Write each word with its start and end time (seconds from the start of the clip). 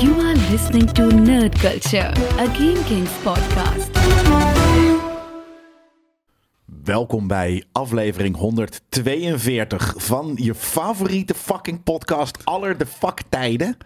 You 0.00 0.14
are 0.20 0.50
listening 0.50 0.92
to 0.92 1.02
Nerd 1.02 1.58
Culture, 1.58 2.12
a 2.38 2.46
Game 2.46 2.84
Kings 2.84 3.10
podcast. 3.22 3.90
Welkom 6.84 7.26
bij 7.26 7.64
aflevering 7.72 8.36
142 8.36 9.94
van 9.96 10.32
je 10.36 10.54
favoriete 10.54 11.34
fucking 11.34 11.82
podcast 11.82 12.44
aller 12.44 12.78
de 12.78 12.86
fuck 12.86 13.22
tijden. 13.28 13.76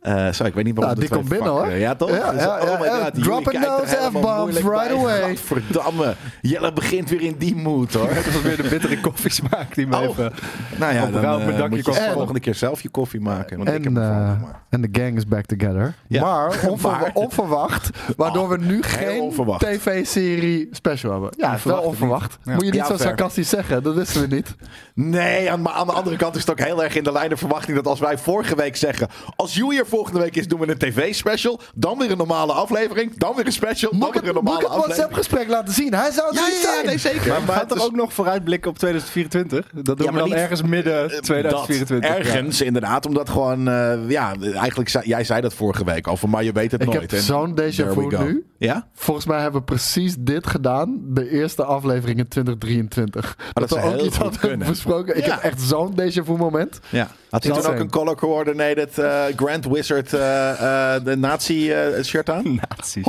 Eh 0.00 0.26
ik 0.26 0.54
weet 0.54 0.64
niet 0.64 0.76
waarom 0.76 0.80
Nou, 0.80 0.94
de 0.94 1.00
die 1.00 1.08
komt 1.08 1.28
binnen, 1.28 1.48
hoor. 1.50 1.70
ja, 1.70 1.94
toch? 1.94 2.10
Ja, 2.10 2.32
Dus, 2.32 2.42
ja, 2.42 2.58
oh 2.60 2.80
my 2.80 2.88
god, 2.88 3.22
Dropping 3.22 3.52
Jullie 3.52 3.68
those 3.68 3.96
F-bombs 4.10 4.56
right 4.56 4.90
away. 4.90 5.20
Gadverdamme. 5.36 6.14
Jelle 6.40 6.72
begint 6.72 7.10
weer 7.10 7.20
in 7.20 7.34
die 7.38 7.56
mood 7.56 7.92
hoor. 7.92 8.08
Het 8.10 8.32
was 8.32 8.42
weer 8.42 8.56
de 8.62 8.68
bittere 8.68 9.00
koffiesmaak 9.00 9.74
die 9.74 9.86
me 9.86 9.96
Oh. 9.96 10.02
even... 10.02 10.32
nou 10.78 10.94
ja, 10.94 11.06
dan 11.06 11.70
moet 11.70 11.84
je 11.84 11.92
de 11.92 12.10
volgende 12.12 12.40
keer 12.40 12.54
zelf 12.54 12.80
je 12.80 12.88
koffie 12.88 13.20
maken. 13.20 13.56
Want 13.56 13.68
ik 13.68 13.74
heb 13.74 13.84
En, 13.86 13.94
hem 14.02 14.36
eh, 14.38 14.48
en 14.68 14.80
de 14.80 14.88
gang 14.92 15.16
is 15.16 15.26
back 15.26 15.44
together. 15.46 15.94
Maar, 16.08 16.60
onver- 16.70 16.90
Maar- 16.90 17.10
onverwacht. 17.14 17.90
Waardoor 18.16 18.48
we 18.48 18.58
nu 18.58 18.82
geen 18.82 19.32
tv-serie 19.58 20.68
special 20.72 21.12
hebben. 21.12 21.30
Ja, 21.36 21.56
wel 21.64 21.80
onverwacht. 21.82 22.38
Moet 22.44 22.64
je 22.64 22.70
niet 22.70 22.86
zo 22.86 22.96
sarcastisch 22.96 23.48
zeggen. 23.48 23.82
Dat 23.82 23.94
wisten 23.94 24.20
we 24.28 24.34
niet. 24.34 24.54
Nee, 24.94 25.56
maar 25.56 25.72
aan 25.72 25.86
de 25.86 25.92
andere 25.92 26.16
kant 26.16 26.34
is 26.34 26.40
het 26.40 26.50
ook 26.50 26.60
heel 26.60 26.84
erg 26.84 26.94
in 26.96 27.04
de 27.04 27.12
lijn 27.12 27.28
de 27.28 27.36
verwachting 27.36 27.76
dat 27.76 27.86
als 27.86 28.00
wij 28.00 28.18
vorige 28.18 28.56
week 28.56 28.76
zeggen... 28.76 29.08
als 29.36 29.56
er 29.56 29.86
volgende 29.90 30.20
week 30.20 30.36
is, 30.36 30.48
doen 30.48 30.60
we 30.60 30.68
een 30.70 30.78
tv-special. 30.78 31.60
Dan 31.74 31.98
weer 31.98 32.10
een 32.10 32.16
normale 32.16 32.52
aflevering. 32.52 33.18
Dan 33.18 33.34
weer 33.36 33.46
een 33.46 33.52
special. 33.52 33.90
Moet 33.92 34.00
Dan 34.00 34.14
ik 34.14 34.20
weer 34.20 34.28
een 34.30 34.36
het, 34.36 34.44
moet 34.44 34.54
ik 34.54 34.60
normale 34.60 34.74
het 34.84 34.84
aflevering. 34.84 35.10
WhatsApp-gesprek 35.10 35.48
laten 35.48 35.74
zien? 35.74 35.94
Hij 35.94 36.10
zou 36.10 36.26
het 36.28 36.38
Ja, 36.38 36.46
niet 36.46 36.60
ja, 36.62 36.68
ja, 36.68 36.74
zijn. 36.74 36.86
nee, 36.86 36.98
zeker. 36.98 37.28
Maar 37.28 37.40
we 37.46 37.52
gaan 37.52 37.60
toch 37.60 37.68
het 37.68 37.78
is- 37.78 37.84
ook 37.84 37.94
nog 37.94 38.12
vooruitblikken 38.12 38.70
op 38.70 38.78
2024? 38.78 39.70
Dat 39.74 39.84
doen 39.84 39.96
Ja, 39.96 40.04
we 40.04 40.10
maar 40.10 40.20
dan 40.20 40.28
niet- 40.28 40.38
ergens 40.38 40.62
midden 40.62 41.08
Dat, 41.08 41.22
2024. 41.22 42.10
ergens, 42.10 42.60
inderdaad. 42.60 43.06
Omdat 43.06 43.28
gewoon, 43.28 43.68
eh, 43.68 43.98
ja, 44.08 44.32
eigenlijk, 44.54 44.88
zei, 44.88 45.06
jij 45.06 45.24
zei 45.24 45.40
dat 45.40 45.54
vorige 45.54 45.84
week 45.84 46.06
al, 46.06 46.16
van 46.16 46.30
maar 46.30 46.44
je 46.44 46.52
weet 46.52 46.72
het 46.72 46.80
Ik 46.80 46.86
nooit. 46.86 47.00
heb 47.00 47.10
En 47.12 47.20
zo'n 47.20 47.50
déjà 47.60 47.76
we 47.86 47.92
vu 48.10 48.24
nu. 48.24 48.46
Ja? 48.58 48.88
Volgens 48.94 49.26
mij 49.26 49.40
hebben 49.40 49.60
we 49.60 49.66
precies 49.66 50.14
dit 50.18 50.46
gedaan. 50.46 51.00
De 51.04 51.30
eerste 51.30 51.64
aflevering 51.64 52.18
in 52.18 52.28
2023. 52.28 53.36
dat 53.52 53.70
we 53.70 53.80
zou 53.80 53.94
ook 53.94 54.00
iets 54.00 54.16
hadden 54.16 54.40
kunnen. 54.40 54.66
besproken. 54.68 55.16
Ik 55.16 55.24
Ja. 55.26 55.34
heb 55.34 55.42
echt 55.42 55.60
zo'n 55.60 55.92
déjà 56.00 56.24
vu 56.24 56.36
moment. 56.36 56.80
ja. 56.88 57.08
Had 57.30 57.42
hij 57.42 57.52
toen 57.52 57.60
Insane. 57.60 57.74
ook 57.76 57.82
een 57.84 57.90
color 57.90 58.16
coordinated 58.16 58.98
eh, 58.98 59.24
Grand 59.36 59.64
Wizard 59.66 60.12
eh, 60.12 60.94
eh, 60.94 61.04
de 61.04 61.16
nazi 61.16 61.72
eh, 61.72 62.02
shirt 62.02 62.30
aan? 62.30 62.60
Nazi's. 62.76 63.06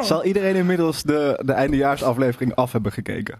Zal 0.00 0.24
iedereen 0.24 0.54
inmiddels 0.54 1.02
de, 1.02 1.42
de 1.44 1.52
eindejaarsaflevering 1.52 2.54
af 2.54 2.72
hebben 2.72 2.92
gekeken? 2.92 3.38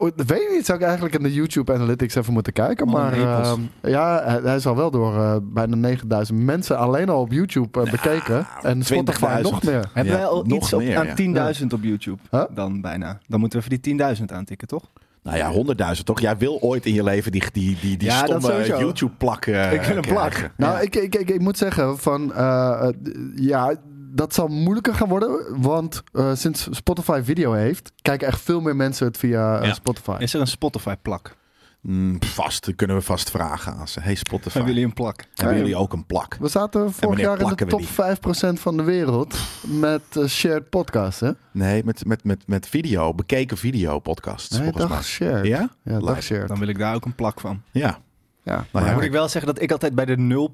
Oh, 0.00 0.10
dat 0.16 0.26
weet 0.26 0.50
niet. 0.50 0.66
Zou 0.66 0.78
ik 0.78 0.84
eigenlijk 0.84 1.14
in 1.14 1.22
de 1.22 1.32
YouTube 1.34 1.72
Analytics 1.74 2.14
even 2.14 2.32
moeten 2.32 2.52
kijken. 2.52 2.86
Een 2.86 2.92
Maar 2.92 3.12
ehm, 3.12 3.60
ja, 3.82 4.22
hij, 4.42 4.56
is 4.56 4.66
al 4.66 4.76
wel 4.76 4.90
door 4.90 5.14
eh, 5.16 5.36
bijna 5.42 5.76
9000 5.76 6.38
mensen 6.38 6.78
alleen 6.78 7.08
al 7.08 7.20
op 7.20 7.32
YouTube 7.32 7.82
bekeken. 7.90 8.46
En 8.62 8.82
Spotify 8.82 9.34
20.000. 9.36 9.40
nog 9.42 9.62
meer. 9.62 9.90
Hebben 9.92 10.12
Ja, 10.12 10.18
wij 10.18 10.26
al 10.28 10.46
iets 10.46 10.72
op, 10.72 10.80
aan 10.80 11.32
ja. 11.32 11.54
10.000 11.60 11.66
op 11.74 11.82
YouTube? 11.82 12.18
Huh? 12.30 12.44
Dan 12.50 12.80
bijna. 12.80 13.18
Dan 13.26 13.40
moeten 13.40 13.58
we 13.60 13.64
even 13.70 13.98
die 13.98 14.16
10.000 14.18 14.24
aantikken, 14.34 14.68
toch? 14.68 14.84
Nou 15.28 15.66
ja, 15.76 15.94
100.000 15.96 16.02
toch? 16.04 16.20
Jij 16.20 16.36
wil 16.36 16.58
ooit 16.60 16.86
in 16.86 16.94
je 16.94 17.02
leven 17.02 17.32
die, 17.32 17.42
die, 17.52 17.78
die, 17.80 17.96
die 17.96 18.08
Ja, 18.08 18.20
dat 18.22 18.28
stomme 18.42 18.46
sowieso. 18.64 18.78
YouTube-plak 18.78 19.46
eh, 19.46 19.72
Ik 19.72 19.82
wil 19.82 19.96
een 19.96 20.02
plak. 20.02 20.50
Nou, 20.56 20.72
Ja. 20.72 20.80
ik, 20.80 20.96
ik, 20.96 21.14
ik, 21.14 21.30
ik 21.30 21.40
moet 21.40 21.58
zeggen 21.58 21.98
van... 21.98 22.34
eh, 22.34 22.88
eh, 22.88 22.94
ja, 23.34 23.74
dat 24.12 24.34
zal 24.34 24.46
moeilijker 24.48 24.94
gaan 24.94 25.08
worden. 25.08 25.60
Want 25.62 26.02
eh, 26.12 26.34
sinds 26.34 26.68
Spotify 26.70 27.20
video 27.24 27.52
heeft... 27.52 27.92
kijken 28.02 28.26
echt 28.28 28.40
veel 28.40 28.60
meer 28.60 28.76
mensen 28.76 29.06
het 29.06 29.16
via 29.16 29.58
eh, 29.60 29.66
Ja. 29.66 29.74
Spotify. 29.74 30.16
Is 30.18 30.34
er 30.34 30.40
een 30.40 30.46
Spotify-plak? 30.46 31.36
Mm, 31.80 32.22
vast, 32.22 32.64
dat 32.64 32.74
kunnen 32.76 32.96
we 32.96 33.02
vast 33.02 33.30
vragen 33.30 33.74
aan 33.74 33.88
ze. 33.88 34.00
Hey 34.00 34.14
Spotify, 34.14 34.52
Hebben 34.56 34.72
jullie 34.72 34.88
een 34.88 34.94
plak? 34.94 35.24
hebben 35.34 35.54
Ja, 35.56 35.60
jullie 35.60 35.76
ook 35.76 35.92
een 35.92 36.06
plak? 36.06 36.36
We 36.40 36.48
zaten 36.48 36.92
vorig 36.92 37.20
jaar 37.20 37.40
in 37.40 37.48
de 37.56 37.64
top 37.66 37.78
die? 37.78 37.88
5% 37.88 38.60
van 38.60 38.76
de 38.76 38.82
wereld 38.82 39.36
met 39.62 40.02
eh, 40.12 40.24
shared 40.26 40.68
podcasts, 40.70 41.20
hè? 41.20 41.30
Nee, 41.52 41.84
met, 41.84 42.04
met, 42.06 42.24
met, 42.24 42.42
met 42.46 42.68
video, 42.68 43.14
bekeken 43.14 43.56
video 43.56 43.98
podcasts 43.98 44.50
Nee, 44.50 44.62
volgens 44.62 44.84
mij. 44.84 44.96
dag 44.96 45.04
shared. 45.06 45.46
Ja? 45.46 45.70
Ja, 45.82 45.92
dag 45.92 46.02
Lijp. 46.02 46.22
shared. 46.22 46.48
Dan 46.48 46.58
wil 46.58 46.68
ik 46.68 46.78
daar 46.78 46.94
ook 46.94 47.04
een 47.04 47.14
plak 47.14 47.40
van. 47.40 47.62
Ja. 47.70 47.98
Ja. 48.42 48.54
Nou 48.54 48.66
Maar 48.72 48.84
ja, 48.86 48.92
moet 48.92 49.02
ik 49.02 49.10
wel 49.10 49.28
zeggen 49.28 49.54
dat 49.54 49.62
ik 49.62 49.72
altijd 49.72 49.94
bij 49.94 50.04
de 50.04 50.48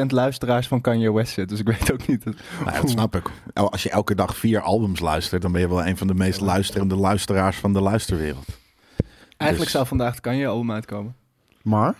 0,5% 0.00 0.06
luisteraars 0.06 0.68
van 0.68 0.80
Kanye 0.80 1.12
West 1.12 1.32
zit. 1.32 1.48
Dus 1.48 1.58
ik 1.60 1.66
weet 1.78 1.92
ook 1.92 2.06
niet. 2.06 2.24
Nou 2.24 2.36
ja, 2.64 2.80
dat 2.80 2.90
snap 2.90 3.16
ik. 3.16 3.30
Als 3.54 3.82
je 3.82 3.90
elke 3.90 4.14
dag 4.14 4.36
vier 4.36 4.60
albums 4.60 5.00
luistert, 5.00 5.42
dan 5.42 5.52
ben 5.52 5.60
je 5.60 5.68
wel 5.68 5.86
een 5.86 5.96
van 5.96 6.06
de 6.06 6.14
meest 6.14 6.40
luisterende 6.40 6.96
luisteraars 6.96 7.56
van 7.56 7.72
de 7.72 7.80
luisterwereld. 7.80 8.46
Eigenlijk 9.36 9.70
Dus- 9.70 9.70
zou 9.70 9.86
vandaag 9.86 10.10
het 10.10 10.20
Kanye 10.20 10.46
album 10.46 10.72
uitkomen. 10.72 11.16
Maar? 11.62 11.94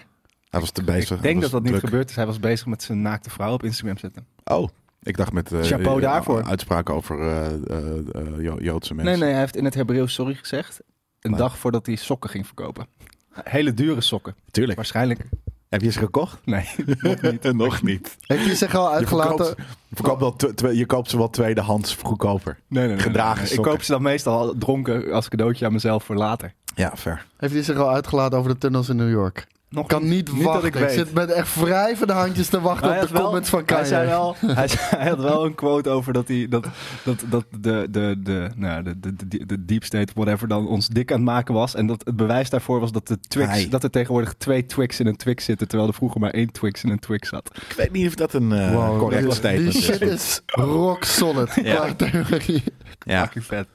Hij 0.50 0.60
was 0.60 0.70
te 0.70 0.82
bezig. 0.84 1.16
Ik 1.16 1.22
denk 1.22 1.40
dat 1.40 1.50
dat 1.50 1.62
niet 1.62 1.74
gebeurd 1.74 2.10
is. 2.10 2.16
Hij 2.16 2.26
was 2.26 2.40
bezig 2.40 2.66
met 2.66 2.82
zijn 2.82 3.02
naakte 3.02 3.30
vrouw 3.30 3.52
op 3.52 3.62
Instagram 3.62 3.98
zetten. 3.98 4.26
Oh, 4.44 4.68
ik 5.02 5.16
dacht 5.16 5.32
met 5.32 5.52
eh, 5.52 5.60
Chapeau 5.62 5.96
eh, 5.96 6.02
daarvoor. 6.02 6.44
uitspraken 6.44 6.94
over 6.94 7.20
eh, 7.20 7.46
eh, 7.46 7.98
eh, 7.98 8.40
Jo- 8.42 8.58
Joodse 8.60 8.94
mensen. 8.94 9.12
Nee, 9.12 9.22
nee, 9.22 9.30
hij 9.30 9.40
heeft 9.40 9.56
in 9.56 9.64
het 9.64 9.74
Hebreeuws 9.74 10.14
sorry 10.14 10.34
gezegd. 10.34 10.80
Een 11.20 11.30
Maar- 11.30 11.38
dag 11.40 11.58
voordat 11.58 11.86
hij 11.86 11.94
sokken 11.96 12.30
ging 12.30 12.46
verkopen. 12.46 12.86
Hele 13.44 13.74
dure 13.74 14.00
sokken. 14.00 14.34
Tuurlijk. 14.50 14.76
Waarschijnlijk. 14.76 15.24
Heb 15.74 15.82
je 15.82 15.90
ze 15.90 15.98
gekocht? 15.98 16.40
Nee, 16.44 16.68
nog 17.00 17.22
niet. 17.22 17.52
Nog 17.64 17.82
niet. 17.82 18.16
Heeft 18.20 18.44
hij 18.44 18.54
zich 18.54 18.74
al 18.74 18.88
Je 18.88 18.94
uitgelaten? 18.94 19.44
verkoopt, 19.46 19.60
je, 19.88 19.94
verkoopt 19.94 20.60
wel 20.60 20.70
je 20.70 20.86
koopt 20.86 21.10
ze 21.10 21.16
wel 21.16 21.30
tweedehands 21.30 21.96
goedkoper. 22.02 22.58
Nee, 22.68 22.86
nee, 22.86 22.94
nee, 22.94 23.02
Gedragen 23.02 23.42
nee, 23.42 23.48
nee. 23.48 23.58
Ik 23.58 23.64
koop 23.64 23.82
ze 23.82 23.92
dan 23.92 24.02
meestal 24.02 24.38
al 24.38 24.54
dronken 24.58 25.12
als 25.12 25.28
cadeautje 25.28 25.66
aan 25.66 25.72
mezelf 25.72 26.04
voor 26.04 26.16
later. 26.16 26.52
Ja, 26.74 26.92
fair. 26.96 27.26
Heeft 27.36 27.52
hij 27.54 27.62
zich 27.62 27.76
al 27.76 27.90
uitgelaten 27.90 28.38
over 28.38 28.50
de 28.50 28.58
tunnels 28.58 28.88
in 28.88 28.96
New 28.96 29.10
York? 29.10 29.46
Nog 29.74 29.86
Kan 29.86 30.08
niet, 30.08 30.42
wachten. 30.42 30.82
ik 30.82 30.88
zit 30.88 31.12
met 31.14 31.30
echt 31.30 31.54
wrijvende 31.60 32.12
handjes 32.12 32.48
te 32.48 32.60
wachten 32.60 32.90
op 33.00 33.00
de 33.08 33.12
wel- 33.12 33.22
comments 33.22 33.48
van 33.50 33.64
Kanye. 33.64 33.80
Hij, 33.82 33.90
zei 33.90 34.08
wel, 34.08 34.36
hij, 34.46 34.68
zei- 34.68 34.80
hij 34.96 35.08
had 35.08 35.18
wel 35.18 35.44
een 35.44 35.54
quote 35.54 35.90
over 35.90 36.12
dat, 36.12 36.28
hij, 36.28 36.46
dat, 36.50 36.66
dat, 37.04 37.24
dat 37.30 37.44
de, 37.60 37.86
de, 37.90 38.16
de, 38.22 38.48
nou, 38.56 38.82
de, 38.82 39.00
de, 39.00 39.14
de, 39.28 39.46
de 39.46 39.64
deep 39.64 39.84
state, 39.84 40.12
whatever, 40.14 40.48
dan 40.48 40.68
ons 40.68 40.88
dik 40.88 41.10
aan 41.10 41.16
het 41.16 41.26
maken 41.26 41.54
was. 41.54 41.74
En 41.74 41.86
dat 41.86 42.02
het 42.04 42.16
bewijs 42.16 42.50
daarvoor 42.50 42.80
was 42.80 42.92
dat, 42.92 43.06
de 43.06 43.18
Twix, 43.28 43.48
Hij. 43.50 43.68
dat 43.68 43.82
er 43.82 43.90
tegenwoordig 43.90 44.34
twee 44.38 44.66
Twix 44.66 45.00
in 45.00 45.06
een 45.06 45.16
Twix 45.16 45.44
zitten, 45.44 45.68
terwijl 45.68 45.88
er 45.88 45.94
vroeger 45.94 46.20
maar 46.20 46.30
één 46.30 46.52
Twix 46.52 46.84
in 46.84 46.90
een 46.90 46.98
Twix 46.98 47.28
zat. 47.28 47.50
Ik 47.68 47.74
weet 47.76 47.92
niet 47.92 48.06
of 48.06 48.14
dat 48.14 48.32
een 48.32 48.72
Wow, 48.72 48.98
correct 48.98 49.22
die- 49.24 49.32
statement 49.32 49.72
Die 49.72 49.80
is. 49.80 49.84
shit 49.86 50.00
is 50.00 50.40
rock 50.46 51.04
solid. 51.04 51.50
Ja. 51.64 51.86
Ja. 53.04 53.30
Vet. 53.40 53.66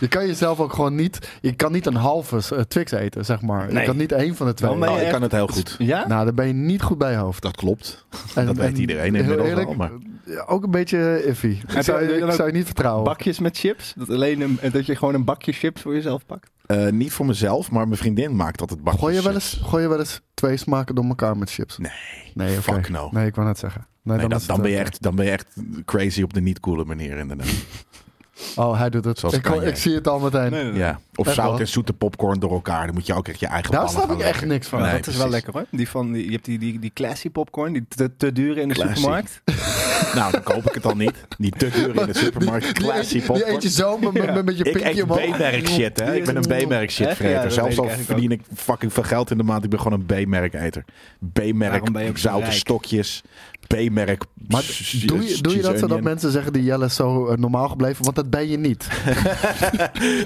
Je 0.00 0.08
kan 0.08 0.26
jezelf 0.26 0.60
ook 0.60 0.72
gewoon 0.72 0.94
niet... 0.94 1.28
Je 1.40 1.52
kan 1.52 1.72
niet 1.72 1.86
een 1.86 1.94
halve 1.94 2.54
eh, 2.56 2.60
Twix 2.62 2.92
eten, 2.92 3.24
zeg 3.24 3.40
maar. 3.42 3.72
Je 3.72 3.82
kan 3.82 3.96
niet 3.96 4.12
één 4.12 4.36
van 4.36 4.46
de 4.46 4.54
twee. 4.54 4.74
Maar 4.74 4.90
je 4.90 4.96
echt- 4.98 5.10
kan 5.12 5.22
het 5.22 5.32
heel 5.34 5.46
goed. 5.46 5.74
Ja? 5.78 6.06
Nou, 6.06 6.24
dan 6.24 6.34
ben 6.34 6.46
je 6.46 6.52
niet 6.52 6.82
goed 6.82 6.98
bij 6.98 7.10
je 7.10 7.16
hoofd. 7.16 7.42
Dat 7.42 7.56
klopt. 7.56 8.06
En- 8.34 8.46
dat 8.46 8.56
weet 8.56 8.66
en 8.74 8.80
iedereen 8.80 9.14
heel 9.14 9.22
inmiddels 9.22 9.48
eerlijk, 9.48 9.68
al, 9.68 9.74
maar- 9.74 9.90
Ook 10.46 10.64
een 10.64 10.70
beetje 10.70 11.24
iffy. 11.26 11.46
Ik 11.46 11.70
je 11.74 11.82
zou, 11.82 12.18
dan 12.18 12.28
ik 12.28 12.34
zou 12.34 12.48
je 12.48 12.54
niet 12.54 12.64
vertrouwen. 12.66 13.04
Bakjes 13.04 13.38
met 13.38 13.58
chips? 13.58 13.92
Dat, 13.96 14.10
alleen 14.10 14.40
een, 14.40 14.58
dat 14.72 14.86
je 14.86 14.96
gewoon 14.96 15.14
een 15.14 15.24
bakje 15.24 15.52
chips 15.52 15.82
voor 15.82 15.94
jezelf 15.94 16.26
pakt? 16.26 16.50
Eh, 16.66 16.88
niet 16.88 17.12
voor 17.12 17.26
mezelf, 17.26 17.70
maar 17.70 17.86
mijn 17.88 17.98
vriendin 17.98 18.36
maakt 18.36 18.60
altijd 18.60 18.82
bakjes. 18.82 19.00
Gooi 19.02 19.14
je, 19.14 19.22
wel 19.22 19.32
chips. 19.32 19.54
eens, 19.56 19.68
gooi 19.68 19.82
je 19.82 19.88
wel 19.88 19.98
eens 19.98 20.20
twee 20.34 20.56
smaken 20.56 20.94
door 20.94 21.04
elkaar 21.04 21.36
met 21.36 21.50
chips? 21.50 21.78
Nee, 21.78 21.90
Nee, 22.34 22.58
oké. 22.58 22.62
fuck 22.72 22.88
no. 22.88 23.08
Nee, 23.12 23.26
ik 23.26 23.34
wou 23.34 23.46
net 23.48 23.58
zeggen. 23.58 23.80
Nee, 24.02 24.16
Nee, 24.16 24.18
dan, 24.20 24.28
dan, 24.30 24.38
is 24.38 24.46
dan, 24.46 24.56
het, 24.56 24.64
ben 24.64 24.74
je 24.74 24.78
echt, 24.78 25.02
dan 25.02 25.14
ben 25.14 25.24
je 25.24 25.30
echt 25.30 25.46
crazy 25.84 26.22
op 26.22 26.32
de 26.34 26.40
niet-coole 26.40 26.84
manier 26.84 27.16
inderdaad. 27.16 27.46
Oh, 28.56 28.78
hij 28.78 28.90
doet 28.90 29.04
het. 29.04 29.18
Zoals 29.18 29.34
Ik, 29.34 29.46
ik 29.48 29.76
zie 29.76 29.94
het 29.94 30.08
al 30.08 30.18
meteen. 30.18 30.74
Ja. 30.74 31.00
Of 31.14 31.26
Echt 31.26 31.34
zout 31.34 31.50
wel? 31.50 31.58
en 31.60 31.68
zoete 31.68 31.92
popcorn 31.92 32.40
door 32.40 32.52
elkaar. 32.52 32.84
Dan 32.86 32.94
moet 32.94 33.06
je 33.06 33.14
ook 33.14 33.28
echt 33.28 33.40
je 33.40 33.46
eigen 33.46 33.70
Daar 33.70 33.84
ballen 33.84 33.94
snap 34.02 34.10
ik 34.12 34.24
echt 34.24 34.44
niks 34.44 34.66
van. 34.68 34.80
Nee, 34.82 34.92
dat 34.92 35.06
is 35.06 35.16
wel 35.16 35.28
lekker 35.28 35.52
hoor. 35.52 35.64
Die 35.70 35.88
van, 35.88 36.12
die, 36.12 36.24
je 36.24 36.30
hebt 36.32 36.44
die, 36.44 36.58
die, 36.58 36.78
die 36.78 36.90
classy 36.94 37.30
popcorn, 37.30 37.72
die 37.72 37.84
te, 37.88 38.16
te 38.16 38.32
dure 38.32 38.60
in 38.60 38.68
de 38.68 38.74
Classy. 38.74 38.94
supermarkt. 38.94 39.40
Nou, 40.14 40.32
dan 40.32 40.42
koop 40.42 40.64
ik 40.66 40.74
het 40.74 40.82
dan 40.82 40.98
niet. 40.98 41.12
Die 41.38 41.50
te 41.50 41.68
duur 41.70 42.00
in 42.00 42.06
de 42.06 42.14
supermarkt. 42.24 42.64
Die, 42.64 42.72
Classy 42.74 42.98
eet, 42.98 43.08
je- 43.08 43.18
die 43.18 43.22
popcorn. 43.26 43.54
eet 43.54 43.62
je 43.62 43.68
zo 43.70 43.98
met, 43.98 44.12
met, 44.12 44.34
met, 44.34 44.44
met 44.44 44.58
je 44.58 44.64
Ik 44.64 44.72
pinkje 44.72 44.90
eet 44.90 45.02
omhoog. 45.02 45.36
B-merk 45.36 45.68
shit, 45.68 46.00
hè. 46.00 46.14
Ik 46.14 46.24
ben 46.24 46.36
een 46.36 46.64
B-merk 46.66 46.90
shit 46.90 47.06
Echt? 47.06 47.18
Ja, 47.18 47.48
Zelfs 47.48 47.78
al 47.78 47.84
ik 47.84 47.90
verdien 48.04 48.30
ik 48.30 48.40
fucking 48.54 48.92
veel 48.92 49.02
geld 49.02 49.30
in 49.30 49.36
de 49.36 49.42
maand. 49.42 49.64
Ik 49.64 49.70
ben 49.70 49.80
gewoon 49.80 50.04
een 50.08 50.24
B-merk 50.24 50.54
eter. 50.54 50.84
B-merk 51.32 51.70
Waarom 51.70 51.92
ben 51.92 52.02
je 52.02 52.08
ook 52.08 52.18
zo 52.18 52.28
zoute 52.28 52.44
rijk? 52.44 52.56
stokjes. 52.58 53.22
B-merk. 53.66 54.24
Maar 54.48 54.62
doe 55.06 55.28
je, 55.28 55.40
doe 55.40 55.56
je 55.56 55.62
dat 55.62 55.74
zodat 55.74 55.90
onion. 55.90 56.02
mensen 56.02 56.30
zeggen 56.30 56.52
die 56.52 56.62
Jelle 56.62 56.84
is 56.84 56.94
zo 56.94 57.26
eh, 57.26 57.36
normaal 57.36 57.68
gebleven? 57.68 58.04
Want 58.04 58.16
dat 58.16 58.30
ben 58.30 58.48
je 58.48 58.58
niet. 58.58 58.86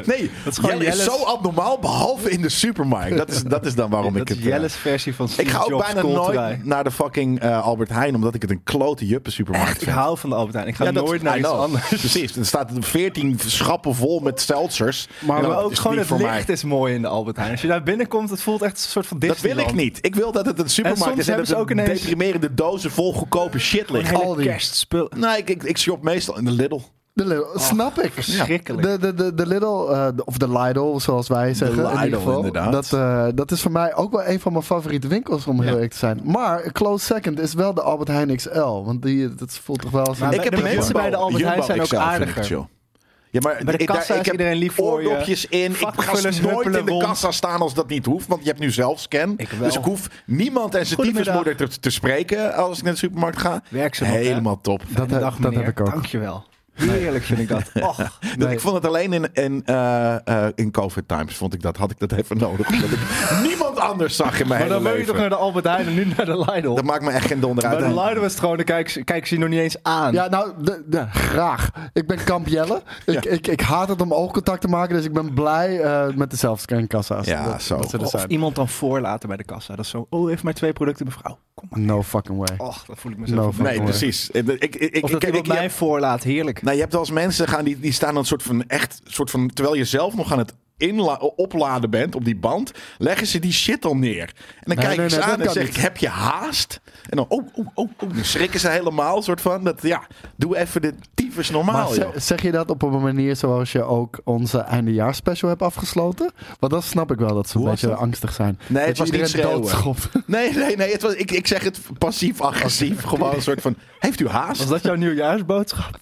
Nee, 0.07 0.31
Dat 0.45 0.59
is 0.59 0.65
Jelle 0.69 0.85
is 0.87 0.97
Jelle's- 0.97 1.05
zo 1.05 1.25
abnormaal, 1.25 1.79
behalve 1.79 2.31
in 2.31 2.43
de 2.43 2.49
supermarkt. 2.49 3.17
Dat 3.17 3.31
is, 3.31 3.43
dat 3.43 3.67
is 3.67 3.75
dan 3.75 3.91
waarom 3.91 4.13
dat 4.13 4.23
ik 4.23 4.29
het... 4.29 4.39
eh, 4.39 4.45
Jelle's 4.45 4.75
versie 4.77 5.15
van 5.15 5.29
ik 5.37 5.49
ga 5.49 5.59
ook 5.59 5.69
Jobs 5.69 5.93
bijna 5.93 6.09
nooit 6.09 6.65
naar 6.65 6.85
de 6.85 6.91
fucking 6.91 7.41
eh, 7.41 7.63
Albert 7.63 7.89
Heijn, 7.89 8.15
omdat 8.15 8.35
ik 8.35 8.43
het 8.43 8.51
een 8.51 8.63
klote 8.65 9.07
juppen 9.07 9.33
supermarkt 9.33 9.69
Echt, 9.69 9.77
ik 9.81 9.85
vind. 9.89 9.97
hou 9.97 10.19
van 10.19 10.31
de 10.31 10.37
Albert 10.37 10.55
Heijn. 10.55 10.69
Ik 10.69 10.75
ga 10.77 10.85
Ja, 10.85 10.93
dat- 10.93 11.05
nooit 11.05 11.23
naar 11.23 11.39
iets 11.39 11.49
anders. 11.49 11.89
Precies, 11.89 12.37
er 12.37 12.47
staat 12.47 12.71
14 12.79 13.39
schappen 13.47 13.95
vol 13.95 14.21
met 14.21 14.41
seltzers. 14.41 15.09
Maar, 15.19 15.41
Maar 15.41 15.51
dat 15.51 15.63
ook 15.63 15.75
gewoon 15.75 15.99
het 15.99 16.11
licht 16.11 16.23
mij. 16.23 16.45
is 16.47 16.65
mooi 16.65 16.95
in 16.95 17.03
de 17.03 17.09
Albert 17.09 17.37
Heijn. 17.37 17.51
Als 17.51 17.61
je 17.61 17.69
daar 17.69 17.83
binnenkomt, 17.83 18.31
het 18.31 18.43
voelt 18.43 18.63
echt 18.63 18.73
een 18.73 18.91
soort 18.91 19.07
van 19.07 19.19
Dat 19.19 19.31
Disneyland. 19.31 19.71
wil 19.71 19.79
ik 19.79 19.85
niet. 19.85 19.99
Ik 20.01 20.15
wil 20.15 20.33
dat 20.33 20.47
het 20.47 20.59
een 20.59 20.69
supermarkt 20.71 21.05
soms 21.05 21.19
is 21.19 21.27
en 21.29 21.33
hebben 21.35 21.47
dat 21.49 21.57
ze 21.57 21.63
ook 21.63 21.71
er 21.71 21.77
ineens- 21.85 22.01
deprimerende 22.01 22.55
dozen 22.55 22.91
vol 22.91 23.13
goedkope 23.31 23.59
shit 23.59 23.89
Een 23.89 23.95
liggen. 23.97 24.17
hele 24.17 24.29
Aldi. 24.29 24.43
kerstspul. 24.45 25.11
Nee, 25.17 25.39
ik, 25.39 25.51
ik, 25.51 25.63
ik 25.63 25.79
shop 25.79 26.03
meestal 26.03 26.39
in 26.39 26.45
de 26.45 26.51
Lidl. 26.51 26.81
De 27.13 27.27
Lidl, 27.27 27.59
snap 27.59 27.99
ik. 27.99 28.13
verschrikkelijk. 28.13 28.83
De, 28.83 28.99
de, 28.99 29.15
de, 29.15 29.35
de 29.35 29.47
Lidl, 29.47 29.89
eh, 29.93 30.09
of 30.25 30.37
de 30.39 30.51
Lidl, 30.59 30.99
zoals 30.99 31.29
wij 31.29 31.55
zeggen. 31.55 31.79
in 31.79 31.85
Lidl, 31.91 32.05
ieder 32.05 32.19
geval. 32.19 32.37
inderdaad. 32.37 32.73
Dat, 32.73 32.93
eh, 32.93 33.27
dat 33.35 33.51
is 33.51 33.63
voor 33.63 33.71
mij 33.71 33.95
ook 33.95 34.13
wel 34.13 34.27
een 34.27 34.41
van 34.41 34.53
mijn 34.53 34.65
favoriete 34.65 35.09
winkels, 35.09 35.47
om 35.47 35.61
heel 35.63 35.73
eerlijk 35.73 35.93
te 35.93 35.99
zijn. 35.99 36.21
Maar 36.25 36.65
een 36.65 36.73
close 36.73 37.05
second 37.05 37.41
is 37.41 37.55
wel 37.55 37.75
de 37.75 37.83
Albert 37.83 38.09
Heijn 38.09 38.37
XL. 38.37 38.59
Want 38.85 39.03
die, 39.03 39.35
dat 39.35 39.53
voelt 39.63 39.81
toch 39.81 39.91
wel 39.91 40.05
als 40.05 40.19
Maar 40.19 40.29
een... 40.29 40.35
ik 40.39 40.45
heb 40.45 40.55
de 40.57 40.63
mensen 40.63 40.83
Jumbo- 40.83 40.99
bij 41.01 41.11
de 41.11 41.17
Albert 41.17 41.45
Heijn 41.45 41.63
zijn 41.63 41.81
ook 41.81 41.95
aardiger. 41.95 42.67
Ja, 43.43 43.49
maar 43.53 43.65
Bij 43.65 43.73
de 43.73 43.79
ik- 43.79 43.87
daar- 43.87 43.97
kassa 43.97 44.15
ik 44.15 44.21
is 44.21 44.27
heb 44.27 44.35
iedereen 44.35 44.59
lief 44.59 44.75
voor 44.75 45.03
je. 45.03 45.09
in. 45.49 45.71
Ik 45.71 45.77
ga 45.77 46.13
nooit 46.13 46.39
huppelen 46.39 46.79
in 46.79 46.85
de 46.85 46.91
rond. 46.91 47.03
kassa 47.05 47.31
staan 47.31 47.61
als 47.61 47.75
dat 47.75 47.89
niet 47.89 48.07
hoeft. 48.07 48.27
Want 48.27 48.41
je 48.43 48.49
hebt 48.49 48.61
nu 48.61 48.71
zelf 48.71 49.01
scan. 49.01 49.35
Ik 49.37 49.49
wel. 49.51 49.67
Dus 49.69 49.77
ik 49.77 49.85
hoef 49.85 50.09
niemand 50.27 50.75
en 50.75 50.87
zijn 50.87 51.01
tyfusmoeder 51.01 51.57
te, 51.57 51.69
te 51.81 51.91
spreken 51.91 52.55
als 52.55 52.79
ik 52.79 52.85
naar 52.85 52.93
de 52.93 52.99
supermarkt 52.99 53.39
ga. 53.39 53.63
Hè? 53.71 54.07
Helemaal 54.07 54.61
top. 54.61 54.83
Dat, 54.89 55.09
Dag, 55.09 55.37
dat 55.37 55.55
heb 55.55 55.69
ik 55.69 55.81
ook. 55.81 55.91
Dankjewel. 55.91 56.45
Heerlijk 56.75 57.25
vind 57.25 57.39
ik 57.39 57.49
dat. 57.49 57.63
Och. 57.89 57.97
Dat- 57.97 58.11
Nee. 58.37 58.53
Ik 58.53 58.61
vond 58.61 58.75
het 58.75 58.87
alleen 58.87 59.13
in, 59.13 59.29
in, 59.33 59.63
eh, 59.65 60.15
eh, 60.27 60.47
in 60.55 60.71
COVID 60.71 61.09
times. 61.09 61.35
Vond 61.37 61.55
ik 61.55 61.63
dat, 61.63 61.77
had 61.77 61.91
ik 61.91 61.99
dat 61.99 62.13
even 62.13 62.37
nodig. 62.39 62.69
Ik 62.71 63.41
niemand 63.43 63.68
anders 63.89 64.17
zag 64.17 64.41
in 64.41 64.49
mijn 64.49 64.61
Maar 64.61 64.69
dan 64.69 64.83
wil 64.83 64.91
je 64.93 64.97
leven. 64.99 65.13
toch 65.13 65.21
naar 65.21 65.29
de 65.31 65.37
Albert 65.37 65.65
Heijn 65.65 65.87
en 65.87 65.95
nu 65.95 66.05
naar 66.17 66.27
de 66.27 66.39
Lidl? 66.53 66.75
Dat 66.75 66.85
maakt 66.85 67.03
me 67.05 67.11
echt 67.11 67.27
geen 67.27 67.41
donder 67.41 67.65
uit. 67.65 67.79
Bij 67.79 67.89
de 67.89 67.95
Lidl 67.95 68.25
is 68.25 68.31
het 68.31 68.41
gewoon, 68.41 68.57
dan 68.57 68.65
kijk, 68.65 68.89
ze- 68.89 69.03
je 69.23 69.39
nog 69.39 69.49
niet 69.49 69.59
eens 69.61 69.77
aan. 69.83 70.13
Ja, 70.13 70.29
nou, 70.29 70.51
de, 70.63 70.83
de- 70.87 71.07
graag. 71.11 71.71
Ik 71.93 72.07
ben 72.07 72.25
Kamp 72.25 72.47
Jelle. 72.49 72.83
Ik, 73.07 73.25
ik, 73.25 73.47
ik 73.47 73.61
haat 73.61 73.89
het 73.89 74.01
om 74.01 74.15
oogcontact 74.15 74.61
te 74.61 74.69
maken, 74.69 74.97
dus 74.97 75.05
ik 75.05 75.13
ben 75.13 75.35
blij 75.35 75.81
eh, 75.81 76.07
met 76.15 76.31
de 76.31 76.37
zelfscankassa's. 76.37 77.27
Ja, 77.27 77.45
dat, 77.45 77.63
zo. 77.63 77.77
dat 77.77 77.91
ze 77.91 77.97
er 77.97 78.05
of 78.05 78.11
zijn. 78.11 78.31
iemand 78.31 78.55
dan 78.55 78.69
voorlaten 78.69 79.29
bij 79.29 79.37
de 79.37 79.45
kassa. 79.45 79.77
Dat 79.77 79.85
is 79.85 79.91
zo, 79.91 80.07
oh, 80.11 80.31
even 80.31 80.45
maar 80.45 80.55
twee 80.55 80.73
producten, 80.73 81.07
mevrouw. 81.07 81.39
Kom 81.55 81.69
maar. 81.71 81.81
No 81.81 82.03
fucking 82.03 82.39
way. 82.39 82.57
Och, 82.69 82.85
dat 82.87 82.99
voel 82.99 83.13
ik 83.13 83.19
me 83.19 83.27
No 83.27 83.53
Nee, 83.59 83.77
way. 83.77 83.85
precies. 83.85 84.31
Ik, 84.31 84.49
ik, 84.49 84.75
ik, 84.77 85.05
Of 85.05 85.11
dat 85.11 85.23
ik, 85.23 85.29
iemand 85.29 85.47
ik- 85.47 85.53
mij 85.53 85.71
voorlaat, 85.71 86.23
heerlijk. 86.23 86.63
Nou, 86.63 86.75
je 86.75 86.81
hebt 86.81 86.93
wel 86.93 87.03
eens 87.03 87.11
mensen 87.11 87.49
gaan 87.49 87.65
die, 87.65 87.81
die 87.81 87.93
staan 87.93 88.09
dan 88.13 88.19
een 88.19 88.25
soort 88.27 88.43
van 88.43 88.65
echt, 88.67 89.01
soort 89.05 89.31
van, 89.31 89.51
terwijl 89.55 89.77
je 89.77 89.85
zelf 89.85 90.15
nog 90.15 90.33
aan 90.33 90.39
het 90.39 90.55
opladen 91.37 91.91
bent 91.91 92.15
op 92.15 92.25
die 92.25 92.37
band, 92.37 92.73
leggen 92.99 93.27
ze 93.27 93.39
die 93.39 93.53
shit 93.53 93.85
al 93.85 93.97
neer. 93.97 94.23
En 94.23 94.35
dan 94.65 94.77
Nee, 94.77 94.77
kijk 94.77 94.97
nee, 94.97 95.07
ik 95.07 95.13
ze 95.13 95.19
nee, 95.19 95.25
aan 95.29 95.39
dat 95.39 95.47
en 95.47 95.53
zeg 95.53 95.69
ik, 95.69 95.77
heb 95.77 95.97
je 95.97 96.09
haast? 96.09 96.81
En 97.11 97.17
dan, 97.17 97.27
oh, 97.29 97.47
oh, 97.55 97.67
oh, 97.75 97.91
oh, 97.99 98.09
dan 98.15 98.25
schrikken 98.25 98.61
ze 98.61 98.69
helemaal, 98.69 99.23
soort 99.23 99.41
van, 99.41 99.65
dat, 99.65 99.83
ja, 99.83 100.07
doe 100.37 100.57
even 100.57 100.83
de 100.83 100.95
tyfus 101.15 101.51
normaal, 101.51 101.89
Maar 101.89 101.99
joh. 101.99 102.13
ze- 102.15 102.21
zeg 102.21 102.43
je 102.43 102.51
dat 102.51 102.71
op 102.71 102.83
een 102.83 103.01
manier 103.03 103.37
zoals 103.37 103.73
je 103.73 103.83
ook 103.83 104.21
onze 104.25 104.59
eindejaarsspecial 104.59 105.51
hebt 105.51 105.63
afgesloten? 105.63 106.33
Want 106.59 106.73
dan 106.73 106.83
snap 106.83 107.11
ik 107.13 107.19
wel 107.19 107.35
dat 107.35 107.49
ze 107.49 107.57
een 107.57 107.61
Hoe 107.63 107.71
beetje 107.71 107.87
dat? 107.89 107.99
angstig 107.99 108.33
zijn. 108.33 108.59
Nee, 108.67 108.87
het 108.87 108.97
dat 108.97 109.09
was 109.09 109.19
niet 109.19 109.29
schreeuwen. 109.29 109.97
Nee, 110.27 110.53
nee, 110.55 110.77
nee, 110.77 110.93
het 110.93 111.03
was, 111.03 111.15
ik, 111.15 111.31
ik 111.31 111.47
zeg 111.47 111.63
het 111.65 111.81
passief-agressief. 111.99 113.03
Gewoon 113.03 113.35
een 113.35 113.43
soort 113.43 113.61
van, 113.61 113.77
heeft 113.99 114.21
u 114.21 114.29
haast? 114.29 114.59
Was 114.61 114.69
dat 114.69 114.83
jouw 114.83 114.95
nieuwjaarsboodschap? 114.95 115.97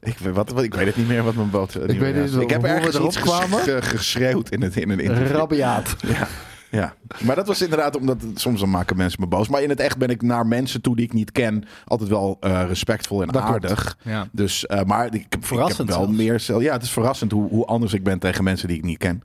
Ik, 0.00 0.18
weet- 0.18 0.34
wat, 0.34 0.50
wat, 0.50 0.62
ik 0.64 0.74
weet 0.74 0.86
het 0.86 0.96
niet 0.96 1.08
meer 1.08 1.22
wat 1.22 1.34
mijn 1.34 1.50
boot... 1.50 1.72
weet 1.72 2.14
niet 2.16 2.34
Ik 2.40 2.50
heb 2.50 2.64
ergens 2.64 2.94
erop 2.94 3.06
iets 3.06 3.18
kwamen. 3.18 3.58
ge- 3.58 3.82
geschreeuwd 3.82 4.48
in, 4.50 4.62
het, 4.62 4.76
in 4.76 4.90
een 4.90 5.00
interview. 5.00 5.36
Rabiaat. 5.36 5.96
Ja, 6.06 6.28
ja, 6.70 6.94
maar 7.24 7.36
dat 7.36 7.46
was 7.46 7.62
inderdaad 7.62 7.96
omdat 7.96 8.16
soms 8.34 8.60
dan 8.60 8.70
maken 8.70 8.96
mensen 8.96 9.20
me 9.20 9.26
boos. 9.26 9.48
Maar 9.48 9.62
in 9.62 9.68
het 9.68 9.80
echt 9.80 9.98
ben 9.98 10.08
ik 10.08 10.22
naar 10.22 10.46
mensen 10.46 10.80
toe 10.80 10.96
die 10.96 11.04
ik 11.04 11.12
niet 11.12 11.32
ken 11.32 11.64
altijd 11.84 12.10
wel 12.10 12.36
eh, 12.40 12.62
respectvol 12.66 13.20
en 13.22 13.26
Dat 13.28 13.42
aardig. 13.42 13.96
Ja. 14.02 14.28
Dus, 14.32 14.66
eh, 14.66 14.82
maar 14.82 15.06
ik, 15.06 15.14
ik 15.14 15.36
Verrassend 15.40 15.78
heb 15.88 15.96
wel 15.98 16.14
zelfs. 16.14 16.46
meer. 16.48 16.60
Ja, 16.62 16.72
het 16.72 16.82
is 16.82 16.90
verrassend 16.90 17.32
hoe, 17.32 17.48
hoe 17.48 17.64
anders 17.66 17.92
ik 17.92 18.02
ben 18.04 18.18
tegen 18.18 18.44
mensen 18.44 18.68
die 18.68 18.76
ik 18.76 18.84
niet 18.84 18.98
ken. 18.98 19.22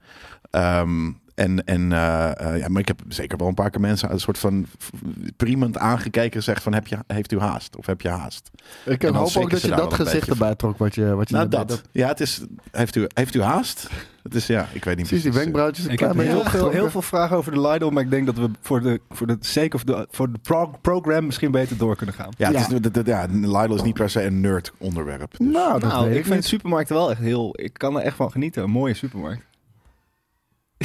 Ehm, 0.52 1.12
en, 1.36 1.64
en 1.66 1.92
eh, 1.92 2.40
eh, 2.54 2.58
ja, 2.60 2.68
maar 2.68 2.82
ik 2.82 2.88
heb 2.88 3.02
zeker 3.08 3.38
wel 3.38 3.48
een 3.48 3.54
paar 3.54 3.70
keer 3.70 3.82
mensen 3.82 4.12
een 4.12 4.20
soort 4.20 4.38
van 4.38 4.66
priemend 5.38 5.78
aangekeken 5.78 6.38
en 6.38 6.44
zegt 6.44 6.64
van 6.64 6.74
heb 6.74 6.88
je, 6.88 6.98
heeft 7.08 7.32
u 7.32 7.40
haast 7.40 7.76
of 7.78 7.86
heb 7.86 8.02
je 8.02 8.10
haast? 8.10 8.52
Ik 8.86 9.04
En 9.04 9.14
hoop 9.14 9.36
ook 9.38 9.50
dat 9.50 9.62
je 9.62 9.68
dat 9.68 9.94
gezicht 9.94 10.30
erbij 10.30 10.56
trok 10.56 10.78
wat 10.78 10.96
je, 10.96 11.16
wat 11.16 11.30
je 11.30 11.36
Nou 11.36 11.48
dat. 11.48 11.68
deed. 11.68 11.82
Ja, 11.92 12.08
het 12.08 12.20
is 12.20 12.42
heeft 12.72 12.96
u, 12.96 13.08
heeft 13.14 13.36
u 13.36 13.42
haast? 13.42 13.90
Het 14.24 14.36
is 14.36 14.48
ja, 14.48 14.68
ik 14.72 14.84
weet 14.84 14.96
niet 14.98 15.08
Precies, 15.08 15.10
die 15.10 15.20
precies. 15.20 15.38
wenkbrauwtjes 15.38 15.86
Ik 15.86 16.00
heb 16.00 16.14
heel 16.18 16.44
veel, 16.44 16.70
heel 16.70 16.90
veel 16.90 17.02
vragen 17.02 17.38
over 17.38 17.52
de 17.52 17.62
Lidl, 17.62 17.90
maar 17.90 18.04
ik 18.04 18.10
denk 18.10 18.26
dat 18.26 18.36
we 18.38 18.50
voor 18.62 18.82
de, 18.82 19.02
voor 19.10 19.28
de 19.28 19.38
sake 19.40 19.76
of 19.76 19.84
de, 19.84 20.08
voor 20.12 20.32
de 20.32 20.40
pro- 20.42 20.74
program 20.82 21.26
misschien 21.26 21.52
beter 21.52 21.78
door 21.78 21.96
kunnen 21.96 22.16
gaan. 22.16 22.30
Ja, 22.38 22.48
het 22.48 22.56
Ja. 22.56 22.62
Is, 22.76 22.82
de- 22.82 22.92
de- 22.92 23.02
ja, 23.06 23.26
Lidl 23.32 23.74
is 23.74 23.82
niet 23.82 23.94
per 23.94 24.10
se 24.10 24.24
een 24.24 24.42
nerd 24.42 24.72
onderwerp. 24.78 25.38
Dus- 25.38 25.48
Nou, 25.48 25.80
dat 25.80 25.90
nou, 25.92 26.04
weet 26.06 26.14
ik 26.14 26.20
ik 26.20 26.26
vind 26.26 26.46
supermarkten 26.46 26.96
wel 26.96 27.12
echt 27.12 27.20
heel... 27.22 27.50
Ik 27.60 27.74
kan 27.74 27.96
er 27.98 28.02
echt 28.04 28.16
van 28.16 28.32
genieten. 28.32 28.64
Een 28.64 28.70
mooie 28.70 28.94
supermarkt. 28.94 29.44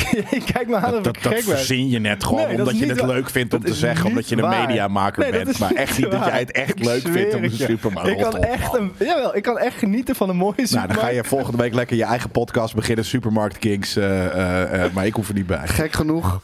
Kijk 0.53 0.67
me 0.69 0.77
aan 0.77 0.83
Dat, 0.83 0.95
of 0.95 1.03
dat, 1.03 1.17
ik 1.17 1.23
dat 1.23 1.43
verzin 1.45 1.89
je 1.89 1.99
net 1.99 2.25
gewoon 2.25 2.47
Nee, 2.49 2.57
omdat 2.59 2.79
je 2.79 2.87
het 2.87 3.03
leuk 3.03 3.31
vindt 3.31 3.55
om 3.55 3.61
dat 3.61 3.69
te 3.71 3.77
zeggen. 3.77 4.07
Omdat 4.07 4.29
je 4.29 4.37
een 4.43 4.49
mediamaker 4.49 5.23
Nee, 5.23 5.45
bent. 5.45 5.59
Maar 5.59 5.73
echt 5.73 5.99
niet 5.99 6.11
dat 6.11 6.25
jij 6.25 6.39
het 6.39 6.53
echt 6.53 6.79
Ik 6.79 6.85
leuk 6.85 7.09
vindt 7.09 7.35
om 7.35 7.43
de 7.43 7.51
je. 7.51 7.65
supermarkt 7.65 8.11
Ik 8.11 8.19
kan 8.19 8.37
echt 8.37 8.75
een, 8.75 8.93
jawel, 8.99 9.37
ik 9.37 9.43
kan 9.43 9.59
echt 9.59 9.79
genieten 9.79 10.15
van 10.15 10.29
een 10.29 10.37
mooie 10.37 10.53
Nou, 10.57 10.67
supermarkt. 10.69 10.95
dan 11.01 11.05
ga 11.05 11.15
je 11.17 11.25
volgende 11.25 11.59
week 11.63 11.75
lekker 11.75 11.97
je 11.97 12.05
eigen 12.05 12.31
podcast 12.31 12.75
beginnen. 12.75 13.05
Supermarkt 13.05 13.59
Kings. 13.59 13.97
eh, 13.97 14.25
eh, 14.27 14.85
eh, 14.85 14.93
maar 14.93 15.07
ik 15.07 15.15
hoef 15.15 15.29
er 15.29 15.35
niet 15.35 15.47
bij. 15.47 15.69
Gek 15.69 15.93
genoeg. 15.93 16.41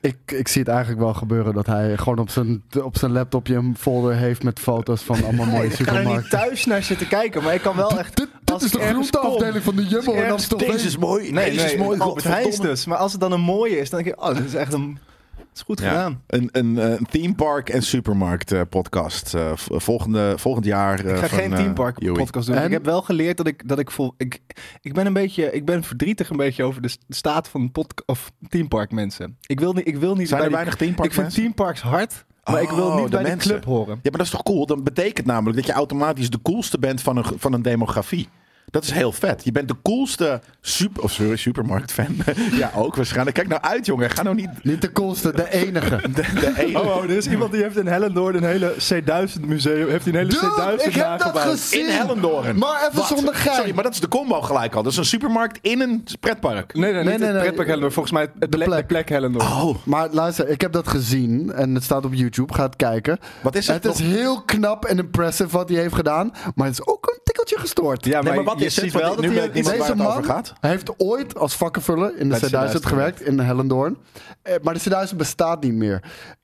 Ik, 0.00 0.16
ik 0.26 0.48
zie 0.48 0.60
het 0.60 0.70
eigenlijk 0.70 1.00
wel 1.00 1.14
gebeuren 1.14 1.54
dat 1.54 1.66
hij 1.66 1.96
gewoon 1.96 2.18
op 2.18 2.30
zijn, 2.30 2.62
op 2.82 2.98
zijn 2.98 3.12
laptopje 3.12 3.54
een 3.54 3.74
folder 3.78 4.14
heeft 4.14 4.42
met 4.42 4.58
foto's 4.60 5.02
van 5.02 5.24
allemaal 5.24 5.46
mooie 5.46 5.66
ik 5.66 5.72
ga 5.72 5.78
er 5.78 5.84
niet 5.84 5.96
supermarkten. 5.96 6.38
thuis 6.38 6.64
naar 6.64 6.82
zitten 6.82 7.08
kijken, 7.08 7.42
maar 7.42 7.54
ik 7.54 7.60
kan 7.62 7.76
wel 7.76 7.98
echt... 7.98 8.26
Dit, 8.52 8.62
als 8.62 8.64
is 8.64 8.70
de 8.70 8.80
groenteafdeling 8.80 9.64
van 9.64 9.76
de 9.76 9.84
Jumbo 9.86 10.12
ergens 10.12 10.32
Amstelveen. 10.32 10.70
Deze 10.70 10.86
is 10.86 10.96
mooi. 10.96 11.30
Nee, 11.32 11.50
Deze 11.50 11.64
nee, 11.64 11.72
is 11.74 11.78
mooi. 11.80 11.98
Albert 11.98 12.26
godverdomme. 12.26 12.66
dus. 12.68 12.84
Maar 12.86 12.98
als 12.98 13.12
het 13.12 13.20
dan 13.20 13.32
een 13.32 13.40
mooie 13.40 13.78
is, 13.78 13.90
dan 13.90 14.02
denk 14.02 14.14
ik, 14.16 14.22
oh, 14.22 14.36
dit 14.36 14.44
is 14.44 14.54
echt 14.54 14.72
een... 14.72 14.98
Het 15.36 15.60
is 15.60 15.66
goed 15.66 15.80
Ja, 15.80 15.88
gedaan. 15.88 16.22
een, 16.26 16.48
een, 16.52 16.78
eh, 16.78 16.90
een 16.90 17.06
theme 17.10 17.34
park 17.34 17.68
en 17.68 17.82
supermarkt 17.82 18.52
eh, 18.52 18.60
podcast. 18.70 19.34
eh, 19.34 19.52
v- 19.54 19.66
volgende, 19.72 20.34
volgend 20.36 20.64
jaar. 20.64 21.04
eh, 21.04 21.10
Ik 21.10 21.16
ga 21.16 21.28
van, 21.28 21.38
geen 21.38 21.54
Team 21.54 21.74
Park 21.74 22.12
podcast 22.14 22.46
doen. 22.46 22.56
En? 22.56 22.64
Ik 22.64 22.70
heb 22.70 22.84
wel 22.84 23.02
geleerd 23.02 23.36
dat 23.36 23.46
ik 23.46 23.68
dat 23.68 23.78
ik 23.78 23.90
vol. 23.90 24.14
Ik, 24.16 24.40
ik 24.80 24.92
ben 24.94 25.06
een 25.06 25.12
beetje. 25.12 25.52
Ik 25.52 25.64
ben 25.64 25.84
verdrietig 25.84 26.30
een 26.30 26.36
beetje 26.36 26.62
over 26.64 26.82
de 26.82 26.96
staat 27.08 27.48
van 27.48 27.70
pod, 27.72 28.02
of 28.06 28.32
Team 28.48 28.68
Park 28.68 28.90
mensen. 28.92 29.36
Ik 29.46 29.60
wil 29.60 29.72
niet. 29.72 29.86
Ik 29.86 29.96
wil 29.96 30.14
niet. 30.14 30.28
Zijn 30.28 30.40
bij 30.40 30.48
er 30.48 30.54
weinig 30.54 30.76
theme 30.76 30.94
park 30.94 31.08
Ik 31.08 31.14
vind? 31.14 31.34
Team 31.34 31.54
Parks 31.54 31.80
hard, 31.80 32.24
maar 32.44 32.62
ik 32.62 32.68
wil 32.70 32.86
Oh, 32.86 32.94
niet 32.96 33.04
de 33.04 33.10
bij 33.10 33.22
mensen. 33.22 33.38
de 33.48 33.54
club 33.54 33.64
horen. 33.64 33.94
Ja, 33.94 33.98
maar 34.02 34.12
dat 34.12 34.26
is 34.26 34.30
toch 34.30 34.42
cool? 34.42 34.66
Dat 34.66 34.84
betekent 34.84 35.26
namelijk 35.26 35.56
dat 35.56 35.66
je 35.66 35.72
automatisch 35.72 36.30
de 36.30 36.42
coolste 36.42 36.78
bent 36.78 37.00
van 37.00 37.16
een, 37.16 37.24
van 37.36 37.52
een 37.52 37.62
demografie. 37.62 38.28
Dat 38.70 38.82
is 38.84 38.90
heel 38.90 39.12
vet. 39.12 39.44
Je 39.44 39.52
bent 39.52 39.68
de 39.68 39.74
coolste 39.82 40.40
super, 40.60 41.02
of 41.02 41.12
sorry, 41.12 41.36
supermarktfan. 41.36 42.16
ja, 42.52 42.70
ook 42.76 42.96
waarschijnlijk. 42.96 43.36
Kijk 43.36 43.48
nou 43.48 43.60
uit, 43.62 43.86
jongen. 43.86 44.10
Ga 44.10 44.22
nou 44.22 44.36
niet 44.36 44.48
Niet 44.62 44.80
de 44.80 44.92
coolste, 44.92 45.32
de 45.32 45.50
enige. 45.52 45.96
de, 46.14 46.22
de 46.40 46.52
ene. 46.56 46.80
Oh, 46.80 46.86
oh, 46.96 47.02
er 47.02 47.10
is 47.10 47.26
iemand 47.26 47.52
die 47.52 47.62
heeft 47.62 47.76
in 47.76 47.86
Hellendoorn 47.86 48.36
een 48.36 48.44
hele 48.44 48.74
C1000 48.74 49.40
museum. 49.46 49.88
Heeft 49.88 50.04
hij 50.04 50.12
een 50.14 50.18
hele 50.18 50.28
Dude, 50.28 50.78
C1000 50.82 50.86
ik 50.86 50.94
heb 50.94 51.18
dat 51.18 51.38
gezien. 51.38 51.80
In 51.86 51.92
Hellendoorn. 51.92 52.58
Maar 52.58 52.80
even 52.82 52.96
Wat? 52.96 53.06
zonder 53.06 53.34
gein. 53.34 53.56
Sorry, 53.56 53.74
maar 53.74 53.82
dat 53.84 53.92
is 53.92 54.00
de 54.00 54.08
combo 54.08 54.40
gelijk 54.40 54.74
al. 54.74 54.82
Dat 54.82 54.92
is 54.92 54.98
een 54.98 55.04
supermarkt 55.04 55.58
in 55.62 55.80
een 55.80 56.04
pretpark. 56.20 56.74
Nee, 56.74 56.92
nee, 56.92 56.92
Nee, 56.92 57.10
niet 57.10 57.18
nee, 57.18 57.28
het 57.28 57.32
nee. 57.32 57.42
pretpark 57.42 57.66
Hellendoorn. 57.66 57.92
Volgens 57.92 58.14
mij 58.14 58.22
het 58.38 58.50
plek, 58.50 58.64
plek. 58.68 58.78
de 58.80 58.84
plek 58.86 59.08
Hellendoorn. 59.08 59.46
Oh, 59.46 59.76
Maar 59.84 60.08
luister, 60.10 60.48
ik 60.48 60.60
heb 60.60 60.72
dat 60.72 60.88
gezien 60.88 61.52
en 61.52 61.74
het 61.74 61.84
staat 61.84 62.04
op 62.04 62.14
YouTube. 62.14 62.54
Ga 62.54 62.62
het 62.62 62.76
kijken. 62.76 63.18
wat 63.42 63.54
is 63.54 63.66
het? 63.66 63.84
Het 63.84 63.94
is 63.94 64.00
heel 64.00 64.42
knap 64.42 64.84
en 64.84 64.98
impressive 64.98 65.50
wat 65.50 65.68
hij 65.68 65.78
heeft 65.78 65.94
gedaan. 65.94 66.32
Maar 66.54 66.66
het 66.66 66.78
is 66.78 66.86
ook 66.86 67.06
een 67.06 67.20
tikkeltje 67.24 67.58
gestoord. 67.58 68.04
Ja, 68.04 68.20
Nee, 68.22 68.34
maar 68.34 68.44
wat 68.52 68.60
je 68.60 68.66
is 68.66 68.74
ziet 68.74 68.92
wel 68.92 69.14
dat 69.14 69.20
nu 69.20 69.26
hij- 69.32 69.40
weet 69.40 69.52
niemand 69.54 69.76
waar 69.76 69.86
Deze 69.86 69.98
het 69.98 70.08
man 70.08 70.16
over 70.16 70.24
gaat. 70.24 70.52
heeft 70.60 70.98
ooit 70.98 71.38
als 71.38 71.56
vakkenvuller 71.56 72.16
in 72.18 72.28
de 72.28 72.38
Bij 72.40 72.48
de 72.48 72.56
C1000 72.56 72.78
C1000 72.80 72.86
gewerkt 72.86 73.20
in 73.20 73.38
Hellendoorn. 73.38 73.96
Eh, 74.42 74.54
Maar 74.62 74.74
de 74.74 74.80
C1000 74.80 75.16
bestaat 75.16 75.62
niet 75.62 75.72
meer. 75.74 76.02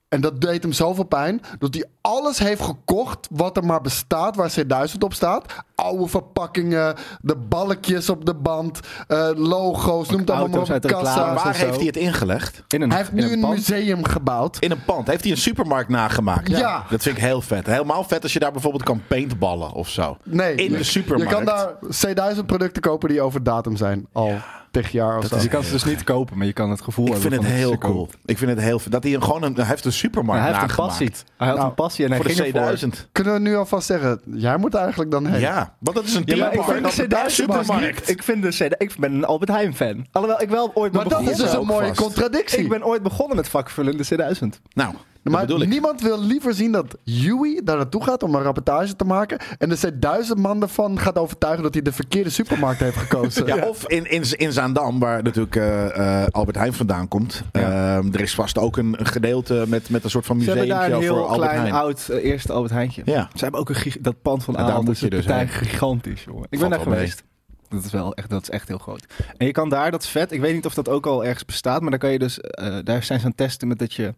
En 0.09 0.21
dat 0.21 0.41
deed 0.41 0.63
hem 0.63 0.71
zoveel 0.71 1.03
pijn 1.03 1.41
dat 1.59 1.73
hij 1.73 1.85
alles 2.01 2.39
heeft 2.39 2.61
gekocht 2.61 3.27
wat 3.31 3.57
er 3.57 3.65
maar 3.65 3.81
bestaat, 3.81 4.35
waar 4.35 4.51
C1000 4.59 4.97
op 4.99 5.13
staat. 5.13 5.53
Oude 5.75 6.07
verpakkingen, 6.07 6.95
de 7.21 7.35
balkjes 7.35 8.09
op 8.09 8.25
de 8.25 8.33
band, 8.33 8.79
eh, 9.07 9.29
logo's, 9.35 10.09
noem 10.09 10.19
het 10.19 10.29
allemaal 10.29 10.59
op, 10.61 10.69
uit 10.69 10.81
de 10.81 10.87
reclame. 10.87 11.15
kassa's. 11.15 11.43
Waar 11.43 11.53
en 11.53 11.59
zo. 11.59 11.65
heeft 11.65 11.77
hij 11.77 11.85
het 11.85 11.97
ingelegd? 11.97 12.63
In 12.67 12.81
een, 12.81 12.89
Hij 12.89 12.97
heeft 12.97 13.09
in 13.11 13.15
nu 13.15 13.31
een 13.33 13.39
pand. 13.39 13.53
museum 13.55 14.05
gebouwd. 14.05 14.57
In 14.59 14.71
een 14.71 14.83
pand. 14.85 15.07
Heeft 15.07 15.23
hij 15.23 15.31
een 15.31 15.37
supermarkt 15.37 15.89
nagemaakt? 15.89 16.47
Ja. 16.49 16.83
Dat 16.89 17.01
vind 17.01 17.17
ik 17.17 17.23
heel 17.23 17.41
vet. 17.41 17.65
Helemaal 17.65 18.03
vet 18.03 18.23
als 18.23 18.33
je 18.33 18.39
daar 18.39 18.51
bijvoorbeeld 18.51 18.83
kan 18.83 19.01
paintballen 19.07 19.71
of 19.71 19.89
zo. 19.89 20.17
Nee, 20.23 20.55
In 20.55 20.71
de 20.71 20.83
supermarkt. 20.83 21.29
Je 21.31 21.35
kan 21.35 21.45
daar 21.45 22.33
C1000 22.35 22.45
producten 22.45 22.81
kopen 22.81 23.09
die 23.09 23.21
over 23.21 23.43
datum 23.43 23.75
zijn. 23.75 24.07
Al 24.11 24.37
tig 24.71 24.91
jaar 24.91 25.17
of 25.17 25.25
zo. 25.25 25.33
Dus 25.35 25.43
je 25.43 25.49
kan 25.49 25.63
ze 25.63 25.71
dus 25.71 25.83
niet 25.83 26.03
kopen, 26.03 26.37
maar 26.37 26.45
je 26.47 26.53
kan 26.53 26.69
het 26.69 26.81
gevoel 26.81 27.05
Ik 27.05 27.11
hebben 27.11 27.31
vind 27.31 27.43
het 27.43 27.51
heel 27.53 27.69
kopen. 27.71 27.89
cool. 27.89 28.09
Ik 28.25 28.37
vind 28.37 28.49
het 28.51 28.59
heel. 28.59 28.81
Dat 28.89 29.03
hij 29.03 29.13
een, 29.13 29.23
gewoon 29.23 29.43
een, 29.43 29.55
hij 29.55 29.65
heeft 29.65 29.85
een 29.85 29.91
supermarkt 29.93 30.43
hij 30.43 30.51
heeft 30.53 30.69
een 30.69 30.75
passie. 30.75 31.11
Hij 31.37 31.47
had 31.47 31.55
Nou, 31.57 31.69
een 31.69 31.75
passie 31.75 32.05
en 32.05 32.11
hij 32.11 32.19
Voor 32.21 32.29
ging 32.31 32.51
de 32.53 32.59
ervoor. 32.59 32.89
C1000. 33.05 33.11
Kunnen 33.11 33.33
we 33.33 33.39
nu 33.39 33.55
alvast 33.55 33.87
zeggen, 33.87 34.21
jij 34.25 34.57
moet 34.57 34.73
eigenlijk 34.73 35.11
dan 35.11 35.25
heen. 35.25 35.39
Ja, 35.39 35.73
want 35.79 35.95
dat 35.97 36.05
is 36.05 36.13
een 36.15 36.23
Ja, 36.25 36.51
ik 36.51 36.61
vind 36.63 36.75
de 36.75 36.81
Dat 36.81 36.91
is 36.91 36.99
C1000 36.99 37.03
een 37.03 37.23
dus 37.23 37.35
supermarkt. 37.35 38.09
Ik 38.09 38.23
vind 38.23 38.41
de 38.43 38.67
C 38.69 38.81
Ik 38.81 38.95
ben 38.99 39.13
een 39.13 39.25
Albert 39.25 39.51
Heijn 39.51 39.75
fan. 39.75 40.05
Alhoewel 40.11 40.41
ik 40.41 40.49
wel 40.49 40.71
ooit 40.73 40.91
ben 40.91 41.01
Maar 41.01 41.09
dat 41.09 41.29
is 41.29 41.37
dus 41.37 41.53
een 41.53 41.65
mooie 41.65 41.87
vast. 41.87 41.99
contradictie. 42.01 42.59
Ik 42.59 42.69
ben 42.69 42.85
ooit 42.85 43.03
begonnen 43.03 43.35
met 43.35 43.49
vakvullen 43.49 43.91
in 43.97 44.03
de 44.09 44.35
C1000. 44.35 44.61
Nou, 44.73 44.93
Maar 45.23 45.67
niemand 45.67 46.01
wil 46.01 46.23
liever 46.23 46.53
zien 46.53 46.71
dat 46.71 46.97
Huey 47.03 47.61
daar 47.63 47.77
naartoe 47.77 48.03
gaat 48.03 48.23
om 48.23 48.35
een 48.35 48.41
rapportage 48.41 48.95
te 48.95 49.03
maken. 49.03 49.39
En 49.57 49.71
er 49.71 49.77
zijn 49.77 49.99
duizend 49.99 50.39
man 50.39 50.61
ervan 50.61 50.99
gaat 50.99 51.17
overtuigen 51.17 51.63
dat 51.63 51.73
hij 51.73 51.83
de 51.83 51.91
verkeerde 51.91 52.29
supermarkt 52.29 52.79
heeft 52.79 52.97
gekozen. 52.97 53.45
Ja, 53.49 53.67
Of 53.67 53.87
in, 53.87 54.11
in, 54.11 54.23
in 54.37 54.51
Zaandam, 54.51 54.99
waar 54.99 55.23
natuurlijk 55.23 55.55
eh, 55.55 56.21
eh, 56.23 56.27
Albert 56.31 56.57
Heijn 56.57 56.73
vandaan 56.73 57.07
komt. 57.07 57.43
Ja. 57.51 57.97
Ehm, 57.97 58.13
er 58.13 58.21
is 58.21 58.35
vast 58.35 58.57
ook 58.57 58.77
een, 58.77 58.99
een 58.99 59.05
gedeelte 59.05 59.65
met, 59.67 59.89
met 59.89 60.03
een 60.03 60.09
soort 60.09 60.25
van 60.25 60.41
Ze 60.41 60.49
hebben 60.49 60.67
daar 60.67 60.89
museum 60.89 61.01
een 61.01 61.07
voor 61.07 61.17
heel 61.17 61.27
Albert 61.27 61.49
klein 61.49 61.59
Heijn. 61.59 61.73
oud 61.73 62.09
eh, 62.09 62.23
eerste 62.23 62.53
Albert 62.53 62.73
Heijntje. 62.73 63.01
Ja. 63.05 63.29
Ze 63.33 63.43
hebben 63.43 63.59
ook 63.59 63.69
een 63.69 63.93
dat 64.01 64.21
pand 64.21 64.43
van 64.43 64.53
daar 64.53 64.63
Aal. 64.63 64.83
moet 64.83 65.03
is 65.03 65.09
dus 65.09 65.25
gigantisch, 65.47 66.23
jongen. 66.23 66.47
Ik 66.49 66.59
ben 66.59 66.69
daar 66.69 66.79
mee. 66.79 66.87
geweest. 66.87 67.23
Dat 67.69 67.83
is 67.83 67.91
wel 67.91 68.13
echt, 68.13 68.29
dat 68.29 68.41
is 68.41 68.49
echt 68.49 68.67
heel 68.67 68.77
groot. 68.77 69.05
En 69.37 69.45
je 69.45 69.51
kan 69.51 69.69
daar, 69.69 69.91
dat 69.91 70.03
is 70.03 70.09
vet. 70.09 70.31
Ik 70.31 70.41
weet 70.41 70.53
niet 70.53 70.65
of 70.65 70.73
dat 70.73 70.89
ook 70.89 71.05
al 71.05 71.25
ergens 71.25 71.45
bestaat, 71.45 71.81
maar 71.81 71.89
daar 71.89 71.99
kan 71.99 72.11
je 72.11 72.19
dus, 72.19 72.39
eh, 72.39 72.77
daar 72.83 73.03
zijn 73.03 73.19
ze 73.19 73.25
aan 73.25 73.31
het 73.31 73.37
testen 73.37 73.67
met 73.67 73.79
dat 73.79 73.93
je 73.93 74.13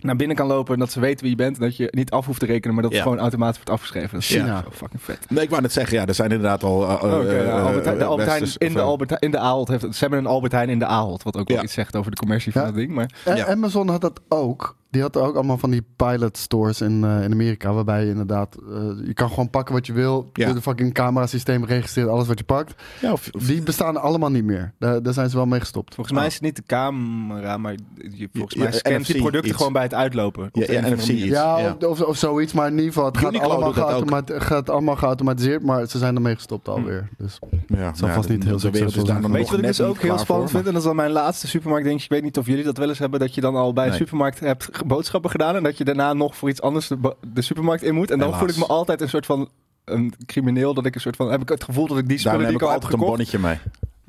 naar 0.00 0.16
binnen 0.16 0.36
kan 0.36 0.46
lopen 0.46 0.74
en 0.74 0.80
dat 0.80 0.92
ze 0.92 1.00
weten 1.00 1.20
wie 1.20 1.30
je 1.30 1.36
bent. 1.36 1.56
En 1.58 1.62
dat 1.62 1.76
je 1.76 1.88
niet 1.90 2.10
af 2.10 2.26
hoeft 2.26 2.40
te 2.40 2.46
rekenen, 2.46 2.74
maar 2.74 2.82
dat 2.82 2.92
het 2.92 3.00
Ja. 3.00 3.06
gewoon 3.06 3.22
automatisch 3.22 3.56
wordt 3.56 3.70
afgeschreven. 3.70 4.10
Dat 4.10 4.20
is 4.20 4.26
China. 4.26 4.62
zo 4.64 4.70
fucking 4.72 5.02
vet. 5.02 5.26
Nee, 5.30 5.42
ik 5.44 5.50
wou 5.50 5.62
net 5.62 5.72
zeggen, 5.72 5.96
ja, 5.98 6.06
er 6.06 6.14
zijn 6.14 6.30
inderdaad 6.30 6.62
al... 6.64 6.88
eh, 6.88 6.94
Oké, 6.94 7.28
eh, 7.28 7.36
ja, 7.46 7.56
eh, 7.56 7.64
Albert 7.64 7.84
Heijn- 7.84 7.98
de 7.98 8.04
Albert 8.04 8.28
Heijn 8.28 8.40
westers- 8.42 8.68
in 8.68 8.74
de 8.74 8.80
Albert 8.80 9.10
Heijn- 9.10 9.22
in 9.24 9.30
de 9.30 9.38
Ahold 9.38 9.68
heeft 9.68 9.82
ze 9.82 9.98
hebben 10.00 10.18
een 10.18 10.26
Albert 10.26 10.52
Heijn 10.52 10.68
in 10.68 10.78
de 10.78 10.86
Ahold, 10.86 11.22
wat 11.22 11.36
ook 11.36 11.48
wel 11.48 11.56
Ja. 11.56 11.62
iets 11.62 11.72
zegt 11.72 11.96
over 11.96 12.10
de 12.10 12.16
commercie 12.16 12.52
van 12.52 12.60
Ja. 12.60 12.66
het 12.66 12.76
ding. 12.76 12.90
Maar. 12.92 13.10
Amazon 13.48 13.88
had 13.88 14.00
dat 14.00 14.20
ook. 14.28 14.76
Die 14.90 15.02
had 15.02 15.16
ook 15.16 15.34
allemaal 15.34 15.58
van 15.58 15.70
die 15.70 15.84
pilot 15.96 16.36
stores 16.38 16.80
in, 16.80 17.04
eh, 17.04 17.22
in 17.24 17.32
Amerika. 17.32 17.72
Waarbij 17.72 18.04
je 18.04 18.10
inderdaad, 18.10 18.54
eh, 18.54 19.06
je 19.06 19.14
kan 19.14 19.28
gewoon 19.28 19.50
pakken 19.50 19.74
wat 19.74 19.86
je 19.86 19.92
wil. 19.92 20.30
Ja. 20.32 20.52
De 20.52 20.60
fucking 20.62 20.94
camerasysteem 20.94 21.64
registreert 21.64 22.08
alles 22.08 22.26
wat 22.26 22.38
je 22.38 22.44
pakt. 22.44 22.82
Ja, 23.00 23.12
of, 23.12 23.28
of- 23.32 23.42
Die 23.46 23.62
bestaan 23.62 23.96
allemaal 23.96 24.30
niet 24.30 24.44
meer. 24.44 24.72
Daar, 24.78 25.02
daar 25.02 25.12
zijn 25.12 25.30
ze 25.30 25.36
wel 25.36 25.46
mee 25.46 25.60
gestopt. 25.60 25.94
volgens 25.94 26.16
mij 26.16 26.26
is 26.26 26.34
het 26.34 26.42
niet 26.42 26.56
de 26.56 26.62
camera, 26.66 27.56
maar 27.56 27.72
je, 28.12 28.28
volgens 28.32 28.54
Ja, 28.54 28.62
mij 28.62 28.72
scant 28.72 29.06
die 29.06 29.16
producten 29.20 29.48
iets. 29.48 29.56
gewoon 29.56 29.72
bij 29.72 29.82
het 29.82 29.94
uitlopen. 29.94 30.48
Ja, 30.52 30.60
ja, 30.62 30.68
een 30.78 30.84
of 30.84 30.90
andere 31.00 31.12
NFC. 31.12 31.24
Ja, 31.24 31.58
ja. 31.58 31.76
Of, 31.88 32.00
of 32.00 32.16
zoiets. 32.16 32.52
Maar 32.52 32.66
in 32.66 32.72
ieder 32.78 32.86
geval, 32.92 33.04
het 33.06 33.18
gaat 33.18 33.38
allemaal, 33.38 34.22
gaat 34.26 34.70
allemaal 34.70 34.96
geautomatiseerd. 34.96 35.62
Maar 35.62 35.86
ze 35.86 35.98
zijn 35.98 36.14
ermee 36.14 36.34
gestopt 36.34 36.68
alweer. 36.68 37.08
Dus 37.18 37.38
ja, 37.66 37.94
zal 37.94 38.08
ja, 38.08 38.14
vast 38.14 38.28
niet 38.28 38.44
heel 38.44 38.58
succesvol 38.58 39.06
zijn. 39.06 39.32
Weet 39.32 39.44
je 39.44 39.50
wat 39.50 39.60
ik 39.60 39.66
dus 39.66 39.80
ook 39.80 39.98
heel 39.98 40.18
spannend 40.18 40.50
vind? 40.50 40.66
En 40.66 40.72
dat 40.72 40.80
is 40.80 40.86
dan 40.86 40.96
mijn 40.96 41.10
laatste 41.10 41.46
supermarkt. 41.48 41.84
Denk 41.86 42.00
ik, 42.02 42.08
weet 42.08 42.22
niet 42.22 42.38
of 42.38 42.46
jullie 42.46 42.64
dat 42.64 42.76
wel 42.76 42.88
eens 42.88 42.98
hebben. 42.98 43.20
Dat 43.20 43.34
je 43.34 43.40
dan 43.40 43.56
al 43.56 43.72
bij 43.72 43.90
de 43.90 43.96
supermarkt 43.96 44.40
hebt 44.40 44.68
boodschappen 44.86 45.30
gedaan. 45.30 45.56
En 45.56 45.62
dat 45.62 45.78
je 45.78 45.84
daarna 45.84 46.12
nog 46.12 46.36
voor 46.36 46.48
iets 46.48 46.60
anders 46.62 46.88
de, 47.32 47.42
supermarkt 47.42 47.82
in 47.82 47.94
moet. 47.94 48.10
En 48.10 48.18
dan 48.18 48.26
Helaas. 48.26 48.40
voel 48.40 48.50
ik 48.62 48.68
me 48.68 48.74
altijd 48.74 49.00
een 49.00 49.08
soort 49.08 49.26
van 49.26 49.48
een 49.84 50.12
crimineel. 50.26 50.74
Dat 50.74 50.86
ik 50.86 50.94
een 50.94 51.00
soort 51.00 51.16
van. 51.16 51.30
Heb 51.30 51.40
ik 51.42 51.48
het 51.48 51.64
gevoel 51.64 51.86
dat 51.86 51.98
ik 51.98 52.08
die 52.08 52.18
spullen 52.18 52.38
die 52.38 52.48
ik 52.48 52.54
ik 52.54 52.62
al 52.62 52.70
heb 52.70 52.82
altijd 52.82 52.92
een 52.92 52.98
gekocht. 52.98 53.30
bonnetje 53.32 53.38
mee. 53.38 53.58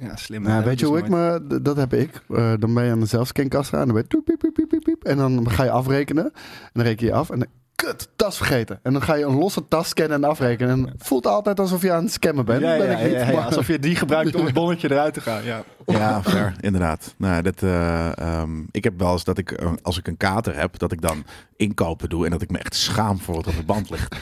Ja, 0.09 0.15
slim. 0.15 0.41
Nou, 0.41 0.55
Dat 0.55 0.63
weet 0.65 0.79
je 0.79 0.85
heb 0.85 0.93
hoe 0.95 1.03
ik 1.03 1.09
me... 1.09 1.61
Dat 1.61 1.77
heb 1.77 1.93
ik. 1.93 2.21
Eh, 2.29 2.53
dan 2.59 2.73
ben 2.73 2.83
je 2.85 2.91
aan 2.91 2.99
de 2.99 3.05
zelfscankassa 3.05 3.79
en 3.79 3.85
dan 3.85 3.93
ben 3.93 4.01
je... 4.03 4.07
toep, 4.07 4.25
piep, 4.25 4.39
piep, 4.39 4.53
piep, 4.53 4.67
piep, 4.69 4.83
piep, 4.83 5.03
en 5.03 5.17
dan 5.17 5.49
ga 5.49 5.63
je 5.63 5.71
afrekenen. 5.71 6.23
En 6.23 6.69
dan 6.73 6.83
reken 6.83 7.05
je 7.05 7.13
af 7.13 7.29
en 7.29 7.39
dan... 7.39 7.47
Kut, 7.75 8.07
tas 8.15 8.37
vergeten. 8.37 8.79
En 8.83 8.93
dan 8.93 9.01
ga 9.01 9.15
je 9.15 9.25
een 9.25 9.37
losse 9.37 9.67
tas 9.67 9.89
scannen 9.89 10.23
en 10.23 10.29
afrekenen. 10.29 10.71
En 10.71 10.83
het 10.83 11.03
voelt 11.03 11.27
altijd 11.27 11.59
alsof 11.59 11.81
je 11.81 11.91
aan 11.91 12.03
het 12.03 12.11
scammen 12.13 12.45
bent. 12.45 12.61
Ja, 12.61 12.77
ben 12.77 12.85
ja, 12.91 12.97
ik 12.97 13.03
niet. 13.03 13.11
ja, 13.11 13.27
ja, 13.27 13.33
maar- 13.35 13.45
alsof 13.45 13.67
je 13.67 13.79
die 13.79 13.95
gebruikt 13.95 14.35
om 14.35 14.45
het 14.45 14.53
bonnetje 14.61 14.91
eruit 14.91 15.13
te 15.13 15.21
gaan. 15.21 15.43
Ja. 15.43 15.63
Ja, 15.91 16.23
fair, 16.31 16.53
inderdaad. 16.59 17.13
Nou, 17.17 17.41
dat, 17.41 17.63
eh, 17.63 18.17
ehm, 18.17 18.61
ik 18.71 18.83
heb 18.83 18.99
wel 18.99 19.11
eens 19.11 19.23
dat 19.23 19.37
ik, 19.37 19.63
als 19.81 19.97
ik 19.97 20.07
een 20.07 20.17
kater 20.17 20.57
heb, 20.57 20.79
dat 20.79 20.91
ik 20.91 21.01
dan 21.01 21.23
inkopen 21.55 22.09
doe 22.09 22.25
en 22.25 22.31
dat 22.31 22.41
ik 22.41 22.51
me 22.51 22.57
echt 22.57 22.75
schaam 22.75 23.19
voor 23.19 23.35
wat 23.35 23.47
op 23.47 23.55
de 23.55 23.63
band 23.63 23.89
ligt. 23.89 24.15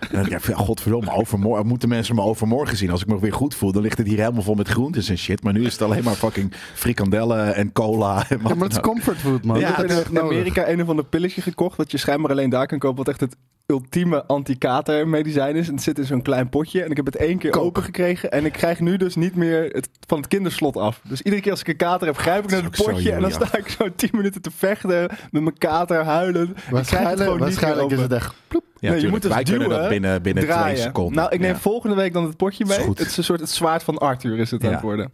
en 0.00 0.08
dan 0.10 0.22
denk 0.22 0.42
ik, 0.42 0.48
ja, 0.48 0.56
godverdomme, 0.56 1.12
overmorgen, 1.12 1.66
moeten 1.66 1.88
mensen 1.88 2.14
me 2.14 2.22
overmorgen 2.22 2.76
zien. 2.76 2.90
Als 2.90 3.00
ik 3.02 3.06
me 3.06 3.20
weer 3.20 3.32
goed 3.32 3.54
voel, 3.54 3.72
dan 3.72 3.82
ligt 3.82 3.98
het 3.98 4.06
hier 4.06 4.18
helemaal 4.18 4.42
vol 4.42 4.54
met 4.54 4.68
groentes 4.68 5.08
en 5.08 5.18
shit. 5.18 5.42
Maar 5.42 5.52
nu 5.52 5.64
is 5.64 5.72
het 5.72 5.82
alleen 5.82 6.04
maar 6.04 6.14
fucking 6.14 6.52
frikandellen 6.74 7.54
en 7.54 7.72
cola. 7.72 8.28
En 8.28 8.40
Ja, 8.42 8.54
maar 8.54 8.64
het 8.64 8.72
is 8.72 8.80
comfortfood, 8.80 9.44
man. 9.44 9.58
Ja, 9.58 9.76
dat 9.76 9.90
in 9.90 10.12
nodig. 10.12 10.30
Amerika 10.30 10.68
een 10.68 10.82
of 10.82 10.88
ander 10.88 11.04
pilletje 11.04 11.42
gekocht. 11.42 11.76
Wat 11.76 11.90
je 11.90 11.98
schijnbaar 11.98 12.30
alleen 12.30 12.50
daar 12.50 12.66
kan 12.66 12.78
kopen. 12.78 12.96
Wat 12.96 13.08
echt 13.08 13.20
het 13.20 13.36
ultieme 13.72 14.24
anti-kater 14.26 15.08
medicijn 15.08 15.56
is. 15.56 15.68
En 15.68 15.74
het 15.74 15.82
zit 15.82 15.98
in 15.98 16.04
zo'n 16.04 16.22
klein 16.22 16.48
potje. 16.48 16.82
En 16.82 16.90
ik 16.90 16.96
heb 16.96 17.06
het 17.06 17.16
één 17.16 17.38
keer 17.38 17.60
open 17.60 17.82
gekregen. 17.82 18.30
En 18.30 18.44
ik 18.44 18.52
krijg 18.52 18.80
nu 18.80 18.96
dus 18.96 19.14
niet 19.16 19.36
meer 19.36 19.62
het, 19.72 19.88
van 20.06 20.18
het 20.18 20.28
kinderslot 20.28 20.76
af. 20.76 21.00
Dus 21.08 21.22
iedere 21.22 21.42
keer 21.42 21.50
als 21.50 21.60
ik 21.60 21.68
een 21.68 21.76
kater 21.76 22.06
heb, 22.06 22.16
grijp 22.16 22.44
ik 22.44 22.50
naar 22.50 22.62
het 22.62 22.84
potje. 22.84 23.12
En 23.12 23.20
dan 23.20 23.30
sta 23.30 23.56
ik 23.56 23.68
zo 23.68 23.88
tien 23.96 24.10
minuten 24.12 24.42
te 24.42 24.50
vechten 24.56 25.08
met 25.30 25.42
mijn 25.42 25.58
kater 25.58 26.04
huilen. 26.04 26.48
Het 26.54 26.70
Waarschijnlijk, 26.70 27.90
is 27.90 28.00
het 28.00 28.12
echt... 28.12 28.34
ploep. 28.48 28.64
Ja, 28.78 28.90
Nee, 28.90 29.00
je 29.00 29.08
moet 29.08 29.22
dus 29.22 29.30
Wij 29.32 29.42
kunnen 29.42 29.62
duwen, 29.68 29.80
dat 29.80 29.88
binnen, 29.90 30.22
binnen 30.22 30.48
twee 30.48 30.76
seconden. 30.76 31.14
Nou, 31.14 31.30
ik 31.34 31.40
neem 31.40 31.52
Ja. 31.52 31.58
volgende 31.58 31.96
week 31.96 32.12
dan 32.12 32.24
het 32.24 32.36
potje 32.36 32.64
mee. 32.64 32.78
Is. 32.78 32.84
Het 32.84 33.00
is 33.00 33.16
een 33.16 33.24
soort 33.24 33.40
het 33.40 33.50
zwaard 33.50 33.82
van 33.82 33.98
Arthur 33.98 34.38
is 34.38 34.50
het 34.50 34.62
aan 34.62 34.68
Ja. 34.68 34.74
het 34.74 34.84
worden. 34.84 35.10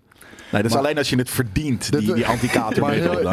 Nee, 0.53 0.63
dat 0.63 0.71
is 0.71 0.77
Maar- 0.77 0.87
alleen 0.87 0.99
als 0.99 1.11
je 1.11 1.17
het 1.17 1.31
verdient, 1.31 1.91
die, 1.93 2.01
die 2.15 2.25
heel 2.25 2.35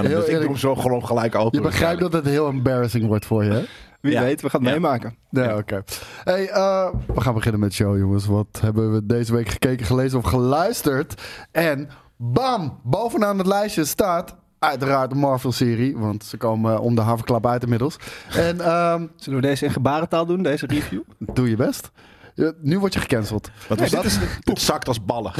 Dus 0.01 0.25
ik 0.27 0.35
doe 0.35 0.43
hem 0.43 0.57
zo 0.57 0.75
gewoon 0.75 1.05
gelijk 1.05 1.35
open. 1.35 1.59
Je 1.59 1.65
begrijpt 1.67 1.99
dat 2.01 2.13
het 2.13 2.25
heel 2.25 2.47
embarrassing 2.47 3.05
wordt 3.05 3.25
voor 3.25 3.43
je, 3.43 3.51
hè? 3.51 3.63
Wie 4.05 4.13
Ja. 4.13 4.21
weet, 4.21 4.41
we 4.41 4.49
gaan 4.49 4.63
het 4.63 4.69
Ja. 4.73 4.79
meemaken. 4.79 5.15
Ja, 5.29 5.57
oké. 5.57 5.83
Hey, 6.23 6.49
eh, 6.49 6.89
we 7.13 7.21
gaan 7.21 7.33
beginnen 7.33 7.59
met 7.59 7.69
de 7.69 7.75
show, 7.75 7.97
jongens. 7.97 8.25
Wat 8.25 8.59
hebben 8.61 8.93
we 8.93 9.05
deze 9.05 9.33
week 9.33 9.49
gekeken, 9.49 9.85
gelezen 9.85 10.17
of 10.17 10.25
geluisterd? 10.25 11.21
En 11.51 11.89
bam! 12.17 12.79
Bovenaan 12.83 13.37
het 13.37 13.47
lijstje 13.47 13.85
staat 13.85 14.35
uiteraard 14.59 15.09
de 15.09 15.15
Marvel-serie. 15.15 15.97
Want 15.97 16.23
ze 16.23 16.37
komen 16.37 16.79
om 16.79 16.95
de 16.95 17.01
haverklap 17.01 17.47
uit 17.47 17.63
inmiddels. 17.63 17.95
En 18.35 18.61
ehm, 18.61 19.05
Zullen 19.15 19.39
we 19.41 19.45
deze 19.47 19.65
in 19.65 19.71
gebarentaal 19.71 20.25
doen, 20.25 20.43
deze 20.43 20.65
review? 20.65 21.01
doe 21.19 21.49
je 21.49 21.55
best. 21.55 21.91
Ja, 22.33 22.51
nu 22.61 22.79
word 22.79 22.93
je 22.93 22.99
gecanceld. 22.99 23.49
Wat 23.67 23.79
was 23.79 23.89
dat? 23.89 24.03
Het 24.43 24.61
zakt 24.61 24.87
als 24.87 25.05
ballen. 25.05 25.31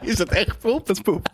is 0.00 0.18
het 0.18 0.28
echt 0.28 0.58
poep? 0.58 0.86
Dat 0.86 0.96
is 0.96 1.02
poep. 1.02 1.28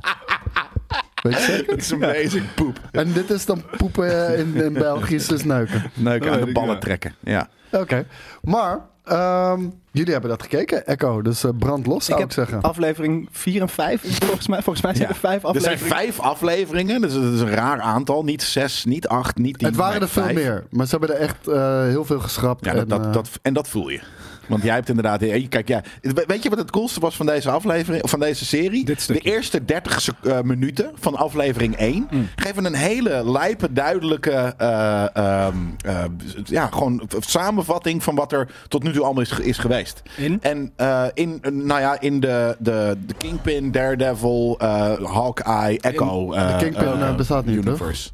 Weet 1.28 1.36
je 1.46 1.52
zeker? 1.52 1.70
Het 1.74 1.80
is 1.82 1.92
amazing 1.92 2.54
poep. 2.54 2.80
En 2.92 3.12
dit 3.12 3.30
is 3.30 3.46
dan 3.46 3.62
poepen 3.76 4.36
in, 4.38 4.54
in 4.54 4.72
België, 4.72 5.14
is 5.14 5.26
dus 5.26 5.44
neuken. 5.44 5.90
Neuken 5.94 6.32
aan 6.32 6.40
de 6.40 6.46
ik, 6.46 6.52
ballen 6.54 6.74
ja. 6.74 6.78
trekken. 6.80 7.14
Ja. 7.20 7.48
Oké. 7.72 8.06
Maar 8.42 8.78
ehm, 9.04 9.60
jullie 9.90 10.12
hebben 10.12 10.30
dat 10.30 10.42
gekeken, 10.42 10.86
Echo. 10.86 11.22
Dus 11.22 11.44
eh, 11.44 11.50
brand 11.58 11.86
los, 11.86 12.04
zou 12.04 12.22
ik, 12.22 12.32
zeggen. 12.32 12.60
aflevering 12.62 13.28
4 13.30 13.60
en 13.60 13.68
5, 13.68 14.00
volgens 14.24 14.48
mij. 14.48 14.62
Volgens 14.62 14.84
mij 14.84 14.94
zijn 14.94 15.08
Ja. 15.08 15.14
er 15.14 15.20
vijf 15.20 15.42
Er 15.42 15.60
zijn 15.60 15.74
afleveringen. 15.74 15.96
vijf 15.96 16.20
afleveringen. 16.20 17.00
Dus 17.00 17.12
dat 17.12 17.22
is 17.32 17.40
een 17.40 17.50
raar 17.50 17.80
aantal. 17.80 18.24
Niet 18.24 18.42
zes, 18.42 18.84
niet 18.84 19.08
acht, 19.08 19.36
niet 19.38 19.58
tien. 19.58 19.66
Het 19.66 19.76
waren 19.76 20.00
er 20.00 20.08
veel 20.08 20.22
vijf. 20.22 20.34
meer. 20.36 20.64
Maar 20.70 20.86
ze 20.86 20.96
hebben 20.96 21.16
er 21.16 21.22
echt 21.22 21.48
eh, 21.48 21.80
heel 21.80 22.04
veel 22.04 22.20
geschrapt. 22.20 22.64
Ja, 22.64 22.72
dat, 22.72 22.82
en, 22.82 22.88
dat, 22.88 23.04
eh, 23.06 23.12
dat, 23.12 23.28
en 23.42 23.52
dat 23.52 23.68
voel 23.68 23.88
je. 23.88 24.00
Want 24.48 24.62
jij 24.62 24.74
hebt 24.74 24.88
inderdaad. 24.88 25.48
Kijk, 25.48 25.68
ja, 25.68 25.82
weet 26.26 26.42
je 26.42 26.48
wat 26.48 26.58
het 26.58 26.70
coolste 26.70 27.00
was 27.00 27.16
van 27.16 27.26
deze 27.26 27.50
aflevering, 27.50 28.02
of 28.02 28.10
van 28.10 28.20
deze 28.20 28.44
serie? 28.44 28.84
Dit 28.84 29.06
De 29.06 29.18
eerste 29.18 29.64
30 29.64 30.00
sec- 30.00 30.14
eh, 30.24 30.40
minuten 30.40 30.90
van 30.94 31.14
aflevering 31.16 31.74
1 31.78 32.06
Mm. 32.10 32.28
geven 32.36 32.64
een 32.64 32.74
hele 32.74 33.30
lijpe, 33.30 33.72
duidelijke. 33.72 34.54
eh, 34.56 35.16
ehm, 35.16 35.56
eh, 35.84 36.04
ja, 36.44 36.66
gewoon 36.66 37.08
samenvatting 37.20 38.02
van 38.02 38.14
wat 38.14 38.32
er 38.32 38.48
tot 38.68 38.82
nu 38.82 38.92
toe 38.92 39.04
allemaal 39.04 39.22
is, 39.22 39.38
is 39.38 39.58
geweest. 39.58 40.02
In? 40.16 40.38
En 40.42 40.72
eh, 40.76 41.04
in, 41.14 41.40
nou 41.52 41.80
ja, 41.80 42.00
in 42.00 42.20
de, 42.20 42.56
de, 42.58 42.96
de 43.06 43.14
Kingpin, 43.14 43.70
Daredevil, 43.72 44.56
eh, 44.58 44.68
Hawkeye, 45.12 45.80
Echo. 45.80 46.32
eh, 46.32 46.58
Kingpin, 46.58 47.16
bestaat 47.16 47.44
niet, 47.44 47.56
Universe. 47.66 48.10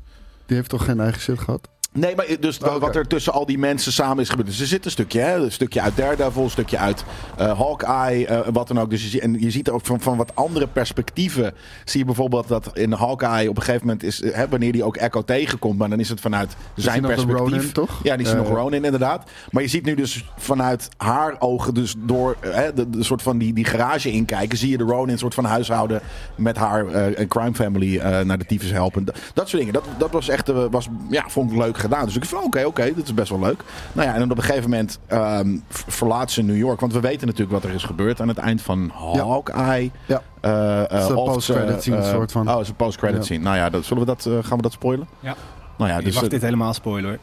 Die 0.46 0.56
heeft 0.56 0.68
toch 0.70 0.84
geen 0.84 1.00
eigen 1.00 1.20
shit 1.20 1.38
gehad? 1.38 1.68
Nee, 1.92 2.16
maar 2.16 2.26
dus 2.40 2.58
Oh, 2.58 2.68
Oké. 2.68 2.78
wat 2.78 2.96
er 2.96 3.06
tussen 3.06 3.32
al 3.32 3.46
die 3.46 3.58
mensen 3.58 3.92
samen 3.92 4.22
is 4.22 4.28
gebeurd. 4.28 4.48
Dus 4.48 4.60
er 4.60 4.66
zit 4.66 4.84
een 4.84 4.90
stukje, 4.90 5.20
hè? 5.20 5.36
Een 5.36 5.52
stukje 5.52 5.80
uit 5.80 5.96
Daredevil, 5.96 6.42
een 6.42 6.50
stukje 6.50 6.78
uit 6.78 7.04
eh, 7.36 7.58
Hawkeye, 7.58 8.26
eh, 8.26 8.48
wat 8.52 8.68
dan 8.68 8.80
ook. 8.80 8.90
Dus 8.90 9.12
je, 9.12 9.20
en 9.20 9.40
je 9.40 9.50
ziet 9.50 9.70
ook 9.70 9.86
van, 9.86 10.00
van 10.00 10.16
wat 10.16 10.34
andere 10.34 10.66
perspectieven. 10.66 11.54
Zie 11.84 12.00
je 12.00 12.06
bijvoorbeeld 12.06 12.48
dat 12.48 12.70
in 12.78 12.92
Hawkeye 12.92 13.48
op 13.48 13.56
een 13.56 13.62
gegeven 13.62 13.86
moment 13.86 14.02
is, 14.04 14.22
eh, 14.22 14.34
hè, 14.34 14.48
wanneer 14.48 14.72
die 14.72 14.84
ook 14.84 14.96
Echo 14.96 15.22
tegenkomt, 15.24 15.78
maar 15.78 15.88
dan 15.88 16.00
is 16.00 16.08
het 16.08 16.20
vanuit 16.20 16.56
zijn 16.74 17.00
perspectief. 17.02 17.36
Ronin, 17.38 17.72
toch? 17.72 18.00
Ja, 18.02 18.16
die 18.16 18.26
is 18.26 18.32
Ja, 18.32 18.38
nog. 18.38 18.48
Ronin 18.48 18.84
inderdaad. 18.84 19.30
Maar 19.50 19.62
je 19.62 19.68
ziet 19.68 19.84
nu 19.84 19.94
dus 19.94 20.24
vanuit 20.36 20.88
haar 20.96 21.36
ogen, 21.38 21.74
dus 21.74 21.94
door 21.98 22.36
hè, 22.40 22.72
de, 22.72 22.90
de 22.90 23.02
soort 23.02 23.22
van 23.22 23.38
die, 23.38 23.52
die 23.52 23.64
garage 23.64 24.10
inkijken, 24.10 24.58
zie 24.58 24.70
je 24.70 24.78
de 24.78 24.84
Ronin 24.84 25.18
soort 25.18 25.34
van 25.34 25.44
huishouden 25.44 26.00
met 26.36 26.56
haar 26.56 26.86
crime 27.28 27.54
family 27.54 27.96
naar 28.22 28.38
de 28.38 28.46
tyfus 28.46 28.70
helpen. 28.70 29.04
Dat, 29.04 29.18
dat 29.34 29.48
soort 29.48 29.58
dingen. 29.62 29.72
Dat, 29.72 29.84
dat 29.98 30.10
was 30.10 30.28
echt, 30.28 30.48
was, 30.70 30.88
ja, 31.10 31.24
vond 31.28 31.50
ik 31.50 31.56
leuk 31.56 31.76
gedaan. 31.82 32.04
Dus 32.04 32.16
ik 32.16 32.24
vond, 32.24 32.44
oké, 32.44 32.64
oké, 32.64 32.92
dat 32.94 33.04
is 33.04 33.14
best 33.14 33.28
wel 33.30 33.40
leuk. 33.40 33.62
Nou 33.92 34.08
ja, 34.08 34.12
en 34.14 34.20
dan 34.20 34.30
op 34.30 34.36
een 34.36 34.42
gegeven 34.42 34.70
moment 34.70 34.98
ehm, 35.06 35.56
v- 35.68 35.82
verlaat 35.86 36.30
ze 36.30 36.42
New 36.42 36.56
York. 36.56 36.80
Want 36.80 36.92
we 36.92 37.00
weten 37.00 37.26
natuurlijk 37.26 37.52
wat 37.52 37.64
er 37.70 37.76
is 37.76 37.84
gebeurd 37.84 38.20
aan 38.20 38.28
het 38.28 38.38
eind 38.38 38.62
van 38.62 38.92
Hawkeye. 38.94 39.90
Ja. 40.06 40.22
Eh, 40.40 40.90
eh, 40.90 41.06
post-credit 41.14 41.82
scene 41.82 41.96
eh, 41.96 42.10
soort 42.10 42.32
van. 42.32 42.50
Oh, 42.50 42.60
is 42.60 42.68
een 42.68 42.74
post-credit 42.76 43.18
Ja. 43.18 43.24
scene. 43.24 43.42
Nou 43.44 43.56
ja, 43.56 43.70
dat, 43.70 43.84
zullen 43.84 44.02
we 44.06 44.08
dat, 44.08 44.26
eh, 44.26 44.32
gaan 44.42 44.56
we 44.56 44.62
dat 44.62 44.72
spoilen? 44.72 45.08
Ja. 45.20 45.34
Nou 45.78 45.90
ja, 45.90 45.98
Je 45.98 46.04
dus, 46.04 46.14
mag 46.14 46.28
dit 46.28 46.42
helemaal 46.42 46.74
spoilen 46.74 47.10
hoor. 47.10 47.18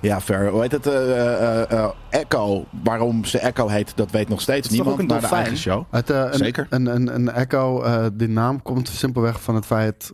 ja, 0.00 0.20
fair. 0.20 0.48
Hoe 0.50 0.60
heet 0.60 0.72
het? 0.72 0.86
eh, 0.86 1.62
eh, 1.62 1.70
eh, 1.72 1.88
Echo. 2.10 2.64
Waarom 2.84 3.24
ze 3.24 3.38
Echo 3.38 3.68
heet, 3.68 3.92
dat 3.96 4.10
weet 4.10 4.28
nog 4.28 4.40
steeds 4.40 4.68
is 4.68 4.76
toch 4.76 4.86
niemand. 4.86 4.94
ook 4.94 5.00
een 5.00 5.20
naar 5.20 5.30
de 5.30 5.36
eigen 5.36 5.56
show. 5.56 5.82
Het, 5.90 6.08
een, 6.08 6.34
Zeker. 6.34 6.66
Een, 6.70 6.86
een, 6.86 7.14
een 7.14 7.30
echo, 7.30 7.82
eh, 7.82 8.04
die 8.12 8.28
naam 8.28 8.62
komt 8.62 8.88
simpelweg 8.88 9.42
van 9.42 9.54
het 9.54 9.66
feit... 9.66 10.12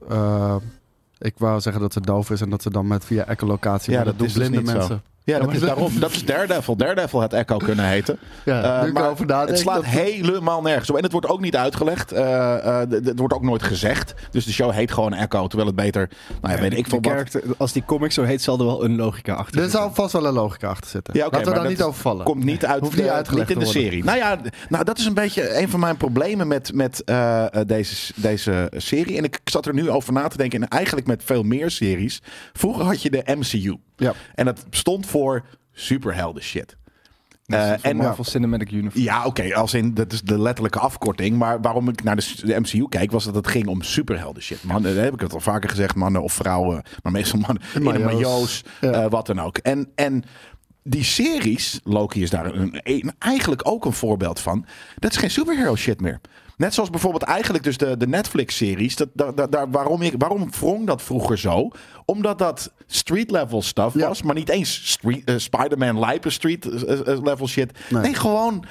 ik 1.19 1.35
wou 1.39 1.61
zeggen 1.61 1.83
dat 1.83 1.93
ze 1.93 2.01
doof 2.01 2.31
is 2.31 2.41
en 2.41 2.51
dat 2.51 2.63
ze 2.63 2.71
dan 2.71 2.87
met 2.87 3.05
via 3.05 3.25
echolocatie... 3.25 3.91
Ja, 3.91 3.97
maar 3.97 4.07
dat 4.07 4.19
doen 4.19 4.27
dus 4.27 4.37
blinde 4.37 4.73
niet 4.73 4.83
zo. 4.83 5.01
Ja, 5.27 5.39
dat 5.39 5.53
is 5.53 5.61
daarom. 5.61 6.01
Dat 6.01 6.11
is 6.11 6.25
Daredevil. 6.25 6.77
Daredevil 6.77 7.21
had 7.21 7.33
Echo 7.33 7.57
kunnen 7.57 7.85
heten. 7.85 8.19
Ja, 8.45 8.85
Eh, 8.85 8.93
maar 8.93 9.47
het 9.47 9.59
slaat 9.59 9.85
helemaal 9.85 10.63
nergens 10.63 10.91
op. 10.91 10.97
En 10.97 11.03
het 11.03 11.13
wordt 11.13 11.29
ook 11.29 11.41
niet 11.41 11.57
uitgelegd. 11.57 12.13
Eh, 12.13 12.83
eh, 12.83 12.91
het 12.91 13.19
wordt 13.19 13.35
ook 13.35 13.43
nooit 13.43 13.63
gezegd. 13.63 14.15
Dus 14.31 14.45
de 14.45 14.53
show 14.53 14.73
heet 14.73 14.93
gewoon 14.93 15.15
Echo. 15.15 15.47
Terwijl 15.47 15.67
het 15.67 15.77
beter... 15.77 16.11
Nou 16.41 16.55
ja, 16.55 16.61
weet 16.61 16.77
ik 16.77 16.87
veel 16.87 17.01
wat. 17.01 17.41
als 17.59 17.73
die 17.73 17.85
comic 17.85 18.13
zo 18.13 18.23
heet, 18.23 18.43
zal 18.43 18.59
er 18.59 18.65
wel 18.65 18.85
een 18.85 18.97
logica 18.97 19.35
achter 19.35 19.57
Er 19.57 19.63
zitten. 19.63 19.81
zal 19.81 19.95
vast 19.95 20.13
wel 20.13 20.27
een 20.27 20.33
logica 20.33 20.69
achter 20.69 20.91
zitten. 20.91 21.15
Ja, 21.17 21.27
oké, 21.27 21.37
Laten 21.37 21.53
we 21.53 21.59
daar 21.59 21.69
niet 21.69 21.83
over 21.83 22.01
vallen. 22.01 22.25
Komt 22.25 22.45
niet 22.45 22.67
uit 22.67 22.81
Hoeft 22.81 22.97
niet 22.97 23.09
uitgelegd 23.09 23.49
niet 23.49 23.59
in 23.59 23.65
de 23.65 23.71
serie. 23.71 24.05
Nou 24.05 24.19
ja, 24.19 24.39
nou, 24.69 24.85
dat 24.85 24.99
is 24.99 25.05
een 25.05 25.15
beetje 25.15 25.59
een 25.59 25.69
van 25.69 25.81
mijn 25.81 25.97
problemen 25.97 26.47
met, 26.49 26.75
met 26.75 27.03
deze, 27.67 28.13
deze 28.17 28.71
serie. 28.77 29.17
En 29.17 29.25
ik 29.25 29.39
zat 29.45 29.67
er 29.67 29.75
nu 29.75 29.91
over 29.91 30.13
na 30.13 30.29
te 30.29 30.37
denken. 30.37 30.63
En 30.63 30.69
eigenlijk 30.69 31.07
met 31.07 31.23
veel 31.25 31.43
meer 31.43 31.71
series. 31.71 32.23
Vroeger 32.53 32.85
had 32.85 33.03
je 33.03 33.11
de 33.11 33.23
MCU. 33.39 33.77
Ja. 33.97 34.13
En 34.35 34.45
dat 34.45 34.65
stond 34.71 35.07
voor 35.07 35.45
superhelden 35.73 36.43
shit. 36.43 36.77
Dat 37.47 37.61
is 37.61 37.65
Eh, 37.67 37.71
van 37.81 37.91
en 37.91 37.97
Marvel 37.97 38.25
Cinematic 38.25 38.71
Universe. 38.71 39.03
ja, 39.03 39.25
oké, 39.27 39.55
als 39.55 39.75
in 39.75 39.95
dat 39.95 40.13
is 40.13 40.23
de 40.23 40.39
letterlijke 40.39 40.79
afkorting. 40.79 41.37
Maar 41.39 41.61
waarom 41.61 41.89
ik 41.89 42.03
naar 42.03 42.17
de, 42.17 42.33
de 42.45 42.61
MCU 42.61 42.89
kijk, 42.89 43.11
was 43.11 43.25
dat 43.25 43.35
het 43.35 43.47
ging 43.47 43.67
om 43.67 43.83
superhelden 43.83 44.43
shit. 44.43 44.63
Man, 44.65 44.83
dat 44.83 44.95
heb 44.97 45.15
ik 45.15 45.21
het 45.21 45.33
al 45.33 45.41
vaker 45.41 45.71
gezegd, 45.71 45.95
mannen 45.95 46.23
of 46.23 46.33
vrouwen, 46.33 46.83
maar 47.03 47.13
meestal 47.13 47.39
mannen 47.41 47.63
in 47.75 47.81
In 47.83 47.95
een 47.95 48.03
majo's. 48.05 48.63
Ja. 48.81 48.91
eh, 48.91 49.11
wat 49.11 49.27
dan 49.27 49.41
ook. 49.41 49.57
En, 49.59 49.89
en 49.95 50.25
die 50.83 51.05
series, 51.05 51.81
Loki 51.85 52.23
is 52.23 52.31
daar 52.31 52.55
een, 52.55 52.81
een- 52.83 53.13
eigenlijk 53.19 53.61
ook 53.69 53.85
een 53.85 53.93
voorbeeld 53.93 54.41
van. 54.41 54.67
Dat 54.99 55.11
is 55.11 55.17
geen 55.17 55.31
superhero 55.31 55.77
shit 55.77 56.01
meer. 56.01 56.21
Net 56.57 56.75
zoals 56.75 56.91
bijvoorbeeld 56.91 57.23
eigenlijk 57.23 57.65
dus 57.65 57.77
de, 57.77 57.97
de 57.97 58.07
Netflix-series. 58.07 58.97
Dat, 58.97 59.09
daar, 59.13 59.35
daar, 59.35 59.51
daar- 59.51 59.71
waarom, 59.71 60.03
ik, 60.03 60.15
waarom 60.19 60.51
wrong 60.61 60.87
dat 60.87 61.03
vroeger 61.03 61.39
zo? 61.39 61.69
Omdat 62.05 62.39
dat 62.39 62.73
street-level 62.87 63.63
stuff 63.63 63.95
Ja. 63.95 64.09
was. 64.09 64.23
Maar 64.23 64.35
niet 64.35 64.49
eens 64.49 64.91
street, 64.91 65.25
eh, 65.25 65.35
Spider-Man 65.39 65.99
lijpen 65.99 66.33
street-level 66.33 67.49
shit. 67.49 67.79
Nee. 67.89 68.03
nee, 68.03 68.15
gewoon 68.15 68.65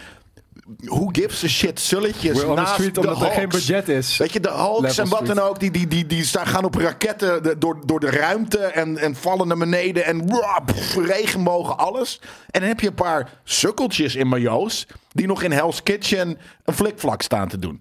who 0.78 1.10
gives 1.12 1.44
a 1.44 1.48
shit 1.48 1.80
zulletjes 1.80 2.42
We're 2.42 2.54
naast 2.54 2.74
street 2.74 2.94
de 2.96 3.00
omdat 3.00 3.22
er 3.22 3.32
geen 3.32 3.50
budget 3.50 3.90
is. 3.90 4.18
Weet 4.18 4.34
je, 4.34 4.40
de 4.40 4.50
Hulks 4.52 4.98
en 4.98 5.10
wat 5.10 5.26
dan 5.26 5.40
ook, 5.40 5.60
die, 5.60 5.72
die, 5.72 5.88
die, 5.88 6.06
die 6.06 6.24
staan- 6.26 6.48
gaan 6.48 6.64
op 6.64 6.76
raketten 6.76 7.44
de- 7.44 7.58
door, 7.58 7.82
door 7.86 8.00
de 8.00 8.10
ruimte 8.10 8.58
en, 8.60 8.98
en 8.98 9.16
vallen 9.16 9.48
naar 9.48 9.58
beneden 9.58 10.06
en 10.06 10.28
wah, 10.28 10.66
pff, 10.66 10.96
regenbogen, 10.96 11.78
alles. 11.78 12.22
En 12.50 12.60
dan 12.60 12.70
heb 12.70 12.80
je 12.80 12.88
een 12.88 12.94
paar 12.94 13.40
sukkeltjes 13.44 14.16
in 14.16 14.28
majo's 14.28 14.88
die 15.16 15.28
nog 15.28 15.44
in 15.44 15.52
Hell's 15.52 15.84
Kitchen 15.84 16.38
een 16.64 16.74
flikvlak 16.74 17.22
staan 17.22 17.48
te 17.48 17.60
doen. 17.60 17.80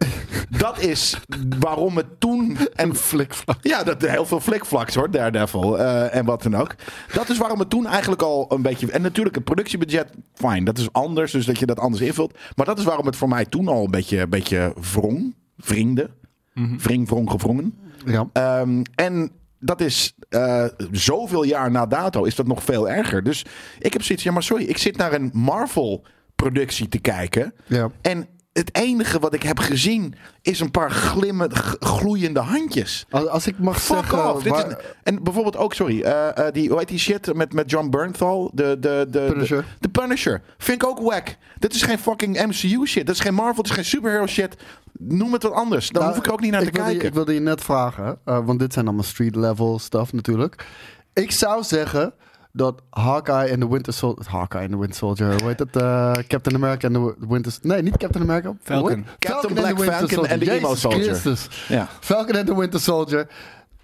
dat 0.64 0.81
is 0.81 1.17
waarom 1.59 1.97
het 1.97 2.21
toen... 2.21 2.57
En 2.75 2.95
Flikvlak. 2.97 3.59
ja, 3.62 3.83
dat 3.83 4.03
heel 4.03 4.26
veel 4.26 4.41
flikvlaks 4.41 4.95
hoor, 4.95 5.11
Daredevil 5.11 5.79
eh, 5.79 6.14
en 6.14 6.25
wat 6.25 6.43
dan 6.43 6.55
ook. 6.55 6.75
Dat 7.12 7.29
is 7.29 7.38
waarom 7.38 7.59
het 7.59 7.71
toen 7.71 7.87
eigenlijk 7.87 8.23
al 8.23 8.47
een 8.53 8.62
beetje... 8.62 8.91
En 8.91 9.03
natuurlijk, 9.03 9.35
het 9.35 9.45
productiebudget, 9.45 10.11
fijn, 10.35 10.64
dat 10.64 10.79
is 10.79 10.93
anders, 10.93 11.33
dus 11.33 11.47
dat 11.47 11.59
je 11.59 11.67
dat 11.67 11.79
anders 11.79 12.03
invult. 12.03 12.38
Maar 12.55 12.67
dat 12.67 12.79
is 12.79 12.85
waarom 12.85 13.07
het 13.07 13.17
voor 13.17 13.29
mij 13.29 13.45
toen 13.45 13.69
al 13.69 13.85
een 13.85 13.91
beetje, 13.91 14.21
een 14.21 14.31
beetje 14.31 14.75
wrong, 14.93 15.35
vrienden. 15.59 16.11
Wring, 16.55 17.09
wrong, 17.09 17.31
gewrongen. 17.31 17.75
Ja. 18.07 18.29
Ehm, 18.33 18.83
en 18.95 19.31
dat 19.59 19.81
is 19.81 20.14
eh, 20.29 20.64
zoveel 20.91 21.43
jaar 21.43 21.71
na 21.71 21.87
dato 21.87 22.25
is 22.25 22.35
dat 22.35 22.47
nog 22.47 22.62
veel 22.62 22.88
erger. 22.88 23.23
Dus 23.23 23.45
ik 23.79 23.93
heb 23.93 24.03
zoiets, 24.03 24.25
ja 24.25 24.33
maar 24.33 24.43
sorry, 24.43 24.64
ik 24.64 24.79
zit 24.79 24.97
naar 24.97 25.12
een 25.12 25.31
Marvel 25.33 26.05
productie 26.37 26.88
te 26.88 26.99
kijken. 26.99 27.55
Ja. 27.67 27.91
En 28.00 28.29
het 28.53 28.75
enige 28.76 29.19
wat 29.19 29.35
ik 29.35 29.43
heb 29.43 29.59
gezien 29.59 30.14
is 30.43 30.61
een 30.61 30.71
paar 30.71 30.91
glimmen, 30.91 31.50
gloeiende 31.81 32.41
handjes. 32.41 33.07
Als, 33.11 33.26
als 33.29 33.47
ik 33.47 33.59
mag 33.59 33.83
Fuck 33.83 33.97
zeggen... 33.97 34.31
off. 34.35 34.43
Dit 34.43 34.53
waar- 34.53 34.69
is, 34.69 34.75
en 35.03 35.23
bijvoorbeeld 35.23 35.57
ook, 35.57 35.75
sorry, 35.75 36.03
eh, 36.03 36.47
eh, 36.47 36.53
die, 36.53 36.69
hoe 36.69 36.79
heet 36.79 36.88
die 36.88 36.99
shit 36.99 37.35
met, 37.35 37.53
met 37.53 37.71
John 37.71 37.88
Bernthal? 37.91 38.50
De, 38.55 38.76
de, 38.81 39.07
de, 39.11 39.26
Punisher. 39.33 39.61
De, 39.62 39.67
de 39.81 39.88
Punisher. 39.88 40.43
Vind 40.59 40.83
ik 40.83 40.88
ook 40.88 40.99
wack. 41.00 41.37
Dit 41.59 41.75
is 41.75 41.83
geen 41.83 41.99
fucking 41.99 42.43
MCU 42.47 42.87
shit. 42.87 43.07
Dat 43.07 43.14
is 43.14 43.21
geen 43.21 43.35
Marvel, 43.35 43.55
dat 43.62 43.67
is 43.67 43.71
geen 43.71 43.85
superhero 43.85 44.26
shit. 44.26 44.57
Noem 44.99 45.33
het 45.33 45.43
wat 45.43 45.53
anders. 45.53 45.88
Dan 45.91 46.03
Nou, 46.03 46.14
hoef 46.14 46.25
ik 46.26 46.33
ook 46.33 46.41
niet 46.41 46.50
naar 46.50 46.62
te 46.62 46.71
wilde 46.71 46.88
kijken. 46.91 47.09
ik 47.09 47.14
wilde 47.14 47.35
je 47.35 47.41
net 47.41 47.61
vragen, 47.61 48.19
eh, 48.25 48.47
want 48.47 48.59
dit 48.59 48.73
zijn 48.73 48.85
allemaal 48.87 49.05
street 49.05 49.37
level 49.37 49.79
stuff 49.79 50.12
natuurlijk. 50.12 50.67
Ik 51.12 51.31
zou 51.31 51.62
zeggen 51.62 52.14
dat 52.56 52.82
Hawkeye 52.90 53.49
en 53.49 53.61
de 53.61 53.68
Winter 53.68 53.92
Soldier... 53.92 54.26
Hawkeye 54.30 54.62
en 54.62 54.70
de 54.70 54.76
Winter 54.76 54.96
Soldier, 54.96 55.26
hoe 55.40 55.49
heet 55.49 55.58
het? 55.58 55.76
Eh, 55.76 56.12
Captain 56.28 56.56
America 56.56 56.87
en 56.87 56.92
de 56.92 57.14
Winter... 57.28 57.52
Nee, 57.62 57.82
niet 57.82 57.96
Captain 57.96 58.25
America. 58.25 58.54
Falcon. 58.62 59.06
Captain 59.18 59.34
and 59.34 59.56
the 59.56 59.62
Black 59.62 59.78
Winter 59.78 60.08
Falcon 60.08 60.26
en 60.26 60.38
de 60.38 60.50
Emo 60.50 60.75
Soldier. 60.75 61.38
Ja. 61.68 61.88
Falcon 62.00 62.37
en 62.37 62.46
de 62.46 62.54
Winter 62.54 62.80
Soldier. 62.80 63.26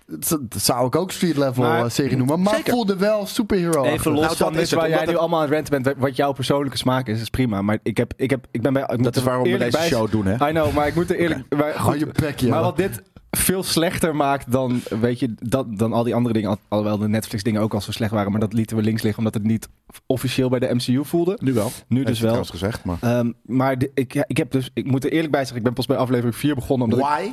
Dat 0.07 0.39
zou 0.57 0.87
ik 0.87 0.97
ook 0.97 1.11
street 1.13 1.37
level 1.37 1.63
Maar- 1.63 1.85
eh, 1.85 1.91
serie 1.91 2.17
noemen. 2.17 2.43
Maar 2.43 2.55
Zeker. 2.55 2.73
voelde 2.73 2.97
wel 2.97 3.27
superhero 3.27 3.83
Even 3.85 4.13
los 4.13 4.21
Nou, 4.21 4.37
van 4.37 4.53
dat 4.53 4.61
dit 4.63 4.71
waar 4.75 4.89
jij 4.89 5.07
nu 5.07 5.17
allemaal 5.17 5.39
aan 5.41 5.45
het 5.45 5.55
renten 5.55 5.83
bent, 5.83 5.97
wat 5.99 6.17
jouw 6.17 6.33
persoonlijke 6.33 6.77
smaak 6.77 7.07
is, 7.07 7.21
is 7.21 7.31
prima. 7.31 7.63
Maar 7.63 7.79
ik, 7.83 7.97
heb, 7.97 8.13
ik, 8.17 8.31
heb, 8.31 8.47
ik 8.51 8.63
ben 8.63 8.73
bij. 8.73 8.83
ik 8.83 8.91
moet 8.97 9.05
Dat 9.05 9.17
is 9.17 9.23
waarom 9.23 9.43
we 9.51 9.59
deze 9.59 9.77
bij- 9.77 9.87
show 9.89 10.11
doen, 10.11 10.27
hè? 10.27 10.49
I 10.49 10.53
know, 10.53 10.73
maar 10.75 10.87
ik 10.87 10.95
moet 10.95 11.11
er 11.11 11.17
eerlijk. 11.17 11.45
Maar, 11.57 11.73
goed, 11.75 11.99
je 11.99 12.33
ja. 12.37 12.49
maar 12.51 12.63
wat 12.63 12.77
dit 12.77 13.03
veel 13.31 13.63
slechter 13.63 14.17
maakt 14.17 14.53
dan, 14.53 14.81
weet 15.01 15.19
je, 15.19 15.35
dat, 15.39 15.79
dan 15.79 15.93
al 15.93 16.03
die 16.05 16.15
andere 16.15 16.35
dingen. 16.35 16.49
Al- 16.51 16.59
Alhoewel 16.69 16.99
de 16.99 17.09
Netflix 17.09 17.43
dingen 17.43 17.61
ook 17.63 17.75
al 17.75 17.81
zo 17.81 17.93
slecht 17.93 18.13
waren, 18.13 18.31
maar 18.31 18.41
dat 18.41 18.53
lieten 18.53 18.77
we 18.77 18.83
links 18.83 19.03
liggen 19.03 19.19
omdat 19.19 19.35
het 19.35 19.43
niet 19.51 19.69
officieel 20.07 20.49
bij 20.49 20.59
de 20.59 20.75
MCU 20.75 21.05
voelde. 21.05 21.39
Nu 21.41 21.53
wel. 21.53 21.71
Nu 21.89 21.97
Heeft 21.97 22.09
dus 22.09 22.19
wel. 22.21 22.29
trouwens 22.29 22.51
gezegd, 22.51 22.85
maar... 22.85 22.97
Ehm, 23.01 23.33
maar 23.43 23.79
de- 23.79 23.91
ik, 23.95 24.25
ik 24.27 24.37
heb 24.37 24.51
dus, 24.51 24.71
ik 24.75 24.87
moet 24.87 25.05
er 25.05 25.13
eerlijk 25.13 25.31
bij 25.31 25.41
zeggen, 25.41 25.59
ik 25.59 25.65
ben 25.65 25.73
pas 25.73 25.87
bij 25.87 25.97
aflevering 25.97 26.37
4 26.37 26.55
begonnen. 26.55 26.89
Omdat 26.93 26.99
ik, 27.09 27.15
Why? 27.15 27.31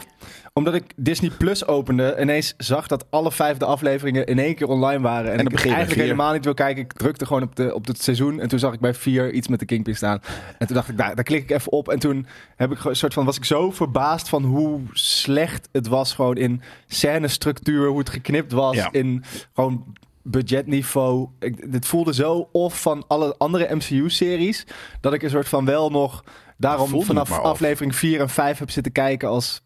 Omdat 0.58 0.74
ik 0.74 0.84
Disney 0.96 1.30
Plus 1.30 1.66
opende, 1.66 2.18
ineens 2.20 2.54
zag 2.58 2.88
dat 2.88 3.06
alle 3.10 3.32
vijfde 3.32 3.66
afleveringen 3.66 4.26
in 4.26 4.40
één 4.40 4.56
keer 4.56 4.68
online 4.68 5.02
waren. 5.02 5.32
En, 5.32 5.38
dan 5.38 5.46
ik 5.46 5.54
eigenlijk 5.60 5.92
vier. 5.92 6.02
helemaal 6.02 6.34
niet 6.34 6.44
wil 6.44 6.54
kijken. 6.54 6.84
Ik 6.84 6.94
drukte 6.94 7.26
gewoon 7.26 7.44
op, 7.44 7.56
de, 7.56 7.74
op 7.74 7.86
het 7.86 8.04
seizoen. 8.04 8.40
En 8.40 8.48
toen 8.48 8.60
zag 8.60 8.74
ik 8.74 8.80
bij 8.80 8.94
4 8.94 9.34
iets 9.34 9.48
met 9.48 9.60
de 9.60 9.66
Kingpin 9.66 9.96
staan. 9.96 10.22
En 10.58 10.68
toen 10.68 10.76
dacht 10.76 10.90
ik, 10.90 10.98
daar, 10.98 11.16
daar 11.16 11.24
klik 11.24 11.44
ik 11.44 11.52
even 11.52 11.72
op. 11.72 11.90
En 11.90 12.00
toen 12.00 12.28
heb 12.56 12.72
ik 12.72 12.84
een 12.84 12.96
soort 12.96 13.14
van, 13.14 13.26
was 13.26 13.38
ik 13.38 13.46
zo 13.46 13.72
verbaasd 13.72 14.30
van 14.30 14.44
hoe 14.44 14.82
slecht 14.92 15.70
het 15.72 15.88
was. 15.88 16.14
Gewoon 16.14 16.38
in 16.38 16.62
scènestructuur, 16.88 17.88
hoe 17.88 18.00
het 18.00 18.10
geknipt 18.10 18.52
was. 18.52 18.76
Ja. 18.76 18.90
In 18.92 19.24
gewoon 19.54 19.96
budgetniveau. 20.24 21.28
Ik, 21.40 21.72
dit 21.72 21.86
voelde 21.86 22.14
zo 22.14 22.50
off 22.52 22.82
van 22.82 23.04
alle 23.08 23.36
andere 23.38 23.76
MCU-series. 23.76 24.66
Dat 25.02 25.14
ik 25.14 25.24
een 25.24 25.30
soort 25.30 25.50
van 25.50 25.66
wel 25.66 25.90
nog... 25.90 26.24
Daarom 26.60 27.04
vanaf 27.04 27.32
aflevering 27.32 27.96
4 27.96 28.20
en 28.20 28.30
5 28.30 28.58
heb 28.58 28.70
zitten 28.70 28.92
kijken 28.92 29.30
als... 29.30 29.66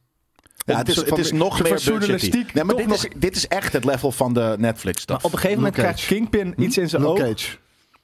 Ja, 0.65 0.77
het 0.77 0.89
is, 0.89 0.95
het 0.95 1.17
is 1.17 1.31
nog 1.31 1.61
meer 1.63 1.77
journalistiek. 1.77 2.53
Nee, 2.53 2.63
maar 2.63 2.75
dit 2.75 2.91
is, 2.91 3.03
nog- 3.03 3.13
dit 3.15 3.35
is 3.35 3.47
echt 3.47 3.73
het 3.73 3.83
level 3.85 4.11
van 4.11 4.33
de 4.33 4.55
Netflix 4.59 5.07
Maar 5.07 5.17
op 5.17 5.23
een 5.23 5.29
gegeven 5.31 5.55
moment 5.55 5.75
Luke 5.75 5.87
krijgt 5.87 5.99
Cage. 6.07 6.13
Kingpin 6.13 6.53
iets 6.63 6.77
in 6.77 6.89
zijn 6.89 7.01
Luke 7.01 7.13
oog. 7.13 7.29
Cage. 7.29 7.57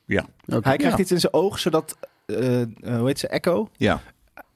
Ja. 0.06 0.26
Hij 0.46 0.78
krijgt 0.78 0.82
Ja. 0.98 0.98
iets 1.04 1.12
in 1.12 1.20
zijn 1.20 1.34
oog, 1.34 1.60
zodat... 1.60 1.98
eh, 2.26 2.62
eh, 2.62 2.68
hoe 2.82 3.08
heet 3.08 3.20
ze? 3.20 3.28
Echo? 3.28 3.70
Ja. 3.78 4.02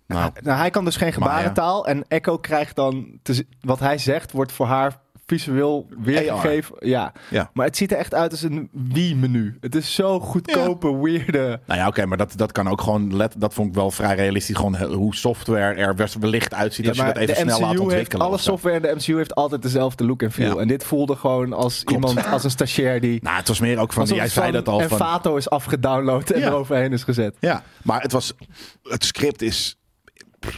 Nou, 0.07 0.31
Nou, 0.41 0.57
hij 0.57 0.69
kan 0.69 0.85
dus 0.85 0.95
geen 0.95 1.13
Maar 1.19 1.27
ja. 1.29 1.35
gebarentaal. 1.35 1.87
En 1.87 2.03
Echo 2.07 2.37
krijgt 2.37 2.75
dan... 2.75 3.19
te 3.23 3.45
wat 3.61 3.79
hij 3.79 3.97
zegt, 3.97 4.31
wordt 4.31 4.51
voor 4.51 4.65
haar 4.65 4.99
visueel 5.37 5.87
weergegeven. 6.03 6.75
Ja. 6.79 7.11
Ja. 7.29 7.49
Maar 7.53 7.65
het 7.65 7.77
ziet 7.77 7.91
er 7.91 7.97
echt 7.97 8.13
uit 8.13 8.31
als 8.31 8.41
een 8.41 8.69
Wii-menu. 8.71 9.57
Het 9.59 9.75
is 9.75 9.95
zo 9.95 10.19
goedkope, 10.19 10.97
weirde... 11.01 11.59
nou 11.65 11.79
ja, 11.79 11.87
oké, 11.87 12.05
maar 12.05 12.17
dat, 12.17 12.33
dat 12.35 12.51
kan 12.51 12.67
ook 12.69 12.81
gewoon... 12.81 13.15
Let, 13.15 13.35
dat 13.37 13.53
vond 13.53 13.67
ik 13.67 13.73
wel 13.73 13.91
vrij 13.91 14.15
realistisch. 14.15 14.55
Gewoon 14.55 14.81
hoe 14.83 15.15
software 15.15 15.73
er 15.73 15.95
wellicht 16.19 16.53
uitziet 16.53 16.87
als 16.87 16.97
je 16.97 17.03
dat 17.03 17.17
even 17.17 17.35
snel 17.35 17.59
laat 17.59 17.73
MCU 17.73 17.81
ontwikkelen. 17.81 18.25
alle 18.25 18.37
software 18.37 18.75
in 18.75 18.81
de 18.81 18.93
MCU 18.95 19.15
heeft 19.15 19.35
altijd 19.35 19.61
dezelfde 19.61 20.05
look 20.05 20.21
en 20.21 20.31
feel. 20.31 20.55
Ja. 20.55 20.61
En 20.61 20.67
dit 20.67 20.83
voelde 20.83 21.15
gewoon 21.15 21.53
als 21.53 21.83
Klopt. 21.83 22.07
iemand, 22.07 22.27
als 22.27 22.43
een 22.43 22.49
stagiair 22.49 23.01
die. 23.01 23.19
Nou, 23.23 23.37
het 23.37 23.47
was 23.47 23.59
meer 23.59 23.77
ook 23.79 23.93
van... 23.93 24.05
Jij 24.05 24.27
zei 24.27 24.51
dat 24.51 24.67
al. 24.67 24.79
Van, 24.79 24.89
Envato 24.91 25.35
is 25.35 25.49
afgedownload 25.49 26.29
en 26.29 26.39
Ja. 26.39 26.47
eroverheen 26.47 26.93
is 26.93 27.03
gezet. 27.03 27.35
ja, 27.39 27.63
maar 27.83 28.01
het 28.01 28.11
was... 28.11 28.33
Het 28.83 29.03
script 29.05 29.41
is... 29.41 29.75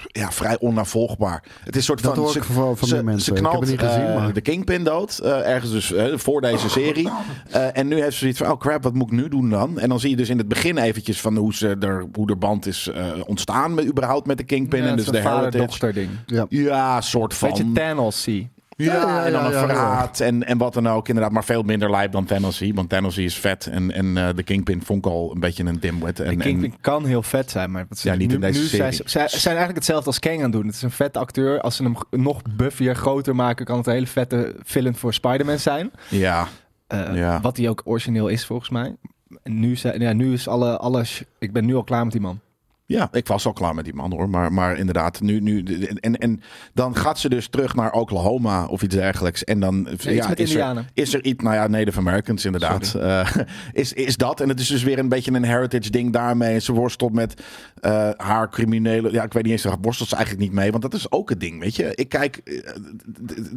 Ja, 0.07 0.31
vrij 0.31 0.57
onnavolgbaar. 0.59 1.43
Het 1.63 1.69
is 1.69 1.75
een 1.75 1.83
soort 1.83 2.03
Dat 2.03 2.13
van... 2.13 2.23
hoor 2.23 2.31
ze- 2.31 2.37
ik 2.37 2.43
van, 2.43 2.77
van 2.77 2.87
ze, 2.87 2.93
meer 2.95 3.03
mensen. 3.03 3.23
Ze 3.23 3.29
ik 3.31 3.35
heb 3.37 3.45
knalt 3.45 3.59
het 3.61 3.69
niet 3.71 3.79
gezien, 3.89 4.05
eh, 4.05 4.15
maar... 4.15 4.33
de 4.33 4.41
Kingpin 4.41 4.83
dood. 4.83 5.17
eh, 5.19 5.49
ergens 5.49 5.71
dus 5.71 5.93
eh, 5.93 6.05
voor 6.17 6.41
deze 6.41 6.69
serie. 6.69 7.09
Eh, 7.49 7.77
en 7.77 7.87
nu 7.87 7.95
heeft 8.01 8.11
ze 8.13 8.17
zoiets 8.19 8.37
van, 8.39 8.51
oh 8.51 8.59
crap, 8.59 8.83
wat 8.83 8.93
moet 8.93 9.11
ik 9.11 9.17
nu 9.17 9.27
doen 9.29 9.49
dan? 9.49 9.79
En 9.79 9.89
dan 9.89 9.99
zie 9.99 10.09
je 10.09 10.15
dus 10.15 10.29
in 10.29 10.37
het 10.37 10.47
begin 10.47 10.77
eventjes 10.77 11.21
van 11.21 11.37
hoe, 11.37 11.53
ze 11.53 11.75
er, 11.79 12.05
hoe 12.13 12.27
de 12.27 12.35
band 12.35 12.65
is 12.65 12.87
eh, 12.87 13.05
ontstaan 13.25 13.73
met, 13.73 13.85
überhaupt 13.85 14.27
met 14.27 14.37
de 14.37 14.43
Kingpin. 14.43 14.83
Ja, 14.83 14.89
en 14.89 14.95
dus 14.95 15.05
de 15.05 15.11
een 15.11 15.15
heritage. 15.23 15.43
vader-dochter 15.43 15.93
ding. 15.93 16.09
Ja. 16.25 16.45
Ja, 16.49 17.01
soort 17.01 17.33
van. 17.33 17.49
Beetje 17.49 17.71
Thanos 17.71 18.21
zie. 18.23 18.51
Ja, 18.83 18.93
Ja, 18.93 19.01
ja, 19.17 19.25
en 19.25 19.31
dan 19.31 19.45
een 19.45 19.51
ja, 19.51 19.59
ja. 19.59 19.65
verraad 19.67 20.19
en, 20.19 20.43
en 20.47 20.57
wat 20.57 20.73
dan 20.73 20.87
ook. 20.89 21.07
Inderdaad, 21.07 21.31
maar 21.31 21.43
veel 21.43 21.61
minder 21.63 21.89
lijp 21.91 22.11
dan 22.11 22.25
Thanos. 22.25 22.63
Want 22.73 22.89
Thanos 22.89 23.17
is 23.17 23.37
vet. 23.37 23.67
En, 23.67 23.91
en 23.91 24.17
eh, 24.17 24.29
de 24.35 24.43
Kingpin 24.43 24.81
vond 24.83 25.05
ik 25.05 25.11
al 25.11 25.31
een 25.33 25.39
beetje 25.39 25.63
een 25.63 25.79
dimwit. 25.79 26.19
En, 26.19 26.37
De 26.37 26.43
Kingpin 26.43 26.73
kan 26.81 27.05
heel 27.05 27.23
vet 27.23 27.51
zijn, 27.51 27.71
maar 27.71 27.85
wat 27.89 27.97
ze 27.97 28.09
Ja, 28.09 28.15
niet 28.15 28.27
nu, 28.27 28.33
in 28.33 28.41
deze 28.41 28.59
nu 28.59 28.65
serie. 28.65 28.91
Zijn, 28.91 28.93
ze 28.93 29.03
zij 29.09 29.27
zijn 29.27 29.55
eigenlijk 29.55 29.75
hetzelfde 29.75 30.05
als 30.05 30.19
Kang 30.19 30.35
aan 30.37 30.43
het 30.43 30.51
doen. 30.51 30.65
Het 30.65 30.75
is 30.75 30.81
een 30.81 30.91
vette 30.91 31.19
acteur. 31.19 31.61
Als 31.61 31.75
ze 31.75 31.83
hem 31.83 31.95
nog 32.09 32.41
buffier, 32.55 32.95
groter 32.95 33.35
maken, 33.35 33.65
kan 33.65 33.77
het 33.77 33.87
een 33.87 33.93
hele 33.93 34.07
vette 34.07 34.55
villain 34.63 34.95
voor 34.95 35.13
Spider-Man 35.13 35.59
zijn. 35.59 35.91
ja, 36.09 36.47
Eh, 36.87 37.15
Ja. 37.15 37.41
Wat 37.41 37.57
hij 37.57 37.69
ook 37.69 37.81
origineel 37.85 38.27
is, 38.27 38.45
volgens 38.45 38.69
mij. 38.69 38.95
En 39.43 39.59
nu, 39.59 39.75
zijn, 39.75 40.01
ja, 40.01 40.13
nu 40.13 40.33
is 40.33 40.47
alle, 40.47 40.77
alles. 40.77 41.23
Ik 41.39 41.53
ben 41.53 41.65
nu 41.65 41.75
al 41.75 41.83
klaar 41.83 42.03
met 42.03 42.11
die 42.11 42.21
man. 42.21 42.39
Ja, 42.85 43.07
ik 43.11 43.27
was 43.27 43.45
al 43.45 43.53
klaar 43.53 43.75
met 43.75 43.85
die 43.85 43.93
man 43.93 44.11
hoor. 44.11 44.29
Maar, 44.29 44.53
maar 44.53 44.77
inderdaad, 44.77 45.21
nu, 45.21 45.39
nu. 45.39 45.63
En, 45.99 46.17
en 46.17 46.41
dan 46.73 46.95
gaat 46.95 47.19
ze 47.19 47.29
dus 47.29 47.47
terug 47.47 47.75
naar 47.75 47.91
Oklahoma 47.91 48.65
of 48.65 48.81
iets 48.81 48.95
dergelijks. 48.95 49.43
En 49.43 49.59
dan 49.59 49.87
ja, 49.97 50.27
met 50.27 50.39
is, 50.39 50.49
er, 50.49 50.57
Indianen. 50.59 50.87
is 50.93 51.13
er 51.13 51.23
iets, 51.23 51.43
nou 51.43 51.55
ja, 51.55 51.67
Native 51.67 51.99
Americans 51.99 52.45
inderdaad. 52.45 52.95
Eh, 52.95 53.29
is, 53.73 53.93
is 53.93 54.17
dat. 54.17 54.41
En 54.41 54.49
het 54.49 54.59
is 54.59 54.67
dus 54.67 54.83
weer 54.83 54.99
een 54.99 55.09
beetje 55.09 55.31
een 55.31 55.43
heritage 55.43 55.89
ding 55.89 56.13
daarmee. 56.13 56.59
Ze 56.59 56.73
worstelt 56.73 57.13
met 57.13 57.41
eh, 57.79 58.09
haar 58.17 58.49
criminele. 58.49 59.11
Ja, 59.11 59.23
ik 59.23 59.33
weet 59.33 59.43
niet 59.43 59.51
eens, 59.51 59.61
daar 59.61 59.77
worstelt 59.81 60.09
ze 60.09 60.15
eigenlijk 60.15 60.45
niet 60.45 60.55
mee. 60.55 60.71
Want 60.71 60.83
dat 60.83 60.93
is 60.93 61.11
ook 61.11 61.29
het 61.29 61.39
ding, 61.39 61.59
weet 61.59 61.75
je. 61.75 61.95
Ik 61.95 62.09
kijk, 62.09 62.37
eh, 62.37 62.55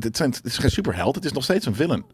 het, 0.01 0.17
zijn, 0.17 0.31
het 0.31 0.45
is 0.45 0.59
geen 0.59 0.71
superheld. 0.71 1.15
Het 1.15 1.25
is 1.25 1.33
nog 1.33 1.45
steeds 1.45 1.67
een 1.67 1.75
villain. 1.75 2.05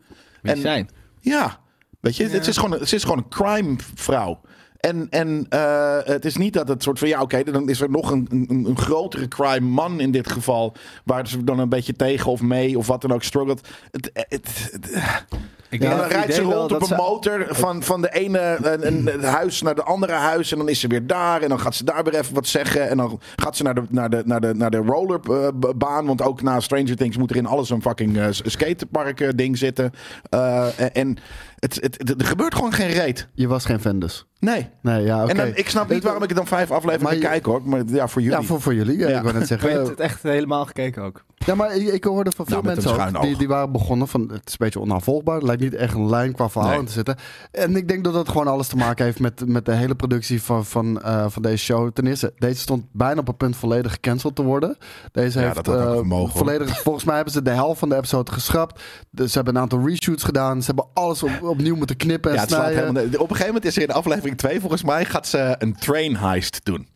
Wie 0.43 0.53
En- 0.53 0.61
zijn. 0.61 0.89
Ja, 1.21 1.59
weet 2.01 2.17
je, 2.17 2.29
het, 2.29 2.47
is 2.47 2.57
gewoon, 2.57 2.81
het 2.81 2.93
is 2.93 3.03
gewoon 3.03 3.19
een 3.19 3.29
crime 3.29 3.77
vrouw. 3.95 4.41
En, 4.83 5.07
en 5.11 5.47
eh, 5.49 5.97
het 6.05 6.25
is 6.25 6.37
niet 6.37 6.53
dat 6.53 6.69
het 6.69 6.83
soort 6.83 6.99
van, 6.99 7.09
ja 7.09 7.21
oké, 7.21 7.43
dan 7.43 7.69
is 7.69 7.81
er 7.81 7.91
nog 7.91 8.11
een, 8.11 8.27
een, 8.31 8.65
een 8.69 8.77
grotere 8.79 9.29
crime 9.29 9.69
man 9.69 10.01
in 10.01 10.11
dit 10.11 10.33
geval. 10.33 10.75
Waar 11.05 11.29
ze 11.29 11.45
dan 11.45 11.59
een 11.59 11.69
beetje 11.69 11.93
tegen 11.97 12.31
of 12.31 12.41
mee 12.41 12.79
of 12.79 12.87
wat 12.87 13.01
dan 13.01 13.13
ook 13.13 13.23
struggelt. 13.23 13.69
Het, 13.91 14.11
het, 14.13 14.29
het- 14.29 15.25
Ik 15.69 15.83
en 15.83 15.91
dan 15.91 16.07
rijdt 16.09 16.35
ze 16.35 16.43
rond 16.43 16.73
op 16.73 16.81
een 16.81 16.87
ze- 16.87 16.95
motor 16.95 17.47
van, 17.51 17.83
van 17.83 18.01
de 18.03 18.11
ene 18.13 18.57
een, 18.63 18.87
een, 18.87 19.15
een 19.15 19.23
huis 19.25 19.63
naar 19.63 19.75
de 19.75 19.83
andere 19.83 20.13
huis. 20.13 20.53
En 20.53 20.59
dan 20.59 20.69
is 20.69 20.81
ze 20.81 20.87
weer 20.87 21.07
daar. 21.07 21.43
En 21.43 21.49
dan 21.49 21.61
gaat 21.61 21.75
ze 21.75 21.85
daar 21.85 22.05
weer 22.05 22.15
even 22.15 22.35
wat 22.35 22.47
zeggen. 22.47 22.89
En 22.89 22.97
dan 22.97 23.21
gaat 23.37 23.57
ze 23.57 23.63
naar 23.63 23.75
de, 23.75 23.83
naar 23.89 24.11
de, 24.11 24.23
naar 24.25 24.41
de, 24.41 24.55
naar 24.55 24.71
de 24.71 24.77
rollerbaan. 24.77 26.07
Want 26.07 26.23
ook 26.23 26.43
na 26.43 26.61
Stranger 26.61 26.97
Things 26.97 27.17
moet 27.17 27.31
er 27.31 27.37
in 27.37 27.47
alles 27.47 27.71
een 27.71 27.83
fucking 27.83 28.19
eh, 28.19 28.27
skatepark 28.31 29.21
eh, 29.21 29.29
ding 29.35 29.59
zitten. 29.59 29.93
Eh, 30.31 30.97
en 30.97 31.17
het, 31.63 31.75
het, 31.81 31.99
het- 32.09 32.21
er 32.21 32.27
gebeurt 32.27 32.55
gewoon 32.55 32.73
geen 32.73 32.91
reet. 32.91 33.29
Je 33.35 33.47
was 33.49 33.65
geen 33.65 33.81
fan 33.81 33.99
dus. 33.99 34.27
Nee. 34.39 34.69
Nee, 34.81 35.03
ja, 35.05 35.23
oké. 35.23 35.31
En 35.31 35.37
dan, 35.37 35.47
ik 35.55 35.69
snap 35.69 35.89
niet 35.89 36.03
waarom 36.03 36.23
ik 36.23 36.29
het 36.29 36.37
dan 36.39 36.47
vijf 36.47 36.71
afleveringen 36.71 37.15
je- 37.17 37.21
kijk 37.27 37.45
hoor. 37.47 37.61
Maar 37.65 37.83
ja, 37.87 38.09
voor 38.09 38.23
jullie. 38.23 38.39
Ja, 38.39 38.45
voor, 38.45 38.61
voor 38.61 38.75
jullie. 38.75 38.99
Ja, 38.99 39.09
Ja. 39.09 39.17
Ik 39.17 39.23
wou 39.23 39.35
net 39.39 39.47
zeggen. 39.47 39.71
heb 39.79 39.87
het 39.87 40.01
echt 40.01 40.23
helemaal 40.23 40.65
gekeken 40.67 41.03
ook. 41.03 41.25
Ja, 41.47 41.55
maar 41.55 41.77
ik, 41.77 41.89
ik 41.89 42.05
hoorde 42.05 42.31
van 42.37 42.47
veel 42.47 42.63
Nou, 42.63 42.75
mensen 42.75 43.15
ook, 43.17 43.23
die, 43.23 43.37
die 43.37 43.49
waren 43.49 43.73
begonnen 43.73 44.09
van 44.09 44.21
het 44.21 44.41
is 44.45 44.53
een 44.53 44.57
beetje 44.59 44.81
onafvolgbaar. 44.81 45.37
Er 45.39 45.45
lijkt 45.45 45.63
niet 45.63 45.75
echt 45.75 45.95
een 45.95 46.09
lijn 46.09 46.33
qua 46.35 46.49
verhaal 46.49 46.77
Nee. 46.77 46.85
te 46.85 46.93
zitten. 46.93 47.17
En 47.51 47.77
ik 47.77 47.89
denk 47.89 48.05
dat 48.05 48.13
dat 48.13 48.29
gewoon 48.29 48.47
alles 48.49 48.67
te 48.69 48.77
maken 48.77 49.05
heeft 49.05 49.19
met, 49.21 49.49
met 49.49 49.65
de 49.65 49.73
hele 49.73 49.95
productie 49.95 50.43
van, 50.43 50.65
van, 50.65 51.03
eh, 51.03 51.25
van 51.29 51.43
deze 51.43 51.65
show. 51.65 51.91
Ten 51.93 52.07
eerste, 52.07 52.33
deze 52.39 52.61
stond 52.61 52.85
bijna 52.93 53.21
op 53.21 53.27
het 53.27 53.37
punt 53.37 53.57
volledig 53.57 53.93
gecanceld 53.93 54.37
te 54.37 54.43
worden. 54.43 54.77
Deze 55.13 55.41
Ja, 55.41 55.47
heeft 55.47 55.69
eh, 55.69 56.01
hoor. 56.09 56.29
volledig, 56.31 56.81
volgens 56.83 57.05
mij 57.05 57.15
hebben 57.15 57.33
ze 57.33 57.43
de 57.43 57.51
helft 57.51 57.79
van 57.79 57.89
de 57.89 57.97
episode 57.97 58.33
geschrapt. 58.33 58.83
Dus 59.11 59.29
ze 59.31 59.37
hebben 59.37 59.55
een 59.57 59.63
aantal 59.63 59.87
reshoots 59.89 60.23
gedaan. 60.25 60.61
Ze 60.61 60.67
hebben 60.67 60.87
alles 60.95 61.23
op, 61.23 61.31
opnieuw 61.53 61.77
moeten 61.77 61.97
knippen 61.97 62.31
en 62.31 62.37
Ja, 62.37 62.43
het 62.43 62.51
slaat 62.51 62.63
snijden. 62.73 62.97
helemaal, 62.97 63.21
op 63.21 63.31
een 63.31 63.37
gegeven 63.37 63.47
moment 63.47 63.65
is 63.65 63.77
er 63.77 63.83
in 63.83 63.91
aflevering 63.91 64.39
2, 64.39 64.61
volgens 64.61 64.83
mij, 64.83 65.05
gaat 65.05 65.27
ze 65.27 65.55
een 65.59 65.77
train 65.77 66.17
heist 66.17 66.61
doen. 66.65 66.89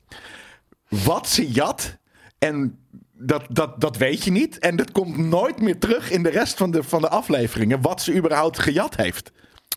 Wat 0.89 1.29
ze 1.29 1.51
jat 1.51 1.97
en 2.39 2.79
dat, 3.13 3.45
dat, 3.49 3.81
dat 3.81 3.97
weet 3.97 4.25
je 4.25 4.31
niet. 4.31 4.59
En 4.59 4.77
dat 4.77 4.93
komt 4.93 5.17
nooit 5.19 5.61
meer 5.61 5.79
terug 5.79 6.11
in 6.11 6.23
de 6.23 6.29
rest 6.29 6.57
van 6.57 6.71
de, 6.71 6.83
van 6.83 7.01
de 7.01 7.09
afleveringen. 7.09 7.81
Wat 7.81 8.03
ze 8.03 8.15
überhaupt 8.15 8.59
gejat 8.59 8.97
heeft. 8.97 9.31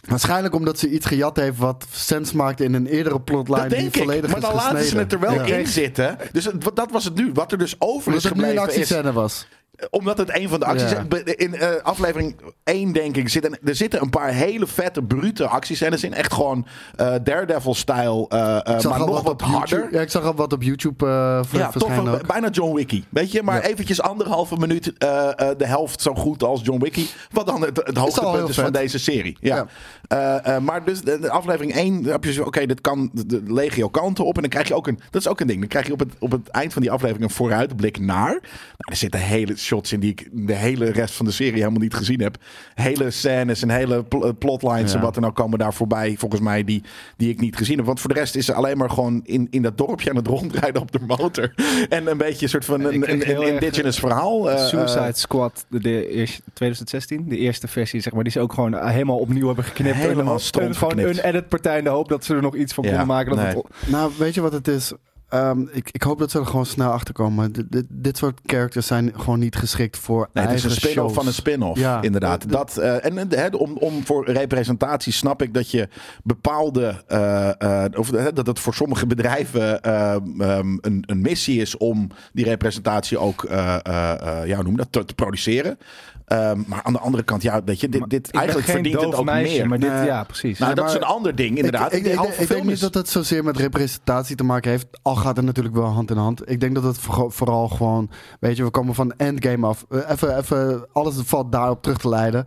Waarschijnlijk 0.07 0.55
omdat 0.55 0.79
ze 0.79 0.89
iets 0.89 1.05
gejat 1.05 1.35
heeft 1.35 1.57
wat 1.57 1.85
sens 1.91 2.31
maakte 2.31 2.63
in 2.63 2.73
een 2.73 2.85
eerdere 2.87 3.21
plotline 3.21 3.67
Dat 3.67 3.77
die 3.77 3.87
ik. 3.87 3.97
volledig 3.97 4.29
Maar 4.29 4.39
is 4.39 4.45
dan 4.45 4.55
laten 4.55 4.83
ze 4.85 4.97
het 4.97 5.13
er 5.13 5.19
wel 5.19 5.33
Ja. 5.33 5.43
in 5.55 5.67
zitten. 5.67 6.17
Dus 6.31 6.49
dat 6.73 6.91
was 6.91 7.03
het 7.05 7.15
nu. 7.15 7.31
Wat 7.33 7.51
er 7.51 7.57
dus 7.57 7.75
over 7.79 8.07
Omdat 8.07 8.23
is 8.23 8.29
het 8.29 8.35
nu 8.37 8.41
een 8.43 8.47
gebleven 8.49 8.73
is... 8.73 8.79
actiescène 8.79 9.11
was. 9.13 9.47
Omdat 9.89 10.17
het 10.17 10.37
een 10.37 10.49
van 10.49 10.59
de 10.59 10.65
acties 10.65 10.91
Ja. 10.91 11.05
is. 11.23 11.33
In 11.35 11.55
eh, 11.55 11.69
aflevering 11.83 12.35
1, 12.63 12.91
denk 12.93 13.17
ik, 13.17 13.29
zitten, 13.29 13.57
er 13.63 13.75
zitten 13.75 14.01
een 14.01 14.09
paar 14.09 14.29
hele 14.33 14.67
vette, 14.67 15.03
brute 15.03 15.47
actiescènes 15.47 16.03
in. 16.03 16.13
Echt 16.13 16.33
gewoon 16.33 16.65
eh, 16.95 17.13
Daredevil-style, 17.23 18.27
eh, 18.27 18.37
maar 18.83 18.99
nog 18.99 19.21
wat 19.21 19.39
YouTube. 19.39 19.57
harder. 19.57 19.87
Ja, 19.91 20.01
ik 20.01 20.09
zag 20.09 20.23
al 20.23 20.35
wat 20.35 20.53
op 20.53 20.63
YouTube 20.63 21.05
Ja, 21.51 21.69
toch 21.69 22.21
bijna 22.27 22.49
John 22.49 22.75
Wicky. 22.75 23.03
Weet 23.09 23.31
je, 23.31 23.43
maar 23.43 23.55
Ja. 23.63 23.69
eventjes 23.69 24.01
anderhalve 24.01 24.57
minuut 24.57 24.83
de 24.99 25.65
helft 25.65 26.01
zo 26.01 26.13
goed 26.15 26.43
als 26.43 26.61
John 26.63 26.81
Wicky. 26.81 27.05
Wat 27.31 27.45
dan 27.45 27.61
het, 27.61 27.77
het 27.83 27.97
hoogtepunt 27.97 28.35
heel 28.35 28.47
is 28.47 28.55
van 28.55 28.71
deze 28.71 28.99
serie. 28.99 29.37
Ja. 29.41 29.65
Eh, 30.09 30.55
eh, 30.55 30.61
maar 30.61 30.83
dus 30.85 31.01
de, 31.01 31.19
de 31.19 31.29
aflevering 31.29 31.73
1 31.73 32.03
heb 32.03 32.23
je 32.23 32.33
zo, 32.33 32.43
oké, 32.43 32.65
dit 32.65 32.81
kan 32.81 33.09
de, 33.13 33.25
de 33.25 33.53
legio 33.53 33.89
kanten 33.89 34.25
op. 34.25 34.35
En 34.35 34.41
dan 34.41 34.49
krijg 34.51 34.67
je 34.67 34.75
ook 34.75 34.87
een, 34.87 34.99
dat 35.09 35.21
is 35.21 35.27
ook 35.27 35.39
een 35.39 35.47
ding. 35.47 35.59
Dan 35.59 35.67
krijg 35.67 35.85
je 35.85 35.93
op 35.93 35.99
het, 35.99 36.13
op 36.19 36.31
het 36.31 36.47
eind 36.47 36.73
van 36.73 36.81
die 36.81 36.91
aflevering 36.91 37.25
een 37.29 37.35
vooruitblik 37.35 37.99
naar. 37.99 38.29
Nou, 38.31 38.41
er 38.77 38.95
zitten 38.95 39.19
hele 39.19 39.57
shots 39.57 39.93
in 39.93 39.99
die 39.99 40.11
ik 40.11 40.27
de 40.31 40.53
hele 40.53 40.91
rest 40.91 41.13
van 41.13 41.25
de 41.25 41.31
serie 41.31 41.53
helemaal 41.59 41.81
niet 41.81 41.93
gezien 41.93 42.21
heb. 42.21 42.37
Hele 42.73 43.11
scènes 43.11 43.61
en 43.61 43.69
hele 43.69 44.03
pl- 44.03 44.23
eh, 44.25 44.31
plotlines 44.39 44.91
Ja. 44.91 44.97
en 44.97 45.03
wat 45.03 45.15
er 45.15 45.21
nou 45.21 45.33
komen 45.33 45.59
daar 45.59 45.73
voorbij. 45.73 46.15
Volgens 46.17 46.41
mij 46.41 46.63
die, 46.63 46.83
die 47.17 47.29
ik 47.29 47.39
niet 47.41 47.55
gezien 47.57 47.77
heb. 47.77 47.85
Want 47.85 47.99
voor 47.99 48.13
de 48.13 48.19
rest 48.19 48.35
is 48.35 48.45
ze 48.45 48.53
alleen 48.53 48.77
maar 48.77 48.89
gewoon 48.89 49.21
in, 49.23 49.47
in 49.49 49.61
dat 49.61 49.77
dorpje 49.77 50.09
aan 50.09 50.15
het 50.15 50.27
rondrijden 50.27 50.81
op 50.81 50.91
de 50.91 50.99
motor. 51.07 51.53
En 51.89 52.07
een 52.07 52.17
beetje 52.17 52.43
een 52.43 52.49
soort 52.49 52.65
van 52.65 52.81
een, 52.81 53.11
een, 53.11 53.47
indigenous 53.53 53.99
verhaal. 53.99 54.47
Suicide 54.67 55.11
Squad, 55.13 55.65
de, 55.69 55.79
de 55.79 56.09
eerste, 56.09 56.41
2016, 56.53 57.25
de 57.29 57.37
eerste 57.37 57.67
versie, 57.67 58.01
zeg 58.01 58.13
maar, 58.13 58.23
die 58.23 58.31
ze 58.31 58.39
ook 58.39 58.53
gewoon 58.53 58.87
helemaal 58.87 59.17
opnieuw 59.17 59.45
hebben 59.47 59.63
geknipt. 59.63 59.97
Helemaal 60.07 60.39
stront 60.39 60.67
een, 60.67 60.75
gewoon 60.75 60.97
een 60.97 61.19
editpartij 61.19 61.77
in 61.77 61.83
de 61.83 61.89
hoop 61.89 62.09
dat 62.09 62.23
ze 62.23 62.35
er 62.35 62.41
nog 62.41 62.55
iets 62.55 62.73
van 62.73 62.83
Ja, 62.83 62.89
konden 62.89 63.07
maken. 63.07 63.35
Dat 63.35 63.45
het, 63.45 63.87
Nou, 63.87 64.11
weet 64.17 64.33
je 64.33 64.41
wat 64.41 64.53
het 64.53 64.67
is? 64.67 64.93
Ehm, 65.29 65.61
ik, 65.71 65.89
ik 65.91 66.03
hoop 66.03 66.19
dat 66.19 66.31
ze 66.31 66.39
er 66.39 66.45
gewoon 66.45 66.65
snel 66.65 66.91
achter 66.91 67.13
komen. 67.13 67.51
Dit, 67.51 67.71
dit, 67.71 67.85
dit 67.89 68.17
soort 68.17 68.39
characters 68.45 68.87
zijn 68.87 69.11
gewoon 69.15 69.39
niet 69.39 69.55
geschikt 69.55 69.97
voor 69.97 70.29
Nee, 70.33 70.45
het 70.45 70.53
is 70.55 70.63
een 70.63 70.71
spin-off 70.71 70.93
shows. 70.97 71.13
van 71.13 71.27
een 71.27 71.33
spin-off, 71.33 71.79
Ja. 71.79 72.01
inderdaad. 72.01 72.49
Dat, 72.51 72.77
eh, 72.77 73.05
en 73.05 73.53
om, 73.57 73.77
om 73.77 74.05
voor 74.05 74.29
representatie 74.31 75.13
snap 75.13 75.41
ik 75.41 75.53
dat 75.53 75.71
je 75.71 75.87
bepaalde... 76.23 77.03
eh, 77.07 77.83
eh, 77.83 77.91
of, 77.99 78.11
hè, 78.11 78.33
dat 78.33 78.47
het 78.47 78.59
voor 78.59 78.73
sommige 78.73 79.07
bedrijven 79.07 79.81
eh, 79.81 80.13
ehm, 80.15 80.77
een, 80.81 81.03
een 81.07 81.21
missie 81.21 81.61
is 81.61 81.77
om 81.77 82.07
die 82.33 82.45
representatie 82.45 83.17
ook 83.17 83.43
eh, 83.43 83.75
eh, 83.83 84.11
eh, 84.41 84.47
ja, 84.47 84.55
hoe 84.55 84.63
noem 84.63 84.77
dat, 84.77 84.87
te, 84.91 85.05
te 85.05 85.13
produceren. 85.13 85.77
Ehm, 86.25 86.61
maar 86.67 86.83
aan 86.83 86.93
de 86.93 86.99
andere 86.99 87.23
kant, 87.23 87.41
ja, 87.41 87.63
weet 87.63 87.79
je, 87.79 87.89
dit, 87.89 88.09
dit 88.09 88.27
ik 88.27 88.35
eigenlijk 88.35 88.67
verdient 88.67 89.01
het 89.01 89.15
ook 89.15 89.25
meisje, 89.25 89.57
meer. 89.57 89.67
maar 89.67 89.79
dit, 89.79 89.89
ja, 89.89 90.23
precies. 90.23 90.59
nou, 90.59 90.69
Ja, 90.69 90.75
dat 90.81 90.89
is 90.89 90.95
een 90.95 91.03
ander 91.03 91.35
ding, 91.35 91.55
inderdaad. 91.57 91.93
Ik, 91.93 91.97
ik, 91.97 92.03
denk 92.03 92.33
film 92.33 92.61
niet 92.65 92.71
is- 92.71 92.79
dat 92.79 92.93
het 92.93 93.09
zozeer 93.09 93.43
met 93.43 93.57
representatie 93.57 94.35
te 94.35 94.43
maken 94.43 94.71
heeft. 94.71 94.87
Al 95.01 95.15
gaat 95.19 95.35
het 95.35 95.45
natuurlijk 95.45 95.75
wel 95.75 95.85
hand 95.85 96.11
in 96.11 96.17
hand. 96.17 96.49
Ik 96.51 96.59
denk 96.59 96.75
dat 96.75 96.83
het 96.83 96.97
voor- 96.97 97.31
vooral 97.31 97.67
gewoon... 97.67 98.09
Weet 98.39 98.57
je, 98.57 98.63
we 98.63 98.69
komen 98.69 98.95
van 98.95 99.11
Endgame 99.17 99.67
af. 99.67 99.85
Eh, 99.89 99.99
Even, 100.09 100.37
even, 100.37 100.85
alles 100.93 101.15
valt 101.25 101.51
daarop 101.51 101.81
terug 101.81 101.97
te 101.97 102.09
leiden. 102.09 102.45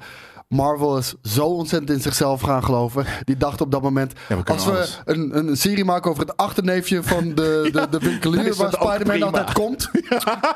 Marvel 0.48 0.98
is 0.98 1.14
zo 1.22 1.44
ontzettend 1.46 1.90
in 1.90 2.00
zichzelf 2.00 2.40
gaan 2.40 2.64
geloven. 2.64 3.04
Die 3.24 3.36
dacht 3.36 3.60
op 3.60 3.70
dat 3.70 3.82
moment... 3.82 4.12
Ja, 4.28 4.36
we 4.36 4.42
kunnen 4.42 4.64
als 4.64 4.72
we 4.72 4.76
alles. 4.76 5.00
een, 5.04 5.36
een 5.48 5.56
serie 5.56 5.84
maken 5.84 6.10
over 6.10 6.22
het 6.26 6.36
achterneefje 6.36 7.02
van 7.02 7.28
de, 7.34 7.68
de, 7.72 7.86
de 7.90 7.98
winkelier... 7.98 8.54
waar 8.56 8.70
dat 8.70 8.80
Spider-Man 8.82 9.22
altijd 9.22 9.52
komt... 9.52 9.90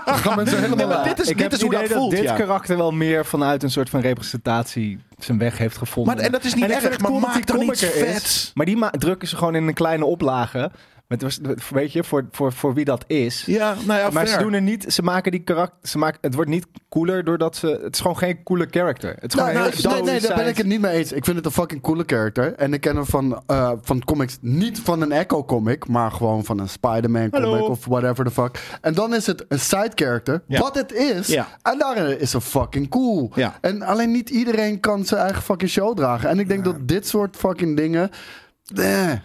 dan 0.05 0.15
gaan 0.19 0.37
mensen 0.37 0.61
helemaal... 0.61 0.89
Nee, 0.89 1.15
dit 1.15 1.21
is- 1.21 1.29
ik 1.29 1.39
heb 1.39 1.53
is 1.53 1.61
hoe 1.63 1.75
idee 1.75 1.89
dat 1.89 1.97
voelt, 1.99 2.11
dit 2.11 2.23
ja. 2.23 2.35
karakter 2.37 2.77
wel 2.77 2.91
meer 2.91 3.25
vanuit 3.27 3.63
een 3.63 3.71
soort 3.71 3.91
van 3.91 4.01
representatie 4.01 4.99
zijn 5.19 5.39
weg 5.39 5.59
heeft 5.59 5.77
gevonden. 5.77 6.15
Maar, 6.17 6.25
en 6.25 6.33
dat 6.33 6.45
is 6.45 6.55
niet 6.55 6.65
En 6.65 6.71
vind 6.71 6.83
erg, 6.83 6.93
het 6.93 7.01
maar 7.01 7.11
cool 7.11 7.21
dat 7.23 7.29
maak 7.29 7.37
die 7.37 7.47
dan 7.47 7.57
comic 7.57 7.73
iets 7.73 7.83
er 7.83 7.95
is. 8.07 8.13
vets. 8.13 8.51
Maar 8.55 8.67
die 8.67 8.77
ma- 8.77 8.91
drukken 8.91 9.29
ze 9.29 9.37
gewoon 9.37 9.55
in 9.55 9.67
een 9.69 9.75
kleine 9.75 10.05
oplage. 10.05 10.71
Met, 11.09 11.41
weet 11.71 11.93
je, 11.93 12.05
voor, 12.05 12.27
voor, 12.31 12.53
voor 12.53 12.75
wie 12.75 12.85
dat 12.85 13.05
is. 13.07 13.45
Ja, 13.47 13.75
nou 13.87 14.01
ja, 14.01 14.11
maar 14.11 14.27
ze 14.27 14.39
doen 14.39 14.53
er 14.53 14.63
niet, 14.63 14.85
ze 14.89 15.03
maken 15.03 15.31
die 15.31 15.41
karakter, 15.43 15.79
ze 15.89 15.99
maken, 15.99 16.19
het 16.21 16.35
wordt 16.35 16.51
niet 16.51 16.67
cooler 16.89 17.25
doordat 17.25 17.57
ze, 17.57 17.81
het 17.83 17.95
is 17.95 18.01
gewoon 18.01 18.19
geen 18.19 18.43
coole 18.43 18.67
character. 18.71 19.17
Het 19.21 19.35
is 19.35 19.41
Nou, 19.41 19.49
gewoon 19.51 19.71
nou, 19.83 19.95
nee, 20.05 20.13
nee, 20.13 20.21
daar 20.21 20.37
ben 20.37 20.47
ik 20.47 20.57
het 20.57 20.67
niet 20.67 20.81
mee 20.81 20.93
eens. 20.97 21.13
Ik 21.13 21.25
vind 21.25 21.37
het 21.37 21.47
een 21.47 21.53
fucking 21.53 21.83
coole 21.83 22.03
character. 22.07 22.55
En 22.55 22.73
ik 22.73 22.81
ken 22.81 22.97
hem 22.97 23.07
van, 23.07 23.43
eh, 23.47 23.73
van 23.83 24.05
comics, 24.05 24.39
niet 24.41 24.81
van 24.81 25.01
een 25.01 25.13
Echo 25.13 25.45
comic, 25.45 25.89
maar 25.89 26.11
gewoon 26.11 26.45
van 26.45 26.59
een 26.59 26.69
Spider-Man 26.69 27.31
comic 27.31 27.49
Hallo. 27.49 27.67
of 27.67 27.85
whatever 27.85 28.25
the 28.25 28.31
fuck. 28.31 28.79
En 28.81 28.95
dan 28.95 29.15
is 29.15 29.27
het 29.27 29.45
een 29.49 29.61
side 29.61 29.93
character, 29.95 30.43
Ja. 30.47 30.61
wat 30.61 30.75
het 30.75 30.93
is. 30.93 31.27
Ja. 31.27 31.49
En 31.63 31.79
daarin 31.79 32.21
is 32.21 32.31
ze 32.31 32.41
fucking 32.41 32.89
cool. 32.91 33.31
Ja. 33.35 33.59
En 33.61 33.83
alleen 33.83 34.11
niet 34.11 34.31
iedereen 34.31 34.81
kan 34.81 35.05
zijn 35.05 35.21
eigen 35.21 35.43
fucking 35.43 35.71
show 35.71 35.97
dragen. 35.97 36.29
En 36.29 36.39
ik 36.39 36.49
denk 36.49 36.65
dat 36.65 36.89
dit 36.89 37.07
soort 37.09 37.37
fucking 37.37 37.77
dingen. 37.77 38.11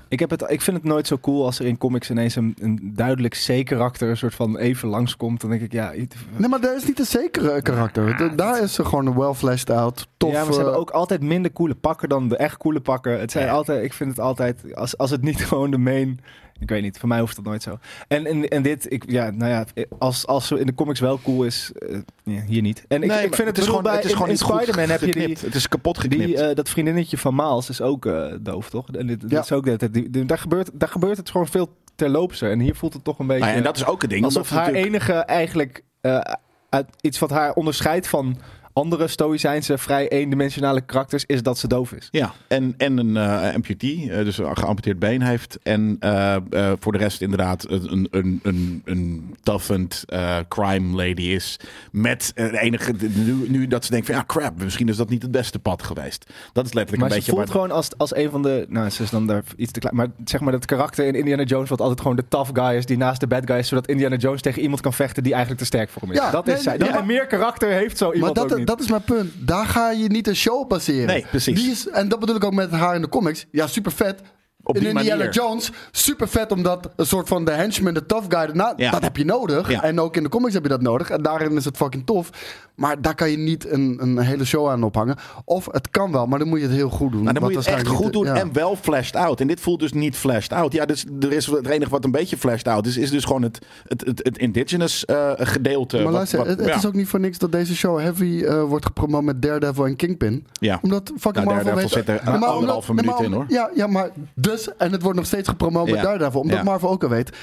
Ik, 0.07 0.19
heb 0.19 0.29
het, 0.29 0.43
ik 0.47 0.61
vind 0.61 0.77
het 0.77 0.85
nooit 0.85 1.07
zo 1.07 1.17
cool 1.17 1.45
als 1.45 1.59
er 1.59 1.65
in 1.65 1.77
comics 1.77 2.09
ineens 2.09 2.35
een, 2.35 2.55
een 2.59 2.91
duidelijk 2.95 3.43
C-karakter 3.47 4.09
een 4.09 4.17
soort 4.17 4.35
van 4.35 4.57
even 4.57 4.87
langskomt. 4.89 5.41
Dan 5.41 5.49
denk 5.49 5.61
ik, 5.61 5.71
ja... 5.71 5.91
Nee, 6.37 6.47
maar 6.49 6.61
daar 6.61 6.75
is 6.75 6.85
niet 6.87 6.99
een 6.99 7.05
zekere 7.05 7.61
karakter. 7.61 8.17
Da- 8.17 8.27
daar 8.35 8.61
is 8.61 8.73
ze 8.73 8.85
gewoon 8.85 9.05
een 9.05 9.17
well 9.17 9.33
fleshed 9.33 9.69
out. 9.69 10.07
Tof. 10.17 10.31
ja, 10.31 10.37
maar 10.43 10.45
ze 10.53 10.55
hebben 10.59 10.73
eh, 10.73 10.79
ook 10.79 10.89
altijd 10.89 11.21
minder 11.21 11.53
coole 11.53 11.75
pakken 11.75 12.09
dan 12.09 12.27
de 12.27 12.37
echt 12.37 12.57
coole 12.57 12.79
pakken. 12.79 13.19
Het 13.19 13.31
zijn 13.31 13.45
Ja. 13.45 13.51
altijd, 13.51 13.83
ik 13.83 13.93
vind 13.93 14.09
het 14.09 14.19
altijd, 14.19 14.75
als, 14.75 14.97
als 14.97 15.09
het 15.09 15.21
niet 15.21 15.45
gewoon 15.45 15.71
de 15.71 15.77
main... 15.77 16.19
Ik 16.61 16.69
weet 16.69 16.81
niet, 16.81 16.97
voor 16.99 17.07
mij 17.09 17.19
hoeft 17.19 17.35
dat 17.35 17.45
nooit 17.45 17.61
zo. 17.63 17.77
En, 18.07 18.25
en, 18.25 18.47
en 18.47 18.61
dit, 18.61 18.91
ik, 18.91 19.03
ja, 19.11 19.29
nou 19.29 19.51
ja, 19.51 19.65
als, 19.99 20.27
als 20.27 20.47
ze 20.47 20.59
in 20.59 20.65
de 20.65 20.73
comics 20.73 20.99
wel 20.99 21.19
cool 21.23 21.43
is, 21.43 21.71
eh, 21.75 21.97
ja, 22.23 22.41
hier 22.41 22.61
niet. 22.61 22.85
En 22.87 23.03
ik, 23.03 23.09
Nee, 23.09 23.25
ik 23.25 23.35
vind 23.35 23.47
het, 23.47 23.57
is 23.57 23.65
gewoon, 23.65 23.83
bij, 23.83 23.95
het 23.95 24.03
is 24.03 24.09
in- 24.09 24.15
gewoon 24.15 24.27
in 24.31 24.33
niet 24.33 24.43
goed 24.43 24.55
Spider-Man 24.61 24.89
heb 24.89 25.01
je 25.01 25.11
die. 25.11 25.37
Het 25.41 25.55
is 25.55 25.67
kapot 25.67 25.97
geknipt. 25.99 26.25
die, 26.25 26.37
eh, 26.37 26.55
dat 26.55 26.69
vriendinnetje 26.69 27.17
van 27.17 27.35
Miles 27.35 27.69
is 27.69 27.81
ook 27.81 28.05
eh, 28.05 28.25
doof, 28.41 28.69
toch? 28.69 28.87
En 28.91 29.07
dit, 29.07 29.23
Ja. 29.27 29.39
is 29.41 29.51
ook, 29.51 29.79
dat, 29.79 29.93
die, 29.93 30.09
die- 30.09 30.25
daar, 30.25 30.37
gebeurt, 30.37 30.69
daar 30.73 30.89
gebeurt 30.89 31.17
het 31.17 31.29
gewoon 31.29 31.47
veel 31.47 31.75
terloopser. 31.95 32.51
En 32.51 32.59
hier 32.59 32.75
voelt 32.75 32.93
het 32.93 33.03
toch 33.03 33.19
een 33.19 33.27
beetje... 33.27 33.41
Nou 33.41 33.51
ja, 33.51 33.57
en 33.57 33.63
dat 33.65 33.75
is 33.77 33.85
ook 33.85 34.01
het 34.01 34.09
ding. 34.09 34.23
Alsof 34.25 34.49
haar 34.49 34.59
natuurlijk- 34.59 34.85
enige 34.87 35.13
eigenlijk 35.13 35.83
eh, 36.01 36.19
uit 36.69 36.87
iets 37.01 37.19
wat 37.19 37.29
haar 37.29 37.53
onderscheidt 37.53 38.07
van 38.07 38.37
andere 38.73 39.07
stoïcijnse, 39.07 39.77
vrij 39.77 40.07
eendimensionale 40.09 40.81
karakters, 40.81 41.25
is 41.25 41.43
dat 41.43 41.57
ze 41.57 41.67
doof 41.67 41.91
is. 41.91 42.07
Ja, 42.11 42.33
en, 42.47 42.73
en 42.77 42.97
een 42.97 43.17
eh, 43.17 43.53
amputee, 43.55 44.11
eh, 44.11 44.23
dus 44.25 44.37
een 44.37 44.57
geamputeerd 44.57 44.99
been 44.99 45.21
heeft. 45.21 45.59
En 45.63 45.95
eh, 45.99 46.35
eh, 46.35 46.41
voor 46.79 46.91
de 46.91 46.97
rest 46.97 47.21
inderdaad 47.21 47.65
een, 47.69 48.07
een, 48.11 48.39
een, 48.43 48.81
een 48.85 49.35
toughened 49.43 50.05
crime 50.47 50.95
lady 50.95 51.21
is. 51.21 51.59
Met 51.91 52.31
de 52.35 52.59
enige, 52.59 52.93
nu, 53.13 53.45
nu 53.49 53.67
dat 53.67 53.85
ze 53.85 53.91
denkt 53.91 54.05
van 54.05 54.15
ja 54.15 54.23
crap, 54.27 54.63
misschien 54.63 54.89
is 54.89 54.97
dat 54.97 55.09
niet 55.09 55.21
het 55.21 55.31
beste 55.31 55.59
pad 55.59 55.83
geweest. 55.83 56.25
Dat 56.53 56.65
is 56.65 56.73
letterlijk 56.73 56.91
Maar 57.09 57.17
een 57.17 57.23
ze 57.23 57.31
beetje... 57.31 57.31
voelt 57.31 57.45
waar- 57.47 57.55
gewoon 57.55 57.71
als, 57.77 57.97
als 57.97 58.15
een 58.15 58.29
van 58.29 58.41
de... 58.41 58.65
Nou, 58.69 58.89
ze 58.89 59.03
is 59.03 59.09
dan 59.09 59.27
daar 59.27 59.43
iets 59.55 59.71
te 59.71 59.79
klein. 59.79 59.95
Maar 59.95 60.07
zeg 60.25 60.39
maar 60.41 60.51
dat 60.51 60.65
karakter 60.65 61.05
in 61.05 61.15
Indiana 61.15 61.43
Jones... 61.43 61.69
wat 61.69 61.81
altijd 61.81 62.01
gewoon 62.01 62.15
de 62.15 62.27
tough 62.27 62.49
guy 62.53 62.75
is 62.77 62.85
die 62.85 62.97
naast 62.97 63.19
de 63.19 63.27
bad 63.27 63.41
guy 63.45 63.57
is... 63.57 63.67
zodat 63.67 63.87
Indiana 63.87 64.15
Jones 64.15 64.41
tegen 64.41 64.61
iemand 64.61 64.81
kan 64.81 64.93
vechten 64.93 65.23
die 65.23 65.31
eigenlijk 65.31 65.61
te 65.61 65.67
sterk 65.67 65.89
voor 65.89 66.01
hem 66.01 66.11
is. 66.11 66.17
Ja, 66.17 66.31
dat 66.31 66.45
nee, 66.45 66.55
is 66.55 66.63
zij. 66.63 66.77
nee, 66.77 66.87
Ja, 66.87 66.93
maar- 66.93 67.05
meer 67.05 67.27
karakter 67.27 67.69
heeft 67.71 67.97
zo 67.97 68.05
Maar 68.05 68.15
iemand 68.15 68.39
ook 68.39 68.49
dat, 68.49 68.57
niet. 68.61 68.77
dat 68.77 68.79
is 68.79 68.89
mijn 68.89 69.03
punt. 69.03 69.33
Daar 69.47 69.65
ga 69.65 69.91
je 69.91 70.07
niet 70.07 70.27
een 70.27 70.35
show 70.35 70.59
op 70.59 70.69
baseren. 70.69 71.07
Nee, 71.07 71.25
precies. 71.29 71.61
Die 71.61 71.71
is, 71.71 71.87
en 71.87 72.07
dat 72.07 72.19
bedoel 72.19 72.35
ik 72.35 72.43
ook 72.43 72.53
met 72.53 72.71
haar 72.71 72.95
in 72.95 73.01
de 73.01 73.09
comics. 73.09 73.45
Ja, 73.51 73.67
super 73.67 73.91
vet. 73.91 74.21
Op 74.63 74.75
in 74.75 74.81
die 74.81 74.89
Indiana 74.91 75.15
manier. 75.17 75.33
Jones, 75.33 75.71
super 75.91 76.27
vet 76.27 76.51
omdat 76.51 76.89
een 76.95 77.05
soort 77.05 77.27
van 77.27 77.45
de 77.45 77.51
henchman, 77.51 77.93
de 77.93 78.05
tough 78.05 78.25
guy, 78.37 78.49
nou, 78.55 78.73
Ja. 78.77 78.91
dat 78.91 79.01
heb 79.01 79.17
je 79.17 79.25
nodig. 79.25 79.69
Ja. 79.69 79.83
En 79.83 79.99
ook 79.99 80.15
in 80.17 80.23
de 80.23 80.29
comics 80.29 80.53
heb 80.53 80.63
je 80.63 80.69
dat 80.69 80.81
nodig. 80.81 81.09
En 81.09 81.21
daarin 81.21 81.51
is 81.55 81.65
het 81.65 81.77
fucking 81.77 82.05
tof. 82.05 82.29
Maar 82.75 83.01
daar 83.01 83.15
kan 83.15 83.31
je 83.31 83.37
niet 83.37 83.71
een, 83.71 83.97
een 84.01 84.17
hele 84.19 84.45
show 84.45 84.69
aan 84.69 84.83
ophangen. 84.83 85.15
Of 85.45 85.67
het 85.71 85.89
kan 85.89 86.11
wel, 86.11 86.25
maar 86.27 86.39
dan 86.39 86.47
moet 86.47 86.59
je 86.59 86.65
het 86.65 86.75
heel 86.75 86.89
goed 86.89 87.11
doen. 87.11 87.23
Maar 87.23 87.33
dan 87.33 87.43
moet 87.43 87.51
je 87.51 87.57
het 87.57 87.67
echt 87.67 87.87
goed 87.87 88.13
doen 88.13 88.25
ja. 88.25 88.35
en 88.35 88.53
wel 88.53 88.75
flashed 88.75 89.15
out. 89.15 89.39
En 89.39 89.47
dit 89.47 89.59
voelt 89.59 89.79
dus 89.79 89.93
niet 89.93 90.15
flashed 90.15 90.53
out. 90.53 90.73
Ja, 90.73 90.85
dus 90.85 91.05
er 91.19 91.31
is 91.33 91.45
het 91.45 91.67
enige 91.67 91.89
wat 91.89 92.03
een 92.05 92.11
beetje 92.11 92.37
flashed 92.37 92.67
out 92.67 92.85
is, 92.85 92.97
is 92.97 93.09
dus 93.11 93.23
gewoon 93.25 93.41
het, 93.41 93.59
het, 93.87 94.05
het, 94.05 94.19
het 94.23 94.37
indigenous 94.37 95.05
eh, 95.05 95.31
gedeelte. 95.37 95.95
Maar 95.95 96.05
wat- 96.05 96.13
luister, 96.13 96.37
wat- 96.37 96.47
het, 96.47 96.75
is 96.75 96.85
ook 96.85 96.93
niet 96.93 97.07
voor 97.07 97.19
niks 97.19 97.37
dat 97.37 97.51
deze 97.51 97.75
show 97.75 97.99
heavy 97.99 98.43
eh, 98.43 98.63
wordt 98.63 98.85
gepromoot 98.85 99.23
met 99.23 99.41
Daredevil 99.41 99.85
en 99.85 99.95
Kingpin. 99.95 100.45
Ja. 100.59 100.79
Omdat 100.81 101.11
fucking 101.17 101.33
Nou, 101.33 101.45
Marvel 101.47 101.63
Daredevil 101.65 102.03
weet... 102.03 102.05
zit 102.19 102.33
er 102.33 102.39
maar 102.39 102.49
anderhalve 102.49 102.93
minuut 102.93 103.19
in, 103.19 103.33
om- 103.35 103.45
Ja, 103.47 103.69
ja, 103.75 103.87
maar 103.87 104.09
En 104.77 104.91
het 104.91 105.01
wordt 105.01 105.17
nog 105.17 105.27
steeds 105.27 105.49
gepromoot 105.49 105.85
met 105.85 105.95
Ja. 105.95 106.01
Daredevil. 106.01 106.39
Omdat 106.41 106.57
Ja. 106.57 106.63
Marvel 106.63 106.89
ook 106.89 107.03
al 107.03 107.09
weet... 107.09 107.37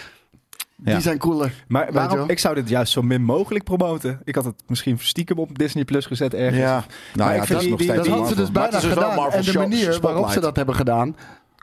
Die 0.81 0.95
Ja. 0.95 1.01
zijn 1.01 1.19
cooler. 1.19 1.65
Maar 1.69 1.93
waarom, 1.93 2.29
ik 2.31 2.39
zou 2.39 2.55
dit 2.55 2.69
juist 2.69 2.93
zo 2.93 3.03
min 3.03 3.23
mogelijk 3.23 3.65
promoten. 3.65 4.21
Ik 4.25 4.35
had 4.35 4.45
het 4.45 4.55
misschien 4.67 4.99
stiekem 4.99 5.39
op 5.39 5.59
Disney 5.59 5.85
Plus 5.85 6.07
gezet 6.07 6.35
ergens. 6.35 6.59
Ja, 6.63 6.85
nou 7.15 7.31
ik 7.31 7.35
ja, 7.35 7.41
het 7.41 7.47
vind 7.47 7.59
is 7.59 7.61
die- 7.61 7.71
nog 7.71 7.79
die- 7.79 7.89
steeds 7.89 8.03
Dat 8.09 8.17
hadden 8.19 8.29
ze 8.37 8.43
dus 8.43 8.51
bijna 8.53 8.71
Maar 8.71 8.81
dus 8.81 8.91
gedaan. 8.91 9.31
En 9.33 9.43
de 9.43 9.59
manier 9.59 10.01
waarop 10.01 10.29
ze 10.31 10.41
dat 10.41 10.57
hebben 10.57 10.75
gedaan... 10.75 11.17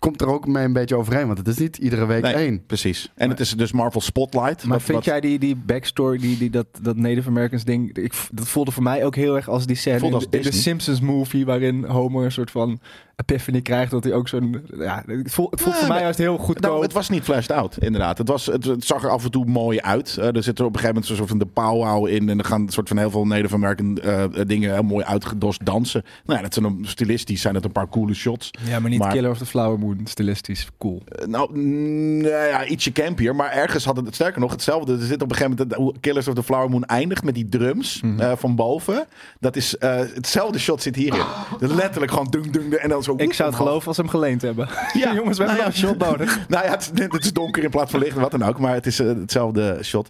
komt 0.06 0.22
er 0.22 0.28
ook 0.28 0.48
mee 0.48 0.64
een 0.66 0.74
beetje 0.74 0.96
overheen. 0.96 1.26
Want 1.26 1.38
het 1.38 1.48
is 1.48 1.58
niet 1.58 1.78
iedere 1.78 2.06
week 2.06 2.22
Nee, 2.24 2.34
één. 2.34 2.66
precies. 2.66 3.12
En 3.16 3.30
het 3.30 3.40
is 3.40 3.52
dus 3.52 3.72
Marvel 3.72 4.02
Spotlight. 4.02 4.64
Maar 4.64 4.72
wat- 4.78 4.82
vind 4.86 4.98
wat- 4.98 5.06
jij 5.06 5.20
die, 5.20 5.40
die 5.40 5.56
backstory, 5.56 6.18
die, 6.18 6.38
die, 6.38 6.50
dat, 6.50 6.66
dat 6.82 6.96
Native 6.96 7.30
Americans 7.30 7.64
ding, 7.64 7.98
ik, 7.98 8.14
dat 8.32 8.48
voelde 8.48 8.72
voor 8.72 8.84
mij 8.84 9.06
ook 9.06 9.16
heel 9.16 9.36
erg 9.36 9.48
als 9.50 9.66
die 9.66 9.76
scène 9.76 10.06
in, 10.08 10.14
als 10.14 10.28
in 10.30 10.42
de. 10.42 10.52
Simpsons 10.52 11.00
movie, 11.02 11.46
waarin 11.46 11.84
Homer 11.86 12.26
een 12.26 12.32
soort 12.32 12.52
van 12.52 12.80
epiphany 13.16 13.62
krijgt, 13.62 13.92
dat 13.92 14.04
hij 14.04 14.14
ook 14.14 14.28
zo'n, 14.28 14.62
ja, 14.78 15.04
het 15.06 15.32
voelt, 15.34 15.52
het 15.52 15.62
voelt 15.62 15.76
Ja, 15.76 15.80
voor 15.82 15.90
mij 15.90 16.02
juist 16.02 16.18
heel 16.18 16.38
goed 16.38 16.60
Nou, 16.60 16.82
het 16.82 16.94
was 16.94 17.10
niet 17.10 17.24
flashed 17.24 17.52
out, 17.52 17.78
inderdaad. 17.78 18.18
Het, 18.18 18.28
was, 18.28 18.46
het, 18.46 18.64
het 18.66 18.86
zag 18.86 19.04
er 19.04 19.10
af 19.10 19.24
en 19.24 19.32
toe 19.32 19.46
mooi 19.46 19.80
uit. 19.80 20.18
Eh, 20.18 20.36
er 20.36 20.44
zit 20.44 20.60
er 20.60 20.66
op 20.66 20.74
een 20.74 20.80
gegeven 20.80 20.88
moment 20.88 21.10
een 21.10 21.16
soort 21.16 21.30
van 21.30 21.38
de 21.38 21.46
powwow 21.46 22.08
in. 22.08 22.30
En 22.30 22.40
er 22.40 22.46
gaan 22.46 22.62
een 22.62 22.70
soort 22.70 22.88
van 22.88 22.98
heel 22.98 23.10
veel 23.10 23.26
Native 23.26 23.54
American 23.56 23.98
eh, 23.98 24.24
dingen 24.48 24.74
heel 24.74 24.84
mooi 24.84 25.04
uitgedost 25.06 25.66
dansen. 25.66 26.04
Nou 26.26 26.38
ja, 26.38 26.44
dat 26.44 26.54
zijn 26.54 26.66
een, 26.66 26.80
stilistisch 26.82 27.42
zijn 27.42 27.56
het 27.56 27.66
een 27.66 27.72
paar 27.72 27.90
coole 27.90 28.14
shots. 28.14 28.52
Ja, 28.68 28.80
maar 28.80 28.90
niet 28.90 29.00
Maar- 29.00 29.12
Killer 29.12 29.32
of 29.32 29.38
the 29.38 29.46
Flower 29.46 29.80
Moon, 29.80 29.95
stilistisch 30.04 30.68
cool. 30.78 31.02
Eh, 31.06 31.26
nou, 31.28 31.58
nou 31.60 32.28
ja, 32.48 32.66
ietsje 32.66 32.92
campier. 32.92 33.36
Maar 33.36 33.52
ergens 33.52 33.86
had 33.86 33.96
het, 33.98 34.16
sterker 34.16 34.42
nog, 34.42 34.52
hetzelfde. 34.52 34.94
Er 34.94 35.00
zit 35.06 35.22
op 35.22 35.30
een 35.32 35.36
gegeven 35.36 35.58
moment, 35.58 35.76
hoe 35.78 35.94
Killers 36.00 36.28
of 36.28 36.34
the 36.34 36.44
Flower 36.44 36.70
Moon 36.70 36.84
eindigt 36.86 37.24
met 37.24 37.36
die 37.36 37.50
drums 37.50 38.02
Mhm. 38.02 38.20
eh, 38.20 38.32
van 38.36 38.56
boven. 38.56 39.06
Dat 39.40 39.56
is, 39.56 39.78
eh, 39.78 39.96
hetzelfde 40.14 40.60
shot 40.60 40.82
zit 40.82 40.96
hierin. 40.96 41.22
Letterlijk 41.60 42.12
gewoon 42.12 42.28
dung, 42.30 42.50
dung, 42.52 42.74
en 42.74 42.90
dan 42.90 43.04
zo... 43.04 43.14
Ik 43.18 43.34
zou 43.34 43.50
het 43.50 43.58
geloven 43.58 43.88
als 43.88 43.96
ze 43.96 44.02
hem 44.02 44.12
geleend 44.12 44.42
hebben. 44.42 44.68
Ja, 44.94 45.14
Jongens, 45.20 45.38
we 45.38 45.44
hebben 45.44 45.64
nou 45.64 45.76
een 45.76 45.80
shot 45.88 45.98
nodig. 45.98 46.40
Nou 46.48 46.66
ja, 46.66 46.72
het, 46.72 46.82
is- 46.94 47.04
het 47.12 47.24
is 47.24 47.34
donker 47.34 47.64
in 47.64 47.70
plaats 47.70 47.92
van 47.92 48.00
licht, 48.00 48.18
wat 48.18 48.32
dan 48.32 48.44
ook. 48.44 48.60
Maar 48.60 48.74
het 48.74 48.86
is 48.86 48.98
hetzelfde 48.98 49.80
shot. 49.84 50.10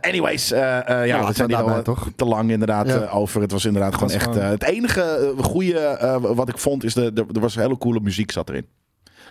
Anyways, 0.00 0.48
ja, 0.48 0.84
laten 0.86 1.26
we 1.26 1.32
zijn 1.34 1.48
hier 1.48 1.58
al 1.58 1.82
toch? 1.82 2.08
te 2.16 2.24
lang 2.24 2.50
inderdaad 2.50 2.88
Ja. 2.88 3.06
over. 3.06 3.40
Het 3.40 3.52
was 3.52 3.64
inderdaad 3.64 3.92
gewoon 3.94 4.08
was 4.08 4.16
echt... 4.16 4.24
gewoon- 4.24 4.38
het 4.50 4.62
enige 4.64 5.32
goede 5.40 6.18
wat 6.34 6.48
ik 6.48 6.58
vond 6.58 6.84
is, 6.84 6.94
de, 6.94 7.12
de- 7.12 7.26
er 7.32 7.40
was 7.40 7.54
hele 7.54 7.78
coole 7.78 8.00
muziek 8.00 8.30
zat 8.30 8.48
erin. 8.48 8.66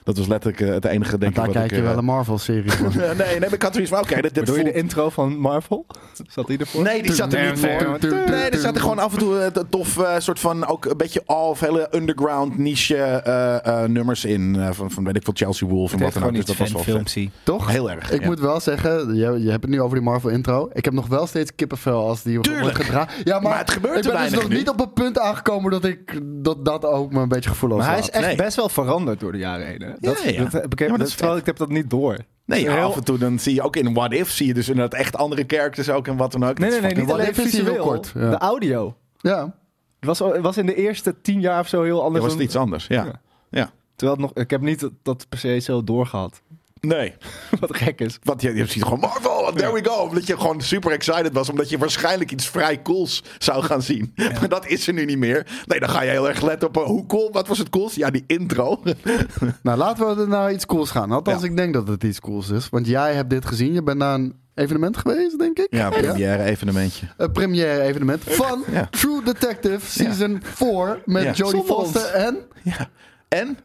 Dat 0.10 0.17
was 0.17 0.28
letterlijk 0.28 0.62
eh, 0.62 0.69
het 0.69 0.86
enige, 0.86 1.17
denk 1.17 1.36
Daar 1.36 1.45
ik, 1.48 1.54
wat 1.54 1.60
kijk 1.62 1.72
ik... 1.72 1.78
je 1.78 1.84
eh, 1.84 1.89
wel 1.89 1.98
een 1.98 2.06
Marvel-serie 2.06 2.72
voor. 2.72 2.95
nee, 2.95 3.15
nee, 3.17 3.39
maar 3.39 3.54
ik 3.54 3.62
had 3.62 3.74
zoiets 3.74 3.91
van, 3.91 4.02
oké, 4.02 4.13
dit, 4.15 4.24
dit 4.24 4.34
Bedoel 4.34 4.58
je 4.58 4.63
de 4.63 4.74
intro 4.74 5.10
van 5.10 5.38
Marvel? 5.38 5.86
Zat 6.28 6.48
die 6.48 6.58
ervoor? 6.58 6.84
Nee, 6.84 7.02
die 7.04 7.13
zat 7.13 7.34
er 7.34 7.50
niet 7.50 7.60
voor. 7.60 7.98
nee, 8.30 8.50
er 8.50 8.58
zaten 8.60 8.82
gewoon 8.82 9.00
af 9.00 9.13
en 9.13 9.19
toe 9.19 9.39
eh, 9.39 9.48
t- 9.48 9.65
tof 9.69 9.98
eh, 9.98 10.15
soort 10.17 10.39
van 10.39 10.65
ook 10.67 10.86
een 10.86 10.98
beetje 10.98 11.22
off, 11.26 11.60
hele 11.60 11.88
underground 11.91 12.58
niche 12.58 12.95
eh, 12.98 13.65
eh, 13.84 13.89
nummers 13.89 14.26
in. 14.26 14.56
eh, 14.60 14.69
van, 14.72 14.91
van 14.91 15.04
weet 15.04 15.15
ik 15.15 15.24
veel, 15.24 15.34
Chelsea 15.36 15.67
Wolf 15.67 15.93
en 15.93 16.00
wat 16.00 16.00
dan 16.00 16.08
ook. 16.08 16.13
gewoon 16.28 16.34
Dus 16.34 16.45
dat 16.45 16.58
was 16.58 16.72
wel 16.72 16.82
fanfilmsie. 16.84 17.32
Toch? 17.43 17.67
Heel 17.72 17.91
erg. 17.91 18.12
Ik 18.12 18.22
ja. 18.22 18.26
moet 18.28 18.39
wel 18.39 18.60
zeggen, 18.60 19.15
je, 19.15 19.39
je 19.43 19.50
hebt 19.50 19.62
het 19.62 19.72
nu 19.72 19.82
over 19.82 19.95
die 19.98 20.06
Marvel 20.06 20.30
intro. 20.30 20.69
Ik 20.74 20.86
heb 20.86 20.93
nog 20.93 21.08
wel 21.08 21.28
steeds 21.28 21.52
kippenvel 21.56 22.08
als 22.08 22.22
die 22.24 22.39
wordt 22.39 22.76
gedraaid. 22.76 23.10
Ja, 23.24 23.34
maar, 23.39 23.50
Maar 23.50 23.58
het 23.60 23.72
gebeurt 23.72 23.95
ik 23.98 24.02
ben 24.02 24.12
dus 24.12 24.19
weinig 24.22 24.39
nog 24.41 24.50
nu. 24.50 24.58
niet 24.58 24.69
op 24.69 24.80
het 24.80 24.93
punt 24.93 25.19
aangekomen 25.19 25.72
dat 25.72 25.86
ik 25.86 26.19
dat, 26.24 26.65
dat 26.65 26.86
ook 26.86 27.12
me 27.12 27.19
een 27.22 27.28
beetje 27.28 27.50
gevoelloos 27.50 27.78
Maar 27.80 27.89
hij 27.89 28.00
is 28.00 28.10
echt 28.10 28.26
Nee. 28.26 28.36
best 28.36 28.56
wel 28.56 28.69
veranderd 28.69 29.19
door 29.19 29.32
de 29.32 29.38
jaren 29.38 29.65
heen. 29.67 29.82
Hè? 29.82 29.91
Dat, 30.00 30.22
Ja, 30.24 30.30
ja. 30.30 30.44
Dat 30.44 30.52
heb 30.52 30.72
ik, 30.72 30.80
Ja, 30.80 30.88
maar 30.90 30.98
dat 30.98 31.18
terwijl 31.18 31.38
ik 31.38 31.46
heb 31.46 31.58
dat 31.58 31.70
niet 31.70 31.90
door. 31.90 32.18
Nee, 32.46 32.70
Heel- 32.70 32.84
af 32.84 32.96
en 32.96 33.04
toe 33.04 33.18
dan 33.18 33.40
zie 33.40 33.54
je 33.54 33.62
ook 33.62 33.76
in 33.76 33.94
What 33.94 34.14
If 34.14 34.30
zie 34.32 34.48
je 34.48 34.54
dus 34.54 34.70
inderdaad 34.70 35.00
echt 35.00 35.16
andere 35.18 35.44
characters 35.48 35.90
ook 35.90 36.08
en 36.08 36.18
wat 36.18 36.32
dan 36.32 36.44
ook. 36.46 36.60
Nee, 36.60 36.70
nee, 36.70 36.82
nee, 36.82 36.94
niet 36.96 37.06
What 37.06 37.14
alleen 37.20 37.30
If 37.30 37.38
is 37.38 37.44
hier 37.44 37.54
heel 37.54 37.64
visueel. 37.66 37.86
kort, 37.86 38.12
ja. 38.16 38.30
De 38.30 38.38
audio. 38.38 38.96
Ja, 39.18 39.44
Dus 39.44 39.54
Het 40.00 40.20
was, 40.20 40.42
was 40.42 40.58
in 40.58 40.66
de 40.66 40.76
eerste 40.76 41.16
tien 41.22 41.40
jaar 41.42 41.60
of 41.60 41.68
zo 41.68 41.84
heel 41.84 42.04
anders. 42.04 42.24
Ja, 42.24 42.30
was 42.30 42.34
het 42.38 42.44
iets 42.48 42.56
anders, 42.56 42.88
ja. 42.88 43.06
Ja. 43.06 43.22
ja. 43.50 43.72
Terwijl 43.96 44.18
het 44.20 44.28
nog, 44.36 44.44
ik 44.44 44.50
heb 44.50 44.62
niet 44.62 44.80
dat, 44.80 44.92
dat 45.04 45.26
per 45.30 45.38
se 45.40 45.60
zo 45.60 45.84
doorgehad. 45.84 46.42
Nee, 46.82 47.13
Wat 47.60 47.76
gek 47.78 48.00
is. 48.02 48.20
want 48.24 48.42
je, 48.42 48.54
je 48.54 48.65
ziet 48.65 48.84
gewoon 48.84 49.00
Marvel, 49.00 49.52
there 49.56 49.74
we 49.74 49.84
go. 49.84 49.94
Omdat 49.96 50.28
je 50.28 50.38
gewoon 50.38 50.62
super 50.62 50.92
excited 50.92 51.34
was, 51.34 51.50
omdat 51.50 51.70
je 51.70 51.78
waarschijnlijk 51.78 52.32
iets 52.32 52.48
vrij 52.48 52.82
cools 52.82 53.24
zou 53.38 53.63
gaan 53.63 53.82
zien. 53.82 54.13
Maar 54.39 54.50
dat 54.50 54.68
is 54.68 54.88
er 54.88 54.94
nu 54.94 55.06
niet 55.06 55.18
meer. 55.18 55.46
Nee, 55.65 55.80
dan 55.80 55.89
ga 55.89 56.02
je 56.02 56.10
heel 56.10 56.28
erg 56.30 56.42
letten 56.42 56.68
op 56.68 56.78
eh, 56.78 56.84
hoe 56.84 57.06
cool, 57.06 57.32
wat 57.32 57.48
was 57.48 57.58
het 57.58 57.70
coolst? 57.70 57.96
Ja, 57.96 58.10
die 58.10 58.24
intro. 58.28 58.82
nou 59.63 59.78
laten 59.78 60.18
we 60.18 60.26
naar 60.26 60.52
iets 60.52 60.65
cools 60.65 60.92
gaan. 60.92 61.12
Althans, 61.12 61.42
Ja. 61.42 61.48
ik 61.48 61.58
denk 61.58 61.74
dat 61.74 61.88
het 61.88 62.04
iets 62.04 62.20
cools 62.20 62.50
is. 62.50 62.70
Want 62.70 62.88
jij 62.88 63.13
hebt 63.13 63.30
dit 63.30 63.46
gezien. 63.46 63.74
Je 63.74 63.84
bent 63.84 63.98
naar 63.98 64.13
een 64.13 64.34
evenement 64.56 64.98
geweest, 64.98 65.39
denk 65.39 65.58
ik. 65.60 65.68
Ja, 65.70 65.89
première 65.89 66.44
evenementje. 66.44 67.06
Een 67.18 67.32
première 67.32 67.82
evenement 67.82 68.24
van 68.26 68.63
Ja. 68.72 68.88
True 68.92 69.24
Detective 69.24 69.86
Season 69.86 70.39
4 70.44 71.02
met. 71.06 71.38
Jodie. 71.38 71.63
Foster 71.63 72.06
en... 72.06 72.38
Ja. 72.63 72.89
En 73.28 73.58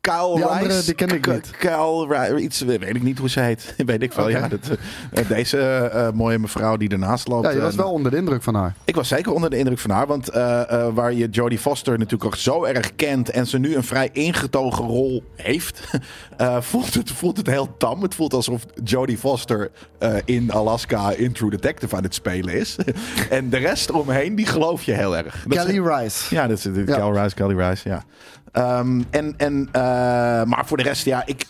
Kyle 0.00 0.34
Die 0.34 0.68
Rice. 0.68 0.84
die 0.84 0.94
ken 0.94 1.08
ik 1.08 1.26
niet. 1.26 1.50
Kyle 1.58 2.06
Rice, 2.08 2.36
iets, 2.42 2.60
weet 2.60 2.82
ik 2.96 3.02
niet 3.02 3.18
hoe 3.18 3.28
ze 3.28 3.40
heet. 3.40 3.74
weet 3.86 4.02
ik 4.02 4.12
wel. 4.12 4.28
Ja, 4.28 4.48
dat, 4.48 4.60
eh, 5.12 5.28
deze 5.28 5.58
eh, 5.60 6.10
mooie 6.10 6.38
mevrouw 6.38 6.76
die 6.76 6.88
ernaast 6.88 7.28
loopt. 7.28 7.44
Ja, 7.46 7.50
je 7.50 7.60
was 7.60 7.72
eh, 7.72 7.78
wel 7.78 7.90
onder 7.92 8.10
de 8.10 8.16
indruk 8.16 8.42
van 8.42 8.54
haar. 8.54 8.74
Ik 8.84 8.94
was 8.94 9.08
zeker 9.08 9.32
onder 9.32 9.50
de 9.50 9.56
indruk 9.58 9.78
van 9.78 9.90
haar. 9.90 10.06
Want 10.06 10.28
eh, 10.28 10.70
eh, 10.70 10.94
waar 10.94 11.12
je 11.12 11.28
Jodie 11.28 11.58
Foster 11.58 11.92
natuurlijk 11.98 12.24
ook 12.24 12.36
zo 12.36 12.64
erg 12.64 12.94
kent. 12.96 13.30
en 13.30 13.46
ze 13.46 13.58
nu 13.58 13.74
een 13.76 13.84
vrij 13.84 14.08
ingetogen 14.12 14.84
rol 14.84 15.22
heeft. 15.36 15.80
eh, 16.36 16.60
voelt, 16.60 16.94
het, 16.94 17.10
voelt 17.10 17.36
het 17.36 17.46
heel 17.46 17.76
tam. 17.76 18.02
Het 18.02 18.14
voelt 18.14 18.34
alsof 18.34 18.62
Jodie 18.84 19.18
Foster 19.18 19.70
eh, 19.98 20.14
in 20.24 20.52
Alaska 20.52 21.10
in 21.10 21.32
True 21.32 21.50
Detective 21.50 21.96
aan 21.96 22.02
het 22.02 22.14
spelen 22.14 22.54
is. 22.54 22.76
en 23.30 23.50
de 23.50 23.56
rest 23.58 23.90
omheen, 23.90 24.34
die 24.34 24.46
geloof 24.46 24.82
je 24.82 24.92
heel 24.92 25.16
erg. 25.16 25.44
Kelly 25.48 25.80
Rice. 25.80 26.34
ja, 26.34 26.46
dat 26.46 26.58
is 26.58 26.64
Ja. 26.86 26.96
Cal 26.96 27.22
Rice, 27.22 27.34
Kelly 27.34 27.54
Rice, 27.54 27.88
ja. 27.88 28.02
Ehm, 28.52 29.02
en, 29.10 29.34
en, 29.36 29.68
eh, 29.72 29.82
maar 30.44 30.62
voor 30.66 30.76
de 30.76 30.82
rest, 30.82 31.04
ja, 31.04 31.26
ik, 31.26 31.46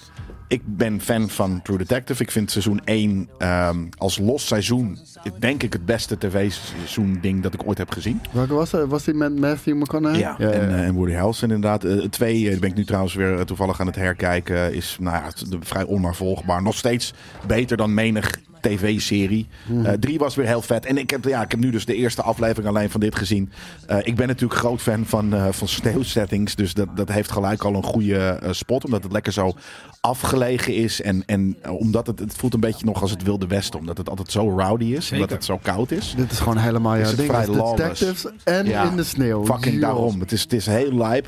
ik 0.50 0.62
ben 0.64 1.00
fan 1.00 1.28
van 1.28 1.62
True 1.62 1.78
Detective. 1.78 2.22
Ik 2.22 2.30
vind 2.30 2.50
seizoen 2.50 2.80
1 2.84 3.28
ehm, 3.38 3.86
als 3.96 4.18
los 4.18 4.46
seizoen, 4.46 4.98
denk 5.38 5.62
ik, 5.62 5.72
het 5.72 5.86
beste 5.86 6.18
tv-seizoen 6.18 7.18
ding 7.20 7.42
dat 7.42 7.54
ik 7.54 7.66
ooit 7.66 7.78
heb 7.78 7.90
gezien. 7.90 8.20
Welke 8.30 8.54
was 8.54 8.70
dat? 8.70 8.88
Was 8.88 9.04
die 9.04 9.14
met 9.14 9.38
Matthew 9.38 9.76
McConaughey? 9.76 10.20
Ja, 10.20 10.38
en, 10.38 10.68
eh, 10.68 10.86
en 10.86 10.94
Woody 10.94 11.12
Harrelson 11.12 11.50
inderdaad. 11.50 11.84
Eh, 11.84 11.98
twee 11.98 12.50
eh, 12.50 12.58
ben 12.58 12.70
ik 12.70 12.76
nu 12.76 12.84
trouwens 12.84 13.14
weer 13.14 13.44
toevallig 13.44 13.80
aan 13.80 13.86
het 13.86 13.96
herkijken. 13.96 14.74
Is 14.74 14.96
nou 15.00 15.16
ja, 15.16 15.30
vrij 15.60 15.84
onnavolgbaar. 15.84 16.62
Nog 16.62 16.76
steeds 16.76 17.14
beter 17.46 17.76
dan 17.76 17.94
menig 17.94 18.38
tv-serie. 18.61 19.49
Eh, 19.85 19.92
drie 19.92 20.18
was 20.18 20.35
weer 20.35 20.46
heel 20.46 20.62
vet. 20.62 20.87
En 20.87 20.99
ik 20.99 21.11
heb, 21.11 21.25
ja, 21.25 21.42
ik 21.42 21.51
heb 21.51 21.61
nu 21.61 21.70
dus 21.70 21.85
de 21.85 21.94
eerste 21.94 22.23
aflevering 22.23 22.68
alleen 22.68 22.90
van 22.90 23.01
dit 23.01 23.16
gezien. 23.16 23.53
Eh, 23.87 23.99
ik 24.03 24.16
ben 24.16 24.27
natuurlijk 24.27 24.61
groot 24.61 24.81
fan 24.81 25.07
van, 25.07 25.35
eh 25.35 25.46
van 25.51 25.68
sneeuwsettings. 25.68 26.55
Dus 26.55 26.75
dat, 26.75 26.96
dat 26.96 27.09
heeft 27.09 27.31
gelijk 27.31 27.64
al 27.64 27.75
een 27.75 27.83
goede 27.83 28.40
spot. 28.51 28.85
Omdat 28.85 29.03
het 29.03 29.12
lekker 29.12 29.33
zo 29.33 29.55
afgelegen 30.01 30.75
is. 30.75 31.03
En, 31.03 31.23
en 31.27 31.57
omdat 31.68 32.07
het, 32.07 32.18
het 32.18 32.35
voelt 32.35 32.55
een 32.55 32.61
beetje 32.61 32.85
nog 32.85 33.03
als 33.03 33.11
het 33.11 33.23
Wilde 33.23 33.46
Westen. 33.46 33.79
Omdat 33.79 33.99
het 33.99 34.09
altijd 34.09 34.31
zo 34.31 34.61
rowdy 34.61 34.85
is. 34.85 35.12
Omdat 35.12 35.31
het 35.31 35.44
zo 35.44 35.59
koud 35.62 35.90
is. 35.90 36.14
Dit 36.16 36.33
is 36.33 36.38
gewoon 36.38 36.57
helemaal 36.57 36.99
jouw 36.99 37.14
ding. 37.14 37.29
vrij 37.29 37.46
detectives 37.46 38.27
en 38.44 38.66
Ja, 38.66 38.90
in 38.90 38.96
de 38.96 39.05
sneeuw. 39.05 39.44
Fucking 39.44 39.81
daarom. 39.81 40.20
Het 40.20 40.33
is, 40.33 40.42
het 40.42 40.53
is 40.53 40.66
heel 40.66 40.92
lijp. 40.92 41.27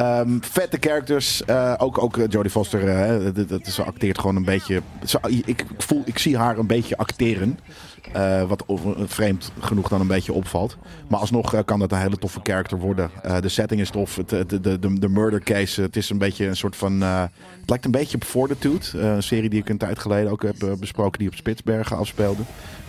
Ehm, 0.00 0.38
vette 0.40 0.76
characters. 0.80 1.44
Eh, 1.44 1.74
ook 1.78 2.02
ook 2.02 2.16
eh, 2.18 2.24
Jodie 2.28 2.50
Foster. 2.50 2.88
eh, 2.88 3.46
dat- 3.48 3.66
ze 3.66 3.82
acteert 3.84 4.18
gewoon 4.18 4.36
een 4.36 4.44
beetje. 4.44 4.80
Ze, 5.04 5.42
ik, 5.44 5.64
voel, 5.78 6.02
ik 6.04 6.18
zie 6.18 6.36
haar 6.36 6.58
een 6.58 6.66
beetje 6.66 6.96
acteren. 6.96 7.58
Wat 8.48 8.64
vreemd 9.06 9.52
genoeg 9.60 9.88
dan 9.88 10.00
een 10.00 10.06
beetje 10.06 10.32
opvalt. 10.32 10.76
Maar 11.08 11.20
alsnog 11.20 11.64
kan 11.64 11.78
dat 11.78 11.92
een 11.92 11.98
hele 11.98 12.16
toffe 12.18 12.40
character 12.42 12.78
worden. 12.78 13.10
De 13.40 13.48
setting 13.48 13.80
is 13.80 13.90
tof. 13.90 14.16
Het, 14.16 14.28
de, 14.28 14.46
de, 14.60 14.60
de, 14.78 14.98
de 14.98 15.08
murder 15.08 15.40
case. 15.40 15.82
Het 15.82 15.96
is 15.96 16.10
een 16.10 16.18
beetje 16.18 16.46
een 16.46 16.56
soort 16.56 16.76
van. 16.76 17.00
het 17.00 17.30
lijkt 17.66 17.84
een 17.84 17.90
beetje 17.90 18.16
op 18.16 18.24
Fortitude. 18.24 18.98
een 18.98 19.22
serie 19.22 19.48
die 19.50 19.60
ik 19.60 19.68
een 19.68 19.78
tijd 19.78 19.98
geleden 19.98 20.30
ook 20.32 20.42
heb 20.42 20.76
besproken. 20.78 21.18
Die 21.18 21.28
op 21.28 21.34
Spitsbergen 21.34 21.96
afspeelde. 21.96 22.42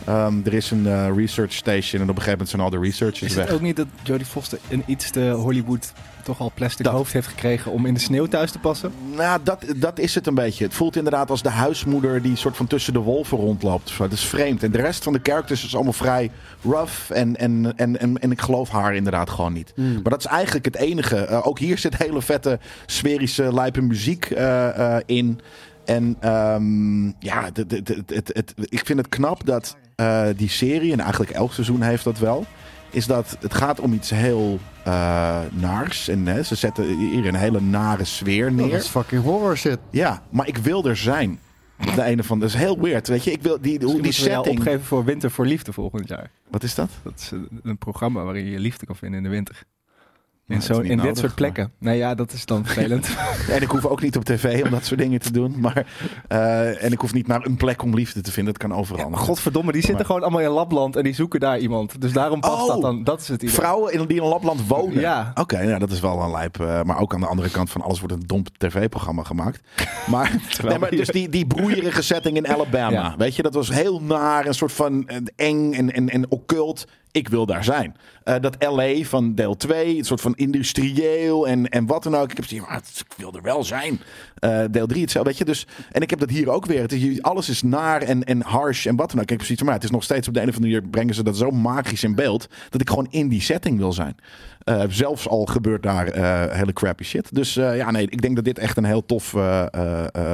Ehm, 0.06 0.34
er 0.46 0.54
is 0.54 0.72
een 0.72 1.16
research 1.16 1.54
station. 1.54 2.02
En 2.02 2.10
op 2.10 2.16
een 2.16 2.22
gegeven 2.24 2.32
moment 2.32 2.50
zijn 2.50 2.62
al 2.62 2.70
de 2.70 2.80
researchers 2.80 3.22
Is 3.30 3.36
weg. 3.36 3.46
het 3.46 3.54
ook 3.56 3.62
niet 3.62 3.76
dat 3.76 3.88
Jodie 4.04 4.26
Foster 4.26 4.60
een 4.70 4.84
iets 4.86 5.12
te 5.12 5.30
Hollywood 5.30 5.94
toch 6.24 6.40
al 6.40 6.52
plastic 6.56 6.86
Dat. 6.86 6.94
hoofd 6.94 7.14
heeft 7.14 7.28
gekregen 7.28 7.72
om 7.72 7.86
in 7.86 7.94
de 7.94 8.00
sneeuw 8.00 8.26
thuis 8.26 8.52
te 8.52 8.60
passen? 8.60 8.92
Nou, 9.16 9.40
dat, 9.44 9.64
dat 9.76 10.00
is 10.00 10.16
het 10.16 10.28
een 10.28 10.36
beetje. 10.36 10.64
Het 10.64 10.74
voelt 10.74 10.96
inderdaad 10.96 11.30
als 11.30 11.42
de 11.42 11.50
huismoeder 11.50 12.22
die 12.22 12.36
soort 12.36 12.58
van 12.58 12.68
tussen 12.68 12.94
de 12.94 13.00
wolven 13.00 13.38
rondloopt. 13.38 13.98
Dat 13.98 14.12
is 14.12 14.26
vreemd. 14.26 14.64
En 14.64 14.72
de 14.72 14.82
rest 14.82 15.04
van 15.04 15.14
de 15.14 15.20
characters 15.24 15.66
is 15.66 15.76
allemaal 15.76 15.94
vrij 15.94 16.32
rough. 16.64 17.12
En, 17.12 17.36
en, 17.36 17.74
en, 17.76 18.00
en, 18.00 18.18
en 18.18 18.32
ik 18.32 18.42
geloof 18.42 18.70
haar 18.70 18.96
inderdaad 18.96 19.30
gewoon 19.30 19.54
niet. 19.54 19.74
Maar 19.76 20.04
dat 20.12 20.20
is 20.20 20.26
eigenlijk 20.26 20.66
het 20.66 20.76
enige. 20.76 21.18
Eh, 21.18 21.48
ook 21.48 21.60
hier 21.60 21.78
zit 21.78 21.98
hele 21.98 22.22
vette 22.22 22.60
sferische, 22.86 23.54
lijpe 23.54 23.82
muziek 23.82 24.26
eh, 24.26 24.96
eh, 24.96 25.02
in. 25.06 25.40
En 25.86 26.16
ehm, 26.20 27.06
ja, 27.06 27.44
het, 27.44 27.58
het, 27.58 27.72
het, 27.88 28.04
het, 28.14 28.32
het- 28.34 28.54
ik 28.58 28.86
vind 28.86 29.00
het 29.00 29.10
knap 29.10 29.46
dat 29.46 29.76
eh, 29.96 30.24
die 30.36 30.50
serie, 30.50 30.92
en 30.92 31.00
eigenlijk 31.00 31.32
elk 31.32 31.54
seizoen 31.54 31.82
heeft 31.82 32.04
dat 32.04 32.20
wel, 32.20 32.46
is 32.90 33.06
dat 33.06 33.38
het 33.40 33.54
gaat 33.54 33.80
om 33.80 33.94
iets 33.94 34.10
heel 34.10 34.60
eh, 34.84 35.40
naars. 35.52 36.08
En 36.08 36.26
hè, 36.28 36.44
ze 36.44 36.56
zetten 36.56 36.98
hier 36.98 37.28
een 37.28 37.36
hele 37.36 37.62
nare 37.62 38.04
sfeer 38.04 38.46
Dat 38.46 38.66
neer. 38.66 38.74
is 38.74 38.88
fucking 38.88 39.24
horror 39.24 39.58
shit. 39.58 39.80
Ja, 39.90 40.24
maar 40.30 40.48
ik 40.48 40.58
wil 40.58 40.86
er 40.86 40.98
zijn. 40.98 41.40
Op 41.88 41.96
de 41.96 42.04
ene 42.04 42.24
van, 42.24 42.40
dat 42.40 42.50
is 42.50 42.56
heel 42.56 42.80
weird, 42.80 43.08
weet 43.08 43.24
je. 43.24 43.32
Ik 43.32 43.42
wil 43.42 43.62
die, 43.62 43.84
hoe 43.84 44.02
die 44.02 44.12
setting. 44.12 44.58
opgeven 44.58 44.84
voor 44.84 45.04
Winter 45.06 45.32
voor 45.32 45.46
Liefde 45.46 45.74
volgend 45.74 46.08
jaar. 46.08 46.32
Wat 46.50 46.64
is 46.64 46.76
dat? 46.76 46.90
Dat 47.04 47.14
is 47.20 47.32
een, 47.32 47.48
een 47.64 47.78
programma 47.78 48.24
waarin 48.24 48.46
je 48.46 48.52
je 48.52 48.60
liefde 48.60 48.86
kan 48.86 48.96
vinden 48.96 49.18
in 49.18 49.24
de 49.24 49.30
winter. 49.30 49.64
In, 50.52 50.58
Nou, 50.68 50.74
zo, 50.74 50.80
in 50.80 50.98
dit 50.98 51.18
soort 51.18 51.36
plekken. 51.36 51.72
Nee, 51.78 51.98
ja, 51.98 52.16
dat 52.16 52.32
is 52.34 52.46
dan 52.46 52.66
vervelend. 52.66 53.10
En 53.50 53.62
ik 53.62 53.70
hoef 53.70 53.86
ook 53.86 54.02
niet 54.02 54.18
op 54.18 54.24
tv 54.26 54.64
om 54.64 54.70
dat 54.70 54.86
soort 54.86 55.00
dingen 55.00 55.20
te 55.20 55.32
doen. 55.32 55.56
Maar, 55.60 55.86
eh, 56.28 56.84
en 56.84 56.92
ik 56.92 57.00
hoef 57.00 57.14
niet 57.14 57.28
naar 57.28 57.46
een 57.46 57.56
plek 57.58 57.84
om 57.84 57.94
liefde 57.96 58.22
te 58.22 58.32
vinden. 58.32 58.54
Dat 58.54 58.62
kan 58.70 58.78
overal. 58.78 59.10
Ja, 59.10 59.16
godverdomme, 59.18 59.72
die 59.72 59.82
zitten 59.82 59.98
Maar- 59.98 60.06
gewoon 60.06 60.22
allemaal 60.22 60.42
in 60.42 60.50
Lapland 60.50 60.96
en 60.96 61.04
die 61.04 61.14
zoeken 61.14 61.40
daar 61.40 61.60
iemand. 61.60 62.02
Dus 62.02 62.12
daarom 62.14 62.40
past 62.40 62.62
Oh, 62.62 62.68
dat 62.68 62.82
dan. 62.82 63.04
Dat 63.04 63.22
is 63.22 63.28
het 63.28 63.42
idee. 63.42 63.56
Vrouwen 63.56 63.94
in- 63.94 64.06
die 64.06 64.18
in 64.18 64.24
een 64.24 64.30
lapland 64.30 64.68
wonen. 64.68 65.00
Ja. 65.00 65.32
Oké, 65.36 65.64
nou, 65.66 65.80
dat 65.80 65.92
is 65.92 66.00
wel 66.00 66.22
een 66.22 66.32
lijp. 66.32 66.60
eh, 66.60 66.82
maar 66.84 67.00
ook 67.00 67.14
aan 67.14 67.20
de 67.20 67.28
andere 67.28 67.50
kant 67.50 67.70
van 67.70 67.82
alles 67.82 68.00
wordt 68.00 68.14
een 68.16 68.24
dom 68.26 68.44
tv-programma 68.58 69.24
gemaakt. 69.24 69.60
Maar, 70.08 70.36
nee, 70.64 70.80
maar 70.80 70.90
dus 70.90 71.08
die, 71.08 71.30
die 71.30 71.46
broeierige 71.48 72.02
setting 72.02 72.38
in 72.38 72.48
Alabama. 72.54 72.90
Ja. 72.92 73.16
Weet 73.18 73.36
je, 73.36 73.42
dat 73.42 73.54
was 73.54 73.70
heel 73.70 74.02
naar. 74.02 74.46
Een 74.46 74.54
soort 74.54 74.72
van 74.72 75.08
eh, 75.08 75.18
eng 75.36 75.74
en, 75.74 75.94
en, 75.94 76.10
en 76.10 76.32
occult. 76.32 76.86
Ik 77.12 77.30
wil 77.30 77.46
daar 77.46 77.64
zijn. 77.64 77.96
Eh, 78.24 78.36
dat 78.42 78.56
LA 78.60 79.04
van 79.04 79.36
deel 79.36 79.58
2, 79.58 79.98
een 79.98 80.04
soort 80.04 80.22
van 80.22 80.36
industrieel 80.36 81.48
en, 81.48 81.70
en 81.70 81.86
wat 81.86 82.04
dan 82.04 82.16
ook. 82.16 82.32
Ik 82.32 82.38
heb 82.38 82.46
zoiets 82.46 82.68
van, 82.68 82.76
ja, 82.76 82.84
ik 83.08 83.14
wil 83.18 83.34
er 83.34 83.42
wel 83.42 83.64
zijn. 83.64 84.00
Eh, 84.36 84.64
deel 84.72 84.88
3 84.88 85.02
hetzelfde, 85.02 85.30
weet 85.30 85.40
je. 85.40 85.46
Dus, 85.46 85.68
en 85.92 86.02
ik 86.02 86.10
heb 86.10 86.20
dat 86.20 86.30
hier 86.30 86.50
ook 86.50 86.66
weer. 86.66 86.82
Het 86.82 86.92
is, 86.92 87.22
alles 87.22 87.50
is 87.50 87.62
naar 87.62 88.02
en, 88.02 88.24
en 88.24 88.42
harsh 88.42 88.86
en 88.86 88.96
wat 88.96 89.10
dan 89.10 89.18
ook. 89.18 89.24
Ik 89.24 89.30
heb 89.30 89.38
precies, 89.38 89.62
maar 89.62 89.74
het 89.74 89.84
is 89.84 89.92
nog 89.92 90.04
steeds 90.04 90.28
op 90.28 90.34
de 90.34 90.42
een 90.42 90.50
of 90.50 90.56
andere 90.56 90.74
manier 90.74 90.90
brengen 90.90 91.14
ze 91.14 91.24
dat 91.24 91.38
zo 91.38 91.52
magisch 91.52 92.04
in 92.04 92.16
beeld 92.16 92.48
dat 92.70 92.82
ik 92.82 92.90
gewoon 92.90 93.08
in 93.10 93.28
die 93.28 93.42
setting 93.42 93.78
wil 93.78 93.94
zijn. 93.94 94.16
Eh, 94.64 94.84
zelfs 94.90 95.28
al 95.28 95.46
gebeurt 95.46 95.84
daar 95.84 96.06
hele 96.56 96.74
crappy 96.74 97.04
shit. 97.04 97.36
Dus 97.36 97.54
ja, 97.54 97.92
nee, 97.92 98.10
ik 98.10 98.22
denk 98.22 98.36
dat 98.36 98.46
dit 98.46 98.60
echt 98.60 98.78
een 98.78 98.84
heel 98.84 99.06
tof 99.06 99.30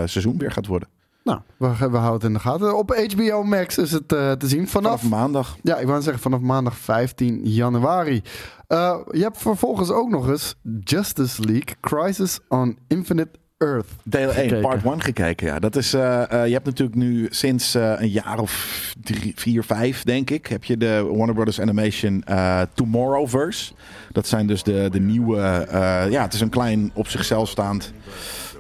seizoen 0.06 0.38
weer 0.38 0.52
gaat 0.52 0.68
worden. 0.68 0.97
Nou, 1.28 1.40
we, 1.58 1.90
we 1.90 1.98
houden 1.98 2.14
het 2.14 2.24
in 2.24 2.34
de 2.34 2.40
gaten. 2.40 2.78
Op 2.78 3.12
HBO 3.16 3.44
Max 3.44 3.78
is 3.78 3.92
het 3.92 4.14
eh, 4.14 4.32
te 4.32 4.48
zien 4.48 4.68
vanaf... 4.68 5.02
Vanaf 5.02 5.20
maandag. 5.20 5.58
Ja, 5.64 5.78
ik 5.78 5.88
wou 5.88 6.02
zeggen 6.02 6.22
vanaf 6.22 6.40
maandag 6.40 6.78
15 6.78 7.40
januari. 7.44 8.22
Eh, 8.68 8.98
je 9.12 9.22
hebt 9.22 9.38
vervolgens 9.38 9.90
ook 9.92 10.10
nog 10.10 10.30
eens 10.30 10.56
Justice 10.84 11.42
League 11.42 11.76
Crisis 11.82 12.40
on 12.48 12.78
Infinite 12.88 13.30
Earth. 13.58 13.88
Deel 14.04 14.30
1, 14.30 14.34
gekeken. 14.34 14.62
part 14.62 14.84
1 14.84 15.02
gekeken. 15.02 15.48
Ja, 15.48 15.60
dat 15.60 15.76
is. 15.76 15.94
eh, 15.94 16.24
je 16.30 16.54
hebt 16.54 16.66
natuurlijk 16.66 16.98
nu 16.98 17.28
sinds 17.30 17.74
een 17.74 18.10
jaar 18.10 18.40
of 18.40 18.94
drie, 19.02 19.34
vier, 19.36 19.64
vijf, 19.64 20.04
denk 20.04 20.30
ik, 20.30 20.48
heb 20.48 20.64
je 20.64 20.78
de 20.78 21.04
Warner 21.16 21.34
Brothers 21.34 21.62
Animation 21.62 22.24
Tomorrowverse. 22.74 23.74
Dat 24.12 24.28
zijn 24.28 24.48
dus 24.48 24.64
de, 24.64 24.88
de 24.92 25.00
nieuwe. 25.00 25.68
ja, 26.10 26.22
het 26.22 26.34
is 26.34 26.42
een 26.42 26.50
klein 26.50 26.92
op 26.94 27.08
zichzelf 27.08 27.50
staand. 27.50 27.94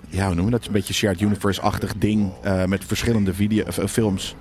Ja, 0.09 0.25
hoe 0.25 0.35
noemen 0.35 0.53
we 0.53 0.59
dat? 0.59 0.67
Een 0.67 0.73
beetje 0.73 0.93
shared 0.93 1.21
universe-achtig 1.21 1.93
ding 1.97 2.31
eh, 2.41 2.65
met 2.65 2.85
verschillende 2.85 3.33
video, 3.33 3.63
eh, 3.63 3.87
films. 3.87 4.35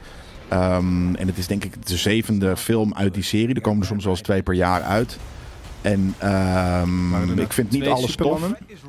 Ehm, 0.49 1.15
en 1.15 1.27
het 1.27 1.39
is 1.39 1.47
denk 1.47 1.65
ik 1.65 1.87
de 1.87 1.97
zevende 1.97 2.57
film 2.57 2.95
uit 2.95 3.15
die 3.15 3.23
serie. 3.23 3.55
Er 3.55 3.61
komen 3.61 3.81
er 3.81 3.87
soms 3.87 4.05
wel 4.05 4.13
eens 4.13 4.23
twee 4.23 4.43
per 4.43 4.55
jaar 4.55 4.83
uit. 4.83 5.19
En 5.87 6.15
ehm, 6.19 7.39
ik 7.39 7.53
vind 7.53 7.71
niet 7.71 7.87
alles 7.87 8.17
tof. 8.17 8.41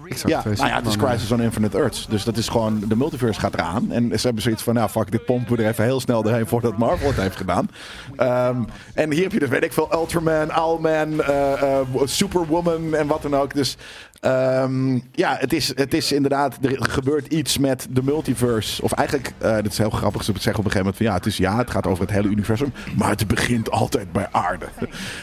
Exact, 0.07 0.29
Ja, 0.29 0.43
nou 0.43 0.69
ja, 0.69 0.75
het 0.75 0.87
is. 0.87 0.97
Crisis 0.97 1.31
on 1.31 1.41
Infinite 1.41 1.77
Earths. 1.77 2.07
Dus 2.07 2.23
dat 2.23 2.37
is 2.37 2.47
gewoon, 2.47 2.83
de 2.87 2.95
multiverse 2.95 3.39
gaat 3.39 3.53
eraan. 3.53 3.91
En 3.91 4.19
ze 4.19 4.25
hebben 4.25 4.43
zoiets 4.43 4.63
van, 4.63 4.73
nou 4.73 4.89
fuck, 4.89 5.11
dit 5.11 5.25
pompen 5.25 5.55
we 5.55 5.63
er 5.63 5.69
even 5.69 5.83
heel 5.83 5.99
snel 5.99 6.23
doorheen 6.23 6.47
voordat 6.47 6.77
Marvel 6.77 7.07
het 7.07 7.17
heeft 7.17 7.35
gedaan. 7.35 7.69
Ehm, 8.15 8.63
en 8.93 9.11
hier 9.11 9.23
heb 9.23 9.31
je 9.31 9.39
dus, 9.39 9.49
weet 9.49 9.63
ik 9.63 9.73
veel, 9.73 9.93
Ultraman, 9.93 10.59
Owlman, 10.59 11.23
eh, 11.23 11.61
eh, 11.61 11.87
Superwoman 12.03 12.95
en 12.95 13.07
wat 13.07 13.21
dan 13.21 13.35
ook. 13.35 13.53
Dus 13.53 13.77
ehm, 14.19 14.99
ja, 15.12 15.36
het 15.39 15.53
is, 15.53 15.67
het 15.75 15.93
is 15.93 16.12
inderdaad, 16.12 16.58
er 16.62 16.77
gebeurt 16.89 17.27
iets 17.27 17.58
met 17.58 17.88
de 17.89 18.03
multiverse. 18.03 18.82
Of 18.82 18.91
eigenlijk, 18.91 19.34
eh 19.38 19.56
dat 19.56 19.65
is 19.65 19.77
heel 19.77 19.89
grappig, 19.89 20.23
ze 20.23 20.32
zeggen 20.32 20.51
op 20.51 20.65
een 20.65 20.71
gegeven 20.71 20.77
moment 20.77 20.97
van, 20.97 21.06
ja, 21.06 21.13
het 21.13 21.25
is 21.25 21.38
ja, 21.38 21.58
het 21.58 21.71
gaat 21.71 21.88
over 21.88 22.03
het 22.03 22.13
hele 22.13 22.27
universum. 22.27 22.73
Maar 22.97 23.10
het 23.10 23.27
begint 23.27 23.71
altijd 23.71 24.12
bij 24.12 24.27
aarde. 24.32 24.65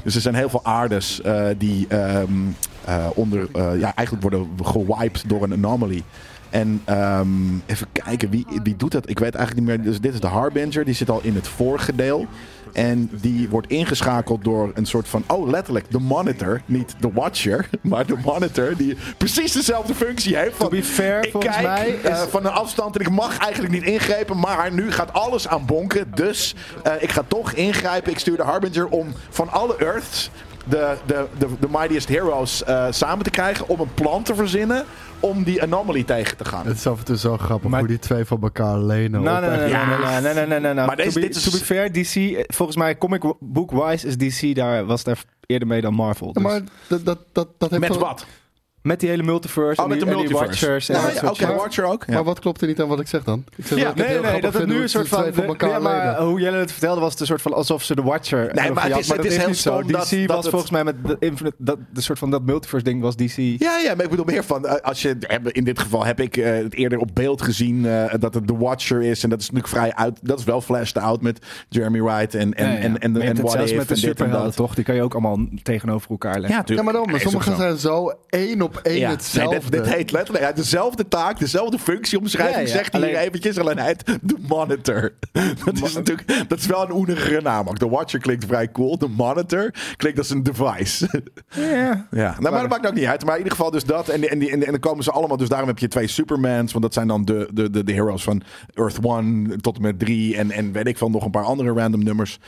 Dus 0.04 0.14
er 0.14 0.20
zijn 0.20 0.34
heel 0.34 0.48
veel 0.48 0.64
aardes 0.64 1.20
eh, 1.20 1.46
die 1.58 1.86
ehm, 1.88 2.32
eh, 2.84 3.06
onder, 3.14 3.48
ja, 3.78 3.94
eigenlijk 3.94 4.22
worden 4.22 4.48
gewiped 4.62 5.24
door 5.26 5.42
een 5.42 5.52
anomaly. 5.52 6.02
En 6.54 6.80
ehm, 6.84 7.58
even 7.66 7.86
kijken, 7.92 8.30
wie, 8.30 8.46
wie 8.62 8.76
doet 8.76 8.92
dat? 8.92 9.08
Ik 9.08 9.18
weet 9.18 9.34
eigenlijk 9.34 9.66
niet 9.66 9.76
meer. 9.76 9.86
Dus 9.86 10.00
dit 10.00 10.14
is 10.14 10.20
de 10.20 10.26
Harbinger, 10.26 10.84
die 10.84 10.94
zit 10.94 11.10
al 11.10 11.20
in 11.22 11.34
het 11.34 11.48
vorige 11.48 11.94
deel. 11.94 12.26
En 12.74 13.10
die 13.12 13.48
wordt 13.48 13.68
ingeschakeld 13.68 14.44
door 14.44 14.70
een 14.74 14.86
soort 14.86 15.08
van, 15.08 15.24
oh 15.26 15.48
letterlijk, 15.48 15.90
de 15.90 15.98
monitor. 15.98 16.60
Niet 16.64 16.94
de 17.00 17.10
watcher, 17.12 17.68
maar 17.82 18.06
de 18.06 18.16
monitor. 18.24 18.76
Die 18.76 18.96
precies 19.16 19.52
dezelfde 19.52 19.94
functie 19.94 20.36
heeft. 20.36 20.56
Van, 20.56 20.68
To 20.68 20.76
be 20.76 20.82
fair, 20.82 21.24
ik 21.24 21.30
volgens 21.30 21.56
kijk 21.56 21.66
mij 21.66 22.00
eh, 22.02 22.22
van 22.22 22.44
een 22.44 22.52
afstand 22.52 22.96
en 22.96 23.00
ik 23.00 23.10
mag 23.10 23.38
eigenlijk 23.38 23.72
niet 23.72 23.82
ingrijpen. 23.82 24.38
Maar 24.38 24.72
nu 24.72 24.92
gaat 24.92 25.12
alles 25.12 25.48
aan 25.48 25.66
bonken. 25.66 26.10
Dus 26.14 26.54
eh, 26.82 26.92
ik 26.98 27.10
ga 27.10 27.22
toch 27.28 27.52
ingrijpen. 27.52 28.12
Ik 28.12 28.18
stuur 28.18 28.36
de 28.36 28.42
Harbinger 28.42 28.86
om 28.86 29.12
van 29.30 29.48
alle 29.48 29.76
Earths 29.76 30.30
de, 30.64 30.96
de, 31.06 31.26
de, 31.38 31.46
de 31.60 31.68
Mightiest 31.70 32.08
Heroes 32.08 32.64
eh, 32.64 32.86
samen 32.90 33.24
te 33.24 33.30
krijgen. 33.30 33.68
Om 33.68 33.80
een 33.80 33.94
plan 33.94 34.22
te 34.22 34.34
verzinnen 34.34 34.84
om 35.20 35.42
die 35.44 35.62
anomaly 35.62 36.02
tegen 36.02 36.36
te 36.36 36.44
gaan. 36.44 36.66
Het 36.66 36.76
is 36.76 36.86
af 36.86 36.98
en 36.98 37.04
toe 37.04 37.16
zo 37.16 37.36
grappig 37.36 37.70
Maar- 37.70 37.78
hoe 37.78 37.88
die 37.88 37.98
twee 37.98 38.24
van 38.24 38.42
elkaar 38.42 38.78
lenen. 38.78 39.22
Nee, 39.22 39.34
op 39.34 39.40
nee, 39.40 39.50
nee, 39.50 39.58
nee, 39.58 39.68
Ja. 39.68 39.86
nee, 40.20 40.20
nee, 40.20 40.34
nee, 40.34 40.46
nee, 40.46 40.60
nee, 40.60 40.74
nee. 40.74 40.86
Maar 40.86 40.96
deze- 40.96 41.08
to, 41.08 41.20
be, 41.20 41.26
dit 41.26 41.36
is- 41.36 41.42
to 41.44 41.50
be 41.50 41.64
fair, 41.64 41.92
DC, 41.92 42.44
volgens 42.54 42.76
mij 42.76 42.98
comic 42.98 43.22
book 43.40 43.70
wise 43.70 44.06
is 44.06 44.16
DC 44.16 44.54
daar, 44.54 44.84
was 44.84 45.04
daar 45.04 45.24
eerder 45.46 45.68
mee 45.68 45.80
dan 45.80 45.94
Marvel. 45.94 46.26
Ja, 46.26 46.32
Dus 46.32 46.42
maar 46.42 46.60
dat, 46.86 47.04
dat, 47.04 47.18
dat, 47.32 47.48
dat 47.58 47.70
heeft 47.70 47.82
Met 47.88 47.96
wat? 47.96 48.26
Met 48.84 49.00
die 49.00 49.08
hele 49.08 49.22
multiverse 49.22 49.80
Oh, 49.82 49.84
en, 49.84 49.88
met 49.90 49.98
die, 49.98 50.08
de 50.08 50.14
en 50.20 50.26
die 50.26 50.28
multiverse. 50.34 50.66
Watchers 50.66 50.88
en 50.88 50.94
Ja, 51.00 51.08
ja, 51.22 51.28
Oké. 51.30 51.54
Watcher 51.54 51.84
ook. 51.84 52.04
Ja. 52.06 52.14
Maar 52.14 52.24
wat 52.24 52.38
klopt 52.38 52.60
er 52.60 52.66
niet 52.66 52.80
aan 52.80 52.88
wat 52.88 53.00
ik 53.00 53.06
zeg 53.06 53.24
dan? 53.24 53.44
Ik 53.56 53.66
zeg 53.66 53.78
Ja, 53.78 53.84
dat 53.84 53.96
Nee, 53.96 54.18
nee, 54.20 54.40
dat 54.40 54.52
het 54.54 54.66
nu 54.66 54.82
een 54.82 54.88
soort 54.88 55.10
de 55.10 55.32
van... 55.34 55.44
elkaar 55.44 55.68
ja, 55.70 55.78
maar 55.78 56.20
hoe 56.20 56.40
Jelle 56.40 56.56
het 56.56 56.72
vertelde 56.72 57.00
was 57.00 57.10
het 57.10 57.20
een 57.20 57.26
soort 57.26 57.42
van 57.42 57.52
alsof 57.52 57.82
ze 57.82 57.94
de 57.94 58.02
Watcher 58.02 58.50
Nee, 58.54 58.70
maar 58.72 58.88
het 58.88 58.98
is- 58.98 59.08
het 59.08 59.24
is 59.24 59.36
heel 59.36 59.54
zo. 59.54 59.54
stom 59.54 59.82
DC 59.82 59.92
dat- 59.92 60.10
dat 60.10 60.26
was 60.26 60.36
het- 60.36 60.48
volgens 60.48 60.70
mij 60.70 60.84
met 60.84 60.94
de 61.06 61.16
Infinite, 61.20 61.56
dat, 61.58 61.78
de 61.92 62.00
soort 62.00 62.18
van 62.18 62.30
dat 62.30 62.42
multiverse 62.42 62.84
ding 62.84 63.02
was 63.02 63.16
DC. 63.16 63.36
Ja, 63.36 63.78
ja, 63.78 63.94
maar 63.94 64.04
ik 64.04 64.10
bedoel 64.10 64.24
meer 64.24 64.44
van, 64.44 64.66
eh, 64.66 64.74
als 64.82 65.02
je, 65.02 65.16
in 65.52 65.64
dit 65.64 65.78
geval 65.78 66.04
heb 66.04 66.20
ik 66.20 66.36
eh, 66.36 66.52
het 66.56 66.74
eerder 66.74 66.98
op 66.98 67.08
beeld 67.14 67.42
gezien 67.42 67.86
eh, 67.86 68.14
dat 68.18 68.34
het 68.34 68.46
The 68.46 68.56
Watcher 68.56 69.02
is. 69.02 69.22
En 69.22 69.30
dat 69.30 69.40
is 69.40 69.50
natuurlijk 69.50 69.74
vrij 69.74 69.94
uit, 70.04 70.18
dat 70.22 70.38
is 70.38 70.44
wel 70.44 70.60
flashed 70.60 70.98
out 70.98 71.22
met 71.22 71.46
Jeremy 71.68 72.02
Wright 72.02 72.34
en, 72.34 72.54
en, 72.54 72.76
en, 72.78 72.98
en, 72.98 73.12
What 73.12 73.52
zelfs 73.52 73.56
met 73.56 73.68
de 73.68 73.76
en 73.76 73.78
dit 73.78 73.88
en 73.90 73.96
superhelden, 73.96 74.54
toch? 74.54 74.74
Die 74.74 74.84
kan 74.84 74.94
je 74.94 75.02
ook 75.02 75.12
allemaal 75.12 75.38
tegenover 75.62 76.10
elkaar 76.10 76.40
leggen. 76.40 76.74
Ja, 76.74 76.82
maar 76.82 76.92
dan, 76.92 77.02
maar 77.02 77.10
Nee, 77.12 77.16
is 77.16 77.22
sommige 77.30 77.50
ook 77.50 77.56
zo. 77.56 77.62
zijn 77.62 77.78
zo 77.78 78.12
één 78.28 78.62
op 78.62 78.73
één 78.82 78.98
Ja, 78.98 79.06
nee, 79.06 79.16
hetzelfde. 79.16 79.60
dit, 79.60 79.72
dit 79.84 79.94
heet 79.94 80.10
letterlijk 80.12 80.44
hij 80.44 80.54
dezelfde 80.54 81.08
taak, 81.08 81.38
dezelfde 81.38 81.78
functieomschrijving. 81.78 82.56
Ja, 82.56 82.60
ja, 82.66 82.78
Zegt 82.78 82.92
hij 82.92 83.00
hier 83.00 83.10
alleen- 83.10 83.26
eventjes, 83.28 83.58
alleen 83.58 83.78
hij 83.78 83.86
heet 83.86 84.18
de 84.22 84.36
monitor. 84.48 85.12
Dat 85.64 85.82
is 85.82 85.94
natuurlijk, 85.94 86.44
dat 86.48 86.58
is 86.58 86.66
wel 86.66 86.82
een 86.84 86.92
oenigere 86.92 87.40
naam 87.40 87.68
ook. 87.68 87.78
De 87.78 87.88
Watcher 87.88 88.20
klinkt 88.20 88.44
vrij 88.44 88.70
cool. 88.72 88.98
De 88.98 89.08
monitor 89.08 89.70
klinkt 89.96 90.18
als 90.18 90.30
een 90.30 90.42
device. 90.42 91.08
Ja. 91.48 92.06
Ja, 92.10 92.36
nou, 92.40 92.52
maar 92.52 92.60
dat 92.60 92.70
maakt 92.70 92.86
ook 92.86 92.94
niet 92.94 93.04
uit. 93.04 93.22
Maar 93.24 93.32
in 93.32 93.38
ieder 93.42 93.56
geval 93.56 93.70
dus 93.70 93.84
dat. 93.84 94.08
En, 94.08 94.20
die- 94.20 94.28
en, 94.30 94.38
die, 94.38 94.50
en, 94.50 94.56
die- 94.56 94.64
en 94.64 94.70
dan 94.72 94.80
komen 94.80 95.04
ze 95.04 95.10
allemaal. 95.10 95.36
Dus 95.36 95.48
daarom 95.48 95.68
heb 95.68 95.78
je 95.78 95.88
twee 95.88 96.06
Supermans. 96.06 96.72
Want 96.72 96.84
dat 96.84 96.94
zijn 96.94 97.08
dan 97.08 97.24
de, 97.24 97.48
de, 97.52 97.70
de, 97.70 97.84
de 97.84 97.92
heroes 97.92 98.22
van 98.22 98.42
Earth 98.74 98.98
1 99.04 99.60
tot 99.60 99.76
en 99.76 99.82
met 99.82 99.98
3. 99.98 100.36
En, 100.36 100.50
en 100.50 100.72
weet 100.72 100.86
ik 100.86 100.98
van 100.98 101.10
nog 101.10 101.24
een 101.24 101.30
paar 101.30 101.44
andere 101.44 101.72
random 101.72 102.02
nummers. 102.04 102.38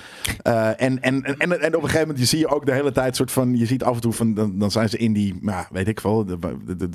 Eh, 0.43 0.69
en, 0.69 1.03
en, 1.03 1.23
en, 1.23 1.37
en, 1.39 1.61
en 1.61 1.75
op 1.77 1.83
een 1.83 1.89
gegeven 1.89 2.01
moment 2.01 2.19
je 2.19 2.25
zie 2.25 2.39
je 2.39 2.49
ook 2.49 2.67
de 2.67 2.73
hele 2.73 2.93
tijd 2.93 3.17
soort 3.17 3.33
van. 3.33 3.57
Je 3.57 3.67
ziet 3.67 3.83
af 3.85 3.95
en 3.95 4.01
toe 4.01 4.13
van. 4.13 4.35
Dan, 4.35 4.59
dan 4.59 4.71
zijn 4.71 4.89
ze 4.89 4.99
in 4.99 5.13
die. 5.13 5.39
Nou, 5.41 5.65
weet 5.71 5.89
ik 5.89 6.01
wel. 6.01 6.16
Wel? 6.25 6.41
De, 6.77 6.89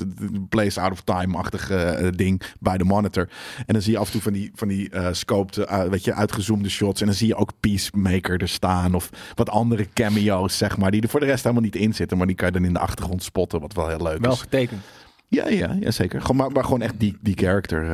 place 0.50 0.82
out 0.82 0.92
of 0.92 1.02
time-achtige 1.02 1.76
eh, 1.76 2.08
ding 2.16 2.42
bij 2.60 2.78
de 2.78 2.84
monitor. 2.84 3.30
En 3.66 3.74
dan 3.74 3.82
zie 3.82 3.92
je 3.92 3.98
af 3.98 4.06
en 4.06 4.12
toe 4.12 4.22
van 4.22 4.34
die, 4.34 4.52
van 4.56 4.68
die 4.68 4.90
eh 4.90 5.08
scoped, 5.12 5.58
eh, 5.58 5.84
weet 5.84 6.04
je, 6.04 6.14
uitgezoomde 6.14 6.70
shots. 6.70 7.00
En 7.02 7.06
dan 7.08 7.16
zie 7.16 7.28
je 7.28 7.36
ook 7.36 7.52
Peacemaker 7.60 8.42
er 8.42 8.48
staan. 8.50 8.94
Of 8.96 9.10
wat 9.36 9.50
andere 9.50 9.88
cameo's, 9.94 10.58
zeg 10.58 10.78
maar. 10.78 10.92
Die 10.92 11.02
er 11.02 11.10
voor 11.10 11.20
de 11.20 11.26
rest 11.26 11.44
helemaal 11.44 11.64
niet 11.64 11.76
in 11.76 11.94
zitten. 11.94 12.18
Maar 12.18 12.28
die 12.28 12.36
kan 12.36 12.48
je 12.48 12.54
dan 12.54 12.66
in 12.66 12.74
de 12.74 12.80
achtergrond 12.80 13.24
spotten. 13.24 13.60
Wat 13.62 13.74
wel 13.74 13.88
heel 13.88 14.02
leuk 14.04 14.20
Wel 14.22 14.32
is. 14.32 14.40
getekend. 14.42 14.82
Ja, 15.28 15.48
ja, 15.48 15.78
ja 15.80 15.92
zeker. 15.92 16.22
Gewoon, 16.22 16.36
maar, 16.38 16.52
maar 16.52 16.64
gewoon 16.64 16.82
echt 16.82 16.94
die, 17.00 17.18
die 17.22 17.38
character 17.38 17.86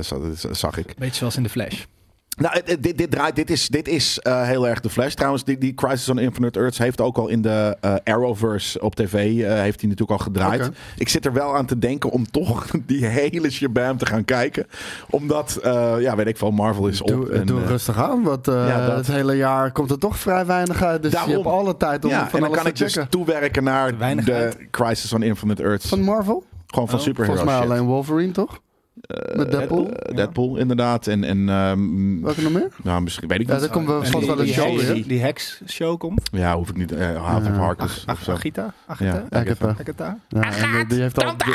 za- 0.00 0.52
zag 0.54 0.78
ik. 0.78 0.94
Beetje 0.98 1.14
zoals 1.14 1.36
in 1.36 1.42
de 1.42 1.48
Flash. 1.48 1.84
Nou, 2.36 2.54
het- 2.54 2.70
het- 2.70 2.82
dit, 2.82 2.98
dit, 2.98 3.10
draait, 3.10 3.36
dit 3.36 3.50
is, 3.50 3.68
dit 3.68 3.88
is 3.88 4.18
eh, 4.18 4.42
heel 4.42 4.68
erg 4.68 4.80
de 4.80 4.90
Flash. 4.90 5.14
Trouwens, 5.14 5.44
die, 5.44 5.58
die 5.58 5.74
Crisis 5.74 6.08
on 6.08 6.18
Infinite 6.18 6.58
Earths 6.60 6.78
heeft 6.78 7.00
ook 7.00 7.16
al 7.18 7.28
in 7.28 7.42
de 7.42 7.76
eh, 7.80 7.94
Arrowverse 8.04 8.80
op 8.80 8.94
tv, 8.94 9.12
eh, 9.14 9.48
heeft 9.60 9.80
hij 9.80 9.88
natuurlijk 9.90 10.10
al 10.10 10.18
gedraaid. 10.18 10.70
Ik 10.96 11.08
zit 11.08 11.24
er 11.26 11.32
wel 11.32 11.56
aan 11.56 11.66
te 11.66 11.78
denken 11.78 12.10
om 12.10 12.30
toch 12.30 12.66
die 12.86 13.06
hele 13.06 13.50
shabam 13.50 13.96
te 13.96 14.06
gaan 14.06 14.24
kijken. 14.24 14.66
Omdat, 15.10 15.56
eh, 15.62 15.94
ja, 15.98 16.16
weet 16.16 16.26
ik 16.26 16.36
veel, 16.36 16.50
Marvel 16.50 16.86
is 16.88 17.00
op. 17.02 17.08
Doe, 17.08 17.30
en, 17.32 17.46
doe 17.46 17.60
eh, 17.62 17.66
rustig 17.66 17.98
aan, 17.98 18.22
want 18.22 18.48
eh, 18.48 18.54
ja, 18.68 18.86
dat- 18.86 18.96
het 18.96 19.06
hele 19.06 19.36
jaar 19.36 19.72
komt 19.72 19.90
er 19.90 19.98
toch 19.98 20.18
vrij 20.18 20.46
weinig 20.46 20.82
uit. 20.82 21.02
Dus 21.02 21.12
Daarom. 21.12 21.30
je 21.30 21.36
hebt 21.36 21.48
alle 21.50 21.76
tijd 21.76 22.04
om 22.04 22.10
ja, 22.10 22.16
van 22.16 22.24
en 22.24 22.30
dan 22.40 22.42
alles 22.48 22.56
kan 22.62 22.66
ik 22.66 22.76
dus 22.76 22.98
toewerken 23.10 23.64
naar 23.64 23.98
Weinig 23.98 24.24
de 24.24 24.32
uit. 24.32 24.56
Crisis 24.70 25.12
on 25.12 25.22
Infinite 25.22 25.62
Earths. 25.62 25.88
Van 25.88 26.00
Marvel? 26.00 26.44
Gewoon 26.66 26.88
van 26.88 26.98
Oh, 26.98 27.04
Volgens 27.14 27.44
mij 27.44 27.54
shit. 27.60 27.64
alleen 27.70 27.84
Wolverine, 27.84 28.32
toch? 28.32 28.60
Met 29.36 29.50
Deadpool? 29.50 29.90
Eh, 29.90 30.16
Deadpool, 30.16 30.56
inderdaad. 30.56 31.06
En, 31.06 31.24
en 31.24 31.48
ehm, 31.48 32.20
Welke 32.20 32.42
nog 32.42 32.52
meer? 32.52 32.68
nou, 32.82 33.02
misschien 33.02 33.28
weet 33.28 33.40
ik 33.40 33.46
Ja, 33.46 33.52
niet. 33.52 33.62
daar 33.62 33.70
komt 33.70 33.86
wel 33.86 33.98
vast 34.04 34.12
die- 34.18 34.26
wel 34.26 34.38
een 34.38 34.44
die 34.44 34.52
show 34.54 34.78
weer. 34.78 35.06
Die 35.08 35.20
Hex 35.20 35.60
show 35.66 35.98
komt. 35.98 36.28
Ja, 36.32 36.56
hoef 36.56 36.68
ik 36.68 36.76
niet. 36.76 36.92
eh 36.92 37.24
House 37.26 37.50
of. 37.50 37.56
Harkness 37.56 37.98
of 37.98 38.04
Ach, 38.06 38.22
zo. 38.22 38.32
Agita? 38.32 38.74
Agita? 38.86 39.24
Ja, 39.30 39.38
Agatha. 39.40 39.68
Agatha? 39.80 40.18
Ja, 40.28 40.42
eh, 40.42 40.88
die, 40.88 41.00
heeft 41.00 41.24
al, 41.24 41.36
die, 41.36 41.54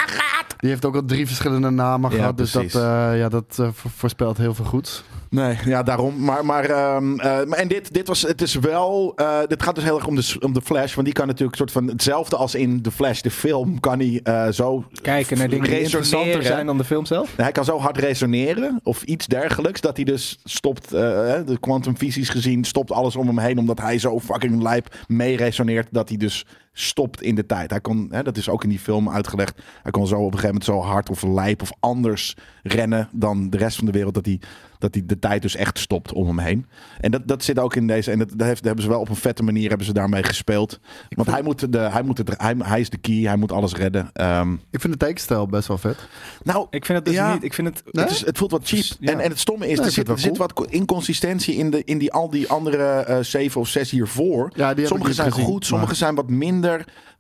die 0.58 0.70
heeft 0.70 0.86
ook 0.86 0.96
al 0.96 1.06
drie 1.06 1.28
verschillende 1.28 1.70
namen 1.70 2.10
Ja, 2.12 2.16
gehad. 2.18 2.38
Dus 2.38 2.52
dat, 2.52 2.64
eh, 2.76 3.18
ja, 3.18 3.30
dat 3.30 3.58
eh, 3.60 3.68
vo- 3.74 3.90
voorspelt 3.96 4.38
heel 4.38 4.54
veel 4.54 4.66
goeds. 4.66 5.04
Nee, 5.32 5.58
ja, 5.66 5.84
daarom. 5.84 6.24
Maar, 6.24 6.46
maar, 6.46 6.66
ehm, 6.66 7.20
eh, 7.20 7.44
maar 7.46 7.58
en 7.58 7.68
dit, 7.68 7.94
dit 7.94 8.08
was, 8.08 8.22
het 8.22 8.42
is 8.42 8.56
wel, 8.56 9.14
eh, 9.16 9.40
dit 9.48 9.64
gaat 9.64 9.76
dus 9.76 9.84
heel 9.84 9.96
erg 9.96 10.08
om 10.08 10.16
de, 10.16 10.36
om 10.40 10.54
de 10.54 10.62
Flash, 10.62 10.94
want 10.94 11.06
die 11.06 11.16
kan 11.16 11.28
natuurlijk 11.28 11.58
soort 11.58 11.72
van 11.72 11.88
hetzelfde 11.88 12.36
als 12.36 12.56
in 12.56 12.82
de 12.82 12.92
Flash, 12.92 13.22
de 13.22 13.32
film, 13.32 13.80
kan 13.80 14.00
hij 14.00 14.20
eh, 14.24 14.48
zo 14.50 14.86
Kijken 15.02 15.38
naar 15.38 15.50
dingen 15.50 15.70
die 15.70 15.82
interessanter 15.82 16.44
zijn 16.44 16.66
dan 16.66 16.78
de 16.78 16.84
film 16.84 17.06
zelf. 17.06 17.34
Hij 17.36 17.52
kan 17.52 17.66
zo 17.66 17.80
hard 17.80 17.98
resoneren 17.98 18.80
of 18.84 19.04
iets 19.04 19.28
dergelijks 19.28 19.82
dat 19.82 19.96
hij 19.96 20.06
dus 20.06 20.40
stopt, 20.44 20.90
de 20.90 21.58
quantumfysisch 21.60 22.30
gezien, 22.30 22.64
stopt 22.64 22.92
alles 22.92 23.16
om 23.16 23.28
hem 23.28 23.40
heen 23.40 23.58
omdat 23.58 23.80
hij 23.80 24.00
zo 24.00 24.20
fucking 24.20 24.62
lijp 24.62 24.96
mee 25.08 25.38
resoneert 25.38 25.88
dat 25.92 26.10
hij 26.10 26.18
dus 26.18 26.46
stopt 26.74 27.22
in 27.22 27.36
de 27.36 27.46
tijd. 27.46 27.70
Hij 27.70 27.82
kon, 27.82 28.08
hè, 28.12 28.24
dat 28.24 28.38
is 28.38 28.50
ook 28.50 28.64
in 28.64 28.70
die 28.70 28.80
film 28.80 29.10
uitgelegd, 29.10 29.62
hij 29.84 29.92
kon 29.92 30.08
zo 30.08 30.16
op 30.16 30.22
een 30.34 30.40
gegeven 30.40 30.48
moment 30.48 30.66
zo 30.66 30.80
hard 30.82 31.10
of 31.10 31.24
lijp 31.24 31.62
of 31.62 31.72
anders 31.80 32.36
rennen 32.64 33.10
dan 33.12 33.50
de 33.50 33.58
rest 33.58 33.76
van 33.78 33.86
de 33.86 33.92
wereld 33.92 34.14
dat 34.14 34.26
hij, 34.26 34.40
dat 34.80 34.94
hij 34.94 35.04
de 35.06 35.20
tijd 35.20 35.42
dus 35.42 35.56
echt 35.56 35.80
stopt 35.80 36.14
om 36.14 36.28
hem 36.28 36.40
heen. 36.40 36.66
En 37.00 37.12
dat, 37.12 37.28
dat 37.28 37.44
zit 37.44 37.60
ook 37.60 37.76
in 37.76 37.88
deze, 37.88 38.12
en 38.12 38.20
dat, 38.20 38.30
dat 38.30 38.48
heeft, 38.48 38.58
dat 38.58 38.66
hebben 38.66 38.84
ze 38.84 38.90
wel 38.90 39.00
op 39.00 39.10
een 39.10 39.16
vette 39.16 39.44
manier 39.44 39.68
hebben 39.70 39.86
ze 39.88 39.94
daarmee 39.94 40.24
gespeeld. 40.24 40.80
Want 41.10 41.30
hij, 41.32 41.42
moet 41.42 41.72
de, 41.74 41.78
hij, 41.78 42.02
moet 42.04 42.18
het, 42.18 42.34
hij, 42.38 42.56
hij 42.58 42.80
is 42.80 42.90
de 42.90 42.98
key, 42.98 43.16
hij 43.22 43.36
moet 43.36 43.52
alles 43.52 43.74
redden. 43.74 44.10
Ehm, 44.14 44.54
Ik 44.54 44.82
vind 44.82 44.94
de 44.94 45.06
tekenstijl 45.06 45.48
best 45.48 45.68
wel 45.68 45.78
vet. 45.78 45.98
nou, 46.44 46.68
Ik 46.70 46.86
vind 46.86 46.98
het 46.98 47.08
dus 47.08 47.16
Ja. 47.16 47.34
niet. 47.34 47.44
Ik 47.44 47.54
vind 47.54 47.68
het. 47.68 47.84
Nee? 47.92 48.04
het, 48.06 48.14
is, 48.14 48.26
het 48.26 48.38
voelt 48.38 48.52
wat 48.52 48.68
cheap. 48.68 48.84
Ja. 49.00 49.12
En, 49.12 49.20
en 49.20 49.30
het 49.30 49.40
stomme 49.40 49.68
is, 49.68 49.80
er 49.80 49.92
zit, 49.92 50.08
er 50.10 50.20
zit 50.20 50.38
wat 50.38 50.66
inconsistentie 50.70 51.56
in, 51.56 51.70
de, 51.70 51.84
in 51.84 51.98
die, 51.98 52.12
al 52.14 52.30
die 52.30 52.50
andere 52.50 52.84
eh, 52.84 53.18
zeven 53.22 53.62
of 53.62 53.68
zes 53.68 53.92
hiervoor. 53.92 54.52
Ja, 54.56 54.74
sommige 54.84 55.14
zijn 55.14 55.32
gezien, 55.32 55.46
goed, 55.48 55.66
sommige 55.66 55.88
maar- 55.90 55.96
zijn 55.98 56.16
wat 56.16 56.30
minder. 56.30 56.60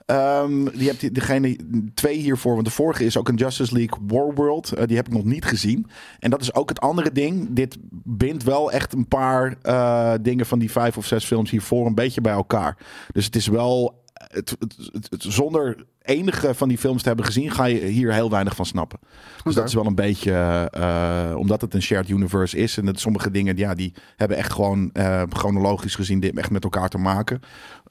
Ehm, 0.05 0.65
die 0.77 0.87
hebt 0.87 1.15
degene 1.15 1.55
twee 1.93 2.17
hiervoor, 2.17 2.53
want 2.53 2.65
de 2.65 2.71
vorige 2.71 3.05
is 3.05 3.17
ook 3.17 3.27
een 3.29 3.35
Justice 3.35 3.73
League 3.73 3.99
Warworld. 4.07 4.71
Eh, 4.73 4.87
die 4.87 4.95
heb 4.95 5.07
ik 5.07 5.13
nog 5.13 5.23
niet 5.23 5.45
gezien. 5.45 5.87
En 6.19 6.29
dat 6.29 6.41
is 6.41 6.53
ook 6.53 6.69
het 6.69 6.79
andere 6.79 7.11
ding. 7.11 7.47
Dit 7.49 7.77
bindt 7.91 8.43
wel 8.43 8.71
echt 8.71 8.93
een 8.93 9.07
paar 9.07 9.55
eh, 9.61 10.13
dingen 10.21 10.45
van 10.45 10.59
die 10.59 10.71
vijf 10.71 10.97
of 10.97 11.05
zes 11.05 11.25
films 11.25 11.49
hiervoor 11.51 11.85
een 11.85 11.95
beetje 11.95 12.21
bij 12.21 12.33
elkaar. 12.33 12.77
Dus 13.11 13.25
het 13.25 13.35
is 13.35 13.47
wel. 13.47 13.99
Het- 14.13 14.55
het- 14.59 15.09
zonder 15.17 15.85
enige 16.01 16.55
van 16.55 16.67
die 16.67 16.77
films 16.77 17.01
te 17.01 17.07
hebben 17.07 17.25
gezien, 17.25 17.51
ga 17.51 17.65
je 17.65 17.85
hier 17.85 18.13
heel 18.13 18.29
weinig 18.29 18.55
van 18.55 18.65
snappen. 18.65 18.99
Dus 19.43 19.55
dat 19.55 19.67
is 19.67 19.73
wel 19.73 19.85
een 19.85 19.95
beetje, 19.95 20.31
eh, 20.71 21.33
omdat 21.37 21.61
het 21.61 21.73
een 21.73 21.81
shared 21.81 22.09
universe 22.09 22.57
is. 22.57 22.77
En 22.77 22.85
dat 22.85 22.99
sommige 22.99 23.31
dingen, 23.31 23.57
ja, 23.57 23.73
die 23.73 23.93
hebben 24.15 24.37
echt 24.37 24.51
gewoon 24.53 24.89
eh, 24.93 25.21
chronologisch 25.29 25.95
gezien 25.95 26.19
dit 26.19 26.37
echt 26.37 26.51
met 26.51 26.63
elkaar 26.63 26.89
te 26.89 26.97
maken. 26.97 27.39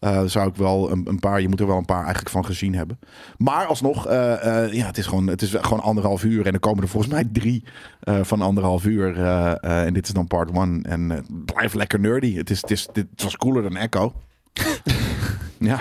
Eh, 0.01 0.23
zou 0.25 0.49
ik 0.49 0.55
wel 0.55 0.91
een, 0.91 1.09
een 1.09 1.19
paar, 1.19 1.41
je 1.41 1.49
moet 1.49 1.61
er 1.61 1.67
wel 1.67 1.77
een 1.77 1.85
paar 1.85 2.01
eigenlijk 2.01 2.31
van 2.31 2.45
gezien 2.45 2.75
hebben. 2.75 2.99
Maar 3.37 3.67
alsnog, 3.67 4.07
eh, 4.07 4.65
eh, 4.65 4.73
ja, 4.73 4.87
het 4.87 4.99
is, 4.99 5.07
gewoon, 5.07 5.27
het 5.27 5.43
is 5.43 5.55
gewoon 5.61 5.81
anderhalf 5.83 6.25
uur. 6.25 6.47
En 6.47 6.53
er 6.53 6.61
komen 6.61 6.83
er 6.83 6.89
volgens 6.89 7.13
mij 7.13 7.25
drie 7.33 7.65
eh, 8.01 8.19
van 8.23 8.43
anderhalf 8.43 8.85
uur. 8.85 9.17
eh, 9.17 9.51
eh, 9.51 9.87
en 9.87 9.93
dit 9.95 10.07
is 10.07 10.13
dan 10.13 10.27
part 10.27 10.51
one. 10.57 10.83
En 10.83 11.11
eh, 11.11 11.19
blijft 11.45 11.75
lekker 11.75 12.01
nerdy. 12.01 12.37
Het, 12.37 12.51
is, 12.51 12.61
het, 12.61 12.71
is, 12.71 12.89
dit, 12.93 13.07
was 13.17 13.37
cooler 13.37 13.63
dan 13.63 13.77
Echo. 13.77 14.13
ja, 15.59 15.81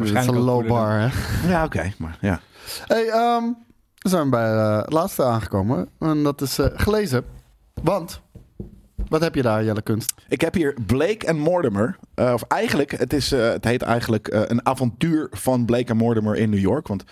Waarschijnlijk 0.00 0.38
een 0.38 0.44
low 0.44 0.66
bar, 0.66 0.90
hè? 0.90 1.08
ja 1.48 1.64
oké. 1.64 1.92
maar 1.98 2.18
ja. 2.20 2.40
Hey, 2.86 3.08
ehm, 3.08 3.42
dan 3.94 4.10
zijn 4.10 4.24
we 4.24 4.28
bij 4.28 4.52
eh, 4.54 4.76
het 4.76 4.92
laatste 4.92 5.24
aangekomen. 5.24 5.88
En 5.98 6.22
dat 6.22 6.40
is 6.40 6.58
eh, 6.58 6.66
gelezen. 6.74 7.24
Want, 7.82 8.20
wat 9.08 9.20
heb 9.20 9.34
je 9.34 9.42
daar, 9.42 9.64
Jelle 9.64 9.82
Kunst? 9.82 10.14
Ik 10.28 10.40
heb 10.40 10.54
hier 10.54 10.74
Blake 10.86 11.26
en 11.26 11.38
Mortimer. 11.38 11.96
Eh, 12.14 12.32
of 12.32 12.42
eigenlijk, 12.42 12.90
het, 12.90 13.12
is, 13.12 13.32
eh, 13.32 13.48
het 13.48 13.64
heet 13.64 13.82
eigenlijk 13.82 14.28
eh, 14.28 14.40
een 14.46 14.66
avontuur 14.66 15.28
van 15.30 15.64
Blake 15.64 15.90
en 15.90 15.96
Mortimer 15.96 16.36
in 16.36 16.50
New 16.50 16.58
York. 16.58 16.88
Want 16.88 17.04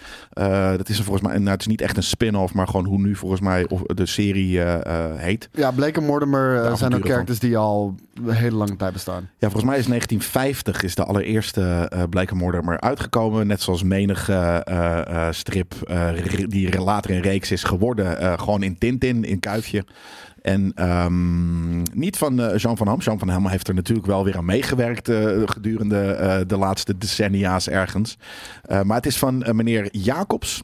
dat 0.77 0.89
is 0.89 0.99
er 0.99 1.05
volgens 1.05 1.27
mij, 1.27 1.39
nou, 1.39 1.51
het 1.51 1.61
is 1.61 1.67
niet 1.67 1.81
echt 1.81 1.97
een 1.97 2.03
spin-off, 2.03 2.55
maar 2.55 2.67
gewoon 2.67 2.85
hoe 2.85 2.99
nu 2.99 3.15
volgens 3.15 3.41
mij 3.41 3.69
of 3.69 3.83
de 3.83 4.07
serie 4.07 4.61
heet. 5.17 5.49
Ja, 5.53 5.71
Blake 5.71 6.01
en 6.01 6.07
Mortimer 6.07 6.77
zijn 6.77 6.95
ook 6.95 7.07
characters 7.07 7.39
die 7.39 7.57
al 7.57 7.95
een 8.25 8.31
hele 8.31 8.57
lange 8.57 8.77
tijd 8.77 8.93
bestaan. 8.93 9.29
Ja, 9.39 9.51
volgens 9.51 9.65
mij 9.65 9.79
is 9.79 9.87
1950 9.87 10.83
is 10.83 10.95
de 10.95 11.05
allereerste 11.05 11.91
Blake 12.11 12.31
en 12.31 12.37
Mortimer 12.37 12.81
uitgekomen. 12.81 13.47
Net 13.47 13.63
zoals 13.63 13.83
menige 13.83 14.65
strip 15.31 15.75
die 16.47 16.81
later 16.81 17.11
een 17.11 17.23
reeks 17.23 17.51
is 17.51 17.65
geworden. 17.65 18.39
gewoon 18.39 18.63
in 18.63 18.79
Tintin, 18.79 19.25
in 19.25 19.41
Kuifje. 19.41 19.85
En 20.49 20.73
ehm, 20.75 21.83
niet 21.99 22.17
van 22.17 22.41
eh, 22.41 22.59
Jean 22.59 22.77
van 22.77 22.87
Ham. 22.87 23.01
Jean 23.01 23.19
van 23.19 23.29
Ham 23.29 23.47
heeft 23.47 23.69
er 23.69 23.75
natuurlijk 23.75 24.07
wel 24.07 24.25
weer 24.25 24.37
aan 24.37 24.45
meegewerkt 24.45 25.09
eh, 25.09 25.43
gedurende 25.45 26.01
eh, 26.01 26.41
de 26.47 26.57
laatste 26.57 26.99
decennia's 26.99 27.69
ergens. 27.69 28.19
Maar 28.83 28.97
het 28.97 29.07
is 29.07 29.19
van 29.19 29.45
meneer 29.53 29.89
Jacobs. 29.93 30.63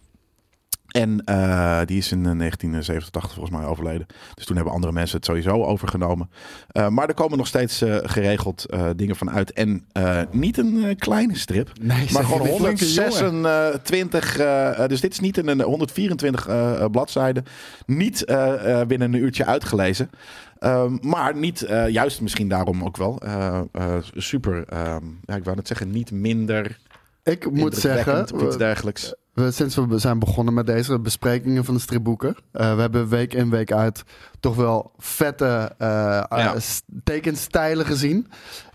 En 0.95 1.25
eh, 1.25 1.81
die 1.85 1.99
is 1.99 2.13
in 2.13 2.19
eh, 2.27 2.39
1987 2.39 3.33
volgens 3.33 3.57
mij 3.57 3.67
overleden. 3.67 4.07
Dus 4.35 4.45
toen 4.45 4.57
hebben 4.57 4.75
andere 4.75 4.93
mensen 4.93 5.17
het 5.17 5.27
sowieso 5.27 5.65
overgenomen. 5.65 6.31
Eh, 6.69 6.89
maar 6.89 7.09
er 7.09 7.15
komen 7.15 7.39
nog 7.39 7.47
steeds 7.47 7.83
eh, 7.83 7.97
geregeld 8.03 8.65
eh, 8.65 8.87
dingen 8.97 9.17
van 9.17 9.31
uit. 9.31 9.53
En 9.53 9.85
eh, 9.93 10.21
niet 10.31 10.59
een 10.59 10.85
eh, 10.85 10.97
kleine 10.99 11.37
strip. 11.37 11.71
Nee, 11.81 12.07
Maar 12.13 12.25
gewoon 12.25 12.41
een 12.49 12.55
flinke 12.57 12.93
jongen. 12.93 13.25
126, 13.25 14.37
eh, 14.39 14.83
eh, 14.83 14.89
dus 14.89 15.01
dit 15.01 15.13
is 15.13 15.21
niet 15.21 15.37
een, 15.37 15.49
een 15.49 15.63
124 15.63 16.47
eh, 16.49 16.75
eh, 16.83 16.91
bladzijden. 16.91 17.45
Niet 17.87 18.25
eh, 18.25 18.81
eh, 18.81 18.87
binnen 18.87 19.15
een 19.15 19.21
uurtje 19.23 19.45
uitgelezen. 19.45 20.11
Ehm, 20.59 20.97
maar 21.01 21.37
niet, 21.37 21.63
eh, 21.63 21.89
juist 21.89 22.21
misschien 22.21 22.49
daarom 22.49 22.85
ook 22.85 22.97
wel, 22.97 23.19
eh, 23.19 23.61
eh, 23.73 23.97
super, 24.15 24.65
ehm, 24.69 25.05
ja, 25.25 25.35
ik 25.37 25.45
wou 25.45 25.57
net 25.57 25.67
zeggen, 25.67 25.91
niet 25.91 26.11
minder 26.11 26.79
Ik 27.23 27.51
moet 27.51 27.77
zeggen, 27.77 28.27
iets 28.47 28.57
dergelijks. 28.57 29.15
We, 29.35 29.51
sinds 29.51 29.77
we 29.77 29.99
zijn 29.99 30.19
begonnen 30.19 30.55
met 30.55 30.67
deze 30.67 30.99
besprekingen 30.99 31.65
van 31.65 31.75
de 31.75 31.81
stripboeken, 31.81 32.37
eh, 32.53 32.75
we 32.75 32.81
hebben 32.81 33.09
week 33.09 33.35
in 33.35 33.51
week 33.51 33.73
uit 33.73 34.03
toch 34.41 34.57
wel 34.57 34.93
vette 34.99 35.75
eh, 35.79 35.89
Ja. 35.89 36.55
eh, 36.55 36.61
tekenstijlen 37.05 37.87
gezien. 37.87 38.29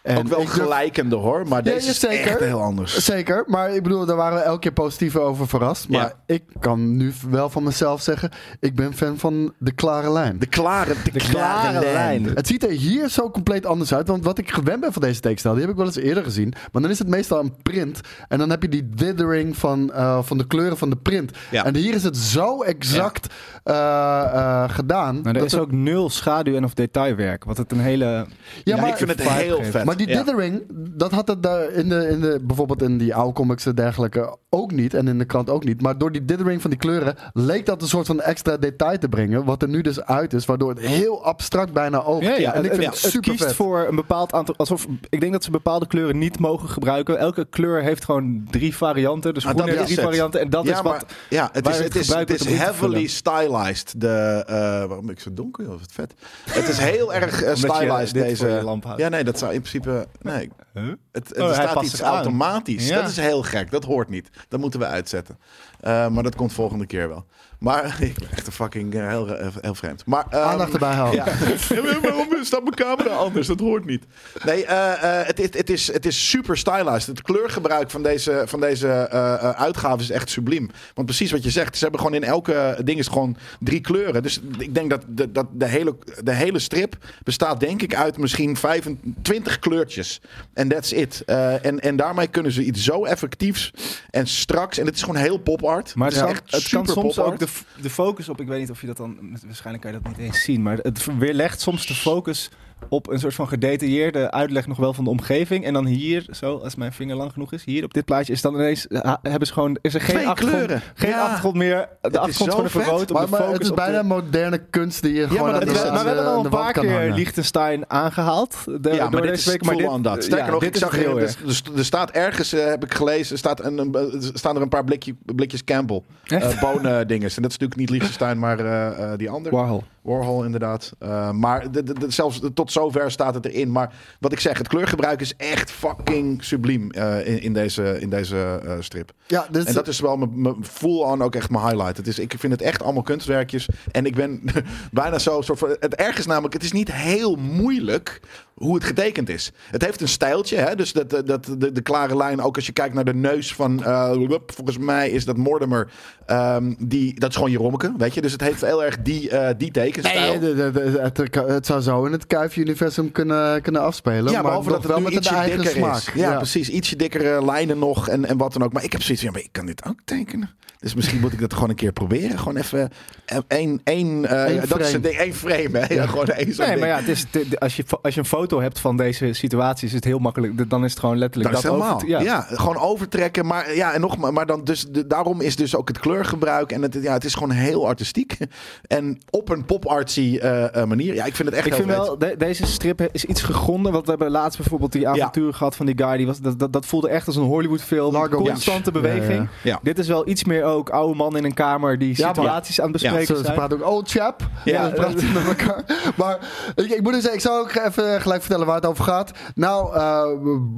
En 0.10 0.18
ook 0.18 0.28
wel 0.28 0.45
gelijkende 0.45 1.16
hoor, 1.16 1.47
maar 1.47 1.64
deze 1.64 1.86
ja, 1.86 1.91
is 1.91 1.99
zeker. 1.99 2.28
echt 2.32 2.39
heel 2.39 2.62
anders. 2.62 3.05
Zeker, 3.05 3.43
maar 3.47 3.76
ik 3.76 3.84
bedoel, 3.84 4.05
daar 4.05 4.16
waren 4.16 4.38
we 4.38 4.43
elke 4.43 4.60
keer 4.60 4.72
positief 4.72 5.16
over 5.16 5.47
verrast. 5.47 5.89
Maar 5.89 5.99
Ja. 5.99 6.14
ik 6.36 6.43
kan 6.60 6.97
nu 6.97 7.14
wel 7.30 7.49
van 7.49 7.64
mezelf 7.64 8.01
zeggen, 8.01 8.32
ik 8.60 8.76
ben 8.76 8.93
fan 8.93 9.18
van 9.18 9.53
de 9.57 9.72
klare 9.72 10.12
lijn. 10.12 10.39
De 10.39 10.45
klare, 10.45 10.93
de, 11.03 11.12
De 11.12 11.20
klare 11.20 11.80
lijn. 11.80 12.26
Het 12.26 12.47
ziet 12.47 12.64
er 12.64 12.70
hier 12.70 13.10
zo 13.10 13.30
compleet 13.32 13.66
anders 13.66 13.93
uit. 13.93 14.07
Want 14.07 14.24
wat 14.24 14.38
ik 14.38 14.51
gewend 14.51 14.80
ben 14.82 14.93
van 14.93 15.01
deze 15.01 15.20
tekenstijl, 15.20 15.53
die 15.53 15.64
heb 15.64 15.72
ik 15.72 15.78
wel 15.78 15.88
eens 15.88 15.95
eerder 15.95 16.24
gezien. 16.24 16.53
Maar 16.72 16.82
dan 16.82 16.91
is 16.91 16.99
het 16.99 17.07
meestal 17.07 17.39
een 17.39 17.53
print. 17.64 17.99
En 18.28 18.38
dan 18.38 18.49
heb 18.49 18.62
je 18.62 18.70
die 18.70 18.89
dithering 18.89 19.57
van, 19.57 19.91
eh, 19.93 20.20
van 20.22 20.38
de 20.38 20.47
kleuren 20.47 20.78
van 20.78 20.89
de 20.89 20.95
print. 20.95 21.32
Ja. 21.51 21.66
En 21.66 21.76
hier 21.76 21.93
is 21.95 22.03
het 22.03 22.18
zo 22.18 22.62
exact 22.64 23.34
eh, 23.64 23.76
eh, 23.76 24.70
gedaan. 24.70 25.16
Maar 25.16 25.34
er 25.34 25.39
dat 25.39 25.43
is 25.43 25.57
ook 25.57 25.72
nul 25.72 26.10
schaduw 26.10 26.55
en 26.55 26.64
of 26.64 26.74
detailwerk. 26.74 27.43
Wat 27.43 27.57
het 27.57 27.72
een 27.72 27.80
hele... 27.80 28.05
Ja, 28.05 28.26
Ja, 28.64 28.76
maar 28.82 28.89
ik 28.89 28.95
vind 28.97 29.10
het 29.10 29.30
heel 29.30 29.64
vet. 29.64 29.86
Die 30.00 30.08
Ja. 30.08 30.18
dithering, 30.24 30.64
dat 30.72 31.12
had 31.12 31.28
het 31.28 31.43
daar 31.43 31.72
in 31.72 31.89
de, 31.89 32.08
in 32.08 32.20
de, 32.22 32.39
bijvoorbeeld 32.43 32.82
in 32.82 32.97
die 32.97 33.16
oude 33.16 33.34
comics 33.34 33.66
en 33.66 33.76
dergelijke 33.76 34.38
ook 34.50 34.72
niet. 34.72 34.93
En 34.93 35.08
in 35.08 35.18
de 35.18 35.26
krant 35.26 35.50
ook 35.50 35.64
niet. 35.64 35.82
Maar 35.82 35.97
door 35.97 36.12
die 36.12 36.26
dithering 36.26 36.62
van 36.62 36.70
die 36.70 36.80
kleuren 36.80 37.16
leek 37.34 37.66
dat 37.66 37.82
een 37.82 37.88
soort 37.88 38.06
van 38.08 38.22
extra 38.22 38.58
detail 38.58 38.97
te 38.97 39.10
brengen. 39.10 39.45
Wat 39.45 39.62
er 39.62 39.68
nu 39.70 39.82
dus 39.82 40.02
uit 40.02 40.34
is, 40.34 40.45
waardoor 40.45 40.70
het 40.70 40.80
heel 40.80 41.24
abstract 41.26 41.74
bijna 41.74 42.04
oogt. 42.04 42.24
Ja, 42.26 42.36
ja, 42.36 42.54
en 42.54 42.64
ik 42.66 42.72
het, 42.72 42.80
vind 42.80 42.93
het, 42.93 43.02
het 43.02 43.12
super 43.12 43.32
kiest 43.32 43.43
vet. 43.43 43.56
voor 43.56 43.86
een 43.88 43.95
bepaald 43.95 44.34
aantal... 44.34 44.56
Alsof, 44.58 44.88
ik 45.10 45.20
denk 45.20 45.32
dat 45.32 45.43
ze 45.43 45.52
bepaalde 45.52 45.88
kleuren 45.88 46.18
niet 46.18 46.39
mogen 46.39 46.70
gebruiken. 46.70 47.18
Elke 47.18 47.45
kleur 47.50 47.82
heeft 47.82 48.06
gewoon 48.06 48.47
drie 48.50 48.76
varianten. 48.76 49.34
Dus 49.34 49.45
Ah, 49.45 49.52
groen 49.52 49.68
heeft 49.70 49.84
drie 49.84 49.95
het. 49.95 50.06
varianten. 50.06 50.39
En 50.41 50.50
dat 50.50 50.66
ja, 50.66 50.72
is 50.78 50.82
maar, 50.82 50.91
wat... 50.93 51.06
ja, 51.30 51.50
het 51.52 51.68
is, 51.68 51.76
het 51.78 51.84
het 51.84 51.95
is, 51.95 52.14
het 52.14 52.30
is 52.30 52.45
heavily 52.45 53.08
stylized. 53.08 54.02
De, 54.02 54.43
eh, 54.47 54.56
waarom 54.58 55.06
ben 55.06 55.16
ik 55.16 55.20
zo 55.20 55.34
donker? 55.34 55.64
joh? 55.64 55.74
Wat 55.80 55.91
vet. 55.91 56.14
Het 56.50 56.68
is 56.68 56.78
heel 56.78 57.14
erg 57.14 57.41
eh, 57.43 57.56
stylized 57.56 58.14
deze. 58.14 58.62
lamp. 58.64 58.93
Ja, 58.97 59.10
nee, 59.10 59.24
dat 59.24 59.39
zou 59.39 59.54
in 59.54 59.60
principe. 59.60 59.78
Nee, 60.21 60.49
Huh? 60.73 60.93
het, 61.11 61.27
het 61.30 61.38
Oh, 61.39 61.47
er 61.47 61.53
staat 61.53 61.84
iets 61.84 62.01
automatisch. 62.01 62.88
Ja. 62.88 63.01
Dat 63.01 63.09
is 63.09 63.17
heel 63.17 63.43
gek. 63.43 63.71
Dat 63.71 63.84
hoort 63.84 64.09
niet. 64.09 64.30
Dat 64.47 64.59
moeten 64.59 64.80
we 64.80 64.86
uitzetten. 64.86 65.39
Eh, 65.80 66.07
maar 66.07 66.23
dat 66.23 66.36
komt 66.36 66.53
volgende 66.53 66.86
keer 66.86 67.07
wel. 67.09 67.25
Maar 67.60 67.86
ik 68.01 68.14
ben 68.20 68.32
echt 68.32 68.47
een 68.47 68.53
fucking 68.53 68.93
eh, 68.95 69.07
heel, 69.07 69.28
heel, 69.28 69.51
heel 69.62 69.76
vreemd. 69.76 70.05
Maar, 70.05 70.26
ehm, 70.30 70.41
Aandacht 70.43 70.74
erbij 70.74 70.93
houden. 70.93 71.24
Ja. 71.70 71.99
Waarom 72.01 72.28
staat 72.43 72.64
mijn 72.64 72.76
camera 72.76 73.16
anders? 73.16 73.47
Dat 73.47 73.60
hoort 73.60 73.86
niet. 73.86 74.03
Nee, 74.43 74.66
eh, 74.66 75.20
eh, 75.20 75.28
het, 75.28 75.39
is, 75.39 75.53
het, 75.57 75.70
is, 75.70 75.93
het 75.93 76.05
is 76.05 76.30
super 76.30 76.57
stylized. 76.57 77.05
Het 77.05 77.22
kleurgebruik 77.22 77.89
van 77.89 78.03
deze, 78.03 78.43
van 78.45 78.60
deze 78.60 78.88
eh, 78.88 79.34
eh, 79.34 79.49
uitgave 79.49 80.01
is 80.01 80.10
echt 80.10 80.30
subliem. 80.30 80.70
Want 80.93 81.07
precies 81.07 81.32
wat 81.32 81.43
je 81.43 81.49
zegt, 81.49 81.78
ze 81.78 81.84
hebben 81.84 81.99
gewoon 81.99 82.16
in 82.16 82.24
elke 82.24 82.78
ding 82.84 82.99
is 82.99 83.07
gewoon 83.07 83.38
drie 83.60 83.82
kleuren. 83.82 84.24
Dus 84.24 84.39
ik 84.57 84.74
denk 84.74 84.89
dat 84.89 85.03
de, 85.07 85.32
dat 85.32 85.47
de, 85.51 85.66
hele, 85.66 85.95
de 86.24 86.34
hele 86.34 86.60
strip 86.60 86.97
bestaat 87.24 87.60
denk 87.60 87.82
ik 87.82 87.95
uit 87.95 88.18
misschien 88.18 88.57
25 88.57 89.60
kleurtjes. 89.60 90.22
En 90.53 90.68
that's 90.68 90.91
it. 90.91 91.24
Eh, 91.26 91.66
en, 91.66 91.80
en 91.80 91.95
daarmee 91.95 92.28
kunnen 92.28 92.51
ze 92.51 92.64
iets 92.64 92.84
zo 92.84 93.05
effectiefs 93.05 93.74
en 94.10 94.28
straks. 94.28 94.78
En 94.78 94.86
het 94.86 94.95
is 94.95 95.01
gewoon 95.01 95.22
heel 95.22 95.38
pop 95.38 95.64
art. 95.64 95.95
Maar 95.95 96.07
het, 96.07 96.16
is 96.16 96.22
kan, 96.22 96.32
echt 96.32 96.41
het 96.41 96.49
kan 96.49 96.62
super 96.62 96.93
soms 96.93 97.16
pop 97.16 97.26
ook 97.26 97.39
de, 97.39 97.47
de 97.82 97.89
focus 97.89 98.30
op, 98.30 98.41
ik 98.41 98.47
weet 98.47 98.60
niet 98.60 98.70
of 98.70 98.82
je 98.82 98.88
dat 98.88 98.97
dan, 98.97 99.18
waarschijnlijk 99.45 99.84
kan 99.84 99.93
je 99.93 100.00
dat 100.02 100.18
niet 100.18 100.28
eens 100.28 100.43
zien, 100.43 100.62
maar 100.62 100.78
het 100.78 101.18
weerlegt 101.18 101.62
soms 101.62 101.86
de 101.88 101.95
focus 101.95 102.50
op 102.89 103.09
een 103.09 103.19
soort 103.19 103.34
van 103.34 103.47
gedetailleerde 103.47 104.32
uitleg 104.32 104.67
nog 104.67 104.77
wel 104.77 104.93
van 104.93 105.03
de 105.03 105.09
omgeving. 105.09 105.65
En 105.65 105.73
dan 105.73 105.86
hier, 105.86 106.25
zo, 106.32 106.57
als 106.57 106.75
mijn 106.75 106.93
vinger 106.93 107.15
lang 107.15 107.32
genoeg 107.32 107.53
is, 107.53 107.63
hier 107.65 107.84
op 107.84 107.93
dit 107.93 108.05
plaatje, 108.05 108.34
is 108.34 108.41
dan 108.41 108.53
ineens, 108.53 108.88
hebben 109.21 109.47
ze 109.47 109.53
gewoon, 109.53 109.77
is 109.82 109.93
er 109.93 110.01
geen 110.01 110.15
Twee 110.15 110.27
achtergrond, 110.27 110.65
kleuren. 110.65 110.82
geen 110.93 111.09
Ja. 111.09 111.21
achtergrond 111.23 111.55
meer. 111.55 111.88
De 112.01 112.09
is 112.09 112.17
achtergrond 112.17 112.51
zo 112.51 112.57
wordt 112.57 112.67
even 112.75 112.82
vet. 112.82 112.89
rood 112.89 113.11
op 113.11 113.30
Maar, 113.30 113.51
het 113.51 113.61
is 113.61 113.73
bijna 113.73 114.01
de- 114.01 114.07
moderne 114.07 114.57
kunst 114.69 115.01
die 115.01 115.13
je 115.13 115.27
gewoon 115.27 115.51
maar 115.51 115.59
de, 115.65 115.71
is- 115.71 115.84
maar 115.84 115.91
we 116.01 116.07
hebben 116.07 116.25
al 116.25 116.38
aan 116.39 116.45
een 116.45 116.51
paar 116.51 116.73
keer. 116.73 117.11
Liechtenstein 117.13 117.89
aangehaald. 117.89 118.55
De, 118.84 118.93
Ja, 118.93 119.09
maar 119.09 119.21
dit 119.21 119.32
is 119.32 119.45
week. 119.45 119.63
Maar 119.63 119.75
dit, 119.75 120.03
dat. 120.03 120.23
Sterker 120.23 120.45
ja, 120.45 120.51
nog, 120.51 120.59
dit 120.59 120.69
ik 120.69 120.75
is 120.75 120.82
zag 120.82 120.95
heel 120.95 121.19
er, 121.19 121.36
er 121.77 121.86
staat 121.86 122.11
ergens, 122.11 122.53
eh, 122.53 122.65
heb 122.65 122.84
ik 122.84 122.93
gelezen, 122.93 123.32
er 123.32 123.38
staat 123.38 123.63
een, 123.63 123.77
een, 123.77 124.21
staan 124.34 124.55
er 124.55 124.61
een 124.61 124.69
paar 124.69 124.84
blikje, 124.84 125.15
blikjes 125.25 125.63
Campbell. 125.63 126.01
Echt? 126.25 126.53
eh 126.53 126.61
bonen 126.61 127.07
dinges. 127.07 127.36
En 127.36 127.41
dat 127.41 127.51
is 127.51 127.57
natuurlijk 127.57 127.75
niet 127.80 127.89
Liechtenstein, 127.89 128.39
maar 128.39 128.59
eh, 128.59 129.11
eh, 129.11 129.17
die 129.17 129.30
andere. 129.30 129.55
Warhol. 129.55 129.84
Warhol 130.02 130.43
inderdaad. 130.45 130.91
Eh, 131.00 131.32
maar 131.32 131.72
de, 131.72 131.84
de, 131.84 131.93
de- 131.93 132.12
zelfs 132.12 132.39
tot 132.54 132.72
zover 132.72 133.12
staat 133.12 133.34
het 133.34 133.45
erin. 133.45 133.72
Maar 133.72 133.93
wat 134.20 134.32
ik 134.32 134.39
zeg, 134.39 134.58
het 134.58 134.68
kleurgebruik 134.68 135.22
is 135.22 135.36
echt 135.36 135.72
fucking 135.72 136.43
subliem 136.43 136.91
eh, 136.91 137.28
in, 137.28 137.41
in 137.41 137.54
deze, 137.54 138.00
in 138.00 138.10
deze 138.10 138.62
eh, 138.66 138.74
strip. 138.80 139.12
Ja, 139.28 139.45
dus 139.52 139.66
En 139.66 139.74
dat 139.74 139.88
is 139.88 140.00
wel 140.00 140.18
mijn- 140.18 140.41
mijn 140.41 140.66
full 140.66 141.02
on 141.04 141.22
ook 141.22 141.36
echt 141.36 141.50
mijn 141.50 141.64
highlight. 141.66 141.97
Het 141.97 142.08
is, 142.08 142.20
ik 142.20 142.34
vind 142.38 142.54
het 142.54 142.62
echt 142.62 142.84
allemaal 142.84 143.04
kunstwerkjes. 143.04 143.68
En 143.91 144.06
ik 144.06 144.16
ben 144.16 144.41
bijna 144.91 145.20
zo 145.20 145.41
soort 145.41 145.60
van. 145.60 145.76
Het 145.80 145.95
erg 145.95 146.18
is 146.18 146.26
namelijk, 146.26 146.54
het 146.54 146.64
is 146.64 146.72
niet 146.72 146.91
heel 146.93 147.36
moeilijk 147.36 148.20
hoe 148.60 148.76
het 148.76 148.84
getekend 148.84 149.30
is. 149.30 149.51
Het 149.72 149.86
heeft 149.86 150.01
een 150.01 150.07
stijltje. 150.07 150.57
Hè? 150.57 150.76
Dus 150.76 150.93
dat, 150.93 151.10
dat, 151.26 151.49
de, 151.57 151.72
de 151.72 151.82
klare 151.82 152.16
lijn, 152.18 152.41
ook 152.41 152.55
als 152.55 152.66
je 152.66 152.72
kijkt 152.72 152.93
naar 152.93 153.03
de 153.05 153.14
neus 153.14 153.53
van. 153.53 153.84
eh, 153.84 154.12
volgens 154.45 154.78
mij 154.78 155.10
is 155.10 155.26
dat 155.26 155.38
Mortimer. 155.38 155.91
ehm, 156.26 156.74
die, 156.80 157.20
dat 157.20 157.30
is 157.30 157.36
gewoon 157.36 157.51
Jerommeke, 157.51 157.93
weet 157.97 158.14
je. 158.14 158.22
Dus 158.22 158.32
het 158.32 158.41
heeft 158.41 158.62
heel 158.62 158.84
erg 158.84 158.97
die, 159.01 159.30
eh 159.30 159.49
die 159.57 159.72
tekenstijl. 159.72 160.30
Nee, 160.32 160.39
de- 160.39 160.55
de- 160.55 160.72
de- 160.72 160.99
het, 161.01 161.36
het 161.47 161.66
zou 161.66 161.82
zo 161.82 162.05
in 162.05 162.12
het 162.12 162.28
Kuifje-universum 162.28 163.12
kunnen, 163.12 163.62
kunnen 163.62 163.82
afspelen. 163.82 164.24
Ja, 164.26 164.32
maar 164.32 164.41
behalve 164.43 164.70
dat 164.70 164.78
het 164.78 164.88
wel 164.88 164.99
met 165.01 165.12
een 165.12 165.18
ietsje 165.18 165.36
eigen 165.36 165.57
dikker 165.57 165.76
smaak. 165.78 165.95
is. 165.95 166.10
Ja, 166.14 166.36
precies. 166.38 166.70
Ietsje 166.70 166.95
dikkere 166.95 167.45
lijnen 167.45 167.80
nog 167.80 168.07
en, 168.07 168.26
en 168.26 168.38
wat 168.38 168.53
dan 168.53 168.64
ook. 168.64 168.74
Maar 168.74 168.84
ik 168.84 168.91
heb 168.91 169.01
zoiets 169.01 169.24
van, 169.24 169.34
ja, 169.34 169.39
ik 169.39 169.49
kan 169.51 169.66
dit 169.66 169.86
ook 169.86 169.99
tekenen. 170.05 170.49
Dus 170.80 170.93
misschien 170.95 171.20
moet 171.20 171.34
ik 171.34 171.39
dat 171.39 171.53
gewoon 171.53 171.70
een 171.70 171.76
keer 171.76 171.91
proberen. 171.91 172.38
Gewoon 172.39 172.57
even 172.57 172.89
eh, 173.26 173.38
één, 173.47 173.82
één, 173.84 174.22
dat 174.22 174.32
is 174.62 174.68
frame. 174.68 174.84
het 174.86 175.03
ding, 175.03 175.16
één 175.16 175.34
frame. 175.34 175.78
Hè? 175.80 175.93
Ja, 175.93 176.05
gewoon 176.05 176.26
één 176.28 176.53
zo'n 176.53 176.66
Nee, 176.66 176.76
ding. 176.76 176.80
maar 176.80 176.88
ja, 176.89 176.97
het 177.05 177.07
is, 177.07 177.26
als, 177.60 177.76
je, 177.76 177.84
als 178.01 178.14
je 178.14 178.20
een 178.20 178.26
foto 178.26 178.49
hebt 178.58 178.80
van 178.80 178.97
deze 178.97 179.34
situatie, 179.34 179.88
is 179.88 179.93
het 179.93 180.04
heel 180.04 180.20
makkelijk. 180.20 180.70
Dan 180.70 180.84
is 180.84 180.91
het 180.91 181.00
gewoon 181.00 181.18
letterlijk 181.18 181.54
Dat 181.54 181.64
is 181.64 181.70
helemaal. 181.70 181.95
over- 181.95 182.08
ja. 182.08 182.20
ja. 182.22 182.41
gewoon 182.50 182.78
overtrekken. 182.78 183.45
Maar 183.45 183.76
ja, 183.76 183.93
en 183.93 184.02
nog 184.02 184.18
maar, 184.18 184.34
maar 184.34 184.45
dan 184.45 184.64
dus 184.64 184.86
de, 184.89 185.08
daarom 185.08 185.41
is 185.41 185.56
dus 185.56 185.76
ook 185.76 185.88
het 185.88 186.00
kleurgebruik 186.00 186.72
en 186.72 186.82
het, 186.82 186.97
ja, 187.02 187.14
het 187.14 187.24
is 187.26 187.34
gewoon 187.34 187.52
heel 187.52 187.88
artistiek 187.88 188.38
en 188.88 189.18
op 189.30 189.50
een 189.50 189.66
pop-artsy 189.66 190.38
eh, 190.41 190.76
eh, 190.82 190.88
manier. 190.88 191.14
Ja, 191.14 191.26
ik 191.26 191.36
vind 191.36 191.47
het 191.47 191.58
echt 191.58 191.68
Ik 191.68 191.74
heel 191.74 191.84
vind 191.86 191.97
wel, 191.97 192.18
de- 192.18 192.36
deze 192.38 192.66
strip 192.66 193.08
is 193.12 193.26
iets 193.26 193.41
gegronde. 193.41 193.91
Want 193.91 194.04
we 194.04 194.10
hebben 194.10 194.32
laatst 194.32 194.58
bijvoorbeeld 194.60 194.91
die 194.91 195.08
avontuur 195.08 195.54
gehad 195.54 195.76
van 195.76 195.86
die 195.86 195.97
guy. 196.06 196.18
Die 196.18 196.26
was, 196.28 196.39
dat, 196.39 196.60
dat, 196.60 196.74
dat 196.74 196.86
voelde 196.86 197.10
echt 197.10 197.28
als 197.28 197.36
een 197.36 197.43
Hollywood 197.43 197.82
film. 197.82 198.14
Largo 198.14 198.41
Constante 198.41 198.91
Beach. 198.91 199.04
beweging. 199.06 199.38
Ja, 199.39 199.50
ja. 199.64 199.70
Ja. 199.72 199.80
Dit 199.84 200.00
is 200.00 200.08
wel 200.08 200.28
iets 200.28 200.43
meer 200.43 200.64
ook 200.64 200.89
oude 200.89 201.16
man 201.16 201.38
in 201.38 201.43
een 201.45 201.54
kamer 201.54 201.97
die 202.00 202.14
Ja, 202.18 202.28
situaties 202.28 202.82
aan 202.82 202.91
het 202.91 203.02
Ja, 203.02 203.08
bespreken 203.10 203.36
Ze, 203.36 203.39
ze 203.39 203.43
zijn. 203.45 203.58
praten 203.58 203.78
ook 203.84 203.91
old 203.91 204.10
chap. 204.12 204.41
Ja. 204.66 204.74
Ja, 204.82 204.88
ze 204.89 204.93
praten 204.93 205.34
met 205.34 205.45
elkaar. 205.47 205.84
Maar 206.16 206.38
ik, 206.76 206.89
ik 206.89 207.02
moet 207.02 207.14
dus 207.14 207.22
zeggen, 207.22 207.34
ik 207.34 207.45
zou 207.45 207.60
ook 207.62 207.76
even 207.76 208.22
gelijk 208.22 208.39
vertellen 208.40 208.66
waar 208.66 208.76
het 208.76 208.86
over 208.86 209.04
gaat. 209.04 209.32
Nou, 209.56 209.96
eh, 209.96 210.26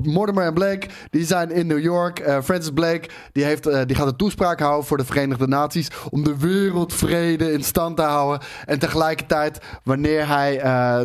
Mortimer 0.03 0.45
en 0.45 0.53
Blake, 0.53 0.87
die 1.09 1.25
zijn 1.25 1.51
in 1.51 1.67
New 1.67 1.79
York. 1.79 2.19
Eh, 2.19 2.41
Francis 2.43 2.71
Blake, 2.71 3.09
die, 3.31 3.43
heeft, 3.43 3.67
eh, 3.67 3.81
die 3.85 3.95
gaat 3.95 4.07
een 4.07 4.15
toespraak 4.15 4.59
houden 4.59 4.85
voor 4.85 4.97
de 4.97 5.05
Verenigde 5.05 5.47
Naties. 5.47 5.87
Om 6.09 6.23
de 6.23 6.37
wereldvrede 6.37 7.51
in 7.51 7.63
stand 7.63 7.95
te 7.95 8.01
houden. 8.01 8.41
En 8.65 8.79
tegelijkertijd, 8.79 9.59
wanneer 9.83 10.27
hij 10.27 10.57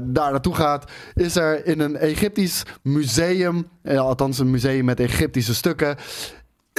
daar 0.02 0.30
naartoe 0.30 0.54
gaat, 0.54 0.90
is 1.14 1.36
er 1.36 1.66
in 1.66 1.80
een 1.80 1.96
Egyptisch 1.96 2.62
museum, 2.82 3.68
althans 3.84 4.38
een 4.38 4.50
museum 4.50 4.84
met 4.84 5.00
Egyptische 5.00 5.54
stukken. 5.54 5.96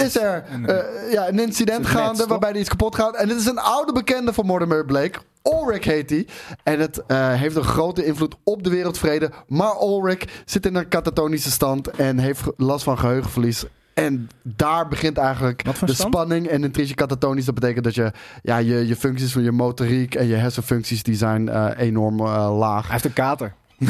Is 0.03 0.17
er 0.17 0.43
eh, 0.65 1.11
ja, 1.11 1.27
een 1.27 1.39
incident 1.39 1.79
net, 1.79 1.87
gaande 1.87 2.25
waarbij 2.25 2.49
er 2.49 2.59
iets 2.59 2.69
kapot 2.69 2.95
gaat. 2.95 3.15
En 3.15 3.27
dit 3.27 3.37
is 3.37 3.45
een 3.45 3.59
oude 3.59 3.93
bekende 3.93 4.33
van 4.33 4.45
Mortimer 4.45 4.85
Blake. 4.85 5.19
Ulrich 5.43 5.83
heet 5.83 6.09
hij. 6.09 6.27
En 6.63 6.79
het 6.79 7.05
eh, 7.05 7.33
heeft 7.33 7.55
een 7.55 7.63
grote 7.63 8.05
invloed 8.05 8.35
op 8.43 8.63
de 8.63 8.69
wereldvrede. 8.69 9.31
Maar 9.47 9.81
Ulrich 9.81 10.43
zit 10.45 10.65
in 10.65 10.75
een 10.75 10.87
katatonische 10.87 11.51
stand 11.51 11.89
en 11.89 12.17
heeft 12.17 12.41
last 12.57 12.83
van 12.83 12.97
geheugenverlies. 12.97 13.65
En 13.93 14.29
daar 14.43 14.87
begint 14.87 15.17
eigenlijk 15.17 15.63
de 15.63 15.93
stand? 15.93 16.13
spanning. 16.13 16.47
En 16.47 16.63
intrinsisch 16.63 16.95
katatonisch, 16.95 17.45
dat 17.45 17.55
betekent 17.55 17.83
dat 17.83 17.95
je, 17.95 18.11
ja, 18.41 18.57
je, 18.57 18.87
je 18.87 18.95
functies 18.95 19.31
van 19.31 19.43
je 19.43 19.51
motoriek 19.51 20.15
en 20.15 20.27
je 20.27 20.35
hersenfuncties, 20.35 21.03
die 21.03 21.15
zijn 21.15 21.49
eh, 21.49 21.69
enorm 21.77 22.19
eh, 22.19 22.57
laag. 22.57 22.83
Hij 22.83 22.91
heeft 22.91 23.05
een 23.05 23.13
kater. 23.13 23.53
Ja, 23.77 23.87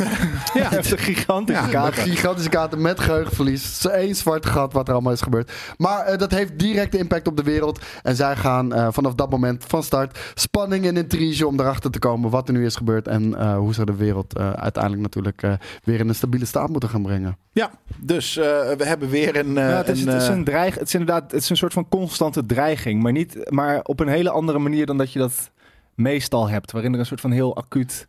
hij 0.54 0.68
heeft 0.70 0.92
een 0.92 0.98
gigantische 0.98 1.64
Een 1.64 1.70
kater. 1.70 2.04
gigantische 2.04 2.50
kater 2.50 2.80
met 2.80 3.00
geheugenverlies. 3.00 3.88
Één 3.88 4.16
zwart 4.16 4.46
gat 4.46 4.74
wat 4.74 4.88
er 4.88 4.94
allemaal 4.94 5.14
is 5.14 5.22
gebeurd. 5.22 5.52
Maar 5.78 6.06
eh, 6.06 6.18
dat 6.18 6.32
heeft 6.32 6.60
directe 6.60 6.98
impact 6.98 7.28
op 7.28 7.38
de 7.38 7.44
wereld. 7.44 7.80
En 8.04 8.16
zij 8.16 8.36
gaan 8.36 8.74
eh, 8.74 8.88
vanaf 8.92 9.14
dat 9.16 9.30
moment 9.30 9.64
van 9.68 9.84
start 9.84 10.20
spanning 10.34 10.86
en 10.86 10.98
intrige 10.98 11.48
om 11.48 11.60
erachter 11.60 11.92
te 11.92 12.00
komen 12.00 12.30
wat 12.30 12.48
er 12.48 12.54
nu 12.54 12.66
is 12.66 12.76
gebeurd. 12.76 13.08
En 13.08 13.36
eh, 13.40 13.58
hoe 13.58 13.74
ze 13.74 13.86
de 13.86 13.96
wereld 13.96 14.34
eh, 14.38 14.52
uiteindelijk 14.52 15.04
natuurlijk 15.04 15.42
eh, 15.44 15.54
weer 15.84 16.00
in 16.00 16.10
een 16.10 16.16
stabiele 16.16 16.46
staat 16.46 16.70
moeten 16.70 16.90
gaan 16.90 17.04
brengen. 17.04 17.38
Ja, 17.52 17.72
dus 17.98 18.38
eh, 18.38 18.44
we 18.78 18.86
hebben 18.86 19.10
weer 19.10 19.36
een... 19.38 19.58
eh, 19.58 19.70
Ja, 19.70 19.76
het, 19.78 19.88
is, 19.88 20.02
een, 20.02 20.08
het, 20.14 20.22
is 20.22 20.28
een 20.28 20.44
dreig, 20.44 20.74
het 20.76 20.88
is 20.88 20.94
inderdaad 20.94 21.32
het 21.32 21.42
is 21.42 21.50
een 21.50 21.58
soort 21.58 21.74
van 21.74 21.90
constante 21.90 22.46
dreiging. 22.46 23.02
Maar, 23.04 23.12
niet, 23.12 23.52
maar 23.52 23.80
op 23.84 24.00
een 24.00 24.08
hele 24.08 24.30
andere 24.30 24.60
manier 24.60 24.86
dan 24.86 24.98
dat 24.98 25.12
je 25.14 25.20
dat 25.20 25.52
meestal 25.96 26.50
hebt. 26.50 26.72
Waarin 26.72 26.94
er 26.94 27.00
een 27.00 27.06
soort 27.06 27.22
van 27.22 27.32
heel 27.32 27.56
acuut... 27.56 28.06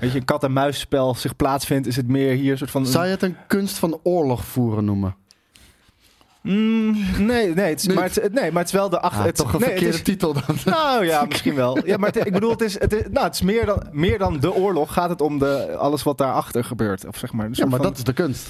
Weet 0.00 0.12
je, 0.12 0.18
een 0.18 0.24
kat-en-muisspel 0.24 1.14
zich 1.14 1.36
plaatsvindt, 1.36 1.86
is 1.86 1.96
het 1.96 2.08
meer 2.08 2.32
hier 2.34 2.52
een 2.52 2.58
soort 2.58 2.70
van... 2.70 2.86
Zou 2.86 3.04
je 3.04 3.10
het 3.10 3.22
een 3.22 3.36
kunst 3.46 3.78
van 3.78 4.00
oorlog 4.02 4.44
voeren 4.44 4.84
noemen? 4.84 5.16
Mm, 6.42 6.96
nee, 7.18 7.54
nee, 7.54 7.68
het 7.70 7.80
is, 7.88 7.94
maar 7.94 8.04
het, 8.04 8.32
nee, 8.32 8.50
maar 8.52 8.58
het 8.62 8.66
is 8.72 8.78
wel 8.78 8.88
de... 8.88 9.00
Ach, 9.00 9.18
Ah, 9.18 9.24
het, 9.24 9.36
toch 9.36 9.52
een 9.52 9.60
nee, 9.60 9.68
verkeerde 9.68 9.96
is- 9.96 10.02
titel 10.02 10.32
dan. 10.32 10.42
Nou 10.74 11.04
ja, 11.06 11.24
misschien 11.24 11.54
wel. 11.54 11.86
Ja, 11.86 11.96
maar 11.96 12.12
het- 12.12 12.26
ik 12.26 12.32
bedoel, 12.32 12.50
het 12.50 12.60
is, 12.60 12.78
het 12.80 12.92
is, 12.92 13.02
nou, 13.10 13.26
het 13.26 13.34
is 13.34 13.42
meer, 13.42 13.66
dan, 13.66 13.82
meer 13.92 14.18
dan 14.18 14.40
de 14.40 14.52
oorlog. 14.54 14.92
Gaat 14.92 15.08
het 15.08 15.20
om 15.20 15.38
de, 15.38 15.76
alles 15.76 16.02
wat 16.02 16.18
daarachter 16.18 16.64
gebeurt. 16.64 17.06
Of 17.06 17.16
zeg 17.16 17.32
maar, 17.32 17.48
Ja, 17.52 17.66
maar 17.66 17.78
van- 17.78 17.86
dat 17.88 17.96
is 17.96 18.04
de 18.04 18.12
kunst. 18.12 18.48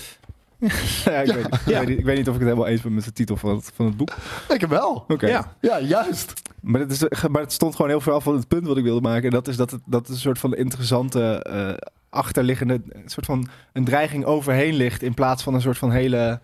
Ja, 1.04 1.20
ik, 1.20 1.32
Weet, 1.32 1.46
ik, 1.46 1.64
weet 1.64 1.86
niet, 1.86 1.98
ik 1.98 2.04
weet 2.04 2.16
niet 2.16 2.28
of 2.28 2.34
ik 2.34 2.40
het 2.40 2.48
helemaal 2.48 2.66
eens 2.66 2.80
ben 2.80 2.94
met 2.94 3.04
de 3.04 3.12
titel 3.12 3.36
van 3.36 3.54
het, 3.54 3.72
van 3.74 3.86
het 3.86 3.96
boek. 3.96 4.10
Ik 4.48 4.66
wel. 4.66 5.04
Oké. 5.08 5.26
Ja, 5.26 5.56
Ja, 5.60 5.80
juist. 5.80 6.32
Maar, 6.60 6.80
het 6.80 6.90
is, 6.90 7.28
maar 7.28 7.42
het 7.42 7.52
stond 7.52 7.74
gewoon 7.76 7.90
heel 7.90 8.00
veel 8.00 8.12
af 8.12 8.22
van 8.22 8.34
het 8.34 8.48
punt 8.48 8.66
wat 8.66 8.76
ik 8.76 8.84
wilde 8.84 9.00
maken. 9.00 9.24
En 9.24 9.30
dat 9.30 9.48
is 9.48 9.56
dat 9.56 9.70
het, 9.70 9.80
dat 9.86 10.00
het 10.00 10.10
een 10.10 10.22
soort 10.22 10.38
van 10.38 10.54
interessante 10.54 11.42
eh, 11.42 11.88
achterliggende... 12.10 12.80
Een 12.88 13.08
soort 13.08 13.26
van 13.26 13.48
een 13.72 13.84
dreiging 13.84 14.24
overheen 14.24 14.74
ligt. 14.74 15.02
In 15.02 15.14
plaats 15.14 15.42
van 15.42 15.54
een 15.54 15.60
soort 15.60 15.78
van 15.78 15.90
hele... 15.90 16.40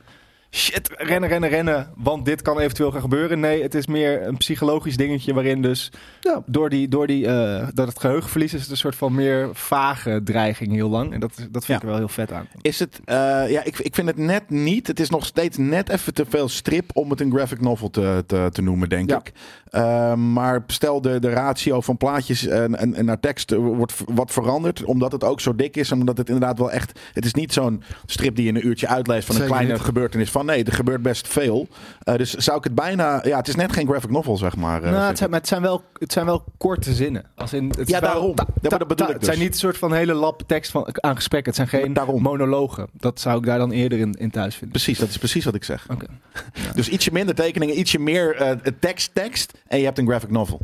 shit, 0.51 0.91
rennen, 0.97 1.29
rennen, 1.29 1.49
rennen, 1.51 1.91
want 1.97 2.25
dit 2.25 2.43
kan 2.43 2.59
eventueel 2.59 2.91
gaan 2.91 3.01
gebeuren. 3.01 3.41
Nee, 3.41 3.63
het 3.63 3.75
is 3.75 3.87
meer 3.87 4.27
een 4.27 4.37
psychologisch 4.37 4.97
dingetje 4.97 5.35
waarin 5.35 5.63
dus 5.63 5.93
Ja. 6.21 6.43
door, 6.47 6.69
die, 6.71 6.89
door 6.89 7.07
die, 7.07 7.27
eh, 7.27 7.69
dat 7.75 7.89
het 7.89 7.99
geheugenverlies 7.99 8.55
is 8.55 8.61
het 8.61 8.71
een 8.71 8.77
soort 8.77 8.97
van 8.97 9.15
meer 9.15 9.49
vage 9.53 10.21
dreiging 10.25 10.73
heel 10.73 10.89
lang. 10.89 11.13
En 11.13 11.21
dat, 11.21 11.35
dat 11.51 11.65
vind 11.65 11.67
Ja. 11.67 11.75
ik 11.75 11.83
er 11.83 11.89
wel 11.89 11.97
heel 11.97 12.09
vet 12.09 12.33
aan. 12.33 12.47
Is 12.61 12.79
het, 12.79 13.01
eh, 13.05 13.15
ja, 13.51 13.65
ik, 13.65 13.79
ik 13.79 13.95
vind 13.95 14.07
het 14.07 14.17
net 14.17 14.51
niet. 14.51 14.87
Het 14.87 15.01
is 15.01 15.11
nog 15.11 15.27
steeds 15.27 15.57
net 15.57 15.89
even 15.89 16.15
te 16.15 16.25
veel 16.29 16.49
strip 16.49 16.91
om 16.95 17.11
het 17.11 17.21
een 17.21 17.31
graphic 17.33 17.61
novel 17.61 17.91
te, 17.91 18.25
te, 18.27 18.49
te 18.53 18.63
noemen, 18.63 18.89
denk 18.89 19.11
Ja. 19.11 19.17
ik. 19.19 19.33
Ehm, 19.71 20.33
maar 20.33 20.63
stel 20.67 21.01
de, 21.01 21.19
de 21.21 21.31
ratio 21.31 21.81
van 21.81 21.97
plaatjes 21.97 22.47
en, 22.47 22.77
en, 22.79 22.95
en 22.95 23.05
naar 23.05 23.21
tekst 23.21 23.53
eh, 23.53 23.59
wordt 23.59 23.95
wat 24.15 24.33
veranderd. 24.33 24.85
Omdat 24.85 25.13
het 25.13 25.25
ook 25.25 25.41
zo 25.41 25.55
dik 25.55 25.77
is. 25.77 25.91
En 25.91 25.99
omdat 26.01 26.19
het 26.19 26.29
inderdaad 26.29 26.59
wel 26.59 26.71
echt. 26.71 27.01
Het 27.13 27.25
is 27.25 27.35
niet 27.35 27.53
zo'n 27.53 27.83
strip 28.07 28.35
die 28.37 28.45
je 28.45 28.51
in 28.51 28.57
een 28.57 28.67
uurtje 28.67 28.89
uitleest 28.89 29.27
van 29.27 29.37
een 29.41 29.47
kleine 29.47 29.73
niet. 29.73 29.81
gebeurtenis. 29.81 30.31
Van 30.37 30.47
nee, 30.47 30.65
er 30.65 30.73
gebeurt 30.73 31.03
best 31.03 31.29
veel. 31.29 31.69
Eh, 32.03 32.17
dus 32.17 32.35
zou 32.35 32.59
ik 32.59 32.65
het 32.65 32.75
bijna. 32.75 33.21
Ja, 33.27 33.37
het 33.37 33.49
is 33.49 33.55
net 33.55 33.73
geen 33.73 33.87
graphic 33.87 34.11
novel, 34.11 34.37
zeg 34.37 34.57
maar. 34.57 34.83
eh, 34.83 34.91
nou, 34.91 35.05
het 35.09 35.19
zijn, 35.19 35.31
maar 35.31 35.39
het 35.39 35.49
zijn, 35.49 35.63
wel, 35.63 35.83
het 35.99 36.13
zijn 36.13 36.27
wel 36.27 36.45
korte 36.59 36.93
zinnen. 36.95 37.25
Als 37.35 37.53
in, 37.53 37.73
het 37.79 37.89
Ja, 37.89 38.01
daarom. 38.01 38.35
ta- 38.35 38.45
Ja, 38.49 38.69
maar 38.69 38.79
dat 38.79 38.89
bedoel 38.89 39.07
ta- 39.07 39.13
ik 39.13 39.19
Het 39.19 39.25
zijn 39.25 39.37
dus. 39.37 39.45
niet 39.47 39.55
een 39.55 39.61
soort 39.61 39.79
van 39.79 39.93
hele 39.93 40.13
lap 40.15 40.43
tekst 40.47 40.71
van, 40.71 40.87
aan 41.01 41.17
gesprekken. 41.17 41.53
Het 41.55 41.69
zijn 41.71 41.83
geen 41.83 41.93
Daarom. 41.93 42.23
monologen. 42.23 42.87
Dat 42.93 43.21
zou 43.21 43.39
ik 43.39 43.45
daar 43.47 43.59
dan 43.59 43.71
eerder 43.71 43.99
in, 43.99 44.13
in 44.13 44.31
thuis 44.31 44.53
vinden. 44.55 44.71
Precies, 44.71 44.99
dat 44.99 45.09
is 45.09 45.19
precies 45.19 45.45
wat 45.45 45.55
ik 45.55 45.65
zeg. 45.65 45.87
Oké. 45.91 46.07
Dus 46.75 46.89
ietsje 46.89 47.13
minder 47.13 47.35
tekeningen, 47.35 47.79
ietsje 47.79 47.99
meer 47.99 48.35
eh, 48.37 48.51
tekst, 48.81 49.11
tekst. 49.15 49.53
En 49.67 49.79
je 49.79 49.85
hebt 49.85 49.99
een 49.99 50.07
graphic 50.07 50.31
novel. 50.31 50.61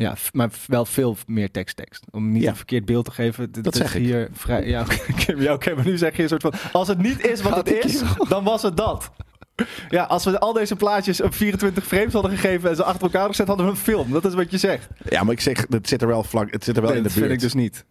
Ja, 0.00 0.14
maar 0.32 0.50
wel 0.66 0.84
veel 0.84 1.16
meer 1.26 1.50
tekst, 1.50 1.76
tekst. 1.76 2.04
Om 2.10 2.32
niet 2.32 2.42
Ja. 2.42 2.48
een 2.50 2.56
verkeerd 2.56 2.84
beeld 2.84 3.04
te 3.04 3.10
geven. 3.10 3.52
Dat 3.52 3.74
is 3.74 3.80
zeg 3.80 3.94
ik. 3.94 4.02
hier 4.02 4.28
vrij. 4.32 4.66
Ja, 4.66 4.80
oké, 5.12 5.52
oké, 5.52 5.74
maar 5.74 5.84
nu 5.84 5.98
zeg 5.98 6.16
je 6.16 6.22
een 6.22 6.28
soort 6.28 6.42
van. 6.42 6.52
Als 6.72 6.88
het 6.88 6.98
niet 6.98 7.26
is 7.26 7.42
wat 7.42 7.56
het 7.56 7.84
is, 7.84 8.02
dan 8.28 8.44
was 8.44 8.62
het 8.62 8.76
dat. 8.76 9.10
Ja, 9.88 10.02
als 10.04 10.24
we 10.24 10.38
al 10.40 10.52
deze 10.52 10.76
plaatjes 10.76 11.20
op 11.20 11.34
24 11.34 11.84
frames 11.86 12.12
hadden 12.12 12.30
gegeven 12.30 12.70
en 12.70 12.76
ze 12.76 12.84
achter 12.84 13.02
elkaar 13.02 13.26
gezet, 13.28 13.46
hadden 13.46 13.66
we 13.66 13.72
een 13.72 13.78
film. 13.78 14.10
Dat 14.12 14.24
is 14.24 14.34
wat 14.34 14.50
je 14.50 14.58
zegt. 14.58 14.88
Ja, 15.08 15.22
maar 15.22 15.32
ik 15.32 15.40
zeg, 15.40 15.64
het 15.68 15.88
zit 15.88 16.02
er 16.02 16.08
wel 16.08 16.24
vlak. 16.24 16.50
Het 16.52 16.64
zit 16.64 16.76
er 16.76 16.82
wel 16.82 16.90
Nee, 16.90 17.00
in 17.00 17.06
de 17.06 17.08
dat 17.14 17.18
buurt. 17.18 17.30
vind 17.30 17.42
ik 17.42 17.52
dus 17.52 17.62
niet. 17.62 17.84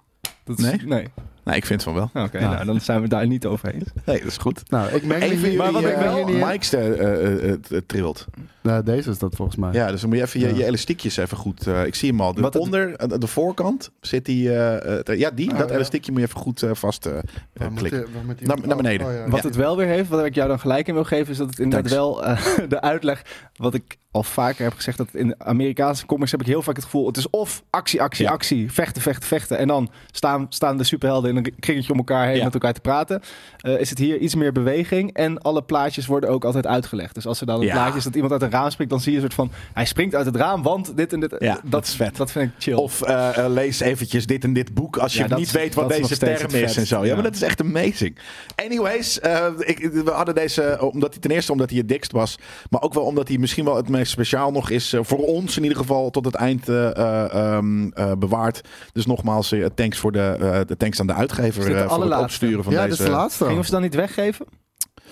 Dat 0.43 0.59
is, 0.59 0.63
Nee? 0.65 0.81
Nee. 0.85 1.07
Nee, 1.47 1.55
ik 1.55 1.65
vind 1.65 1.83
van 1.83 1.93
wel. 1.93 2.09
Oké, 2.13 2.39
Ja. 2.39 2.49
nou, 2.53 2.65
dan 2.65 2.81
zijn 2.81 3.01
we 3.01 3.07
daar 3.07 3.27
niet 3.27 3.45
over 3.45 3.73
eens. 3.73 3.83
Nee, 4.05 4.17
dat 4.19 4.27
is 4.27 4.37
goed. 4.37 4.69
Nou, 4.69 4.93
ik 4.95 5.03
meng 5.05 5.19
me 5.19 5.25
Even 5.29 5.49
hier, 5.49 5.57
maar 5.57 5.71
wat 5.71 5.83
ik 5.83 5.95
wel- 5.95 6.27
in. 6.27 6.39
Mike's 6.47 6.73
eh, 6.73 6.99
eh, 6.99 7.49
eh, 7.51 7.57
het 7.69 7.87
trilt. 7.87 8.25
Nou, 8.61 8.83
deze 8.83 9.09
is 9.09 9.17
dat 9.17 9.35
volgens 9.35 9.57
mij. 9.57 9.71
Ja, 9.73 9.91
dus 9.91 10.01
dan 10.01 10.09
moet 10.09 10.17
je 10.17 10.23
even 10.23 10.39
je, 10.39 10.47
Ja. 10.47 10.55
je 10.55 10.65
elastiekjes 10.65 11.17
even 11.17 11.37
goed... 11.37 11.67
eh, 11.67 11.85
ik 11.85 11.95
zie 11.95 12.09
hem 12.09 12.21
al. 12.21 12.33
De, 12.33 12.41
het- 12.43 12.55
onder, 12.55 12.95
eh, 12.95 13.19
de 13.19 13.27
voorkant 13.27 13.91
zit 14.01 14.25
die... 14.25 14.49
eh, 14.49 14.99
eh, 15.09 15.19
ja, 15.19 15.31
die. 15.31 15.51
Oh, 15.51 15.57
dat 15.57 15.69
ja. 15.69 15.75
elastiekje 15.75 16.11
moet 16.11 16.21
je 16.21 16.27
even 16.27 16.39
goed 16.39 16.63
eh, 16.63 16.69
vast 16.73 17.05
eh, 17.05 17.17
eh, 17.53 17.67
klikken. 17.75 18.05
Naar- 18.39 18.57
naar 18.67 18.77
beneden. 18.77 19.07
Oh, 19.07 19.13
ja. 19.13 19.29
Wat 19.29 19.43
het 19.43 19.55
wel 19.55 19.77
weer 19.77 19.87
heeft, 19.87 20.09
wat 20.09 20.25
ik 20.25 20.35
jou 20.35 20.47
dan 20.47 20.59
gelijk 20.59 20.87
in 20.87 20.93
wil 20.93 21.03
geven, 21.03 21.31
is 21.31 21.37
dat 21.37 21.49
het 21.49 21.59
inderdaad 21.59 21.91
wel 21.91 22.23
eh, 22.25 22.39
de 22.69 22.81
uitleg, 22.81 23.21
wat 23.55 23.73
ik 23.73 23.97
al 24.17 24.23
vaker 24.23 24.63
heb 24.63 24.73
gezegd, 24.73 24.97
dat 24.97 25.07
in 25.13 25.35
Amerikaanse 25.37 26.05
comics 26.05 26.31
heb 26.31 26.41
ik 26.41 26.47
heel 26.47 26.61
vaak 26.61 26.75
het 26.75 26.83
gevoel, 26.83 27.07
het 27.07 27.17
is 27.17 27.29
of 27.29 27.63
actie, 27.69 28.01
actie, 28.01 28.25
Ja. 28.25 28.31
actie, 28.31 28.71
vechten, 28.71 29.01
vechten, 29.01 29.27
vechten. 29.27 29.57
En 29.57 29.67
dan 29.67 29.89
staan, 30.11 30.45
staan 30.49 30.77
de 30.77 30.83
superhelden 30.83 31.29
in 31.29 31.37
een 31.37 31.53
kringetje 31.59 31.91
om 31.91 31.97
elkaar 31.97 32.25
heen 32.27 32.35
Ja. 32.37 32.43
met 32.43 32.53
elkaar 32.53 32.73
te 32.73 32.81
praten. 32.81 33.21
Eh, 33.67 33.79
is 33.79 33.89
het 33.89 33.99
hier 33.99 34.17
iets 34.17 34.35
meer 34.35 34.51
beweging 34.51 35.13
en 35.13 35.41
alle 35.41 35.61
plaatjes 35.61 36.05
worden 36.05 36.29
ook 36.29 36.45
altijd 36.45 36.67
uitgelegd. 36.67 37.13
Dus 37.15 37.25
als 37.27 37.39
er 37.39 37.45
dan 37.45 37.59
een 37.59 37.65
Ja. 37.65 37.73
plaatje 37.73 37.97
is 37.97 38.03
dat 38.03 38.13
iemand 38.13 38.33
uit 38.33 38.41
een 38.41 38.51
raam 38.51 38.69
springt, 38.69 38.91
dan 38.91 39.01
zie 39.01 39.11
je 39.11 39.17
een 39.17 39.23
soort 39.23 39.33
van, 39.33 39.51
hij 39.73 39.85
springt 39.85 40.15
uit 40.15 40.25
het 40.25 40.35
raam, 40.35 40.63
want 40.63 40.97
dit 40.97 41.13
en 41.13 41.19
dit. 41.19 41.35
Ja, 41.39 41.59
dat 41.63 41.85
is 41.85 41.95
vet. 41.95 42.15
Dat 42.15 42.31
vind 42.31 42.45
ik 42.51 42.55
chill. 42.59 42.73
Of 42.73 43.01
eh, 43.01 43.45
lees 43.47 43.79
eventjes 43.79 44.25
dit 44.25 44.43
en 44.43 44.53
dit 44.53 44.73
boek 44.73 44.97
als 44.97 45.13
je 45.13 45.19
Ja, 45.21 45.27
dat 45.27 45.37
niet 45.37 45.51
weet 45.51 45.73
wat 45.75 45.89
dat 45.89 45.97
deze 45.97 46.17
term 46.17 46.41
het 46.41 46.53
is 46.53 46.77
en 46.77 46.87
zo. 46.87 46.99
Ja, 46.99 47.05
Ja. 47.05 47.13
maar 47.13 47.23
dat 47.23 47.35
is 47.35 47.41
echt 47.41 47.61
amazing. 47.61 48.17
Anyways, 48.55 49.17
ik, 49.57 49.89
we 49.93 50.11
hadden 50.11 50.35
deze, 50.35 50.77
omdat 50.91 51.11
hij 51.11 51.21
ten 51.21 51.31
eerste 51.31 51.51
omdat 51.51 51.69
hij 51.69 51.77
het 51.79 51.87
dikst 51.87 52.11
was, 52.11 52.37
maar 52.69 52.81
ook 52.81 52.93
wel 52.93 53.03
omdat 53.03 53.27
hij 53.27 53.37
misschien 53.37 53.65
wel 53.65 53.75
het 53.75 53.89
meest 53.89 54.11
speciaal 54.11 54.51
nog 54.51 54.69
is 54.69 54.95
voor 55.01 55.19
ons 55.19 55.57
in 55.57 55.63
ieder 55.63 55.77
geval 55.77 56.09
tot 56.09 56.25
het 56.25 56.35
eind 56.35 56.69
eh, 56.69 56.97
eh, 56.97 57.33
ehm, 57.33 57.89
eh, 57.89 58.11
bewaard. 58.19 58.61
Dus 58.93 59.05
nogmaals, 59.05 59.53
thanks 59.75 59.97
voor 59.97 60.11
de, 60.11 60.63
de 60.67 60.77
thanks 60.77 60.99
aan 60.99 61.07
de 61.07 61.13
uitgever 61.13 61.63
voor 61.63 62.05
het 62.05 62.17
opsturen 62.17 62.63
van 62.63 62.73
ja, 62.73 62.85
deze. 62.85 62.89
dit 62.89 62.99
is 62.99 63.05
de 63.05 63.11
laatste. 63.11 63.45
Gingen 63.57 63.71
we 63.71 63.87
ze 63.87 63.91
dan 63.91 64.01
niet 64.01 64.15
weggeven? 64.15 64.45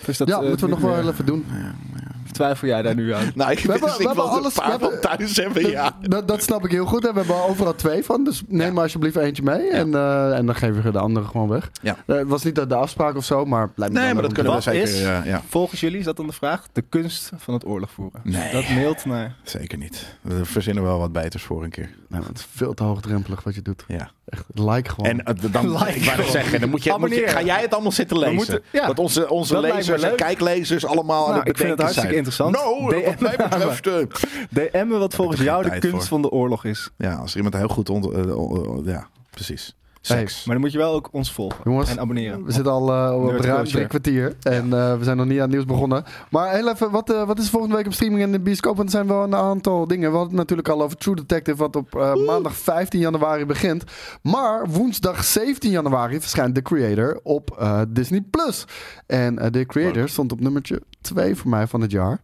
Of 0.02 0.08
is 0.08 0.18
dat, 0.18 0.28
ja, 0.28 0.40
eh, 0.42 0.48
moeten 0.48 0.66
we 0.66 0.72
nog 0.72 0.82
wel 0.82 1.10
even 1.10 1.26
doen. 1.26 1.46
Of 2.25 2.25
twijfel 2.36 2.68
jij 2.68 2.82
daar 2.82 2.96
nu 2.96 3.14
aan? 3.14 3.32
Nou, 3.36 3.52
ik 3.52 3.60
We 3.60 3.72
hebben- 3.72 3.90
we 4.00 4.22
alles- 4.22 4.46
een 4.46 4.52
paar 4.54 4.66
we 4.66 4.72
hebben- 4.72 5.00
van 5.02 5.18
thuis 5.18 5.36
hebben, 5.38 5.70
ja. 5.70 5.96
Dat, 6.02 6.28
dat 6.28 6.44
snap 6.44 6.66
ik 6.66 6.72
heel 6.72 6.86
goed. 6.86 7.06
En 7.08 7.14
we 7.14 7.20
hebben 7.20 7.44
overal 7.50 7.76
twee 7.76 8.04
van. 8.04 8.24
Dus 8.24 8.42
neem 8.48 8.68
Ja. 8.68 8.74
maar 8.74 8.84
alsjeblieft 8.84 9.16
eentje 9.16 9.44
mee. 9.44 9.70
En, 9.70 9.96
eh, 9.96 10.38
en 10.38 10.46
dan 10.46 10.56
geven 10.56 10.82
we 10.84 10.92
de 10.92 11.00
andere 11.00 11.26
gewoon 11.26 11.48
weg. 11.50 11.70
Ja. 11.82 11.96
Eh, 12.06 12.16
het 12.16 12.28
was 12.28 12.44
niet 12.44 12.56
de, 12.56 12.68
de 12.68 12.76
afspraak 12.76 13.16
of 13.16 13.26
zo, 13.26 13.46
maar 13.46 13.72
me 13.76 13.90
Nee, 13.90 14.04
wel 14.04 14.14
maar 14.14 14.22
dat 14.24 14.34
kunnen 14.34 14.52
we 14.52 14.58
Wat 14.58 14.64
zeker. 14.64 14.82
is- 14.84 15.02
ja. 15.02 15.42
Volgens 15.50 15.80
jullie 15.80 16.00
is 16.00 16.06
dat 16.06 16.18
dan 16.18 16.28
de 16.28 16.34
vraag? 16.34 16.64
De 16.72 16.82
kunst 16.90 17.32
van 17.38 17.54
het 17.54 17.66
oorlog 17.66 17.92
voeren. 17.92 18.22
Nee. 18.24 18.52
Dat 18.52 18.70
mailt 18.70 19.06
naar. 19.06 19.36
Zeker 19.44 19.78
niet. 19.78 20.18
We 20.22 20.46
verzinnen 20.46 20.84
wel 20.84 21.00
wat 21.00 21.12
beters 21.12 21.44
voor 21.44 21.64
een 21.64 21.70
keer. 21.70 21.90
want 22.10 22.28
het 22.28 22.38
is 22.38 22.48
veel 22.56 22.74
te 22.74 22.84
hoogdrempelig 22.84 23.44
wat 23.44 23.56
je 23.56 23.62
doet. 23.62 23.84
Ja. 23.88 24.10
Echt, 24.26 24.44
like 24.54 24.90
gewoon. 24.90 25.10
En 25.10 25.24
eh, 25.24 25.52
dan, 25.52 25.72
Like 25.86 25.92
ik 26.00 26.26
zeggen, 26.30 26.60
dan 26.60 26.70
moet 26.70 26.84
je, 26.84 26.96
moet 27.00 27.16
je, 27.16 27.28
ga 27.28 27.42
jij 27.42 27.62
het 27.62 27.74
allemaal 27.74 27.92
zitten 27.92 28.18
We 28.18 28.24
lezen? 28.24 28.36
moeten- 28.38 28.62
ja. 28.72 28.88
dat 28.88 29.00
onze, 29.00 29.30
onze 29.30 29.54
Dat 29.54 29.62
lezers 29.64 30.04
en 30.04 30.16
kijklezers 30.16 30.86
allemaal 30.86 31.24
aan 31.24 31.30
Nou, 31.30 31.40
het 31.40 31.48
ik 31.50 31.58
vind 31.58 31.70
het 31.70 31.78
bedenken 31.78 31.84
hartstikke 31.84 32.10
zijn. 32.14 32.25
Interessant. 32.26 32.56
Nou, 32.56 32.84
wat 32.84 33.20
mij 33.20 33.36
DM 33.38 33.52
betreft... 33.52 33.88
eh, 34.50 34.72
DM 34.72 34.88
me 34.88 34.98
wat 34.98 35.16
volgens 35.16 35.42
jou 35.42 35.64
de 35.64 35.80
kunst 35.80 35.90
voor. 35.92 36.02
van 36.02 36.22
de 36.22 36.30
oorlog 36.30 36.66
is. 36.66 36.90
ja, 36.98 37.16
als 37.16 37.32
er 37.32 37.36
iemand 37.38 37.56
heel 37.56 37.68
goed... 37.68 37.90
Ont, 37.90 38.12
eh, 38.12 38.24
ja, 38.84 39.08
precies. 39.30 39.76
Seks. 40.06 40.46
Maar 40.46 40.54
dan 40.54 40.64
moet 40.64 40.72
je 40.72 40.78
wel 40.78 40.94
ook 40.94 41.10
ons 41.12 41.32
volgen 41.32 41.60
Jongens, 41.64 41.90
en 41.90 42.00
abonneren. 42.00 42.46
We 42.46 42.52
zitten 42.52 42.72
al 42.72 42.94
eh, 42.94 43.24
op 43.24 43.40
ruim 43.40 43.66
drie 43.66 43.88
kwartier. 43.88 44.36
En 44.42 44.74
eh, 44.74 44.98
we 44.98 45.04
zijn 45.04 45.18
nog 45.18 45.26
niet 45.26 45.36
aan 45.36 45.42
het 45.42 45.52
nieuws 45.52 45.66
begonnen. 45.66 46.04
Maar 46.30 46.54
heel 46.54 46.70
even, 46.70 46.92
wat, 46.92 47.08
wat 47.08 47.40
is 47.40 47.50
volgende 47.50 47.76
week 47.76 47.86
op 47.86 47.94
streaming 47.94 48.22
in 48.22 48.32
de 48.32 48.40
bioscoop? 48.40 48.76
Want 48.76 48.90
er 48.90 48.96
zijn 48.96 49.08
wel 49.08 49.24
een 49.24 49.36
aantal 49.36 49.88
dingen. 49.88 50.12
We 50.12 50.18
hadden 50.18 50.38
het 50.38 50.38
natuurlijk 50.38 50.70
al 50.70 50.82
over 50.82 50.98
True 50.98 51.16
Detective, 51.16 51.58
wat 51.58 51.76
op 51.76 51.96
eh, 51.96 52.16
maandag 52.16 52.56
15 52.56 53.00
januari 53.00 53.46
begint. 53.46 53.84
Maar 54.22 54.68
woensdag 54.70 55.24
17 55.24 55.72
januari 55.72 56.20
verschijnt 56.22 56.56
The 56.56 56.62
Creator 56.62 57.20
op 57.24 57.56
eh, 57.60 57.82
Disney+. 57.88 58.22
Plus. 58.22 58.66
En 59.08 59.52
The 59.52 59.66
Creator 59.66 60.10
stond 60.10 60.32
op 60.32 60.40
nummertje 60.40 60.82
2 61.06 61.36
voor 61.36 61.50
mij 61.50 61.68
van 61.68 61.82
het 61.82 61.92
jaar. 61.92 62.20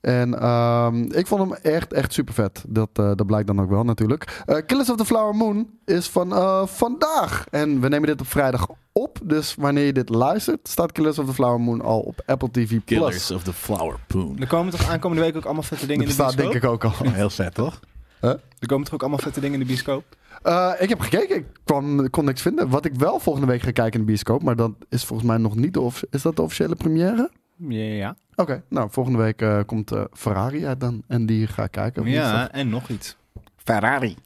En 0.00 0.40
ehm, 0.40 1.02
ik 1.02 1.26
vond 1.26 1.40
hem 1.40 1.52
echt, 1.72 1.92
echt 1.92 2.12
super 2.12 2.34
vet. 2.34 2.64
Dat, 2.68 2.88
eh, 2.92 3.10
dat 3.14 3.26
blijkt 3.26 3.46
dan 3.46 3.60
ook 3.60 3.70
wel 3.70 3.84
natuurlijk. 3.84 4.42
Eh, 4.46 4.56
Killers 4.66 4.90
of 4.90 4.96
the 4.96 5.04
Flower 5.04 5.34
Moon 5.34 5.68
is 5.84 6.08
van 6.08 6.32
eh, 6.32 6.66
vandaag. 6.66 7.46
En 7.50 7.80
we 7.80 7.88
nemen 7.88 8.08
dit 8.08 8.20
op 8.20 8.26
vrijdag 8.26 8.66
op. 8.92 9.18
Dus 9.22 9.54
wanneer 9.58 9.84
je 9.84 9.92
dit 9.92 10.08
luistert, 10.08 10.68
staat 10.68 10.92
Killers 10.92 11.18
of 11.18 11.26
the 11.26 11.32
Flower 11.32 11.60
Moon 11.60 11.80
al 11.80 12.00
op 12.00 12.22
Apple 12.26 12.50
TV 12.50 12.68
Plus. 12.68 12.82
Killers 12.84 13.30
of 13.30 13.42
the 13.42 13.52
Flower 13.52 13.96
Poon. 14.06 14.36
Er 14.40 14.46
komen 14.46 14.72
toch 14.72 14.88
aankomende 14.90 15.22
week 15.22 15.36
ook 15.36 15.44
allemaal 15.44 15.62
vette 15.62 15.86
dingen 15.86 16.06
Dat 16.06 16.10
in 16.10 16.16
de 16.16 16.22
bioscoop? 16.22 16.52
denk 16.52 16.64
ik 16.64 16.70
ook 16.70 16.84
al. 16.84 17.12
Heel 17.12 17.30
vet, 17.30 17.54
toch? 17.54 17.80
Er 18.20 18.66
komen 18.66 18.84
toch 18.84 18.94
ook 18.94 19.00
allemaal 19.00 19.18
vette 19.18 19.40
dingen 19.40 19.54
in 19.54 19.60
de 19.60 19.66
bioscoop? 19.66 20.04
Eh, 20.42 20.72
ik 20.78 20.88
heb 20.88 21.00
gekeken, 21.00 21.36
ik 21.36 21.46
kwam, 21.64 22.10
kon 22.10 22.24
niks 22.24 22.42
vinden. 22.42 22.68
Wat 22.68 22.84
ik 22.84 22.94
wel 22.94 23.18
volgende 23.18 23.48
week 23.48 23.62
ga 23.62 23.70
kijken 23.70 23.92
in 23.92 24.00
de 24.00 24.06
bioscoop, 24.06 24.42
maar 24.42 24.56
dat 24.56 24.70
is 24.88 25.04
volgens 25.04 25.28
mij 25.28 25.38
nog 25.38 25.56
niet 25.56 25.74
de, 25.74 25.90
is 26.10 26.22
dat 26.22 26.36
de 26.36 26.42
officiële 26.42 26.74
première? 26.74 27.30
Ja, 27.56 27.84
ja. 27.84 28.16
Oké, 28.36 28.62
nou 28.68 28.88
volgende 28.90 29.18
week 29.18 29.42
eh, 29.42 29.60
komt 29.66 29.92
eh, 29.92 30.04
Ferrari 30.12 30.66
uit 30.66 30.80
dan 30.80 31.02
en 31.06 31.26
die 31.26 31.46
ga 31.46 31.62
ik 31.64 31.70
kijken. 31.70 32.06
ja 32.06 32.50
en 32.50 32.68
nog 32.68 32.88
iets. 32.88 33.16
Ferrari. 33.56 34.16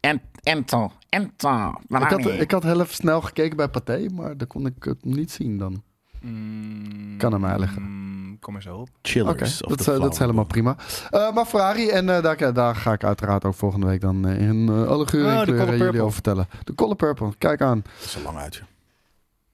En, 0.00 0.20
Ento. 0.42 0.92
Ento. 1.08 1.74
Ik 1.88 1.96
had, 1.96 2.26
ik 2.26 2.50
had 2.50 2.62
heel 2.62 2.80
even 2.80 2.94
snel 2.94 3.20
gekeken 3.20 3.56
bij 3.56 3.68
Pathé, 3.68 4.06
maar 4.14 4.36
daar 4.36 4.46
kon 4.46 4.66
ik 4.66 4.84
het 4.84 5.04
niet 5.04 5.30
zien 5.30 5.58
dan. 5.58 5.82
Mm, 6.20 7.16
Kan 7.18 7.34
aan 7.34 7.40
mij 7.40 7.58
liggen. 7.58 7.82
mm, 7.82 8.38
Kom 8.40 8.60
zo 8.60 8.76
op. 8.76 8.88
Chillers 9.02 9.62
of 9.62 9.76
dat, 9.76 9.94
eh, 9.94 10.00
dat 10.00 10.12
is 10.12 10.18
helemaal 10.18 10.44
prima. 10.44 10.76
Eh, 11.10 11.32
maar 11.32 11.44
Ferrari, 11.44 11.88
en 11.88 12.08
eh, 12.16 12.22
daar, 12.22 12.52
daar 12.52 12.76
ga 12.76 12.92
ik 12.92 13.04
uiteraard 13.04 13.44
ook 13.44 13.54
volgende 13.54 13.86
week 13.86 14.00
dan 14.00 14.28
in 14.28 14.68
alle 14.68 15.06
geuren 15.06 15.32
Oh, 15.32 15.38
en 15.38 15.44
kleuren 15.44 15.78
jullie 15.78 16.00
over 16.00 16.12
vertellen. 16.12 16.46
De 16.64 16.74
Color 16.74 16.96
Purple, 16.96 17.32
kijk 17.38 17.60
aan. 17.62 17.82
Dat 17.98 18.04
is 18.04 18.14
een 18.14 18.22
lang 18.22 18.36
uitje 18.38 18.62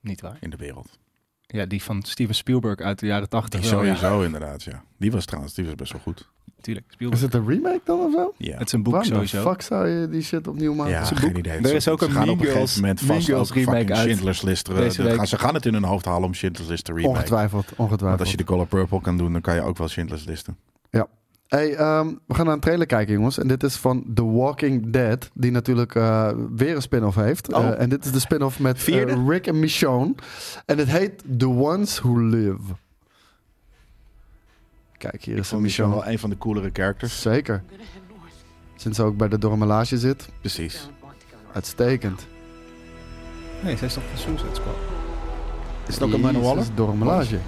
Niet 0.00 0.20
waar. 0.20 0.36
in 0.40 0.50
de 0.50 0.56
wereld. 0.56 0.98
Ja, 1.46 1.66
die 1.66 1.82
van 1.82 2.02
Steven 2.02 2.34
Spielberg 2.34 2.78
uit 2.80 2.98
de 2.98 3.06
jaren 3.06 3.28
80. 3.28 3.60
Die 3.60 3.70
wel, 3.70 3.84
ja. 3.84 3.94
sowieso 3.94 4.22
inderdaad, 4.22 4.62
ja. 4.62 4.82
Die 4.98 5.10
was 5.12 5.24
trouwens 5.24 5.54
die 5.54 5.64
was 5.64 5.74
best 5.74 5.92
wel 5.92 6.00
goed. 6.00 6.28
Tuurlijk, 6.60 6.94
Is 6.98 7.22
het 7.22 7.34
een 7.34 7.46
remake 7.48 7.80
dan 7.84 7.98
of 8.00 8.12
zo? 8.12 8.34
Ja. 8.38 8.56
Het 8.56 8.66
is 8.66 8.72
een 8.72 8.82
boek 8.82 8.92
Waarom 8.92 9.12
sowieso. 9.12 9.50
fuck 9.50 9.62
zou 9.62 9.88
je 9.88 10.08
die 10.08 10.22
shit 10.22 10.48
opnieuw 10.48 10.74
maken? 10.74 10.92
Ja, 10.92 10.98
Het 10.98 11.04
is 11.06 11.10
een 11.10 11.16
geen 11.16 11.28
boek. 11.32 11.38
idee. 11.38 11.58
Er 11.58 11.74
is 11.74 11.84
Ze- 11.84 11.90
ook 11.90 12.00
een 12.02 12.10
gaan 12.10 12.24
Mean 12.26 12.28
op 12.38 12.40
een 12.40 12.46
gegeven 12.50 12.80
moment 12.80 13.00
Mean 13.02 13.22
vast 13.22 13.26
fucking 13.26 13.66
remake 13.66 13.94
uit. 13.94 14.02
Schindler's 14.08 14.42
List. 14.42 14.68
eh, 14.68 15.14
gaan, 15.14 15.26
ze 15.26 15.38
gaan 15.38 15.54
het 15.54 15.66
in 15.66 15.72
hun 15.72 15.84
hoofd 15.84 16.04
halen 16.04 16.24
om 16.24 16.34
Schindler's 16.34 16.68
List 16.68 16.84
te 16.84 16.92
remake. 16.92 17.08
Ongetwijfeld, 17.14 17.64
Want 17.66 17.78
ongetwijfeld. 17.78 18.20
als 18.20 18.30
je 18.30 18.36
de 18.36 18.44
Color 18.44 18.66
Purple 18.66 19.00
kan 19.00 19.16
doen, 19.16 19.32
dan 19.32 19.40
kan 19.40 19.54
je 19.54 19.60
ook 19.62 19.78
wel 19.78 19.88
Schindler's 19.88 20.24
Listen. 20.24 20.56
Hey, 21.48 21.74
ehm, 21.74 22.06
we 22.26 22.34
gaan 22.34 22.44
naar 22.44 22.54
een 22.54 22.60
trailer 22.60 22.86
kijken, 22.86 23.14
jongens. 23.14 23.38
En 23.38 23.48
dit 23.48 23.62
is 23.62 23.76
van 23.76 24.04
The 24.14 24.24
Walking 24.24 24.90
Dead, 24.90 25.30
die 25.34 25.50
natuurlijk 25.50 25.94
eh, 25.94 26.30
weer 26.56 26.74
een 26.74 26.82
spin-off 26.82 27.16
heeft. 27.16 27.52
Oh. 27.52 27.66
Eh, 27.66 27.80
en 27.80 27.88
dit 27.88 28.04
is 28.04 28.12
de 28.12 28.18
spin-off 28.18 28.60
met 28.60 28.88
eh? 28.88 29.26
Rick 29.28 29.46
en 29.46 29.58
Michonne. 29.58 30.14
En 30.64 30.78
het 30.78 30.88
heet 30.88 31.22
The 31.38 31.48
Ones 31.48 32.00
Who 32.00 32.18
Live. 32.18 32.58
Kijk, 34.98 35.24
hier 35.24 35.34
Ik 35.34 35.40
is 35.40 35.48
vond 35.48 35.62
Michonne 35.62 35.94
wel 35.94 36.06
een 36.06 36.18
van 36.18 36.30
de 36.30 36.38
coolere 36.38 36.70
characters. 36.72 37.20
Zeker. 37.20 37.62
Sinds 38.76 38.98
ze 38.98 39.04
ook 39.04 39.16
bij 39.16 39.28
de 39.28 39.38
Dormelage 39.38 39.98
zit. 39.98 40.28
Precies. 40.40 40.90
Uitstekend. 41.52 42.26
Nee, 43.62 43.76
zij 43.76 43.86
is 43.86 43.94
toch 43.94 44.02
van 44.08 44.18
Suicide 44.18 44.54
Squad? 44.54 44.74
Is 45.86 45.94
het 45.94 46.02
ook 46.02 46.12
een 46.12 46.18
Amanda 46.18 46.40
Waller? 46.40 46.64
Dormelage. 46.74 47.38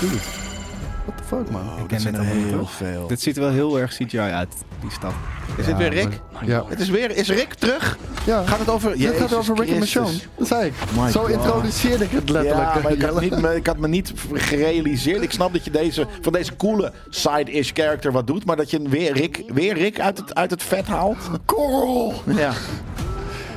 Dude. 0.00 0.45
What 1.06 1.16
the 1.18 1.24
fuck, 1.24 1.50
man? 1.50 1.62
Oh, 1.62 1.76
ken 1.76 1.86
dat 1.88 2.00
zijn 2.00 2.12
dit 2.14 2.22
allemaal 2.22 2.44
heel 2.48 2.66
veel. 2.66 3.06
Dit 3.06 3.20
ziet 3.20 3.36
er 3.36 3.42
wel 3.42 3.50
heel 3.52 3.78
erg 3.78 3.92
CGI 3.94 4.18
uit, 4.18 4.54
die 4.80 4.90
stad. 4.90 5.12
Is 5.56 5.66
Ja, 5.66 5.70
dit 5.70 5.76
weer 5.76 5.90
Rick? 6.02 6.20
maar- 6.32 6.46
Ja. 6.46 6.64
Het 6.68 6.80
is 6.80 6.88
weer, 6.88 7.16
is 7.16 7.28
Rick 7.28 7.54
terug? 7.54 7.98
ja. 8.26 8.44
Gaat 8.46 8.58
het 8.58 8.68
over... 8.70 8.96
Dit 8.98 9.16
gaat 9.16 9.34
over 9.34 9.56
Rick 9.56 9.68
en. 9.70 9.78
Michonne. 9.78 10.18
Dat 10.36 10.46
zei 10.46 10.66
ik. 10.66 10.72
My 11.00 11.10
Zo 11.10 11.20
God. 11.20 11.30
introduceerde 11.30 12.04
ik 12.04 12.10
het 12.10 12.28
letterlijk. 12.28 12.74
Ja, 12.74 12.80
maar 12.82 12.92
ik 12.92 13.02
had, 13.02 13.20
niet, 13.20 13.40
me- 13.40 13.54
ik 13.56 13.66
had 13.66 13.78
me 13.78 13.88
niet 13.88 14.12
gerealiseerd. 14.32 15.22
Ik 15.22 15.30
snap 15.32 15.52
dat 15.52 15.64
je 15.64 15.70
deze, 15.70 16.06
van 16.20 16.32
deze 16.32 16.56
coole 16.56 16.92
side-ish 17.08 17.70
character 17.74 18.12
wat 18.12 18.26
doet. 18.26 18.44
Maar 18.44 18.56
dat 18.56 18.70
je 18.70 18.82
weer 18.88 19.12
Rick, 19.12 19.42
weer 19.46 19.74
Rick 19.74 20.00
uit, 20.00 20.18
het, 20.18 20.34
uit 20.34 20.50
het 20.50 20.62
vet 20.62 20.86
haalt. 20.86 21.18
Korrel! 21.44 22.14
Ja. 22.36 22.52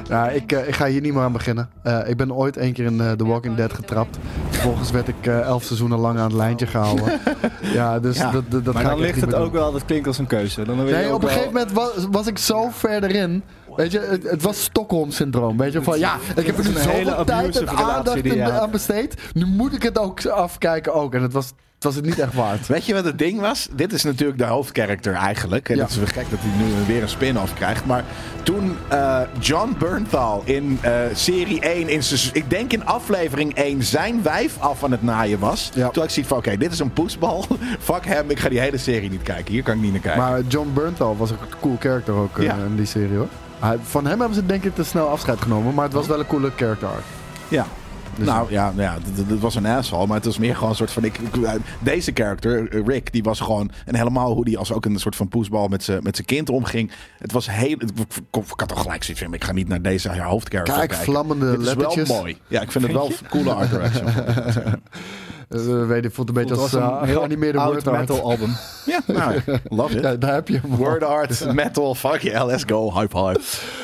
Ja, 0.09 0.29
ik, 0.29 0.51
eh, 0.51 0.67
ik 0.67 0.75
ga 0.75 0.85
hier 0.85 1.01
niet 1.01 1.13
meer 1.13 1.23
aan 1.23 1.31
beginnen. 1.31 1.69
Eh, 1.83 1.99
ik 2.09 2.17
ben 2.17 2.33
ooit 2.33 2.57
één 2.57 2.73
keer 2.73 2.85
in 2.85 3.01
eh, 3.01 3.11
The 3.11 3.25
Walking 3.25 3.55
Dead 3.55 3.73
getrapt. 3.73 4.17
Vervolgens 4.49 4.91
werd 4.91 5.07
ik 5.07 5.25
elf 5.25 5.63
seizoenen 5.63 5.99
lang 5.99 6.17
aan 6.17 6.23
het 6.23 6.33
lijntje 6.33 6.67
gehouden. 6.67 7.19
ja, 7.73 7.99
dus 7.99 8.17
Ja. 8.17 8.31
dat, 8.31 8.43
dat, 8.51 8.65
dat 8.65 8.73
maar 8.73 8.83
ga 8.83 8.89
dan 8.89 8.97
ik 8.99 9.05
ligt 9.05 9.21
het 9.21 9.33
ook 9.33 9.51
wel, 9.51 9.71
dat 9.71 9.85
klinkt 9.85 10.07
als 10.07 10.17
een 10.17 10.27
keuze. 10.27 10.63
Dan 10.63 10.75
Nee, 10.85 10.85
op 10.85 10.91
een 10.93 11.19
wel- 11.19 11.29
gegeven 11.29 11.53
moment 11.53 11.71
was, 11.71 11.91
was 12.11 12.27
ik 12.27 12.37
zo 12.37 12.69
verder 12.71 13.15
in. 13.15 13.43
Weet 13.75 13.91
je, 13.91 13.99
het, 13.99 14.29
het 14.29 14.41
was 14.41 14.63
Stockholm-syndroom. 14.63 15.57
Weet 15.57 15.73
je, 15.73 15.81
van 15.83 15.99
ja, 15.99 16.15
ik 16.35 16.45
heb 16.45 16.57
er 16.57 16.63
nu 16.63 16.69
is 16.69 16.83
een 16.85 16.89
hele 16.91 17.09
zoveel 17.09 17.25
tijd 17.25 17.55
en 17.57 17.69
aandacht 17.69 18.39
aan 18.39 18.71
besteed. 18.71 19.21
Nu 19.33 19.45
moet 19.45 19.73
ik 19.73 19.83
het 19.83 19.99
ook 19.99 20.25
afkijken 20.25 20.93
ook. 20.93 21.13
En 21.13 21.21
het 21.21 21.33
was, 21.33 21.51
was 21.83 21.95
het 21.95 22.05
niet 22.05 22.19
echt 22.19 22.33
waard. 22.33 22.67
Weet 22.67 22.85
je 22.85 22.93
wat 22.93 23.05
het 23.05 23.17
ding 23.17 23.39
was? 23.39 23.67
Dit 23.71 23.93
is 23.93 24.03
natuurlijk 24.03 24.37
de 24.39 24.45
hoofdkarakter 24.45 25.13
eigenlijk. 25.13 25.69
En 25.69 25.75
Ja. 25.75 25.81
het 25.81 25.91
is 25.91 25.97
wel 25.97 26.05
gek 26.07 26.29
dat 26.29 26.39
hij 26.41 26.65
nu 26.65 26.85
weer 26.87 27.01
een 27.01 27.09
spin-off 27.09 27.53
krijgt. 27.53 27.85
Maar 27.85 28.03
toen 28.43 28.77
eh, 28.87 29.19
John 29.39 29.75
Bernthal 29.79 30.41
in 30.45 30.79
eh, 30.81 30.93
serie 31.13 31.59
1, 31.61 31.89
in 31.89 32.01
ik 32.33 32.49
denk 32.49 32.73
in 32.73 32.85
aflevering 32.85 33.53
1, 33.55 33.83
zijn 33.83 34.23
wijf 34.23 34.59
af 34.59 34.83
aan 34.83 34.91
het 34.91 35.03
naaien 35.03 35.39
was. 35.39 35.71
Ja. 35.73 35.89
Toen 35.89 36.03
ik 36.03 36.09
zoiets 36.09 36.29
van, 36.31 36.37
oké, 36.37 36.57
dit 36.57 36.71
is 36.71 36.79
een 36.79 36.93
poesbal. 36.93 37.45
Fuck 37.79 38.05
hem, 38.05 38.29
ik 38.29 38.39
ga 38.39 38.49
die 38.49 38.59
hele 38.59 38.77
serie 38.77 39.09
niet 39.09 39.23
kijken. 39.23 39.53
Hier 39.53 39.63
kan 39.63 39.75
ik 39.75 39.81
niet 39.81 39.91
naar 39.91 40.01
kijken. 40.01 40.21
Maar 40.21 40.41
John 40.47 40.71
Bernthal 40.73 41.17
was 41.17 41.29
een 41.31 41.37
cool 41.59 41.77
character 41.79 42.13
ook 42.13 42.37
eh, 42.37 42.43
Ja. 42.43 42.55
in 42.55 42.75
die 42.75 42.85
serie 42.85 43.17
hoor. 43.17 43.27
Hij- 43.59 43.77
van 43.83 44.05
hem 44.05 44.19
hebben 44.19 44.35
ze 44.37 44.45
denk 44.45 44.63
ik 44.63 44.75
te 44.75 44.83
snel 44.83 45.07
afscheid 45.07 45.41
genomen. 45.41 45.73
Maar 45.73 45.85
het 45.85 45.93
was 45.93 46.07
wel 46.07 46.19
een 46.19 46.27
coole 46.27 46.51
character 46.55 46.87
arc. 46.87 47.03
Ja. 47.47 47.65
Dus- 48.19 48.27
nou 48.27 48.51
ja, 48.51 48.73
ja 48.75 48.93
het- 48.93 49.17
het- 49.17 49.29
het 49.29 49.39
was 49.39 49.55
een 49.55 49.65
asshole, 49.65 50.07
maar 50.07 50.15
het 50.15 50.25
was 50.25 50.37
meer 50.37 50.53
gewoon 50.55 50.69
een 50.69 50.75
soort 50.75 50.91
van. 50.91 51.03
Ik, 51.03 51.17
ik- 51.17 51.35
deze 51.79 52.11
character, 52.13 52.69
eh, 52.69 52.85
Rick, 52.85 53.11
die 53.11 53.23
was 53.23 53.39
gewoon. 53.39 53.71
En 53.85 53.95
helemaal 53.95 54.33
hoe 54.33 54.45
die 54.45 54.57
als 54.57 54.71
ook 54.71 54.85
een 54.85 54.99
soort 54.99 55.15
van 55.15 55.27
poesbal 55.27 55.67
met 55.67 55.83
zijn 55.83 56.03
met 56.03 56.15
zijn 56.15 56.27
kind 56.27 56.49
omging. 56.49 56.91
Het 57.17 57.31
was 57.31 57.49
heel. 57.51 57.71
Ik, 57.71 57.89
had 58.55 58.67
toch 58.67 58.81
gelijk 58.81 59.03
zoiets 59.03 59.23
van. 59.23 59.33
Ik 59.33 59.43
ga 59.43 59.51
niet 59.51 59.67
naar 59.67 59.81
deze 59.81 60.09
hoofdcharacter 60.21 60.75
Kijk, 60.75 60.89
kijken. 60.89 61.05
vlammende 61.11 61.51
Dit 61.51 61.59
is 61.59 61.65
lettertjes. 61.65 62.07
wel 62.07 62.17
mooi. 62.17 62.37
Ja, 62.47 62.61
ik 62.61 62.71
vind 62.71 62.83
het 62.83 62.93
wel 62.93 63.11
coole 63.29 63.53
art 63.53 63.69
direction. 63.69 64.07
Eh, 65.49 65.87
weet 65.87 66.03
je, 66.03 66.09
voelt 66.09 66.27
een 66.27 66.33
beetje 66.33 66.51
Het 66.53 66.61
als 66.61 66.71
was 66.71 66.81
uh, 66.81 66.97
een 67.01 67.07
heel 67.07 67.17
geanimeerde 67.19 67.59
oud 67.59 67.71
word 67.73 67.87
art. 67.87 67.99
metal 67.99 68.21
album. 68.31 68.55
ja, 68.85 68.99
nou, 69.07 69.41
love 69.69 69.95
it. 69.97 70.03
Ja, 70.03 70.15
daar 70.15 70.33
heb 70.33 70.47
je 70.47 70.59
hem. 70.61 70.75
Word 70.75 71.03
art, 71.03 71.53
metal, 71.53 71.95
fuck 71.95 72.21
yeah, 72.21 72.45
let's 72.47 72.63
go, 72.67 72.93
hype 72.93 73.17
hype. 73.19 73.39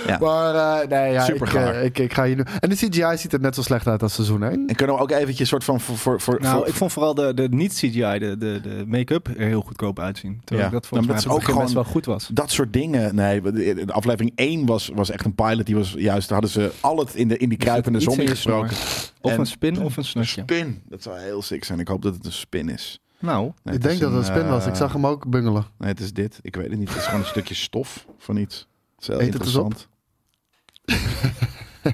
Ja. 0.08 0.18
Maar 0.20 0.82
eh, 0.82 0.88
nee, 0.90 1.12
ja, 1.12 1.24
Super 1.24 1.48
ik, 1.48 1.54
gaar. 1.54 1.74
eh, 1.76 1.84
ik, 1.84 2.00
ik 2.00 2.14
ga 2.14 2.24
hier 2.26 2.36
nu... 2.36 2.44
En 2.60 2.70
de 2.70 2.76
CGI 2.76 3.18
ziet 3.18 3.34
er 3.34 3.40
net 3.40 3.56
zo 3.56 3.62
slecht 3.62 3.88
uit 3.88 4.02
als 4.04 4.14
seizoen 4.14 4.44
1. 4.44 4.68
En 4.68 4.76
kunnen 4.76 4.96
we 4.96 5.02
ook 5.02 5.12
eventjes 5.12 5.50
soort 5.50 5.64
van 5.64 5.80
voor, 5.82 5.98
voor, 5.98 6.22
voor, 6.22 6.38
Nou, 6.42 6.58
voor- 6.58 6.68
ik 6.68 6.74
vond 6.74 6.92
vooral 6.92 7.14
de, 7.16 7.34
de 7.34 7.48
niet-CGI, 7.50 8.00
de, 8.20 8.36
de, 8.38 8.60
de 8.64 8.84
make-up, 8.88 9.28
er 9.38 9.46
heel 9.48 9.62
goedkoop 9.62 10.00
uitzien. 10.00 10.42
Terwijl 10.44 10.60
Ja. 10.70 10.76
ik 10.76 10.82
dat 10.82 10.88
volgens 10.90 11.10
Ja, 11.24 11.28
mij 11.30 11.36
ook 11.54 11.62
best 11.62 11.74
wel 11.74 11.84
goed 11.84 12.06
was. 12.06 12.30
dat 12.34 12.52
soort 12.52 12.74
dingen. 12.74 13.16
Nee, 13.16 13.42
de 13.42 13.86
aflevering 13.92 14.32
1 14.36 14.66
was, 14.66 14.92
was 14.96 15.10
echt 15.10 15.26
een 15.26 15.36
pilot. 15.36 15.66
Die 15.66 15.76
was 15.76 15.94
juist, 15.98 16.30
daar 16.30 16.42
hadden 16.42 16.62
ze 16.64 16.72
al 16.80 16.98
het 16.98 17.16
in, 17.16 17.28
de, 17.28 17.38
in 17.38 17.50
die 17.50 17.58
kruipende 17.58 18.00
zombie 18.00 18.36
snor. 18.36 18.68
gesproken. 18.68 19.04
Of 19.22 19.32
En- 19.32 19.40
een 19.40 19.46
spin 19.46 19.82
of 19.82 19.98
een 19.98 20.04
snurkje. 20.04 20.42
Spin. 20.42 20.82
Dat 20.90 21.04
zou 21.04 21.20
heel 21.20 21.42
sick 21.56 21.64
zijn. 21.64 21.80
Ik 21.80 21.88
hoop 21.88 22.02
dat 22.02 22.14
het 22.16 22.26
een 22.26 22.32
spin 22.32 22.70
is. 22.70 23.00
Nou, 23.20 23.52
Nee, 23.64 23.76
ik 23.76 23.82
denk 23.82 24.00
dat 24.00 24.10
het 24.12 24.20
een 24.20 24.26
spin 24.36 24.48
was. 24.48 24.64
eh, 24.64 24.70
Ik 24.70 24.76
zag 24.76 24.94
hem 24.94 25.06
ook 25.08 25.30
bungelen. 25.30 25.66
Nee, 25.78 25.90
het 25.90 26.00
is 26.00 26.14
dit. 26.14 26.40
Ik 26.42 26.56
weet 26.56 26.70
het 26.70 26.80
niet. 26.80 26.90
Het 26.90 26.98
is 26.98 27.06
gewoon 27.06 27.20
een 27.20 27.26
stukje 27.26 27.54
stof 27.56 28.06
van 28.18 28.38
iets. 28.38 28.68
Het 28.96 29.02
is 29.02 29.08
heel 29.08 29.22
Eet 29.22 29.34
het 29.34 29.44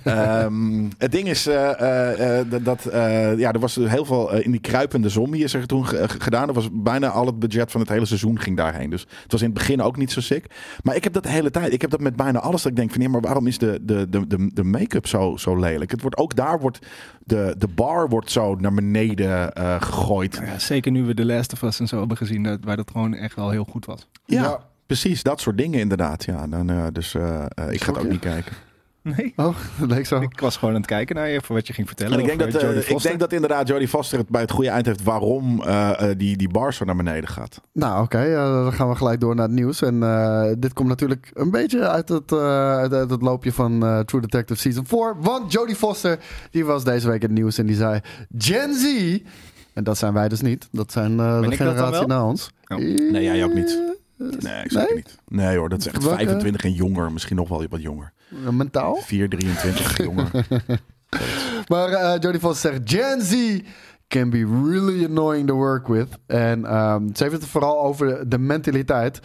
Ehm, 0.04 0.84
het 0.98 1.12
ding 1.12 1.28
is 1.28 1.48
eh, 1.48 1.80
eh, 1.82 2.40
eh, 2.40 2.46
dat, 2.64 2.86
eh, 2.86 3.38
ja, 3.38 3.52
er 3.52 3.60
was 3.60 3.76
heel 3.76 4.06
veel 4.06 4.34
in 4.34 4.52
die 4.52 4.60
kruipende 4.62 5.10
zombie 5.10 5.44
is 5.44 5.54
er 5.54 5.68
toen 5.68 5.86
ge- 5.88 6.10
ge- 6.10 6.20
gedaan. 6.20 6.48
Er 6.48 6.54
was 6.54 6.70
bijna 6.72 7.10
al 7.10 7.26
het 7.26 7.40
budget 7.40 7.72
van 7.72 7.82
het 7.82 7.90
hele 7.90 8.06
seizoen 8.06 8.40
ging 8.40 8.58
daarheen. 8.58 8.90
Dus 8.90 9.02
het 9.24 9.32
was 9.32 9.42
in 9.42 9.50
het 9.50 9.58
begin 9.58 9.82
ook 9.82 9.98
niet 9.98 10.12
zo 10.12 10.22
sick. 10.22 10.46
Maar 10.84 10.96
ik 10.96 11.04
heb 11.04 11.14
dat 11.14 11.24
de 11.24 11.30
hele 11.30 11.52
tijd. 11.52 11.74
Ik 11.74 11.82
heb 11.82 11.90
dat 11.90 12.00
met 12.00 12.16
bijna 12.16 12.40
alles. 12.40 12.62
Dat 12.62 12.72
ik 12.72 12.78
denk 12.78 12.92
van 12.92 13.02
ja, 13.02 13.10
maar 13.10 13.22
waarom 13.22 13.48
is 13.48 13.58
de, 13.58 13.80
de, 13.82 14.10
de, 14.10 14.28
de, 14.28 14.52
de 14.54 14.64
make-up 14.64 15.08
zo, 15.08 15.38
zo 15.38 15.56
lelijk? 15.60 15.92
Het 15.92 16.02
wordt 16.02 16.18
ook 16.18 16.36
daar 16.36 16.60
wordt 16.60 16.80
de, 17.24 17.56
de 17.58 17.68
bar 17.68 18.10
wordt 18.10 18.32
zo 18.32 18.56
naar 18.56 18.74
beneden 18.74 19.54
eh, 19.54 19.82
gegooid. 19.82 20.42
ja, 20.46 20.60
zeker 20.60 20.92
nu 20.92 21.04
we 21.04 21.14
The 21.14 21.26
Last 21.26 21.54
of 21.54 21.62
Us 21.62 21.80
en 21.80 21.88
zo 21.88 22.00
hebben 22.00 22.18
gezien, 22.18 22.44
dat, 22.44 22.60
waar 22.64 22.76
dat 22.76 22.92
gewoon 22.92 23.14
echt 23.14 23.36
wel 23.36 23.50
heel 23.50 23.68
goed 23.70 23.86
was. 23.86 24.08
Ja, 24.26 24.42
Ja. 24.42 24.60
precies. 24.86 25.24
Dat 25.24 25.40
soort 25.42 25.58
dingen 25.58 25.80
inderdaad. 25.80 26.24
Ja, 26.24 26.48
dan, 26.48 26.70
eh, 26.70 26.84
dus 26.92 27.16
ik 27.70 27.84
ga 27.84 27.92
het 27.94 27.98
ook 28.02 28.10
niet 28.10 28.20
kijken. 28.20 28.52
Nee, 29.04 29.34
Oh, 29.36 29.56
dat 29.80 29.90
leek 29.90 30.06
zo. 30.06 30.22
ik 30.22 30.40
was 30.40 30.58
gewoon 30.58 30.74
aan 30.74 30.80
het 30.80 30.90
kijken 30.90 31.16
naar 31.16 31.30
je 31.30 31.42
voor 31.42 31.56
wat 31.56 31.68
je 31.68 31.74
ging 31.74 31.88
vertellen. 31.88 32.14
En 32.14 32.20
ik 32.20 32.26
denk, 32.26 32.42
over 32.42 32.54
dat, 32.54 32.84
eh, 32.84 32.90
ik 32.90 33.02
denk 33.02 33.20
dat 33.20 33.34
inderdaad 33.34 33.68
Jodie 33.68 33.88
Foster 33.88 34.18
het 34.18 34.30
bij 34.30 34.42
het 34.42 34.52
goede 34.52 34.70
eind 34.70 34.86
heeft 34.86 35.04
waarom 35.04 35.62
eh, 35.64 36.10
eh, 36.10 36.18
die, 36.18 36.38
die 36.38 36.50
bar 36.50 36.74
zo 36.74 36.86
naar 36.86 36.96
beneden 36.96 37.30
gaat. 37.30 37.62
Nou, 37.74 38.04
oké. 38.04 38.34
dan 38.64 38.74
gaan 38.74 38.90
we 38.90 38.96
gelijk 38.96 39.20
door 39.20 39.36
naar 39.36 39.46
het 39.46 39.56
nieuws. 39.56 39.82
En 39.82 40.04
eh, 40.04 40.52
dit 40.58 40.74
komt 40.74 40.88
natuurlijk 40.88 41.32
een 41.34 41.52
beetje 41.52 41.88
uit 41.90 42.10
het, 42.10 42.32
eh, 42.32 42.76
uit, 42.78 42.94
uit 42.94 43.10
het 43.10 43.22
loopje 43.22 43.52
van 43.54 43.84
eh, 43.86 44.00
True 44.00 44.22
Detective 44.22 44.60
Season 44.60 44.86
4. 44.86 45.16
Want 45.20 45.52
Jodie 45.52 45.76
Foster, 45.76 46.20
die 46.52 46.66
was 46.66 46.84
deze 46.84 47.08
week 47.10 47.22
in 47.22 47.30
het 47.30 47.38
nieuws 47.38 47.58
en 47.58 47.66
die 47.66 47.76
zei... 47.76 48.00
Gen 48.38 48.74
Z... 48.74 49.18
En 49.74 49.84
dat 49.84 49.98
zijn 49.98 50.14
wij 50.14 50.30
dus 50.30 50.42
niet. 50.42 50.68
Dat 50.72 50.92
zijn 50.92 51.20
eh, 51.20 51.42
de 51.42 51.56
generatie 51.56 52.08
na 52.08 52.26
ons. 52.26 52.50
Oh. 52.68 52.78
Nee, 53.12 53.24
jij 53.24 53.44
ook 53.44 53.54
niet. 53.54 53.80
Nee, 54.40 54.64
ik 54.64 54.72
Nee? 54.72 54.96
niet. 54.96 55.18
Nee 55.28 55.58
hoor, 55.58 55.70
dat 55.70 55.80
is 55.80 55.88
echt 55.88 56.04
Welke? 56.04 56.18
25 56.18 56.64
en 56.64 56.74
jonger. 56.74 57.12
Misschien 57.12 57.36
nog 57.36 57.50
wel 57.50 57.66
wat 57.70 57.82
jonger. 57.82 58.14
Mentaal. 58.52 58.96
4, 58.96 59.30
23 59.30 59.98
jonger. 59.98 60.30
Maar 61.68 61.90
eh 61.90 62.20
Jodie 62.20 62.40
Foster 62.40 62.72
zegt: 62.72 62.82
Gen 62.92 63.22
Z 63.22 63.60
can 64.08 64.30
be 64.30 64.46
really 64.70 65.06
annoying 65.06 65.48
to 65.48 65.56
work 65.56 65.88
with. 65.88 66.08
En 66.28 66.66
ehm, 66.66 67.08
ze 67.14 67.24
heeft 67.24 67.36
het 67.36 67.46
vooral 67.46 67.82
over 67.82 68.30
de 68.30 68.38
mentaliteit. 68.38 69.20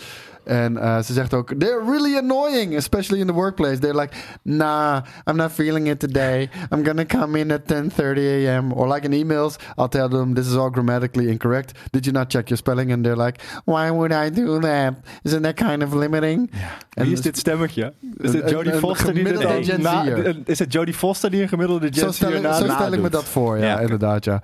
En 0.47 0.77
eh, 0.77 0.99
ze 0.99 1.13
zegt 1.13 1.35
ook: 1.35 1.53
They're 1.59 1.85
really 1.91 2.17
annoying, 2.17 2.77
especially 2.77 3.21
in 3.21 3.27
the 3.27 3.33
workplace. 3.33 3.79
They're 3.79 4.01
like, 4.01 4.15
Nah, 4.43 5.03
I'm 5.29 5.37
not 5.37 5.53
feeling 5.53 5.89
it 5.89 5.99
today. 6.01 6.49
I'm 6.73 6.85
gonna 6.85 7.05
come 7.05 7.39
in 7.39 7.51
at 7.53 7.61
10:30 7.73 8.19
a.m. 8.19 8.73
Or 8.73 8.95
like 8.95 9.09
in 9.09 9.13
emails, 9.27 9.57
I'll 9.77 9.89
tell 9.89 10.09
them 10.09 10.35
this 10.35 10.47
is 10.47 10.55
all 10.55 10.71
grammatically 10.71 11.29
incorrect. 11.29 11.79
Did 11.91 12.05
you 12.07 12.13
not 12.19 12.31
check 12.31 12.49
your 12.49 12.59
spelling? 12.59 12.93
And 12.93 13.05
they're 13.05 13.25
like, 13.25 13.43
Why 13.65 13.91
would 13.91 14.13
I 14.13 14.31
do 14.31 14.59
that? 14.61 14.95
Isn't 15.23 15.43
that 15.43 15.55
kind 15.57 15.83
of 15.83 15.93
limiting? 15.95 16.51
En 16.95 17.03
Wie 17.05 17.13
is 17.13 17.21
dus- 17.21 17.21
dit 17.21 17.39
stemmetje? 17.39 17.93
Is 18.17 18.33
het 18.33 18.51
Jodie 18.51 18.73
Foster 18.73 19.15
die 19.15 19.25
dit 19.25 19.79
na- 19.83 20.05
Is 20.45 20.59
het 20.59 20.73
Jodie 20.73 20.95
Foster 20.95 21.31
die 21.31 21.43
een 21.43 21.49
gemiddelde 21.49 21.89
Zo 21.93 22.03
Gen 22.05 22.13
stel, 22.13 22.33
ik, 22.33 22.43
zo 22.43 22.53
stel 22.53 22.65
ik 22.87 22.91
me 22.91 22.97
nadoet. 22.97 23.13
dat 23.13 23.25
voor, 23.25 23.59
ja, 23.59 23.79
inderdaad, 23.81 24.25
ja. 24.25 24.43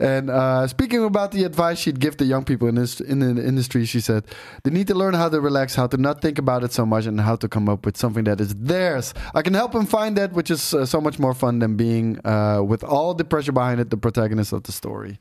En 0.00 0.24
uh, 0.28 0.66
speaking 0.66 1.04
about 1.04 1.30
the 1.30 1.44
advice 1.44 1.80
she'd 1.82 2.02
give 2.04 2.16
the 2.16 2.24
young 2.26 2.44
people 2.44 2.68
in, 2.68 2.74
this, 2.74 3.00
in 3.00 3.18
the 3.18 3.44
industry, 3.44 3.84
she 3.84 4.00
said, 4.00 4.24
they 4.62 4.72
need 4.72 4.86
to 4.86 4.94
learn 4.94 5.14
how 5.14 5.28
to 5.28 5.40
relax, 5.40 5.74
how 5.74 5.86
to 5.86 5.96
not 5.96 6.20
think 6.20 6.38
about 6.38 6.62
it 6.62 6.72
so 6.72 6.86
much, 6.86 7.06
and 7.06 7.20
how 7.20 7.36
to 7.36 7.48
come 7.48 7.72
up 7.72 7.84
with 7.84 7.96
something 7.98 8.24
that 8.24 8.40
is 8.40 8.54
theirs. 8.64 9.12
I 9.34 9.42
can 9.42 9.54
help 9.54 9.72
them 9.72 9.86
find 9.86 10.16
that, 10.16 10.32
which 10.32 10.50
is 10.50 10.72
uh, 10.72 10.84
so 10.84 11.00
much 11.00 11.18
more 11.18 11.34
fun 11.34 11.58
than 11.58 11.76
being, 11.76 12.18
uh, 12.24 12.62
with 12.68 12.82
all 12.84 13.14
the 13.14 13.24
pressure 13.24 13.52
behind 13.52 13.78
it, 13.80 13.90
the 13.90 13.96
protagonist 13.96 14.52
of 14.52 14.62
the 14.62 14.72
story. 14.72 15.18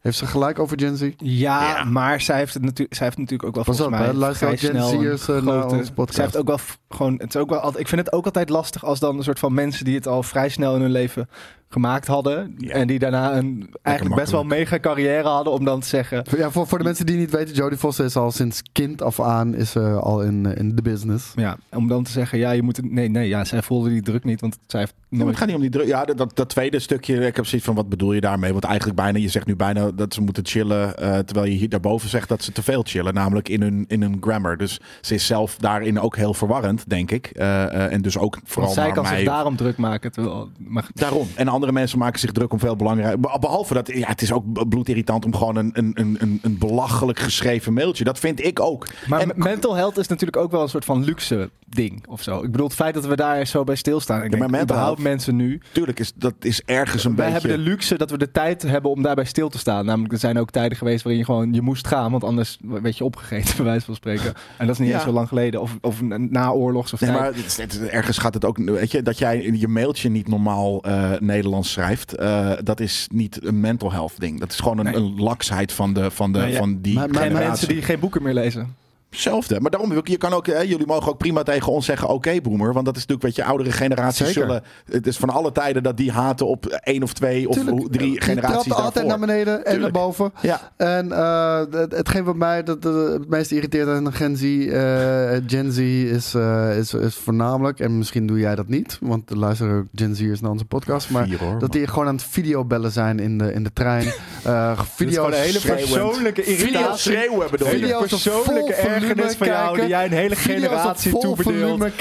Heeft 0.00 0.18
ze 0.18 0.26
gelijk 0.26 0.58
over 0.58 0.78
Gen 0.80 0.96
Z? 0.96 1.00
Ja, 1.16 1.62
Ja. 1.76 1.84
maar 1.84 2.20
zij 2.20 2.36
heeft, 2.36 2.54
het 2.54 2.62
natuurlijk, 2.62 2.94
zij 2.96 3.06
heeft 3.06 3.18
natuurlijk 3.18 3.48
ook 3.48 3.54
wel 3.54 3.64
Pas 3.64 3.76
volgens 3.76 3.98
op, 3.98 4.04
mij 4.04 4.14
luister 4.14 4.58
Gen 4.58 4.82
Z'ers, 4.82 5.26
naar 5.44 5.66
onze 5.66 5.92
podcast. 5.92 6.14
Zij 6.14 6.24
heeft 6.24 6.36
ook 6.36 6.46
wel 6.46 6.58
gewoon, 6.88 7.12
het 7.18 7.34
is 7.34 7.40
ook 7.40 7.50
wel 7.50 7.58
altijd, 7.58 7.82
ik 7.82 7.88
vind 7.88 8.00
het 8.04 8.12
ook 8.12 8.24
altijd 8.24 8.48
lastig 8.48 8.84
als 8.84 8.98
dan 9.00 9.16
een 9.16 9.22
soort 9.24 9.38
van 9.38 9.54
mensen 9.54 9.84
die 9.84 9.94
het 9.94 10.06
al 10.06 10.22
vrij 10.22 10.48
snel 10.48 10.74
in 10.74 10.80
hun 10.80 10.90
leven 10.90 11.28
gemaakt 11.68 12.06
hadden 12.06 12.54
Ja. 12.58 12.70
en 12.72 12.86
die 12.86 12.98
daarna 12.98 13.36
een 13.36 13.74
eigenlijk 13.82 14.16
best 14.16 14.30
wel 14.32 14.44
mega 14.44 14.78
carrière 14.80 15.28
hadden 15.28 15.52
om 15.52 15.64
dan 15.64 15.80
te 15.80 15.86
zeggen, 15.86 16.24
Ja, 16.36 16.50
voor, 16.50 16.66
voor 16.66 16.78
de 16.78 16.84
mensen 16.84 17.06
die 17.06 17.16
niet 17.16 17.30
weten, 17.30 17.54
Jodie 17.54 17.78
Foster 17.78 18.04
is 18.04 18.16
al 18.16 18.30
sinds 18.30 18.62
kind 18.72 19.02
af 19.02 19.20
aan 19.20 19.54
is, 19.54 19.70
ze 19.70 19.80
al 19.80 20.22
in, 20.22 20.46
eh, 20.46 20.58
in 20.58 20.74
de 20.76 20.82
business. 20.82 21.32
ja, 21.36 21.56
om 21.70 21.88
dan 21.88 22.02
te 22.04 22.10
zeggen, 22.10 22.38
ja, 22.38 22.50
je 22.50 22.62
moet 22.62 22.90
nee, 22.92 23.08
nee, 23.08 23.28
ja, 23.28 23.44
zij 23.44 23.62
voelde 23.62 23.88
die 23.88 24.02
druk 24.02 24.24
niet, 24.24 24.40
want 24.40 24.58
zij 24.66 24.80
heeft 24.80 24.94
Ja, 25.08 25.26
het 25.26 25.36
gaat 25.36 25.46
niet 25.46 25.56
om 25.56 25.60
die 25.62 25.70
druk. 25.70 25.86
Ja, 25.86 26.04
dat, 26.04 26.16
dat, 26.16 26.36
dat 26.36 26.48
tweede 26.48 26.78
stukje. 26.78 27.26
Ik 27.26 27.36
heb 27.36 27.46
zoiets 27.46 27.66
van: 27.66 27.74
wat 27.76 27.88
bedoel 27.88 28.12
je 28.12 28.20
daarmee? 28.20 28.52
Want 28.52 28.64
eigenlijk 28.64 28.96
bijna, 28.96 29.18
je 29.18 29.28
zegt 29.28 29.46
nu 29.46 29.56
bijna 29.56 29.90
dat 29.90 30.14
ze 30.14 30.20
moeten 30.20 30.46
chillen. 30.46 30.96
eh, 30.96 31.18
terwijl 31.18 31.46
je 31.52 31.56
hier 31.58 31.68
daarboven 31.68 32.08
zegt 32.08 32.28
dat 32.28 32.42
ze 32.42 32.52
te 32.52 32.62
veel 32.62 32.82
chillen. 32.82 33.14
Namelijk 33.14 33.48
in 33.48 33.62
hun, 33.62 33.84
in 33.88 34.02
hun 34.02 34.16
grammar. 34.20 34.56
Dus 34.56 34.80
ze 35.00 35.14
is 35.14 35.26
zelf 35.26 35.56
daarin 35.56 36.00
ook 36.00 36.16
heel 36.16 36.34
verwarrend, 36.34 36.88
denk 36.88 37.10
ik. 37.10 37.26
Eh, 37.26 37.64
eh, 37.64 37.92
en 37.92 38.02
dus 38.02 38.18
ook 38.18 38.38
vooral 38.44 38.64
Want 38.64 38.74
zij 38.74 38.84
naar 38.84 38.94
kan 38.94 39.04
mij. 39.04 39.16
zich 39.16 39.26
daarom 39.28 39.56
druk 39.56 39.76
maken. 39.76 40.12
Terwijl, 40.12 40.48
maar 40.58 40.86
Daarom. 40.94 41.28
En 41.34 41.48
andere 41.56 41.72
mensen 41.72 41.98
maken 41.98 42.20
zich 42.20 42.32
druk 42.32 42.52
om 42.52 42.58
veel 42.58 42.76
belangrijk. 42.76 43.20
be- 43.20 43.36
Behalve 43.40 43.74
dat, 43.74 43.88
ja, 43.92 44.08
het 44.08 44.22
is 44.22 44.32
ook 44.32 44.68
bloedirritant 44.68 45.24
om 45.24 45.34
gewoon 45.36 45.56
een, 45.56 45.70
een, 45.72 45.90
een, 45.94 46.38
een- 46.42 46.58
belachelijk 46.58 47.18
geschreven 47.18 47.72
mailtje. 47.72 48.04
Dat 48.04 48.18
vind 48.18 48.44
ik 48.44 48.60
ook. 48.60 48.86
Maar 49.06 49.20
En- 49.20 49.28
me- 49.28 49.34
mental 49.36 49.74
health 49.74 49.98
is 49.98 50.06
natuurlijk 50.08 50.38
ook 50.38 50.50
wel 50.50 50.62
een 50.62 50.68
soort 50.68 50.84
van 50.84 51.04
luxe 51.04 51.50
ding 51.68 52.04
of 52.08 52.22
zo. 52.22 52.42
Ik 52.42 52.50
bedoel, 52.50 52.66
het 52.66 52.74
feit 52.76 52.94
dat 52.94 53.06
we 53.06 53.16
daar 53.16 53.46
zo 53.46 53.64
bij 53.64 53.74
stilstaan. 53.74 54.16
Ik 54.16 54.22
Ja, 54.32 54.38
denk, 54.38 54.50
maar 54.50 54.66
health- 54.78 54.98
mensen 54.98 55.36
nu. 55.36 55.60
Tuurlijk 55.72 55.98
is 56.00 56.12
dat 56.14 56.34
is 56.40 56.62
ergens 56.64 57.04
een 57.04 57.16
Wij 57.16 57.30
beetje. 57.32 57.48
hebben 57.48 57.64
de 57.64 57.70
luxe 57.70 57.98
dat 57.98 58.10
we 58.10 58.18
de 58.18 58.30
tijd 58.30 58.62
hebben 58.62 58.90
om 58.90 59.02
daarbij 59.02 59.24
stil 59.24 59.48
te 59.48 59.58
staan. 59.58 59.84
Namelijk, 59.84 60.12
er 60.12 60.18
zijn 60.18 60.38
ook 60.38 60.50
tijden 60.50 60.78
geweest 60.78 61.02
waarin 61.02 61.20
je 61.20 61.26
gewoon 61.26 61.52
je 61.52 61.60
moest 61.60 61.86
gaan, 61.86 62.10
want 62.10 62.24
anders 62.24 62.58
werd 62.60 62.98
je 62.98 63.04
opgegeten, 63.04 63.56
bij 63.56 63.64
wijze 63.64 63.84
van 63.84 63.94
spreken. 63.94 64.32
En 64.58 64.66
dat 64.66 64.70
is 64.74 64.78
niet 64.78 64.88
Ja. 64.88 64.94
eens 64.94 65.04
zo 65.04 65.12
lang 65.12 65.28
geleden, 65.28 65.60
of, 65.60 65.78
of 65.80 66.02
na 66.18 66.50
oorlogs 66.50 66.92
of 66.92 67.00
Nee, 67.00 67.10
maar 67.10 67.24
het 67.34 67.56
het 67.56 67.78
ergens 67.88 68.18
gaat 68.18 68.34
het 68.34 68.44
ook. 68.44 68.58
Weet 68.58 68.90
je, 68.90 69.02
dat 69.02 69.18
jij 69.18 69.50
je 69.52 69.68
mailtje 69.68 70.08
niet 70.08 70.28
normaal 70.28 70.82
eh, 70.82 71.10
Nederlands 71.18 71.44
schrijft. 71.64 72.14
eh, 72.14 72.50
dat 72.64 72.80
is 72.80 73.06
niet 73.12 73.44
een 73.44 73.60
mental 73.60 73.92
health 73.92 74.12
ding. 74.20 74.40
Dat 74.40 74.50
is 74.52 74.56
gewoon 74.60 74.78
een, 74.78 74.84
Nee. 74.84 74.94
een 74.94 75.20
laksheid 75.20 75.72
van, 75.72 75.92
de, 75.92 76.10
van, 76.10 76.32
de, 76.32 76.38
Nee, 76.38 76.50
ja. 76.52 76.58
van 76.58 76.80
die 76.80 76.94
Maar- 76.94 77.08
maar 77.10 77.32
mensen 77.32 77.68
die 77.68 77.82
geen 77.82 78.00
boeken 78.00 78.22
meer 78.22 78.34
lezen. 78.34 78.74
Hetzelfde. 79.10 79.60
Maar 79.60 79.70
daarom, 79.70 80.00
je 80.04 80.16
kan 80.16 80.32
ook, 80.32 80.46
hè, 80.46 80.60
jullie 80.60 80.86
mogen 80.86 81.08
ook 81.12 81.18
prima 81.18 81.42
tegen 81.42 81.72
ons 81.72 81.86
zeggen: 81.86 82.08
oké, 82.08 82.40
boomer. 82.40 82.72
Want 82.72 82.84
dat 82.86 82.96
is 82.96 83.06
natuurlijk, 83.06 83.22
weet 83.22 83.36
je, 83.36 83.44
oudere 83.50 83.72
generaties 83.72 84.16
Zeker. 84.26 84.32
zullen. 84.42 84.62
Het 84.90 85.06
is 85.06 85.16
van 85.16 85.30
alle 85.30 85.52
tijden 85.52 85.82
dat 85.82 85.96
die 85.96 86.12
haten 86.12 86.46
op 86.46 86.66
één 86.66 87.02
of 87.02 87.12
twee 87.12 87.48
of 87.48 87.54
Tuurlijk, 87.54 87.92
drie 87.92 88.10
die 88.10 88.20
generaties. 88.20 88.62
trapt 88.64 88.80
altijd 88.80 89.06
naar 89.06 89.18
beneden 89.18 89.64
en 89.66 89.80
naar 89.80 89.90
boven. 89.90 90.32
Ja, 90.42 90.72
En 90.76 91.12
eh, 91.12 91.58
het- 91.70 91.92
hetgeen 91.92 92.24
wat 92.24 92.36
mij 92.36 92.62
dat, 92.62 92.84
het 92.84 93.28
meest 93.28 93.50
irriteert 93.52 93.88
aan 93.88 94.12
Gen 94.12 94.36
Z, 94.36 94.42
eh, 94.42 95.30
Gen 95.46 95.72
Z 95.72 95.78
is, 95.78 96.34
eh, 96.34 96.78
is, 96.78 96.94
is 96.94 97.14
voornamelijk, 97.14 97.80
en 97.80 97.98
misschien 97.98 98.26
doe 98.26 98.38
jij 98.38 98.54
dat 98.54 98.68
niet, 98.68 98.98
want 99.00 99.30
luisteren 99.30 99.76
ook 99.78 99.84
Gen 99.94 100.14
Z'ers 100.16 100.40
naar 100.40 100.50
onze 100.50 100.64
podcast, 100.64 101.10
maar 101.10 101.26
Vier, 101.26 101.38
hoor, 101.38 101.58
dat 101.58 101.72
die 101.72 101.86
gewoon 101.86 102.06
aan 102.08 102.14
het 102.14 102.24
videobellen 102.24 102.90
zijn 102.92 103.18
in 103.18 103.38
de, 103.38 103.52
in 103.52 103.62
de 103.62 103.72
trein. 103.72 104.04
Is 104.46 104.92
video's 104.94 105.14
gewoon 105.14 105.32
een 105.32 105.38
hele 105.38 105.60
persoonlijke 105.60 106.42
Video 106.42 106.66
irritatie. 106.66 107.12
schreeuwen 107.12 107.50
bedoel 107.50 107.66
je? 107.68 107.72
Video- 107.74 108.00
Video's 108.02 108.22
persoonlijke 108.22 108.72
ergernis 109.08 109.36
van 109.36 109.46
jou, 109.46 109.64
kijken. 109.64 109.80
die 109.80 109.88
jij 109.88 110.04
een 110.04 110.12
hele 110.12 110.36
generatie 110.36 111.18
toebedeelt. 111.18 111.72
Omdat 111.80 111.92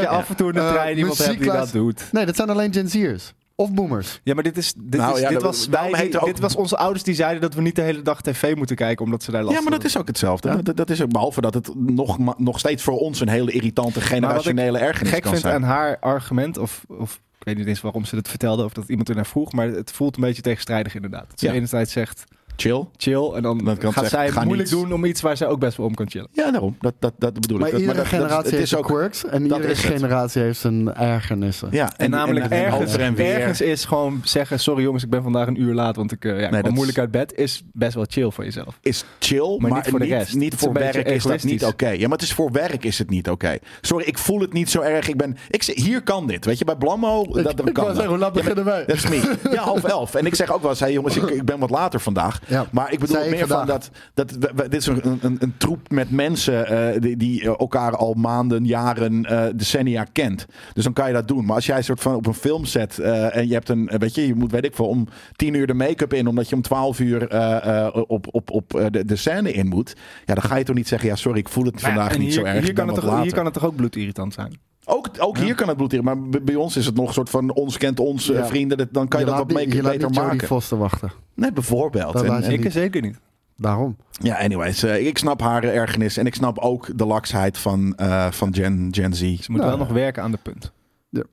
je 0.00 0.08
af 0.08 0.28
en 0.28 0.36
toe 0.36 0.48
in 0.48 0.54
de 0.54 0.60
Eh, 0.60 0.72
trein 0.72 0.98
iemand 0.98 1.18
hebt 1.18 1.38
die 1.38 1.50
dat 1.52 1.72
doet. 1.72 2.08
Nee, 2.12 2.26
dat 2.26 2.36
zijn 2.36 2.50
alleen 2.50 2.72
Gen 2.72 2.88
Z'ers. 2.88 3.32
Of 3.56 3.72
boomers. 3.72 4.20
Ja, 4.24 4.34
maar 4.34 4.42
dit, 4.42 4.56
is, 4.56 4.74
dit, 4.76 5.00
Nou 5.00 5.14
is, 5.14 5.20
ja, 5.20 5.28
dit, 5.28 5.40
dat- 5.40 5.46
was, 5.46 5.66
wij, 5.68 6.10
ook- 6.18 6.24
dit 6.24 6.38
was 6.40 6.56
onze 6.56 6.76
ouders 6.76 7.04
die 7.04 7.14
zeiden 7.14 7.40
dat 7.40 7.54
we 7.54 7.60
niet 7.60 7.76
de 7.76 7.82
hele 7.82 8.02
dag 8.02 8.20
tv 8.22 8.54
moeten 8.56 8.76
kijken 8.76 9.04
omdat 9.04 9.22
ze 9.22 9.30
daar 9.30 9.42
last 9.42 9.56
Ja, 9.56 9.62
maar 9.62 9.70
dat 9.72 9.84
is 9.84 9.96
ook 9.98 10.06
hetzelfde. 10.06 10.48
Ja. 10.48 10.56
Dat, 10.56 10.76
dat 10.76 10.90
is 10.90 11.02
ook, 11.02 11.10
behalve 11.12 11.40
dat 11.40 11.54
het 11.54 11.70
nog, 11.74 12.38
nog 12.38 12.58
steeds 12.58 12.82
voor 12.82 12.98
ons 12.98 13.20
een 13.20 13.28
hele 13.28 13.50
irritante 13.52 14.00
generationele 14.00 14.78
ergernis 14.78 15.12
gek 15.12 15.22
kan 15.22 15.30
vind 15.30 15.42
zijn. 15.42 15.54
aan 15.54 15.62
haar 15.62 15.98
argument, 16.00 16.58
of, 16.58 16.84
of 16.88 17.20
ik 17.38 17.44
weet 17.44 17.56
niet 17.56 17.66
eens 17.66 17.80
waarom 17.80 18.04
ze 18.04 18.16
het 18.16 18.28
vertelde, 18.28 18.64
of 18.64 18.72
dat 18.72 18.88
iemand 18.88 19.08
er 19.08 19.14
naar 19.14 19.26
vroeg, 19.26 19.52
maar 19.52 19.66
het 19.68 19.90
voelt 19.92 20.16
een 20.16 20.22
beetje 20.22 20.42
tegenstrijdig 20.42 20.94
inderdaad. 20.94 21.26
Dat 21.30 21.38
ze 21.40 21.46
Ja. 21.46 21.52
enerzijds 21.52 21.92
zegt 21.92 22.24
Chill. 22.56 22.84
chill 22.96 23.30
en 23.34 23.42
dan 23.42 23.58
Dan 23.58 23.76
kan 23.76 23.92
gaat 23.92 24.08
zij 24.08 24.30
moeilijk 24.44 24.68
doen 24.70 24.92
om 24.92 25.04
iets 25.04 25.20
waar 25.20 25.36
zij 25.36 25.46
ook 25.46 25.58
best 25.58 25.76
wel 25.76 25.86
om 25.86 25.94
kan 25.94 26.10
chillen. 26.10 26.28
Ja, 26.32 26.50
daarom. 26.50 26.76
Dat, 26.80 26.94
dat, 26.98 27.12
dat 27.18 27.34
bedoel 27.34 27.58
Maar 27.58 27.68
ik. 27.68 27.74
Iedere 27.74 27.92
dat- 27.94 28.02
dat- 28.04 28.12
generatie 28.12 28.42
het 28.50 28.50
heeft 28.50 28.62
is 28.72 28.74
ook. 28.76 28.84
quirks. 28.86 29.24
En 29.24 29.48
dat 29.48 29.58
iedere 29.58 29.74
generatie 29.76 30.42
heeft 30.42 30.60
zijn 30.60 30.94
ergernissen. 30.94 31.68
Ja, 31.70 31.92
En, 31.96 32.10
namelijk 32.10 32.44
en 32.46 32.64
ergens, 32.64 32.88
over 32.90 33.00
en 33.00 33.14
weer. 33.14 33.34
ergens 33.40 33.60
is 33.60 33.84
gewoon 33.84 34.20
zeggen, 34.24 34.60
sorry 34.60 34.82
jongens, 34.82 35.04
ik 35.04 35.10
ben 35.10 35.22
vandaag 35.22 35.46
een 35.46 35.60
uur 35.60 35.74
laat, 35.74 35.96
want 35.96 36.12
ik, 36.12 36.24
eh, 36.24 36.40
ja, 36.40 36.62
is- 36.62 36.70
moeilijk 36.70 36.98
uit 36.98 37.10
bed, 37.10 37.34
is 37.34 37.62
best 37.72 37.94
wel 37.94 38.04
chill 38.08 38.30
voor 38.30 38.44
jezelf. 38.44 38.78
is 38.80 39.04
chill, 39.18 39.56
maar, 39.58 39.72
niet 39.72 39.86
voor 39.88 39.98
de 39.98 40.04
rest. 40.06 40.34
niet 40.34 40.54
voor 40.54 40.72
werk 40.72 41.08
is 41.08 41.22
dat 41.22 41.42
niet 41.42 41.64
oké. 41.64 41.88
Ja, 41.88 42.02
maar 42.08 42.18
het 42.18 42.22
is 42.26 42.32
voor 42.32 42.50
werk 42.52 42.84
is 42.84 42.98
het 42.98 43.10
niet 43.10 43.28
oké. 43.30 43.58
Sorry, 43.80 44.04
ik 44.06 44.18
voel 44.18 44.40
het 44.40 44.52
niet 44.52 44.70
zo 44.70 44.80
erg. 44.80 45.08
Ik 45.08 45.16
ben, 45.16 45.36
ik, 45.50 45.62
hier 45.62 46.02
kan 46.02 46.26
dit. 46.26 46.44
Weet 46.44 46.58
je, 46.58 46.64
bij 46.64 46.76
Blammo, 46.76 47.24
dat, 47.42 47.66
ik 47.66 47.72
kan 47.74 47.84
zeggen, 47.86 48.06
hoe 48.06 48.18
laat 48.18 48.34
maar- 48.34 48.42
beginnen 48.42 48.64
wij? 48.64 48.84
Dat 48.86 48.96
is 48.96 49.08
me. 49.08 49.34
Ja, 49.50 49.62
half 49.62 49.84
elf. 49.84 50.14
En 50.14 50.26
ik 50.26 50.34
zeg 50.34 50.52
ook 50.52 50.60
wel 50.62 50.70
eens, 50.70 50.78
jongens, 50.92 51.16
ik, 51.16 51.22
ik 51.40 51.44
ben 51.44 51.58
wat 51.58 51.70
later 51.70 52.00
vandaag. 52.00 52.40
Ja. 52.48 52.66
Maar 52.72 52.92
ik 52.92 52.98
bedoel 52.98 53.16
meer 53.30 53.46
van 53.46 53.66
dat, 53.66 53.90
dat 54.14 54.30
we- 54.30 54.50
we- 54.54 54.68
dit 54.68 54.80
is 54.80 54.86
een, 54.86 55.18
een, 55.20 55.36
een 55.40 55.54
troep 55.56 55.90
met 55.90 56.10
mensen 56.10 56.66
eh, 56.66 57.00
die, 57.00 57.16
die 57.16 57.40
eh, 57.42 57.46
elkaar 57.58 57.96
al 57.96 58.14
maanden, 58.14 58.64
jaren, 58.64 59.24
eh, 59.24 59.44
decennia 59.56 60.04
kent. 60.12 60.46
Dus 60.72 60.84
dan 60.84 60.92
kan 60.92 61.06
je 61.06 61.12
dat 61.12 61.28
doen. 61.28 61.44
Maar 61.44 61.54
als 61.54 61.66
jij 61.66 61.82
soort 61.82 62.00
van 62.00 62.14
op 62.14 62.26
een 62.26 62.34
filmset 62.34 62.98
eh, 62.98 63.36
en 63.36 63.46
je 63.48 63.52
hebt 63.54 63.68
een, 63.68 63.90
weet 63.98 64.14
je, 64.14 64.26
je 64.26 64.34
moet 64.34 64.50
weet 64.50 64.64
ik 64.64 64.74
veel, 64.74 64.88
om 64.88 65.06
tien 65.36 65.54
uur 65.54 65.66
de 65.66 65.74
make-up 65.74 66.12
in, 66.12 66.26
omdat 66.26 66.48
je 66.48 66.54
om 66.54 66.62
twaalf 66.62 67.00
uur 67.00 67.28
eh, 67.28 67.86
eh, 67.86 67.94
op, 68.06 68.26
op, 68.34 68.50
op 68.50 68.88
de, 68.90 69.04
de 69.04 69.16
scène 69.16 69.52
in 69.52 69.66
moet. 69.66 69.96
Ja, 70.24 70.34
dan 70.34 70.42
ga 70.42 70.56
je 70.56 70.64
toch 70.64 70.76
niet 70.76 70.88
zeggen, 70.88 71.08
ja 71.08 71.16
sorry, 71.16 71.38
ik 71.38 71.48
voel 71.48 71.64
het 71.64 71.80
vandaag 71.80 72.18
niet 72.18 72.20
hier, 72.20 72.32
zo 72.32 72.44
erg. 72.44 72.64
Hier 72.64 72.72
kan, 72.72 72.86
het 72.88 72.96
toch, 73.00 73.22
hier 73.22 73.34
kan 73.34 73.44
het 73.44 73.54
toch 73.54 73.64
ook 73.64 73.76
bloedirritant 73.76 74.34
zijn? 74.34 74.58
Ook, 74.84 75.08
ook 75.18 75.38
hier 75.38 75.54
kan 75.54 75.68
het 75.68 75.76
bloed 75.76 75.92
in. 75.92 76.04
Maar 76.04 76.18
bij 76.28 76.54
ons 76.54 76.76
is 76.76 76.86
het 76.86 76.94
nog 76.94 77.06
een 77.06 77.12
soort 77.14 77.30
van 77.30 77.52
ons 77.52 77.76
kent 77.78 78.00
ons 78.00 78.26
Ja. 78.26 78.46
vrienden. 78.46 78.78
Dat- 78.78 78.88
Dan 78.92 79.08
kan 79.08 79.20
je, 79.20 79.26
dat 79.26 79.36
wat 79.36 79.52
make- 79.52 79.76
je 79.76 79.82
laat 79.82 79.92
beter 79.92 80.08
niet 80.10 80.18
maken. 80.18 80.46
Foster 80.46 80.78
wachten. 80.78 81.12
Nee, 81.34 81.52
bijvoorbeeld. 81.52 82.12
Dat 82.12 82.22
En- 82.22 82.28
laat 82.28 82.44
je 82.46 82.52
en- 82.52 82.64
Ik 82.64 82.72
zeker 82.72 83.02
niet. 83.02 83.18
Daarom. 83.56 83.96
ja, 84.10 84.36
anyways. 84.38 84.82
eh, 84.82 85.06
ik 85.06 85.18
snap 85.18 85.40
haar 85.40 85.64
ergernis. 85.64 86.16
En 86.16 86.26
ik 86.26 86.34
snap 86.34 86.58
ook 86.58 86.98
de 86.98 87.06
laksheid 87.06 87.58
van, 87.58 87.94
eh, 87.96 88.30
van 88.30 88.54
Gen, 88.54 88.88
Gen 88.90 89.14
Z. 89.14 89.20
Ze 89.20 89.50
moet 89.50 89.60
Nou, 89.60 89.68
wel 89.70 89.78
nog 89.78 89.88
werken 89.92 90.22
aan 90.22 90.30
de 90.30 90.38
punt. 90.42 90.72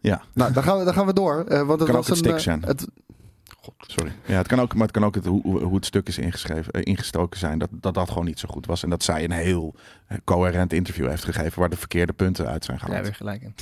Ja, 0.01 0.21
Nou, 0.33 0.53
dan 0.53 0.63
gaan 0.63 0.77
we, 0.77 0.83
dan 0.83 0.93
gaan 0.93 1.05
we 1.05 1.13
door. 1.13 1.43
eh, 1.47 1.57
want 1.57 1.79
het 1.79 1.89
Kan 1.89 1.95
was 1.97 2.05
ook 2.05 2.09
een, 2.11 2.15
stik 2.17 2.39
zijn. 2.39 2.63
Het, 2.65 2.87
sorry. 3.87 4.11
Ja, 4.25 4.37
het 4.37 4.47
kan 4.47 4.59
ook, 4.59 4.73
maar 4.73 4.83
het 4.83 4.91
kan 4.91 5.05
ook 5.05 5.15
het, 5.15 5.25
hoe, 5.25 5.63
hoe 5.63 5.75
het 5.75 5.85
stuk 5.85 6.07
is 6.07 6.17
ingeschreven, 6.17 6.73
eh, 6.73 6.81
ingestoken 6.83 7.39
zijn. 7.39 7.59
Dat, 7.59 7.69
dat 7.71 7.93
dat 7.93 8.09
gewoon 8.09 8.25
niet 8.25 8.39
zo 8.39 8.47
goed 8.51 8.65
was. 8.65 8.83
En 8.83 8.89
dat 8.89 9.03
zij 9.03 9.23
een 9.23 9.31
heel 9.31 9.75
eh, 10.07 10.17
coherent 10.23 10.73
interview 10.73 11.07
heeft 11.07 11.23
gegeven. 11.23 11.59
Waar 11.59 11.69
de 11.69 11.77
verkeerde 11.77 12.13
punten 12.13 12.47
uit 12.47 12.65
zijn 12.65 12.79
gehaald. 12.79 13.03
weer 13.03 13.15
gelijk 13.15 13.41
in. 13.41 13.53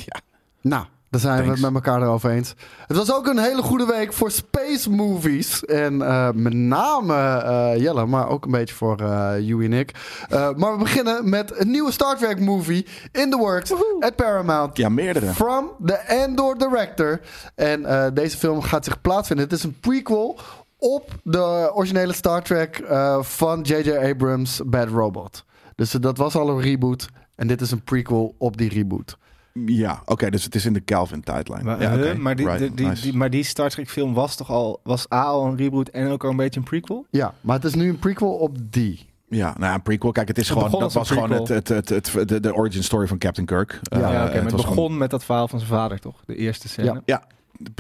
nou, 0.62 0.86
daar 1.10 1.22
zijn 1.22 1.34
Thanks. 1.44 1.60
we 1.60 1.66
het 1.66 1.74
met 1.74 1.84
elkaar 1.84 2.02
erover 2.02 2.30
eens. 2.30 2.54
Het 2.88 2.98
was 2.98 3.14
ook 3.14 3.28
een 3.28 3.38
hele 3.38 3.62
goede 3.62 3.86
week 3.86 4.14
voor 4.14 4.32
space 4.32 4.90
movies. 4.90 5.66
En 5.66 6.02
eh, 6.02 6.30
met 6.34 6.54
name 6.54 7.16
eh, 7.16 7.82
Jelle, 7.82 8.06
maar 8.06 8.28
ook 8.30 8.46
een 8.46 8.52
beetje 8.52 8.76
voor 8.76 9.00
eh 9.00 9.34
Joey 9.40 9.66
en 9.66 9.74
ik. 9.74 9.92
Eh, 10.30 10.50
maar 10.56 10.72
we 10.72 10.78
beginnen 10.78 11.30
met 11.30 11.60
een 11.60 11.72
nieuwe 11.72 11.92
Star 11.92 12.18
Trek 12.18 12.40
movie 12.40 12.86
in 13.12 13.30
the 13.30 13.38
works 13.38 13.74
at 14.00 14.16
Paramount. 14.16 14.78
Ja, 14.78 14.90
meerdere. 14.90 15.26
From 15.26 15.72
the 15.86 16.24
Andor 16.24 16.58
Director. 16.58 17.22
En 17.56 17.86
eh, 17.86 18.06
deze 18.14 18.38
film 18.38 18.62
gaat 18.62 18.86
zich 18.86 19.02
plaatsvinden. 19.02 19.46
Het 19.46 19.54
is 19.58 19.64
een 19.64 19.80
prequel 19.80 20.40
op 20.78 21.14
de 21.24 21.72
originele 21.74 22.14
Star 22.14 22.42
Trek 22.44 22.78
eh, 22.78 23.18
van 23.22 23.62
J.J. 23.62 23.92
Abrams' 23.92 24.62
Bad 24.66 24.88
Robot. 24.88 25.46
Dus 25.76 25.92
dat 25.92 26.18
was 26.18 26.36
al 26.36 26.50
een 26.50 26.62
reboot. 26.62 27.08
En 27.36 27.48
dit 27.48 27.62
is 27.62 27.72
een 27.72 27.84
prequel 27.84 28.36
op 28.38 28.58
die 28.58 28.70
reboot. 28.70 29.18
Ja, 29.66 30.02
oké. 30.06 30.30
dus 30.30 30.44
het 30.44 30.56
is 30.56 30.66
in 30.66 30.74
de 30.74 30.84
Calvin-tijdlijn. 30.84 31.66
Maar, 31.66 31.82
ja, 31.82 32.14
maar, 32.18 32.36
die, 32.36 32.46
Right, 32.46 32.60
die, 32.62 32.74
die, 32.74 32.86
nice. 32.88 33.02
die- 33.02 33.14
maar 33.14 33.30
die 33.30 33.44
Star 33.44 33.70
Trek 33.70 33.90
film 33.90 34.14
was 34.14 34.36
toch 34.36 34.50
al, 34.50 34.80
was 34.84 35.06
A 35.14 35.24
al 35.24 35.46
een 35.46 35.58
reboot 35.58 35.88
en 35.90 36.10
ook 36.10 36.24
al 36.24 36.30
een 36.30 36.36
beetje 36.36 36.60
een 36.60 36.66
prequel? 36.66 37.06
Ja, 37.10 37.34
maar 37.42 37.56
het 37.56 37.66
is 37.66 37.74
nu 37.74 37.90
een 37.90 38.00
prequel 38.00 38.32
op 38.34 38.58
die. 38.70 39.08
Ja, 39.28 39.46
nou 39.58 39.66
ja, 39.66 39.74
een 39.74 39.82
prequel. 39.82 40.12
Kijk, 40.12 40.28
het 40.28 40.38
is 40.38 40.50
Het 40.50 40.58
gewoon, 40.58 40.80
dat 40.80 40.94
was 40.94 41.10
gewoon 41.10 41.32
het, 41.32 41.48
het, 41.48 41.68
het, 41.68 41.90
het, 41.90 42.12
de, 42.30 42.40
de 42.40 42.54
origin 42.56 42.84
story 42.84 43.08
van 43.08 43.18
Captain 43.18 43.48
Kirk. 43.48 43.80
Ja, 43.82 43.96
Eh, 43.98 44.02
ja, 44.02 44.08
oké, 44.08 44.34
maar 44.36 44.44
het 44.46 44.56
begon 44.56 44.74
gewoon- 44.74 44.98
met 44.98 45.10
dat 45.10 45.24
verhaal 45.24 45.48
van 45.48 45.60
zijn 45.60 45.72
vader, 45.72 46.00
toch? 46.00 46.16
De 46.26 46.36
eerste 46.36 46.68
scène. 46.70 47.02
Ja. 47.06 47.24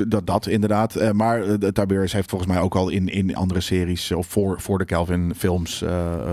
Dat, 0.07 0.27
dat 0.27 0.47
inderdaad. 0.47 0.95
Eh, 0.95 1.11
maar 1.11 1.43
eh, 1.43 1.53
de 1.59 1.71
Tiberius 1.71 2.13
heeft 2.13 2.30
volgens 2.30 2.51
mij 2.51 2.61
ook 2.61 2.75
al 2.75 2.89
in, 2.89 3.07
in 3.07 3.36
andere 3.36 3.61
series, 3.61 4.11
of 4.11 4.27
voor, 4.27 4.61
voor 4.61 4.77
de 4.77 4.86
Calvin 4.86 5.34
films, 5.36 5.82
eh, 5.82 5.89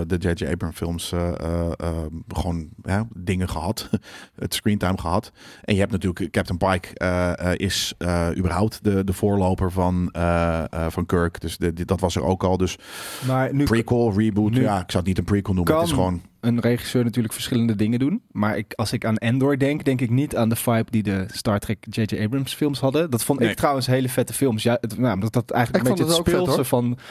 de 0.07 0.16
J.J. 0.16 0.47
Abrams 0.47 0.76
films, 0.76 1.12
eh, 1.12 1.28
eh, 1.40 1.70
eh, 1.76 1.88
gewoon 2.28 2.68
dingen 3.16 3.49
gehad. 3.49 3.88
het 4.44 4.55
screentime 4.55 4.99
gehad. 4.99 5.32
En 5.64 5.74
je 5.74 5.80
hebt 5.80 5.92
natuurlijk 5.92 6.30
Captain 6.32 6.59
Pike 6.59 6.88
eh, 6.94 7.53
eh, 7.53 7.53
is 7.59 7.94
eh, 7.99 8.28
überhaupt 8.36 8.84
de, 8.84 9.05
de 9.05 9.12
voorloper 9.12 9.72
van, 9.72 10.09
eh, 10.12 10.59
eh, 10.72 10.86
van 10.88 11.07
Kirk. 11.07 11.40
Dus 11.40 11.57
de, 11.59 11.72
die- 11.72 11.84
dat 11.84 12.01
was 12.01 12.16
er 12.16 12.24
ook 12.24 12.44
al. 12.44 12.57
Dus 12.57 12.78
Maar 13.26 13.55
nu 13.55 13.64
prequel, 13.64 14.12
reboot. 14.16 14.51
nu 14.53 14.62
ja, 14.62 14.74
ik 14.80 14.90
zou 14.90 14.99
het 14.99 15.07
niet 15.07 15.18
een 15.18 15.24
prequel 15.24 15.55
noemen. 15.55 15.72
kan 15.72 15.82
Het 15.82 15.90
is 15.90 15.97
gewoon... 15.99 16.22
een 16.47 16.61
regisseur 16.61 17.05
natuurlijk 17.05 17.34
verschillende 17.34 17.76
dingen 17.76 17.99
doen. 17.99 18.22
Maar 18.32 18.57
ik, 18.57 18.72
als 18.74 18.92
ik 18.92 19.05
aan 19.05 19.16
Endor 19.16 19.59
denk, 19.59 19.84
denk 19.84 20.01
ik 20.01 20.11
niet 20.11 20.36
aan 20.36 20.49
de 20.49 20.57
vibe 20.57 20.90
die 20.90 21.03
de 21.03 21.24
Star 21.32 21.59
Trek 21.59 21.84
J.J. 21.90 22.22
Abrams 22.24 22.55
films 22.55 22.80
hadden. 22.80 23.11
Dat 23.11 23.24
vond 23.24 23.38
Nee. 23.38 23.51
ik 23.51 23.57
trouwens 23.57 23.86
hele 23.86 24.09
vette 24.09 24.32
films. 24.32 24.62
Ja, 24.62 24.78
het, 24.80 24.99
nou, 24.99 25.20
dat 25.20 25.32
dat 25.32 25.51
eigenlijk 25.51 25.84
Ik 25.84 25.90
een 25.90 25.97
beetje 25.97 26.14
vond 26.14 26.26
het 26.26 26.36
het 26.36 26.44
ook 26.44 26.47
vet, 26.47 26.55
speelse 26.55 26.68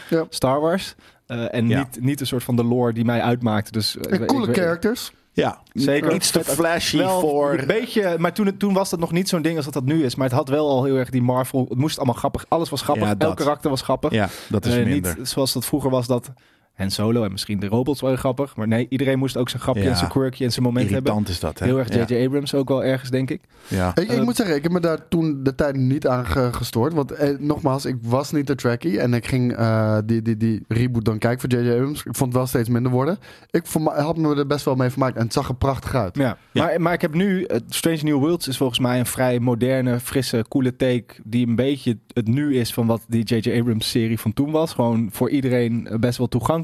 van 0.09 0.19
Ja. 0.19 0.25
Star 0.29 0.61
Wars. 0.61 0.95
Eh, 1.27 1.53
en 1.53 1.67
Ja. 1.67 1.77
niet, 1.79 2.01
niet 2.01 2.19
een 2.19 2.27
soort 2.27 2.43
van 2.43 2.55
de 2.55 2.63
lore 2.63 2.93
die 2.93 3.05
mij 3.05 3.21
uitmaakte. 3.21 3.71
Dus, 3.71 3.97
eh, 3.97 4.13
En 4.13 4.21
ik- 4.21 4.27
coole 4.27 4.47
ik- 4.47 4.55
characters. 4.55 5.11
Ja, 5.33 5.59
Zeker. 5.73 6.13
Iets 6.13 6.31
te 6.31 6.43
flashy 6.43 6.97
wel 6.97 7.19
voor... 7.19 7.53
Een 7.59 7.67
beetje, 7.67 8.15
maar 8.19 8.33
toen, 8.33 8.45
het- 8.45 8.59
toen 8.59 8.73
was 8.73 8.89
dat 8.89 8.99
nog 8.99 9.11
niet 9.11 9.29
zo'n 9.29 9.41
ding 9.41 9.55
als 9.55 9.65
dat 9.65 9.73
dat 9.73 9.85
nu 9.85 10.03
is. 10.03 10.15
Maar 10.15 10.27
het 10.27 10.35
had 10.35 10.49
wel 10.49 10.69
al 10.69 10.83
heel 10.83 10.95
erg 10.95 11.09
die 11.09 11.21
Marvel. 11.21 11.65
Het 11.69 11.77
moest 11.77 11.97
allemaal 11.97 12.15
grappig. 12.15 12.45
Alles 12.47 12.69
was 12.69 12.81
grappig. 12.81 13.07
Ja, 13.07 13.15
Elk 13.17 13.35
karakter 13.37 13.69
was 13.69 13.81
grappig. 13.81 14.11
Ja, 14.11 14.29
dat 14.49 14.65
is 14.65 14.75
Eh, 14.75 14.85
minder. 14.85 15.15
niet 15.17 15.27
zoals 15.27 15.53
dat 15.53 15.65
vroeger 15.65 15.89
was 15.89 16.07
dat 16.07 16.31
Han 16.75 16.91
Solo 16.91 17.23
en 17.23 17.31
misschien 17.31 17.59
de 17.59 17.67
robots 17.67 18.01
wel 18.01 18.09
heel 18.09 18.19
grappig. 18.19 18.55
Maar 18.55 18.67
nee, 18.67 18.85
iedereen 18.89 19.19
moest 19.19 19.37
ook 19.37 19.49
zijn 19.49 19.61
grapje 19.61 19.83
Ja. 19.83 19.89
en 19.89 19.97
zijn 19.97 20.09
quirkje 20.09 20.45
en 20.45 20.51
zijn 20.51 20.65
moment 20.65 20.89
hebben. 20.89 21.03
Irritant 21.03 21.29
is 21.29 21.39
dat, 21.39 21.59
hè? 21.59 21.65
Heel 21.65 21.77
erg 21.77 21.93
Ja. 21.93 22.05
J.J. 22.05 22.25
Abrams 22.25 22.53
ook 22.53 22.67
wel 22.69 22.83
ergens, 22.83 23.09
denk 23.09 23.29
ik. 23.31 23.41
Ja. 23.67 23.89
Ik, 23.95 24.03
ik 24.03 24.09
Eh, 24.17 24.23
moet 24.23 24.35
zeggen, 24.35 24.55
ik 24.55 24.63
heb 24.63 24.71
me 24.71 24.79
daar 24.79 25.07
toen 25.07 25.43
de 25.43 25.55
tijd 25.55 25.75
niet 25.75 26.07
aan 26.07 26.25
ge- 26.25 26.49
gestoord. 26.53 26.93
Want 26.93 27.11
eh, 27.11 27.37
nogmaals, 27.39 27.85
ik 27.85 27.95
was 28.01 28.31
niet 28.31 28.47
de 28.47 28.55
trackie. 28.55 28.99
En 28.99 29.13
ik 29.13 29.27
ging 29.27 29.55
eh, 29.55 29.97
die, 30.05 30.21
die, 30.21 30.37
die 30.37 30.63
reboot 30.67 31.05
dan 31.05 31.17
kijken 31.17 31.49
voor 31.51 31.59
J.J. 31.59 31.71
Abrams. 31.71 31.99
Ik 32.03 32.15
vond 32.15 32.19
het 32.29 32.33
wel 32.33 32.45
steeds 32.47 32.69
minder 32.69 32.91
worden. 32.91 33.17
Ik 33.49 33.65
vond, 33.65 33.87
had 33.87 34.17
me 34.17 34.35
er 34.35 34.47
best 34.47 34.65
wel 34.65 34.75
mee 34.75 34.89
vermaakt. 34.89 35.15
En 35.17 35.23
het 35.23 35.33
zag 35.33 35.47
er 35.49 35.55
prachtig 35.55 35.95
uit. 35.95 36.15
Ja. 36.17 36.37
Ja. 36.51 36.63
Maar, 36.65 36.81
maar 36.81 36.93
ik 36.93 37.01
heb 37.01 37.13
nu... 37.13 37.43
eh, 37.43 37.59
Strange 37.67 37.99
New 38.03 38.17
Worlds 38.17 38.47
is 38.47 38.57
volgens 38.57 38.79
mij 38.79 38.99
een 38.99 39.05
vrij 39.05 39.39
moderne, 39.39 39.99
frisse, 39.99 40.45
coole 40.49 40.75
take... 40.75 41.05
die 41.23 41.47
een 41.47 41.55
beetje 41.55 41.97
het 42.13 42.27
nu 42.27 42.55
is 42.57 42.73
van 42.73 42.85
wat 42.87 43.01
die 43.07 43.23
J.J. 43.23 43.59
Abrams 43.59 43.89
serie 43.89 44.19
van 44.19 44.33
toen 44.33 44.51
was. 44.51 44.73
Gewoon 44.73 45.09
voor 45.11 45.29
iedereen 45.29 45.87
best 45.99 46.17
wel 46.17 46.27
toegankelijk. 46.27 46.63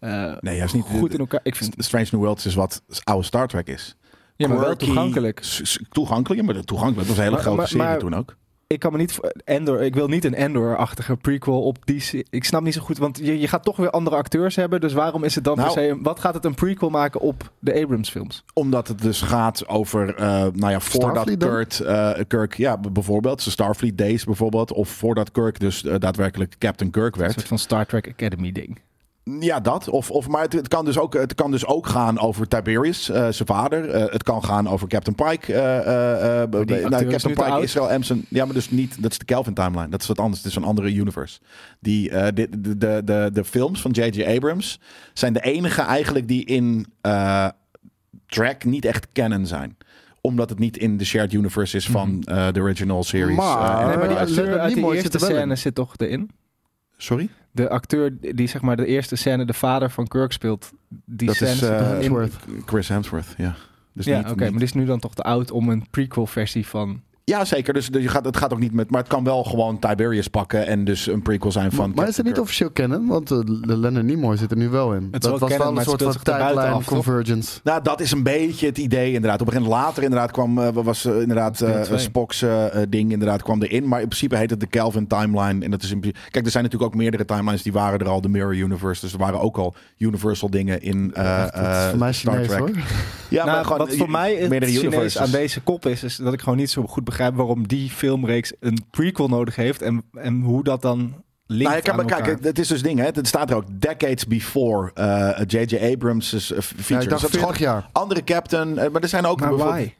Eh, 0.00 0.32
Nee, 0.40 0.56
juist 0.56 0.74
niet. 0.74 0.84
Goed 0.84 1.12
in 1.12 1.18
elkaar. 1.18 1.40
Ik 1.42 1.56
vind, 1.56 1.74
Strange 1.78 2.06
New 2.10 2.20
Worlds 2.20 2.46
is 2.46 2.54
wat 2.54 2.82
oude 3.04 3.24
Star 3.24 3.46
Trek 3.48 3.66
is. 3.68 3.96
ja, 4.36 4.48
maar 4.48 4.58
wel 4.60 4.76
toegankelijk. 4.76 5.40
Toegankelijk, 5.90 6.40
ja, 6.40 6.46
maar 6.52 6.64
toegankelijk. 6.64 7.06
Dat 7.08 7.16
was 7.16 7.16
een 7.16 7.22
hele 7.22 7.34
Maar- 7.34 7.40
grote 7.42 7.56
maar- 7.56 7.68
serie 7.68 7.86
maar- 7.86 7.98
toen 7.98 8.14
ook. 8.14 8.36
ik 8.66 8.78
kan 8.80 8.92
me 8.92 8.98
niet 8.98 9.12
voor 9.12 9.32
Endor. 9.44 9.82
Ik 9.82 9.94
wil 9.94 10.08
niet 10.08 10.24
een 10.24 10.34
Endor-achtige 10.34 11.16
prequel 11.16 11.62
op 11.62 11.86
die. 11.86 12.00
se- 12.00 12.24
Ik 12.30 12.44
snap 12.44 12.62
niet 12.62 12.74
zo 12.74 12.80
goed, 12.80 12.98
want 12.98 13.18
je, 13.18 13.38
je 13.40 13.48
gaat 13.48 13.64
toch 13.64 13.76
weer 13.76 13.90
andere 13.90 14.16
acteurs 14.16 14.56
hebben. 14.56 14.80
Dus 14.80 14.92
waarom 14.92 15.24
is 15.24 15.34
het 15.34 15.44
dan 15.44 15.56
Nou- 15.56 15.72
per 15.74 15.82
se? 15.82 15.88
een- 15.88 16.02
Wat 16.02 16.20
gaat 16.20 16.34
het 16.34 16.44
een 16.44 16.54
prequel 16.54 16.90
maken 16.90 17.20
op 17.20 17.52
de 17.58 17.82
Abrams-films? 17.82 18.44
Omdat 18.54 18.88
het 18.88 19.02
dus 19.02 19.20
gaat 19.22 19.68
over, 19.68 20.14
eh, 20.14 20.24
nou 20.52 20.70
ja, 20.70 20.80
voordat? 20.80 21.36
Kurt, 21.36 21.80
eh, 21.80 22.10
Kirk, 22.28 22.54
ja, 22.54 22.78
bijvoorbeeld, 22.78 23.44
de 23.44 23.50
Starfleet 23.50 23.98
Days 23.98 24.24
bijvoorbeeld, 24.24 24.72
of 24.72 24.88
voordat 24.88 25.30
Kirk 25.30 25.60
dus 25.60 25.80
daadwerkelijk 25.98 26.54
Captain 26.58 26.90
Kirk 26.90 27.14
Een 27.14 27.20
werd. 27.20 27.32
soort 27.32 27.46
van 27.48 27.58
Star 27.58 27.86
Trek 27.86 28.08
Academy 28.08 28.52
ding. 28.52 28.78
Ja, 29.40 29.60
dat. 29.60 29.88
Of, 29.88 30.10
of, 30.10 30.28
maar 30.28 30.42
het, 30.42 30.52
het, 30.52 30.68
kan 30.68 30.84
dus 30.84 30.98
ook, 30.98 31.14
het 31.14 31.34
kan 31.34 31.50
dus 31.50 31.66
ook 31.66 31.86
gaan 31.86 32.18
over 32.18 32.48
Tiberius, 32.48 33.08
eh, 33.08 33.28
zijn 33.28 33.48
vader. 33.48 33.90
Eh, 33.90 34.12
het 34.12 34.22
kan 34.22 34.44
gaan 34.44 34.68
over 34.68 34.88
Captain 34.88 35.16
Pike. 35.16 35.52
eh, 35.52 35.78
eh, 35.78 36.42
eh, 36.42 36.50
die 36.50 36.76
nou, 36.76 37.06
is 37.06 37.10
Captain 37.10 37.34
te 37.34 37.42
Pike. 37.42 37.60
Israel 37.62 37.90
Emsen. 37.90 38.24
Ja, 38.28 38.44
maar 38.44 38.54
dus 38.54 38.70
niet. 38.70 39.02
Dat 39.02 39.10
is 39.10 39.18
de 39.18 39.24
Kelvin 39.24 39.54
timeline. 39.54 39.88
Dat 39.88 40.00
is 40.00 40.06
wat 40.06 40.18
anders. 40.18 40.42
Het 40.42 40.50
is 40.50 40.56
een 40.56 40.64
andere 40.64 40.92
universe. 40.92 41.38
Die, 41.80 42.10
eh, 42.10 42.26
de, 42.34 42.48
de, 42.58 42.78
de, 42.78 43.02
de, 43.04 43.30
de 43.32 43.44
films 43.44 43.80
van 43.80 43.90
J.J. 43.90 44.24
Abrams 44.24 44.80
zijn 45.12 45.32
de 45.32 45.40
enige 45.40 45.82
eigenlijk 45.82 46.28
die 46.28 46.44
in 46.44 46.86
eh, 47.00 47.48
track 48.26 48.64
niet 48.64 48.84
echt 48.84 49.06
canon 49.12 49.46
zijn 49.46 49.76
omdat 50.20 50.50
het 50.50 50.58
niet 50.58 50.76
in 50.76 50.96
de 50.96 51.04
shared 51.04 51.32
universe 51.32 51.76
is 51.76 51.86
van 51.88 52.22
eh, 52.22 52.52
de 52.52 52.60
original 52.60 53.04
series. 53.04 53.36
Maar- 53.36 53.86
nee, 53.86 53.96
maar 53.96 54.08
die 54.08 54.16
acteur 54.16 54.44
Leonard 54.44 54.60
uit 54.60 54.74
de 54.74 54.80
eerste 54.80 55.00
zit 55.02 55.14
er 55.14 55.20
wel 55.20 55.28
in. 55.30 55.36
scène 55.36 55.56
zit 55.56 55.74
toch 55.74 55.94
erin? 55.96 56.30
sorry? 56.96 57.28
De 57.56 57.68
acteur 57.68 58.16
die 58.34 58.46
zeg 58.46 58.62
maar 58.62 58.76
de 58.76 58.86
eerste 58.86 59.16
scène 59.16 59.44
de 59.44 59.52
vader 59.52 59.90
van 59.90 60.06
Kirk 60.06 60.32
speelt, 60.32 60.72
die 61.04 61.26
Dat 61.26 61.36
scène 61.36 61.50
is, 61.50 61.58
zit 61.58 61.70
eh? 61.70 61.88
Hemsworth. 61.88 62.36
Chris 62.66 62.88
Hemsworth, 62.88 63.34
ja. 63.36 63.54
Dus 63.92 64.04
Ja, 64.04 64.20
oké, 64.20 64.34
maar 64.34 64.52
die 64.52 64.62
is 64.62 64.72
nu 64.72 64.84
dan 64.84 64.98
toch 64.98 65.14
te 65.14 65.22
oud 65.22 65.50
om 65.50 65.68
een 65.68 65.86
prequel 65.90 66.26
versie 66.26 66.66
van. 66.66 67.02
Ja, 67.30 67.44
zeker. 67.44 67.74
Dus, 67.74 67.88
dus 67.88 68.02
je 68.02 68.08
gaat, 68.08 68.24
het 68.24 68.36
gaat 68.36 68.52
ook 68.52 68.58
niet 68.58 68.72
met. 68.72 68.90
Maar 68.90 69.00
het 69.00 69.08
kan 69.08 69.24
wel 69.24 69.44
gewoon 69.44 69.78
Tiberius 69.78 70.28
pakken 70.28 70.66
en 70.66 70.84
dus 70.84 71.06
een 71.06 71.22
prequel 71.22 71.52
zijn 71.52 71.72
van. 71.72 71.86
Maar, 71.88 71.96
maar 71.96 72.08
is 72.08 72.16
het 72.16 72.26
niet 72.26 72.38
officieel 72.38 72.70
kennen? 72.70 73.06
Want 73.06 73.30
eh, 73.30 73.38
de 73.38 73.78
Leonard 73.78 74.04
Nimoy 74.04 74.36
zit 74.36 74.50
er 74.50 74.56
nu 74.56 74.68
wel 74.68 74.94
in. 74.94 75.08
is 75.12 75.18
dat 75.20 75.38
was 75.38 75.50
canon, 75.50 75.58
wel 75.58 75.68
een 75.68 75.76
het 75.76 75.88
soort 75.88 76.02
van 76.02 76.72
toch? 76.72 76.84
convergence. 76.84 77.60
Nou, 77.64 77.82
dat 77.82 78.00
is 78.00 78.10
een 78.12 78.22
beetje 78.22 78.66
het 78.66 78.78
idee 78.78 79.12
inderdaad. 79.12 79.40
Op 79.40 79.46
een 79.46 79.52
gegeven 79.52 79.70
moment 79.72 79.86
later 79.86 80.02
inderdaad 80.02 80.30
kwam, 80.30 80.58
eh, 80.58 80.68
was 80.72 81.04
eh, 81.04 81.20
inderdaad 81.20 81.60
eh. 81.60 81.96
Spock's 81.96 82.44
ding 82.88 83.12
inderdaad 83.12 83.42
kwam 83.42 83.62
erin. 83.62 83.88
Maar 83.88 84.00
in 84.00 84.08
principe 84.08 84.36
heet 84.36 84.50
het 84.50 84.60
de 84.60 84.66
Kelvin 84.66 85.06
timeline. 85.06 85.64
En 85.64 85.70
dat 85.70 85.82
is 85.82 85.90
in 85.90 86.00
principe- 86.00 86.30
Kijk, 86.30 86.44
er 86.44 86.50
zijn 86.50 86.64
natuurlijk 86.64 86.92
ook 86.92 86.98
meerdere 86.98 87.24
timelines 87.24 87.62
die 87.62 87.72
waren 87.72 87.98
er 87.98 88.08
al. 88.08 88.20
De 88.20 88.28
Mirror 88.28 88.54
Universe. 88.56 89.00
Dus 89.00 89.12
er 89.12 89.18
waren 89.18 89.40
ook 89.40 89.56
al 89.56 89.74
Universal 89.98 90.50
dingen 90.50 90.82
in 90.82 91.14
Echt, 91.14 91.54
dat 91.54 91.66
is 91.66 91.88
voor 91.90 91.98
mij 91.98 92.12
Star 92.12 92.32
Chinees 92.32 92.48
Trek. 92.48 92.58
hoor. 92.60 92.70
Ja, 93.28 93.44
Nou, 93.44 93.56
maar 93.56 93.64
gewoon 93.64 93.78
wat 93.78 93.96
voor 93.96 94.10
mij 94.10 94.34
het 94.36 94.48
meerdere 94.48 94.72
Chinees 94.72 95.18
aan 95.18 95.30
deze 95.30 95.60
kop 95.60 95.86
is, 95.86 96.02
is 96.02 96.16
dat 96.16 96.32
ik 96.32 96.40
gewoon 96.40 96.58
niet 96.58 96.70
zo 96.70 96.82
goed 96.82 96.94
begrijp 96.94 97.14
waarom 97.16 97.68
die 97.68 97.90
filmreeks 97.90 98.52
een 98.60 98.78
prequel 98.90 99.28
nodig 99.28 99.56
heeft 99.56 99.82
en, 99.82 100.02
en 100.12 100.40
hoe 100.42 100.64
dat 100.64 100.82
dan 100.82 100.98
linkt 101.46 101.64
Nou, 101.72 101.74
kijk, 101.82 101.88
aan 101.88 101.96
maar 101.96 102.04
elkaar. 102.04 102.22
kijk, 102.22 102.44
het 102.44 102.58
is 102.58 102.68
dus 102.68 102.82
ding, 102.82 102.98
hè. 102.98 103.04
Het 103.04 103.26
staat 103.26 103.50
er 103.50 103.56
ook 103.56 103.64
decades 103.72 104.26
before 104.26 104.90
eh, 104.94 105.40
J.J. 105.46 105.92
Abrams' 105.92 106.32
eh, 106.32 106.40
features. 106.60 106.88
Ja, 106.88 107.00
ik 107.00 107.08
dacht 107.08 107.22
dat 107.22 107.30
is 107.32 107.38
40 107.38 107.56
gewoon 107.56 107.72
jaar. 107.74 107.88
andere 107.92 108.24
captain. 108.24 108.78
eh, 108.78 108.90
maar 108.90 109.02
er 109.02 109.08
zijn 109.08 109.26
ook 109.26 109.40
maar 109.40 109.48
bijvoorbeeld- 109.48 109.78
why? 109.84 109.92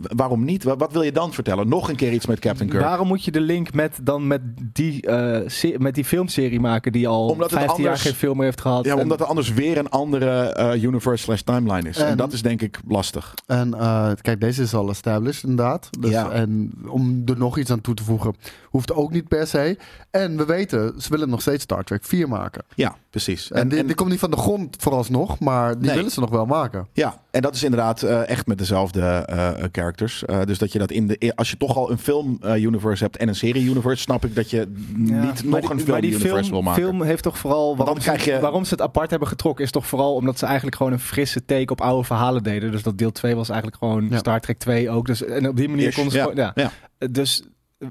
Waarom 0.00 0.44
niet? 0.44 0.64
Wa- 0.64 0.76
Wat 0.76 0.92
wil 0.92 1.02
je 1.02 1.12
dan 1.12 1.32
vertellen? 1.32 1.68
Nog 1.68 1.88
een 1.88 1.96
keer 1.96 2.12
iets 2.12 2.26
met 2.26 2.38
Captain 2.38 2.68
Kirk. 2.70 2.82
Waarom 2.82 3.06
moet 3.08 3.24
je 3.24 3.30
de 3.30 3.40
link 3.40 3.72
met, 3.74 3.98
dan 4.02 4.26
met, 4.26 4.40
die, 4.72 5.06
eh, 5.06 5.78
met 5.78 5.94
die 5.94 6.04
filmserie 6.04 6.60
maken 6.60 6.92
die 6.92 7.08
al 7.08 7.28
Omdat 7.28 7.50
het 7.50 7.58
15 7.58 7.82
jaar 7.82 7.92
anders- 7.92 8.02
geen 8.08 8.18
film 8.18 8.36
meer 8.36 8.44
heeft 8.44 8.60
gehad? 8.60 8.84
Ja, 8.84 8.92
En- 8.96 9.02
omdat 9.02 9.20
er 9.20 9.26
anders 9.26 9.52
weer 9.52 9.78
een 9.78 9.88
andere 9.90 10.40
eh, 10.52 10.82
universe 10.82 11.24
slash 11.24 11.40
timeline 11.40 11.88
is. 11.88 11.96
En, 11.98 12.06
En- 12.06 12.16
dat 12.16 12.32
is 12.32 12.42
denk 12.42 12.62
ik 12.62 12.78
lastig. 12.88 13.34
En 13.46 13.74
eh, 13.74 14.10
kijk, 14.20 14.40
deze 14.40 14.62
is 14.62 14.74
al 14.74 14.88
established 14.90 15.42
inderdaad. 15.42 15.88
Dus, 16.00 16.10
Ja. 16.10 16.30
En 16.30 16.72
om 16.86 17.22
er 17.26 17.38
nog 17.38 17.58
iets 17.58 17.70
aan 17.70 17.80
toe 17.80 17.94
te 17.94 18.04
voegen, 18.04 18.34
hoeft 18.64 18.92
ook 18.92 19.10
niet 19.10 19.28
per 19.28 19.46
se. 19.46 19.78
En 20.10 20.36
we 20.36 20.44
weten, 20.44 20.94
ze 21.02 21.08
willen 21.10 21.28
nog 21.28 21.40
steeds 21.40 21.62
Star 21.62 21.84
Trek 21.84 22.04
4 22.04 22.28
maken. 22.28 22.62
Ja, 22.74 22.96
precies. 23.14 23.50
En, 23.50 23.68
die, 23.68 23.84
die 23.84 23.94
komt 23.94 24.10
niet 24.10 24.18
van 24.18 24.30
de 24.30 24.36
grond 24.36 24.76
vooralsnog, 24.80 25.38
maar 25.38 25.74
die 25.78 25.86
Nee. 25.86 25.94
willen 25.96 26.10
ze 26.10 26.20
nog 26.20 26.30
wel 26.30 26.46
maken. 26.46 26.86
Ja, 26.92 27.18
en 27.30 27.42
dat 27.42 27.54
is 27.54 27.62
inderdaad 27.62 28.02
eh, 28.02 28.28
echt 28.28 28.46
met 28.46 28.58
dezelfde 28.58 29.00
eh, 29.00 29.48
eh, 29.48 29.68
characters. 29.72 30.24
Eh, 30.24 30.42
dus 30.44 30.58
dat 30.58 30.72
je 30.72 30.78
dat 30.78 30.90
in 30.90 31.06
de. 31.06 31.32
Als 31.34 31.50
je 31.50 31.56
toch 31.56 31.76
al 31.76 31.90
een 31.90 31.98
film 31.98 32.38
eh, 32.40 32.62
universe 32.62 33.02
hebt 33.04 33.16
en 33.16 33.28
een 33.28 33.34
serie 33.34 33.64
universe, 33.64 34.02
snap 34.02 34.24
ik 34.24 34.34
dat 34.34 34.50
je 34.50 34.56
Ja, 34.56 34.64
niet 35.24 35.44
maar 35.44 35.60
nog 35.60 35.70
die- 35.70 35.70
een 35.70 35.78
film 35.78 35.90
maar 35.90 36.00
die 36.00 36.10
universe 36.10 36.36
film, 36.38 36.50
wil 36.50 36.62
maken. 36.62 36.82
film 36.82 37.02
heeft 37.02 37.22
toch 37.22 37.38
vooral 37.38 37.76
waarom, 37.76 37.94
dan 37.94 38.04
ze, 38.04 38.10
krijg 38.10 38.24
je- 38.24 38.40
waarom 38.40 38.64
ze 38.64 38.70
het 38.74 38.82
apart 38.82 39.10
hebben 39.10 39.28
getrokken 39.28 39.64
is 39.64 39.70
toch 39.70 39.86
vooral 39.86 40.14
omdat 40.14 40.38
ze 40.38 40.44
eigenlijk 40.46 40.76
gewoon 40.76 40.92
een 40.92 40.98
frisse 41.00 41.44
take 41.44 41.72
op 41.72 41.80
oude 41.80 42.04
verhalen 42.06 42.42
deden. 42.42 42.70
Dus 42.70 42.82
dat 42.82 42.98
deel 42.98 43.12
2 43.12 43.34
was 43.36 43.48
eigenlijk 43.48 43.78
gewoon 43.82 44.06
Ja. 44.10 44.18
Star 44.18 44.40
Trek 44.40 44.58
2 44.58 44.90
ook. 44.90 45.06
Dus 45.06 45.24
en 45.24 45.48
op 45.48 45.56
die 45.56 45.68
manier 45.68 45.88
Ish, 45.88 45.94
konden 45.94 46.12
ze 46.12 46.18
ja, 46.18 46.24
gewoon, 46.24 46.38
ja. 46.54 46.70
ja. 46.98 47.08
Dus 47.10 47.42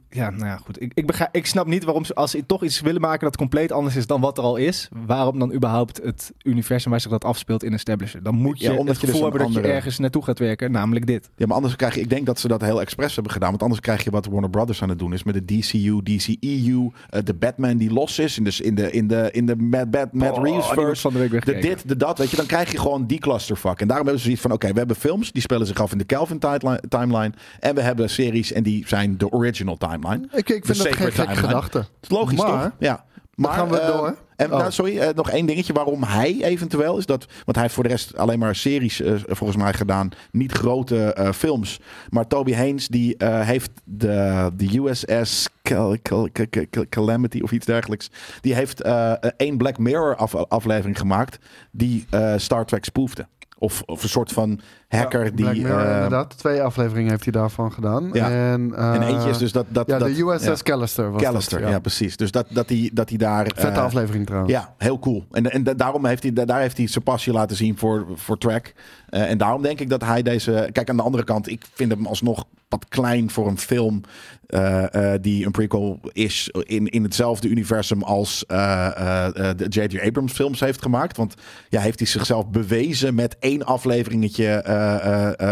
ja, 0.10 0.30
nou 0.30 0.46
ja, 0.46 0.58
goed. 0.58 0.82
Ik, 0.82 0.92
ik, 0.94 1.08
begrijp, 1.08 1.36
ik 1.36 1.46
snap 1.46 1.68
niet 1.68 1.84
waarom 1.84 2.06
ze, 2.06 2.16
als 2.16 2.32
ze 2.32 2.46
toch 2.46 2.64
iets 2.64 2.82
willen 2.82 3.02
maken 3.02 3.26
dat 3.26 3.38
compleet 3.38 3.72
anders 3.72 3.96
is 3.96 4.08
dan 4.08 4.22
wat 4.22 4.38
er 4.38 4.44
al 4.44 4.56
is, 4.56 4.90
waarom 5.06 5.40
dan 5.40 5.54
überhaupt 5.54 6.02
het 6.04 6.32
universum 6.44 6.92
waar 6.92 7.02
zich 7.02 7.12
dat 7.12 7.24
afspeelt 7.24 7.64
in 7.64 7.74
establishen. 7.74 8.24
Dan 8.24 8.36
moet 8.36 8.60
je 8.60 8.66
Ja, 8.66 8.72
omdat 8.72 8.88
het 8.88 8.96
je 8.96 9.02
dus 9.06 9.16
gevoel 9.16 9.30
hebben 9.30 9.54
dat 9.54 9.64
je 9.64 9.72
ergens 9.72 9.98
naartoe 10.00 10.24
gaat 10.24 10.40
werken, 10.40 10.72
namelijk 10.72 11.06
dit. 11.08 11.30
Ja, 11.36 11.46
maar 11.46 11.56
anders 11.56 11.76
krijg 11.76 11.96
je. 11.96 12.02
Ik 12.02 12.10
denk 12.10 12.26
dat 12.26 12.40
ze 12.40 12.48
dat 12.48 12.62
heel 12.62 12.82
expres 12.82 13.14
hebben 13.14 13.32
gedaan. 13.34 13.50
Want 13.50 13.62
anders 13.62 13.82
krijg 13.82 14.04
je 14.04 14.10
wat 14.10 14.26
Warner 14.26 14.50
Brothers 14.50 14.82
aan 14.82 14.90
het 14.90 15.00
doen 15.00 15.14
is 15.14 15.24
met 15.24 15.34
de 15.34 15.46
DCU, 15.46 16.02
DCEU, 16.04 16.92
eh, 17.10 17.24
de 17.24 17.34
Batman 17.34 17.78
die 17.78 17.94
los 17.94 18.20
is. 18.20 18.38
En 18.38 18.44
dus 18.44 18.62
in 18.62 18.76
de, 18.76 18.92
in 18.92 19.08
de, 19.08 19.30
in 19.32 19.46
de 19.46 19.56
Matt, 19.56 19.92
Matt, 19.92 20.14
Matt 20.14 20.38
Oh, 20.38 20.44
Reeves 20.44 20.68
verse. 20.68 21.02
van 21.02 21.14
de 21.14 21.20
week 21.20 21.46
De 21.46 21.60
dit, 21.60 21.88
de 21.88 21.98
dat, 21.98 22.18
weet 22.18 22.30
je, 22.30 22.36
dan 22.36 22.46
krijg 22.46 22.72
je 22.72 22.78
gewoon 22.80 23.06
die 23.06 23.20
clusterfuck. 23.20 23.82
En 23.82 23.88
daarom 23.88 24.06
hebben 24.08 24.18
ze 24.18 24.24
zoiets 24.24 24.42
van, 24.42 24.52
oké, 24.52 24.72
we 24.72 24.78
hebben 24.78 24.96
films, 24.96 25.32
die 25.32 25.42
spelen 25.42 25.68
zich 25.68 25.82
af 25.82 25.92
in 25.92 25.98
de 25.98 26.04
Kelvin 26.04 26.40
timeline, 26.40 26.84
timeline. 26.90 27.34
En 27.60 27.76
we 27.76 27.82
hebben 27.82 28.10
series 28.10 28.52
en 28.52 28.64
die 28.64 28.88
zijn 28.88 29.18
de 29.18 29.32
original 29.32 29.78
timeline. 29.90 30.28
Ik, 30.32 30.50
ik 30.50 30.66
vind 30.66 30.78
dat 30.78 30.88
geen 30.96 31.12
gekke 31.12 31.36
gedachte. 31.36 31.78
Dat 31.78 31.88
is 32.02 32.10
logisch, 32.10 32.38
Maar- 32.38 32.64
toch? 32.64 32.72
Ja. 32.80 33.04
Maar 33.36 33.52
gaan 33.54 33.70
we 33.70 33.80
eh, 33.80 33.88
door. 33.98 34.16
En, 34.36 34.52
Oh. 34.54 34.58
nou, 34.58 34.72
sorry, 34.72 34.98
eh, 35.00 35.14
nog 35.16 35.30
één 35.30 35.46
dingetje 35.46 35.74
waarom 35.74 36.04
hij 36.04 36.44
eventueel 36.44 36.98
is 36.98 37.06
dat. 37.06 37.26
Want 37.26 37.52
hij 37.52 37.62
heeft 37.62 37.74
voor 37.74 37.84
de 37.84 37.90
rest 37.90 38.18
alleen 38.18 38.40
maar 38.40 38.56
series 38.56 39.02
eh, 39.02 39.14
volgens 39.26 39.58
mij 39.64 39.74
gedaan. 39.74 40.10
Niet 40.32 40.52
grote 40.52 41.32
films. 41.36 41.80
Maar 42.10 42.28
Toby 42.28 42.54
Haynes 42.54 42.88
die 42.88 43.16
heeft 43.26 43.72
de, 43.84 44.50
de 44.56 44.78
USS 44.80 45.48
Cal- 45.62 45.98
Cal- 46.02 46.30
Cal- 46.32 46.66
Cal- 46.70 46.86
Calamity 46.90 47.40
of 47.42 47.52
iets 47.52 47.66
dergelijks. 47.66 48.10
Die 48.42 48.56
heeft 48.56 48.82
één 49.38 49.58
Black 49.58 49.78
Mirror 49.78 50.16
af- 50.16 50.36
aflevering 50.36 50.98
gemaakt. 50.98 51.38
Die 51.72 52.06
Star 52.38 52.66
Trek 52.66 52.86
spoefde. 52.86 53.28
Of, 53.58 53.82
of 53.86 54.04
een 54.04 54.10
soort 54.10 54.32
van 54.32 54.60
hacker 54.94 55.24
Ja, 55.26 55.32
die. 55.32 55.46
Mirror, 55.46 55.80
eh, 55.86 55.94
inderdaad. 55.96 56.38
Twee 56.38 56.62
afleveringen 56.62 57.10
heeft 57.12 57.24
hij 57.24 57.32
daarvan 57.32 57.72
gedaan. 57.72 58.10
Ja. 58.14 58.30
En, 58.30 58.74
eh, 58.76 58.94
en 58.94 59.02
eentje 59.02 59.30
is 59.30 59.38
dus 59.38 59.52
dat. 59.52 59.66
dat 59.70 59.88
Ja, 59.88 59.98
dat, 59.98 60.08
de 60.16 60.24
USS 60.24 60.46
ja. 60.46 60.56
Callister 60.64 61.12
was 61.12 61.22
Callister, 61.22 61.62
dat, 61.62 61.70
ja. 61.70 61.80
precies. 61.80 62.18
Dus 62.18 62.32
dat, 62.32 62.46
dat, 62.50 62.70
hij, 62.70 62.90
dat 62.94 63.10
hij 63.10 63.18
daar. 63.18 63.44
Vette 63.56 63.68
eh, 63.68 63.84
aflevering 63.84 64.26
trouwens. 64.26 64.52
Ja, 64.54 64.74
heel 64.78 65.00
cool. 65.00 65.26
En, 65.32 65.52
en 65.52 65.64
da- 65.64 65.74
daarom 65.74 66.06
heeft 66.06 66.24
hij, 66.24 66.34
da- 66.34 66.46
daar 66.46 66.60
heeft 66.62 66.78
hij 66.78 66.88
zijn 66.88 67.04
passie 67.04 67.34
laten 67.34 67.56
zien 67.58 67.78
voor, 67.78 68.06
voor 68.16 68.38
track. 68.38 68.74
Eh, 69.10 69.30
en 69.30 69.38
daarom 69.38 69.62
denk 69.62 69.80
ik 69.80 69.90
dat 69.90 70.04
hij 70.04 70.22
deze. 70.22 70.70
Kijk, 70.72 70.90
aan 70.90 70.98
de 70.98 71.04
andere 71.04 71.24
kant, 71.24 71.50
ik 71.50 71.66
vind 71.74 71.92
hem 71.92 72.06
alsnog 72.06 72.46
wat 72.70 72.86
klein 72.90 73.30
voor 73.30 73.48
een 73.48 73.58
film. 73.60 74.02
eh, 74.48 75.14
eh, 75.14 75.22
die 75.22 75.46
een 75.46 75.52
prequel 75.52 76.00
is 76.12 76.50
in, 76.64 76.88
in 76.88 77.04
hetzelfde 77.04 77.48
universum 77.48 78.04
als 78.04 78.46
eh, 78.46 78.86
eh, 78.86 79.50
eh, 79.50 79.58
de 79.58 79.66
J.J. 79.68 80.00
Abrams 80.08 80.32
films 80.34 80.60
heeft 80.60 80.82
gemaakt. 80.82 81.18
Want 81.18 81.34
ja, 81.70 81.82
heeft 81.82 82.00
hij 82.00 82.08
zichzelf 82.08 82.48
bewezen 82.50 83.16
met 83.16 83.36
één 83.40 83.66
afleveringetje 83.66 84.46
eh, 84.48 84.74
eh, 84.74 84.74
eh, 84.74 84.83
eh, 84.83 84.83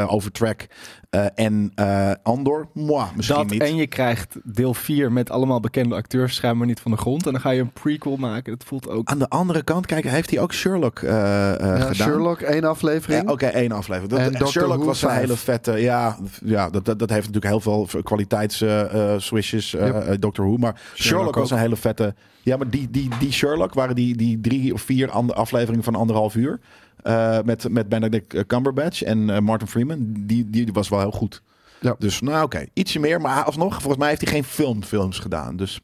over 0.08 0.32
track 0.32 0.68
eh, 1.10 1.26
en 1.36 1.72
eh, 1.76 2.12
Andor. 2.24 2.68
Moi, 2.74 3.06
misschien 3.16 3.38
Dat 3.38 3.50
niet. 3.50 3.62
en 3.62 3.76
je 3.76 3.88
krijgt 3.88 4.36
deel 4.44 4.74
4 4.74 5.12
met 5.12 5.30
allemaal 5.30 5.60
bekende 5.60 5.96
acteurs 5.96 6.36
schijnbaar 6.36 6.68
niet 6.68 6.80
van 6.80 6.92
de 6.92 6.98
grond. 6.98 7.26
En 7.26 7.32
dan 7.32 7.42
ga 7.42 7.50
je 7.50 7.62
een 7.62 7.72
prequel 7.72 8.16
maken. 8.16 8.58
Dat 8.58 8.68
voelt 8.68 8.90
ook... 8.90 9.10
Aan 9.10 9.20
de 9.20 9.30
andere 9.30 9.64
kant, 9.64 9.86
kijk, 9.86 10.04
heeft 10.04 10.30
hij 10.30 10.40
ook 10.40 10.54
Sherlock 10.54 11.00
eh, 11.00 11.10
eh, 11.54 11.60
Ja, 11.60 11.76
gedaan? 11.76 11.96
Sherlock, 11.96 12.42
één 12.42 12.64
aflevering. 12.64 13.24
Ja, 13.26 13.32
Oké, 13.32 13.46
één 13.46 13.72
aflevering. 13.72 14.12
En 14.14 14.24
Dat, 14.24 14.32
Doctor 14.32 14.48
Sherlock 14.52 14.78
Who 14.78 14.86
was 14.86 15.02
een 15.02 15.10
hele 15.10 15.36
vette. 15.38 15.72
Ja, 15.72 16.18
ja 16.46 16.70
dat, 16.70 16.86
dat, 16.86 17.00
dat 17.00 17.10
heeft 17.10 17.32
natuurlijk 17.32 17.64
heel 17.66 17.86
veel 17.88 18.02
kwaliteits 18.04 18.62
eh, 18.62 19.14
eh, 19.14 19.20
swishes. 19.20 19.74
eh, 19.76 19.86
Yep. 19.86 19.96
eh, 20.04 20.16
Doctor 20.20 20.46
Who. 20.46 20.58
Maar 20.58 20.82
Sherlock, 20.96 21.36
was 21.36 21.52
ook. 21.52 21.58
een 21.58 21.64
hele 21.64 21.76
vette. 21.76 22.14
Ja, 22.44 22.58
maar 22.58 22.70
die, 22.70 22.88
die, 22.92 23.10
die 23.20 23.32
Sherlock 23.32 23.74
waren 23.74 23.96
die, 23.96 24.18
die 24.18 24.40
drie 24.42 24.74
of 24.74 24.82
vier 24.82 25.10
afleveringen 25.34 25.84
van 25.84 25.96
anderhalf 25.96 26.36
uur. 26.36 26.60
Eh, 27.04 27.39
met, 27.45 27.70
met 27.70 27.89
Benedict 27.89 28.45
Cumberbatch 28.45 29.04
en 29.04 29.30
eh, 29.30 29.39
Martin 29.39 29.68
Freeman. 29.68 30.14
Die, 30.18 30.49
die 30.49 30.70
was 30.74 30.89
wel 30.89 30.99
heel 30.99 31.12
goed. 31.12 31.41
Ja. 31.80 31.95
Dus 31.99 32.22
nou 32.22 32.43
oké, 32.43 32.66
ietsje 32.74 32.99
meer. 32.99 33.22
Maar 33.22 33.43
alsnog, 33.43 33.74
volgens 33.74 33.97
mij 33.97 34.10
heeft 34.10 34.22
hij 34.22 34.32
geen 34.32 34.43
filmfilms 34.43 35.20
gedaan. 35.20 35.56
Dus 35.56 35.82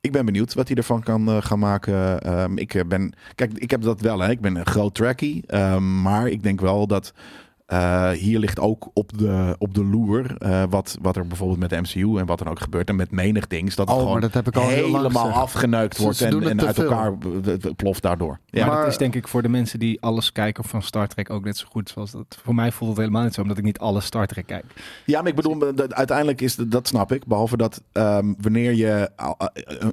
ik 0.00 0.12
ben 0.12 0.24
benieuwd 0.24 0.54
wat 0.54 0.68
hij 0.68 0.76
ervan 0.76 1.02
kan 1.02 1.28
eh, 1.28 1.36
gaan 1.40 1.58
maken. 1.58 2.20
Ehm, 2.20 2.56
ik 2.56 2.84
ben, 2.88 3.12
kijk, 3.34 3.52
ik 3.54 3.70
heb 3.70 3.82
dat 3.82 4.00
wel. 4.00 4.18
Hè. 4.18 4.30
Ik 4.30 4.40
ben 4.40 4.56
een 4.56 4.66
groot 4.66 4.94
trackie. 4.94 5.42
Ehm, 5.46 6.02
maar 6.02 6.28
ik 6.28 6.42
denk 6.42 6.60
wel 6.60 6.86
dat 6.86 7.12
eh, 7.70 8.10
hier 8.10 8.38
ligt 8.38 8.60
ook 8.60 8.90
op 8.92 9.18
de, 9.18 9.54
op 9.58 9.74
de 9.74 9.84
loer 9.84 10.36
eh, 10.38 10.62
wat, 10.70 10.98
wat 11.02 11.16
er 11.16 11.26
bijvoorbeeld 11.26 11.58
met 11.58 11.70
de 11.70 11.76
MCU 11.80 12.18
en 12.18 12.26
wat 12.26 12.38
dan 12.38 12.48
ook 12.48 12.60
gebeurt. 12.60 12.88
En 12.88 12.96
met 12.96 13.10
menig 13.10 13.46
dings. 13.46 13.74
Dat 13.74 13.86
het 13.86 13.94
Oh, 13.96 14.00
gewoon 14.02 14.12
maar 14.12 14.22
dat 14.30 14.34
heb 14.34 14.46
ik 14.48 14.56
al 14.56 14.68
helemaal 14.68 15.30
afgeneukt 15.30 15.98
wordt 15.98 16.16
ze 16.16 16.26
en, 16.26 16.60
uit 16.66 16.74
veel. 16.74 16.84
elkaar 16.84 17.18
b- 17.18 17.76
ploft 17.76 18.02
daardoor. 18.02 18.38
Ja. 18.46 18.60
Maar, 18.64 18.74
Maar- 18.74 18.82
dat 18.82 18.92
is 18.92 18.98
denk 18.98 19.14
ik 19.14 19.28
voor 19.28 19.42
de 19.42 19.48
mensen 19.48 19.78
die 19.78 20.00
alles 20.02 20.32
kijken 20.32 20.64
van 20.64 20.82
Star 20.82 21.06
Trek 21.08 21.30
ook 21.30 21.44
net 21.44 21.56
zo 21.56 21.66
goed. 21.70 21.88
Zoals 21.88 22.10
dat. 22.10 22.38
Voor 22.42 22.54
mij 22.54 22.72
voelt 22.72 22.90
het 22.90 22.98
helemaal 22.98 23.22
niet 23.22 23.34
zo, 23.34 23.40
omdat 23.42 23.58
ik 23.58 23.64
niet 23.64 23.78
alle 23.78 24.00
Star 24.00 24.26
Trek 24.26 24.46
kijk. 24.46 24.64
Ja, 25.06 25.20
maar 25.20 25.30
ik 25.30 25.36
bedoel, 25.36 25.58
dat- 25.74 25.94
uiteindelijk 25.94 26.40
is 26.40 26.56
dat, 26.56 26.70
dat 26.70 26.88
snap 26.88 27.12
ik. 27.12 27.26
Behalve 27.26 27.56
dat 27.56 27.82
ehm, 27.92 28.32
wanneer 28.40 28.74
je 28.74 29.10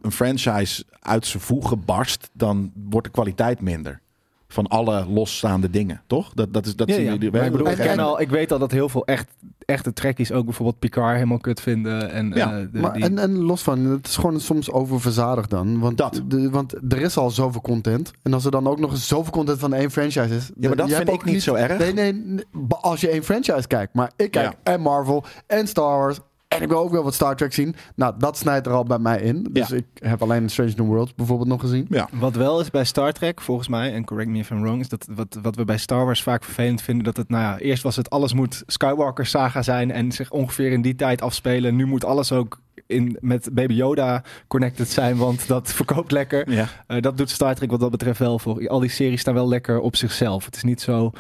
een 0.02 0.12
franchise 0.12 0.84
uit 1.00 1.26
zijn 1.26 1.44
voegen 1.44 1.86
barst, 1.86 2.30
dan 2.34 2.72
wordt 2.90 3.08
de 3.08 3.14
kwaliteit 3.14 3.62
minder. 3.62 4.02
Van 4.50 4.68
alle 4.68 5.06
losstaande 5.06 5.70
dingen, 5.70 6.02
toch? 6.08 6.32
Dat, 6.34 6.54
dat 6.54 6.66
is 6.66 6.76
dat 6.76 6.88
Ja, 6.88 6.94
zien 6.96 7.04
ja. 7.04 7.12
jullie 7.12 7.32
Maar 7.32 7.46
ik, 7.46 7.52
bedoel, 7.52 7.68
En- 7.68 7.74
ik, 7.74 7.80
ken 7.80 7.90
en- 7.90 8.00
al, 8.00 8.22
ik 8.22 8.30
weet 8.30 8.52
al 8.52 8.60
dat 8.60 8.72
heel 8.72 8.90
veel 8.90 9.06
echt, 9.06 9.28
echte 9.66 9.94
trekkies 9.94 10.32
ook 10.32 10.46
bijvoorbeeld 10.46 10.80
Picard 10.80 11.14
helemaal 11.14 11.38
kut 11.38 11.62
vinden. 11.62 12.12
En, 12.12 12.32
Ja, 12.36 12.58
eh, 12.58 12.66
de- 12.72 12.80
Maar, 12.80 12.94
die- 12.94 13.04
en, 13.04 13.18
en 13.18 13.38
los 13.38 13.62
van, 13.62 13.80
het 13.86 14.08
is 14.08 14.16
gewoon 14.16 14.40
soms 14.40 14.72
oververzadigd 14.72 15.50
dan. 15.50 15.80
Want, 15.80 15.98
Dat. 15.98 16.22
De, 16.28 16.50
want 16.50 16.74
er 16.92 17.02
is 17.02 17.18
al 17.18 17.30
zoveel 17.30 17.62
content. 17.62 18.12
En 18.24 18.34
als 18.34 18.46
er 18.46 18.52
dan 18.52 18.68
ook 18.68 18.80
nog 18.80 18.92
eens 18.92 19.08
zoveel 19.08 19.32
content 19.32 19.60
van 19.60 19.74
één 19.74 19.92
franchise 19.92 20.36
is. 20.36 20.52
Ja, 20.60 20.68
maar 20.68 20.78
dat 20.78 20.92
vind 20.92 21.10
ik 21.10 21.24
niet 21.24 21.44
zo 21.44 21.54
erg. 21.54 21.78
Nee, 21.78 21.94
nee, 21.94 22.14
nee, 22.14 22.46
als 22.82 23.02
je 23.02 23.10
één 23.10 23.24
franchise 23.24 23.68
kijkt. 23.68 23.94
Maar 23.94 24.12
ik 24.16 24.32
kijk 24.32 24.54
en 24.64 24.82
Marvel 24.82 25.24
en 25.48 25.68
Star 25.68 25.98
Wars. 25.98 26.20
En 26.48 26.62
ik 26.62 26.70
wil 26.70 26.78
ook 26.80 26.92
wel 26.92 27.04
wat 27.04 27.14
Star 27.14 27.36
Trek 27.36 27.54
zien. 27.54 27.76
Nou, 27.96 28.14
dat 28.18 28.38
snijdt 28.38 28.66
er 28.68 28.74
al 28.74 28.84
bij 28.84 29.00
mij 29.00 29.22
in. 29.22 29.48
Dus 29.52 29.68
Ja. 29.68 29.76
ik 29.76 29.86
heb 29.94 30.22
alleen 30.22 30.50
Strange 30.50 30.74
New 30.76 30.86
Worlds 30.86 31.16
bijvoorbeeld 31.16 31.50
nog 31.50 31.60
gezien. 31.62 31.86
Ja. 31.90 32.08
Wat 32.12 32.36
wel 32.36 32.60
is 32.60 32.70
bij 32.70 32.84
Star 32.84 33.12
Trek, 33.14 33.42
volgens 33.42 33.68
mij, 33.68 33.94
en 33.94 34.06
correct 34.06 34.30
me 34.30 34.38
if 34.40 34.50
I'm 34.50 34.62
wrong, 34.62 34.80
is 34.80 34.90
dat 34.90 35.08
wat, 35.16 35.38
wat 35.42 35.56
we 35.56 35.66
bij 35.66 35.78
Star 35.78 36.06
Wars 36.06 36.24
vaak 36.24 36.44
vervelend 36.44 36.82
vinden, 36.82 37.04
dat 37.04 37.18
het, 37.18 37.30
nou 37.30 37.44
ja, 37.44 37.58
eerst 37.58 37.84
was 37.84 37.96
het 37.96 38.10
alles 38.10 38.34
moet 38.34 38.64
Skywalker 38.68 39.26
saga 39.26 39.62
zijn 39.62 39.92
en 39.92 40.12
zich 40.12 40.32
ongeveer 40.32 40.72
in 40.72 40.82
die 40.82 40.96
tijd 40.96 41.22
afspelen. 41.22 41.76
Nu 41.76 41.86
moet 41.86 42.06
alles 42.06 42.32
ook 42.32 42.60
in, 42.88 43.18
met 43.22 43.50
Baby 43.52 43.74
Yoda 43.74 44.24
connected 44.48 44.90
zijn, 44.90 45.18
want 45.18 45.48
dat 45.48 45.72
verkoopt 45.80 46.12
lekker. 46.12 46.52
Ja. 46.52 46.68
Eh, 46.88 47.02
dat 47.02 47.18
doet 47.18 47.30
Star 47.30 47.56
Trek 47.56 47.72
wat 47.72 47.80
dat 47.80 47.92
betreft 47.92 48.20
wel 48.20 48.40
voor. 48.40 48.68
Al 48.70 48.80
die 48.80 48.90
series 48.90 49.22
staan 49.22 49.34
wel 49.34 49.48
lekker 49.48 49.80
op 49.80 49.96
zichzelf. 49.96 50.46
Het 50.46 50.56
is 50.56 50.64
niet 50.64 50.82
zo, 50.82 51.12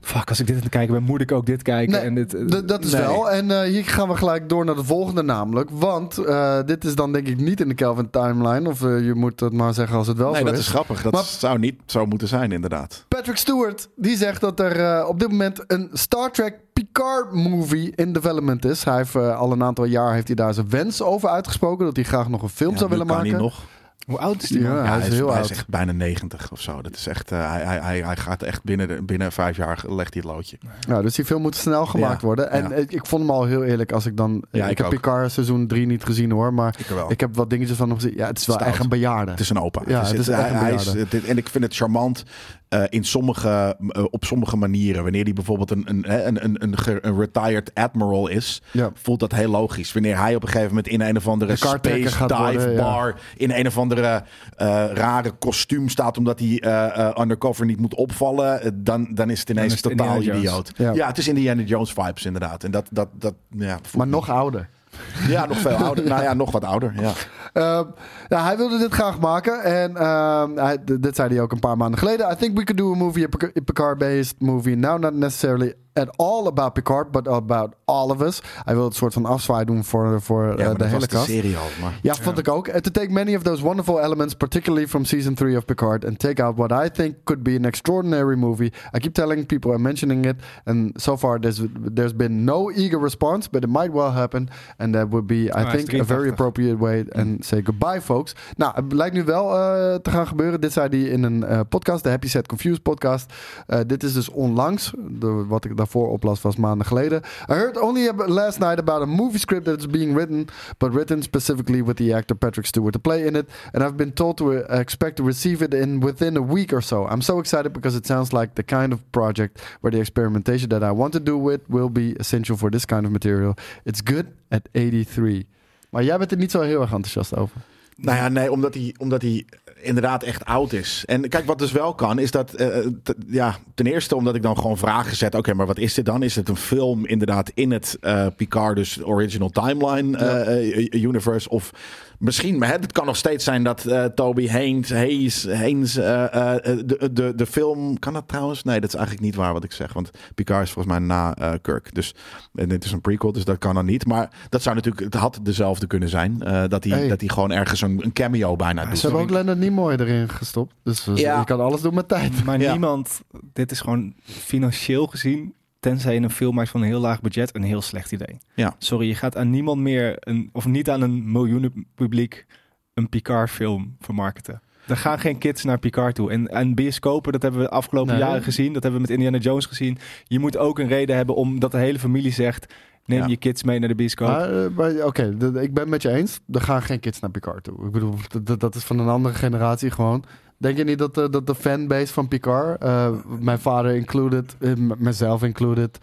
fuck, 0.00 0.28
als 0.28 0.40
ik 0.40 0.46
dit 0.46 0.56
aan 0.56 0.62
het 0.62 0.70
kijken 0.70 0.94
ben, 0.94 1.02
moet 1.02 1.20
ik 1.20 1.32
ook 1.32 1.46
dit 1.46 1.62
kijken. 1.62 1.92
Nee, 1.92 2.00
en 2.00 2.14
dit, 2.14 2.34
eh, 2.34 2.58
dat 2.66 2.84
is 2.84 2.92
nee. 2.92 3.02
wel. 3.02 3.30
En 3.30 3.50
eh, 3.50 3.68
hier 3.68 3.84
gaan 3.84 4.08
we 4.08 4.16
gelijk 4.16 4.48
door 4.48 4.64
naar 4.64 4.74
de 4.74 4.84
volgende 4.84 5.22
namelijk. 5.22 5.70
Want 5.72 6.18
eh, 6.18 6.58
dit 6.66 6.84
is 6.84 6.94
dan 6.94 7.12
denk 7.12 7.26
ik 7.28 7.36
niet 7.40 7.60
in 7.60 7.68
de 7.68 7.74
Kelvin 7.74 8.10
timeline. 8.10 8.68
Of 8.68 8.80
je 8.80 9.12
moet 9.14 9.40
het 9.40 9.52
maar 9.52 9.74
zeggen 9.74 9.96
als 9.96 10.06
het 10.06 10.16
wel 10.16 10.30
Nee, 10.30 10.38
zo 10.40 10.44
dat 10.46 10.54
is. 10.54 10.60
is 10.60 10.68
grappig. 10.68 11.02
Dat 11.02 11.12
Maar- 11.12 11.24
zou 11.24 11.58
niet 11.58 11.80
zo 11.86 12.06
moeten 12.06 12.28
zijn, 12.28 12.52
inderdaad. 12.52 13.04
Patrick 13.08 13.36
Stewart, 13.36 13.88
die 13.96 14.16
zegt 14.16 14.40
dat 14.40 14.60
er 14.60 14.80
eh, 14.80 15.08
op 15.08 15.18
dit 15.20 15.28
moment 15.28 15.64
een 15.66 15.88
Star 15.92 16.30
Trek 16.32 16.54
Picard 16.82 17.32
movie 17.32 17.92
in 17.94 18.12
development 18.12 18.64
is. 18.64 18.84
Hij 18.84 18.96
heeft 18.96 19.14
eh, 19.14 19.38
al 19.38 19.52
een 19.52 19.62
aantal 19.62 19.84
jaar 19.84 20.12
heeft 20.14 20.26
hij 20.26 20.36
daar 20.36 20.54
zijn 20.54 20.70
wens 20.70 21.02
over 21.02 21.28
uitgesproken. 21.28 21.84
Dat 21.84 21.96
hij 21.96 22.04
graag 22.04 22.28
nog 22.28 22.42
een 22.42 22.48
film 22.48 22.72
Ja, 22.72 22.78
zou 22.78 22.90
willen 22.90 23.06
kan 23.06 23.16
maken. 23.16 23.30
hij 23.32 23.40
nog. 23.40 23.62
hoe 24.06 24.18
oud 24.18 24.42
is 24.42 24.48
die 24.48 24.60
Ja, 24.62 24.74
man? 24.74 24.84
hij 24.84 24.98
is 24.98 25.08
heel 25.08 25.26
hij 25.26 25.36
oud. 25.36 25.44
is 25.44 25.50
echt 25.50 25.68
bijna 25.68 25.92
90 25.92 26.52
of 26.52 26.60
zo. 26.60 26.82
Dat 26.82 26.94
is 26.96 27.06
echt, 27.06 27.32
eh, 27.32 27.50
hij, 27.50 27.64
hij, 27.64 27.78
hij, 27.80 28.00
hij 28.00 28.16
gaat 28.16 28.42
echt 28.42 28.62
binnen, 28.64 28.88
de- 28.88 29.02
binnen 29.02 29.32
vijf 29.32 29.56
jaar 29.56 29.82
legt 29.88 30.14
hij 30.14 30.22
het 30.26 30.32
loodje. 30.34 30.58
Ja, 30.88 31.02
dus 31.02 31.14
die 31.14 31.24
film 31.24 31.42
moet 31.42 31.56
snel 31.56 31.86
gemaakt 31.86 32.20
Ja, 32.20 32.26
worden. 32.26 32.50
En 32.50 32.68
ja. 32.68 32.74
ik, 32.74 32.92
ik 32.92 33.06
vond 33.06 33.22
hem 33.22 33.30
al 33.30 33.44
heel 33.44 33.64
eerlijk 33.64 33.92
als 33.92 34.06
ik 34.06 34.16
dan... 34.16 34.44
Ja, 34.50 34.64
ik, 34.64 34.70
ik 34.70 34.78
heb. 34.78 34.88
Picard 34.88 35.32
seizoen 35.32 35.66
3 35.66 35.86
niet 35.86 36.04
gezien 36.04 36.30
hoor. 36.30 36.54
Maar 36.54 36.74
Ik 36.78 36.86
ik 37.08 37.20
heb 37.20 37.36
wat 37.36 37.50
dingetjes 37.50 37.76
van 37.76 37.88
hem 37.88 37.96
gezien. 37.96 38.14
Ja, 38.16 38.26
het 38.26 38.38
is 38.38 38.46
wel 38.46 38.56
Stout. 38.56 38.70
echt 38.72 38.82
een 38.82 38.88
bejaarde. 38.88 39.30
Het 39.30 39.40
is 39.40 39.50
een 39.50 39.60
opa. 39.60 39.82
Ja, 39.86 40.04
het 40.04 40.18
is 40.18 40.28
echt 40.28 40.40
hij- 40.40 40.50
een 40.50 40.56
hij 40.56 40.74
bejaarde. 40.76 41.06
het- 41.10 41.24
en 41.24 41.36
ik 41.36 41.48
vind 41.48 41.64
het 41.64 41.74
charmant 41.76 42.24
eh, 42.68 42.82
in 42.88 43.04
sommige, 43.04 43.76
eh, 43.88 44.04
op 44.10 44.24
sommige 44.24 44.56
manieren. 44.56 45.02
Wanneer 45.02 45.24
hij 45.24 45.32
bijvoorbeeld 45.32 45.70
een, 45.70 45.82
een, 45.86 46.04
hè, 46.08 46.24
een, 46.24 46.44
een, 46.44 46.62
een, 46.62 46.78
ge- 46.78 46.98
een 47.00 47.18
retired 47.18 47.70
admiral 47.74 48.28
is, 48.28 48.62
Ja. 48.72 48.90
voelt 48.94 49.20
dat 49.20 49.32
heel 49.32 49.50
logisch. 49.50 49.92
Wanneer 49.92 50.18
hij 50.18 50.34
op 50.34 50.42
een 50.42 50.48
gegeven 50.48 50.68
moment 50.68 50.88
in 50.88 51.00
een 51.00 51.16
of 51.16 51.28
andere 51.28 51.56
space 51.56 51.80
dive 52.26 52.36
worden, 52.36 52.72
ja. 52.72 52.82
bar 52.82 53.20
in 53.36 53.50
een 53.50 53.66
of 53.66 53.78
andere 53.78 54.22
eh, 54.56 54.84
rare 54.92 55.30
kostuum 55.30 55.88
staat 55.88 56.18
omdat 56.18 56.38
hij 56.38 56.58
eh, 56.60 56.98
eh, 57.08 57.16
undercover 57.20 57.66
niet 57.66 57.80
moet 57.80 57.94
opvallen, 57.94 58.80
dan, 58.84 59.08
dan 59.14 59.30
is 59.30 59.40
het 59.40 59.50
ineens 59.50 59.72
is 59.74 59.82
het 59.84 59.96
totaal 59.96 60.22
idioot. 60.22 60.72
Ja. 60.76 60.92
Ja. 60.92 61.06
het 61.06 61.18
is 61.18 61.28
Indiana 61.28 61.62
Jones 61.62 61.92
vibes 61.92 62.24
inderdaad. 62.24 62.64
En 62.64 62.70
dat, 62.70 62.88
dat, 62.90 63.08
dat 63.12 63.34
ja, 63.50 63.78
Maar 63.96 64.06
niet. 64.06 64.14
nog 64.14 64.30
ouder. 64.30 64.68
Ja, 65.28 65.46
nog 65.46 65.58
veel 65.58 65.76
ouder. 65.76 66.04
nou 66.04 66.22
ja, 66.22 66.34
nog 66.34 66.50
wat 66.50 66.64
ouder. 66.64 66.94
Ja. 67.00 67.12
Ehm, 67.52 67.84
hij 68.28 68.56
wilde 68.56 68.78
dit 68.78 68.92
graag 68.92 69.18
maken. 69.20 69.62
En 69.62 69.96
ehm, 69.96 70.56
hij, 70.56 70.78
dit 70.84 71.16
zei 71.16 71.28
hij 71.28 71.40
ook 71.40 71.52
een 71.52 71.58
paar 71.58 71.76
maanden 71.76 71.98
geleden. 71.98 72.30
I 72.30 72.34
think 72.34 72.58
we 72.58 72.64
could 72.64 72.76
do 72.78 72.92
a 72.92 72.96
movie, 72.96 73.24
a 73.24 73.60
Picard-based 73.64 74.34
movie. 74.38 74.76
Now 74.76 75.00
not 75.00 75.14
necessarily 75.14 75.74
at 75.96 76.16
all 76.16 76.46
about 76.46 76.72
Picard, 76.72 77.10
but 77.10 77.28
about 77.28 77.74
all 77.84 78.10
of 78.10 78.20
us. 78.20 78.42
Hij 78.64 78.74
wil 78.74 78.84
het 78.84 78.94
soort 78.94 79.12
van 79.12 79.24
afzwaai 79.26 79.64
doen 79.64 79.84
voor, 79.84 80.22
voor 80.22 80.44
Ja, 80.46 80.56
eh, 80.56 80.66
maar 80.66 80.78
de 80.78 80.84
hele 80.84 81.06
cast. 81.06 81.24
serie 81.26 81.56
al. 81.56 81.66
Maar... 81.80 81.98
Ja, 82.02 82.14
vond 82.14 82.38
ik 82.38 82.48
ook. 82.48 82.68
To 82.68 82.90
take 82.90 83.10
many 83.10 83.34
of 83.34 83.42
those 83.42 83.62
wonderful 83.62 84.00
elements, 84.00 84.34
particularly 84.34 84.88
from 84.88 85.04
season 85.04 85.34
three 85.34 85.56
of 85.56 85.64
Picard, 85.64 86.04
and 86.04 86.18
take 86.18 86.42
out 86.42 86.56
what 86.56 86.84
I 86.84 86.90
think 86.90 87.14
could 87.24 87.42
be 87.42 87.56
an 87.56 87.64
extraordinary 87.64 88.36
movie. 88.36 88.72
I 88.96 88.98
keep 88.98 89.14
telling 89.14 89.46
people 89.46 89.72
and 89.72 89.82
mentioning 89.82 90.24
it, 90.24 90.36
and 90.64 91.02
so 91.02 91.16
far 91.16 91.40
there's 91.40 91.60
there's 91.94 92.16
been 92.16 92.44
no 92.44 92.70
eager 92.70 93.00
response, 93.02 93.48
but 93.50 93.62
it 93.62 93.68
might 93.70 93.92
well 93.92 94.12
happen, 94.12 94.48
and 94.78 94.94
that 94.94 95.08
would 95.08 95.26
be, 95.26 95.42
I 95.44 95.64
think, 95.64 95.88
a 95.92 95.96
83. 95.96 96.04
very 96.06 96.28
appropriate 96.28 96.78
way. 96.78 97.04
And 97.12 97.44
say 97.44 97.62
goodbye, 97.62 98.00
folks. 98.00 98.34
Nou, 98.56 98.72
het 98.74 98.92
lijkt 98.92 99.14
nu 99.14 99.24
wel 99.24 99.54
eh, 99.54 99.94
te 99.94 100.10
gaan 100.10 100.26
gebeuren. 100.26 100.60
Dit 100.60 100.72
zei 100.72 100.88
hij 100.88 101.00
in 101.00 101.22
een 101.22 101.44
eh, 101.44 101.60
podcast, 101.68 102.02
de 102.02 102.08
Happy 102.10 102.28
Set 102.28 102.46
Confused 102.48 102.82
podcast. 102.82 103.32
Eh, 103.66 103.80
dit 103.86 104.02
is 104.02 104.12
dus 104.12 104.28
onlangs. 104.30 104.92
De, 105.08 105.44
wat 105.48 105.64
ik 105.64 105.76
daarvoor 105.86 106.12
oplas 106.12 106.42
was 106.42 106.56
maanden 106.56 106.86
geleden. 106.86 107.22
I 107.48 107.52
heard 107.52 107.76
only 107.76 108.10
last 108.12 108.58
night 108.58 108.78
about 108.78 109.02
a 109.02 109.06
movie 109.06 109.38
script 109.38 109.64
that 109.64 109.78
is 109.78 109.86
being 109.86 110.14
written, 110.14 110.46
but 110.78 110.92
written 110.92 111.22
specifically 111.22 111.82
with 111.82 111.96
the 111.96 112.14
actor 112.14 112.36
Patrick 112.36 112.66
Stewart 112.66 112.92
to 112.92 112.98
play 112.98 113.26
in 113.26 113.36
it. 113.36 113.50
And 113.72 113.82
I've 113.82 113.96
been 113.96 114.12
told 114.12 114.36
to 114.36 114.44
uh, 114.44 114.80
expect 114.80 115.16
to 115.16 115.26
receive 115.26 115.64
it 115.64 115.74
in 115.74 116.00
within 116.00 116.36
a 116.36 116.42
week 116.42 116.72
or 116.72 116.82
so. 116.82 117.06
I'm 117.06 117.22
so 117.22 117.38
excited 117.38 117.72
because 117.72 117.98
it 117.98 118.06
sounds 118.06 118.32
like 118.32 118.54
the 118.54 118.62
kind 118.62 118.92
of 118.92 119.00
project 119.10 119.60
where 119.80 119.92
the 119.92 120.00
experimentation 120.00 120.68
that 120.68 120.82
I 120.82 120.90
want 120.90 121.12
to 121.12 121.20
do 121.20 121.38
with 121.38 121.60
will 121.68 121.90
be 121.90 122.14
essential 122.18 122.56
for 122.56 122.70
this 122.70 122.86
kind 122.86 123.06
of 123.06 123.12
material. 123.12 123.54
It's 123.84 124.02
good 124.02 124.26
at 124.50 124.68
83. 124.72 125.44
Maar 125.90 126.04
jij 126.04 126.18
bent 126.18 126.30
er 126.30 126.38
niet 126.38 126.50
zo 126.50 126.60
heel 126.60 126.80
erg 126.80 126.92
enthousiast 126.92 127.36
over. 127.36 127.60
Nou 127.96 128.16
ja, 128.16 128.28
nee, 128.28 128.50
omdat 128.50 128.74
hij, 128.74 128.94
omdat 128.98 129.22
hij 129.22 129.44
inderdaad 129.86 130.22
echt 130.22 130.44
oud 130.44 130.72
is. 130.72 131.02
En 131.06 131.28
kijk, 131.28 131.46
wat 131.46 131.58
dus 131.58 131.72
wel 131.72 131.94
kan, 131.94 132.18
is 132.18 132.30
dat... 132.30 132.54
eh, 132.54 132.78
t- 133.02 133.14
ja, 133.26 133.56
ten 133.74 133.86
eerste 133.86 134.16
omdat 134.16 134.34
ik 134.34 134.42
dan 134.42 134.56
gewoon 134.58 134.78
vragen 134.78 135.16
zet. 135.16 135.34
Oké, 135.34 135.54
maar 135.54 135.66
wat 135.66 135.78
is 135.78 135.94
dit 135.94 136.04
dan? 136.04 136.22
Is 136.22 136.36
het 136.36 136.48
een 136.48 136.56
film 136.56 137.06
inderdaad 137.06 137.50
in 137.54 137.70
het 137.70 137.96
eh 138.00 138.26
Picard, 138.36 138.76
dus 138.76 139.04
original 139.04 139.48
timeline 139.50 140.16
eh, 140.18 140.76
eh, 140.92 141.02
universe? 141.02 141.48
Of 141.48 141.70
misschien, 142.18 142.58
maar 142.58 142.70
het 142.72 142.92
kan 142.92 143.06
nog 143.06 143.16
steeds 143.16 143.44
zijn 143.44 143.62
dat 143.64 143.84
eh, 143.84 144.04
Toby 144.04 144.48
Haynes, 144.48 144.90
Hayes, 144.90 145.46
Haynes 145.48 145.96
eh, 145.96 146.24
eh, 146.54 146.78
de, 146.84 147.10
de, 147.12 147.32
de 147.34 147.46
film... 147.46 147.98
Kan 147.98 148.12
dat 148.12 148.28
trouwens? 148.28 148.62
Nee, 148.62 148.80
dat 148.80 148.88
is 148.88 148.94
eigenlijk 148.94 149.24
niet 149.26 149.34
waar 149.34 149.52
wat 149.52 149.64
ik 149.64 149.72
zeg. 149.72 149.92
Want 149.92 150.10
Picard 150.34 150.62
is 150.62 150.70
volgens 150.70 150.94
mij 150.98 151.06
na 151.06 151.34
eh, 151.34 151.52
Kirk. 151.62 151.94
Dus 151.94 152.14
en 152.54 152.68
dit 152.68 152.84
is 152.84 152.92
een 152.92 153.00
prequel, 153.00 153.32
dus 153.32 153.44
dat 153.44 153.58
kan 153.58 153.74
dan 153.74 153.84
niet. 153.84 154.06
Maar 154.06 154.30
dat 154.48 154.62
zou 154.62 154.74
natuurlijk, 154.74 155.04
het 155.04 155.14
had 155.14 155.38
dezelfde 155.42 155.86
kunnen 155.86 156.08
zijn. 156.08 156.42
eh, 156.42 156.62
dat, 156.68 156.84
hij, 156.84 156.92
Hey. 156.98 157.08
dat 157.08 157.20
hij 157.20 157.28
gewoon 157.28 157.52
ergens 157.52 157.80
een, 157.80 158.00
een 158.04 158.12
cameo 158.12 158.56
bijna 158.56 158.84
doet. 158.84 158.98
Ze 158.98 159.06
hebben 159.06 159.22
ook 159.24 159.30
Leonard 159.30 159.58
Nimoy 159.58 159.75
erin 159.84 160.28
gestopt. 160.28 160.74
Dus 160.82 161.04
Ja. 161.14 161.38
je 161.38 161.44
kan 161.44 161.60
alles 161.60 161.80
doen 161.80 161.94
met 161.94 162.08
tijd. 162.08 162.44
Maar 162.44 162.60
Ja. 162.60 162.70
niemand, 162.70 163.20
dit 163.52 163.70
is 163.70 163.80
gewoon 163.80 164.14
financieel 164.24 165.06
gezien, 165.06 165.54
tenzij 165.80 166.14
je 166.14 166.20
een 166.20 166.30
film 166.30 166.54
maakt 166.54 166.68
van 166.70 166.80
een 166.80 166.86
heel 166.86 167.00
laag 167.00 167.20
budget, 167.20 167.54
een 167.54 167.62
heel 167.62 167.82
slecht 167.82 168.12
idee. 168.12 168.38
Ja. 168.54 168.74
Sorry, 168.78 169.06
je 169.08 169.14
gaat 169.14 169.36
aan 169.36 169.50
niemand 169.50 169.80
meer, 169.80 170.16
een, 170.20 170.50
of 170.52 170.66
niet 170.66 170.90
aan 170.90 171.00
een 171.02 171.32
miljoenen 171.32 171.86
publiek, 171.94 172.46
een 172.94 173.08
Picard 173.08 173.50
film 173.50 173.96
vermarkten. 174.00 174.60
Er 174.86 174.96
gaan 174.96 175.18
geen 175.18 175.38
kids 175.38 175.64
naar 175.64 175.78
Picard 175.78 176.14
toe. 176.14 176.30
En, 176.30 176.48
en 176.48 176.74
bioscopen, 176.74 177.32
dat 177.32 177.42
hebben 177.42 177.60
we 177.60 177.66
de 177.66 177.72
afgelopen 177.72 178.12
Nee. 178.12 178.22
jaren 178.22 178.42
gezien. 178.42 178.72
Dat 178.72 178.82
hebben 178.82 179.00
we 179.00 179.06
met 179.06 179.16
Indiana 179.16 179.38
Jones 179.38 179.66
gezien. 179.66 179.98
Je 180.24 180.38
moet 180.38 180.56
ook 180.56 180.78
een 180.78 180.88
reden 180.88 181.16
hebben 181.16 181.34
omdat 181.34 181.70
de 181.70 181.78
hele 181.78 181.98
familie 181.98 182.32
zegt... 182.32 182.74
neem 183.06 183.18
Ja. 183.20 183.26
je 183.26 183.36
kids 183.36 183.62
mee 183.62 183.78
naar 183.78 183.88
de 183.88 183.94
bioscoop. 183.94 184.28
Eh, 184.28 184.66
maar, 184.76 185.04
Oké, 185.04 185.22
ik 185.38 185.38
ben 185.74 185.80
het 185.82 185.88
met 185.88 186.02
je 186.02 186.10
eens. 186.10 186.40
Er 186.52 186.60
gaan 186.60 186.82
geen 186.82 187.00
kids 187.00 187.20
naar 187.20 187.30
Picard 187.30 187.64
toe. 187.64 187.86
Ik 187.86 187.92
bedoel, 187.92 188.14
dat- 188.58 188.74
is 188.74 188.84
van 188.84 188.98
een 188.98 189.08
andere 189.08 189.34
generatie 189.34 189.90
gewoon. 189.90 190.24
Denk 190.58 190.76
je 190.76 190.84
niet 190.84 190.98
dat 190.98 191.14
de, 191.14 191.30
dat 191.30 191.46
de 191.46 191.54
fanbase 191.54 192.12
van 192.12 192.28
Picard, 192.28 192.82
eh, 192.82 193.10
mijn 193.40 193.58
vader 193.58 193.94
included, 193.94 194.56
eh, 194.60 194.72
mezelf 194.98 195.42
included, 195.42 195.98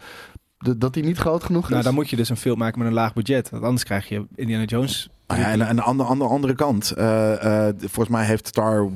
dat 0.76 0.94
die 0.94 1.04
niet 1.04 1.16
groot 1.18 1.44
genoeg 1.44 1.64
is? 1.64 1.70
nou, 1.70 1.82
dan 1.82 1.94
moet 1.94 2.10
je 2.10 2.16
dus 2.16 2.28
een 2.28 2.36
film 2.36 2.58
maken 2.58 2.78
met 2.78 2.88
een 2.88 2.94
laag 2.94 3.12
budget. 3.12 3.50
Want 3.50 3.62
anders 3.64 3.84
krijg 3.84 4.08
je 4.08 4.26
Indiana 4.34 4.64
Jones... 4.64 5.08
Ah 5.26 5.38
ja, 5.38 5.50
en 5.50 5.60
en 5.60 5.82
aan 5.82 5.96
de 5.96 6.02
andere, 6.02 6.30
andere 6.30 6.54
kant, 6.54 6.90
eh, 6.90 7.66
eh, 7.68 7.74
volgens 7.78 8.08
mij 8.08 8.24
heeft 8.24 8.46
Star 8.46 8.88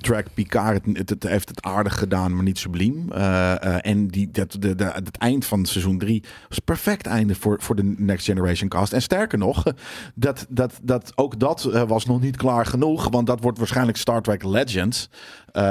Trek 0.00 0.26
Picard 0.34 0.86
het, 0.86 0.98
het, 0.98 1.10
het 1.10 1.22
heeft 1.22 1.48
het 1.48 1.62
aardig 1.62 1.98
gedaan, 1.98 2.34
maar 2.34 2.44
niet 2.44 2.58
subliem. 2.58 3.12
Eh, 3.12 3.86
en 3.86 4.06
die, 4.08 4.30
dat, 4.30 4.56
de, 4.58 4.74
de, 4.74 4.84
het 4.84 5.16
eind 5.18 5.44
van 5.44 5.66
seizoen 5.66 5.98
3 5.98 6.22
was 6.48 6.58
perfect 6.58 7.06
einde 7.06 7.34
voor, 7.34 7.56
voor 7.60 7.76
de 7.76 7.94
Next 7.96 8.26
Generation 8.26 8.68
cast. 8.68 8.92
En 8.92 9.02
sterker 9.02 9.38
nog, 9.38 9.62
dat, 10.14 10.46
dat, 10.48 10.78
dat, 10.82 11.12
ook 11.14 11.38
dat 11.38 11.62
was 11.86 12.06
nog 12.06 12.20
niet 12.20 12.36
klaar 12.36 12.66
genoeg, 12.66 13.08
want 13.10 13.26
dat 13.26 13.40
wordt 13.40 13.58
waarschijnlijk 13.58 13.98
Star 13.98 14.22
Trek 14.22 14.42
Legends. 14.42 15.10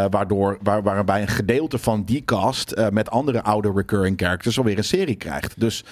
waardoor, 0.09 0.57
waar, 0.61 0.83
waarbij 0.83 1.21
een 1.21 1.27
gedeelte 1.27 1.77
van 1.77 2.03
die 2.03 2.23
cast 2.25 2.75
met 2.91 3.09
andere 3.09 3.43
oude 3.43 3.71
recurring 3.75 4.17
characters 4.17 4.57
alweer 4.57 4.77
een 4.77 4.83
serie 4.83 5.15
krijgt. 5.15 5.59
Dus 5.59 5.83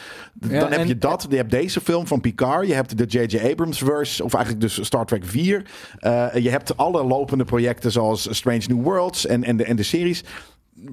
Ja, 0.49 0.59
dan 0.59 0.71
heb 0.71 0.88
je 0.88 0.97
dat. 0.97 1.26
Je 1.30 1.36
hebt 1.36 1.51
deze 1.51 1.82
film 1.82 2.07
van 2.07 2.21
Picard. 2.21 2.67
Je 2.67 2.74
hebt 2.74 2.97
de 2.97 3.05
J.J. 3.05 3.49
Abrams 3.51 3.78
verse, 3.78 4.12
of 4.22 4.34
eigenlijk 4.34 4.64
dus 4.64 4.86
Star 4.86 5.05
Trek 5.05 5.26
4. 5.26 5.66
Eh, 5.99 6.28
je 6.36 6.49
hebt 6.49 6.78
alle 6.78 7.03
lopende 7.03 7.43
projecten 7.43 7.91
zoals 7.91 8.28
Strange 8.36 8.64
New 8.68 8.84
Worlds 8.84 9.26
en, 9.26 9.43
en, 9.43 9.57
de, 9.57 9.64
en 9.64 9.76
de 9.76 9.84
series. 9.84 10.24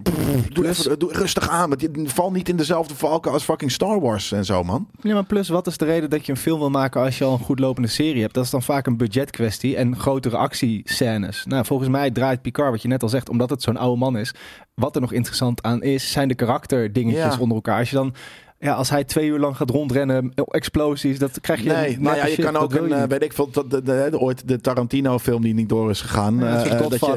Pff, 0.02 0.48
doe, 0.48 0.68
even, 0.68 0.98
doe 0.98 1.12
rustig 1.12 1.48
aan. 1.48 1.68
Want 1.68 1.80
je 1.80 1.90
val 2.04 2.30
niet 2.30 2.48
in 2.48 2.56
dezelfde 2.56 2.94
valken 2.94 3.32
als 3.32 3.42
fucking 3.44 3.70
Star 3.72 4.00
Wars 4.00 4.32
en 4.32 4.44
zo, 4.44 4.62
man. 4.64 4.88
Ja, 5.02 5.14
maar 5.14 5.24
plus, 5.24 5.48
wat 5.48 5.66
is 5.66 5.76
de 5.76 5.84
reden 5.84 6.10
dat 6.10 6.26
je 6.26 6.32
een 6.32 6.38
film 6.38 6.58
wil 6.58 6.70
maken 6.70 7.00
als 7.02 7.18
je 7.18 7.24
al 7.24 7.32
een 7.32 7.38
goed 7.38 7.58
lopende 7.58 7.88
serie 7.88 8.22
hebt? 8.22 8.34
Dat 8.34 8.44
is 8.44 8.50
dan 8.50 8.62
vaak 8.62 8.86
een 8.86 8.96
budgetkwestie 8.96 9.76
en 9.76 9.96
grotere 9.96 10.36
actiescènes. 10.36 11.44
Nou, 11.46 11.64
volgens 11.64 11.88
mij 11.88 12.10
draait 12.10 12.42
Picard, 12.42 12.70
wat 12.70 12.82
je 12.82 12.88
net 12.88 13.02
al 13.02 13.08
zegt, 13.08 13.28
omdat 13.28 13.50
het 13.50 13.62
zo'n 13.62 13.76
oude 13.76 13.98
man 13.98 14.18
is. 14.18 14.34
Wat 14.74 14.94
er 14.94 15.00
nog 15.00 15.12
interessant 15.12 15.62
aan 15.62 15.82
is, 15.82 16.12
zijn 16.12 16.28
de 16.28 16.34
karakterdingetjes 16.34 17.34
Ja. 17.34 17.40
onder 17.40 17.56
elkaar. 17.56 17.78
Als 17.78 17.90
je 17.90 17.96
dan, 17.96 18.14
ja, 18.62 18.72
als 18.72 18.90
hij 18.90 19.04
twee 19.04 19.28
uur 19.28 19.38
lang 19.38 19.56
gaat 19.56 19.70
rondrennen, 19.70 20.32
explosies, 20.34 21.18
dat 21.18 21.40
krijg 21.40 21.62
je. 21.62 21.68
Nee, 21.68 21.90
nou 21.90 22.02
natte 22.02 22.18
ja, 22.18 22.26
je 22.26 22.32
shit, 22.32 22.44
kan 22.44 22.56
ook 22.56 22.74
een, 22.74 22.92
eh, 22.92 23.02
weet 23.02 23.22
ik 23.22 23.32
veel, 23.32 23.50
dat 23.50 23.70
de, 23.70 23.82
de, 23.82 24.08
de- 24.10 24.18
ooit 24.18 24.48
de 24.48 24.60
Tarantino-film 24.60 25.42
die 25.42 25.54
niet 25.54 25.68
door 25.68 25.90
is 25.90 26.00
gegaan. 26.00 26.38
Ja, 26.38 26.40
een 26.40 26.70
eh, 26.70 26.72
eh, 26.72 26.88
dat 26.90 27.00
je, 27.00 27.14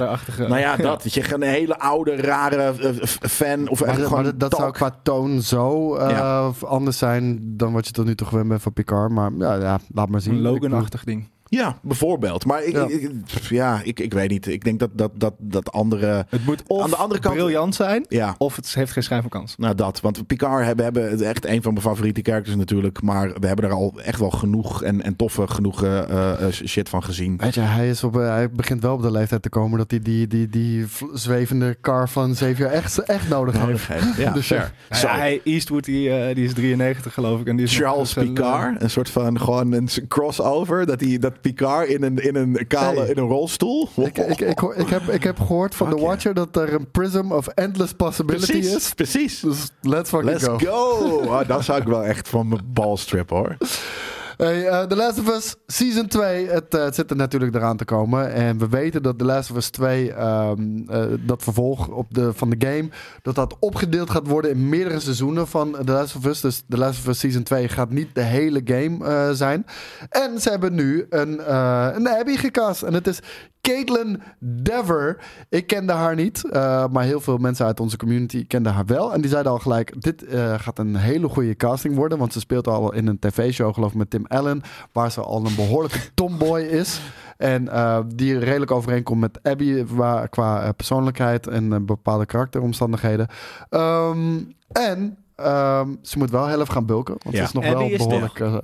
nou 0.47 0.57
ja, 0.59 0.75
dat. 0.87 1.03
Dat 1.03 1.13
je 1.13 1.33
een 1.33 1.41
hele 1.41 1.79
oude, 1.79 2.15
rare 2.15 2.55
eh, 2.61 2.89
fan 3.29 3.67
of 3.69 3.85
Maar, 3.85 3.95
gewoon 3.95 4.23
maar 4.23 4.37
dat, 4.37 4.55
zou 4.55 4.71
qua 4.71 4.99
toon 5.03 5.41
zo 5.41 5.95
eh, 5.95 6.09
Ja. 6.09 6.51
anders 6.61 6.97
zijn 6.97 7.39
dan 7.57 7.73
wat 7.73 7.85
je 7.85 7.91
tot 7.91 8.05
nu 8.05 8.15
toe 8.15 8.27
gewend 8.27 8.47
bent 8.49 8.61
van 8.61 8.73
Picard. 8.73 9.11
Maar 9.11 9.31
ja, 9.37 9.53
ja 9.55 9.79
laat 9.93 10.09
maar 10.09 10.21
zien. 10.21 10.33
Een 10.33 10.41
Logan-achtig 10.41 11.03
ding. 11.03 11.27
Ja, 11.53 11.77
bijvoorbeeld. 11.81 12.45
Maar 12.45 12.63
ik, 12.63 12.73
Ja. 12.73 12.83
ik, 12.87 13.01
ik- 13.01 13.41
ja, 13.49 13.81
ik, 13.83 13.99
ik 13.99 14.13
weet 14.13 14.29
niet. 14.29 14.47
Ik 14.47 14.63
denk 14.63 14.79
dat, 14.79 14.89
dat, 14.93 15.11
dat, 15.15 15.33
dat 15.37 15.71
andere... 15.71 16.25
Het 16.29 16.45
moet 16.45 16.63
of 16.67 16.83
Aan 16.83 16.89
de 16.89 16.95
andere 16.95 17.19
kant- 17.21 17.35
briljant 17.35 17.75
zijn, 17.75 18.05
Ja, 18.09 18.35
of 18.37 18.55
het 18.55 18.73
heeft 18.73 18.91
geen 18.91 19.03
schijn 19.03 19.21
van 19.21 19.29
kans. 19.29 19.55
Nou, 19.57 19.75
dat. 19.75 20.01
Want 20.01 20.27
Picard 20.27 20.65
hebben, 20.65 20.85
hebben 20.85 21.21
echt 21.25 21.45
een 21.45 21.61
van 21.61 21.73
mijn 21.73 21.85
favoriete 21.85 22.21
characters 22.23 22.55
natuurlijk. 22.55 23.01
Maar 23.01 23.33
we 23.39 23.47
hebben 23.47 23.65
er 23.65 23.71
al 23.71 23.93
echt 24.03 24.19
wel 24.19 24.29
genoeg 24.29 24.83
en, 24.83 25.01
en 25.01 25.15
toffe 25.15 25.47
genoeg 25.47 25.83
eh, 25.83 26.41
eh, 26.47 26.51
shit 26.51 26.89
van 26.89 27.03
gezien. 27.03 27.37
Weet 27.37 27.53
je, 27.53 27.59
hij, 27.61 27.89
is 27.89 28.03
op, 28.03 28.17
eh, 28.19 28.27
hij 28.27 28.49
begint 28.49 28.81
wel 28.81 28.93
op 28.93 29.01
de 29.01 29.11
leeftijd 29.11 29.41
te 29.41 29.49
komen 29.49 29.77
dat 29.77 29.91
hij 29.91 29.99
die, 29.99 30.27
die, 30.27 30.47
die 30.49 30.87
v- 30.87 31.01
zwevende 31.13 31.77
car 31.81 32.09
van 32.09 32.33
Xavier 32.33 32.65
echt, 32.67 32.99
echt 32.99 33.29
nodig 33.29 33.65
heeft. 33.65 34.17
Ja, 34.17 34.31
Dus. 34.43 34.47
Ja, 34.47 34.71
hij, 35.01 35.41
Eastwood, 35.43 35.83
die, 35.83 36.33
die 36.33 36.45
is 36.45 36.53
93 36.53 37.13
geloof 37.13 37.39
ik. 37.39 37.47
En 37.47 37.55
die 37.55 37.65
is 37.65 37.77
Charles 37.77 38.13
Picard, 38.13 38.81
een 38.81 38.89
soort 38.89 39.09
van 39.09 39.39
gewoon 39.39 39.71
een 39.73 39.89
crossover. 40.07 40.85
Dat, 40.85 40.99
hij, 40.99 41.17
dat 41.17 41.41
Picard 41.43 41.87
in 41.89 42.03
een, 42.03 42.17
in 42.17 42.35
een 42.35 42.65
kale, 42.67 42.99
Hey. 42.99 43.09
in 43.09 43.17
een 43.17 43.27
rolstoel. 43.27 43.89
Ik, 43.95 44.17
ik, 44.17 44.39
ik, 44.41 44.59
hoor- 44.59 44.75
ik, 44.75 44.87
heb, 44.87 45.01
ik 45.01 45.23
heb 45.23 45.39
gehoord 45.39 45.75
van 45.75 45.87
Fuck 45.87 45.95
The 45.95 46.01
yeah. 46.01 46.13
Watcher 46.13 46.33
dat 46.33 46.55
er 46.55 46.73
een 46.73 46.91
prism 46.91 47.31
of 47.31 47.47
endless 47.47 47.93
possibility 47.93 48.51
precies, 48.51 48.75
is. 48.75 48.93
precies. 48.93 49.39
Dus 49.39 49.69
let's 49.81 50.09
fucking 50.09 50.31
Let's 50.31 50.43
go. 50.45 50.57
go. 50.57 51.05
Oh, 51.17 51.47
dan 51.47 51.63
zou 51.63 51.81
ik 51.81 51.87
wel 51.87 52.03
echt 52.03 52.29
van 52.29 52.47
mijn 52.47 52.61
bal 52.73 52.97
strippen 52.97 53.37
hoor. 53.37 53.57
Hey, 54.37 54.67
eh, 54.67 54.83
The 54.83 54.95
Last 54.95 55.19
of 55.19 55.29
Us 55.29 55.55
Season 55.67 56.07
2, 56.07 56.47
het, 56.47 56.73
eh, 56.73 56.83
het 56.83 56.95
zit 56.95 57.09
er 57.09 57.15
natuurlijk 57.15 57.55
eraan 57.55 57.77
te 57.77 57.85
komen. 57.85 58.33
En 58.33 58.57
we 58.57 58.69
weten 58.69 59.03
dat 59.03 59.17
The 59.17 59.25
Last 59.25 59.51
of 59.51 59.57
Us 59.57 59.69
2, 59.69 60.13
ehm, 60.13 60.89
eh, 60.89 61.05
dat 61.19 61.43
vervolg 61.43 61.87
op 61.87 62.13
de, 62.13 62.33
van 62.33 62.49
de 62.49 62.67
game, 62.67 62.89
dat 63.21 63.35
dat 63.35 63.55
opgedeeld 63.59 64.09
gaat 64.09 64.27
worden 64.27 64.51
in 64.51 64.69
meerdere 64.69 64.99
seizoenen 64.99 65.47
van 65.47 65.71
The 65.85 65.91
Last 65.91 66.15
of 66.15 66.25
Us. 66.25 66.41
Dus 66.41 66.63
The 66.69 66.77
Last 66.77 66.99
of 66.99 67.07
Us 67.07 67.19
Season 67.19 67.43
2 67.43 67.67
gaat 67.69 67.89
niet 67.89 68.15
de 68.15 68.21
hele 68.21 68.61
game 68.65 69.29
zijn. 69.35 69.65
En 70.09 70.41
ze 70.41 70.49
hebben 70.49 70.73
nu 70.73 71.05
een, 71.09 71.55
een 71.95 72.07
Abby 72.07 72.35
gecast. 72.35 72.81
En 72.81 72.93
het 72.93 73.07
is 73.07 73.19
Caitlin 73.67 74.21
Dever. 74.39 75.17
Ik 75.49 75.67
kende 75.67 75.93
haar 75.93 76.15
niet, 76.15 76.49
eh, 76.49 76.87
maar 76.87 77.03
heel 77.03 77.21
veel 77.21 77.37
mensen 77.37 77.65
uit 77.65 77.79
onze 77.79 77.97
community 77.97 78.47
kenden 78.47 78.73
haar 78.73 78.85
wel. 78.85 79.13
En 79.13 79.21
die 79.21 79.29
zeiden 79.29 79.51
al 79.51 79.59
gelijk, 79.59 80.01
dit 80.01 80.23
eh, 80.23 80.59
gaat 80.59 80.79
een 80.79 80.95
hele 80.95 81.29
goede 81.29 81.55
casting 81.55 81.95
worden. 81.95 82.17
Want 82.17 82.33
ze 82.33 82.39
speelt 82.39 82.67
al 82.67 82.93
in 82.93 83.07
een 83.07 83.19
tv-show, 83.19 83.73
geloof 83.73 83.91
ik, 83.91 83.97
met 83.97 84.09
Tim 84.09 84.25
Allen. 84.27 84.61
Waar 84.91 85.11
ze 85.11 85.21
al 85.21 85.45
een 85.45 85.55
behoorlijke 85.55 85.99
tomboy 86.13 86.61
is. 86.61 87.01
En 87.37 87.69
eh, 87.69 87.99
die 88.15 88.39
redelijk 88.39 88.71
overeenkomt 88.71 89.19
met 89.19 89.39
Abby 89.43 89.83
qua, 89.83 90.25
qua 90.25 90.71
persoonlijkheid 90.71 91.47
en 91.47 91.85
bepaalde 91.85 92.25
karakteromstandigheden. 92.25 93.27
Ehm, 93.69 94.39
en 94.71 95.17
ehm, 95.35 95.89
ze 96.01 96.17
moet 96.17 96.29
wel 96.29 96.47
heel 96.47 96.61
even 96.61 96.73
gaan 96.73 96.85
bulken. 96.85 97.15
Want 97.19 97.35
Ja. 97.35 97.41
ze 97.41 97.47
is 97.47 97.51
nog 97.53 97.63
Abby 97.63 97.77
wel 97.77 97.89
is 97.89 97.97
behoorlijk 97.97 98.39
eh, 98.39 98.57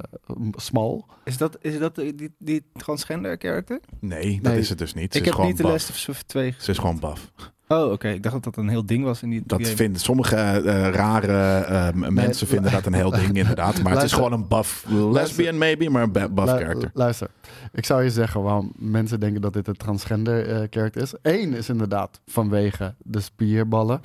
smal. 0.56 1.06
Is 1.24 1.38
dat, 1.38 1.58
is 1.62 1.80
dat 1.80 1.96
die, 1.96 2.36
die 2.38 2.64
transgender 2.74 3.36
character? 3.40 3.80
Nee, 4.00 4.40
dat 4.42 4.52
Nee. 4.52 4.62
is 4.62 4.70
het 4.70 4.78
dus 4.78 4.94
niet. 4.94 5.12
Ze 5.14 5.18
Ik 5.20 5.24
is 5.24 5.26
heb 5.26 5.34
gewoon 5.34 5.50
niet 5.50 5.58
de. 5.58 5.64
Last 5.64 5.90
of 5.90 6.08
Us 6.08 6.24
2 6.26 6.56
Ze 6.58 6.72
is 6.72 6.78
gewoon 6.78 7.00
buff. 7.00 7.32
Oh, 7.68 7.92
oké. 7.92 8.08
Ik 8.10 8.24
dacht 8.24 8.36
dat 8.36 8.44
dat 8.44 8.58
een 8.58 8.70
heel 8.70 8.86
ding 8.86 9.04
was 9.04 9.22
in 9.24 9.30
die 9.30 9.44
Dat 9.46 9.62
game. 9.62 9.76
vinden 9.76 10.02
sommige 10.02 10.36
eh, 10.36 10.90
rare 10.90 11.58
eh, 11.66 11.94
m- 11.94 12.14
mensen 12.14 12.48
vinden 12.48 12.72
dat 12.72 12.86
een 12.86 12.94
heel 12.94 13.10
ding 13.12 13.38
inderdaad. 13.44 13.82
Maar 13.84 13.94
het 13.94 14.04
is 14.04 14.12
gewoon 14.12 14.32
een 14.34 14.48
buff 14.48 14.86
lesbian 14.90 15.58
maybe, 15.58 15.90
maar 15.90 16.04
een 16.04 16.12
buff 16.12 16.30
Lu- 16.52 16.58
character. 16.58 16.92
Luister, 16.94 17.30
ik 17.74 17.86
zou 17.86 18.04
je 18.04 18.10
zeggen 18.10 18.42
waarom 18.42 18.72
mensen 18.76 19.20
denken 19.20 19.42
dat 19.42 19.54
dit 19.54 19.68
een 19.68 19.76
transgender 19.78 20.48
eh 20.48 20.68
character 20.70 21.02
is. 21.02 21.14
Eén 21.22 21.54
is 21.54 21.70
inderdaad 21.70 22.22
vanwege 22.26 22.94
de 22.98 23.20
spierballen. 23.20 24.02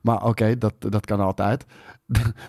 Maar 0.00 0.24
oké, 0.24 0.58
dat, 0.58 0.72
dat 0.78 1.06
kan 1.06 1.20
altijd. 1.20 1.64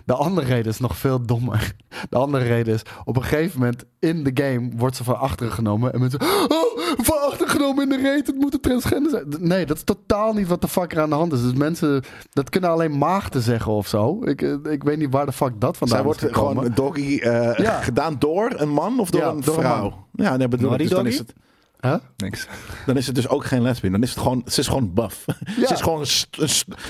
De 0.04 0.14
andere 0.14 0.46
reden 0.46 0.72
is 0.72 0.78
nog 0.78 0.96
veel 0.96 1.22
dommer. 1.26 1.74
De 2.10 2.16
andere 2.16 2.44
reden 2.44 2.74
is, 2.74 2.82
op 3.04 3.16
een 3.16 3.22
gegeven 3.22 3.58
moment 3.60 3.84
in 3.98 4.24
de 4.24 4.30
game 4.44 4.70
wordt 4.76 4.96
ze 4.96 5.04
van 5.04 5.18
achteren 5.18 5.52
genomen. 5.52 5.92
En 5.92 6.00
mensen, 6.00 6.20
oh, 6.22 6.78
van 6.98 7.18
achteren 7.20 7.48
genomen 7.52 7.82
in 7.82 7.88
de 7.88 8.08
reet, 8.10 8.26
het 8.26 8.36
moet 8.36 8.54
een 8.54 8.60
transgender 8.60 9.10
zijn. 9.10 9.24
Nee, 9.48 9.66
dat 9.66 9.76
is 9.76 9.82
totaal 9.84 10.32
niet 10.32 10.48
wat 10.48 10.60
de 10.60 10.68
fuck 10.68 10.92
er 10.92 11.00
aan 11.00 11.08
de 11.08 11.14
hand 11.14 11.32
is. 11.32 11.42
Dus 11.42 11.52
mensen, 11.52 12.02
dat 12.30 12.50
kunnen 12.50 12.70
alleen 12.70 12.98
maagden 12.98 13.42
zeggen 13.42 13.72
of 13.72 13.86
zo. 13.86 14.18
Ik, 14.24 14.42
eh, 14.42 14.72
ik 14.72 14.82
weet 14.82 14.98
niet 14.98 15.12
waar 15.12 15.26
de 15.26 15.32
fuck 15.32 15.60
dat 15.60 15.76
vandaan 15.76 15.96
Zij 15.96 16.04
wordt 16.06 16.22
is 16.22 16.28
gekomen. 16.28 16.50
gewoon 16.52 16.64
een 16.66 16.74
doggy 16.74 17.18
eh, 17.18 17.54
Ja. 17.64 17.80
gedaan 17.80 18.16
door 18.18 18.52
een 18.56 18.68
man 18.70 19.00
of 19.00 19.10
door 19.10 19.20
Ja, 19.20 19.28
een 19.28 19.40
door 19.40 19.54
een 19.56 19.60
vrouw? 19.62 20.06
ja, 20.12 20.36
nee, 20.36 20.48
bedoel 20.48 20.72
ik. 20.72 20.78
Dus 20.78 20.88
dan, 20.88 21.06
is 21.06 21.18
het, 21.18 21.34
Huh? 21.80 21.94
Niks. 22.16 22.46
dan 22.86 22.96
is 22.96 23.06
het 23.06 23.14
dus 23.14 23.28
ook 23.28 23.44
geen 23.44 23.62
lesbian. 23.62 23.92
Dan 23.92 24.02
is 24.02 24.10
het 24.10 24.18
gewoon, 24.18 24.42
ze 24.46 24.60
is 24.60 24.66
gewoon 24.66 24.94
buff. 24.94 25.24
Ja. 25.56 25.66
Ze 25.66 25.72
is 25.74 25.80
gewoon 25.80 26.00
een, 26.00 26.06
st- 26.06 26.38
een 26.38 26.48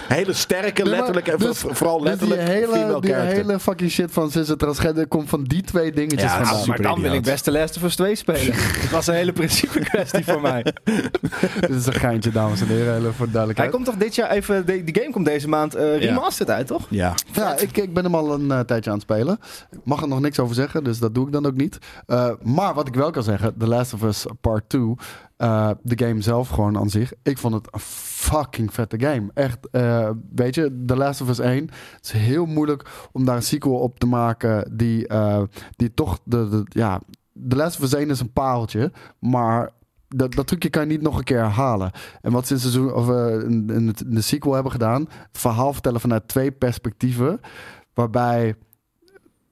hele 0.08 0.32
sterke, 0.32 0.82
maar 0.82 0.90
letterlijk, 0.92 1.26
en 1.28 1.38
dus- 1.38 1.58
vooral 1.66 1.98
Dus 1.98 2.08
letterlijk 2.08 2.40
die 2.40 2.50
hele, 2.50 3.00
die 3.00 3.14
hele 3.14 3.60
fucking 3.60 3.90
shit 3.90 4.12
van 4.12 4.30
sinds 4.30 4.48
het 4.48 4.58
transgender 4.58 5.06
komt 5.06 5.28
van 5.28 5.44
die 5.44 5.62
twee 5.62 5.92
dingetjes 5.92 6.22
Ja, 6.22 6.44
super 6.44 6.68
maar 6.68 6.82
dan 6.82 7.00
wil 7.00 7.12
ik 7.12 7.22
best 7.22 7.44
de 7.44 7.50
Last 7.52 7.76
of 7.76 7.82
Us 7.82 7.96
2 7.96 8.14
spelen. 8.14 8.54
Het 8.82 8.90
was 8.90 9.06
een 9.06 9.14
hele 9.14 9.32
principe 9.32 9.78
kwestie 9.80 10.24
voor 10.24 10.40
mij. 10.40 10.62
Dit 11.60 11.70
is 11.70 11.86
een 11.86 11.92
geintje, 11.94 12.30
dames 12.30 12.60
en 12.60 12.66
heren, 12.66 12.92
hele 12.94 13.06
voor 13.06 13.12
de 13.12 13.22
Hij 13.22 13.30
duidelijkheid. 13.32 13.70
komt 13.70 13.84
toch 13.84 13.96
dit 13.96 14.14
jaar 14.14 14.30
even... 14.30 14.66
De, 14.66 14.84
die 14.84 14.94
game 15.00 15.10
komt 15.12 15.24
deze 15.24 15.48
maand 15.48 15.74
eh 15.74 16.00
Ja. 16.00 16.08
remastered 16.08 16.50
uit, 16.56 16.66
toch? 16.66 16.86
Ja, 16.90 17.14
Ja, 17.32 17.56
ik, 17.58 17.76
ik 17.76 17.94
ben 17.94 18.04
hem 18.04 18.14
al 18.14 18.32
een 18.32 18.50
eh, 18.50 18.60
tijdje 18.60 18.90
aan 18.90 18.96
het 18.96 19.04
spelen. 19.10 19.38
Ik 19.70 19.78
mag 19.84 20.02
er 20.02 20.08
nog 20.08 20.20
niks 20.20 20.38
over 20.38 20.54
zeggen, 20.54 20.84
dus 20.84 20.98
dat 20.98 21.14
doe 21.14 21.26
ik 21.26 21.32
dan 21.32 21.46
ook 21.46 21.56
niet. 21.56 21.78
Eh, 22.06 22.30
maar 22.42 22.74
wat 22.74 22.88
ik 22.88 22.94
wel 22.94 23.10
kan 23.10 23.22
zeggen, 23.22 23.54
The 23.58 23.66
Last 23.66 23.94
of 23.94 24.02
Us 24.02 24.26
Part 24.40 24.64
2, 24.68 24.76
eh, 25.36 25.70
de 25.82 26.06
game 26.06 26.20
zelf 26.20 26.48
gewoon 26.48 26.78
aan 26.78 26.90
zich. 26.90 27.12
Ik 27.22 27.38
vond 27.38 27.54
het 27.54 27.68
een 27.70 27.80
fucking 27.80 28.74
vette 28.74 29.00
game. 29.00 29.30
Echt, 29.34 29.58
eh, 29.70 30.10
weet 30.34 30.54
je, 30.54 30.82
The 30.86 30.96
Last 30.96 31.20
of 31.20 31.28
Us 31.28 31.38
1. 31.38 31.62
Het 31.96 32.04
is 32.04 32.10
heel 32.10 32.46
moeilijk 32.46 33.08
om 33.12 33.24
daar 33.24 33.36
een 33.36 33.42
sequel 33.42 33.78
op 33.78 33.98
te 33.98 34.06
maken 34.06 34.76
die, 34.76 35.06
eh, 35.06 35.42
die 35.76 35.94
toch 35.94 36.18
de, 36.24 36.64
ja, 36.68 37.00
The 37.48 37.56
Last 37.56 37.76
of 37.76 37.82
Us 37.82 37.94
1 37.94 38.10
is 38.10 38.20
een 38.20 38.32
pareltje, 38.32 38.92
maar 39.18 39.70
dat, 40.08 40.34
dat 40.34 40.46
trucje 40.46 40.70
kan 40.70 40.82
je 40.82 40.88
niet 40.88 41.02
nog 41.02 41.18
een 41.18 41.24
keer 41.24 41.42
herhalen. 41.42 41.90
En 42.20 42.32
wat 42.32 42.50
in, 42.50 42.58
seizoen, 42.58 42.94
of, 42.94 43.08
in, 43.42 43.70
in 43.70 43.94
de 44.06 44.20
sequel 44.20 44.54
hebben 44.54 44.72
gedaan, 44.72 45.08
verhaal 45.32 45.72
vertellen 45.72 46.00
vanuit 46.00 46.28
twee 46.28 46.52
perspectieven, 46.52 47.40
waarbij 47.94 48.54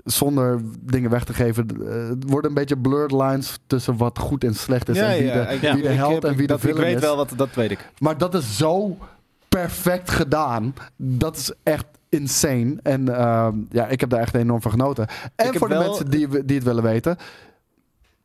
zonder 0.06 0.60
dingen 0.80 1.10
weg 1.10 1.24
te 1.24 1.34
geven, 1.34 1.66
eh, 1.88 2.08
het 2.08 2.30
worden 2.30 2.50
een 2.50 2.56
beetje 2.56 2.76
blurred 2.78 3.12
lines 3.12 3.58
tussen 3.66 3.96
wat 3.96 4.18
goed 4.18 4.44
en 4.44 4.54
slecht 4.54 4.88
is. 4.88 4.98
en 4.98 5.08
wie 5.18 5.32
de, 5.32 5.40
ik- 5.40 5.60
wie 5.72 5.82
de 5.82 5.88
ik- 5.88 5.96
held 5.96 6.16
ik- 6.24 6.30
en 6.30 6.36
wie 6.36 6.46
de 6.46 6.52
dat, 6.52 6.56
Ik 6.62 6.62
villain 6.68 6.84
weet 6.86 6.94
is. 6.96 7.00
wel 7.00 7.16
wat, 7.16 7.32
dat 7.36 7.54
weet 7.54 7.70
ik. 7.70 7.90
Maar 7.98 8.18
dat 8.18 8.34
is 8.34 8.56
zo 8.56 8.96
perfect 9.48 10.10
gedaan. 10.10 10.74
Dat 10.96 11.36
is 11.36 11.52
echt 11.62 11.84
insane. 12.08 12.76
En 12.82 13.16
ehm, 13.16 13.54
ja, 13.70 13.86
ik 13.86 14.00
heb 14.00 14.10
daar 14.10 14.20
echt 14.20 14.34
enorm 14.34 14.62
van 14.62 14.70
genoten. 14.70 15.06
En 15.34 15.46
heb 15.46 15.56
voor 15.58 15.68
de 15.68 15.74
wel- 15.74 15.86
mensen 15.86 16.10
die, 16.10 16.44
die 16.44 16.56
het 16.56 16.64
willen 16.64 16.82
weten. 16.82 17.16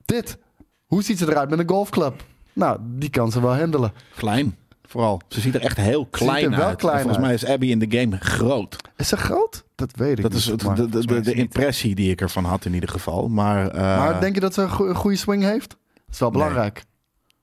Dit. 0.05 0.37
Hoe 0.85 1.03
ziet 1.03 1.17
ze 1.17 1.29
eruit 1.29 1.49
met 1.49 1.59
een 1.59 1.69
golfclub? 1.69 2.23
Nou, 2.53 2.79
die 2.81 3.09
kan 3.09 3.31
ze 3.31 3.41
wel 3.41 3.55
handelen. 3.57 3.91
Klein. 4.15 4.55
Vooral. 4.91 5.22
Ze 5.27 5.39
ziet 5.39 5.55
er 5.55 5.61
echt 5.61 5.77
heel 5.77 6.05
klein 6.05 6.43
er 6.51 6.57
wel 6.57 6.68
uit. 6.68 6.77
klein 6.77 6.95
En 6.95 7.01
volgens 7.01 7.23
mij 7.26 7.34
is 7.34 7.45
Abby 7.45 7.65
in 7.68 7.80
de 7.80 7.97
game 7.99 8.18
groot. 8.19 8.76
Is 8.97 9.07
ze 9.07 9.18
groot? 9.18 9.63
Dat 9.76 9.91
weet 9.95 10.18
ik 10.18 10.22
Dat 10.22 10.31
niet. 10.31 10.39
is 10.39 10.45
het- 10.47 10.63
maar, 10.63 10.76
de, 10.76 10.89
de, 10.89 11.05
de, 11.05 11.19
is 11.19 11.27
impressie 11.27 11.95
die 11.95 12.11
ik 12.11 12.22
ervan 12.22 12.43
had 12.45 12.65
in 12.65 12.73
ieder 12.73 12.89
geval. 12.89 13.27
Maar, 13.27 13.68
eh, 13.68 13.81
maar 13.81 14.19
denk 14.19 14.35
je 14.35 14.41
dat 14.41 14.53
ze 14.53 14.61
een 14.61 14.69
goe- 14.72 14.88
een 14.89 14.95
goede 14.95 15.18
swing 15.18 15.43
heeft? 15.43 15.69
Dat 15.69 15.80
is 16.11 16.19
wel 16.19 16.30
Nee. 16.30 16.39
belangrijk. 16.39 16.84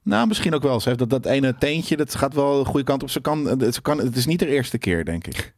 nou, 0.02 0.26
misschien 0.26 0.54
ook 0.54 0.62
wel. 0.62 0.80
Ze 0.80 0.88
heeft 0.88 1.00
dat, 1.00 1.10
dat 1.10 1.26
ene 1.26 1.54
teentje, 1.58 1.96
dat 1.96 2.14
gaat 2.14 2.34
wel 2.34 2.58
de 2.58 2.64
goede 2.64 2.84
kant 2.84 3.02
op. 3.02 3.10
Ze 3.10 3.20
kan, 3.20 3.60
ze 3.72 3.82
kan, 3.82 3.98
het 3.98 4.16
is 4.16 4.26
niet 4.26 4.38
de 4.38 4.48
eerste 4.48 4.78
keer, 4.78 5.04
denk 5.04 5.26
ik. 5.26 5.54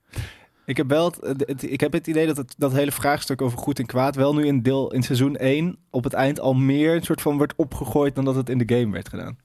Ik 0.64 0.76
heb 0.76 0.88
wel 0.88 1.04
het, 1.20 1.44
het- 1.46 1.70
ik 1.72 1.80
heb 1.80 1.92
het 1.92 2.06
idee 2.06 2.26
dat 2.26 2.36
het, 2.36 2.54
dat 2.58 2.72
hele 2.72 2.92
vraagstuk 2.92 3.42
over 3.42 3.58
goed 3.58 3.78
en 3.78 3.86
kwaad 3.86 4.16
wel 4.16 4.34
nu 4.34 4.46
in 4.46 4.62
deel 4.62 4.92
in 4.92 5.02
seizoen 5.02 5.36
1 5.36 5.76
op 5.90 6.04
het 6.04 6.12
eind 6.12 6.40
al 6.40 6.54
meer 6.54 6.94
een 6.94 7.02
soort 7.02 7.20
van 7.20 7.36
wordt 7.36 7.52
opgegooid 7.56 8.14
dan 8.14 8.24
dat 8.24 8.34
het 8.34 8.48
in 8.48 8.58
de 8.58 8.76
game 8.78 8.92
werd 8.92 9.08
gedaan. 9.08 9.38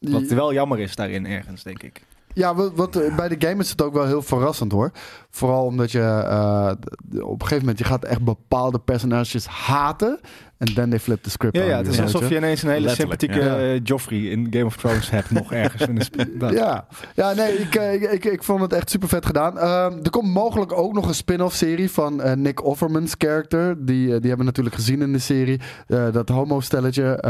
Wat 0.00 0.22
wel 0.22 0.52
jammer 0.52 0.78
is 0.78 0.94
daarin 0.94 1.26
ergens, 1.26 1.62
denk 1.62 1.82
ik. 1.82 2.02
Ja, 2.34 2.54
wat, 2.54 2.72
wat, 2.74 2.96
eh, 2.96 3.16
bij 3.16 3.28
de 3.28 3.46
game 3.48 3.62
is 3.62 3.70
het 3.70 3.82
ook 3.82 3.92
wel 3.92 4.06
heel 4.06 4.22
verrassend 4.22 4.72
hoor. 4.72 4.90
Vooral 5.30 5.64
omdat 5.64 5.92
je 5.92 6.00
eh, 6.00 6.72
op 7.10 7.32
een 7.32 7.40
gegeven 7.40 7.58
moment 7.58 7.78
je 7.78 7.84
gaat 7.84 8.04
echt 8.04 8.22
bepaalde 8.22 8.78
personages 8.78 9.46
haten. 9.46 10.20
En 10.60 10.74
then 10.74 10.90
they 10.90 11.00
flip 11.00 11.22
the 11.22 11.30
script 11.30 11.56
Ja, 11.56 11.64
ja 11.64 11.76
het 11.76 11.86
is 11.86 12.00
alsof 12.00 12.28
je 12.28 12.36
ineens 12.36 12.62
een 12.62 12.68
hele 12.68 12.86
Letterlijk, 12.86 13.20
sympathieke 13.20 13.56
ja. 13.56 13.74
eh, 13.74 13.80
Joffrey 13.82 14.18
in 14.18 14.46
Game 14.50 14.64
of 14.64 14.76
Thrones 14.76 15.10
hebt 15.10 15.30
nog 15.30 15.52
ergens. 15.52 15.86
in 15.88 15.94
de. 15.94 16.46
Ja, 16.52 16.86
ja 17.14 17.32
nee, 17.32 17.52
ik, 17.52 17.74
ik, 17.74 18.10
ik, 18.10 18.24
ik 18.24 18.42
vond 18.42 18.60
het 18.60 18.72
echt 18.72 18.90
super 18.90 19.08
vet 19.08 19.26
gedaan. 19.26 19.58
Ehm, 19.58 19.98
er 20.02 20.10
komt 20.10 20.28
mogelijk 20.28 20.72
ook 20.72 20.92
nog 20.92 21.08
een 21.08 21.14
spin-off 21.14 21.54
serie 21.56 21.90
van 21.90 22.22
eh, 22.22 22.32
Nick 22.36 22.64
Offerman's 22.64 23.14
character. 23.18 23.86
Die, 23.86 24.06
die 24.06 24.10
hebben 24.12 24.38
we 24.38 24.44
natuurlijk 24.44 24.74
gezien 24.74 25.02
in 25.02 25.12
de 25.12 25.18
serie. 25.18 25.60
Eh, 25.86 26.12
dat 26.12 26.28
homo-stelletje. 26.28 27.22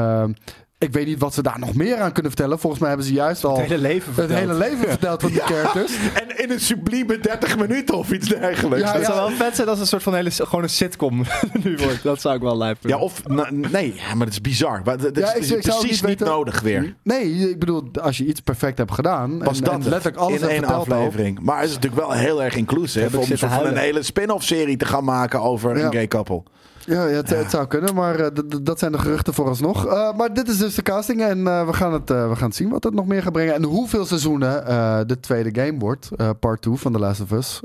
Ik 0.80 0.92
weet 0.92 1.06
niet 1.06 1.18
wat 1.18 1.34
ze 1.34 1.42
daar 1.42 1.58
nog 1.58 1.74
meer 1.74 1.96
aan 1.96 2.12
kunnen 2.12 2.32
vertellen. 2.32 2.58
Volgens 2.58 2.80
mij 2.80 2.88
hebben 2.90 3.06
ze 3.08 3.12
juist 3.12 3.44
al 3.44 3.56
Het 3.58 3.66
hele 3.68 3.78
leven 3.82 4.14
verteld. 4.14 4.38
hele 4.38 4.54
leven 4.54 4.88
verteld 4.88 5.20
van 5.20 5.30
die 5.30 5.40
characters. 5.40 5.92
En 6.22 6.42
in 6.42 6.50
een 6.50 6.60
sublieme 6.60 7.18
30 7.18 7.58
minuten 7.58 7.94
of 7.94 8.12
iets 8.12 8.28
dergelijks. 8.28 8.84
Ja, 8.84 8.92
Het 8.92 9.00
ja. 9.06 9.12
zou 9.12 9.28
wel 9.28 9.36
vet 9.36 9.56
zijn 9.56 9.68
als 9.68 9.78
het 9.78 9.80
een 9.80 9.86
soort 9.86 10.02
van 10.02 10.14
hele, 10.14 10.30
gewoon 10.30 10.62
een 10.62 10.68
sitcom 10.70 11.24
nu 11.64 11.76
wordt. 11.76 12.02
Dat 12.02 12.20
zou 12.20 12.34
ik 12.36 12.42
wel 12.42 12.56
lijp 12.56 12.76
vinden. 12.80 12.98
Ja, 12.98 13.04
of 13.04 13.26
na- 13.28 13.48
nee, 13.50 13.94
ja, 13.96 14.14
maar 14.14 14.24
dat 14.26 14.34
is 14.34 14.40
bizar. 14.40 14.80
Maar 14.84 14.98
Dat, 14.98 15.14
dat 15.14 15.24
Ja, 15.24 15.34
is 15.34 15.50
ik- 15.50 15.60
precies 15.60 15.90
niet 15.90 16.00
weten- 16.00 16.26
nodig 16.26 16.60
weer. 16.60 16.94
Nee, 17.02 17.50
ik 17.50 17.58
bedoel, 17.58 17.90
als 18.00 18.18
je 18.18 18.24
iets 18.24 18.40
perfect 18.40 18.78
hebt 18.78 18.92
gedaan. 18.92 19.38
Was 19.38 19.58
en, 19.58 19.64
dat 19.64 19.72
en 19.72 19.80
het? 19.80 19.88
letterlijk 19.88 20.22
alles 20.22 20.40
in 20.40 20.48
één 20.48 20.64
aflevering. 20.64 21.40
Maar 21.40 21.60
het 21.60 21.68
is 21.68 21.74
natuurlijk 21.74 22.02
wel 22.02 22.12
heel 22.12 22.42
erg 22.42 22.56
inclusief 22.56 23.14
om 23.14 23.36
van 23.36 23.66
een 23.66 23.76
hele 23.76 24.02
spin-off 24.02 24.44
serie 24.44 24.76
te 24.76 24.84
gaan 24.84 25.04
maken 25.04 25.40
over 25.42 25.78
Ja. 25.78 25.84
een 25.84 25.92
gay 25.92 26.08
couple. 26.08 26.42
Ja, 26.90 27.06
ja, 27.06 27.16
het, 27.16 27.30
het 27.30 27.50
zou 27.50 27.66
kunnen, 27.66 27.94
maar 27.94 28.20
eh, 28.20 28.42
dat 28.62 28.78
zijn 28.78 28.92
de 28.92 28.98
geruchten 28.98 29.34
vooralsnog. 29.34 29.86
Eh 29.86 30.16
maar 30.16 30.34
dit 30.34 30.48
is 30.48 30.58
dus 30.58 30.74
de 30.74 30.82
casting 30.82 31.22
en 31.22 31.46
eh, 31.46 31.66
we, 31.66 31.72
gaan 31.72 31.92
het, 31.92 32.08
we 32.08 32.32
gaan 32.34 32.48
het 32.48 32.56
zien 32.56 32.68
wat 32.68 32.84
het 32.84 32.94
nog 32.94 33.06
meer 33.06 33.22
gaat 33.22 33.32
brengen. 33.32 33.54
En 33.54 33.62
hoeveel 33.62 34.06
seizoenen 34.06 34.64
de 35.08 35.20
tweede 35.20 35.60
game 35.62 35.78
wordt, 35.78 36.10
part 36.40 36.62
2 36.62 36.74
van 36.74 36.92
The 36.92 36.98
Last 36.98 37.20
of 37.20 37.30
Us. 37.30 37.60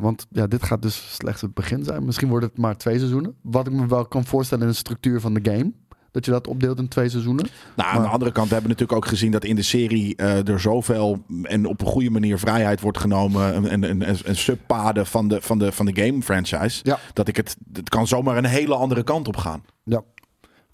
Want 0.00 0.26
ja, 0.30 0.46
dit 0.46 0.62
gaat 0.62 0.82
dus 0.82 1.14
slechts 1.14 1.40
het 1.40 1.54
begin 1.54 1.84
zijn. 1.84 2.04
Misschien 2.04 2.28
wordt 2.28 2.44
het 2.44 2.58
maar 2.58 2.76
twee 2.76 2.98
seizoenen. 2.98 3.34
Wat 3.42 3.66
ik 3.66 3.72
me 3.72 3.86
wel 3.86 4.06
kan 4.06 4.24
voorstellen 4.24 4.64
in 4.64 4.70
de 4.70 4.76
structuur 4.76 5.20
van 5.20 5.34
de 5.34 5.50
game. 5.50 5.72
Dat 6.10 6.24
je 6.24 6.30
dat 6.30 6.46
opdeelt 6.46 6.78
in 6.78 6.88
twee 6.88 7.08
seizoenen. 7.08 7.46
Nou, 7.76 7.88
aan 7.88 7.94
Maar- 7.94 8.04
de 8.04 8.12
andere 8.12 8.32
kant 8.32 8.50
hebben 8.50 8.68
we 8.70 8.72
natuurlijk 8.72 8.98
ook 9.04 9.10
gezien 9.10 9.30
dat 9.30 9.44
in 9.44 9.54
de 9.56 9.62
serie 9.62 10.16
eh, 10.16 10.48
er 10.48 10.60
zoveel 10.60 11.22
en 11.42 11.66
op 11.66 11.80
een 11.80 11.86
goede 11.86 12.10
manier 12.10 12.38
vrijheid 12.38 12.80
wordt 12.80 12.98
genomen 12.98 13.54
en, 13.54 13.68
en, 13.84 13.84
en, 14.02 14.02
en 14.24 14.36
subpaden 14.36 15.06
van 15.06 15.28
de, 15.28 15.40
van, 15.40 15.58
de, 15.58 15.72
van 15.72 15.86
de 15.86 16.02
game 16.04 16.22
franchise. 16.22 16.80
Ja. 16.82 16.98
Dat 17.12 17.28
ik 17.28 17.36
het, 17.36 17.56
het 17.72 17.88
kan 17.88 18.06
zomaar 18.06 18.36
een 18.36 18.44
hele 18.44 18.74
andere 18.74 19.02
kant 19.02 19.28
op 19.28 19.36
gaan. 19.36 19.64
Ja, 19.84 20.02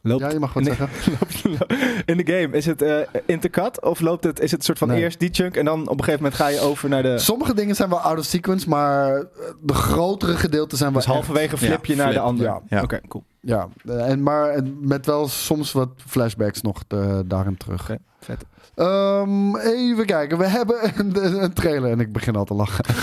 Loopt, 0.02 0.20
ja 0.20 0.30
je 0.30 0.38
mag 0.38 0.52
wat 0.52 0.62
Nee. 0.62 0.74
zeggen. 0.74 1.12
loopt- 1.58 1.74
in 2.04 2.16
de 2.16 2.26
game, 2.32 2.56
is 2.56 2.66
het 2.66 2.82
eh 2.82 2.96
intercut 3.26 3.82
of 3.82 4.00
loopt 4.00 4.24
het, 4.24 4.40
is 4.40 4.50
het 4.50 4.60
een 4.60 4.66
soort 4.66 4.78
van 4.78 4.88
Nee. 4.88 5.00
eerst 5.02 5.18
die 5.20 5.28
chunk 5.32 5.56
en 5.56 5.64
dan 5.64 5.80
op 5.80 5.98
een 5.98 6.04
gegeven 6.04 6.22
moment 6.22 6.34
ga 6.40 6.46
je 6.48 6.60
over 6.60 6.88
naar 6.88 7.02
de... 7.02 7.18
Sommige 7.18 7.54
dingen 7.54 7.74
zijn 7.76 7.88
wel 7.88 7.98
out 8.00 8.18
of 8.18 8.24
sequence, 8.24 8.68
maar 8.68 9.16
eh, 9.16 9.24
de 9.62 9.74
grotere 9.74 10.36
gedeelten 10.36 10.78
zijn 10.78 10.92
wel 10.92 11.00
Dus 11.02 11.10
halverwege 11.10 11.56
flip 11.56 11.84
je 11.86 11.96
Ja, 11.96 12.04
naar 12.04 12.12
de 12.12 12.18
andere. 12.20 12.48
ja. 12.48 12.60
Ja. 12.68 12.82
Oké, 12.82 13.00
cool. 13.08 13.24
Ja, 13.46 13.68
eh, 13.84 14.10
en, 14.10 14.22
maar 14.22 14.62
met 14.80 15.06
wel 15.06 15.28
soms 15.28 15.72
wat 15.72 15.88
flashbacks 16.06 16.62
nog 16.62 16.82
eh, 16.88 17.18
daarin 17.26 17.56
terug. 17.56 17.82
Oké, 17.82 17.98
vet. 18.20 18.44
Ehm, 18.74 19.56
even 19.56 20.06
kijken, 20.06 20.38
we 20.38 20.46
hebben 20.46 20.76
een, 20.98 21.42
een 21.42 21.52
trailer 21.52 21.90
en 21.90 22.00
ik 22.00 22.12
begin 22.12 22.36
al 22.36 22.44
te 22.44 22.54
lachen. 22.54 22.84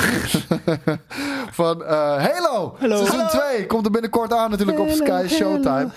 Van 1.52 1.84
eh, 1.84 2.26
Halo, 2.26 2.76
seizoen 2.80 3.08
Hallo. 3.08 3.28
2 3.52 3.66
komt 3.66 3.86
er 3.86 3.92
binnenkort 3.92 4.34
aan 4.34 4.50
natuurlijk 4.50 4.80
op 4.80 4.90
Sky 4.90 5.26
Showtime. 5.28 5.90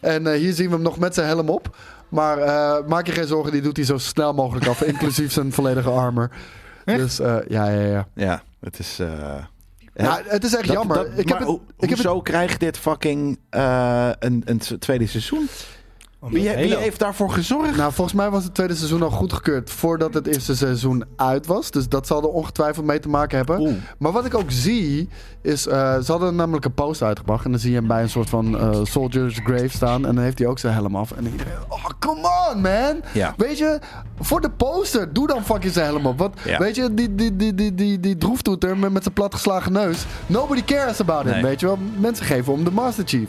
En 0.00 0.26
eh, 0.26 0.38
hier 0.38 0.52
zien 0.52 0.68
we 0.68 0.74
hem 0.74 0.82
nog 0.82 0.98
met 0.98 1.14
zijn 1.14 1.26
helm 1.26 1.48
op. 1.48 1.76
Maar 2.08 2.38
eh, 2.38 2.86
maak 2.86 3.06
je 3.06 3.12
geen 3.12 3.26
zorgen, 3.26 3.52
die 3.52 3.62
doet 3.62 3.76
hij 3.76 3.86
zo 3.86 3.98
snel 3.98 4.32
mogelijk 4.32 4.66
af, 4.66 4.82
inclusief 4.92 5.32
zijn 5.32 5.52
volledige 5.52 5.90
armor. 5.90 6.30
Echt? 6.84 6.98
Dus 6.98 7.20
eh, 7.20 7.36
ja, 7.48 7.68
ja, 7.68 7.86
ja. 7.86 8.06
Ja, 8.14 8.42
het 8.60 8.78
is... 8.78 9.00
Ja, 9.94 10.20
het 10.26 10.44
is 10.44 10.54
echt 10.54 10.66
dat- 10.66 10.76
jammer. 10.76 10.96
dat- 10.96 11.06
ik 11.18 11.28
heb 11.28 11.38
het, 11.38 11.48
ik 11.48 11.60
heb 11.78 11.80
het, 11.80 11.88
hoezo 11.90 12.20
krijgt 12.20 12.60
dit 12.60 12.78
fucking 12.78 13.38
eh, 13.50 14.10
een, 14.18 14.42
een 14.44 14.60
tweede 14.78 15.06
seizoen? 15.06 15.48
Wie, 16.20 16.50
wie 16.56 16.76
heeft 16.76 16.98
daarvoor 16.98 17.30
gezorgd? 17.30 17.76
nou, 17.76 17.92
volgens 17.92 18.16
mij 18.16 18.30
was 18.30 18.44
het 18.44 18.54
tweede 18.54 18.74
seizoen 18.74 19.02
al 19.02 19.10
goedgekeurd 19.10 19.70
voordat 19.70 20.14
het 20.14 20.26
eerste 20.26 20.56
seizoen 20.56 21.04
uit 21.16 21.46
was. 21.46 21.70
Dus 21.70 21.88
dat 21.88 22.06
zal 22.06 22.22
er 22.22 22.28
ongetwijfeld 22.28 22.86
mee 22.86 22.98
te 23.00 23.08
maken 23.08 23.36
hebben. 23.36 23.60
Oeh. 23.60 23.72
Maar 23.98 24.12
wat 24.12 24.24
ik 24.24 24.34
ook 24.34 24.50
zie, 24.50 25.08
is... 25.42 25.66
eh, 25.66 25.98
ze 26.00 26.10
hadden 26.10 26.34
namelijk 26.36 26.64
een 26.64 26.74
poster 26.74 27.06
uitgebracht. 27.06 27.44
En 27.44 27.50
dan 27.50 27.60
zie 27.60 27.70
je 27.70 27.76
hem 27.76 27.86
bij 27.86 28.02
een 28.02 28.08
soort 28.10 28.28
van 28.30 28.58
eh, 28.58 28.78
Soldier's 28.82 29.40
Grave 29.44 29.68
staan. 29.68 30.06
En 30.06 30.14
dan 30.14 30.24
heeft 30.24 30.38
hij 30.38 30.48
ook 30.48 30.58
zijn 30.58 30.74
helm 30.74 30.96
af. 30.96 31.10
En 31.12 31.22
dan 31.24 31.32
iedereen... 31.32 31.52
Oh, 31.68 31.84
come 31.98 32.28
on, 32.54 32.60
man! 32.60 33.00
Ja. 33.12 33.34
Weet 33.36 33.58
je, 33.58 33.78
voor 34.20 34.40
de 34.40 34.50
poster, 34.50 35.12
doe 35.12 35.26
dan 35.26 35.44
fucking 35.44 35.72
zijn 35.72 35.86
helm 35.86 36.06
op. 36.06 36.18
Want, 36.18 36.34
Ja. 36.44 36.58
weet 36.58 36.74
je, 36.76 36.94
die, 36.94 37.14
die, 37.14 37.36
die, 37.36 37.54
die, 37.54 37.74
die, 37.74 38.00
die 38.00 38.16
droeftoeter 38.16 38.76
met, 38.78 38.92
met 38.92 39.02
zijn 39.02 39.14
platgeslagen 39.14 39.72
neus. 39.72 40.04
Nobody 40.26 40.64
cares 40.64 41.00
about 41.00 41.24
him, 41.24 41.42
weet 41.42 41.60
je 41.60 41.66
wel. 41.66 41.78
Mensen 41.98 42.26
geven 42.26 42.52
om 42.52 42.64
de 42.64 42.70
Master 42.70 43.04
Chief. 43.06 43.28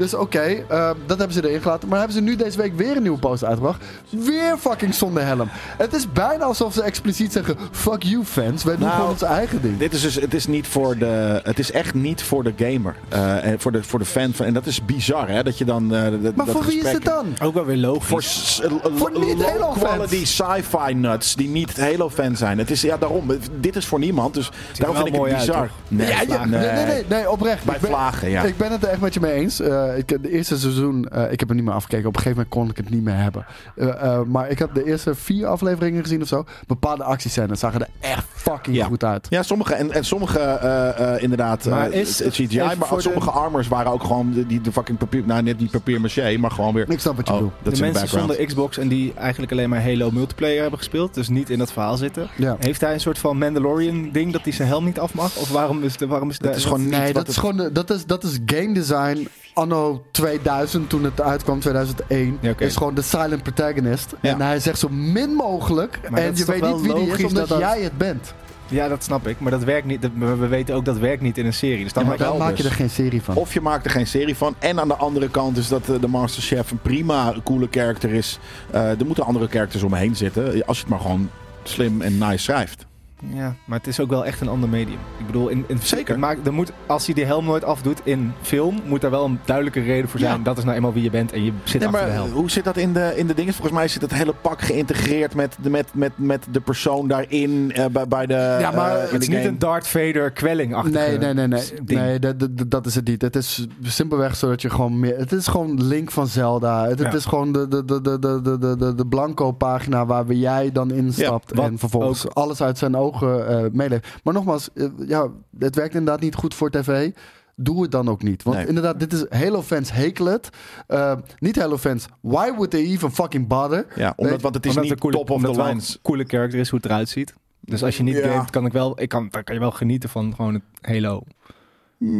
Dus 0.00 0.14
oké, 0.14 0.40
eh, 0.68 0.90
dat 1.06 1.18
hebben 1.18 1.32
ze 1.36 1.48
erin 1.48 1.60
gelaten. 1.62 1.88
Maar 1.88 1.98
hebben 1.98 2.16
ze 2.16 2.22
nu 2.22 2.36
deze 2.36 2.56
week 2.58 2.76
weer 2.76 2.96
een 2.96 3.02
nieuwe 3.02 3.18
poster 3.18 3.48
uitgebracht. 3.48 3.84
Weer 4.10 4.56
fucking 4.60 4.94
zonder 4.94 5.26
helm. 5.26 5.48
Het 5.52 5.92
is 5.94 6.12
bijna 6.12 6.44
alsof 6.44 6.72
ze 6.74 6.82
expliciet 6.82 7.32
zeggen... 7.32 7.56
Fuck 7.70 8.02
you 8.02 8.24
fans, 8.24 8.64
wij 8.64 8.74
doen 8.76 8.82
Nou, 8.84 8.94
gewoon 8.94 9.10
ons 9.10 9.22
eigen 9.22 9.62
ding. 9.62 9.78
Dit 9.78 9.92
is 9.92 10.00
dus, 10.02 10.14
het 10.14 10.34
is 10.34 10.46
niet 10.46 10.66
voor 10.66 10.96
de, 10.98 11.40
het 11.44 11.58
is 11.58 11.70
echt 11.72 11.94
niet 11.94 12.22
voor 12.22 12.44
de 12.44 12.52
gamer. 12.56 12.94
eh, 13.08 13.44
en 13.44 13.60
voor 13.60 13.72
de, 13.72 13.82
voor 13.82 13.98
de 13.98 14.04
fan 14.04 14.32
van, 14.32 14.46
en 14.46 14.52
dat 14.54 14.66
is 14.66 14.84
bizar 14.84 15.28
hè, 15.28 15.42
dat 15.42 15.58
je 15.58 15.64
dan. 15.64 15.94
eh, 15.94 16.02
dat, 16.22 16.34
Maar 16.34 16.46
dat 16.46 16.54
voor 16.54 16.64
wie 16.64 16.74
is 16.78 16.80
gesprek- 16.88 16.92
het 16.92 17.04
dan? 17.38 17.46
Ook 17.48 17.54
wel 17.54 17.64
weer 17.64 17.76
logisch. 17.76 18.60
Voor, 18.62 18.90
Voor 18.94 19.10
niet 19.20 19.42
Halo-fans. 19.44 19.78
quality 19.78 20.24
sci-fi 20.24 20.94
nuts 20.94 21.34
die 21.34 21.48
niet 21.48 21.80
Halo-fan 21.80 22.36
zijn. 22.36 22.58
Het 22.58 22.70
is 22.70 22.80
ja 22.82 22.96
daarom. 22.96 23.30
dit 23.60 23.76
is 23.76 23.86
voor 23.86 23.98
niemand, 23.98 24.34
dus 24.34 24.50
daarom 24.78 24.96
vind 24.96 25.08
ik 25.08 25.14
het 25.14 25.22
uit, 25.32 25.38
bizar. 25.38 25.70
nee, 25.88 26.06
ja, 26.08 26.20
ja, 26.28 26.44
nee, 26.44 26.60
nee, 26.70 26.84
nee, 26.84 27.04
nee, 27.08 27.30
oprecht. 27.30 27.64
Bij 27.64 27.74
Ik 27.74 27.80
ben- 27.80 27.90
vlagen, 27.90 28.30
ja. 28.30 28.42
Ik 28.42 28.56
ben 28.56 28.72
het 28.72 28.82
er 28.82 28.88
echt 28.88 29.00
met 29.00 29.14
je 29.14 29.20
mee 29.20 29.32
eens. 29.32 29.60
Eh, 29.92 29.98
ik 29.98 30.10
heb 30.10 30.22
de 30.22 30.30
eerste 30.30 30.58
seizoen, 30.58 31.08
eh, 31.08 31.32
ik 31.32 31.40
heb 31.40 31.48
er 31.48 31.54
niet 31.54 31.64
meer 31.64 31.74
afgekeken. 31.74 32.06
Op 32.08 32.16
een 32.16 32.22
gegeven 32.22 32.44
moment 32.50 32.54
kon 32.60 32.70
ik 32.70 32.76
het 32.84 32.94
niet 32.94 33.04
meer 33.04 33.16
hebben. 33.22 33.46
Eh, 33.76 33.88
eh, 34.02 34.20
maar 34.26 34.48
ik 34.50 34.58
heb 34.58 34.74
de 34.74 34.84
eerste 34.84 35.14
vier 35.14 35.46
afleveringen 35.46 36.02
gezien 36.02 36.22
of 36.22 36.28
zo. 36.28 36.44
Bepaalde 36.66 37.04
actiescènes 37.04 37.60
zagen 37.60 37.80
er 37.80 37.88
echt 38.00 38.24
fucking 38.34 38.76
Ja. 38.76 38.84
goed 38.86 39.04
uit. 39.04 39.26
Ja, 39.30 39.42
sommige 39.42 39.74
en, 39.74 39.92
en 39.92 40.04
sommige 40.04 40.38
eh, 40.38 41.14
eh, 41.14 41.22
inderdaad 41.22 41.64
Maar 41.64 41.92
is- 41.92 42.22
CGI, 42.28 42.58
maar 42.58 42.76
voor 42.76 42.96
de- 42.96 43.02
sommige 43.02 43.30
armors 43.30 43.68
waren 43.68 43.92
ook 43.92 44.02
gewoon 44.02 44.44
die 44.48 44.60
de 44.60 44.72
fucking 44.72 44.98
papier, 44.98 45.22
nou 45.26 45.42
net 45.42 45.58
niet 45.58 45.70
papier 45.70 46.00
maché, 46.00 46.36
maar 46.36 46.50
gewoon 46.50 46.74
weer. 46.74 46.90
Ik 46.90 47.00
snap 47.00 47.16
wat 47.16 47.26
je 47.28 47.32
Oh, 47.32 47.38
bedoelt. 47.38 47.76
de 47.76 47.80
mensen 47.82 48.08
zonder 48.08 48.44
Xbox 48.46 48.78
en 48.78 48.88
die 48.88 49.12
eigenlijk 49.14 49.52
alleen 49.52 49.68
maar 49.68 49.82
Halo 49.82 50.10
multiplayer 50.10 50.60
hebben 50.60 50.78
gespeeld, 50.78 51.14
dus 51.14 51.28
niet 51.28 51.50
in 51.50 51.58
dat 51.58 51.72
verhaal 51.72 51.96
zitten. 51.96 52.28
Ja. 52.36 52.56
Heeft 52.58 52.80
hij 52.80 52.92
een 52.92 53.00
soort 53.00 53.18
van 53.18 53.38
Mandalorian 53.38 54.08
ding 54.12 54.32
dat 54.32 54.42
hij 54.42 54.52
zijn 54.52 54.68
helm 54.68 54.84
niet 54.84 54.98
af 54.98 55.14
mag? 55.14 55.36
Of 55.36 55.50
waarom 55.50 55.82
is, 55.82 55.96
de, 55.96 56.06
waarom 56.06 56.30
is 56.30 56.38
Dat 56.38 56.56
is 56.56 56.64
gewoon 56.64 56.88
Nee, 56.88 57.06
dat 57.12 57.16
het- 57.22 57.28
is 57.28 57.36
gewoon 57.36 57.70
dat 57.72 57.90
is, 57.90 58.06
dat 58.06 58.24
is 58.24 58.38
game 58.46 58.72
design 58.74 59.28
anno 59.60 60.02
2000 60.10 60.88
toen 60.88 61.04
het 61.04 61.20
uitkwam, 61.20 61.60
2001. 61.60 62.38
Ja, 62.40 62.50
oké. 62.50 62.64
Is 62.64 62.76
gewoon 62.76 62.94
de 62.94 63.02
silent 63.02 63.42
protagonist. 63.42 64.14
Ja. 64.20 64.30
En 64.32 64.40
hij 64.40 64.60
zegt 64.60 64.78
zo 64.78 64.88
min 64.88 65.30
mogelijk. 65.30 66.00
Maar 66.10 66.20
en 66.20 66.36
je 66.36 66.44
weet 66.44 66.62
niet 66.62 66.80
wie 66.80 66.94
die 66.94 67.06
is, 67.06 67.24
omdat 67.24 67.48
dat 67.48 67.48
dat- 67.48 67.58
jij 67.58 67.80
het 67.82 67.98
bent. 67.98 68.34
Ja, 68.68 68.88
dat 68.88 69.04
snap 69.04 69.26
ik. 69.26 69.40
Maar 69.40 69.50
dat 69.50 69.64
werkt 69.64 69.86
niet. 69.86 70.02
Dat, 70.02 70.10
we 70.18 70.36
we 70.36 70.46
weten 70.46 70.74
ook 70.74 70.84
dat 70.84 70.98
werkt 70.98 71.22
niet 71.22 71.38
in 71.38 71.46
een 71.46 71.52
serie. 71.52 71.82
Dus 71.84 71.92
dan 71.92 72.02
Ja, 72.02 72.08
maar 72.08 72.18
maak 72.18 72.26
je 72.26 72.32
dan 72.32 72.40
wel 72.42 72.48
maak 72.48 72.56
je 72.62 72.64
er 72.68 72.74
geen 72.74 72.90
serie 72.90 73.22
van. 73.22 73.34
Of 73.34 73.52
je 73.54 73.60
maakt 73.60 73.84
er 73.84 73.90
geen 73.90 74.06
serie 74.06 74.36
van. 74.36 74.54
En 74.58 74.80
aan 74.80 74.88
de 74.88 74.94
andere 74.96 75.28
kant 75.28 75.56
is 75.56 75.68
dat 75.68 75.88
eh, 75.88 76.00
de 76.00 76.08
Masterchef 76.08 76.70
een 76.70 76.78
prima 76.82 77.34
coole 77.44 77.68
karakter 77.68 78.10
is. 78.12 78.38
Eh, 78.70 79.00
er 79.00 79.06
moeten 79.06 79.24
andere 79.24 79.46
characters 79.48 79.82
omheen 79.82 80.16
zitten. 80.16 80.44
Als 80.66 80.76
je 80.76 80.82
het 80.82 80.92
maar 80.92 81.00
gewoon 81.00 81.30
slim 81.62 82.00
en 82.00 82.18
nice 82.18 82.38
schrijft. 82.38 82.86
Ja, 83.28 83.54
maar 83.64 83.78
het 83.78 83.86
is 83.86 84.00
ook 84.00 84.10
wel 84.10 84.26
echt 84.26 84.40
een 84.40 84.48
ander 84.48 84.68
medium. 84.68 84.98
Ik 85.18 85.26
bedoel, 85.26 85.48
in, 85.48 85.64
in 85.66 85.78
zeker. 85.82 86.18
Maak, 86.18 86.38
er 86.46 86.52
moet, 86.52 86.72
als 86.86 87.06
hij 87.06 87.14
de 87.14 87.24
helm 87.24 87.44
nooit 87.44 87.64
afdoet 87.64 88.00
in 88.04 88.32
film, 88.42 88.80
moet 88.84 89.00
daar 89.00 89.10
wel 89.10 89.24
een 89.24 89.38
duidelijke 89.44 89.80
reden 89.80 90.08
voor 90.08 90.20
zijn. 90.20 90.42
Dat 90.42 90.58
is 90.58 90.64
nou 90.64 90.76
eenmaal 90.76 90.92
wie 90.92 91.02
je 91.02 91.10
bent 91.10 91.32
en 91.32 91.44
je 91.44 91.52
zit 91.64 91.84
achter 91.84 92.00
maar 92.00 92.08
de 92.08 92.14
helm. 92.14 92.30
Hoe 92.30 92.50
zit 92.50 92.64
dat 92.64 92.76
in 92.76 92.92
de, 92.92 93.12
in 93.16 93.26
de 93.26 93.34
dingen? 93.34 93.52
Volgens 93.52 93.76
mij 93.76 93.88
zit 93.88 94.02
het 94.02 94.14
hele 94.14 94.34
pak 94.40 94.60
geïntegreerd 94.60 95.34
met 95.34 95.56
de, 95.62 95.70
met, 95.70 95.88
met, 95.92 96.12
met 96.16 96.46
de 96.50 96.60
persoon 96.60 97.08
daarin 97.08 97.72
eh, 97.72 97.86
bij, 97.86 98.08
bij, 98.08 98.26
de. 98.26 98.34
Ja, 98.34 98.70
eh, 98.70 98.76
maar 98.76 99.00
het 99.00 99.22
is 99.22 99.28
niet 99.28 99.44
een 99.44 99.58
Darth 99.58 99.86
Vader 99.86 100.30
kwelling 100.30 100.74
achter. 100.74 100.92
Nee, 100.92 101.18
nee, 101.18 101.34
nee, 101.34 101.46
nee. 101.46 101.62
Nee, 101.84 102.18
dat, 102.18 102.38
dat, 102.38 102.50
dat, 102.70 102.86
is 102.86 102.94
het 102.94 103.06
niet. 103.06 103.22
Het 103.22 103.36
is 103.36 103.66
simpelweg 103.82 104.36
zodat 104.36 104.62
je 104.62 104.70
gewoon 104.70 104.98
meer. 104.98 105.18
Het 105.18 105.32
is 105.32 105.46
gewoon 105.46 105.84
Link 105.84 106.10
van 106.10 106.26
Zelda. 106.26 106.88
Het, 106.88 107.14
is 107.14 107.24
gewoon 107.24 107.52
de, 107.52 107.68
de, 107.68 107.84
de, 107.84 108.00
de, 108.00 108.18
de, 108.18 108.40
de, 108.58 108.76
de, 108.76 108.94
de 108.94 109.06
blanco 109.06 109.52
pagina 109.52 110.06
waar 110.06 110.32
jij 110.32 110.72
dan 110.72 110.90
instapt. 110.90 111.52
En 111.52 111.78
vervolgens 111.78 112.34
alles 112.34 112.62
uit 112.62 112.78
zijn 112.78 112.96
ogen 112.96 113.09
eh 113.14 113.64
meeleeft. 113.72 114.06
Maar 114.24 114.34
nogmaals, 114.34 114.68
eh, 114.74 114.86
ja, 115.06 115.28
het 115.58 115.74
werkt 115.74 115.94
inderdaad 115.94 116.20
niet 116.20 116.34
goed 116.34 116.54
voor 116.54 116.70
tv. 116.70 117.10
Doe 117.56 117.82
het 117.82 117.90
dan 117.90 118.08
ook 118.08 118.22
niet. 118.22 118.42
Want 118.42 118.56
Nee. 118.56 118.66
inderdaad, 118.66 119.00
dit 119.00 119.12
is 119.12 119.24
Halo 119.28 119.62
fans 119.62 119.92
hekelen 119.92 120.32
het. 120.32 120.48
Eh, 120.86 121.12
niet 121.38 121.56
Halo 121.58 121.76
fans. 121.78 122.06
Why 122.20 122.48
would 122.50 122.70
they 122.70 122.80
even 122.80 123.12
fucking 123.12 123.46
bother? 123.46 123.86
Ja, 123.96 124.12
omdat, 124.16 124.40
want 124.42 124.54
het 124.54 124.64
is 124.64 124.70
Omdat 124.70 124.84
niet 124.84 124.92
een 124.92 124.98
coole, 124.98 125.16
top 125.16 125.30
of 125.30 125.42
the 125.42 125.60
een 125.62 125.80
coole 126.02 126.24
character 126.26 126.58
is, 126.60 126.68
hoe 126.68 126.78
het 126.82 126.88
eruit 126.90 127.08
ziet. 127.08 127.34
Dus 127.60 127.82
als 127.84 127.96
je 127.96 128.02
niet 128.02 128.16
Ja. 128.16 128.28
gamet, 128.30 128.50
kan 128.50 128.66
ik 128.66 128.72
wel, 128.72 129.00
ik 129.00 129.08
kan, 129.08 129.28
dan 129.30 129.44
kan 129.44 129.54
je 129.54 129.60
wel 129.60 129.70
genieten 129.70 130.08
van 130.08 130.34
gewoon 130.34 130.54
het 130.54 130.62
Halo. 130.80 131.22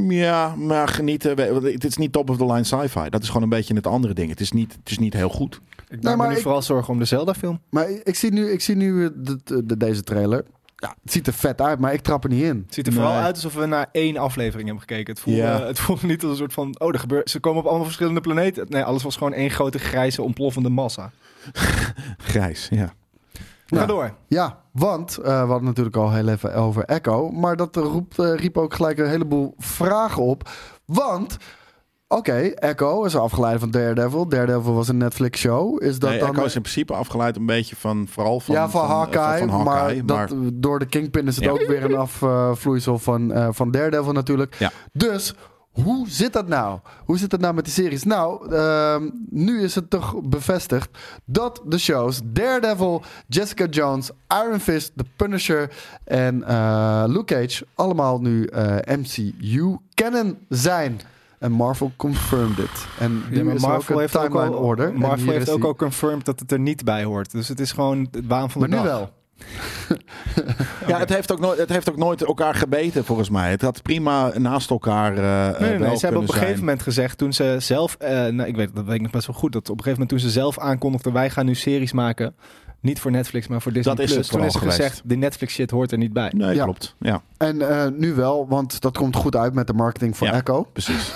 Ja, 0.09 0.55
maar 0.57 0.89
genieten. 0.89 1.39
Het 1.73 1.85
is 1.85 1.97
niet 1.97 2.13
top 2.13 2.31
of 2.31 2.37
the 2.37 2.47
line 2.47 2.65
sci-fi. 2.65 3.09
Dat 3.09 3.23
is 3.23 3.27
gewoon 3.27 3.43
een 3.43 3.49
beetje 3.49 3.75
het 3.75 3.87
andere 3.87 4.15
ding. 4.15 4.31
Het 4.31 4.41
is 4.41 4.53
niet, 4.53 4.73
het 4.73 4.91
is 4.91 4.99
niet 4.99 5.13
heel 5.13 5.29
goed. 5.29 5.61
Ik 5.89 6.03
maar 6.03 6.17
maak 6.17 6.27
me 6.27 6.33
nu 6.33 6.37
ik- 6.39 6.43
vooral 6.43 6.63
zorgen 6.63 6.93
om 6.93 6.99
de 6.99 7.05
Zelda-film. 7.05 7.61
Maar 7.71 7.91
ik 8.05 8.15
zie 8.15 8.33
nu, 8.33 8.51
ik 8.51 8.61
zie 8.61 8.77
nu 8.77 9.05
eh, 9.05 9.11
de, 9.17 9.65
de- 9.67 9.77
deze 9.77 10.03
trailer. 10.03 10.45
Ja, 10.81 10.95
het 11.03 11.13
ziet 11.13 11.27
er 11.27 11.33
vet 11.33 11.61
uit, 11.61 11.79
maar 11.79 11.93
ik 11.93 12.01
trap 12.01 12.25
er 12.25 12.31
niet 12.31 12.43
in. 12.43 12.63
Het 12.67 12.75
ziet 12.75 12.87
er 12.87 12.93
vooral 12.93 13.13
uit 13.13 13.35
alsof 13.35 13.55
we 13.55 13.67
naar 13.67 13.89
één 13.93 14.17
aflevering 14.17 14.69
hebben 14.69 14.87
gekeken. 14.89 15.13
Het 15.13 15.23
voelde, 15.23 15.41
het 15.43 15.79
voelde 15.79 16.07
niet 16.07 16.23
als 16.23 16.31
een 16.31 16.37
soort 16.37 16.53
van... 16.53 16.81
Oh, 16.81 16.89
er 16.89 16.99
gebeurt, 16.99 17.31
ze 17.31 17.41
komen 17.41 17.61
op 17.61 17.67
allemaal 17.67 17.85
verschillende 17.85 18.21
planeten. 18.21 18.67
Nee, 18.69 18.83
alles 18.83 19.03
was 19.03 19.17
gewoon 19.17 19.33
één 19.33 19.51
grote 19.51 19.79
grijze 19.79 20.23
ontploffende 20.23 20.69
massa. 20.69 21.11
Grijs, 22.19 22.69
ja. 22.71 22.93
Ga 23.67 23.81
Ja. 23.81 23.87
door. 23.87 24.15
Ja, 24.29 24.61
want 24.73 25.17
eh, 25.19 25.25
we 25.43 25.49
hadden 25.49 25.65
natuurlijk 25.65 25.97
al 25.97 26.13
heel 26.13 26.29
even 26.29 26.55
over 26.55 26.85
Echo. 26.85 27.31
Maar 27.31 27.57
dat 27.57 27.77
roept, 27.77 28.19
eh, 28.19 28.35
riep 28.35 28.59
ook 28.59 28.75
gelijk 28.75 28.99
een 28.99 29.09
heleboel 29.09 29.55
vragen 29.59 30.23
op. 30.23 30.49
Want, 30.85 31.37
oké, 32.17 32.33
Echo 32.55 33.05
is 33.05 33.17
afgeleid 33.17 33.61
van 33.61 33.71
Daredevil. 33.71 34.29
Daredevil 34.29 34.75
was 34.75 34.89
een 34.89 34.97
Netflix-show. 34.97 35.83
Is 35.83 35.99
dat 35.99 36.11
nee, 36.11 36.19
dan... 36.19 36.29
Echo 36.29 36.45
is 36.45 36.55
in 36.55 36.63
principe 36.63 36.93
afgeleid 36.95 37.37
een 37.37 37.47
beetje 37.47 37.77
van, 37.77 38.07
vooral 38.11 38.41
van... 38.41 38.55
ja, 38.55 38.69
van, 38.69 38.87
Hawkeye, 38.87 39.39
van 39.39 39.49
Hawkeye, 39.49 40.03
maar, 40.03 40.17
maar 40.17 40.29
dat, 40.29 40.53
door 40.55 40.79
de 40.79 40.87
Kingpin 40.87 41.27
is 41.27 41.37
het 41.37 41.45
Ja. 41.45 41.51
ook 41.51 41.67
weer 41.67 41.85
een 41.85 41.97
afvloeisel 41.97 42.99
van, 42.99 43.33
eh, 43.33 43.49
van 43.51 43.71
Daredevil 43.71 44.13
natuurlijk. 44.13 44.55
Ja. 44.59 44.71
Dus 44.93 45.35
hoe 45.71 46.09
zit 46.09 46.33
dat 46.33 46.49
nou? 46.49 46.79
Hoe 47.05 47.19
zit 47.19 47.33
het 47.33 47.41
nou 47.41 47.55
met 47.55 47.65
die 47.65 47.73
series? 47.75 48.05
Nou, 48.05 48.55
ehm, 48.55 49.11
nu 49.31 49.63
is 49.63 49.75
het 49.75 49.91
toch 49.91 50.21
bevestigd 50.23 50.89
dat 51.25 51.63
de 51.67 51.79
shows 51.79 52.21
Daredevil, 52.25 53.03
Jessica 53.27 53.67
Jones, 53.67 54.11
Iron 54.45 54.61
Fist, 54.61 54.93
The 54.97 55.05
Punisher 55.17 55.71
en 56.05 56.45
eh, 56.45 57.05
Luke 57.07 57.35
Cage 57.35 57.67
allemaal 57.75 58.21
nu 58.21 58.45
eh, 58.45 58.97
MCU 58.99 59.77
canon 59.95 60.39
zijn. 60.49 61.01
En 61.41 61.53
Marvel 61.53 61.93
confirmed 61.97 62.59
it. 62.59 62.87
En 62.99 63.23
Ja, 63.31 63.45
maar 63.45 63.55
is 63.55 63.63
ook 63.63 63.69
Marvel 63.69 63.95
een 63.95 64.01
heeft 64.01 64.17
ook 64.17 64.35
al, 64.35 64.53
order. 64.53 64.93
Marvel 64.95 65.33
heeft 65.33 65.51
ook 65.51 65.65
al 65.65 65.75
confirmed 65.75 66.25
dat 66.25 66.41
het 66.41 66.53
er 66.53 66.59
niet 66.59 66.85
bij 66.85 67.05
hoort. 67.05 67.31
Dus 67.31 67.49
het 67.49 67.61
is 67.61 67.73
gewoon 67.73 68.09
het 68.11 68.27
waan 68.27 68.51
van 68.51 68.61
de 68.61 68.69
Maar 68.69 68.79
nu 68.79 68.85
wel. 68.85 69.11
Ja, 70.87 70.99
het 70.99 71.09
heeft, 71.09 71.33
ook 71.33 71.41
nooit, 71.41 71.59
het 71.59 71.69
heeft 71.69 71.91
ook 71.91 71.97
nooit 71.97 72.25
elkaar 72.25 72.55
gebeten, 72.55 73.05
volgens 73.05 73.31
mij. 73.31 73.51
Het 73.51 73.63
had 73.63 73.83
prima 73.83 74.39
naast 74.39 74.71
elkaar 74.71 75.17
eh 75.17 75.61
Nee, 75.61 75.71
nee, 75.71 75.79
wel 75.79 75.89
nee, 75.89 75.97
ze 75.97 76.05
hebben 76.05 76.23
op 76.23 76.29
een 76.29 76.35
gegeven 76.35 76.59
moment 76.59 76.83
gezegd, 76.83 77.19
toen 77.19 77.33
ze 77.33 77.57
zelf, 77.59 77.95
eh, 77.95 78.11
nou, 78.11 78.49
ik 78.49 78.57
weet 78.57 78.75
dat 78.75 78.85
weet 78.85 78.95
ik 78.95 79.03
nog 79.03 79.11
best 79.11 79.27
wel 79.27 79.37
goed, 79.37 79.53
dat 79.53 79.63
op 79.63 79.77
een 79.77 79.85
gegeven 79.85 80.01
moment 80.01 80.09
toen 80.09 80.19
ze 80.19 80.31
zelf 80.31 80.59
aankondigden, 80.59 81.13
wij 81.13 81.31
gaan 81.31 81.47
nu 81.47 81.55
series 81.55 81.93
maken, 81.93 82.35
niet 82.81 83.01
voor 83.01 83.11
Netflix, 83.11 83.47
maar 83.49 83.61
voor 83.63 83.73
Disney 83.73 83.95
Dat 83.95 84.05
is 84.05 84.13
Plus. 84.13 84.27
het 84.27 84.37
Toen 84.37 84.47
is 84.47 84.55
er 84.55 84.61
gezegd, 84.61 85.01
die 85.05 85.17
Netflix 85.17 85.53
shit 85.55 85.71
hoort 85.71 85.93
er 85.93 85.99
niet 85.99 86.13
bij. 86.13 86.33
Nee, 86.37 86.55
Ja. 86.55 86.65
klopt. 86.65 86.95
Ja, 86.99 87.23
En 87.37 87.69
eh, 87.69 87.87
nu 87.97 88.15
wel, 88.15 88.47
want 88.49 88.81
dat 88.81 88.97
komt 88.97 89.17
goed 89.17 89.37
uit 89.37 89.55
met 89.55 89.67
de 89.67 89.73
marketing 89.73 90.17
voor 90.17 90.27
Ja. 90.27 90.33
Echo. 90.33 90.63
precies. 90.73 91.13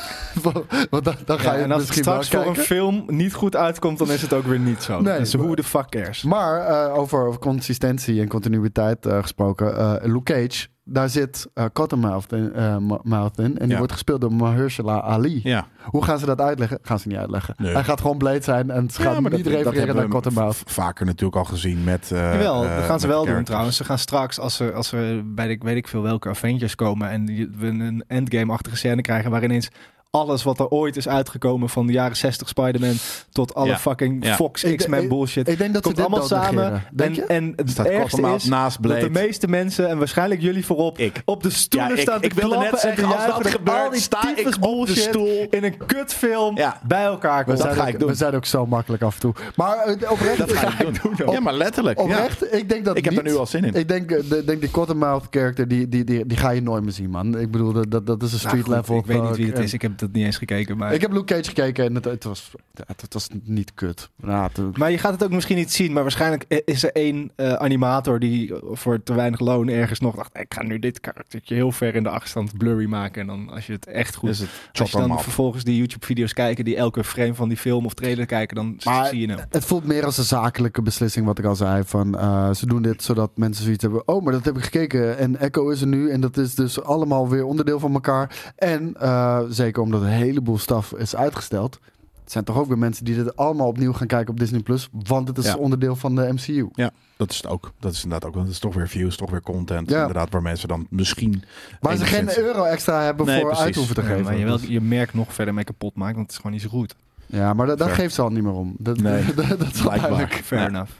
Want 0.90 1.04
dan, 1.04 1.14
dan 1.24 1.38
ga 1.38 1.52
Ja, 1.52 1.58
je 1.58 1.64
en 1.64 1.72
als 1.72 1.82
het 1.88 1.92
straks 1.94 2.28
voor 2.28 2.42
kijken. 2.42 2.58
een 2.60 2.66
film 2.66 3.04
niet 3.06 3.34
goed 3.34 3.56
uitkomt, 3.56 3.98
dan 3.98 4.10
is 4.10 4.22
het 4.22 4.32
ook 4.32 4.44
weer 4.46 4.58
niet 4.58 4.82
zo. 4.82 5.00
Nee, 5.00 5.18
dus 5.18 5.32
hoe 5.34 5.56
de 5.56 5.64
fuck 5.64 5.88
cares? 5.88 6.22
Maar 6.22 6.60
eh, 6.66 6.98
over, 6.98 7.26
over 7.26 7.40
consistentie 7.40 8.20
en 8.20 8.28
continuïteit 8.28 9.06
eh, 9.06 9.18
gesproken. 9.20 9.76
eh, 9.78 9.94
Luke 10.12 10.32
Cage, 10.32 10.66
daar 10.84 11.08
zit 11.08 11.46
eh 11.54 11.64
Cottonmouth 11.72 12.32
in, 12.32 12.52
eh, 12.54 12.76
Mouth 13.02 13.38
in. 13.38 13.44
En 13.44 13.54
die 13.58 13.68
Ja. 13.68 13.76
wordt 13.76 13.92
gespeeld 13.92 14.20
door 14.20 14.32
Mahershala 14.32 15.00
Ali. 15.00 15.40
Ja, 15.42 15.66
Hoe 15.84 16.04
gaan 16.04 16.18
ze 16.18 16.26
dat 16.26 16.40
uitleggen? 16.40 16.78
Gaan 16.82 16.98
ze 16.98 17.08
niet 17.08 17.16
uitleggen. 17.16 17.54
Nee. 17.56 17.72
Hij 17.72 17.84
gaat 17.84 18.00
gewoon 18.00 18.18
Blade 18.18 18.42
zijn 18.42 18.70
en 18.70 18.90
ze 18.90 19.02
Ja, 19.02 19.12
gaan 19.12 19.22
niet 19.22 19.32
dat, 19.32 19.42
dat 19.42 19.52
refereren 19.52 19.76
hebben 19.84 19.96
naar 19.96 20.08
Cottonmouth. 20.08 20.62
vaker 20.66 21.06
natuurlijk 21.06 21.36
al 21.36 21.44
gezien 21.44 21.84
met... 21.84 22.12
eh, 22.12 22.18
Jawel, 22.32 22.60
dat 22.62 22.84
gaan 22.84 23.00
ze 23.00 23.06
wel 23.06 23.24
doen 23.26 23.44
trouwens. 23.44 23.76
Ze 23.76 23.84
gaan 23.84 23.98
straks, 23.98 24.38
als 24.40 24.56
ze, 24.56 24.72
als 24.72 24.90
we 24.90 25.22
bij 25.24 25.46
de, 25.46 25.58
weet 25.64 25.76
ik 25.76 25.88
veel 25.88 26.02
welke 26.02 26.28
Avengers 26.28 26.74
komen 26.74 27.08
en 27.10 27.26
we 27.58 27.66
een 27.66 28.04
endgame-achtige 28.06 28.76
scène 28.76 29.02
krijgen 29.02 29.30
waarin 29.30 29.50
eens 29.50 29.68
alles 30.14 30.42
wat 30.42 30.58
er 30.58 30.68
ooit 30.68 30.96
is 30.96 31.08
uitgekomen 31.08 31.68
van 31.68 31.86
de 31.86 31.92
jaren 31.92 32.16
60 32.16 32.48
Spider-Man 32.48 32.94
tot 33.32 33.54
alle 33.54 33.66
Ja. 33.68 33.78
fucking 33.78 34.24
Ja. 34.24 34.34
Fox 34.34 34.64
Ik- 34.64 34.76
X-Men 34.76 35.02
ik- 35.02 35.08
bullshit. 35.08 35.48
Ik 35.48 35.58
denk 35.58 35.72
dat 35.74 35.82
ze 35.86 35.92
komt 35.92 35.96
dit 35.96 36.06
allemaal 36.06 36.26
samen. 36.28 36.82
En, 36.96 37.14
je? 37.14 37.24
en 37.24 37.52
het 37.56 37.70
Staat 37.70 37.86
ergste 37.86 38.20
is 38.36 38.44
naast 38.44 38.82
dat 38.82 38.90
Blade. 38.90 39.04
de 39.12 39.20
meeste 39.20 39.48
mensen, 39.48 39.88
en 39.88 39.98
waarschijnlijk 39.98 40.40
jullie 40.40 40.66
voorop, 40.66 40.98
Ik. 40.98 41.22
op 41.24 41.42
de 41.42 41.50
stoelen 41.50 41.88
Ja, 41.90 41.94
ik- 41.96 42.00
staan 42.00 42.20
te 42.20 42.26
ik 42.26 42.32
wilde 42.32 42.56
net 42.56 42.68
klappen 42.68 42.88
en 42.88 42.94
te 42.94 43.00
zeggen, 43.00 43.16
als 43.16 43.26
dat 43.26 43.34
juichen 43.34 43.42
dat 43.52 43.52
gebeurt, 43.60 43.84
al 43.84 43.90
die 43.90 44.00
sta 44.00 44.36
ik 44.36 44.46
op 44.46 44.52
de 44.52 44.58
bullshit 44.60 44.96
stoel. 44.98 45.46
in 45.50 45.64
een 45.64 45.76
kutfilm 45.86 46.56
Ja. 46.56 46.80
bij 46.86 47.04
elkaar 47.04 47.44
zijn, 47.56 47.74
ga 47.74 47.82
ook, 47.82 47.88
ik 47.88 47.98
doen. 47.98 48.08
we 48.08 48.14
zijn 48.14 48.34
ook 48.34 48.44
zo 48.44 48.66
makkelijk 48.66 49.02
af 49.02 49.14
en 49.14 49.20
toe. 49.20 49.34
Maar 49.56 49.76
eh, 49.78 50.10
oprecht, 50.10 50.38
Dat 50.38 50.52
ga 50.52 50.80
ik 50.80 51.02
doen. 51.02 51.32
Ja, 51.32 51.40
maar 51.40 51.54
letterlijk. 51.54 51.98
ja. 51.98 52.04
oprecht 52.04 52.54
ik 52.54 52.68
denk 52.68 52.84
dat 52.84 52.96
Ik 52.96 53.04
heb 53.04 53.16
er 53.16 53.22
nu 53.22 53.36
al 53.36 53.46
zin 53.46 53.64
in. 53.64 53.74
Ik 53.74 53.88
denk, 53.88 54.10
eh, 54.10 54.28
de, 54.30 54.44
denk 54.44 54.60
die 54.60 54.70
Cottonmouth 54.70 55.26
character, 55.30 55.68
die, 55.68 55.88
die, 55.88 56.04
die, 56.04 56.26
die 56.26 56.36
ga 56.36 56.50
je 56.50 56.62
nooit 56.62 56.82
meer 56.82 56.92
zien, 56.92 57.10
man. 57.10 57.38
Ik 57.38 57.50
bedoel, 57.50 57.72
dat, 57.72 57.90
dat, 57.90 58.06
dat 58.06 58.22
is 58.22 58.32
een 58.32 58.38
Nou, 58.42 58.48
street 58.58 58.66
level. 58.76 58.96
Ik 58.98 59.06
weet 59.06 59.22
niet 59.22 59.36
wie 59.36 59.46
het 59.46 59.58
is, 59.58 59.72
ik 59.72 59.82
heb 59.82 59.98
dat 60.06 60.12
niet 60.12 60.24
eens 60.24 60.36
gekeken. 60.38 60.76
Maar... 60.76 60.94
Ik 60.94 61.00
heb 61.00 61.12
Luke 61.12 61.24
Cage 61.34 61.44
gekeken 61.44 61.84
en 61.84 61.94
het, 61.94 62.04
het, 62.04 62.24
was, 62.24 62.50
het, 62.74 63.00
het 63.00 63.12
was 63.14 63.28
niet 63.42 63.74
kut. 63.74 64.10
Nou, 64.16 64.50
het- 64.52 64.76
Maar 64.78 64.90
je 64.90 64.98
gaat 64.98 65.12
het 65.12 65.24
ook 65.24 65.30
misschien 65.30 65.56
niet 65.56 65.72
zien, 65.72 65.92
maar 65.92 66.02
waarschijnlijk 66.02 66.44
is 66.64 66.84
er 66.84 66.92
één 66.92 67.30
eh, 67.36 67.52
animator 67.52 68.18
die 68.18 68.52
voor 68.62 69.02
te 69.02 69.14
weinig 69.14 69.40
loon 69.40 69.68
ergens 69.68 70.00
nog 70.00 70.14
dacht, 70.16 70.38
ik 70.38 70.54
ga 70.54 70.62
nu 70.62 70.78
dit 70.78 71.00
karaktertje 71.00 71.54
heel 71.54 71.72
ver 71.72 71.94
in 71.94 72.02
de 72.02 72.08
achterstand 72.08 72.58
blurry 72.58 72.86
maken. 72.86 73.20
En 73.20 73.26
dan 73.26 73.50
als 73.50 73.66
je 73.66 73.72
het 73.72 73.86
echt 73.86 74.14
goed... 74.14 74.28
Het 74.28 74.48
als 74.80 74.90
je 74.90 74.98
dan 74.98 75.20
vervolgens 75.22 75.64
die 75.64 75.76
YouTube-video's 75.76 76.32
kijken, 76.32 76.64
die 76.64 76.76
elke 76.76 77.04
frame 77.04 77.34
van 77.34 77.48
die 77.48 77.56
film 77.58 77.84
of 77.84 77.94
trailer 77.94 78.26
kijken, 78.26 78.56
dan 78.56 78.80
Maar- 78.84 79.06
zie 79.06 79.20
je 79.20 79.26
hem. 79.28 79.38
het 79.50 79.64
voelt 79.64 79.84
meer 79.84 80.04
als 80.04 80.18
een 80.18 80.24
zakelijke 80.24 80.82
beslissing, 80.82 81.26
wat 81.26 81.38
ik 81.38 81.44
al 81.44 81.56
zei. 81.56 81.82
Van, 81.84 82.18
eh, 82.18 82.52
ze 82.52 82.66
doen 82.66 82.82
dit 82.82 83.02
zodat 83.02 83.30
mensen 83.36 83.64
zoiets 83.64 83.82
hebben. 83.82 84.08
Oh, 84.08 84.22
maar 84.24 84.32
dat 84.32 84.44
heb 84.44 84.56
ik 84.56 84.62
gekeken. 84.64 85.18
En 85.18 85.36
Echo 85.36 85.68
is 85.70 85.80
er 85.80 85.86
nu. 85.86 86.10
En 86.10 86.20
dat 86.20 86.36
is 86.36 86.54
dus 86.54 86.82
allemaal 86.82 87.28
weer 87.28 87.44
onderdeel 87.44 87.78
van 87.78 87.92
elkaar. 87.94 88.52
En 88.56 88.94
eh, 89.00 89.40
zeker 89.48 89.82
omdat 89.82 89.93
een 90.02 90.08
heleboel 90.08 90.58
staf 90.58 90.92
is 90.92 91.16
uitgesteld. 91.16 91.78
Het 92.22 92.32
zijn 92.32 92.44
toch 92.44 92.56
ook 92.58 92.68
weer 92.68 92.78
mensen 92.78 93.04
die 93.04 93.14
dit 93.16 93.36
allemaal 93.36 93.66
opnieuw 93.66 93.92
gaan 93.92 94.06
kijken 94.06 94.30
op 94.32 94.38
Disney 94.38 94.60
Plus. 94.60 94.88
Want 94.92 95.28
het 95.28 95.38
is 95.38 95.44
Ja. 95.44 95.54
onderdeel 95.56 95.96
van 95.96 96.14
de 96.14 96.32
MCU. 96.32 96.68
Ja, 96.72 96.90
dat 97.16 97.30
is 97.30 97.36
het 97.36 97.46
ook. 97.46 97.72
Dat 97.80 97.92
is 97.92 98.02
inderdaad 98.04 98.28
ook. 98.28 98.34
want 98.34 98.46
Het 98.46 98.54
is 98.54 98.60
toch 98.60 98.74
weer 98.74 98.88
views, 98.88 99.16
toch 99.16 99.30
weer 99.30 99.40
content. 99.42 99.90
Ja. 99.90 99.98
Inderdaad, 100.00 100.30
waar 100.30 100.42
mensen 100.42 100.68
dan 100.68 100.86
misschien... 100.90 101.42
Waar 101.80 101.96
ze 101.96 102.04
geen 102.04 102.38
euro 102.38 102.62
extra 102.64 103.02
hebben 103.02 103.26
Nee, 103.26 103.36
voor 103.40 103.46
precies. 103.46 103.64
uit 103.64 103.74
hoeven 103.74 103.94
te 103.94 104.00
Ja, 104.00 104.06
geven. 104.06 104.22
maar 104.24 104.36
je, 104.36 104.44
wel, 104.44 104.58
Dus- 104.58 104.68
je 104.68 104.80
merk 104.80 105.14
nog 105.14 105.34
verder 105.34 105.54
mee 105.54 105.64
kapot 105.64 105.94
maakt, 105.94 106.14
want 106.14 106.22
het 106.26 106.30
is 106.30 106.36
gewoon 106.36 106.52
niet 106.52 106.62
zo 106.62 106.68
goed. 106.68 106.94
ja, 107.26 107.52
maar 107.54 107.66
dat, 107.76 107.82
geeft 107.90 108.14
ze 108.14 108.22
al 108.22 108.30
niet 108.30 108.42
meer 108.42 108.52
om. 108.52 108.74
Dat, 108.78 108.96
Nee. 109.00 109.24
dat, 109.34 109.48
dat 109.48 109.48
is 109.48 109.56
wel 109.58 109.58
Blijkbaar. 109.82 109.98
duidelijk. 110.00 110.32
Fair 110.44 110.68
enough. 110.68 110.90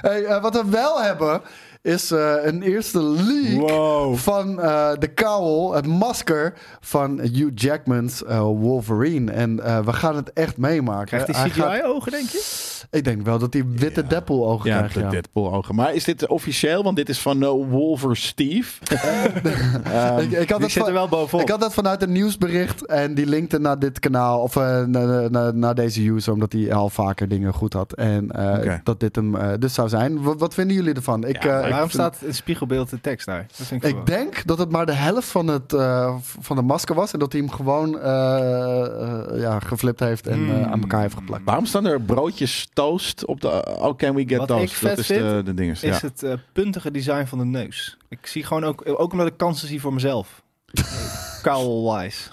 Hey, 0.00 0.24
eh, 0.24 0.42
wat 0.42 0.54
we 0.54 0.70
wel 0.70 1.02
hebben, 1.02 1.40
is 1.82 2.10
eh, 2.10 2.32
een 2.42 2.62
eerste 2.62 3.02
leak 3.02 3.70
Wow. 3.70 4.16
van 4.16 4.60
eh, 4.60 4.90
de 4.98 5.14
cowl, 5.14 5.74
het 5.74 5.86
masker 5.86 6.52
van 6.80 7.20
Hugh 7.20 7.50
Jackman's 7.54 8.24
eh, 8.24 8.40
Wolverine. 8.40 9.32
En 9.32 9.60
eh, 9.64 9.78
we 9.84 9.92
gaan 9.92 10.16
het 10.16 10.32
echt 10.32 10.56
meemaken. 10.56 11.06
Krijgt 11.06 11.26
hij 11.36 11.48
CGI-ogen, 11.48 12.12
denk 12.12 12.28
je? 12.28 12.66
ik 12.90 13.04
denk 13.04 13.22
wel 13.24 13.38
dat 13.38 13.52
hij 13.52 13.64
witte 13.68 14.00
Ja. 14.02 14.08
Deadpool 14.08 14.48
ogen 14.50 14.70
Ja, 14.70 14.76
krijgt. 14.76 14.94
de 14.94 15.00
Ja. 15.00 15.10
Deadpool 15.10 15.52
ogen. 15.52 15.74
Maar 15.74 15.94
is 15.94 16.04
dit 16.04 16.26
officieel? 16.26 16.82
Want 16.82 16.96
dit 16.96 17.08
is 17.08 17.18
van 17.18 17.42
uh, 17.42 17.48
Wolver 17.48 18.16
Steve. 18.16 18.80
Ehm, 19.84 20.18
ik, 20.18 20.30
ik, 20.30 20.50
had 20.50 20.58
Die 20.60 20.68
dat 20.68 20.70
er 20.76 20.84
van, 20.84 20.92
wel 20.92 21.08
bovenop. 21.08 21.40
ik 21.44 21.48
had 21.50 21.60
dat 21.60 21.74
vanuit 21.74 22.02
een 22.02 22.12
nieuwsbericht 22.12 22.86
en 22.86 23.14
die 23.14 23.26
linkte 23.26 23.58
naar 23.58 23.78
dit 23.78 23.98
kanaal 23.98 24.40
of 24.40 24.56
eh, 24.56 24.82
naar, 24.84 25.30
naar, 25.30 25.54
naar 25.54 25.74
deze 25.74 26.08
user 26.10 26.32
omdat 26.32 26.52
hij 26.52 26.72
al 26.74 26.88
vaker 26.88 27.28
dingen 27.28 27.52
goed 27.52 27.72
had 27.72 27.92
en 27.92 28.30
eh, 28.30 28.74
dat 28.84 29.00
dit 29.00 29.16
hem 29.16 29.36
dus 29.58 29.74
zou 29.74 29.88
zijn. 29.88 30.22
Wat, 30.22 30.40
wat 30.40 30.54
vinden 30.54 30.76
jullie 30.76 30.94
ervan? 30.94 31.24
Ik, 31.24 31.42
Ja, 31.42 31.67
Waarom 31.70 31.90
staat 31.90 32.16
in 32.22 32.34
spiegelbeeld 32.34 32.90
de 32.90 33.00
tekst 33.00 33.26
daar? 33.26 33.46
Dat 33.56 33.66
vind 33.66 33.84
ik, 33.84 33.96
Ik 33.96 34.06
denk 34.06 34.46
dat 34.46 34.58
het 34.58 34.70
maar 34.70 34.86
de 34.86 34.92
helft 34.92 35.28
van, 35.28 35.46
het, 35.48 35.72
eh, 35.72 36.14
van 36.40 36.56
de 36.56 36.62
masker 36.62 36.94
was. 36.94 37.12
En 37.12 37.18
dat 37.18 37.32
hij 37.32 37.40
hem 37.40 37.50
gewoon 37.50 37.98
eh, 38.00 38.80
eh, 39.34 39.40
ja, 39.40 39.58
geflipt 39.60 40.00
heeft 40.00 40.26
en 40.26 40.38
Hmm. 40.44 40.64
aan 40.72 40.80
elkaar 40.80 41.00
heeft 41.00 41.14
geplakt. 41.14 41.44
Waarom 41.44 41.66
staan 41.66 41.86
er 41.86 42.00
broodjes 42.00 42.68
toast 42.72 43.24
op 43.24 43.40
de... 43.40 43.76
Oh, 43.78 43.96
can 43.96 44.14
we 44.14 44.24
get 44.28 44.38
Wat 44.38 44.48
toast? 44.48 44.62
ik 44.62 44.70
vet 44.78 44.88
dat 44.90 44.98
is 44.98 45.06
de, 45.06 45.14
vind, 45.14 45.46
de 45.46 45.54
dinges. 45.54 45.82
is 45.82 46.00
Ja. 46.00 46.06
het 46.08 46.22
eh, 46.22 46.32
puntige 46.52 46.90
design 46.90 47.24
van 47.24 47.38
de 47.38 47.44
neus. 47.44 47.96
Ik 48.08 48.26
zie 48.26 48.44
gewoon 48.44 48.64
ook, 48.64 48.82
ook 48.84 49.12
omdat 49.12 49.26
ik 49.26 49.36
kansen 49.36 49.68
zie 49.68 49.80
voor 49.80 49.92
mezelf. 49.94 50.42
Cowl-wise. 51.42 52.28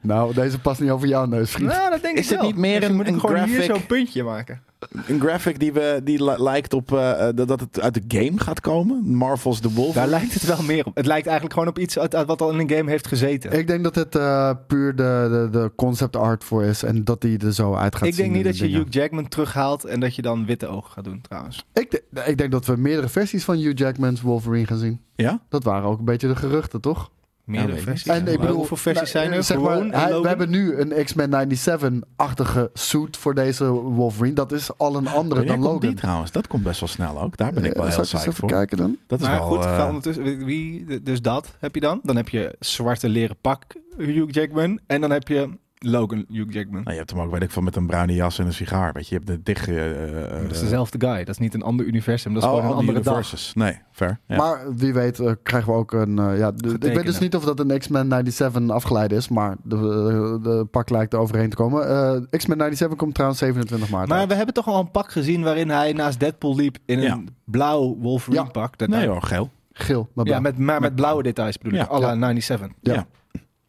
Nou, 0.00 0.34
deze 0.34 0.58
past 0.58 0.80
niet 0.80 0.90
over 0.90 1.08
jouw 1.08 1.24
neus, 1.24 1.50
vriend. 1.50 1.70
Nou, 1.70 1.90
dat 1.90 2.02
denk 2.02 2.18
Is 2.18 2.30
ik 2.32 2.38
wel. 2.38 2.46
niet 2.46 2.56
meer 2.56 2.80
Dus 2.80 2.88
een- 2.88 2.94
moet 2.94 3.06
ik 3.06 3.14
een 3.14 3.20
gewoon 3.20 3.36
hier 3.36 3.46
graphic? 3.54 3.74
zo'n 3.74 3.86
puntje 3.86 4.22
maken. 4.22 4.62
Een 5.06 5.20
graphic 5.20 5.58
die, 5.58 5.72
we, 5.72 6.00
die 6.04 6.24
li- 6.24 6.42
lijkt 6.42 6.72
op 6.74 6.92
eh, 6.92 7.28
dat 7.34 7.48
dat 7.48 7.60
het 7.60 7.80
uit 7.80 7.94
de 7.94 8.18
game 8.20 8.40
gaat 8.40 8.60
komen. 8.60 9.16
Marvel's 9.16 9.60
The 9.60 9.72
Wolf. 9.72 9.94
Daar 9.94 10.08
lijkt 10.08 10.34
het 10.34 10.44
wel 10.46 10.62
meer 10.62 10.84
op. 10.86 10.94
Het 10.96 11.06
lijkt 11.06 11.26
eigenlijk 11.26 11.54
gewoon 11.54 11.68
op 11.68 11.78
iets 11.78 11.98
uit, 11.98 12.14
uit 12.14 12.26
wat 12.26 12.40
al 12.42 12.50
in 12.52 12.58
een 12.58 12.70
game 12.76 12.90
heeft 12.90 13.06
gezeten. 13.06 13.52
Ik, 13.52 13.58
Ik 13.58 13.66
denk 13.66 13.84
dat 13.84 13.94
het 13.94 14.14
eh, 14.16 14.50
puur 14.66 14.96
de, 14.96 15.48
de, 15.52 15.58
de 15.58 15.72
concept 15.76 16.16
art 16.16 16.44
voor 16.44 16.62
is. 16.64 16.82
En 16.82 17.04
dat 17.04 17.20
die 17.20 17.38
er 17.38 17.54
zo 17.54 17.74
uit 17.74 17.96
gaat 17.96 18.04
zien. 18.14 18.16
denk 18.16 18.34
niet 18.34 18.44
dat 18.44 18.56
je 18.58 18.64
dingen. 18.64 18.78
Hugh 18.78 18.92
Jackman 18.92 19.28
terughaalt 19.28 19.84
en 19.84 20.00
dat 20.00 20.14
je 20.14 20.22
dan 20.22 20.46
witte 20.46 20.66
ogen 20.66 20.90
gaat 20.92 21.04
doen 21.04 21.20
trouwens. 21.20 21.64
Ik, 21.72 21.90
de- 22.10 22.22
ik 22.26 22.38
denk 22.38 22.50
dat 22.52 22.66
we 22.66 22.76
meerdere 22.76 23.08
versies 23.08 23.44
van 23.44 23.56
Hugh 23.56 23.78
Jackman's 23.78 24.20
Wolverine 24.20 24.66
gaan 24.66 24.78
zien. 24.78 25.00
Ja? 25.16 25.40
Dat 25.48 25.64
waren 25.64 25.88
ook 25.88 25.98
een 25.98 26.04
beetje 26.04 26.28
de 26.28 26.36
geruchten, 26.36 26.80
toch? 26.80 27.10
Meerdere 27.44 27.78
versies. 27.78 28.06
En 28.12 28.26
ik 28.28 28.40
bedoel, 28.40 28.56
hoeveel 28.56 28.76
versies 28.76 29.12
nou, 29.12 29.26
zijn 29.26 29.32
er? 29.38 29.44
Zeg 29.44 29.58
maar, 29.60 29.78
hij- 29.84 30.20
we 30.20 30.28
hebben 30.28 30.50
nu 30.50 30.76
een 30.78 31.04
X-Men 31.04 31.30
97-achtige 31.30 32.70
suit 32.72 33.16
voor 33.16 33.34
deze 33.34 33.64
Wolverine. 33.70 34.34
Dat 34.34 34.52
is 34.52 34.78
al 34.78 34.96
een 34.96 35.06
andere 35.08 35.40
dan 35.44 35.54
komt 35.54 35.64
Logan. 35.66 35.80
die 35.80 35.94
trouwens? 35.94 36.32
Dat 36.32 36.46
komt 36.46 36.62
best 36.62 36.80
wel 36.80 36.88
snel 36.88 37.20
ook. 37.20 37.36
Daar 37.36 37.52
ben 37.52 37.64
ik 37.64 37.72
wel 37.74 37.82
Eh, 37.84 37.88
heel 37.88 37.92
ik 37.92 37.98
eens 37.98 38.08
psyched 38.08 38.26
even 38.28 38.40
voor. 38.40 38.48
kijken 38.48 38.76
dan? 38.76 38.96
Dat 39.06 39.20
is 39.20 39.26
maar 39.26 39.38
wel... 39.38 39.46
goed, 39.46 39.64
ga 39.64 39.86
ondertussen, 39.86 40.44
wie, 40.44 41.00
dus 41.02 41.22
dat 41.22 41.56
heb 41.58 41.74
je 41.74 41.80
dan. 41.80 42.00
Dan 42.02 42.16
heb 42.16 42.28
je 42.28 42.56
zwarte 42.60 43.08
leren 43.08 43.36
pak 43.40 43.62
Hugh 43.96 44.32
Jackman. 44.34 44.78
En 44.86 45.00
dan 45.00 45.10
heb 45.10 45.28
je 45.28 45.48
Logan 45.86 46.24
Hugh 46.28 46.52
Jackman. 46.52 46.80
nou, 46.82 46.90
je 46.92 46.96
hebt 46.98 47.10
hem 47.10 47.20
ook, 47.20 47.30
weet 47.30 47.42
ik 47.42 47.50
veel, 47.50 47.62
met 47.62 47.76
een 47.76 47.86
bruine 47.86 48.14
jas 48.14 48.38
en 48.38 48.46
een 48.46 48.52
sigaar. 48.52 48.92
Weet 48.92 49.08
je, 49.08 49.14
je 49.14 49.20
hebt 49.24 49.44
de 49.44 49.52
dicht... 49.52 49.68
eh, 49.68 50.42
dat 50.42 50.50
is 50.50 50.60
dezelfde 50.60 51.06
guy. 51.06 51.18
Dat 51.18 51.28
is 51.28 51.38
niet 51.38 51.54
een 51.54 51.62
ander 51.62 51.86
universum. 51.86 52.34
Dat 52.34 52.42
is 52.42 52.48
oh, 52.48 52.54
gewoon 52.54 52.70
een 52.70 52.76
andere 52.76 53.00
dag. 53.00 53.12
universes. 53.14 53.54
Nee, 53.54 53.78
fair. 53.92 54.18
Ja. 54.26 54.36
Maar 54.36 54.74
wie 54.76 54.92
weet 54.94 55.18
eh, 55.20 55.32
krijgen 55.42 55.72
we 55.72 55.78
ook 55.78 55.92
een... 55.92 56.18
eh, 56.18 56.38
ja, 56.38 56.50
de- 56.50 56.72
ik 56.72 56.94
weet 56.94 57.04
dus 57.06 57.18
niet 57.18 57.34
of 57.36 57.44
dat 57.44 57.60
een 57.60 57.78
X-Men 57.78 58.08
97 58.08 58.70
afgeleid 58.70 59.12
is. 59.12 59.28
Maar 59.28 59.56
de, 59.62 59.76
de, 59.76 60.38
de 60.42 60.64
pak 60.70 60.90
lijkt 60.90 61.12
er 61.12 61.18
overheen 61.18 61.50
te 61.50 61.56
komen. 61.56 61.88
Eh, 61.88 62.12
X-Men 62.30 62.56
97 62.58 62.96
komt 62.98 63.14
trouwens 63.14 63.40
27 63.40 63.90
maart 63.90 64.08
Maar 64.08 64.18
uit. 64.18 64.28
we 64.28 64.34
hebben 64.34 64.54
toch 64.54 64.66
al 64.66 64.80
een 64.80 64.90
pak 64.90 65.10
gezien 65.12 65.42
waarin 65.42 65.70
hij 65.70 65.92
naast 65.92 66.20
Deadpool 66.20 66.56
liep 66.56 66.76
in 66.86 66.98
een 66.98 67.28
blauw 67.44 67.96
Wolverine 68.00 68.42
Ja. 68.44 68.50
pak. 68.50 68.78
Dat 68.78 68.88
nee 68.88 69.08
hoor, 69.08 69.22
geel. 69.22 69.50
Geel. 69.72 70.08
Maar 70.14 70.26
ja, 70.26 70.40
met, 70.40 70.58
maar 70.58 70.80
met 70.80 70.94
blauwe 70.94 71.22
details 71.22 71.58
bedoel 71.58 71.78
ik. 71.80 71.86
Ja. 71.86 71.94
à 71.94 71.98
la 72.00 72.08
Ja. 72.12 72.14
97. 72.40 72.68
Ja. 72.80 73.06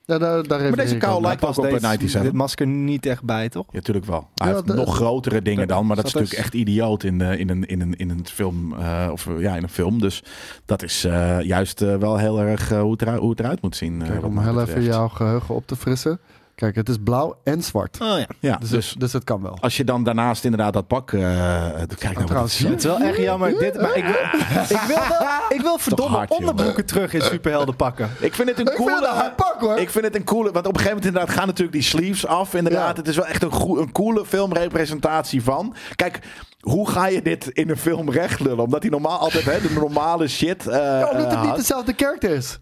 Ja. 0.06 0.18
Daar, 0.18 0.48
daar 0.48 0.60
Maar 0.62 0.76
deze 0.76 0.98
kou 0.98 1.22
lijkt 1.22 1.44
ook 1.44 1.50
op 1.50 1.56
Past 1.56 1.58
een 1.58 1.64
deze- 1.64 1.80
97. 1.88 2.22
dit 2.22 2.34
masker 2.34 2.68
niet 2.68 3.06
echt 3.06 3.24
bij, 3.24 3.50
toch? 3.50 3.66
Ja, 3.70 3.76
natuurlijk 3.76 4.06
wel. 4.06 4.28
Hij 4.36 4.48
Ja, 4.48 4.54
heeft 4.54 4.66
nog 4.76 4.96
grotere 4.96 5.42
dingen 5.42 5.68
dan, 5.68 5.86
maar 5.86 5.96
dat 5.96 6.06
is 6.06 6.14
natuurlijk 6.14 6.40
echt 6.40 6.54
idioot 6.54 7.04
in, 7.04 7.18
de, 7.18 7.38
in, 7.38 7.50
een, 7.50 7.66
in, 7.66 7.82
een, 7.82 7.96
in 7.96 8.10
een 8.10 8.26
film. 8.28 8.74
eh, 8.74 9.08
of 9.12 9.28
ja, 9.40 9.56
in 9.56 9.64
een 9.64 9.70
film. 9.70 10.00
Dus 10.02 10.24
dat 10.66 10.84
is 10.84 11.04
eh, 11.04 11.42
juist 11.42 11.82
eh, 11.82 11.96
wel 11.96 12.18
heel 12.18 12.40
erg 12.42 12.70
hoe, 12.70 12.92
het 12.92 13.02
eruit, 13.02 13.20
hoe 13.20 13.30
het 13.30 13.40
eruit 13.40 13.62
moet 13.62 13.76
zien. 13.76 14.02
eh, 14.02 14.08
Kijk, 14.10 14.26
om 14.26 14.40
heel 14.40 14.62
even 14.62 14.84
jouw 14.84 15.08
geheugen 15.08 15.56
op 15.56 15.68
te 15.68 15.76
frissen. 15.76 16.20
Kijk, 16.56 16.76
het 16.76 16.90
is 16.90 16.96
blauw 17.04 17.38
en 17.44 17.64
zwart. 17.64 17.98
Oh 18.02 18.18
ja. 18.18 18.26
Ja, 18.40 18.56
Dus, 18.58 18.70
dus, 18.70 18.96
dus 18.98 19.14
het 19.14 19.24
kan 19.24 19.42
wel. 19.42 19.58
als 19.62 19.78
je 19.78 19.84
dan 19.84 20.04
daarnaast 20.04 20.44
inderdaad 20.44 20.74
dat 20.74 20.88
pak... 20.88 21.12
eh 21.14 21.20
kijk 21.22 22.02
nou, 22.02 22.14
wat 22.16 22.26
trouwens, 22.28 22.58
het 22.58 22.78
is 22.78 22.84
wel 22.84 23.00
echt 23.00 23.18
jammer. 23.18 23.60
Dit, 23.60 23.82
maar 23.82 23.96
ik 23.98 24.04
wil, 24.04 24.14
ik 24.78 24.82
wil, 24.88 24.98
wel, 25.10 25.28
ik 25.58 25.62
wil 25.62 25.78
verdomme 25.78 26.18
hard, 26.18 26.32
onderbroeken 26.32 26.86
terug 26.86 27.14
in 27.14 27.22
superhelden 27.22 27.76
pakken. 27.76 28.10
Ik 28.20 28.34
vind 28.34 28.50
het 28.50 28.60
een 28.60 28.66
Ik 28.68 28.74
coole... 28.76 29.34
pak 29.36 29.56
hoor. 29.60 29.78
Ik 29.78 29.90
vind 29.90 30.06
het 30.06 30.16
een 30.16 30.24
coole, 30.24 30.52
want 30.52 30.68
op 30.68 30.74
een 30.74 30.80
gegeven 30.80 30.96
moment 30.98 31.06
inderdaad 31.06 31.36
gaan 31.38 31.48
natuurlijk 31.48 31.78
die 31.78 31.86
sleeves 31.86 32.26
af. 32.26 32.54
Inderdaad, 32.54 32.90
Ja. 32.92 32.96
het 32.96 33.08
is 33.08 33.16
wel 33.16 33.26
echt 33.26 33.44
een, 33.44 33.52
een 33.80 33.92
coole 33.92 34.26
filmrepresentatie 34.26 35.44
van. 35.44 35.76
Kijk, 35.96 36.20
hoe 36.60 36.90
ga 36.90 37.08
je 37.08 37.22
dit 37.22 37.48
in 37.48 37.70
een 37.70 37.78
film 37.78 38.12
rechtlullen? 38.12 38.64
Omdat 38.64 38.82
hij 38.82 38.92
normaal 38.92 39.18
altijd 39.20 39.46
hè, 39.46 39.62
de 39.62 39.72
normale 39.74 40.28
shit 40.28 40.68
eh 40.68 40.76
Ja, 40.78 41.10
omdat 41.10 41.26
eh, 41.26 41.30
het 41.32 41.40
niet 41.40 41.48
had. 41.50 41.58
dezelfde 41.58 41.94
character 41.96 42.30
is. 42.30 42.60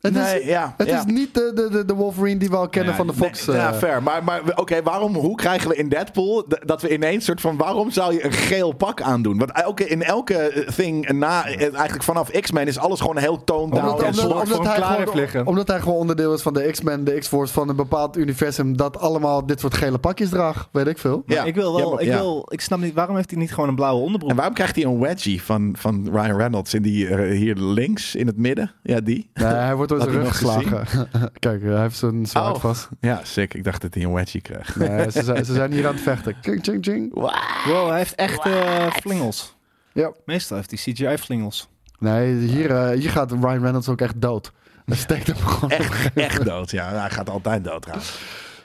Het 0.00 0.12
Nee, 0.12 0.40
is, 0.40 0.46
ja, 0.46 0.74
het 0.76 0.88
ja. 0.88 0.98
is 0.98 1.04
niet 1.04 1.34
de, 1.34 1.68
de, 1.72 1.84
de, 1.84 1.94
Wolverine 1.94 2.38
die 2.38 2.48
we 2.48 2.56
al 2.56 2.68
kennen 2.68 2.90
Ja, 2.90 2.96
van 2.96 3.06
de 3.06 3.12
Fox. 3.12 3.46
nee, 3.46 3.56
ja, 3.56 3.72
eh, 3.72 3.78
fair. 3.78 4.02
Maar, 4.02 4.24
maar 4.24 4.40
oké, 4.54 4.82
waarom, 4.82 5.14
hoe 5.14 5.36
krijgen 5.36 5.68
we 5.68 5.76
in 5.76 5.88
Deadpool 5.88 6.44
dat 6.64 6.82
we 6.82 6.92
ineens 6.92 7.24
soort 7.24 7.40
van, 7.40 7.56
waarom 7.56 7.90
zou 7.90 8.12
je 8.14 8.24
een 8.24 8.32
geel 8.32 8.72
pak 8.72 9.02
aandoen? 9.02 9.38
Want 9.38 9.52
elke, 9.52 9.88
in 9.88 10.02
elke 10.02 10.34
eh, 10.34 10.68
thing 10.68 11.08
na, 11.12 11.46
eh, 11.46 11.60
eigenlijk 11.74 12.02
vanaf 12.02 12.30
X-Men 12.30 12.66
is 12.66 12.78
alles 12.78 13.00
gewoon 13.00 13.16
heel 13.16 13.44
toned 13.44 13.72
down. 13.72 13.86
omdat, 13.88 14.02
en 14.02 14.08
omdat, 14.08 14.24
omdat 14.42 14.48
hem 14.48 14.66
hij 14.66 14.74
klaar 14.76 14.86
gewoon, 14.88 15.00
heeft 15.00 15.14
liggen. 15.14 15.46
omdat 15.46 15.68
hij 15.68 15.80
gewoon 15.80 15.96
onderdeel 15.98 16.34
is 16.34 16.42
van 16.42 16.54
de 16.54 16.70
X-Men, 16.70 17.04
de 17.04 17.18
X-Force 17.18 17.52
van 17.52 17.68
een 17.68 17.76
bepaald 17.76 18.16
universum 18.16 18.76
dat 18.76 18.98
allemaal 18.98 19.46
dit 19.46 19.60
soort 19.60 19.74
gele 19.74 19.98
pakjes 19.98 20.28
draagt. 20.28 20.68
Weet 20.72 20.86
ik 20.86 20.98
veel. 20.98 21.22
Ja. 21.26 21.44
ik 21.44 21.54
wil 21.54 21.72
wel, 21.76 21.84
Ja, 21.88 21.90
maar- 21.94 22.02
ik, 22.02 22.08
ja. 22.08 22.16
wil, 22.18 22.46
ik 22.50 22.60
snap 22.60 22.78
niet, 22.80 22.94
waarom 22.94 23.16
heeft 23.16 23.30
hij 23.30 23.40
niet 23.40 23.54
gewoon 23.54 23.68
een 23.68 23.74
blauwe 23.74 24.02
onderbroek? 24.02 24.30
En 24.30 24.36
waarom 24.36 24.54
krijgt 24.54 24.76
hij 24.76 24.84
een 24.84 25.00
wedgie 25.00 25.42
van, 25.42 25.74
van 25.78 26.08
Ryan 26.12 26.36
Reynolds 26.36 26.74
in 26.74 26.82
die 26.82 27.14
hier 27.30 27.54
links 27.56 28.14
in 28.14 28.26
het 28.26 28.36
midden? 28.36 28.72
Ja, 28.82 29.00
die. 29.00 29.30
Nee, 29.34 29.46
hij 29.46 29.74
wordt 29.76 29.87
door 29.88 30.00
zijn 30.00 30.10
rug 30.10 30.28
geslagen. 30.28 30.86
Kijk, 31.38 31.62
hij 31.62 31.80
heeft 31.80 31.96
zijn 31.96 32.26
zwaard 32.26 32.54
Oh. 32.54 32.60
vast. 32.60 32.88
Ja, 33.00 33.20
sick. 33.22 33.54
Ik 33.54 33.64
dacht 33.64 33.82
dat 33.82 33.94
hij 33.94 34.02
een 34.02 34.12
wedgie 34.12 34.40
kreeg. 34.40 34.76
Nee, 34.76 35.10
ze, 35.10 35.22
zijn, 35.22 35.44
ze 35.44 35.52
zijn 35.54 35.72
hier 35.72 35.86
aan 35.86 35.92
het 35.94 36.02
vechten. 36.02 36.36
Ching, 36.42 36.64
ching, 36.64 36.84
ching. 36.84 37.14
Wow, 37.14 37.88
hij 37.88 37.98
heeft 37.98 38.14
echt 38.14 38.44
eh, 38.46 38.90
flingels. 38.92 39.56
Ja. 39.92 40.12
Meestal 40.24 40.56
heeft 40.56 40.70
hij 40.70 40.78
CGI-flingels. 40.92 41.68
Nee, 41.98 42.34
hier, 42.34 42.70
eh, 42.70 42.98
hier 42.98 43.10
gaat 43.10 43.32
Ryan 43.32 43.60
Reynolds 43.62 43.88
ook 43.88 44.00
echt 44.00 44.20
dood. 44.20 44.52
Hij 44.84 44.96
steekt 44.96 45.26
hem 45.26 45.36
gewoon. 45.36 45.70
Echt, 45.70 46.10
echt 46.14 46.44
dood. 46.44 46.70
Ja, 46.70 46.88
hij 47.00 47.10
gaat 47.10 47.30
altijd 47.30 47.64
dood 47.64 47.82
trouwens. 47.82 48.18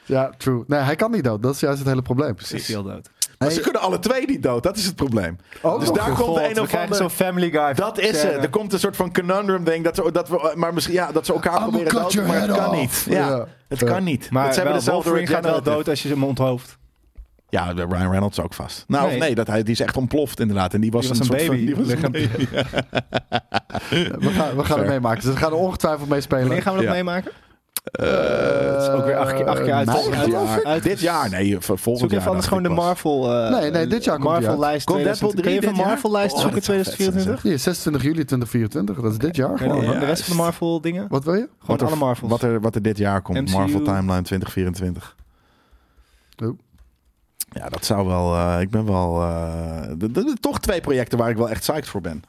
Ja, 0.05 0.31
true. 0.37 0.63
Nee, 0.67 0.79
hij 0.79 0.95
kan 0.95 1.11
niet 1.11 1.23
dood. 1.23 1.43
Dat 1.43 1.53
is 1.53 1.59
juist 1.59 1.79
het 1.79 1.87
hele 1.87 2.01
probleem. 2.01 2.35
Is 2.51 2.67
hij 2.67 2.77
al 2.77 2.83
dood? 2.83 3.09
Maar 3.43 3.51
Hey. 3.51 3.61
ze 3.63 3.69
kunnen 3.69 3.81
alle 3.81 3.99
twee 3.99 4.25
niet 4.25 4.43
dood. 4.43 4.63
Dat 4.63 4.77
is 4.77 4.85
het 4.85 4.95
probleem. 4.95 5.37
Ook 5.61 5.79
dus 5.79 5.91
daar 5.91 6.07
een 6.07 6.13
komt 6.13 6.27
God, 6.27 6.37
een 6.37 6.59
of 6.61 6.73
andere... 6.75 6.95
zo'n 6.95 7.09
Family 7.09 7.49
Guy. 7.49 7.73
Dat 7.73 7.99
is 7.99 8.17
scène. 8.19 8.31
het. 8.33 8.43
Er 8.43 8.49
komt 8.49 8.73
een 8.73 8.79
soort 8.79 8.95
van 8.95 9.13
conundrum 9.13 9.63
ding. 9.63 9.83
Dat, 9.83 9.95
ze- 9.95 10.11
dat 10.11 10.29
we, 10.29 10.51
maar 10.55 10.73
misschien, 10.73 10.95
ja, 10.95 11.11
dat 11.11 11.25
ze 11.25 11.33
elkaar 11.33 11.53
I'ma 11.53 11.67
proberen 11.67 11.93
dood 11.93 12.15
maar 12.27 12.41
het 12.41 12.51
kan 12.51 12.69
off. 12.69 12.75
niet. 12.79 13.05
Ja, 13.15 13.27
Ja. 13.27 13.45
Het 13.67 13.79
Ja. 13.79 13.87
kan 13.87 14.03
niet. 14.03 14.29
Maar 14.31 14.45
het 14.45 14.53
zijn 14.53 14.65
wel, 14.65 14.73
we 14.75 14.79
dezelfde 14.79 15.09
Wolverine 15.09 15.35
gaat 15.35 15.45
wel 15.51 15.61
dood 15.63 15.89
als 15.89 16.03
je 16.03 16.09
hem 16.09 16.23
onthoofd. 16.23 16.77
Ja, 17.49 17.73
de 17.73 17.85
Ryan 17.89 18.09
Reynolds 18.11 18.39
ook 18.39 18.53
vast. 18.53 18.83
Nou, 18.87 19.07
Nee. 19.09 19.19
nee, 19.19 19.35
dat 19.35 19.47
hij, 19.47 19.63
die 19.63 19.73
is 19.73 19.79
echt 19.79 19.97
ontploft 19.97 20.39
inderdaad. 20.39 20.73
En 20.73 20.81
die 20.81 20.91
was, 20.91 21.01
Die 21.01 21.09
was 21.09 21.27
een, 21.27 21.33
een 21.33 21.39
soort 21.39 21.49
baby. 21.49 21.73
Van, 21.73 21.83
die 21.83 21.85
was 21.85 22.03
een 22.03 22.11
Lichaam. 22.11 22.47
baby. 23.89 24.25
We 24.25 24.31
gaan, 24.31 24.55
we 24.55 24.63
gaan 24.63 24.79
het 24.79 24.87
meemaken. 24.87 25.21
Dus 25.23 25.31
we 25.33 25.37
gaan 25.39 25.51
er 25.51 25.57
ongetwijfeld 25.57 26.09
mee 26.09 26.21
spelen. 26.21 26.43
Wanneer 26.43 26.61
gaan 26.61 26.73
we 26.73 26.79
dat 26.79 26.87
Ja. 26.87 26.93
meemaken? 26.95 27.31
Eh, 27.83 28.05
Het 28.73 28.81
is 28.81 28.87
ook 28.89 29.05
weer 29.05 29.17
acht 29.17 29.33
keer, 29.33 29.45
acht 29.47 29.61
keer 29.63 29.73
uit. 29.73 29.85
mei, 29.85 29.97
uit- 30.11 30.23
geloof 30.23 30.55
ik. 30.57 30.63
uit- 30.63 30.83
dit 30.83 30.99
jaar, 30.99 31.29
nee, 31.29 31.59
v- 31.59 31.65
volgend 31.65 31.83
Zoek 31.99 31.99
jaar. 31.99 32.19
even 32.19 32.31
anders 32.31 32.33
dacht 32.33 32.47
gewoon 32.47 32.63
de 32.63 32.69
ik 32.69 32.75
pas. 32.75 32.85
Marvel... 32.85 33.33
eh, 33.43 33.59
Nee, 33.61 33.71
nee, 33.71 33.87
dit 33.87 34.03
jaar 34.03 34.15
komt 34.19 34.27
die 34.27 34.35
uit. 34.35 34.43
Marvel-lijst. 34.45 34.85
Komt 34.85 34.97
2000 34.99 35.03
Deadpool 35.03 35.29
Kun 35.29 35.37
je 35.37 35.43
3 35.43 35.55
even 35.55 35.67
dit 35.69 35.77
jaar? 35.77 35.87
Marvel-lijst 35.87 36.33
Oh, 36.35 36.39
zoeken 36.41 36.55
dat 36.59 36.65
zou 36.65 36.77
vet 36.77 36.85
zijn, 36.85 36.95
2024? 36.97 37.51
Hier, 37.51 37.59
26 37.59 38.01
juli 38.03 38.25
2024. 38.25 39.01
Dat 39.03 39.11
is 39.11 39.17
dit 39.17 39.35
jaar. 39.35 39.57
Gewoon. 39.57 39.79
de, 39.79 39.85
Ja, 39.85 39.99
de 39.99 40.05
rest 40.05 40.23
van 40.23 40.35
de 40.35 40.41
juist. 40.41 40.59
Marvel 40.59 40.81
dingen? 40.81 41.05
Wat 41.09 41.23
wil 41.23 41.33
je? 41.33 41.39
Gewoon 41.39 41.49
Wat 41.65 41.81
er- 41.81 41.87
alle 41.87 41.95
Marvels. 41.95 42.31
Wat 42.31 42.41
er, 42.41 42.61
wat 42.61 42.75
er 42.75 42.81
dit 42.81 42.97
jaar 42.97 43.21
komt. 43.21 43.41
MCU. 43.41 43.51
Marvel 43.57 43.81
Timeline 43.81 44.21
2024. 44.21 45.15
Oh. 46.43 46.57
Ja, 47.49 47.69
dat 47.69 47.85
zou 47.85 48.07
wel... 48.07 48.35
eh, 48.35 48.57
ik 48.61 48.69
ben 48.69 48.85
wel... 48.85 49.21
eh, 49.21 50.33
toch 50.39 50.59
twee 50.59 50.81
projecten 50.81 51.17
waar 51.17 51.29
ik 51.29 51.37
wel 51.37 51.49
echt 51.49 51.59
psyched 51.59 51.87
voor 51.87 52.01
ben. 52.01 52.23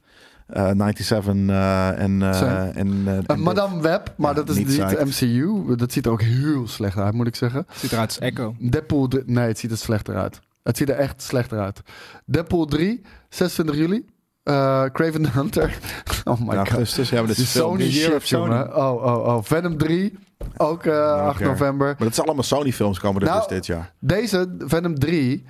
Eh 0.47 0.71
97 0.71 1.27
eh, 1.27 1.29
en... 1.29 1.51
eh, 1.51 1.89
en, 1.99 2.23
eh, 2.23 2.77
en 2.77 3.05
Uh, 3.31 3.37
Madame 3.37 3.81
Web, 3.81 4.13
maar 4.17 4.29
Ja, 4.37 4.43
dat 4.43 4.57
is 4.57 4.57
niet. 4.57 5.05
MCU. 5.05 5.77
Dat 5.77 5.93
ziet 5.93 6.07
er 6.07 6.13
ook 6.13 6.23
heel 6.23 6.69
slecht 6.69 6.97
uit, 6.99 7.15
moet 7.15 7.27
ik 7.27 7.37
zeggen. 7.37 7.67
Ziet 7.75 7.93
eruit 7.93 8.09
als 8.09 8.19
Echo. 8.19 8.55
Deadpool 8.59 9.09
3, 9.09 9.23
nee, 9.27 9.47
het 9.47 9.59
ziet 9.59 9.71
er 9.71 9.77
slechter 9.77 10.17
uit. 10.17 10.41
Het 10.63 10.77
ziet 10.77 10.89
er 10.89 10.97
echt 10.97 11.23
slechter 11.23 11.59
uit. 11.61 11.81
Deadpool 12.27 12.65
3, 12.67 13.01
26 13.29 13.77
juli. 13.77 14.05
Eh 14.43 14.85
Craven 14.93 15.23
the 15.23 15.31
Hunter. 15.31 15.79
Oh 16.25 16.41
my 16.41 16.55
Ja, 16.55 16.59
god. 16.59 16.69
augustus. 16.69 17.09
Ja, 17.11 17.19
maar 17.19 17.27
dat 17.27 17.37
Die 17.37 17.45
is 17.45 17.51
veel. 17.51 17.63
Sony 17.63 17.91
shit, 17.91 18.15
of 18.15 18.25
jongen. 18.25 18.77
Oh, 18.77 19.05
oh, 19.05 19.27
oh. 19.27 19.39
Venom 19.43 19.79
3, 19.79 20.19
ook 20.57 20.85
eh 20.85 21.13
8 21.13 21.35
Oké. 21.41 21.49
november. 21.49 21.87
Maar 21.87 21.97
dat 22.07 22.15
zijn 22.15 22.27
allemaal 22.27 22.45
Sony 22.45 22.73
films 22.73 22.99
komen 23.01 23.23
er 23.23 23.29
Nou, 23.29 23.39
dus 23.39 23.49
dit 23.49 23.67
jaar. 23.67 23.93
Deze, 23.99 24.55
Venom 24.59 24.99
3, 24.99 25.45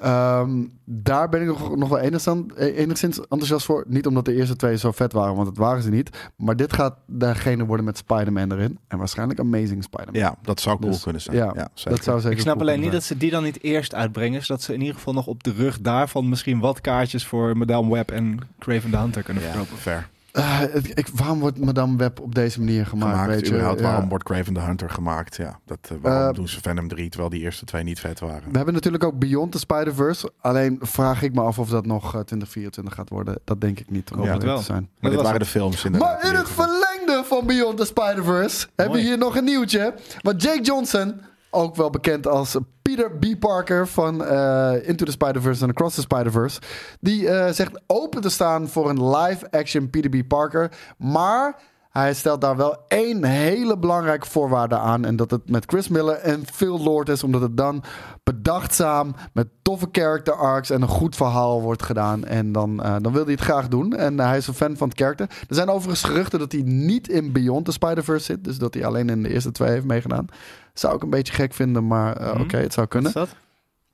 ehm, 0.00 0.64
daar 0.84 1.28
ben 1.28 1.40
ik 1.40 1.46
nog, 1.46 1.76
nog 1.76 1.88
wel 1.88 1.98
enigszins, 1.98 2.54
enigszins 2.56 3.20
enthousiast 3.20 3.66
voor. 3.66 3.84
Niet 3.88 4.06
omdat 4.06 4.24
de 4.24 4.34
eerste 4.34 4.56
twee 4.56 4.76
zo 4.78 4.90
vet 4.92 5.12
waren, 5.12 5.34
want 5.34 5.46
dat 5.46 5.56
waren 5.56 5.82
ze 5.82 5.90
niet. 5.90 6.30
Maar 6.36 6.56
dit 6.56 6.72
gaat 6.72 6.96
degene 7.06 7.64
worden 7.66 7.84
met 7.84 7.96
Spider-Man 7.98 8.52
erin. 8.52 8.78
En 8.88 8.98
waarschijnlijk 8.98 9.40
Amazing 9.40 9.82
Spider-Man. 9.84 10.20
Ja, 10.22 10.36
dat 10.42 10.60
zou 10.60 10.78
cool 10.78 10.90
Dus, 10.92 11.02
kunnen 11.02 11.22
zijn. 11.22 11.36
ja, 11.36 11.52
Ja, 11.54 11.68
zeker. 11.74 11.90
dat 11.90 12.04
zou 12.04 12.20
zeker 12.20 12.36
Ik 12.36 12.42
snap 12.42 12.56
cool 12.56 12.68
alleen 12.68 12.80
niet 12.80 12.92
dat 12.92 13.02
ze 13.02 13.16
die 13.16 13.30
dan 13.30 13.42
niet 13.42 13.62
eerst 13.62 13.94
uitbrengen. 13.94 14.44
Zodat 14.44 14.62
ze 14.62 14.74
in 14.74 14.80
ieder 14.80 14.94
geval 14.94 15.12
nog 15.14 15.26
op 15.26 15.42
de 15.44 15.52
rug 15.52 15.80
daarvan 15.80 16.28
misschien 16.28 16.60
wat 16.60 16.80
kaartjes 16.80 17.26
voor 17.26 17.56
Madame 17.56 17.92
Web 17.92 18.10
en 18.10 18.38
Craven 18.58 18.90
the 18.90 18.96
Hunter 18.96 19.22
kunnen 19.22 19.42
Ja, 19.42 19.48
verkopen. 19.50 19.76
fair. 19.76 20.08
Eh, 20.38 20.62
ik, 20.94 21.08
waarom 21.14 21.38
wordt 21.38 21.58
Madame 21.58 21.96
Web 21.96 22.20
op 22.20 22.34
deze 22.34 22.58
manier 22.58 22.86
gemaakt? 22.86 23.12
gemaakt. 23.12 23.30
weet 23.30 23.46
je? 23.46 23.52
überhaupt, 23.52 23.80
Ja. 23.80 23.86
Waarom 23.86 24.08
wordt 24.08 24.24
Craven 24.24 24.54
the 24.54 24.60
Hunter 24.60 24.90
gemaakt? 24.90 25.36
Ja, 25.36 25.58
dat, 25.66 25.78
eh, 25.82 25.90
waarom 26.00 26.28
Eh, 26.28 26.34
doen 26.34 26.48
ze 26.48 26.60
Venom 26.60 26.88
3 26.88 27.08
terwijl 27.08 27.30
die 27.30 27.40
eerste 27.40 27.64
twee 27.64 27.82
niet 27.82 28.00
vet 28.00 28.20
waren? 28.20 28.50
We 28.50 28.56
hebben 28.56 28.74
natuurlijk 28.74 29.04
ook 29.04 29.18
Beyond 29.18 29.52
the 29.52 29.58
Spider-Verse. 29.58 30.32
Alleen 30.40 30.78
vraag 30.80 31.22
ik 31.22 31.34
me 31.34 31.40
af 31.40 31.58
of 31.58 31.68
dat 31.68 31.86
nog 31.86 32.02
eh, 32.04 32.10
2024 32.10 32.94
gaat 32.94 33.08
worden. 33.08 33.38
Dat 33.44 33.60
denk 33.60 33.80
ik 33.80 33.90
niet, 33.90 34.08
het 34.08 34.42
wel. 34.42 34.58
te 34.58 34.64
zijn. 34.64 34.88
Maar 35.00 35.10
Dat 35.10 35.12
dit 35.12 35.20
waren 35.22 35.40
de 35.40 35.46
films 35.46 35.84
inderdaad. 35.84 36.22
Maar 36.22 36.32
in 36.32 36.38
het 36.38 36.48
verlengde 36.48 37.22
van 37.24 37.46
Beyond 37.46 37.76
the 37.76 37.84
Spider-Verse 37.84 38.66
hebben 38.76 38.96
we 38.96 39.02
hier 39.02 39.18
nog 39.18 39.36
een 39.36 39.44
nieuwtje. 39.44 39.94
Want 40.22 40.42
Jake 40.42 40.60
Johnson, 40.62 41.20
ook 41.50 41.76
wel 41.76 41.90
bekend 41.90 42.26
als 42.26 42.56
Peter 42.82 43.10
B. 43.10 43.38
Parker 43.38 43.88
van 43.88 44.24
eh, 44.24 44.88
Into 44.88 45.04
the 45.04 45.10
Spider-Verse 45.10 45.62
en 45.64 45.70
Across 45.70 45.94
the 45.94 46.00
Spider-Verse, 46.00 46.60
die 47.00 47.28
eh, 47.28 47.52
zegt 47.52 47.80
open 47.86 48.20
te 48.20 48.30
staan 48.30 48.68
voor 48.68 48.88
een 48.88 49.10
live-action 49.10 49.90
Peter 49.90 50.10
B. 50.10 50.28
Parker. 50.28 50.70
Maar 50.96 51.60
hij 51.98 52.14
stelt 52.14 52.40
daar 52.40 52.56
wel 52.56 52.76
één 52.88 53.24
hele 53.24 53.78
belangrijke 53.78 54.26
voorwaarde 54.26 54.78
aan. 54.78 55.04
En 55.04 55.16
dat 55.16 55.30
het 55.30 55.50
met 55.50 55.64
Chris 55.66 55.88
Miller 55.88 56.14
en 56.16 56.46
Phil 56.46 56.80
Lord 56.82 57.08
is. 57.08 57.22
Omdat 57.22 57.40
het 57.40 57.56
dan 57.56 57.82
bedachtzaam 58.22 59.14
met 59.32 59.48
toffe 59.62 59.88
character 59.92 60.34
arcs 60.34 60.70
en 60.70 60.82
een 60.82 60.88
goed 60.88 61.16
verhaal 61.16 61.62
wordt 61.62 61.82
gedaan. 61.82 62.24
En 62.24 62.52
dan, 62.52 62.82
eh, 62.82 62.96
dan 63.00 63.12
wil 63.12 63.22
hij 63.22 63.32
het 63.32 63.40
graag 63.42 63.68
doen. 63.68 63.92
En 63.96 64.18
hij 64.20 64.36
is 64.36 64.46
een 64.46 64.54
fan 64.54 64.76
van 64.76 64.88
het 64.88 64.96
karakter. 64.96 65.26
Er 65.48 65.54
zijn 65.54 65.68
overigens 65.68 66.02
geruchten 66.10 66.38
dat 66.38 66.52
hij 66.52 66.62
niet 66.62 67.08
in 67.08 67.32
Beyond 67.32 67.64
the 67.64 67.72
Spider-Verse 67.72 68.24
zit. 68.24 68.44
Dus 68.44 68.58
dat 68.58 68.74
hij 68.74 68.84
alleen 68.86 69.08
in 69.08 69.22
de 69.22 69.28
eerste 69.32 69.52
twee 69.52 69.70
heeft 69.70 69.84
meegedaan. 69.84 70.26
Zou 70.74 70.94
ik 70.96 71.02
een 71.02 71.10
beetje 71.10 71.32
gek 71.32 71.54
vinden, 71.54 71.86
maar 71.86 72.16
eh, 72.16 72.32
Mhm. 72.32 72.40
oké, 72.40 72.56
het 72.56 72.72
zou 72.72 72.86
Wat 72.86 72.88
kunnen. 72.88 73.08
is 73.08 73.14
dat? 73.14 73.36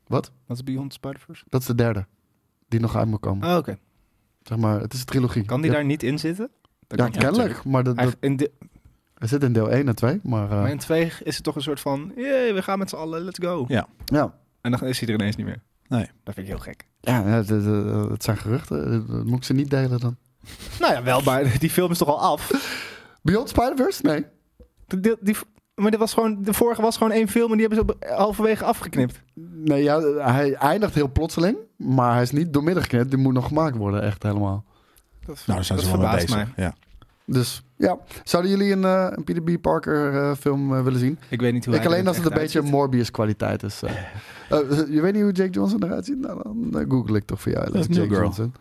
Wat? 0.06 0.30
Wat 0.46 0.56
is 0.56 0.64
Beyond 0.64 0.92
Spider-Verse? 0.92 1.44
Dat 1.48 1.60
is 1.60 1.66
de 1.66 1.74
derde. 1.74 2.06
Die 2.68 2.80
nog 2.80 2.96
uit 2.96 3.06
moet 3.08 3.20
komen. 3.20 3.48
Oh, 3.50 3.56
oké. 3.56 3.78
Zeg 4.42 4.58
maar, 4.58 4.80
het 4.80 4.92
is 4.92 4.98
een 5.00 5.06
trilogie. 5.06 5.44
Kan 5.44 5.60
die 5.60 5.70
Ja, 5.70 5.76
daar 5.76 5.84
niet 5.86 6.02
in 6.02 6.18
zitten? 6.18 6.50
Dat 6.96 7.14
Ja, 7.14 7.20
kennelijk. 7.20 7.64
Maar 7.64 7.82
dat, 7.84 7.96
dat, 7.96 8.16
in, 8.20 8.36
de, 8.36 8.50
hij 9.14 9.28
zit 9.28 9.42
in 9.42 9.52
deel 9.52 9.70
1 9.70 9.88
en 9.88 9.94
2. 9.94 10.20
Maar, 10.22 10.50
eh, 10.50 10.60
maar 10.60 10.70
in 10.70 10.78
twee 10.78 11.12
is 11.22 11.34
het 11.34 11.44
toch 11.44 11.56
een 11.56 11.62
soort 11.62 11.80
van... 11.80 12.12
Yay, 12.16 12.54
we 12.54 12.62
gaan 12.62 12.78
met 12.78 12.88
z'n 12.88 12.96
allen, 12.96 13.22
let's 13.22 13.38
go. 13.42 13.64
Ja. 13.68 13.86
ja. 14.04 14.34
En 14.60 14.70
dan 14.70 14.84
is 14.84 15.00
hij 15.00 15.08
er 15.08 15.14
ineens 15.14 15.36
niet 15.36 15.46
meer. 15.46 15.62
Nee. 15.88 16.06
Dat 16.24 16.34
vind 16.34 16.46
ik 16.46 16.52
heel 16.52 16.62
gek. 16.62 16.86
Ja, 17.00 17.22
het, 17.24 17.48
het- 17.48 17.64
het- 17.64 18.10
het 18.10 18.22
zijn 18.24 18.36
geruchten. 18.36 18.84
Eh, 18.92 19.14
Dat 19.14 19.24
moet 19.24 19.36
ik 19.36 19.44
ze 19.44 19.52
niet 19.52 19.70
delen 19.70 20.00
dan. 20.00 20.16
Nou 20.80 20.92
ja, 20.92 21.02
wel, 21.02 21.20
maar 21.20 21.52
die 21.58 21.70
film 21.70 21.90
is 21.90 21.98
toch 21.98 22.08
al 22.08 22.20
af? 22.20 22.50
Beyond 23.22 23.48
Spider-Verse? 23.48 24.02
Nee. 24.02 24.24
Die, 24.86 25.00
die, 25.00 25.16
die- 25.20 25.36
maar 25.74 25.90
dit 25.90 26.00
was 26.00 26.12
gewoon, 26.14 26.42
de 26.42 26.52
vorige 26.52 26.82
was 26.82 26.96
gewoon 26.96 27.12
één 27.12 27.28
film 27.28 27.50
en 27.50 27.58
die 27.58 27.66
hebben 27.66 27.86
ze 27.86 27.92
op- 28.10 28.16
halverwege 28.18 28.64
afgeknipt. 28.64 29.22
Nee, 29.34 29.82
ja, 29.82 30.00
hij 30.00 30.54
eindigt 30.54 30.94
heel 30.94 31.12
plotseling. 31.12 31.56
Maar 31.76 32.12
hij 32.12 32.22
is 32.22 32.30
niet 32.30 32.52
doormidden 32.52 32.82
geknipt. 32.82 33.10
Die 33.10 33.18
moet 33.18 33.32
nog 33.32 33.46
gemaakt 33.46 33.76
worden, 33.76 34.02
echt 34.02 34.22
helemaal. 34.22 34.64
Dat, 35.26 35.26
Nou, 35.26 35.40
daar 35.46 35.64
zijn 35.64 35.78
dat 35.78 35.88
ze 35.88 35.96
wel 35.98 36.00
mee 36.08 36.18
verbaast 36.26 36.34
mij. 36.56 36.64
Ja. 36.64 36.74
Dus 37.26 37.62
ja, 37.76 37.98
zouden 38.24 38.50
jullie 38.50 38.72
een, 38.72 38.84
eh, 38.84 39.06
een 39.10 39.24
Peter 39.24 39.42
B. 39.42 39.60
Parker 39.62 40.14
eh, 40.22 40.32
film 40.40 40.74
eh, 40.76 40.82
willen 40.82 40.98
zien? 41.00 41.18
Ik 41.28 41.40
weet 41.40 41.52
niet 41.52 41.64
hoe 41.64 41.74
ik 41.74 41.86
alleen 41.86 42.06
als 42.06 42.16
het 42.16 42.26
een 42.26 42.32
beetje. 42.32 42.60
Morbius 42.62 43.10
kwaliteit 43.10 43.62
is. 43.62 43.82
eh. 43.84 43.90
Eh, 44.50 44.60
je 44.90 45.00
weet 45.00 45.12
niet 45.12 45.22
hoe 45.22 45.32
Jake 45.32 45.50
Johnson 45.50 45.84
eruit 45.84 46.04
ziet? 46.04 46.18
Nou, 46.20 46.40
dan 46.70 46.84
google 46.88 47.16
ik 47.16 47.24
toch 47.24 47.40
voor 47.40 47.52
jou. 47.52 47.64
Dat 47.64 47.88
is 47.88 47.96
Jake 47.96 48.08
Girl. 48.08 48.20
Johnson. 48.22 48.54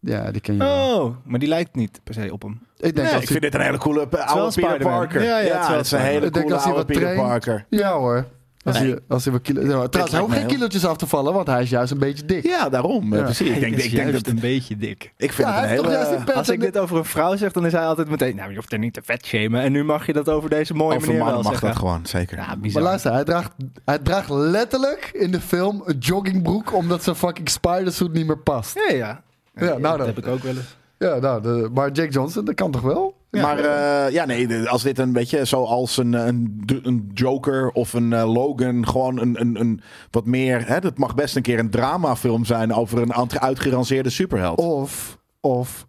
Ja, 0.00 0.30
die 0.30 0.40
ken 0.40 0.54
je 0.54 0.60
wel. 0.60 1.00
Oh, 1.04 1.16
maar 1.24 1.38
die 1.38 1.48
lijkt 1.48 1.74
niet 1.74 2.00
per 2.04 2.14
se 2.14 2.32
op 2.32 2.42
hem. 2.42 2.52
Ik 2.76 2.80
denk 2.80 2.94
Nee, 2.94 3.04
als 3.04 3.12
ik 3.12 3.18
hij- 3.18 3.26
vind 3.26 3.42
dit 3.42 3.54
een 3.54 3.60
hele 3.60 3.78
coole 3.78 4.08
oude 4.26 4.54
Peter. 4.60 4.78
Parker. 4.78 5.22
Ja, 5.22 5.38
ja, 5.38 5.44
het 5.54 5.62
is 5.62 5.68
wel 5.68 5.76
het 5.76 5.86
is 5.86 5.92
een 5.92 5.98
hele 5.98 6.26
Spider-Man. 6.26 6.26
Ik 6.26 6.32
denk 6.32 6.46
coole 6.46 6.62
oude 6.74 6.84
Peter 6.84 7.02
traint- 7.02 7.20
Parker. 7.28 7.66
Ja 7.68 7.92
hoor. 7.92 8.24
Als, 8.64 8.78
Nee. 8.78 8.90
hij, 8.90 8.98
als 9.08 9.24
hij 9.24 9.32
wat 9.32 9.42
kilo... 9.42 9.60
Trouwens, 9.60 10.10
hij 10.10 10.20
hoeft 10.20 10.32
geen 10.32 10.40
heel- 10.42 10.50
kilootjes 10.50 10.84
af 10.84 10.96
te 10.96 11.06
vallen, 11.06 11.32
want 11.32 11.46
hij 11.46 11.62
is 11.62 11.70
juist 11.70 11.92
een 11.92 11.98
beetje 11.98 12.24
dik. 12.24 12.42
Ja, 12.46 12.68
daarom. 12.68 13.14
Ja. 13.14 13.22
Precies. 13.22 13.48
Ik 13.48 13.60
denk, 13.60 13.76
ik 13.76 13.90
denk 13.94 14.12
dat... 14.12 14.26
een 14.26 14.38
beetje 14.40 14.76
dik. 14.76 15.12
Ik 15.16 15.32
vind 15.32 15.48
Ja, 15.48 15.54
het 15.54 15.78
een 15.78 15.84
hele... 15.90 16.32
Als 16.34 16.48
ik 16.48 16.60
dit 16.60 16.78
over 16.78 16.96
een 16.96 17.04
vrouw 17.04 17.36
zeg, 17.36 17.52
dan 17.52 17.66
is 17.66 17.72
hij 17.72 17.86
altijd 17.86 18.08
meteen... 18.10 18.36
Nou, 18.36 18.48
je 18.50 18.54
hoeft 18.56 18.72
er 18.72 18.78
niet 18.78 18.92
te 18.94 19.00
vet 19.04 19.26
shamen. 19.26 19.60
En 19.60 19.72
nu 19.72 19.84
mag 19.84 20.06
je 20.06 20.12
dat 20.12 20.28
over 20.28 20.50
deze 20.50 20.74
mooie 20.74 20.96
Over 20.96 21.06
manier 21.08 21.22
mannen 21.24 21.42
wel 21.42 21.50
mag 21.50 21.60
zeggen. 21.60 21.68
dat 21.68 21.78
gewoon, 21.88 22.06
zeker. 22.06 22.36
Ja, 22.38 22.56
Maar 22.72 22.82
luister, 22.82 23.12
hij 23.12 23.24
draagt, 23.24 23.52
hij 23.84 23.98
draagt 23.98 24.28
letterlijk 24.30 25.10
in 25.12 25.30
de 25.30 25.40
film 25.40 25.82
een 25.84 25.98
joggingbroek 25.98 26.74
omdat 26.74 27.02
zijn 27.02 27.16
fucking 27.16 27.48
spidersuit 27.48 28.12
niet 28.12 28.26
meer 28.26 28.38
past. 28.38 28.74
Ja, 28.88 28.94
ja. 28.96 29.22
Ja, 29.54 29.64
nou 29.66 29.80
dat 29.80 29.96
dan. 29.98 30.06
heb 30.06 30.18
ik 30.18 30.26
ook 30.26 30.42
wel 30.42 30.56
eens. 30.56 30.76
Ja, 30.98 31.16
nou, 31.18 31.42
de, 31.42 31.68
maar 31.74 31.90
Jake 31.90 32.10
Johnson, 32.12 32.44
dat 32.44 32.54
kan 32.54 32.70
toch 32.70 32.82
wel? 32.82 33.16
Maar 33.34 33.58
eh, 33.58 34.12
ja, 34.12 34.24
nee, 34.24 34.68
als 34.68 34.82
dit 34.82 34.98
een 34.98 35.12
beetje 35.12 35.44
zoals 35.44 35.96
een, 35.96 36.12
een, 36.12 36.62
een 36.82 37.10
Joker 37.14 37.70
of 37.70 37.92
een 37.92 38.12
eh, 38.12 38.32
Logan, 38.32 38.88
gewoon 38.88 39.20
een, 39.20 39.40
een, 39.40 39.60
een 39.60 39.80
wat 40.10 40.26
meer. 40.26 40.66
Hè, 40.66 40.80
dat 40.80 40.98
mag 40.98 41.14
best 41.14 41.36
een 41.36 41.42
keer 41.42 41.58
een 41.58 41.70
dramafilm 41.70 42.44
zijn 42.44 42.72
over 42.72 43.02
een 43.02 43.40
uitgeranceerde 43.40 44.10
superheld. 44.10 44.58
Of, 44.58 45.18
of, 45.40 45.86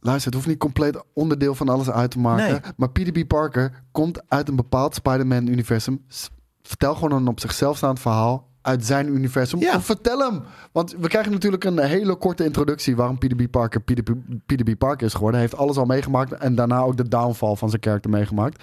luister, 0.00 0.24
het 0.24 0.34
hoeft 0.34 0.46
niet 0.46 0.58
compleet 0.58 1.02
onderdeel 1.14 1.54
van 1.54 1.68
alles 1.68 1.90
uit 1.90 2.10
te 2.10 2.18
maken. 2.18 2.50
Nee. 2.50 2.72
Maar 2.76 2.90
Peter 2.90 3.24
B. 3.24 3.28
Parker 3.28 3.82
komt 3.92 4.22
uit 4.28 4.48
een 4.48 4.56
bepaald 4.56 4.94
Spider-Man-universum. 4.94 6.04
Vertel 6.62 6.94
gewoon 6.94 7.12
een 7.12 7.28
op 7.28 7.40
zichzelf 7.40 7.76
staand 7.76 8.00
verhaal 8.00 8.48
uit 8.66 8.86
zijn 8.86 9.08
universum. 9.14 9.60
Ja. 9.60 9.76
Of 9.76 9.84
vertel 9.84 10.18
hem. 10.18 10.42
Want 10.72 10.94
we 10.98 11.08
krijgen 11.08 11.32
natuurlijk 11.32 11.64
een 11.64 11.78
hele 11.78 12.14
korte 12.16 12.44
introductie 12.44 12.96
waarom 12.96 13.18
Peter 13.18 13.36
B. 13.46 13.50
Parker 13.50 13.80
Peter, 14.46 14.64
B-. 14.74 14.78
Parker 14.78 15.06
is 15.06 15.12
geworden. 15.14 15.40
Hij 15.40 15.48
heeft 15.48 15.60
alles 15.62 15.76
al 15.76 15.84
meegemaakt 15.84 16.32
en 16.32 16.54
daarna 16.54 16.80
ook 16.80 16.96
de 16.96 17.08
downfall 17.08 17.54
van 17.56 17.68
zijn 17.68 17.80
karakter 17.80 18.10
meegemaakt. 18.10 18.62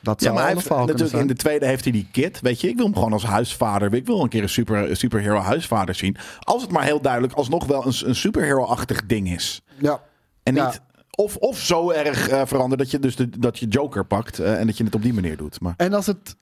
Dat 0.00 0.18
Ja, 0.20 0.24
zou 0.26 0.34
maar 0.34 0.44
hij 0.44 0.54
heeft, 0.54 0.68
natuurlijk 0.68 1.00
in 1.00 1.08
zijn. 1.08 1.26
de 1.26 1.34
tweede 1.34 1.66
heeft 1.66 1.82
hij 1.84 1.92
die 1.92 2.08
kit. 2.12 2.40
Weet 2.40 2.60
je, 2.60 2.68
ik 2.68 2.76
wil 2.76 2.84
hem 2.84 2.94
gewoon 2.94 3.12
als 3.12 3.24
huisvader. 3.24 3.94
Ik 3.94 4.06
wil 4.06 4.22
een 4.22 4.28
keer 4.28 4.42
een 4.42 4.48
super, 4.48 4.96
superhero 4.96 5.38
huisvader 5.38 5.94
zien. 5.94 6.16
Als 6.40 6.62
het 6.62 6.70
maar 6.70 6.84
heel 6.84 7.00
duidelijk 7.00 7.32
alsnog 7.32 7.66
wel 7.66 7.86
een, 7.86 7.94
een 8.04 8.14
superhero-achtig 8.14 9.06
ding 9.06 9.30
is. 9.34 9.62
Ja, 9.78 10.00
En 10.42 10.54
Ja. 10.54 10.66
niet. 10.66 10.80
Of, 11.10 11.36
of 11.36 11.58
zo 11.58 11.90
erg 11.90 12.28
eh 12.28 12.42
veranderd 12.44 12.80
dat 12.80 12.90
je 12.90 12.98
dus 12.98 13.16
de, 13.16 13.28
dat 13.38 13.58
je 13.58 13.66
Joker 13.68 14.04
pakt 14.04 14.38
eh, 14.38 14.60
en 14.60 14.66
dat 14.66 14.76
je 14.76 14.84
het 14.84 14.94
op 14.94 15.02
die 15.02 15.14
manier 15.14 15.36
doet. 15.36 15.60
Maar 15.60 15.74
En 15.76 15.92
als, 15.94 16.06
het, 16.06 16.36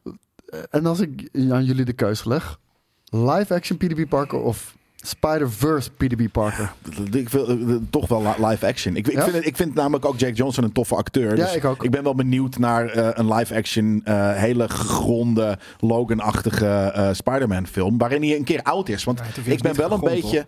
en 0.70 0.86
als 0.86 1.01
ik 1.01 1.28
aan 1.51 1.64
jullie 1.64 1.84
de 1.84 1.92
keuze 1.92 2.28
leg: 2.28 2.59
live 3.15 3.55
action 3.55 3.77
Peter 3.78 4.05
B. 4.05 4.09
Parker 4.09 4.39
of 4.43 4.74
Spider-Verse 4.97 5.91
Peter 5.91 6.16
B. 6.28 6.32
Parker? 6.32 6.73
ik 7.12 7.28
wil 7.28 7.49
eh, 7.49 7.57
toch 7.91 8.09
wel 8.09 8.23
li- 8.23 8.47
live 8.47 8.66
action. 8.66 8.97
Ik, 8.97 9.07
ik, 9.09 9.12
Ja? 9.15 9.28
vind, 9.28 9.47
ik 9.47 9.57
vind 9.57 9.74
namelijk 9.74 10.05
ook 10.05 10.19
Jake 10.19 10.32
Johnson 10.35 10.65
een 10.65 10.73
toffe 10.73 10.95
acteur. 10.95 11.36
Ja, 11.36 11.45
dus 11.45 11.55
ik 11.55 11.65
ook. 11.65 11.85
Ik 11.85 11.91
ben 11.91 12.03
wel 12.03 12.15
benieuwd 12.15 12.59
naar 12.59 12.86
eh, 12.89 13.09
een 13.12 13.32
live 13.35 13.55
action, 13.55 14.01
eh, 14.05 14.32
hele 14.32 14.69
gegronde, 14.69 15.59
Logan-achtige 15.81 16.66
eh, 16.95 17.09
Spider-Man 17.12 17.66
film. 17.66 17.99
Waarin 17.99 18.23
hij 18.23 18.36
een 18.36 18.45
keer 18.45 18.62
oud 18.62 18.89
is. 18.89 19.05
Want 19.05 19.19
Ja, 19.45 19.53
ik 19.53 19.62
ben 19.62 19.77
wel 19.77 19.93
een 19.93 20.01
beetje. 20.01 20.47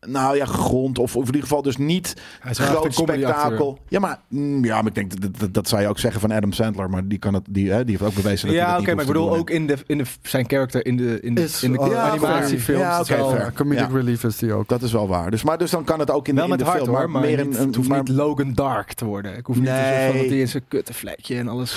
Nou 0.00 0.36
ja, 0.36 0.46
gegrond. 0.46 0.98
Of, 0.98 1.16
of 1.16 1.20
in 1.20 1.26
ieder 1.26 1.40
geval 1.42 1.62
dus 1.62 1.76
niet 1.76 2.14
groot 2.40 2.94
spektakel. 2.94 3.78
Ja, 3.88 4.00
maar, 4.00 4.20
mm, 4.28 4.64
ja, 4.64 4.76
maar 4.76 4.86
ik 4.86 4.94
denk 4.94 5.20
dat, 5.20 5.38
dat, 5.38 5.54
dat 5.54 5.68
zou 5.68 5.82
je 5.82 5.88
ook 5.88 5.98
zeggen 5.98 6.20
van 6.20 6.32
Adam 6.32 6.52
Sandler. 6.52 6.90
Maar 6.90 7.08
die, 7.08 7.18
kan 7.18 7.34
het, 7.34 7.42
die, 7.50 7.70
hè, 7.70 7.84
die 7.84 7.96
heeft 7.98 8.10
ook 8.10 8.22
bewezen 8.22 8.46
dat 8.48 8.56
hij 8.56 8.64
Ja, 8.66 8.70
dat 8.72 8.80
oké, 8.80 8.86
niet 8.86 8.96
maar 8.96 9.04
ik 9.04 9.10
hoeft 9.12 9.28
te 9.28 9.28
bedoel 9.28 9.28
doen. 9.30 9.38
ook 9.38 9.50
in, 9.50 9.66
de, 9.66 9.76
in 9.86 9.98
de, 9.98 10.04
zijn 10.22 10.46
karakter 10.46 10.86
in 10.86 10.96
de, 10.96 11.20
in 11.20 11.34
de, 11.34 11.42
Is- 11.42 11.62
in 11.62 11.72
de 11.72 11.78
oh, 11.78 11.86
ja, 11.88 12.10
animatiefilms. 12.10 12.80
ja, 12.82 13.00
is 13.00 13.10
oké, 13.10 13.16
wel- 13.20 13.30
fair. 13.30 13.52
comedic 13.52 13.88
Ja. 13.88 13.94
relief 13.94 14.24
is 14.24 14.36
die 14.36 14.52
ook. 14.52 14.68
Dat 14.68 14.82
is 14.82 14.92
wel 14.92 15.08
waar. 15.08 15.30
Dus, 15.30 15.42
maar 15.42 15.58
dus 15.58 15.70
dan 15.70 15.84
kan 15.84 15.98
het 15.98 16.10
ook 16.10 16.28
in, 16.28 16.34
Wel 16.34 16.44
in 16.44 16.50
met 16.50 16.58
de 16.58 16.64
hart 16.64 16.82
film. 16.82 16.94
hoor, 16.96 17.10
maar 17.10 17.22
meer 17.22 17.36
niet, 17.44 17.54
een, 17.54 17.60
een, 17.60 17.66
het 17.66 17.76
hoeft 17.76 17.88
maar- 17.88 17.98
niet 17.98 18.08
Logan 18.08 18.52
Dark 18.54 18.92
te 18.92 19.04
worden. 19.04 19.36
Ik 19.36 19.46
hoef 19.46 19.56
niet 19.56 19.66
van 19.68 19.74
Nee. 19.76 20.12
dat 20.18 20.26
hij 20.26 20.38
in 20.40 20.48
zijn 20.48 20.64
kuttenvlekje 20.68 21.36
en 21.38 21.48
alles... 21.48 21.76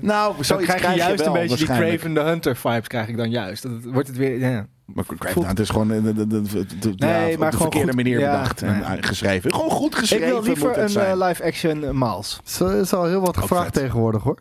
Nou, 0.00 0.44
Zo 0.44 0.56
krijg 0.56 0.90
je 0.90 0.96
juist 0.96 1.26
een 1.26 1.32
beetje 1.32 1.56
die. 1.56 1.66
Craven 1.66 2.14
the 2.14 2.20
Hunter 2.20 2.56
vibes 2.56 2.86
krijg 2.88 3.08
ik 3.08 3.16
dan 3.16 3.30
juist. 3.30 3.62
Dat 3.62 3.72
wordt 3.92 4.08
het 4.08 4.16
weer... 4.16 4.38
Ja. 4.38 4.66
Maar 4.94 5.04
Voelt- 5.18 5.46
het 5.46 5.58
is 5.60 5.68
gewoon 5.68 5.92
eh, 5.92 6.02
de, 6.02 6.12
de, 6.14 6.26
de, 6.26 6.42
de- 6.42 6.66
de- 6.78 6.92
ja, 6.96 7.06
Nee, 7.06 7.32
op 7.32 7.38
maar 7.38 7.50
de 7.50 7.56
gewoon 7.56 7.72
verkeerde 7.72 7.86
goed- 7.86 7.94
manier 8.02 8.18
ja, 8.18 8.30
bedacht 8.30 8.62
en 8.62 8.82
eh, 8.82 8.92
geschreven. 9.00 9.52
Gewoon 9.54 9.70
goed 9.70 9.92
Ik 9.92 9.98
geschreven 9.98 10.26
wil 10.26 10.36
moet 10.36 10.46
liever 10.46 10.78
een 10.78 10.96
eh, 11.20 11.26
live-action 11.28 11.82
uh, 11.82 11.90
Miles. 11.90 12.40
Zo 12.44 12.68
is 12.68 12.92
al 12.92 13.04
heel 13.04 13.20
wat 13.20 13.28
Ook 13.28 13.42
gevraagd 13.42 13.64
vet. 13.64 13.72
tegenwoordig 13.74 14.22
hoor. 14.22 14.38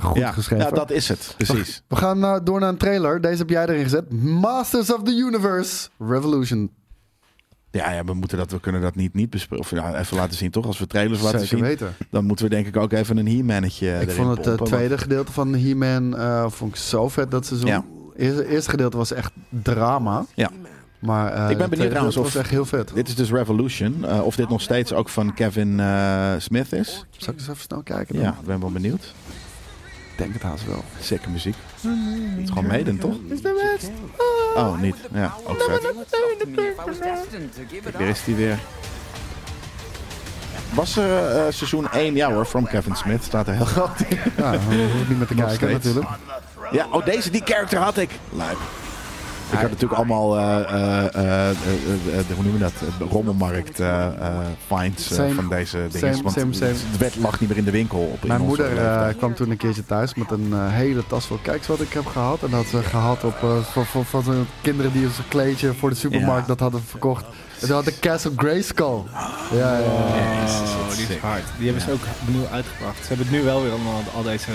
Goed 0.00 0.16
ja, 0.16 0.32
geschreven. 0.32 0.64
ja, 0.64 0.70
dat 0.70 0.90
is 0.90 1.08
het. 1.08 1.34
Precies. 1.36 1.82
We 1.88 1.96
gaan 1.96 2.24
eh, 2.24 2.36
door 2.44 2.60
naar 2.60 2.68
een 2.68 2.76
trailer. 2.76 3.20
Deze 3.20 3.38
heb 3.38 3.50
jij 3.50 3.66
erin 3.66 3.82
gezet. 3.82 4.12
Masters 4.22 4.92
of 4.94 5.02
the 5.02 5.12
Universe 5.12 5.88
Revolution. 5.98 6.70
Ja, 7.70 7.92
ja, 7.92 8.04
we, 8.04 8.14
moeten 8.14 8.38
dat, 8.38 8.50
we 8.50 8.60
kunnen 8.60 8.80
dat 8.80 8.94
niet, 8.94 9.14
niet 9.14 9.30
bespreken. 9.30 9.64
Of 9.64 9.70
ja, 9.70 9.98
even 9.98 10.16
laten 10.16 10.36
zien, 10.36 10.50
toch? 10.50 10.66
Als 10.66 10.78
we 10.78 10.86
trailers 10.86 11.22
laten 11.22 11.40
Zeker 11.40 11.56
zien, 11.56 11.66
weten. 11.66 11.94
dan 12.10 12.24
moeten 12.24 12.44
we 12.44 12.50
denk 12.50 12.66
ik 12.66 12.76
ook 12.76 12.92
even 12.92 13.16
een 13.16 13.28
He-mannetje 13.28 13.86
Ik 13.94 14.00
erin 14.02 14.14
vond 14.14 14.28
het 14.28 14.38
eh, 14.38 14.44
pompen, 14.44 14.66
tweede 14.66 14.98
gedeelte 14.98 15.32
van 15.32 15.54
He-Man 15.54 16.16
eh, 16.16 16.44
vond 16.48 16.70
ik 16.70 16.80
zo 16.80 17.08
vet 17.08 17.30
dat 17.30 17.46
seizoen. 17.46 17.68
Ja. 17.68 17.84
Eerste, 18.16 18.48
eerste 18.48 18.70
gedeelte 18.70 18.96
was 18.96 19.12
echt 19.12 19.32
drama. 19.48 20.24
Ja. 20.34 20.50
Maar 20.98 21.32
eh, 21.32 21.46
ben 21.46 21.58
het 21.60 21.70
benieuwd 21.70 21.88
trouwens 21.90 22.16
of- 22.16 22.34
echt 22.34 22.50
heel 22.50 22.64
vet. 22.64 22.90
Dit 22.94 23.08
is 23.08 23.14
dus 23.14 23.30
Revolution. 23.30 24.04
Eh, 24.04 24.24
of 24.26 24.36
dit 24.36 24.48
nog 24.48 24.60
steeds 24.60 24.92
ook 24.92 25.08
van 25.08 25.34
Kevin 25.34 25.80
eh, 25.80 26.32
Smith 26.38 26.72
is. 26.72 27.04
Zal 27.16 27.32
ik 27.32 27.38
eens 27.38 27.48
even 27.48 27.62
snel 27.62 27.82
kijken? 27.82 28.14
Dan? 28.14 28.24
Ja, 28.24 28.30
ik 28.40 28.46
ben 28.46 28.60
wel 28.60 28.70
benieuwd. 28.70 29.14
Ik 30.12 30.22
denk 30.22 30.32
het 30.32 30.42
haast 30.42 30.66
wel. 30.66 30.84
Zeker 31.00 31.30
muziek. 31.30 31.54
Het 31.80 32.42
is 32.42 32.48
gewoon 32.48 32.66
Maiden, 32.66 32.98
toch? 32.98 33.16
Oh, 34.56 34.80
niet. 34.80 34.96
Ja, 35.12 35.34
ook 35.46 35.62
vet. 35.62 35.94
Weer 37.96 38.08
is 38.08 38.24
die 38.24 38.34
weer. 38.34 38.58
Was 40.74 40.96
er 40.96 41.26
eh, 41.36 41.52
seizoen 41.52 41.90
1? 41.90 42.14
Ja 42.14 42.32
hoor, 42.32 42.44
From 42.44 42.66
Kevin 42.66 42.96
Smith 42.96 43.22
staat 43.24 43.46
er 43.48 43.54
heel 43.54 43.64
groot 43.64 44.00
in. 44.08 44.18
Ja, 44.36 44.52
ik 44.52 44.60
niet 45.08 45.18
meer 45.18 45.26
te 45.26 45.34
kijken 45.34 45.70
natuurlijk. 45.70 46.06
Ja, 46.70 46.86
oh 46.90 47.04
deze, 47.04 47.30
die 47.30 47.42
character 47.44 47.78
had 47.78 47.96
ik. 47.96 48.10
Lijp. 48.32 48.58
Ik 49.50 49.58
had 49.58 49.70
natuurlijk 49.70 49.92
allemaal, 50.00 50.36
eh, 50.38 51.14
eh, 51.14 51.50
eh, 51.50 51.56
hoe 52.34 52.44
noem 52.44 52.52
je 52.52 52.58
dat, 52.58 52.72
rommelmarkt 53.10 53.80
eh, 53.80 54.06
eh, 54.06 54.12
finds 54.66 55.08
van 55.34 55.48
deze 55.48 55.86
dingen. 55.92 56.14
Same, 56.14 56.22
Want 56.22 56.34
same, 56.38 56.52
same. 56.52 56.70
het 56.70 56.98
werd 56.98 57.16
lag 57.16 57.40
niet 57.40 57.48
meer 57.48 57.58
in 57.58 57.64
de 57.64 57.70
winkel. 57.70 57.98
Op, 57.98 58.22
in 58.22 58.28
Mijn 58.28 58.40
moeder 58.40 58.78
eh, 58.78 59.14
kwam 59.18 59.34
toen 59.34 59.50
een 59.50 59.56
keertje 59.56 59.84
thuis 59.86 60.14
met 60.14 60.30
een 60.30 60.52
hele 60.68 61.06
tas 61.06 61.26
vol. 61.26 61.38
Kijk 61.42 61.56
eens 61.58 61.66
wat 61.66 61.80
ik 61.80 61.92
heb 61.92 62.06
gehad. 62.06 62.42
En 62.42 62.50
dat 62.50 62.60
had 62.60 62.68
ze 62.82 62.88
gehad 62.88 63.24
op, 63.24 63.36
voor, 63.72 63.84
voor, 63.84 64.04
voor 64.04 64.22
zo'n 64.22 64.46
kinderen 64.62 64.92
die 64.92 65.04
een 65.04 65.10
kleedje 65.28 65.74
voor 65.74 65.90
de 65.90 65.96
supermarkt 65.96 66.40
Ja. 66.46 66.46
dat 66.46 66.60
hadden 66.60 66.82
verkocht. 66.86 67.24
En 67.60 67.66
ze 67.66 67.72
hadden 67.72 67.98
Castle 68.00 68.32
Grayskull. 68.36 69.02
Ja, 69.52 69.56
ja, 69.58 69.78
ja. 69.78 69.84
Oh, 69.84 70.96
die 70.96 71.06
is 71.08 71.16
hard. 71.20 71.44
Die 71.56 71.64
hebben 71.66 71.82
ze 71.84 71.92
ook 71.92 72.00
opnieuw 72.22 72.46
uitgebracht. 72.52 72.96
Ze 73.00 73.06
hebben 73.08 73.26
het 73.26 73.34
nu 73.36 73.42
wel 73.42 73.62
weer 73.62 73.70
allemaal 73.72 74.02
al 74.16 74.22
deze... 74.22 74.50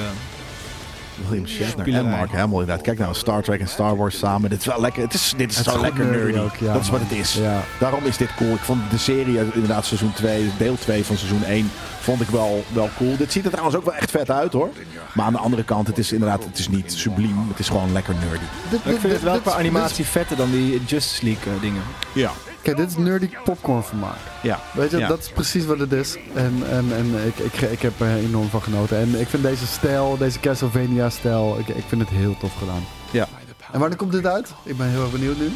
William 1.27 1.47
Shatner 1.47 1.95
en. 1.95 2.09
Mark 2.09 2.31
Hamill 2.31 2.59
inderdaad. 2.59 2.81
Kijk 2.81 2.97
nou, 2.97 3.13
Star 3.15 3.43
Trek 3.43 3.59
en 3.59 3.67
Star 3.67 3.97
Wars 3.97 4.17
samen. 4.17 4.49
Dit 4.49 4.59
is 4.59 4.65
wel 4.65 4.81
lekker. 4.81 5.01
Het 5.03 5.13
is, 5.13 5.33
dit 5.37 5.51
is 5.51 5.57
Het 5.57 5.65
zo 5.65 5.75
is 5.75 5.81
lekker 5.81 6.05
nerdy 6.05 6.39
ook, 6.39 6.55
ja, 6.55 6.73
dat 6.73 6.81
is 6.81 6.89
wat 6.89 6.99
het 6.99 7.11
is. 7.11 7.33
Ja. 7.33 7.63
Daarom 7.79 8.05
is 8.05 8.17
dit 8.17 8.35
cool. 8.35 8.53
Ik 8.53 8.59
vond 8.59 8.91
de 8.91 8.97
serie, 8.97 9.37
inderdaad 9.53 9.85
seizoen 9.85 10.13
2, 10.13 10.51
deel 10.57 10.75
2 10.75 11.05
van 11.05 11.17
seizoen 11.17 11.43
1, 11.43 11.71
vond 11.99 12.21
ik 12.21 12.27
wel, 12.27 12.63
wel 12.73 12.89
cool. 12.97 13.17
Dit 13.17 13.31
ziet 13.31 13.43
er 13.43 13.51
trouwens 13.51 13.77
ook 13.77 13.85
wel 13.85 13.95
echt 13.95 14.11
vet 14.11 14.31
uit 14.31 14.53
hoor. 14.53 14.69
Maar 15.13 15.25
aan 15.25 15.33
de 15.33 15.39
andere 15.39 15.63
kant, 15.63 15.87
het 15.87 15.97
is 15.97 16.11
inderdaad, 16.11 16.43
het 16.43 16.57
is 16.57 16.69
niet 16.69 16.93
subliem. 16.93 17.45
Het 17.49 17.59
is 17.59 17.67
gewoon 17.67 17.91
lekker 17.91 18.13
nerdy. 18.13 18.89
Ik 18.89 18.99
vind 18.99 19.13
het 19.13 19.23
wel 19.23 19.39
qua 19.39 19.53
animatie 19.53 20.05
vetter 20.05 20.37
dan 20.37 20.51
die 20.51 20.81
Justice 20.85 21.25
League 21.25 21.53
eh, 21.53 21.61
dingen. 21.61 21.81
Ja. 22.13 22.31
Kijk, 22.61 22.77
dit 22.77 22.89
is 22.89 22.97
nerdy 22.97 23.29
popcorn 23.43 23.83
vermaak. 23.83 24.17
Ja. 24.41 24.59
Weet 24.73 24.91
je, 24.91 24.97
Ja. 24.97 25.07
dat 25.07 25.19
is 25.19 25.29
precies 25.31 25.65
wat 25.65 25.79
het 25.79 25.91
is. 25.91 26.17
En, 26.35 26.53
en, 26.69 26.85
en 26.95 27.25
ik, 27.27 27.37
ik, 27.53 27.61
ik 27.61 27.81
heb 27.81 27.99
er 27.99 28.15
enorm 28.15 28.47
van 28.49 28.61
genoten. 28.61 28.97
En 28.97 29.19
ik 29.19 29.27
vind 29.27 29.43
deze 29.43 29.67
stijl, 29.67 30.17
deze 30.17 30.39
Castlevania-stijl, 30.39 31.55
ik, 31.59 31.67
ik 31.67 31.83
vind 31.87 32.01
het 32.01 32.09
heel 32.09 32.37
tof 32.37 32.53
gedaan. 32.57 32.83
Ja. 33.11 33.27
En 33.71 33.79
wanneer 33.79 33.97
komt 33.97 34.11
dit 34.11 34.25
uit? 34.25 34.53
Ik 34.63 34.77
ben 34.77 34.87
heel 34.87 35.01
erg 35.01 35.11
benieuwd 35.11 35.37
nu. 35.37 35.49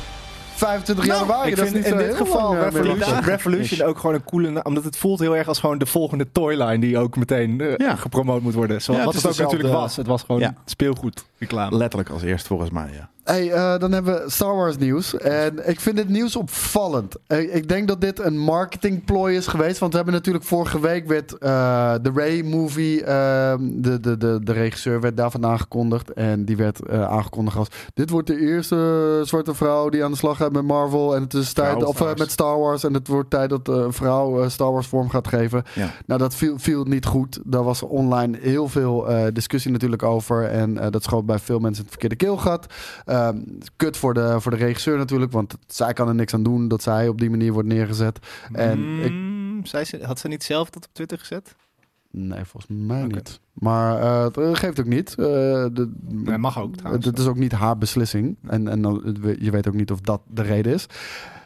25 0.55 1.05
Nou, 1.05 1.19
januari, 1.19 1.49
ik 1.49 1.55
dat 1.55 1.65
is 1.65 1.71
vind 1.71 1.83
niet 1.83 1.93
in 1.93 1.99
zo 1.99 2.05
dit 2.07 2.15
geval 2.17 2.55
eh, 2.55 2.61
Revolution. 2.61 3.19
Revolution 3.23 3.87
ook 3.87 3.97
gewoon 3.99 4.15
een 4.15 4.23
coole 4.23 4.49
naam. 4.49 4.63
Omdat 4.63 4.83
het 4.83 4.97
voelt 4.97 5.19
heel 5.19 5.35
erg 5.35 5.47
als 5.47 5.59
gewoon 5.59 5.77
de 5.77 5.85
volgende 5.85 6.31
toyline 6.31 6.79
die 6.79 6.97
ook 6.97 7.15
meteen 7.15 7.61
eh, 7.61 7.75
Ja. 7.77 7.95
gepromoot 7.95 8.41
moet 8.41 8.53
worden. 8.53 8.81
Zoals 8.81 8.99
Ja, 8.99 9.05
wat 9.05 9.13
het 9.13 9.23
het, 9.23 9.31
is 9.33 9.39
ook 9.39 9.45
natuurlijk 9.51 9.73
was. 9.79 9.95
Het 9.95 10.07
was 10.07 10.21
gewoon 10.23 10.41
Ja. 10.41 10.53
speelgoed 10.65 11.25
reclame. 11.37 11.77
Letterlijk 11.77 12.09
als 12.11 12.21
eerst 12.21 12.47
volgens 12.47 12.69
mij, 12.69 12.89
ja. 12.93 13.09
Hey, 13.25 13.51
eh, 13.51 13.79
dan 13.79 13.91
hebben 13.91 14.13
we 14.13 14.29
Star 14.29 14.55
Wars 14.55 14.77
nieuws. 14.77 15.17
En 15.17 15.69
ik 15.69 15.79
vind 15.79 15.95
dit 15.95 16.09
nieuws 16.09 16.35
opvallend. 16.35 17.15
Eh, 17.27 17.55
ik 17.55 17.69
denk 17.69 17.87
dat 17.87 18.01
dit 18.01 18.19
een 18.19 18.37
marketingplooi 18.37 19.35
is 19.35 19.47
geweest. 19.47 19.79
Want 19.79 19.91
we 19.91 19.97
hebben 19.97 20.15
natuurlijk 20.15 20.45
vorige 20.45 20.79
week 20.79 21.07
werd 21.07 21.37
eh, 21.37 21.93
de 22.01 22.11
Ray-movie, 22.13 23.03
ehm, 23.03 23.59
de, 23.81 23.99
de, 23.99 24.17
de, 24.17 24.39
de 24.43 24.51
regisseur 24.51 25.01
werd 25.01 25.17
daarvan 25.17 25.45
aangekondigd. 25.45 26.13
En 26.13 26.45
die 26.45 26.57
werd 26.57 26.89
aangekondigd 26.89 27.57
als, 27.57 27.67
dit 27.93 28.09
wordt 28.09 28.27
de 28.27 28.39
eerste 28.39 29.21
zwarte 29.23 29.53
vrouw 29.53 29.89
die 29.89 30.03
aan 30.03 30.11
de 30.11 30.17
slag 30.17 30.37
gaat 30.37 30.51
met 30.51 30.63
Marvel. 30.63 31.15
En 31.15 31.21
het 31.21 31.33
is 31.33 31.53
tijd, 31.53 31.69
Vrouw, 31.69 31.87
of 31.87 31.95
trouwens. 31.95 32.21
met 32.21 32.31
Star 32.31 32.59
Wars. 32.59 32.83
En 32.83 32.93
het 32.93 33.07
wordt 33.07 33.29
tijd 33.29 33.49
dat 33.49 33.67
een 33.67 33.93
vrouw 33.93 34.49
Star 34.49 34.71
Wars 34.71 34.87
vorm 34.87 35.09
gaat 35.09 35.27
geven. 35.27 35.63
Ja. 35.73 35.91
Nou, 36.05 36.19
dat 36.19 36.35
viel, 36.35 36.59
viel 36.59 36.83
niet 36.83 37.05
goed. 37.05 37.39
Daar 37.43 37.63
was 37.63 37.81
online 37.81 38.37
heel 38.41 38.67
veel 38.67 39.07
discussie 39.33 39.71
natuurlijk 39.71 40.03
over. 40.03 40.43
En 40.43 40.91
dat 40.91 41.03
schoot 41.03 41.25
bij 41.25 41.39
veel 41.39 41.59
mensen 41.59 41.81
het 41.83 41.91
verkeerde 41.91 42.15
keelgat. 42.15 42.67
Ehm 43.15 43.37
kut 43.75 43.97
voor 43.97 44.13
de, 44.13 44.41
voor 44.41 44.51
de 44.51 44.57
regisseur 44.57 44.97
natuurlijk. 44.97 45.31
Want 45.31 45.57
zij 45.67 45.93
kan 45.93 46.07
er 46.07 46.15
niks 46.15 46.33
aan 46.33 46.43
doen 46.43 46.67
dat 46.67 46.81
zij 46.81 47.07
op 47.07 47.19
die 47.19 47.29
manier 47.29 47.53
wordt 47.53 47.67
neergezet. 47.67 48.19
En 48.51 48.99
ik, 49.03 49.11
Mm, 49.11 49.65
zei 49.65 49.83
ze, 49.83 49.99
had 50.03 50.19
ze 50.19 50.27
niet 50.27 50.43
zelf 50.43 50.69
dat 50.69 50.85
op 50.85 50.93
Twitter 50.93 51.19
gezet? 51.19 51.55
nee, 52.11 52.43
volgens 52.45 52.79
mij 52.79 53.03
niet. 53.03 53.39
Maar 53.53 54.01
het 54.23 54.37
eh, 54.37 54.49
geeft 54.53 54.79
ook 54.79 54.85
niet. 54.85 55.09
Eh, 55.09 55.15
de, 55.73 55.91
mag 56.37 56.59
ook 56.59 56.75
trouwens. 56.75 57.05
Het 57.05 57.19
is 57.19 57.25
ook 57.25 57.37
niet 57.37 57.51
haar 57.51 57.77
beslissing. 57.77 58.37
En, 58.47 58.67
en 58.67 58.81
je 59.39 59.51
weet 59.51 59.67
ook 59.67 59.73
niet 59.73 59.91
of 59.91 60.01
dat 60.01 60.21
de 60.27 60.41
reden 60.41 60.73
is. 60.73 60.87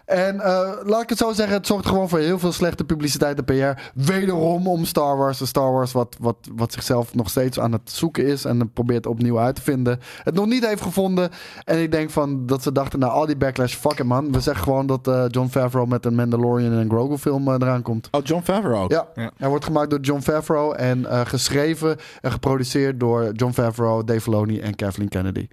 En 0.09 0.39
eh, 0.39 0.69
laat 0.83 1.01
ik 1.01 1.09
het 1.09 1.17
zo 1.17 1.31
zeggen, 1.31 1.55
het 1.57 1.67
zorgt 1.67 1.85
gewoon 1.85 2.09
voor 2.09 2.19
heel 2.19 2.39
veel 2.39 2.51
slechte 2.51 2.83
publiciteit 2.83 3.37
en 3.37 3.45
PR. 3.45 3.81
Wederom 3.93 4.67
om 4.67 4.85
Star 4.85 5.17
Wars. 5.17 5.37
De 5.37 5.45
Star 5.45 5.71
Wars 5.71 5.91
wat, 5.91 6.15
wat, 6.19 6.35
wat 6.55 6.73
zichzelf 6.73 7.15
nog 7.15 7.29
steeds 7.29 7.59
aan 7.59 7.71
het 7.71 7.81
zoeken 7.91 8.25
is. 8.25 8.45
En 8.45 8.71
probeert 8.73 9.05
opnieuw 9.05 9.39
uit 9.39 9.55
te 9.55 9.61
vinden. 9.61 9.99
Het 10.23 10.33
nog 10.33 10.45
niet 10.45 10.65
heeft 10.67 10.81
gevonden. 10.81 11.29
En 11.65 11.81
ik 11.81 11.91
denk 11.91 12.09
van 12.09 12.45
dat 12.45 12.63
ze 12.63 12.71
dachten, 12.71 12.99
nou 12.99 13.11
al 13.13 13.25
die 13.25 13.37
backlash, 13.37 13.75
fuck 13.75 13.99
it 13.99 14.05
man. 14.05 14.31
We 14.31 14.39
zeggen 14.39 14.63
gewoon 14.63 14.87
dat 14.87 15.07
eh, 15.07 15.23
John 15.27 15.47
Favreau 15.47 15.87
met 15.87 16.05
een 16.05 16.15
Mandalorian 16.15 16.73
en 16.73 16.89
Grogu 16.89 17.17
film 17.17 17.47
eh, 17.47 17.53
eraan 17.53 17.81
komt. 17.81 18.07
Oh, 18.11 18.21
John 18.23 18.43
Favreau 18.43 18.83
ook. 18.83 18.91
Ja, 18.91 19.07
Ja. 19.15 19.31
hij 19.37 19.49
wordt 19.49 19.65
gemaakt 19.65 19.89
door 19.89 19.99
John 19.99 20.21
Favreau. 20.21 20.75
En 20.75 21.05
eh, 21.05 21.21
geschreven 21.25 21.97
en 22.21 22.31
geproduceerd 22.31 22.99
door 22.99 23.31
John 23.33 23.53
Favreau, 23.53 24.03
Dave 24.03 24.21
Filoni 24.21 24.59
en 24.59 24.75
Kathleen 24.75 25.09
Kennedy. 25.09 25.47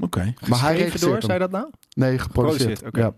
Oké. 0.00 0.34
Maar 0.48 0.60
hij 0.60 0.76
regisseert 0.76 1.00
door, 1.02 1.12
hem. 1.12 1.22
zei 1.22 1.38
dat 1.38 1.50
nou? 1.50 1.66
Nee, 1.94 2.18
geproduceerd. 2.18 2.82
Ja. 2.92 3.12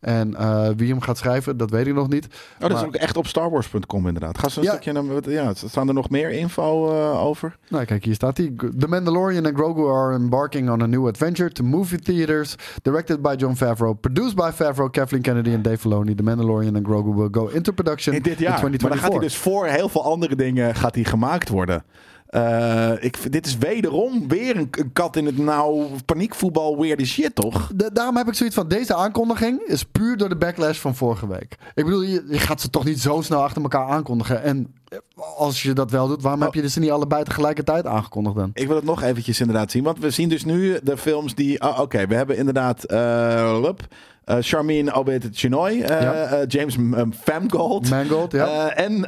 En 0.00 0.34
eh, 0.34 0.68
wie 0.76 0.88
hem 0.90 1.00
gaat 1.00 1.18
schrijven, 1.18 1.56
dat 1.56 1.70
weet 1.70 1.86
ik 1.86 1.94
nog 1.94 2.08
niet. 2.08 2.26
Oh, 2.60 2.68
dat 2.68 2.78
is 2.78 2.84
ook 2.86 2.94
echt 2.94 3.16
op 3.16 3.26
starwars.com 3.26 4.06
inderdaad. 4.06 4.38
Ga 4.38 4.48
ze 4.48 4.58
een 4.58 4.64
Ja. 4.64 4.70
stukje 4.70 4.92
naar, 4.92 5.30
ja, 5.30 5.54
staan 5.54 5.88
er 5.88 5.94
nog 5.94 6.10
meer 6.10 6.30
info 6.30 6.90
eh, 6.90 7.24
over? 7.24 7.56
Nou, 7.68 7.84
kijk, 7.84 8.04
hier 8.04 8.14
staat 8.14 8.36
hij. 8.36 8.52
The 8.78 8.88
Mandalorian 8.88 9.46
and 9.46 9.54
Grogu 9.56 9.88
are 9.88 10.14
embarking 10.14 10.70
on 10.70 10.82
a 10.82 10.86
new 10.86 11.06
adventure 11.08 11.52
to 11.52 11.64
movie 11.64 11.98
theaters. 11.98 12.54
Directed 12.82 13.22
by 13.22 13.34
John 13.36 13.54
Favreau. 13.54 13.94
Produced 13.94 14.34
by 14.34 14.50
Favreau, 14.54 14.90
Kathleen 14.90 15.22
Kennedy 15.22 15.50
en 15.50 15.62
Dave 15.62 15.78
Filoni. 15.78 16.14
The 16.14 16.22
Mandalorian 16.22 16.76
and 16.76 16.86
Grogu 16.86 17.14
will 17.14 17.28
go 17.30 17.46
into 17.46 17.72
production 17.72 18.14
In 18.14 18.22
dit 18.22 18.38
jaar. 18.38 18.50
Maar 18.52 18.60
dan 18.60 18.70
2024. 18.70 19.00
gaat 19.00 19.12
hij 19.12 19.20
dus 19.20 19.36
voor 19.36 19.66
heel 19.66 19.88
veel 19.88 20.04
andere 20.04 20.36
dingen 20.36 20.74
gaat 20.74 20.94
hij 20.94 21.04
gemaakt 21.04 21.48
worden. 21.48 21.84
Eh, 22.26 22.92
ik, 23.00 23.32
dit 23.32 23.46
is 23.46 23.58
wederom 23.58 24.28
weer 24.28 24.56
een, 24.56 24.68
een 24.70 24.92
kat 24.92 25.16
in 25.16 25.26
het 25.26 25.38
nauw. 25.38 25.88
Paniekvoetbal, 26.06 26.78
weird 26.80 27.00
as 27.00 27.08
shit, 27.08 27.34
toch? 27.34 27.70
Da- 27.74 27.88
daarom 27.90 28.16
heb 28.16 28.28
ik 28.28 28.34
zoiets 28.34 28.54
van, 28.54 28.68
deze 28.68 28.94
aankondiging 28.94 29.60
is 29.60 29.82
puur 29.84 30.16
door 30.16 30.28
de 30.28 30.36
backlash 30.36 30.78
van 30.78 30.94
vorige 30.94 31.28
week. 31.28 31.56
Ik 31.74 31.84
bedoel, 31.84 32.02
je, 32.02 32.24
je 32.30 32.38
gaat 32.38 32.60
ze 32.60 32.70
toch 32.70 32.84
niet 32.84 33.00
zo 33.00 33.20
snel 33.20 33.42
achter 33.42 33.62
elkaar 33.62 33.88
aankondigen. 33.88 34.42
En 34.42 34.74
eh, 34.88 34.98
als 35.36 35.62
je 35.62 35.72
dat 35.72 35.90
wel 35.90 36.08
doet, 36.08 36.22
waarom 36.22 36.42
heb 36.42 36.54
je 36.54 36.68
ze 36.68 36.80
niet 36.80 36.90
allebei 36.90 37.24
tegelijkertijd 37.24 37.86
aangekondigd 37.86 38.36
dan? 38.36 38.50
Ik 38.52 38.66
wil 38.66 38.76
het 38.76 38.84
nog 38.84 39.02
eventjes 39.02 39.40
inderdaad 39.40 39.70
zien. 39.70 39.82
Want 39.84 39.98
we 39.98 40.10
zien 40.10 40.28
dus 40.28 40.44
nu 40.44 40.78
de 40.82 40.96
films 40.96 41.34
die... 41.34 41.60
oh, 41.60 41.80
Oké, 41.80 42.06
we 42.06 42.14
hebben 42.14 42.36
inderdaad... 42.36 42.84
eh 42.84 43.58
Rup, 43.62 43.80
eh, 44.24 44.36
Charmin 44.40 44.92
Obete 44.92 45.28
Chinoy. 45.32 45.72
Ja. 45.72 46.12
eh, 46.24 46.44
James 46.48 46.76
um, 46.76 47.12
Famgold. 47.12 47.90
Mangold, 47.90 48.32
ja. 48.32 48.70
en 48.70 49.00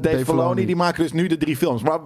Dave. 0.00 0.24
Filoni. 0.24 0.66
Die 0.66 0.76
maken 0.76 1.02
dus 1.02 1.12
nu 1.12 1.26
de 1.26 1.36
drie 1.36 1.56
films. 1.56 1.82
Maar 1.82 1.98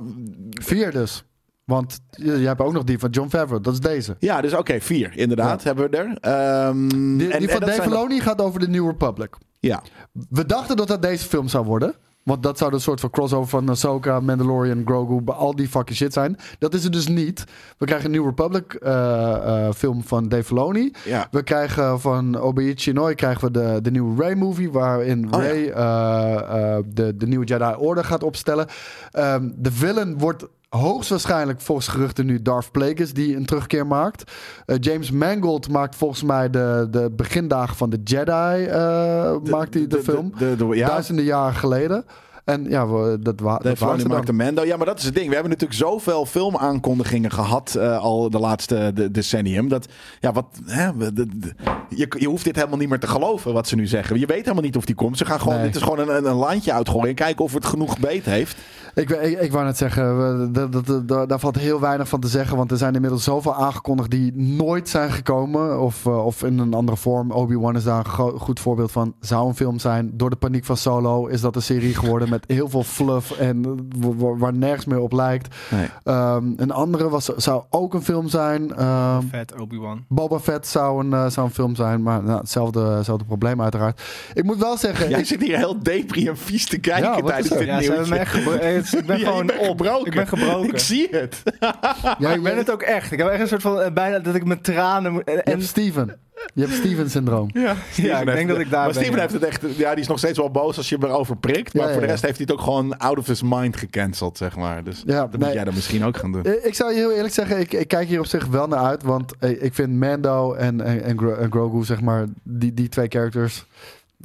Vier 0.63 0.91
dus. 0.93 1.25
Want 1.65 2.01
je, 2.11 2.41
je 2.41 2.47
hebt 2.47 2.61
ook 2.61 2.73
nog 2.73 2.85
die 2.85 2.99
van 2.99 3.11
John 3.11 3.29
Favreau, 3.29 3.63
dat 3.63 3.73
is 3.73 3.81
deze. 3.81 4.17
ja, 4.19 4.41
dus 4.41 4.55
oké, 4.55 4.81
vier 4.81 5.17
inderdaad 5.17 5.63
hebben 5.65 5.91
we 5.91 5.97
er. 5.97 6.19
Ehm, 6.21 6.89
Die, 6.89 6.99
en- 7.33 7.39
die 7.39 7.49
en 7.49 7.49
van 7.59 7.61
Dave 7.69 7.83
Filoni 7.83 8.21
gaat 8.21 8.41
over 8.41 8.61
de 8.61 8.69
New 8.69 8.87
Republic. 8.87 9.37
Ja, 9.61 9.83
We 10.31 10.47
dachten 10.47 10.77
dat 10.77 10.89
dat 10.89 11.03
deze 11.03 11.25
film 11.29 11.49
zou 11.49 11.65
worden. 11.65 11.95
Want 12.29 12.43
dat 12.43 12.59
zou 12.59 12.73
een 12.73 12.81
soort 12.81 13.01
van 13.01 13.11
crossover 13.11 13.49
van 13.49 13.69
Ahsoka, 13.69 14.21
Mandalorian, 14.21 14.83
Grogu, 14.85 15.21
al 15.27 15.57
die 15.57 15.69
fucking 15.69 15.97
shit 15.97 16.13
zijn. 16.13 16.37
Dat 16.59 16.75
is 16.75 16.85
het 16.85 16.93
dus 16.93 17.07
niet. 17.09 17.45
We 17.79 17.87
krijgen 17.87 18.07
een 18.07 18.17
New 18.21 18.25
Republic 18.25 18.75
eh, 18.75 19.67
eh, 19.67 19.73
film 19.75 20.03
van 20.05 20.29
Dave 20.29 20.45
Filoni. 20.45 20.93
ja. 21.05 21.29
We 21.31 21.43
krijgen 21.43 22.01
van 22.01 22.41
Obi 22.41 22.73
Chinoy 22.77 23.15
krijgen 23.15 23.45
we 23.45 23.51
de, 23.51 23.79
de 23.83 23.91
nieuwe 23.91 24.23
Ray 24.23 24.35
movie. 24.35 24.71
Waarin 24.71 25.35
Oh, 25.35 25.41
Ray 25.43 25.69
eh, 25.69 26.77
de, 26.87 27.17
de 27.17 27.27
nieuwe 27.27 27.45
Jedi 27.45 27.75
Order 27.79 28.05
gaat 28.05 28.23
opstellen. 28.23 28.67
Ehm, 29.11 29.49
de 29.57 29.73
villain 29.73 30.19
wordt 30.19 30.47
hoogstwaarschijnlijk 30.69 31.61
volgens 31.61 31.89
geruchten 31.89 32.27
nu 32.27 32.43
Darth 32.43 32.71
Plagueis 32.71 33.13
die 33.13 33.37
een 33.37 33.47
terugkeer 33.47 33.87
maakt. 33.87 34.33
Eh, 34.67 34.77
James 34.81 35.11
Mangold 35.11 35.69
maakt 35.69 35.97
volgens 35.97 36.23
mij 36.23 36.51
de, 36.51 36.87
de 36.91 37.11
begindagen 37.17 37.77
van 37.77 37.91
de 37.91 38.01
Jedi 38.05 38.65
eh, 38.65 39.37
maakt 39.51 39.75
hij 39.75 39.87
de, 39.87 40.03
film. 40.03 40.33
De, 40.39 40.57
de- 40.57 40.67
de- 40.69 40.77
ja, 40.77 40.87
Duizenden 40.89 41.25
jaren 41.25 41.55
geleden. 41.55 42.05
En 42.45 42.65
ja, 42.69 42.87
we, 42.89 43.19
dat, 43.21 43.41
wa 43.41 43.59
dat 43.59 43.79
waren 43.79 44.01
ze 44.01 44.09
maakt 44.09 44.27
dan. 44.27 44.39
een 44.41 44.45
Mando. 44.45 44.65
Ja, 44.65 44.77
maar 44.77 44.87
dat 44.87 44.99
is 44.99 45.05
het 45.05 45.15
ding. 45.15 45.27
We 45.29 45.33
hebben 45.35 45.51
natuurlijk 45.53 45.79
zoveel 45.81 46.27
filmaankondigingen 46.27 47.31
gehad 47.33 47.75
eh, 47.75 47.99
al 47.99 48.31
de 48.31 48.39
laatste 48.39 48.91
de, 48.95 49.11
decennium. 49.11 49.69
Dat, 49.69 49.87
ja, 50.21 50.33
wat, 50.33 50.47
hè, 50.65 50.97
de- 50.97 51.13
de- 51.13 51.55
je, 51.89 52.07
je 52.19 52.27
hoeft 52.29 52.45
dit 52.45 52.57
helemaal 52.57 52.79
niet 52.79 52.89
meer 52.89 52.99
te 52.99 53.07
geloven 53.07 53.53
wat 53.53 53.69
ze 53.69 53.77
nu 53.77 53.87
zeggen. 53.87 54.19
Je 54.21 54.27
weet 54.27 54.43
helemaal 54.43 54.63
niet 54.63 54.77
of 54.77 54.85
die 54.85 54.95
komt. 54.95 55.19
Ze 55.19 55.25
gaan 55.25 55.41
gewoon, 55.41 55.55
Nee. 55.57 55.67
dit 55.67 55.77
is 55.77 55.83
gewoon 55.83 55.99
een, 55.99 56.17
een, 56.17 56.25
een 56.25 56.35
landje 56.37 56.73
uitgooien 56.73 57.09
en 57.09 57.15
kijken 57.15 57.45
of 57.45 57.53
het 57.55 57.67
genoeg 57.67 57.99
beet 57.99 58.25
heeft. 58.25 58.57
Ik, 58.99 59.11
ik, 59.11 59.41
ik 59.41 59.53
wou 59.53 59.65
net 59.65 59.77
zeggen, 59.77 60.19
we- 60.39 60.51
dat, 60.51 60.73
dat, 60.73 61.09
dat- 61.09 61.29
daar- 61.29 61.41
valt 61.41 61.57
heel 61.59 61.81
weinig 61.81 62.09
van 62.09 62.21
te 62.21 62.29
zeggen. 62.29 62.57
Want 62.57 62.71
er 62.71 62.77
zijn 62.77 62.95
inmiddels 62.95 63.25
zoveel 63.25 63.55
aangekondigd 63.55 64.11
die 64.11 64.33
nooit 64.37 64.89
zijn 64.89 65.11
gekomen. 65.11 65.81
Of, 65.81 66.07
eh, 66.07 66.25
of 66.27 66.43
in 66.43 66.59
een 66.59 66.75
andere 66.75 66.97
vorm. 66.97 67.31
Obi-Wan 67.31 67.77
is 67.77 67.85
daar 67.85 67.99
een 67.99 68.07
go- 68.11 68.39
goed 68.39 68.61
voorbeeld 68.61 68.93
van. 68.93 69.15
Zou 69.21 69.49
een 69.49 69.55
film 69.55 69.79
zijn. 69.79 70.11
Door 70.15 70.31
de 70.31 70.37
paniek 70.37 70.65
van 70.65 70.77
Solo 70.77 71.27
is 71.27 71.41
dat 71.41 71.57
een 71.57 71.63
serie 71.63 71.95
geworden 71.95 72.29
met 72.31 72.45
heel 72.47 72.69
veel 72.69 72.83
fluff. 72.83 73.31
En 73.31 73.89
wa- 73.99 74.37
waar 74.37 74.55
nergens 74.55 74.85
meer 74.85 75.01
op 75.01 75.13
lijkt. 75.13 75.55
Nee. 75.71 75.87
Ehm, 76.05 76.45
een 76.57 76.71
andere 76.71 77.09
was, 77.09 77.25
zou 77.25 77.63
ook 77.71 77.95
een 77.95 78.03
film 78.05 78.29
zijn. 78.29 78.75
Ehm, 78.75 79.23
Vet 79.31 79.61
Obi-Wan. 79.61 80.05
Boba 80.09 80.39
Fett 80.39 80.67
zou 80.67 81.05
een, 81.05 81.13
eh, 81.13 81.27
zou 81.27 81.47
een 81.47 81.53
film 81.55 81.75
zijn. 81.75 82.03
Maar 82.03 82.23
nou, 82.23 82.39
hetzelfde, 82.39 82.81
hetzelfde 82.81 83.25
probleem 83.25 83.63
uiteraard. 83.63 84.03
Ik 84.35 84.45
moet 84.45 84.59
wel 84.59 84.77
zeggen... 84.77 85.09
Jij 85.09 85.19
ik- 85.21 85.27
zit 85.27 85.43
hier 85.43 85.57
heel 85.57 85.83
depri 85.83 86.29
en 86.29 86.37
vies 86.37 86.67
te 86.67 86.79
kijken 86.79 87.11
Ja, 87.11 87.21
tijdens 87.21 87.49
dit 87.49 87.67
Ja, 87.67 87.81
ze 87.83 87.93
hebben 87.93 88.11
nieuwtje. 88.19 88.41
me 88.51 88.59
echt 88.59 88.88
eh, 88.95 89.01
Ik 89.01 89.07
ben 89.07 89.19
Ja, 89.21 89.27
gewoon 89.27 89.51
op. 89.59 89.67
gebroken. 89.69 90.07
Ik 90.07 90.15
ben 90.15 90.29
gebroken. 90.29 90.69
Ik 90.69 90.79
zie 90.79 91.09
het. 91.11 91.43
ja, 92.19 92.33
Ik 92.35 92.43
ben 92.43 92.57
het 92.57 92.71
ook 92.71 92.83
echt. 92.83 93.13
Ik 93.13 93.19
heb 93.19 93.29
echt 93.29 93.41
een 93.41 93.49
soort 93.49 93.63
van 93.63 93.81
eh, 93.81 93.93
bijna 93.93 94.19
dat 94.19 94.35
ik 94.35 94.45
mijn 94.45 94.61
tranen 94.61 95.13
moet. 95.13 95.25
En, 95.25 95.35
Je 95.35 95.43
en 95.43 95.51
hebt 95.53 95.65
Steven. 95.65 96.17
Je 96.55 96.63
hebt 96.63 96.75
Steven-syndroom. 96.75 97.51
Ja, 97.95 98.21
ik 98.21 98.27
denk 98.27 98.49
dat 98.49 98.59
ik 98.59 98.71
daar 98.71 98.85
Maar 98.85 98.93
ben, 98.93 98.95
Steven 99.03 99.15
ja. 99.15 99.21
heeft 99.21 99.33
het 99.33 99.43
echt... 99.45 99.63
Ja, 99.77 99.91
die 99.91 100.01
is 100.01 100.09
nog 100.09 100.19
steeds 100.19 100.39
wel 100.39 100.51
boos 100.51 100.77
als 100.77 100.89
je 100.89 100.97
hem 101.01 101.05
erover 101.09 101.37
prikt. 101.37 101.75
Maar 101.75 101.83
Ja, 101.87 101.91
voor 101.93 102.01
de 102.01 102.07
ja, 102.07 102.13
rest 102.13 102.25
heeft 102.25 102.37
hij 102.37 102.47
het 102.49 102.57
ook 102.59 102.65
gewoon 102.65 102.99
out 102.99 103.19
of 103.19 103.27
his 103.27 103.43
mind 103.43 103.77
gecanceld, 103.77 104.37
zeg 104.39 104.57
maar. 104.57 104.85
Dus 104.85 105.03
Ja, 105.07 105.27
dat 105.27 105.41
moet 105.41 105.53
jij 105.53 105.65
dan 105.65 105.75
misschien 105.75 106.05
ook 106.05 106.17
gaan 106.17 106.33
doen. 106.33 106.43
Eh, 106.45 106.53
Ik 106.67 106.75
zou 106.75 106.91
je 106.93 106.97
heel 106.97 107.13
eerlijk 107.13 107.35
zeggen, 107.35 107.59
ik, 107.61 107.73
ik 107.73 107.89
kijk 107.89 108.09
hier 108.09 108.19
op 108.19 108.27
zich 108.27 108.47
wel 108.47 108.67
naar 108.67 108.79
uit. 108.85 109.03
Want 109.03 109.33
eh, 109.39 109.63
ik 109.63 109.75
vind 109.75 109.93
Mando 109.93 110.55
en, 110.55 110.81
en, 110.81 111.03
en, 111.03 111.19
Gro- 111.19 111.35
en 111.35 111.51
Grogu, 111.51 111.85
zeg 111.85 112.01
maar, 112.01 112.25
die, 112.43 112.75
die 112.75 112.89
twee 112.89 113.07
characters. 113.09 113.65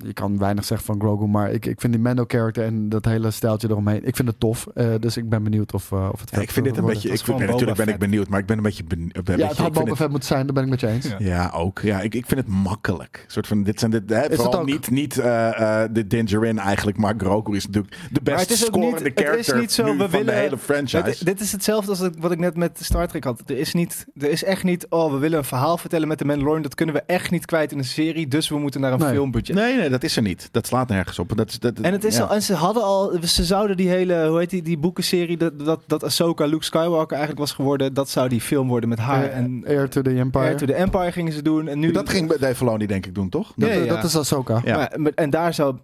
Je 0.01 0.13
kan 0.13 0.37
weinig 0.37 0.65
zeggen 0.65 0.87
van 0.87 0.99
Grogu, 0.99 1.27
maar 1.27 1.51
ik, 1.51 1.65
ik 1.65 1.81
vind 1.81 1.93
die 1.93 2.01
Mando-character 2.01 2.63
en 2.65 2.89
dat 2.89 3.05
hele 3.05 3.31
stijltje 3.31 3.69
eromheen, 3.69 4.05
ik 4.05 4.15
vind 4.15 4.27
het 4.27 4.39
tof. 4.39 4.67
Eh, 4.73 4.87
dus 4.99 5.17
ik 5.17 5.29
ben 5.29 5.43
benieuwd 5.43 5.73
of, 5.73 5.91
eh, 5.91 6.09
of 6.11 6.19
het 6.19 6.29
Ja, 6.31 6.39
ik 6.41 6.51
vind 6.51 6.65
dit 6.65 6.77
een 6.77 6.85
beetje... 6.85 7.07
Ik 7.07 7.13
is 7.13 7.21
vind, 7.21 7.37
gewoon 7.37 7.51
natuurlijk 7.51 7.77
ben 7.85 7.87
ik 7.93 7.99
benieuwd, 7.99 8.27
maar 8.27 8.39
ik 8.39 8.45
ben 8.45 8.57
een 8.57 8.63
beetje... 8.63 8.83
benieuwd. 8.83 9.15
een 9.17 9.23
Ja, 9.25 9.31
beetje- 9.35 9.47
het 9.47 9.57
had 9.57 9.73
Boba 9.73 9.95
Fett 9.95 10.09
moeten 10.09 10.27
zijn, 10.27 10.45
daar 10.45 10.53
ben 10.53 10.63
ik 10.63 10.69
met 10.69 10.79
je 10.79 10.87
eens. 10.87 11.05
Ja. 11.07 11.15
Ja, 11.19 11.51
ook. 11.55 11.79
Ja, 11.79 12.01
ik, 12.01 12.15
ik 12.15 12.25
vind 12.25 12.39
het 12.39 12.49
makkelijk. 12.49 13.21
Een 13.25 13.31
soort 13.31 13.47
van, 13.47 13.63
dit 13.63 13.79
zijn 13.79 13.91
de, 13.91 14.03
hè, 14.07 14.15
het 14.15 14.35
vooral 14.35 14.59
ook? 14.59 14.65
niet, 14.65 14.89
niet 14.89 15.17
eh, 15.17 15.83
eh, 15.83 15.89
de 15.91 16.07
Dingerin 16.07 16.59
eigenlijk, 16.59 16.97
maar 16.97 17.13
Grogu 17.17 17.55
is 17.55 17.65
natuurlijk 17.65 17.93
de 18.11 18.19
Maar 18.23 18.33
best 18.33 18.39
het 18.49 18.49
is 18.59 18.65
scorende 18.65 18.85
niet- 18.85 18.99
het 19.03 19.19
is 19.19 19.25
character 19.25 19.59
niet 19.59 19.71
zo, 19.71 19.83
nu 19.85 19.91
we 19.91 19.97
van 19.97 20.09
willen- 20.09 20.25
de 20.25 20.31
hele 20.39 20.57
franchise. 20.57 21.03
Dit, 21.03 21.25
dit 21.25 21.39
is 21.39 21.51
hetzelfde 21.51 21.89
als 21.89 22.09
wat 22.19 22.31
ik 22.31 22.39
net 22.39 22.55
met 22.57 22.79
Star 22.81 23.07
Trek 23.07 23.23
had. 23.23 23.41
Er 23.45 23.57
is, 23.57 23.73
niet, 23.73 24.05
er 24.19 24.29
is 24.29 24.43
echt 24.43 24.63
niet, 24.63 24.85
oh, 24.89 25.11
we 25.11 25.17
willen 25.17 25.37
een 25.37 25.43
verhaal 25.43 25.77
vertellen 25.77 26.07
met 26.07 26.19
de 26.19 26.25
Mandalorian. 26.25 26.61
Dat 26.61 26.75
kunnen 26.75 26.95
we 26.95 27.01
echt 27.05 27.31
niet 27.31 27.45
kwijt 27.45 27.71
in 27.71 27.77
een 27.77 27.83
serie. 27.85 28.27
Dus 28.27 28.49
we 28.49 28.57
moeten 28.57 28.81
naar 28.81 28.93
een 28.93 28.99
Nee. 28.99 29.09
filmbudget. 29.13 29.55
Nee, 29.55 29.75
nee, 29.77 29.82
dat 29.89 30.03
is 30.03 30.15
er 30.15 30.21
niet. 30.21 30.49
Dat 30.51 30.67
slaat 30.67 30.89
nergens 30.89 31.19
op. 31.19 31.37
Dat 31.37 31.49
is, 31.49 31.59
dat, 31.59 31.79
En, 31.79 31.91
het 31.91 32.03
is 32.03 32.15
ja. 32.15 32.23
al, 32.23 32.33
en 32.33 32.41
ze 32.41 32.53
hadden 32.53 32.83
al, 32.83 33.17
ze 33.23 33.43
zouden 33.43 33.77
die 33.77 33.89
hele, 33.89 34.27
hoe 34.27 34.39
heet 34.39 34.49
die, 34.49 34.61
die 34.61 34.77
boekenserie, 34.77 35.37
dat, 35.37 35.59
dat, 35.59 35.81
dat 35.87 36.03
Ahsoka 36.03 36.45
Luke 36.45 36.63
Skywalker 36.63 37.17
eigenlijk 37.17 37.39
was 37.39 37.51
geworden, 37.51 37.93
dat 37.93 38.09
zou 38.09 38.29
die 38.29 38.41
film 38.41 38.67
worden 38.67 38.89
met 38.89 38.99
haar. 38.99 39.23
Eh, 39.23 39.37
en 39.37 39.63
Air 39.67 39.89
to 39.89 40.01
the 40.01 40.09
Empire. 40.09 40.45
Air 40.45 40.57
to 40.57 40.65
the 40.65 40.73
Empire 40.73 41.11
gingen 41.11 41.33
ze 41.33 41.41
doen. 41.41 41.67
En 41.67 41.79
nu, 41.79 41.91
Dat 41.91 42.09
ging 42.09 42.27
bij 42.27 42.37
Dave 42.37 42.55
Filoni 42.55 42.85
denk 42.85 43.05
ik 43.05 43.15
doen, 43.15 43.29
toch? 43.29 43.53
dat, 43.55 43.69
Ja, 43.69 43.75
ja. 43.75 43.85
dat 43.95 44.03
is 44.03 44.17
Ahsoka. 44.17 44.61
Ja. 44.65 44.89
Maar- 44.95 45.11
en 45.15 45.29
daar 45.29 45.53
zou, 45.53 45.75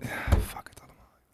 fuck. 0.48 0.70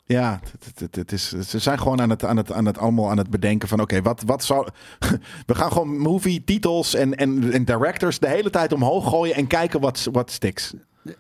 Ja, 0.08 0.40
het, 0.60 0.80
het, 0.80 0.96
het, 0.96 1.12
is, 1.12 1.30
ze 1.30 1.60
zijn 1.60 1.80
gewoon 1.80 2.02
aan 2.02 2.10
het, 2.10 2.26
aan 2.26 2.38
het, 2.38 2.52
aan 2.52 2.66
het 2.66 2.78
allemaal 2.78 3.10
aan 3.10 3.18
het 3.18 3.30
bedenken 3.30 3.68
van 3.68 3.80
oké, 3.82 4.02
wat, 4.02 4.24
wat 4.26 4.44
zou... 4.44 4.68
We 5.48 5.56
gaan 5.56 5.72
gewoon 5.72 5.98
movie, 5.98 6.44
titels 6.44 6.94
en, 6.94 7.16
en, 7.16 7.52
en 7.54 7.66
directors 7.66 8.20
de 8.20 8.28
hele 8.28 8.50
tijd 8.50 8.74
omhoog 8.74 9.10
gooien 9.10 9.36
en 9.36 9.48
kijken 9.48 9.80
wat, 9.80 10.08
wat 10.12 10.32
sticks. 10.32 10.74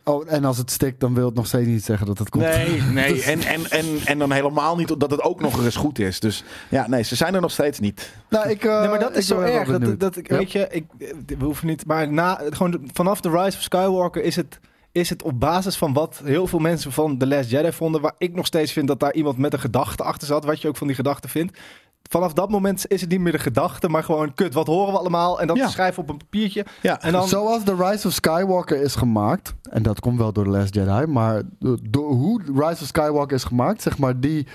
Oh, 0.03 0.31
en 0.33 0.45
als 0.45 0.57
het 0.57 0.71
stikt, 0.71 0.99
dan 0.99 1.13
wil 1.13 1.25
het 1.25 1.35
nog 1.35 1.47
steeds 1.47 1.67
niet 1.67 1.83
zeggen 1.83 2.07
dat 2.07 2.17
het 2.17 2.29
komt. 2.29 2.43
Nee, 2.43 2.81
nee. 3.01 3.23
En, 3.23 3.41
en, 3.41 3.69
en, 3.69 3.85
en 4.05 4.19
dan 4.19 4.31
helemaal 4.31 4.75
niet 4.75 4.99
dat 4.99 5.11
het 5.11 5.21
ook 5.21 5.41
nog 5.41 5.63
eens 5.63 5.75
goed 5.75 5.99
is. 5.99 6.19
Dus 6.19 6.43
ja, 6.69 6.87
nee, 6.87 7.03
ze 7.03 7.15
zijn 7.15 7.35
er 7.35 7.41
nog 7.41 7.51
steeds 7.51 7.79
niet. 7.79 8.13
Nou, 8.29 8.49
ik, 8.49 8.63
eh, 8.63 8.79
nee, 8.79 8.89
maar 8.89 8.99
dat 8.99 9.09
ik 9.09 9.15
is 9.15 9.27
zo 9.27 9.39
erg. 9.39 9.79
Dat, 9.79 9.99
dat, 9.99 10.15
ik, 10.15 10.29
Ja. 10.29 10.37
Weet 10.37 10.51
je, 10.51 10.67
ik, 10.69 10.85
we 11.25 11.43
hoeven 11.43 11.67
niet. 11.67 11.85
Maar 11.85 12.11
na, 12.11 12.41
gewoon 12.49 12.89
vanaf 12.93 13.21
de 13.21 13.29
Rise 13.29 13.57
of 13.57 13.63
Skywalker 13.63 14.23
is 14.23 14.35
het, 14.35 14.59
is 14.91 15.09
het 15.09 15.23
op 15.23 15.39
basis 15.39 15.75
van 15.75 15.93
wat 15.93 16.21
heel 16.23 16.47
veel 16.47 16.59
mensen 16.59 16.91
van 16.91 17.17
The 17.17 17.27
Last 17.27 17.49
Jedi 17.49 17.71
vonden. 17.71 18.01
Waar 18.01 18.15
ik 18.17 18.35
nog 18.35 18.45
steeds 18.45 18.71
vind 18.71 18.87
dat 18.87 18.99
daar 18.99 19.13
iemand 19.13 19.37
met 19.37 19.53
een 19.53 19.59
gedachte 19.59 20.03
achter 20.03 20.27
zat. 20.27 20.45
Wat 20.45 20.61
je 20.61 20.67
ook 20.67 20.77
van 20.77 20.87
die 20.87 20.95
gedachte 20.95 21.27
vindt. 21.27 21.57
Vanaf 22.09 22.33
dat 22.33 22.49
moment 22.49 22.87
is 22.87 23.01
het 23.01 23.09
niet 23.09 23.19
meer 23.19 23.31
de 23.31 23.39
gedachte, 23.39 23.89
maar 23.89 24.03
gewoon 24.03 24.33
kut. 24.33 24.53
Wat 24.53 24.67
horen 24.67 24.93
we 24.93 24.99
allemaal? 24.99 25.41
En 25.41 25.47
dat 25.47 25.57
Ja. 25.57 25.67
schrijven 25.67 26.03
op 26.03 26.09
een 26.09 26.17
papiertje. 26.17 26.65
Ja, 26.81 27.01
En 27.01 27.11
dan, 27.11 27.27
Zoals 27.27 27.63
The 27.63 27.75
Rise 27.75 28.07
of 28.07 28.13
Skywalker 28.13 28.81
is 28.81 28.95
gemaakt, 28.95 29.53
en 29.69 29.83
dat 29.83 29.99
komt 29.99 30.17
wel 30.17 30.33
door 30.33 30.43
The 30.43 30.49
Last 30.49 30.73
Jedi, 30.75 31.05
maar 31.05 31.41
door, 31.83 32.11
hoe 32.11 32.41
Rise 32.45 32.81
of 32.81 32.87
Skywalker 32.87 33.35
is 33.35 33.43
gemaakt, 33.43 33.81
zeg 33.81 33.97
maar 33.97 34.19
die 34.19 34.47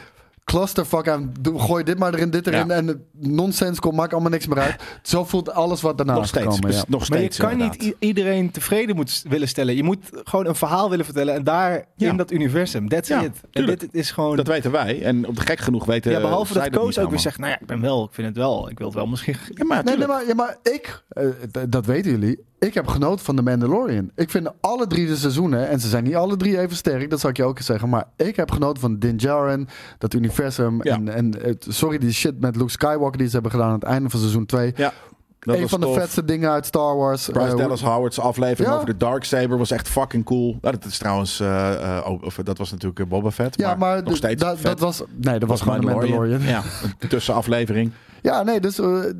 clusterfuck 0.50 1.08
aan, 1.08 1.32
gooi 1.56 1.84
dit 1.84 1.98
maar 1.98 2.14
erin, 2.14 2.30
dit 2.30 2.46
erin, 2.46 2.66
Ja. 2.66 2.74
en 2.74 3.04
nonsens 3.18 3.80
komt, 3.80 3.94
maakt 3.96 4.12
allemaal 4.12 4.30
niks 4.30 4.46
meer 4.46 4.58
uit. 4.58 4.76
Zo 5.02 5.24
voelt 5.24 5.52
alles 5.52 5.80
wat 5.80 5.96
daarna 5.96 6.12
nog 6.14 6.22
is 6.22 6.28
steeds. 6.28 6.44
gekomen. 6.54 6.72
Ja. 6.76 6.84
Nog 6.88 7.08
maar 7.08 7.18
je 7.18 7.24
steeds 7.24 7.38
kan 7.38 7.50
inderdaad. 7.50 7.80
niet 7.80 7.94
iedereen 7.98 8.50
tevreden 8.50 8.96
moet 8.96 9.24
willen 9.28 9.48
stellen. 9.48 9.76
Je 9.76 9.82
moet 9.82 9.98
gewoon 10.24 10.46
een 10.46 10.54
verhaal 10.54 10.90
willen 10.90 11.04
vertellen 11.04 11.34
en 11.34 11.44
daar 11.44 11.84
Ja. 11.96 12.08
in 12.10 12.16
dat 12.16 12.30
universum. 12.32 12.88
That's 12.88 13.08
Ja, 13.08 13.22
it. 13.22 13.40
En 13.52 13.66
dit 13.66 13.88
is 13.90 14.10
gewoon. 14.10 14.36
Dat 14.36 14.46
weten 14.46 14.70
wij. 14.70 15.02
En 15.02 15.26
op 15.26 15.36
de 15.36 15.42
gek 15.42 15.58
genoeg 15.60 15.84
weten 15.84 16.12
ja, 16.12 16.20
behalve 16.20 16.54
dat 16.54 16.70
Koos 16.70 16.98
ook 16.98 17.10
weer 17.10 17.18
zegt, 17.18 17.38
nou 17.38 17.50
ja, 17.50 17.60
ik 17.60 17.66
ben 17.66 17.80
wel, 17.80 18.04
ik 18.04 18.12
vind 18.12 18.26
het 18.28 18.36
wel, 18.36 18.70
ik 18.70 18.78
wil 18.78 18.86
het 18.86 18.96
wel 18.96 19.06
misschien. 19.06 19.36
Ja, 19.54 19.64
maar 19.64 19.84
Nee, 19.84 19.96
nee, 19.96 20.06
maar, 20.06 20.26
ja, 20.26 20.34
maar 20.34 20.56
ik, 20.62 21.02
eh, 21.08 21.24
dat 21.68 21.86
weten 21.86 22.10
jullie, 22.10 22.44
ik 22.60 22.74
heb 22.74 22.86
genoten 22.86 23.24
van 23.24 23.36
The 23.36 23.42
Mandalorian. 23.42 24.10
Ik 24.14 24.30
vind 24.30 24.48
alle 24.60 24.86
drie 24.86 25.06
de 25.06 25.16
seizoenen, 25.16 25.68
en 25.68 25.80
ze 25.80 25.88
zijn 25.88 26.04
niet 26.04 26.14
alle 26.14 26.36
drie 26.36 26.58
even 26.60 26.76
sterk, 26.76 27.10
dat 27.10 27.20
zal 27.20 27.30
ik 27.30 27.36
je 27.36 27.44
ook 27.44 27.56
eens 27.56 27.66
zeggen, 27.66 27.88
maar 27.88 28.04
ik 28.16 28.36
heb 28.36 28.50
genoten 28.50 28.80
van 28.80 28.98
Din 28.98 29.16
Djarin, 29.16 29.68
dat 29.98 30.14
universum, 30.14 30.78
Ja. 30.82 30.94
en, 30.94 31.08
en 31.08 31.34
het, 31.42 31.66
sorry 31.68 31.98
die 31.98 32.12
shit 32.12 32.40
met 32.40 32.56
Luke 32.56 32.70
Skywalker 32.70 33.18
die 33.18 33.26
ze 33.26 33.32
hebben 33.32 33.50
gedaan 33.50 33.68
aan 33.68 33.74
het 33.74 33.82
einde 33.82 34.10
van 34.10 34.20
seizoen 34.20 34.46
2. 34.46 34.72
Ja, 34.76 34.92
dat 35.40 35.54
een 35.54 35.60
was 35.60 35.70
van 35.70 35.80
de 35.80 35.92
vetste 35.92 36.24
dingen 36.24 36.50
uit 36.50 36.66
Star 36.66 36.96
Wars. 36.96 37.28
Bryce 37.28 37.46
Eh, 37.50 37.56
Dallas 37.56 37.82
Howard's 37.82 38.18
aflevering 38.18 38.68
Ja. 38.68 38.74
over 38.74 38.86
de 38.86 38.96
Darksaber 38.96 39.58
was 39.58 39.70
echt 39.70 39.88
fucking 39.88 40.24
cool. 40.24 40.58
Nou, 40.60 40.76
dat 40.76 40.84
is 40.84 40.98
trouwens, 40.98 41.40
oh, 41.40 42.22
of, 42.22 42.34
dat 42.44 42.58
was 42.58 42.70
natuurlijk 42.70 43.08
Boba 43.08 43.30
Fett. 43.30 43.56
Ja, 43.58 43.74
maar, 43.74 44.02
nog 44.02 44.16
steeds 44.16 44.42
da- 44.42 44.54
dat 44.62 44.80
was. 44.80 45.02
Nee, 45.20 45.38
dat 45.38 45.48
was 45.48 45.60
gewoon 45.60 45.80
de 45.80 45.86
Mandalorian. 45.86 46.42
Ja, 46.42 46.62
een 47.00 47.08
tussenaflevering. 47.08 47.90
Ja, 48.22 48.42
nee, 48.42 48.60
dus 48.60 48.78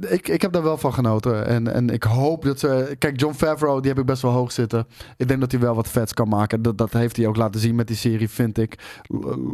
ik, 0.09 0.29
ik 0.29 0.43
heb 0.43 0.53
daar 0.53 0.63
wel 0.63 0.77
van 0.77 0.95
genoten. 0.95 1.47
En, 1.47 1.75
en 1.75 1.91
ik 1.91 2.03
hoop 2.03 2.45
dat 2.45 2.59
ze. 2.59 2.95
Kijk, 2.99 3.21
John 3.21 3.35
Favreau, 3.35 3.81
die 3.81 3.91
heb 3.91 3.99
ik 4.01 4.07
best 4.07 4.23
wel 4.23 4.31
hoog 4.31 4.53
zitten. 4.53 4.87
Ik 5.17 5.29
denk 5.29 5.41
dat 5.41 5.51
hij 5.51 5.61
wel 5.61 5.75
wat 5.75 5.89
vets 5.89 6.15
kan 6.15 6.29
maken. 6.29 6.63
Dat, 6.63 6.79
dat 6.79 6.93
heeft 6.93 7.17
hij 7.17 7.27
ook 7.27 7.37
laten 7.37 7.61
zien 7.61 7.75
met 7.75 7.87
die 7.87 7.97
serie, 7.97 8.29
vind 8.31 8.59
ik. 8.59 8.79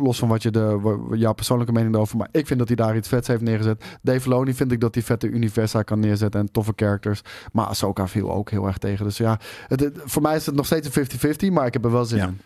Los 0.03 0.19
van 0.19 0.29
wat 0.29 0.43
je 0.43 0.51
de, 0.51 0.97
jouw 1.13 1.33
persoonlijke 1.33 1.73
mening 1.73 1.95
erover. 1.95 2.17
Maar 2.17 2.29
ik 2.33 2.47
vind 2.47 2.59
dat 2.59 2.69
hij 2.69 2.77
daar 2.77 2.97
iets 2.97 3.09
vets 3.09 3.29
heeft 3.29 3.41
neergezet. 3.41 3.85
Dave 4.03 4.21
Filoni 4.21 4.55
vind 4.55 4.73
ik 4.73 4.81
dat 4.81 4.95
hij 4.95 5.03
vette 5.05 5.29
universa 5.29 5.83
kan 5.83 6.01
neerzetten 6.01 6.41
en 6.41 6.51
toffe 6.57 6.73
characters. 6.77 7.21
Maar 7.53 7.67
Ahsoka 7.67 8.09
viel 8.09 8.33
ook 8.33 8.51
heel 8.51 8.67
erg 8.67 8.79
tegen. 8.79 9.05
Dus 9.05 9.17
ja, 9.17 9.39
het, 9.69 9.81
het- 9.81 9.99
voor 10.05 10.23
mij 10.23 10.37
is 10.37 10.47
het 10.47 10.55
nog 10.55 10.67
steeds 10.67 10.97
een 10.97 11.07
50-50. 11.51 11.53
Maar 11.53 11.67
ik 11.67 11.73
heb 11.73 11.85
er 11.85 11.91
wel 11.93 12.05
zin 12.05 12.19
Ja. 12.19 12.27
in. 12.27 12.41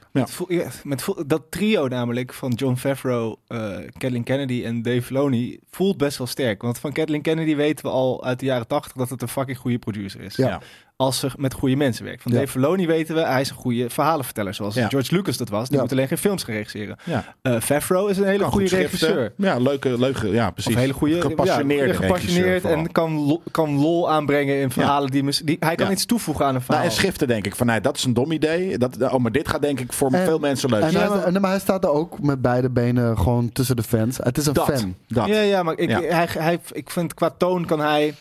Ja. 0.48 0.68
Met 0.84 1.02
voel- 1.02 1.26
dat 1.26 1.42
trio 1.48 1.88
namelijk 1.88 2.32
van 2.32 2.50
John 2.52 2.74
Favreau, 2.76 3.36
eh 3.46 3.76
Kathleen 3.98 4.24
Kennedy 4.24 4.64
en 4.64 4.82
Dave 4.82 5.02
Filoni 5.02 5.58
voelt 5.70 5.96
best 5.96 6.18
wel 6.18 6.26
sterk. 6.26 6.62
Want 6.62 6.78
van 6.78 6.92
Kathleen 6.92 7.22
Kennedy 7.22 7.56
weten 7.56 7.84
we 7.84 7.90
al 7.90 8.24
uit 8.24 8.38
de 8.40 8.46
jaren 8.46 8.66
tachtig 8.66 8.92
dat 8.92 9.10
het 9.10 9.22
een 9.22 9.28
fucking 9.28 9.58
goede 9.58 9.78
producer 9.78 10.20
is. 10.20 10.36
Ja. 10.36 10.60
Als 11.00 11.18
ze 11.18 11.28
met 11.36 11.52
goede 11.54 11.76
mensen 11.76 12.04
werkt. 12.04 12.22
Van 12.22 12.32
Ja. 12.32 12.38
Dave 12.38 12.50
Filoni 12.50 12.86
weten 12.86 13.14
we, 13.14 13.20
hij 13.20 13.40
is 13.40 13.50
een 13.50 13.56
goede 13.56 13.90
verhalenverteller. 13.90 14.54
Zoals 14.54 14.74
Ja. 14.74 14.88
George 14.88 15.14
Lucas 15.14 15.36
dat 15.36 15.48
was. 15.48 15.66
Die 15.68 15.76
Ja. 15.76 15.82
moet 15.82 15.92
alleen 15.92 16.08
geen 16.08 16.18
films 16.18 16.42
gaan 16.42 16.54
regisseren. 16.54 16.96
Ja. 17.04 17.34
Eh 17.42 17.60
Favreau 17.60 18.10
is 18.10 18.16
een 18.18 18.24
hele 18.24 18.38
Kan 18.42 18.52
goede 18.52 18.68
regisseur. 18.68 19.32
Ja, 19.36 19.58
leuke, 19.58 19.98
leuke, 19.98 20.28
ja, 20.28 20.50
precies. 20.50 20.70
Of 20.70 20.74
een 20.76 20.80
hele 20.80 20.92
goede, 20.92 21.20
gepassioneerde 21.20 21.86
ja, 21.92 21.94
gepassioneerd 21.94 22.46
regisseur 22.46 22.78
en 22.78 22.92
kan 22.92 23.12
lol, 23.12 23.42
kan 23.50 23.78
lol 23.78 24.10
aanbrengen 24.10 24.60
in 24.60 24.70
verhalen 24.70 25.10
die, 25.10 25.56
hij 25.60 25.74
kan 25.74 25.86
Ja. 25.86 25.92
iets 25.92 26.06
toevoegen 26.06 26.44
aan 26.46 26.54
een 26.54 26.60
verhaal. 26.60 26.82
Nou, 26.82 26.94
en 26.94 26.98
schriften 27.00 27.28
denk 27.28 27.46
ik 27.46 27.56
van, 27.56 27.66
nee, 27.66 27.80
dat 27.80 27.96
is 27.96 28.04
een 28.04 28.14
dom 28.14 28.32
idee. 28.32 28.78
Dat, 28.78 29.02
oh, 29.02 29.14
maar 29.18 29.32
dit 29.32 29.48
gaat 29.48 29.62
denk 29.62 29.80
ik 29.80 29.92
voor 29.92 30.10
En- 30.12 30.24
veel 30.24 30.38
mensen 30.38 30.70
leuk 30.70 30.82
En 30.82 30.90
zijn. 30.90 31.10
en, 31.22 31.40
maar 31.40 31.50
hij 31.50 31.60
staat 31.60 31.84
er 31.84 31.90
ook 31.90 32.22
met 32.22 32.42
beide 32.42 32.70
benen 32.70 33.18
gewoon 33.18 33.52
tussen 33.52 33.76
de 33.76 33.82
fans. 33.82 34.18
Het 34.22 34.38
is 34.38 34.46
een 34.46 34.52
Dat, 34.52 34.64
fan. 34.64 34.94
dat. 35.08 35.26
Ja, 35.26 35.40
ja, 35.40 35.62
maar 35.62 35.78
ik, 35.78 35.88
Ja. 35.88 36.00
Hij, 36.00 36.28
hij, 36.38 36.58
ik 36.72 36.90
vind 36.90 37.14
qua 37.14 37.30
toon 37.30 37.64
kan 37.66 37.80
hij. 37.80 38.14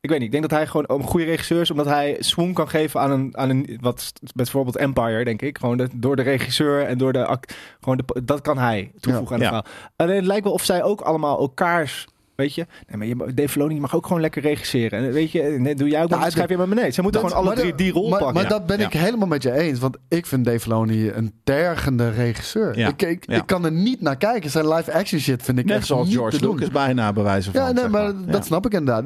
Ik 0.00 0.10
weet 0.10 0.18
niet, 0.18 0.26
ik 0.26 0.40
denk 0.40 0.48
dat 0.50 0.58
hij 0.58 0.66
gewoon 0.66 0.84
een 0.86 1.06
goede 1.06 1.26
regisseur 1.26 1.60
is, 1.60 1.70
omdat 1.70 1.86
hij 1.86 2.16
swoon 2.18 2.52
kan 2.52 2.68
geven 2.68 3.00
aan 3.00 3.10
een, 3.10 3.36
aan 3.36 3.50
een 3.50 3.78
wat 3.80 4.12
bijvoorbeeld 4.34 4.76
Empire, 4.76 5.24
denk 5.24 5.42
ik. 5.42 5.58
Gewoon 5.58 5.76
de, 5.76 5.88
door 5.94 6.16
de 6.16 6.22
regisseur 6.22 6.86
en 6.86 6.98
door 6.98 7.12
de 7.12 7.38
gewoon 7.80 7.96
de, 7.96 8.22
dat 8.24 8.40
kan 8.40 8.58
hij 8.58 8.92
toevoegen 9.00 9.34
aan 9.34 9.40
het 9.40 9.48
verhaal. 9.48 9.92
Alleen 9.96 10.16
het 10.16 10.26
lijkt 10.26 10.44
wel 10.44 10.52
of 10.52 10.64
zij 10.64 10.82
ook 10.82 11.00
allemaal 11.00 11.38
elkaars, 11.38 12.06
weet 12.40 12.54
je. 12.54 12.66
Nee, 12.88 12.96
maar 13.16 13.26
je, 13.26 13.34
Dave 13.34 13.48
Filoni 13.48 13.80
mag 13.80 13.94
ook 13.94 14.06
gewoon 14.06 14.20
lekker 14.20 14.42
regisseren. 14.42 15.04
En 15.04 15.12
weet 15.12 15.30
je, 15.32 15.42
nee, 15.42 15.74
doe 15.74 15.88
jij 15.88 16.02
ook, 16.02 16.08
maar 16.08 16.18
Ja, 16.18 16.24
dan 16.24 16.32
schrijf 16.32 16.48
je 16.48 16.56
maar 16.56 16.68
beneden. 16.68 16.92
Ze 16.92 17.02
moeten 17.02 17.20
Dat- 17.20 17.30
gewoon 17.30 17.46
alle 17.46 17.54
maar 17.54 17.64
drie 17.64 17.76
de- 17.76 17.82
die 17.82 17.92
rol 17.92 18.08
maar, 18.08 18.18
pakken. 18.18 18.34
Maar 18.34 18.42
Ja. 18.52 18.58
dat 18.58 18.66
ben 18.66 18.78
Ja. 18.78 18.86
ik 18.86 18.92
helemaal 18.92 19.28
met 19.28 19.42
je 19.42 19.52
eens. 19.52 19.78
Want 19.78 19.96
ik 20.08 20.26
vind 20.26 20.44
Dave 20.44 20.60
Filoni 20.60 21.10
een 21.10 21.32
tergende 21.44 22.10
regisseur. 22.10 22.78
Ja. 22.78 22.88
Ik, 22.88 23.02
ik, 23.02 23.24
Ja. 23.30 23.36
ik 23.36 23.46
kan 23.46 23.64
er 23.64 23.72
niet 23.72 24.00
naar 24.00 24.16
kijken. 24.16 24.50
Zijn 24.50 24.68
live 24.68 24.92
action 24.92 25.20
shit 25.20 25.42
vind 25.42 25.58
ik 25.58 25.64
Net 25.64 25.76
echt 25.76 25.86
zoals 25.86 26.06
niet 26.06 26.16
George 26.16 26.36
te 26.36 26.42
doen. 26.42 26.54
Lucas 26.54 26.70
bijna 26.70 27.12
bewijzen 27.12 27.52
van. 27.52 27.60
Ja, 27.62 27.72
nee, 27.72 27.82
zeg 27.82 27.90
maar 27.90 28.02
Ja. 28.04 28.12
dat 28.32 28.44
snap 28.46 28.66
ik 28.66 28.72
inderdaad. 28.72 29.04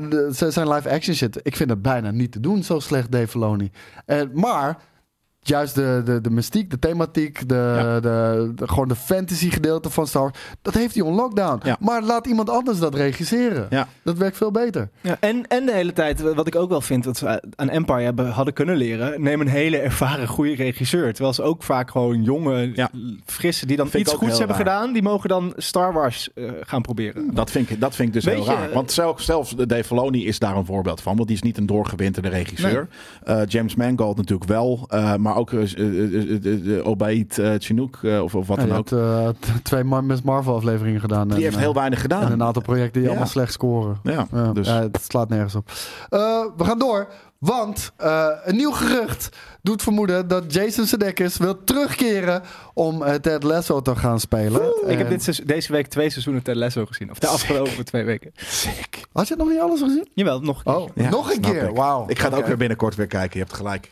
Zijn 0.52 0.68
live 0.68 0.90
action 0.90 1.14
shit, 1.14 1.40
ik 1.42 1.56
vind 1.56 1.70
het 1.70 1.82
bijna 1.82 2.10
niet 2.10 2.32
te 2.32 2.40
doen, 2.40 2.62
zo 2.62 2.78
slecht 2.78 3.10
Dave 3.12 3.28
Filoni. 3.28 3.70
Eh, 4.06 4.20
maar 4.32 4.78
juist 5.48 5.74
de, 5.74 6.02
de, 6.04 6.20
de 6.20 6.30
mystiek, 6.30 6.70
de 6.70 6.78
thematiek, 6.78 7.48
de, 7.48 7.54
Ja. 7.54 8.00
de, 8.00 8.52
de- 8.54 8.68
gewoon 8.68 8.88
de 8.88 8.94
fantasy 8.96 9.50
gedeelte 9.50 9.90
van 9.90 10.06
Star 10.06 10.22
Wars, 10.22 10.38
dat 10.62 10.74
heeft 10.74 10.94
hij 10.94 11.04
on 11.04 11.14
lockdown. 11.14 11.60
Ja. 11.66 11.76
Maar 11.80 12.02
laat 12.02 12.26
iemand 12.26 12.50
anders 12.50 12.78
dat 12.78 12.94
regisseren. 12.94 13.66
Ja. 13.70 13.88
Dat 14.04 14.18
werkt 14.18 14.36
veel 14.36 14.50
beter. 14.50 14.88
Ja, 15.00 15.16
en, 15.20 15.46
en 15.48 15.66
de 15.66 15.72
hele 15.72 15.92
tijd, 15.92 16.20
wat 16.34 16.46
ik 16.46 16.56
ook 16.56 16.68
wel 16.68 16.80
vind, 16.80 17.04
wat 17.04 17.16
ze 17.16 17.42
aan 17.56 17.68
Empire 17.68 18.00
hebben, 18.00 18.30
hadden 18.30 18.54
kunnen 18.54 18.76
leren, 18.76 19.22
neem 19.22 19.40
een 19.40 19.48
hele 19.48 19.78
ervaren 19.78 20.28
goede 20.28 20.54
regisseur. 20.54 21.12
Terwijl 21.12 21.34
ze 21.34 21.42
ook 21.42 21.62
vaak 21.62 21.90
gewoon 21.90 22.22
jonge, 22.22 22.72
Ja. 22.74 22.90
frisse, 23.26 23.66
die 23.66 23.76
dan 23.76 23.88
Vind 23.88 24.02
iets 24.06 24.14
goeds 24.14 24.38
hebben 24.38 24.56
raar. 24.56 24.66
gedaan, 24.66 24.92
die 24.92 25.02
mogen 25.02 25.28
dan 25.28 25.52
Star 25.56 25.92
Wars 25.92 26.28
eh, 26.34 26.50
gaan 26.60 26.82
proberen. 26.82 27.34
Dat 27.34 27.50
vind, 27.50 27.70
ik, 27.70 27.80
dat 27.80 27.94
vind 27.94 28.08
ik 28.08 28.14
dus 28.14 28.24
Weet 28.24 28.34
heel 28.34 28.44
je, 28.44 28.50
raar. 28.50 28.72
Want 28.72 28.92
zelfs, 28.92 29.24
zelfs 29.24 29.54
Dave 29.56 29.84
Filoni 29.84 30.26
is 30.26 30.38
daar 30.38 30.56
een 30.56 30.64
voorbeeld 30.66 31.00
van. 31.00 31.16
Want 31.16 31.28
die 31.28 31.36
is 31.36 31.42
niet 31.42 31.58
een 31.58 31.66
doorgewinterde 31.66 32.28
regisseur. 32.28 32.88
Eh, 33.24 33.40
James 33.46 33.74
Mangold 33.74 34.16
natuurlijk 34.16 34.48
wel. 34.50 34.86
eh, 34.88 35.14
maar 35.16 35.33
maar 35.34 35.42
ook 35.42 35.52
uh, 35.52 36.86
Obaid 36.86 37.40
Chinook 37.58 37.98
of, 38.02 38.34
of 38.34 38.46
wat 38.46 38.56
dan 38.58 38.72
ook. 38.72 38.90
hebt 38.90 39.42
t- 39.42 39.64
twee 39.64 39.84
Miss 39.84 40.22
Marvel 40.22 40.54
afleveringen 40.54 41.00
gedaan. 41.00 41.28
Die 41.28 41.42
heeft 41.42 41.54
eh, 41.56 41.60
heel 41.62 41.74
weinig 41.74 42.00
gedaan. 42.00 42.22
En 42.22 42.32
een 42.32 42.42
aantal 42.42 42.62
projecten 42.62 43.00
die 43.00 43.10
allemaal 43.10 43.28
slecht 43.28 43.52
scoren. 43.52 43.98
Ja, 44.02 44.26
dus 44.52 44.68
het 44.68 44.98
slaat 45.08 45.28
nergens 45.28 45.54
op. 45.54 45.68
Uh, 46.10 46.44
we 46.56 46.64
gaan 46.64 46.78
door. 46.78 47.08
Want 47.38 47.92
uh, 48.02 48.26
een 48.44 48.56
nieuw 48.56 48.70
gerucht 48.70 49.28
doet 49.62 49.82
vermoeden 49.82 50.28
dat 50.28 50.52
Jason 50.54 50.86
Sudeikis 50.86 51.36
wil 51.36 51.64
terugkeren 51.64 52.42
om 52.74 53.02
uh, 53.02 53.12
Ted 53.14 53.42
Lasso 53.42 53.80
te 53.80 53.96
gaan 53.96 54.20
spelen. 54.20 54.62
Ik 54.86 54.98
heb 54.98 55.08
dit 55.08 55.22
seizoen- 55.22 55.46
deze 55.46 55.72
week 55.72 55.86
twee 55.86 56.10
seizoenen 56.10 56.42
Ted 56.42 56.56
Lasso 56.56 56.86
gezien. 56.86 57.10
Of 57.10 57.18
de 57.18 57.26
afgelopen 57.26 57.84
twee 57.84 58.04
weken. 58.04 58.30
sick. 58.36 59.00
Had 59.12 59.28
je 59.28 59.36
nog 59.36 59.48
niet 59.48 59.58
alles 59.60 59.80
gezien? 59.80 60.08
Jawel, 60.14 60.40
nog 60.40 60.56
een 60.58 60.64
keer. 60.64 60.74
Oh, 60.74 60.88
Ja, 60.94 61.08
nog 61.10 61.32
een 61.34 61.40
keer. 61.40 61.68
ik. 61.68 61.76
Wauw. 61.76 62.04
Ik 62.08 62.18
ga 62.18 62.28
het 62.30 62.38
ook 62.38 62.46
weer 62.46 62.56
binnenkort 62.56 62.94
weer 62.94 63.06
kijken. 63.06 63.38
Je 63.38 63.44
hebt 63.44 63.56
gelijk. 63.56 63.90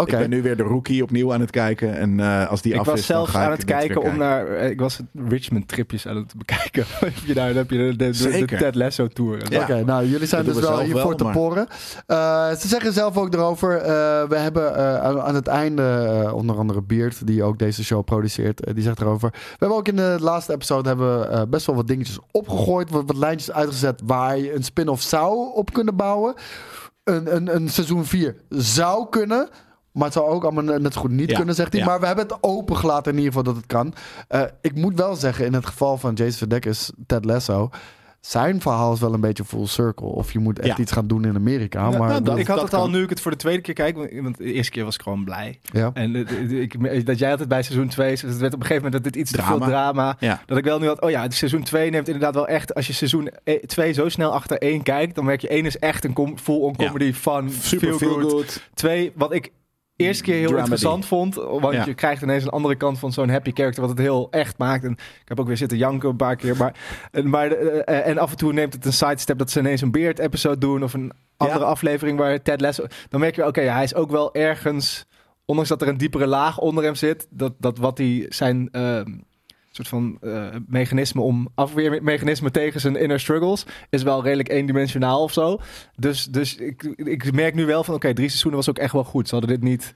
Oké. 0.00 0.12
Ik 0.12 0.18
ben 0.18 0.30
nu 0.30 0.42
weer 0.42 0.56
de 0.56 0.62
rookie 0.62 1.02
opnieuw 1.02 1.32
aan 1.32 1.40
het 1.40 1.50
kijken. 1.50 1.96
En 1.96 2.20
eh, 2.20 2.48
als 2.50 2.62
die 2.62 2.72
Ik 2.72 2.78
af 2.80 2.86
was 2.86 2.98
is, 2.98 3.06
zelfs 3.06 3.30
ik 3.30 3.36
aan 3.36 3.50
het 3.50 3.64
kijken 3.64 4.02
om 4.02 4.16
naar... 4.16 4.46
eh, 4.48 4.70
Ik 4.70 4.80
was 4.80 4.96
het 4.96 5.06
Richmond 5.28 5.68
tripjes 5.68 6.06
aan 6.06 6.16
het 6.16 6.34
bekijken. 6.36 6.84
heb 7.00 7.12
je 7.26 7.34
daar 7.34 7.48
dan 7.48 7.56
heb 7.56 7.70
je 7.70 7.76
de, 7.76 7.84
de, 7.84 7.96
de, 7.96 8.06
de 8.06 8.14
Zeker. 8.14 8.58
Ted 8.58 8.74
Lasso 8.74 9.06
tour. 9.08 9.50
Ja. 9.52 9.60
Oké, 9.62 9.84
nou 9.84 10.06
jullie 10.08 10.26
zijn 10.26 10.44
Dat 10.44 10.54
dus 10.54 10.62
wel 10.62 10.74
zelf 10.76 10.86
hiervoor 10.86 11.16
te 11.16 11.24
maar- 11.24 11.32
poren. 11.32 11.66
Eh, 12.06 12.50
ze 12.54 12.68
zeggen 12.68 12.92
zelf 12.92 13.16
ook 13.16 13.34
erover. 13.34 13.76
eh, 13.76 13.84
we 14.28 14.36
hebben 14.36 14.76
eh, 14.76 15.00
aan, 15.02 15.20
aan 15.20 15.34
het 15.34 15.46
einde, 15.46 16.30
onder 16.34 16.56
andere 16.56 16.82
Beard, 16.82 17.26
die 17.26 17.42
ook 17.42 17.58
deze 17.58 17.84
show 17.84 18.04
produceert, 18.04 18.74
die 18.74 18.82
zegt 18.82 19.00
erover. 19.00 19.30
We 19.32 19.38
hebben 19.58 19.78
ook 19.78 19.88
in 19.88 19.96
de 19.96 20.16
laatste 20.20 20.52
episode 20.52 20.88
hebben, 20.88 21.20
we, 21.20 21.26
eh, 21.26 21.42
best 21.48 21.66
wel 21.66 21.74
wat 21.76 21.86
dingetjes 21.88 22.18
opgegooid, 22.30 22.90
wat, 22.90 23.02
wat 23.06 23.16
lijntjes 23.16 23.52
uitgezet 23.52 24.00
waar 24.04 24.38
je 24.38 24.54
een 24.54 24.64
spin-off 24.64 25.02
zou 25.02 25.54
op 25.54 25.72
kunnen 25.72 25.96
bouwen. 25.96 26.34
Een, 27.04 27.36
een, 27.36 27.54
een 27.54 27.68
seizoen 27.68 28.04
4 28.04 28.36
zou 28.48 29.06
kunnen. 29.10 29.48
Maar 29.98 30.06
het 30.06 30.16
zou 30.16 30.28
ook 30.28 30.42
allemaal 30.44 30.78
net 30.78 30.92
zo 30.92 31.00
goed 31.00 31.10
niet 31.10 31.30
Ja, 31.30 31.36
kunnen, 31.36 31.54
zegt 31.54 31.72
hij. 31.72 31.80
ja. 31.80 31.86
Maar 31.86 32.00
we 32.00 32.06
hebben 32.06 32.24
het 32.26 32.36
open 32.40 32.76
gelaten 32.76 33.12
in 33.12 33.18
ieder 33.18 33.32
geval 33.32 33.52
dat 33.52 33.56
het 33.56 33.66
kan. 33.66 33.94
Eh, 34.28 34.42
ik 34.60 34.74
moet 34.74 34.98
wel 34.98 35.14
zeggen, 35.14 35.44
in 35.46 35.52
het 35.54 35.66
geval 35.66 35.98
van 35.98 36.14
Jason 36.14 36.32
Sudeikis, 36.32 36.90
Ted 37.06 37.24
Lasso... 37.24 37.70
zijn 38.20 38.60
verhaal 38.60 38.92
is 38.92 39.00
wel 39.00 39.14
een 39.14 39.20
beetje 39.20 39.44
full 39.44 39.66
circle. 39.66 40.06
Of 40.06 40.32
je 40.32 40.38
moet 40.38 40.58
echt 40.58 40.76
Ja. 40.76 40.82
iets 40.82 40.92
gaan 40.92 41.06
doen 41.06 41.24
in 41.24 41.34
Amerika. 41.36 41.78
Ja, 41.78 41.88
maar 41.88 41.98
nou, 41.98 42.10
ik 42.12 42.16
bedoel- 42.18 42.30
dat- 42.34 42.38
ik 42.38 42.46
had 42.46 42.62
het 42.62 42.74
al 42.74 42.82
kan. 42.82 42.90
nu 42.90 43.02
ik 43.02 43.10
het 43.10 43.20
voor 43.20 43.30
de 43.30 43.36
tweede 43.36 43.62
keer 43.62 43.74
kijk. 43.74 43.96
want- 44.22 44.36
de 44.38 44.52
eerste 44.52 44.72
keer 44.72 44.84
was 44.84 44.94
ik 44.94 45.02
gewoon 45.02 45.24
blij. 45.24 45.58
ja. 45.72 45.90
En 45.94 46.16
ik, 46.60 47.06
dat 47.06 47.18
jij 47.18 47.30
altijd 47.30 47.48
bij 47.48 47.62
seizoen 47.62 47.88
2, 47.88 48.10
het 48.10 48.22
werd 48.22 48.54
op 48.54 48.60
een 48.60 48.66
gegeven 48.66 48.74
moment 48.74 48.92
dat 48.92 49.02
dit 49.12 49.16
iets 49.16 49.30
te 49.32 49.42
veel 49.42 49.58
drama. 49.58 50.16
Ja. 50.20 50.42
Dat 50.46 50.58
ik 50.58 50.64
wel 50.64 50.78
nu 50.78 50.86
had, 50.86 51.00
oh 51.00 51.10
ja, 51.10 51.30
seizoen 51.30 51.62
2 51.62 51.90
neemt 51.90 52.06
inderdaad 52.06 52.34
wel 52.34 52.48
echt, 52.48 52.74
als 52.74 52.86
je 52.86 52.92
seizoen 52.92 53.30
2 53.66 53.92
zo 53.92 54.08
snel 54.08 54.32
achter 54.32 54.58
1 54.62 54.82
kijkt, 54.82 55.14
dan 55.14 55.24
merk 55.24 55.40
je 55.40 55.48
1 55.54 55.66
is 55.66 55.78
echt 55.78 56.04
een 56.04 56.12
com- 56.12 56.38
full-on 56.38 56.76
comedy 56.76 57.12
van 57.12 57.50
Super 57.50 57.94
feel 57.94 58.20
good. 58.20 58.62
Twee, 58.74 59.12
wat 59.14 59.32
ik 59.34 59.52
eerste 60.06 60.22
keer 60.22 60.34
heel 60.34 60.42
Dramedy. 60.48 60.70
interessant 60.70 61.06
vond, 61.06 61.34
want 61.34 61.74
Ja. 61.74 61.84
je 61.84 61.94
krijgt 61.94 62.22
ineens 62.22 62.42
een 62.42 62.48
andere 62.48 62.76
kant 62.76 62.98
van 62.98 63.12
zo'n 63.12 63.28
happy 63.28 63.50
character, 63.54 63.80
wat 63.80 63.90
het 63.90 63.98
heel 63.98 64.26
echt 64.30 64.58
maakt. 64.58 64.84
En 64.84 64.92
ik 64.92 65.22
heb 65.28 65.40
ook 65.40 65.46
weer 65.46 65.56
zitten 65.56 65.78
janken 65.78 66.08
een 66.08 66.16
paar 66.16 66.36
keer, 66.36 66.56
maar, 66.56 66.74
maar 67.24 67.50
eh, 67.52 68.06
en 68.06 68.18
af 68.18 68.30
en 68.30 68.36
toe 68.36 68.52
neemt 68.52 68.72
het 68.72 68.84
een 68.84 68.92
sidestep 68.92 69.38
dat 69.38 69.50
ze 69.50 69.58
ineens 69.58 69.80
een 69.80 69.90
Beard 69.90 70.18
episode 70.18 70.58
doen 70.58 70.82
of 70.82 70.92
een 70.94 71.12
andere 71.36 71.60
Ja. 71.60 71.66
aflevering 71.66 72.18
waar 72.18 72.42
Ted 72.42 72.60
Lasso, 72.60 72.84
dan 73.08 73.20
merk 73.20 73.34
je, 73.36 73.46
oké, 73.46 73.60
ja, 73.60 73.74
hij 73.74 73.84
is 73.84 73.94
ook 73.94 74.10
wel 74.10 74.34
ergens, 74.34 75.06
ondanks 75.44 75.70
dat 75.70 75.82
er 75.82 75.88
een 75.88 75.96
diepere 75.98 76.26
laag 76.26 76.58
onder 76.58 76.84
hem 76.84 76.94
zit, 76.94 77.26
dat, 77.30 77.52
dat 77.58 77.78
wat 77.78 77.98
hij 77.98 78.26
zijn 78.28 78.68
ehm, 78.70 79.06
soort 79.84 79.88
van 79.88 80.18
eh, 80.20 80.46
mechanisme 80.66 81.20
om 81.20 81.48
afweermechanisme 81.54 82.50
tegen 82.50 82.80
zijn 82.80 82.96
inner 82.96 83.20
struggles 83.20 83.66
is 83.90 84.02
wel 84.02 84.22
redelijk 84.22 84.48
eendimensionaal 84.48 85.22
of 85.22 85.32
zo. 85.32 85.60
Dus, 85.96 86.24
dus 86.24 86.56
ik, 86.56 86.82
ik 86.96 87.32
merk 87.32 87.54
nu 87.54 87.66
wel 87.66 87.84
van 87.84 87.94
oké, 87.94 88.14
drie 88.14 88.28
seizoenen 88.28 88.58
was 88.58 88.68
ook 88.68 88.78
echt 88.78 88.92
wel 88.92 89.04
goed. 89.04 89.28
Ze 89.28 89.34
hadden 89.34 89.60
dit 89.60 89.62
niet 89.62 89.92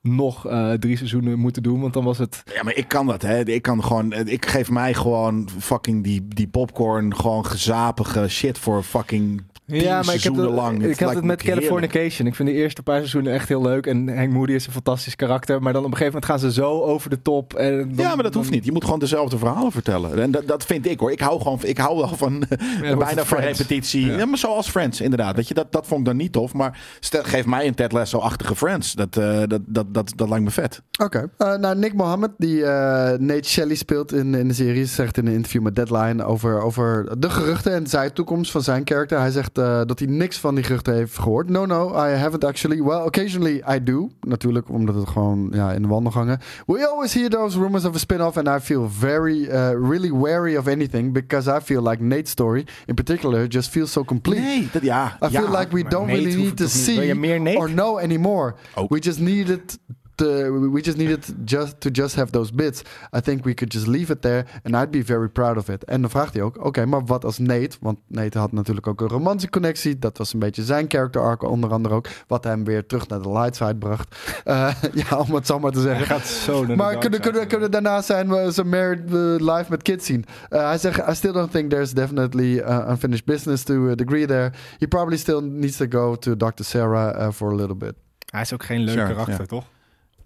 nog 0.00 0.46
eh, 0.46 0.72
drie 0.72 0.96
seizoenen 0.96 1.38
moeten 1.38 1.62
doen, 1.62 1.80
want 1.80 1.92
dan 1.92 2.04
was 2.04 2.18
het. 2.18 2.42
Ja, 2.54 2.62
maar 2.62 2.74
ik 2.74 2.88
kan 2.88 3.06
dat, 3.06 3.22
hè. 3.22 3.44
Ik 3.44 3.62
kan 3.62 3.84
gewoon... 3.84 4.12
Ik 4.12 4.46
geef 4.46 4.70
mij 4.70 4.94
gewoon 4.94 5.48
fucking 5.58 6.04
die, 6.04 6.28
die 6.28 6.48
popcorn... 6.48 7.16
gewoon 7.16 7.46
gezapige 7.46 8.28
shit 8.28 8.58
voor 8.58 8.82
fucking... 8.82 9.42
Ja, 9.66 10.02
maar 10.02 10.14
ik 10.14 10.22
heb 10.22 10.34
lang. 10.36 10.84
ik 10.84 11.00
had 11.00 11.08
het 11.14 11.20
me 11.20 11.26
met 11.26 11.42
Californication. 11.42 12.26
Ik 12.26 12.34
vind 12.34 12.48
de 12.48 12.54
eerste 12.54 12.82
paar 12.82 12.96
seizoenen 12.96 13.32
echt 13.32 13.48
heel 13.48 13.62
leuk. 13.62 13.86
En 13.86 14.16
Hank 14.16 14.30
Moody 14.32 14.52
is 14.52 14.66
een 14.66 14.72
fantastisch 14.72 15.16
karakter. 15.16 15.62
Maar 15.62 15.72
dan 15.72 15.84
op 15.84 15.90
een 15.90 15.96
gegeven 15.96 16.20
moment 16.20 16.40
gaan 16.42 16.50
ze 16.50 16.60
zo 16.60 16.80
over 16.82 17.10
de 17.10 17.22
top. 17.22 17.54
En 17.54 17.78
dan- 17.78 18.06
Ja, 18.06 18.14
maar 18.14 18.22
dat 18.24 18.34
hoeft 18.34 18.50
niet. 18.50 18.64
Je 18.64 18.72
moet 18.72 18.84
gewoon 18.84 18.98
dezelfde 18.98 19.38
verhalen 19.38 19.72
vertellen. 19.72 20.22
En 20.22 20.30
dat, 20.30 20.46
dat 20.46 20.64
vind 20.64 20.86
ik 20.86 21.00
hoor. 21.00 21.12
Ik 21.12 21.20
hou 21.20 21.40
gewoon, 21.40 21.58
ik 21.62 21.78
hou 21.78 21.96
wel 21.96 22.08
van 22.16 22.44
Ja, 22.82 22.96
bijna 22.96 23.24
van 23.24 23.38
repetitie. 23.38 24.06
Ja. 24.06 24.16
Ja. 24.16 24.26
maar 24.26 24.38
zoals 24.38 24.68
Friends, 24.68 25.00
inderdaad. 25.00 25.36
Weet 25.36 25.48
je, 25.48 25.54
dat, 25.54 25.72
dat 25.72 25.86
vond 25.86 26.00
ik 26.00 26.06
dan 26.06 26.16
niet 26.16 26.32
tof. 26.32 26.52
Maar 26.54 26.80
stel, 27.00 27.22
geef 27.22 27.46
mij 27.46 27.66
een 27.66 27.74
Ted 27.74 27.92
Lasso-achtige 27.92 28.56
Friends. 28.56 28.92
Dat, 28.92 29.16
eh, 29.16 29.42
dat, 29.46 29.60
dat, 29.66 29.94
dat, 29.94 30.12
dat 30.16 30.28
lijkt 30.28 30.44
me 30.44 30.50
vet. 30.50 30.82
Oké. 31.02 31.30
Eh, 31.38 31.54
nou, 31.56 31.78
Nick 31.78 31.94
Mohammed, 31.94 32.30
die 32.38 32.64
eh, 32.64 33.18
Nate 33.18 33.48
Shelley 33.48 33.74
speelt 33.74 34.12
in, 34.12 34.34
in 34.34 34.48
de 34.48 34.54
serie, 34.54 34.84
zegt 34.86 35.16
in 35.16 35.26
een 35.26 35.32
interview 35.34 35.62
met 35.62 35.74
Deadline 35.76 36.24
over, 36.24 36.62
over 36.62 37.18
de 37.20 37.30
geruchten 37.30 37.72
en 37.72 37.86
zijn 37.86 38.12
toekomst 38.12 38.50
van 38.50 38.62
zijn 38.62 38.84
karakter. 38.84 39.18
Hij 39.18 39.30
zegt 39.30 39.55
eh, 39.58 39.80
dat 39.84 39.98
hij 39.98 40.08
niks 40.08 40.38
van 40.38 40.54
die 40.54 40.64
geruchten 40.64 40.94
heeft 40.94 41.18
gehoord. 41.18 41.48
No, 41.48 41.66
no, 41.66 41.90
I 41.90 42.16
haven't 42.16 42.44
actually. 42.44 42.82
Well, 42.82 43.00
occasionally 43.00 43.62
I 43.74 43.82
do. 43.82 44.08
Natuurlijk, 44.20 44.70
omdat 44.70 44.94
het 44.94 45.08
gewoon 45.08 45.48
ja, 45.52 45.72
in 45.72 45.82
de 45.82 45.88
wandelgangen. 45.88 46.40
We 46.66 46.88
always 46.88 47.14
hear 47.14 47.28
those 47.28 47.58
rumors 47.58 47.84
of 47.84 47.94
a 47.94 47.98
spin-off 47.98 48.36
and 48.36 48.48
I 48.48 48.64
feel 48.64 48.88
very, 48.98 49.42
uh, 49.42 49.88
really 49.88 50.12
wary 50.12 50.56
of 50.56 50.66
anything 50.66 51.12
because 51.12 51.50
I 51.50 51.60
feel 51.60 51.82
like 51.88 52.02
Nate's 52.02 52.30
story 52.30 52.66
in 52.86 52.94
particular 52.94 53.48
just 53.48 53.70
feels 53.70 53.92
so 53.92 54.04
complete. 54.04 54.40
Nee, 54.40 54.68
dat, 54.72 54.82
ja. 54.82 55.18
I 55.22 55.26
ja. 55.30 55.40
feel 55.40 55.58
like 55.58 55.74
we 55.74 55.82
don't 55.82 56.06
Nate 56.06 56.18
really 56.18 56.36
need 56.36 56.56
to 56.56 56.62
niet? 56.62 56.72
See 56.72 57.56
or 57.56 57.68
know 57.68 57.98
anymore. 57.98 58.54
Ook. 58.74 58.90
We 58.90 58.98
just 58.98 59.18
needed 59.18 59.78
to, 60.16 60.26
we 60.72 60.80
just 60.80 60.96
needed 60.96 61.34
just 61.44 61.80
to 61.80 61.90
just 61.92 62.14
have 62.14 62.30
those 62.30 62.52
bits. 62.54 62.82
I 63.16 63.20
think 63.20 63.44
we 63.44 63.54
could 63.54 63.72
just 63.72 63.86
leave 63.86 64.12
it 64.12 64.22
there 64.22 64.44
and 64.62 64.74
I'd 64.74 64.90
be 64.90 65.04
very 65.04 65.28
proud 65.28 65.56
of 65.56 65.68
it. 65.68 65.84
En 65.84 66.00
dan 66.00 66.10
vraagt 66.10 66.34
hij 66.34 66.42
ook, 66.42 66.64
oké, 66.64 66.86
maar 66.86 67.04
wat 67.04 67.24
als 67.24 67.38
Nate? 67.38 67.76
Want 67.80 67.98
Nate 68.06 68.38
had 68.38 68.52
natuurlijk 68.52 68.86
ook 68.86 69.00
een 69.00 69.08
romantische 69.08 69.50
connectie. 69.50 69.98
Dat 69.98 70.18
was 70.18 70.32
een 70.32 70.38
beetje 70.38 70.62
zijn 70.62 70.84
character 70.88 71.22
arc 71.22 71.42
onder 71.42 71.70
andere 71.70 71.94
ook. 71.94 72.06
Wat 72.26 72.44
hem 72.44 72.64
weer 72.64 72.86
terug 72.86 73.08
naar 73.08 73.22
de 73.22 73.32
light 73.32 73.56
side 73.56 73.76
bracht. 73.76 74.14
Eh, 74.44 74.74
ja, 74.92 75.18
om 75.18 75.34
het 75.34 75.46
zo 75.46 75.58
maar 75.58 75.70
te 75.72 75.78
Hij 75.78 75.88
zeggen. 75.88 76.06
gaat 76.06 76.26
zo 76.26 76.58
naar 76.58 76.66
de 76.66 76.76
Maar 76.76 76.98
kunnen, 76.98 77.20
kunnen, 77.20 77.46
kunnen 77.46 77.70
daarna 77.70 78.02
zijn 78.02 78.28
we 78.28 78.50
zijn 78.50 78.68
married 78.68 79.04
eh, 79.06 79.54
life 79.56 79.64
met 79.68 79.82
kids 79.82 80.06
zien. 80.06 80.24
Uh, 80.50 80.66
hij 80.66 80.78
zegt, 80.78 81.08
I 81.08 81.14
still 81.14 81.32
don't 81.32 81.50
think 81.50 81.70
there's 81.70 81.92
definitely 81.92 82.58
uh, 82.58 82.86
unfinished 82.88 83.24
business 83.24 83.62
to 83.62 83.88
a 83.90 83.94
degree 83.94 84.26
there. 84.26 84.52
He 84.78 84.86
probably 84.86 85.16
still 85.16 85.40
needs 85.40 85.76
to 85.76 85.86
go 85.88 86.16
to 86.16 86.36
Dr. 86.36 86.62
Sarah 86.64 87.20
uh, 87.26 87.32
for 87.32 87.52
a 87.52 87.54
little 87.54 87.76
bit. 87.76 87.92
Hij 88.30 88.40
is 88.40 88.52
ook 88.52 88.64
geen 88.64 88.80
leuk 88.80 88.94
Sure, 88.94 89.06
karakter, 89.14 89.46
toch? 89.46 89.64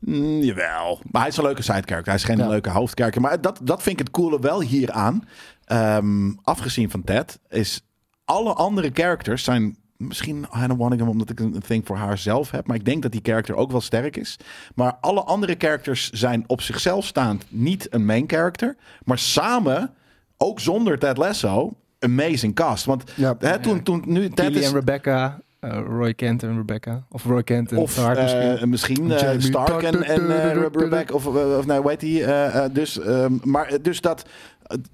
Mm, 0.00 0.40
jawel. 0.42 1.00
Maar 1.10 1.20
hij 1.20 1.30
is 1.30 1.36
een 1.36 1.44
leuke 1.44 1.62
sidecharacter. 1.62 2.04
Hij 2.12 2.14
is 2.14 2.24
geen 2.24 2.38
Ja. 2.38 2.48
leuke 2.48 2.70
hoofdcharacter. 2.70 3.22
Maar 3.22 3.40
dat, 3.40 3.60
dat 3.62 3.82
vind 3.82 4.00
ik 4.00 4.06
het 4.06 4.14
coole 4.14 4.40
wel 4.40 4.60
hieraan. 4.60 5.24
Ehm 5.64 6.30
afgezien 6.42 6.90
van 6.90 7.04
Ted. 7.04 7.38
Is 7.48 7.80
alle 8.24 8.52
andere 8.52 8.90
characters 8.94 9.44
zijn... 9.44 9.78
Misschien 9.96 10.46
Hannah 10.50 10.78
Waddingham 10.78 11.08
omdat 11.08 11.30
ik 11.30 11.40
een 11.40 11.60
thing 11.66 11.86
voor 11.86 11.96
haar 11.96 12.18
zelf 12.18 12.50
heb. 12.50 12.66
Maar 12.66 12.76
ik 12.76 12.84
denk 12.84 13.02
dat 13.02 13.12
die 13.12 13.20
character 13.24 13.54
ook 13.54 13.70
wel 13.70 13.80
sterk 13.80 14.16
is. 14.16 14.36
Maar 14.74 14.96
alle 15.00 15.22
andere 15.24 15.54
characters 15.58 16.10
zijn 16.10 16.44
op 16.46 16.60
zichzelf 16.60 17.04
staand 17.04 17.44
niet 17.48 17.86
een 17.94 18.04
main 18.04 18.24
character. 18.26 18.76
Maar 19.04 19.18
samen, 19.18 19.94
ook 20.36 20.60
zonder 20.60 20.98
Ted 20.98 21.16
Lasso, 21.16 21.72
amazing 21.98 22.54
cast. 22.54 22.84
Want 22.84 23.04
Ja. 23.14 23.36
hè, 23.38 23.58
toen, 23.58 23.82
toen 23.82 24.02
nu 24.06 24.28
Ted 24.28 24.56
is... 24.56 24.66
en 24.66 24.72
Rebecca. 24.72 25.40
Eh, 25.60 25.78
Roy 25.86 26.14
Kent 26.14 26.42
en 26.42 26.56
Rebecca. 26.56 27.02
Of 27.08 27.24
Roy 27.24 27.42
Kent 27.42 27.72
en 27.72 27.78
Of 27.78 27.90
Stark 27.90 28.18
eh, 28.18 28.62
misschien. 28.64 29.06
misschien, 29.06 29.10
eh, 29.12 29.38
Stark 29.38 29.82
en, 29.82 30.02
eh. 30.04 30.66
Rebecca. 30.72 31.14
Of, 31.14 31.26
of 31.26 31.66
nou, 31.66 31.82
weet 31.84 32.00
hij. 32.00 32.72
dus, 32.72 33.00
ehm, 33.00 33.32
maar 33.42 33.82
dus 33.82 34.00
dat. 34.00 34.24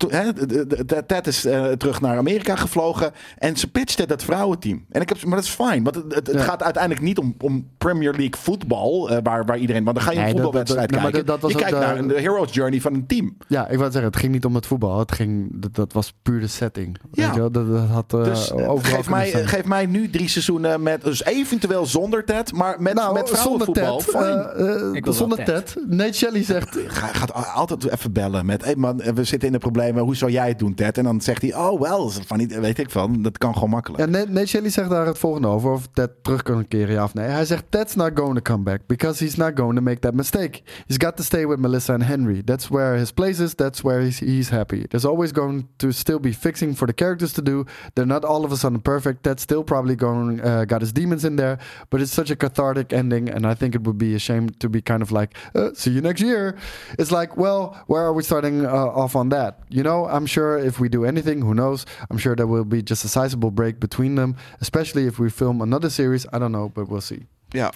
Eh, 0.09 0.99
Ted 1.07 1.27
is 1.27 1.45
eh, 1.45 1.65
terug 1.67 2.01
naar 2.01 2.17
Amerika 2.17 2.57
gevlogen. 2.57 3.11
En 3.39 3.57
ze 3.57 3.71
pitchte 3.71 4.07
dat 4.07 4.23
vrouwenteam. 4.23 4.85
En 4.91 5.01
ik 5.01 5.09
heb, 5.09 5.25
maar 5.25 5.37
dat 5.37 5.45
is 5.45 5.51
fijn. 5.51 5.83
Want 5.83 5.95
het, 5.97 6.15
het, 6.15 6.27
het 6.27 6.37
Ja. 6.37 6.43
gaat 6.43 6.63
uiteindelijk 6.63 7.03
niet 7.05 7.19
om, 7.19 7.35
om 7.41 7.69
Premier 7.79 8.11
League 8.13 8.37
voetbal. 8.39 9.11
eh, 9.11 9.19
waar, 9.23 9.45
waar 9.45 9.59
iedereen. 9.59 9.85
Want 9.85 9.97
dan 9.97 10.05
ga 10.07 10.13
je 10.13 10.19
een 10.19 10.25
Nee, 10.25 10.33
voetbalwedstrijd 10.33 10.89
dat- 10.91 11.01
nee, 11.01 11.11
kijken. 11.11 11.27
dat- 11.27 11.41
dat 11.41 11.51
je 11.51 11.57
kijkt 11.57 11.79
naar 11.79 11.95
de- 11.95 12.01
een 12.01 12.09
de 12.09 12.21
hero's 12.21 12.53
journey 12.55 12.81
van 12.81 12.95
een 12.95 13.07
team. 13.07 13.37
Ja, 13.49 13.69
ik 13.69 13.79
wou 13.79 13.91
zeggen, 13.91 14.11
het 14.11 14.21
ging 14.21 14.33
niet 14.33 14.45
om 14.45 14.55
het 14.55 14.67
voetbal. 14.67 14.99
Het 14.99 15.13
ging, 15.13 15.61
dat, 15.61 15.75
dat 15.75 15.93
was 15.93 16.13
puur 16.23 16.41
de 16.41 16.47
setting. 16.47 16.97
Ja. 17.13 17.25
Weet 17.27 17.35
je 17.35 17.41
wel? 17.41 17.51
Dat, 17.51 17.69
dat 17.71 17.89
had 17.89 18.15
eh, 18.15 18.25
Dus 18.25 18.51
eh, 18.53 18.71
overal 18.71 18.97
geef, 18.97 19.09
mij, 19.11 19.29
zijn. 19.31 19.49
geef 19.49 19.65
mij 19.65 19.87
nu 19.87 20.11
drie 20.11 20.29
seizoenen 20.29 20.83
met. 20.83 21.03
Dus 21.05 21.25
eventueel 21.25 21.87
zonder 21.87 22.25
Ted. 22.25 22.53
Maar 22.53 22.83
met, 22.83 22.95
nou, 22.95 23.15
met 23.15 23.29
zonder. 23.29 23.73
Ted. 23.73 24.11
eh, 24.15 24.97
eh, 24.97 25.13
zonder 25.13 25.39
Ted. 25.45 25.47
Ted. 25.47 25.77
Nate 25.89 26.13
Shelley 26.13 26.43
zegt... 26.45 26.79
Ga, 26.87 27.07
gaat 27.07 27.33
altijd 27.55 27.91
even 27.93 28.13
bellen 28.13 28.47
met. 28.47 28.65
Hey 28.65 28.77
man, 28.77 28.97
we 29.15 29.25
zitten 29.25 29.49
in 29.49 29.53
de 29.55 29.59
problemen. 29.71 30.03
Hoe 30.03 30.17
zou 30.17 30.31
jij 30.31 30.49
het 30.49 30.59
doen, 30.59 30.75
Ted? 30.75 30.99
En 30.99 31.05
dan 31.05 31.21
zegt 31.21 31.43
hij, 31.43 31.55
oh, 31.55 31.81
wel, 31.81 32.11
van 32.11 32.39
niet, 32.39 32.59
weet 32.59 32.79
ik 32.79 32.91
van. 32.91 33.23
Dat 33.23 33.39
kan 33.39 33.55
gewoon 33.55 33.71
makkelijk. 33.71 34.05
Ja, 34.05 34.25
Nate 34.27 34.47
Shelley 34.47 34.71
zegt 34.71 34.91
daar 34.91 35.07
het 35.07 35.19
volgende 35.19 35.49
over. 35.49 35.71
Of 35.71 35.89
Ted 35.93 36.11
terug 36.23 36.43
kan 36.43 36.69
keren, 36.69 36.95
ja 36.95 37.05
of 37.05 37.15
nee. 37.15 37.27
Hij 37.27 37.45
zegt, 37.45 37.65
Ted's 37.69 37.95
not 37.95 38.11
going 38.15 38.35
to 38.35 38.43
come 38.43 38.63
back. 38.63 38.81
Because 38.87 39.25
he's 39.25 39.37
not 39.37 39.53
going 39.55 39.75
to 39.75 39.83
make 39.83 39.99
that 39.99 40.15
mistake. 40.15 40.63
He's 40.87 40.97
got 40.97 41.17
to 41.17 41.23
stay 41.23 41.47
with 41.47 41.59
Melissa 41.59 41.93
and 41.93 42.03
Henry. 42.03 42.43
That's 42.45 42.69
where 42.69 42.99
his 42.99 43.13
place 43.13 43.43
is. 43.43 43.55
That's 43.55 43.81
where 43.83 44.01
he's, 44.01 44.49
happy. 44.49 44.87
There's 44.91 45.05
always 45.05 45.33
going 45.33 45.69
to 45.77 45.93
still 45.93 46.19
be 46.19 46.33
fixing 46.33 46.75
for 46.75 46.87
the 46.87 46.95
characters 46.95 47.33
to 47.33 47.43
do. 47.43 47.65
They're 47.95 48.07
not 48.07 48.25
all 48.25 48.45
of 48.45 48.53
a 48.53 48.57
sudden 48.57 48.81
perfect. 48.81 49.23
Ted's 49.23 49.43
still 49.43 49.65
probably 49.65 49.97
going, 49.97 50.41
uh, 50.41 50.65
got 50.65 50.81
his 50.81 50.93
demons 50.93 51.25
in 51.25 51.37
there. 51.37 51.59
But 51.91 52.01
it's 52.01 52.13
such 52.13 52.31
a 52.31 52.37
cathartic 52.37 52.93
ending. 52.93 53.29
And 53.29 53.47
I 53.47 53.55
think 53.55 53.75
it 53.75 53.83
would 53.83 53.99
be 53.99 54.15
a 54.15 54.19
shame 54.19 54.49
to 54.49 54.69
be 54.69 54.81
kind 54.81 55.03
of 55.03 55.11
like, 55.11 55.37
uh, 55.55 55.71
see 55.75 55.91
you 55.91 56.01
next 56.01 56.23
year. 56.23 56.57
It's 56.99 57.11
like, 57.11 57.37
well, 57.37 57.75
where 57.87 58.03
are 58.03 58.13
we 58.13 58.23
starting 58.23 58.65
uh, 58.67 59.03
off 59.03 59.17
on 59.17 59.29
that? 59.31 59.56
You 59.69 59.83
know, 59.83 60.07
I'm 60.07 60.27
sure 60.27 60.59
if 60.59 60.79
we 60.79 60.89
do 60.89 61.05
anything, 61.05 61.43
who 61.43 61.55
knows? 61.55 61.87
I'm 62.11 62.19
sure 62.19 62.37
there 62.37 62.47
will 62.47 62.65
be 62.65 62.83
just 62.83 63.05
a 63.05 63.09
sizable 63.09 63.51
break 63.51 63.81
between 63.81 64.15
them. 64.15 64.37
Especially 64.61 65.07
if 65.07 65.19
we 65.19 65.31
film 65.31 65.61
another 65.61 65.91
series. 65.91 66.27
I 66.33 66.39
don't 66.39 66.53
know, 66.53 66.69
but 66.69 66.89
we'll 66.89 67.01
see. 67.01 67.27
Ja. 67.53 67.71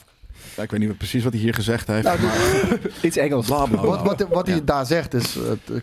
Ja, 0.57 0.63
ik 0.63 0.71
weet 0.71 0.81
niet 0.81 0.97
precies 0.97 1.25
wat 1.25 1.33
hij 1.33 1.43
hier 1.43 1.55
gezegd 1.55 1.87
heeft. 1.87 2.05
Nou, 2.05 2.21
maar 2.21 2.79
Iets 3.03 3.17
Engels. 3.17 3.47
bla, 3.47 3.65
bla, 3.65 3.81
bla. 3.81 3.91
Wat, 3.91 4.03
wat, 4.03 4.27
wat 4.31 4.47
hij 4.47 4.57
Ja. 4.57 4.63
daar 4.65 4.87
zegt 4.87 5.15
is, 5.15 5.37
eh, 5.37 5.43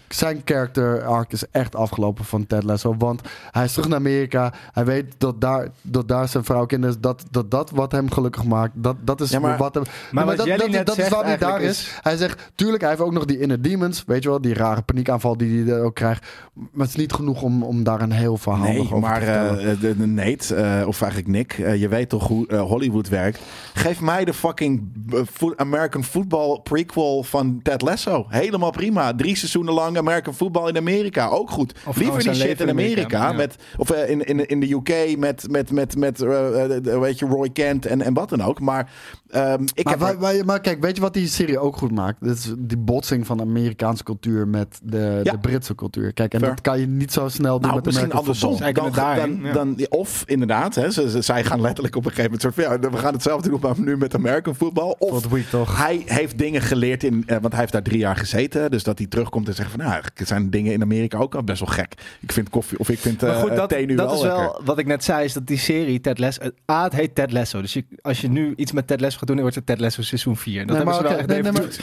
zijn 0.10 0.41
character 0.45 1.03
arc 1.06 1.31
is 1.31 1.44
echt 1.52 1.76
afgelopen 1.76 2.26
van 2.26 2.48
Ted 2.48 2.64
Lasso. 2.64 2.95
Want 2.98 3.22
hij 3.52 3.64
is 3.64 3.72
terug 3.73 3.88
naar 3.88 3.98
Amerika. 3.98 4.53
Hij 4.72 4.85
weet 4.85 5.06
dat 5.18 5.41
daar, 5.41 5.68
dat 5.81 6.07
daar 6.07 6.27
zijn 6.27 6.44
vrouw 6.44 6.65
kinderen 6.65 6.95
is. 6.95 7.02
Dat, 7.02 7.23
dat 7.31 7.52
dat 7.52 7.69
wat 7.69 7.91
hem 7.91 8.11
gelukkig 8.11 8.44
maakt. 8.44 8.72
Dat, 8.76 8.95
dat 9.02 9.22
is 9.22 9.30
Ja, 9.30 9.39
maar- 9.39 9.57
wat 9.57 9.73
hem... 9.73 9.84
Maar 10.11 10.26
wat 10.26 10.38
dat, 10.38 10.48
dat, 10.85 10.98
is 10.98 11.10
waarom 11.10 11.27
hij 11.27 11.38
daar 11.38 11.49
eigenlijk 11.49 11.61
is. 11.64 11.80
is- 11.80 11.99
Hij 12.02 12.18
zegt, 12.18 12.52
tuurlijk, 12.56 12.81
hij 12.81 12.89
heeft 12.89 13.02
ook 13.02 13.11
nog 13.14 13.26
die 13.26 13.39
inner 13.39 13.61
demons. 13.61 14.03
Weet 14.07 14.23
je 14.23 14.30
wel, 14.30 14.41
die 14.41 14.53
rare 14.53 14.81
paniekaanval 14.81 15.38
die 15.38 15.64
hij 15.65 15.81
ook 15.81 15.95
krijgt. 15.95 16.26
Maar 16.53 16.65
het 16.85 16.89
is 16.89 16.95
niet 16.95 17.14
genoeg 17.14 17.41
om, 17.41 17.64
om 17.64 17.84
daar 17.84 18.02
een 18.02 18.11
heel 18.11 18.38
verhaal 18.38 18.68
Nee, 18.68 18.80
over 18.80 18.99
maar 18.99 19.19
te 19.19 19.26
vertellen. 19.26 19.60
eh, 19.60 19.80
de, 19.80 19.98
de 19.98 20.06
Nate, 20.07 20.56
eh, 20.56 20.88
of 20.88 21.02
eigenlijk 21.02 21.31
Nick, 21.31 21.53
eh, 21.53 21.76
je 21.81 21.88
weet 21.88 22.10
toch 22.10 22.27
hoe 22.27 22.48
eh, 22.48 22.61
Hollywood 22.61 23.10
werkt. 23.10 23.39
Geef 23.73 24.02
mij 24.02 24.26
de 24.26 24.34
fucking 24.57 24.91
eh, 25.39 25.49
American 25.55 26.03
Football 26.03 26.59
prequel 26.63 27.23
van 27.23 27.59
Ted 27.63 27.81
Lasso. 27.81 28.25
Helemaal 28.29 28.71
prima. 28.71 29.13
Drie 29.15 29.35
seizoenen 29.35 29.73
lang 29.73 29.97
American 29.97 30.34
Football 30.34 30.67
in 30.69 30.77
Amerika. 30.77 31.27
Ook 31.27 31.49
goed. 31.49 31.73
Of 31.85 31.97
Liever 31.97 32.23
die 32.23 32.34
shit 32.34 32.59
in 32.59 32.65
in 32.67 32.69
Amerika. 32.69 33.01
Amerika, 33.17 33.29
ja. 33.29 33.35
Met, 33.35 33.55
of 33.77 33.89
eh, 33.89 34.09
in, 34.09 34.21
in, 34.25 34.45
in 34.47 34.59
de 34.59 34.71
UK 34.73 35.17
met, 35.17 35.45
met, 35.51 35.71
met, 35.71 35.97
met 35.97 36.21
eh, 36.21 36.99
weet 36.99 37.19
je, 37.19 37.25
Roy 37.25 37.49
Kent 37.49 37.85
en, 37.85 38.01
en 38.01 38.13
wat 38.13 38.29
dan 38.29 38.41
ook. 38.41 38.59
Maar 38.59 38.91
ehm, 39.29 39.63
ik 39.73 39.84
maar, 39.85 40.07
heb... 40.07 40.19
wij- 40.19 40.43
maar 40.43 40.61
kijk, 40.61 40.81
weet 40.81 40.95
je 40.95 41.01
wat 41.01 41.13
die 41.13 41.27
serie 41.27 41.59
ook 41.59 41.77
goed 41.77 41.91
maakt? 41.91 42.17
Dat 42.25 42.35
is 42.38 42.53
die 42.57 42.77
botsing 42.77 43.25
van 43.25 43.38
de 43.38 43.43
Amerikaanse 43.43 44.03
cultuur 44.03 44.47
met 44.47 44.79
de, 44.84 45.19
Ja. 45.23 45.31
de 45.31 45.38
Britse 45.39 45.75
cultuur. 45.75 46.13
Kijk, 46.13 46.34
en 46.34 46.39
Fair. 46.39 46.51
dat 46.51 46.61
kan 46.61 46.79
je 46.79 46.88
niet 46.88 47.13
zo 47.13 47.27
snel 47.27 47.53
doen 47.59 47.61
Nou, 47.61 47.75
met 47.75 47.85
misschien 47.85 48.11
American 48.13 48.49
andersom. 48.51 48.73
Dan, 48.93 49.43
dan, 49.53 49.53
dan, 49.53 49.85
of 49.89 50.23
inderdaad, 50.25 50.75
hè, 50.75 50.91
ze, 50.91 51.09
ze- 51.09 51.21
zij 51.21 51.43
gaan 51.43 51.61
letterlijk 51.61 51.95
op 51.95 52.05
een 52.05 52.11
gegeven 52.11 52.31
moment 52.31 52.55
soort 52.55 52.67
van, 52.67 52.79
ja, 52.81 52.89
we 52.91 52.97
gaan 52.97 53.13
hetzelfde 53.13 53.49
doen, 53.49 53.59
maar 53.61 53.73
nu 53.79 53.97
met 53.97 54.13
American 54.47 54.67
football. 54.67 54.95
Of 55.09 55.27
week 55.27 55.49
toch? 55.49 55.77
hij 55.77 56.01
heeft 56.05 56.37
dingen 56.37 56.61
geleerd 56.61 57.03
in, 57.03 57.23
eh, 57.27 57.37
want 57.41 57.51
hij 57.51 57.59
heeft 57.61 57.71
daar 57.71 57.81
drie 57.81 57.97
jaar 57.97 58.15
gezeten, 58.15 58.71
dus 58.71 58.83
dat 58.83 58.97
hij 58.97 59.07
terugkomt 59.07 59.47
en 59.47 59.53
zegt 59.53 59.69
van, 59.69 59.79
nou, 59.79 59.91
eigenlijk 59.91 60.27
zijn 60.27 60.49
dingen 60.49 60.73
in 60.73 60.81
Amerika 60.81 61.17
ook 61.17 61.35
al 61.35 61.43
best 61.43 61.59
wel 61.59 61.69
gek. 61.73 61.93
Ik 62.19 62.31
vind 62.31 62.49
koffie 62.49 62.79
of 62.79 62.89
ik 62.89 62.99
vind 62.99 63.21
Maar 63.21 63.29
eh 63.29 63.39
goed, 63.39 63.55
dat, 63.55 63.69
thee 63.69 63.85
nu 63.85 63.95
dat 63.95 64.05
wel 64.05 64.15
is 64.15 64.21
wel 64.21 64.39
lekker. 64.41 64.61
wat 64.65 64.77
ik 64.77 64.85
net 64.85 65.03
zei, 65.03 65.23
is 65.25 65.33
dat 65.33 65.47
die 65.47 65.57
serie 65.57 66.01
Ted 66.01 66.19
Lasso... 66.19 66.41
eh, 66.41 66.75
A, 66.75 66.83
het 66.83 66.93
heet 66.93 67.15
Ted 67.15 67.31
Lasso. 67.31 67.61
Dus 67.61 67.73
je, 67.73 67.85
als 68.01 68.21
je 68.21 68.29
nu 68.29 68.53
iets 68.55 68.71
met 68.71 68.87
Ted 68.87 69.01
Lasso 69.01 69.17
gaat 69.17 69.27
doen, 69.27 69.35
dan 69.35 69.45
wordt 69.45 69.55
het 69.55 69.65
Ted 69.65 69.79
Lasso 69.79 70.01
seizoen 70.01 70.37
4. 70.37 70.57
Dat 70.57 70.65
Nee, 70.67 70.75
hebben 70.75 70.93
maar 70.93 70.95
ze 70.95 71.01
wel 71.01 71.11
oké, 71.11 71.21
echt 71.21 71.31
even 71.31 71.53
niet- 71.53 71.63
niet- 71.63 71.73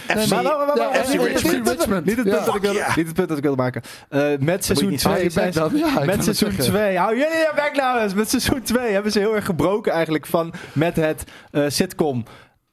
Richmond. 1.42 1.64
niet- 1.64 1.78
Richmond. 1.78 2.04
Niet 2.04 2.16
het 2.16 2.26
Ja. 2.26 2.32
punt 2.34 2.44
dat 2.46 2.54
ik 2.54 2.60
wilde- 2.62 2.78
yeah. 2.78 2.96
niet 2.96 3.06
het 3.06 3.14
punt 3.14 3.28
dat 3.28 3.36
ik 3.36 3.42
wilde 3.42 3.62
maken. 3.62 3.82
Eh, 4.08 4.20
met 4.40 4.64
seizoen 4.64 4.88
niet 4.90 4.98
2 4.98 5.30
zeggen. 5.30 5.52
zijn 5.52 5.76
Ja, 5.76 5.86
ik 5.88 5.94
kan 5.94 6.06
met 6.06 6.24
seizoen 6.24 6.50
zeggen. 6.52 6.72
2. 6.72 6.96
Hou 6.98 7.10
jullie 7.16 7.36
je 7.36 7.52
bek 7.54 7.72
nou 7.76 8.00
eens. 8.00 8.14
Met 8.14 8.28
seizoen 8.30 8.62
2 8.62 8.92
hebben 8.92 9.12
ze 9.12 9.18
heel 9.18 9.34
erg 9.34 9.44
gebroken 9.44 9.92
eigenlijk 9.92 10.26
van 10.26 10.52
met 10.72 10.96
het 10.96 11.24
eh, 11.50 11.64
sitcom 11.68 12.24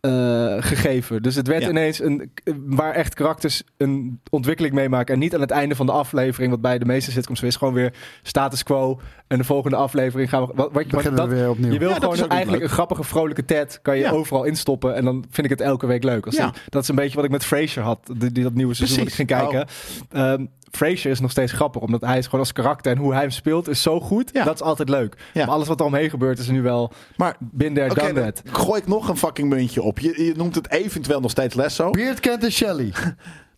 eh, 0.01 0.55
gegeven. 0.59 1.21
Dus 1.21 1.35
het 1.35 1.47
werd 1.47 1.61
Ja. 1.63 1.69
ineens 1.69 1.99
een 1.99 2.31
waar 2.65 2.93
echt 2.93 3.13
karakters 3.13 3.63
een 3.77 4.19
ontwikkeling 4.29 4.73
meemaken 4.73 5.13
en 5.13 5.19
niet 5.19 5.33
aan 5.35 5.41
het 5.41 5.51
einde 5.51 5.75
van 5.75 5.85
de 5.85 5.91
aflevering 5.91 6.51
wat 6.51 6.61
bij 6.61 6.79
de 6.79 6.85
meeste 6.85 7.11
sitcoms 7.11 7.41
is 7.43 7.55
gewoon 7.55 7.73
weer 7.73 7.93
status 8.21 8.63
quo 8.63 8.99
en 9.31 9.37
de 9.37 9.43
volgende 9.43 9.75
aflevering 9.77 10.29
gaan 10.29 10.41
we 10.41 10.47
wat, 10.47 10.55
wat, 10.55 10.71
wat, 10.73 10.87
Beginnen 10.87 11.15
dat, 11.15 11.27
we 11.29 11.35
weer 11.35 11.49
opnieuw. 11.49 11.71
je 11.71 11.79
wil 11.79 11.89
Ja, 11.89 11.99
dat 11.99 12.13
gewoon 12.13 12.29
eigenlijk 12.29 12.61
leuk. 12.61 12.69
een 12.69 12.75
grappige 12.75 13.03
vrolijke 13.03 13.45
Ted 13.45 13.79
kan 13.81 13.95
je 13.97 14.03
Ja. 14.03 14.11
overal 14.11 14.43
instoppen 14.43 14.95
en 14.95 15.05
dan 15.05 15.25
vind 15.29 15.45
ik 15.51 15.57
het 15.57 15.61
elke 15.61 15.85
week 15.87 16.03
leuk. 16.03 16.25
Als 16.25 16.35
Ja. 16.35 16.45
die- 16.51 16.61
dat 16.69 16.81
is 16.81 16.87
een 16.87 16.95
beetje 16.95 17.15
wat 17.15 17.25
ik 17.25 17.31
met 17.31 17.45
Frasier 17.45 17.83
had, 17.83 17.99
die, 18.17 18.31
die 18.31 18.43
dat 18.43 18.53
nieuwe 18.53 18.73
seizoen 18.73 18.97
dat 18.97 19.07
ik 19.07 19.13
ging 19.13 19.27
kijken. 19.27 19.67
Ehm 20.11 20.45
Frasier 20.71 21.11
is 21.11 21.19
nog 21.19 21.31
steeds 21.31 21.51
grappig, 21.51 21.81
omdat 21.81 22.01
hij 22.01 22.17
is 22.17 22.25
gewoon 22.25 22.39
als 22.39 22.51
karakter 22.53 22.91
en 22.91 22.97
hoe 22.97 23.11
hij 23.11 23.21
hem 23.21 23.29
speelt 23.29 23.67
is 23.67 23.81
zo 23.81 23.99
goed. 23.99 24.29
Ja. 24.33 24.43
Dat 24.43 24.53
is 24.53 24.61
altijd 24.61 24.89
leuk. 24.89 25.15
Ja. 25.33 25.45
Maar 25.45 25.53
alles 25.55 25.67
wat 25.67 25.79
er 25.79 25.85
omheen 25.85 26.09
gebeurt 26.09 26.39
is 26.39 26.47
nu 26.49 26.61
wel 26.61 26.91
Maar 27.17 27.37
oké, 27.39 27.73
done 27.73 28.13
dan 28.13 28.33
gooi 28.53 28.81
ik 28.81 28.87
nog 28.87 29.09
een 29.09 29.17
fucking 29.17 29.49
muntje 29.49 29.81
op. 29.81 29.99
Je, 29.99 30.23
je 30.23 30.33
noemt 30.35 30.55
het 30.55 30.71
eventueel 30.71 31.19
nog 31.19 31.31
steeds 31.31 31.55
Lasso. 31.55 31.89
Beard 31.89 32.19
Kent 32.19 32.43
en 32.43 32.51
Shelley. 32.51 32.91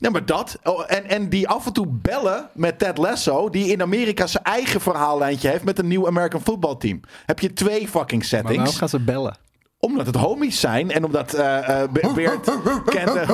Ja, 0.04 0.10
maar 0.10 0.26
dat. 0.26 0.58
Oh, 0.64 0.84
en, 0.88 1.10
en 1.10 1.30
die 1.30 1.48
af 1.48 1.66
en 1.66 1.74
toe 1.74 1.88
bellen 1.90 2.50
met 2.54 2.80
Ted 2.80 2.98
Lasso, 2.98 3.50
die 3.50 3.72
in 3.72 3.82
Amerika 3.82 4.28
zijn 4.28 4.44
eigen 4.44 4.82
verhaallijntje 4.82 5.50
heeft 5.50 5.64
met 5.64 5.80
een 5.80 5.88
nieuw 5.88 6.08
American 6.08 6.42
Football 6.42 6.76
team. 6.78 7.00
Heb 7.26 7.40
je 7.40 7.54
twee 7.54 7.88
fucking 7.88 8.22
Maar 8.22 8.30
settings. 8.30 8.56
waarom 8.58 8.76
gaan 8.76 8.90
ze 8.90 9.00
bellen? 9.00 9.38
Omdat 9.80 10.06
het 10.06 10.16
homies 10.16 10.60
zijn 10.60 10.92
en 10.92 11.04
omdat 11.06 11.34
eh, 11.34 11.84
Be- 11.92 12.12
Beert 12.16 12.50
kent... 12.86 13.14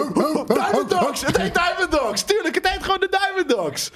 Diamond 0.58 0.90
Dogs! 0.90 1.26
Het 1.26 1.38
heet 1.38 1.54
Diamond 1.54 1.91
Dogs! 1.91 2.24
Tuurlijk, 2.24 2.56
het 2.56 2.70
heet 2.70 2.84
gewoon 2.84 3.00
de 3.00 3.10
Diamond 3.20 3.50
Dogs! 3.50 3.91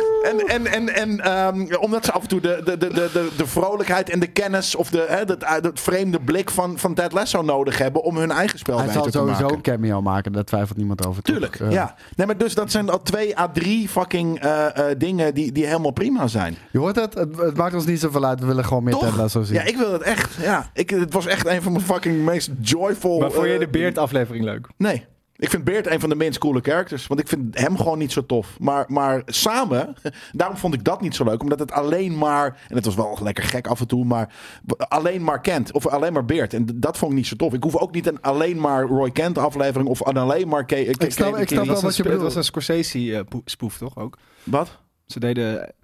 En, 0.28 0.38
en, 0.48 0.66
en, 0.66 0.94
en 0.94 1.20
ehm, 1.20 1.74
omdat 1.80 2.04
ze 2.04 2.12
af 2.12 2.22
en 2.22 2.28
toe 2.28 2.40
de, 2.40 2.60
de, 2.64 2.76
de, 2.76 2.88
de, 2.88 3.10
de, 3.12 3.28
de 3.36 3.46
vrolijkheid 3.46 4.10
en 4.10 4.20
de 4.20 4.26
kennis 4.26 4.74
of 4.74 4.90
de, 4.90 5.04
hè, 5.08 5.24
dat, 5.24 5.40
dat 5.60 5.80
vreemde 5.80 6.20
blik 6.20 6.50
van, 6.50 6.78
van 6.78 6.94
Ted 6.94 7.12
Lasso 7.12 7.42
nodig 7.42 7.78
hebben 7.78 8.02
om 8.02 8.16
hun 8.16 8.30
eigen 8.30 8.58
spel 8.58 8.76
Hij 8.76 8.86
beter 8.86 9.02
zal 9.02 9.10
te 9.10 9.18
sowieso 9.18 9.40
maken. 9.40 9.56
een 9.56 9.62
cameo 9.62 10.02
maken, 10.02 10.32
daar 10.32 10.44
twijfelt 10.44 10.78
niemand 10.78 11.06
over. 11.06 11.22
Tuurlijk, 11.22 11.60
Eh, 11.60 11.70
ja. 11.72 11.94
Nee, 12.16 12.26
maar 12.26 12.38
dus 12.38 12.54
dat 12.54 12.70
zijn 12.70 12.88
al 12.90 13.02
twee 13.02 13.38
à 13.38 13.48
drie 13.48 13.88
fucking 13.88 14.40
eh, 14.40 14.90
eh, 14.90 14.98
dingen 14.98 15.34
die, 15.34 15.52
die 15.52 15.66
helemaal 15.66 15.90
prima 15.90 16.26
zijn. 16.26 16.56
Je 16.70 16.78
hoort 16.78 16.96
het? 16.96 17.14
het, 17.14 17.36
het 17.38 17.56
maakt 17.56 17.74
ons 17.74 17.86
niet 17.86 18.00
zoveel 18.00 18.24
uit, 18.24 18.40
we 18.40 18.46
willen 18.46 18.64
gewoon 18.64 18.84
meer 18.84 18.96
Ted 18.96 19.16
Lasso 19.16 19.42
zien. 19.42 19.54
Ja, 19.54 19.62
ik 19.62 19.76
wil 19.76 19.92
het 19.92 20.02
echt. 20.02 20.34
Ja, 20.40 20.70
ik, 20.72 20.90
het 20.90 21.12
was 21.12 21.26
echt 21.26 21.46
een 21.46 21.62
van 21.62 21.72
mijn 21.72 21.84
fucking 21.84 22.24
meest 22.24 22.50
joyful... 22.60 23.18
Maar 23.18 23.30
vond 23.30 23.46
je 23.46 23.52
eh, 23.52 23.58
de 23.58 23.68
Beard 23.68 23.98
aflevering 23.98 24.44
leuk? 24.44 24.66
Nee. 24.76 25.06
Ik 25.38 25.50
vind 25.50 25.64
Beert 25.64 25.86
een 25.86 26.00
van 26.00 26.08
de 26.08 26.14
minst 26.14 26.38
coole 26.38 26.60
characters. 26.60 27.06
Want 27.06 27.20
ik 27.20 27.28
vind 27.28 27.58
hem 27.58 27.76
gewoon 27.76 27.98
niet 27.98 28.12
zo 28.12 28.26
tof. 28.26 28.58
Maar, 28.58 28.84
maar 28.88 29.22
samen, 29.26 29.94
daarom 30.32 30.56
vond 30.56 30.74
ik 30.74 30.84
dat 30.84 31.00
niet 31.00 31.14
zo 31.14 31.24
leuk. 31.24 31.42
Omdat 31.42 31.58
het 31.58 31.72
alleen 31.72 32.18
maar, 32.18 32.60
en 32.68 32.76
het 32.76 32.84
was 32.84 32.94
wel 32.94 33.18
lekker 33.22 33.44
gek 33.44 33.66
af 33.66 33.80
en 33.80 33.86
toe, 33.86 34.04
maar 34.04 34.34
alleen 34.76 35.24
maar 35.24 35.40
Kent. 35.40 35.72
Of 35.72 35.86
alleen 35.86 36.12
maar 36.12 36.24
Beert. 36.24 36.54
En 36.54 36.66
dat 36.74 36.98
vond 36.98 37.10
ik 37.10 37.16
niet 37.16 37.26
zo 37.26 37.36
tof. 37.36 37.52
Ik 37.54 37.62
hoef 37.62 37.76
ook 37.76 37.92
niet 37.92 38.06
een 38.06 38.20
alleen 38.22 38.60
maar 38.60 38.82
Roy 38.84 39.10
Kent 39.10 39.38
aflevering. 39.38 39.88
Of 39.88 40.06
een 40.06 40.16
alleen 40.16 40.48
maar... 40.48 40.64
Ke- 40.64 40.90
Ke- 40.96 41.10
snap- 41.10 41.36
ik 41.36 41.48
snap 41.48 41.64
wel 41.66 41.74
wat 41.74 41.82
je 41.82 41.90
sp- 41.90 41.96
het 41.96 42.04
bedoelt. 42.06 42.22
was 42.22 42.34
een 42.34 42.44
Scorsese-spoef, 42.44 43.78
toch 43.78 43.96
ook? 43.96 44.18
Wat? 44.42 44.78
Ze 45.06 45.20
deden... 45.20 45.74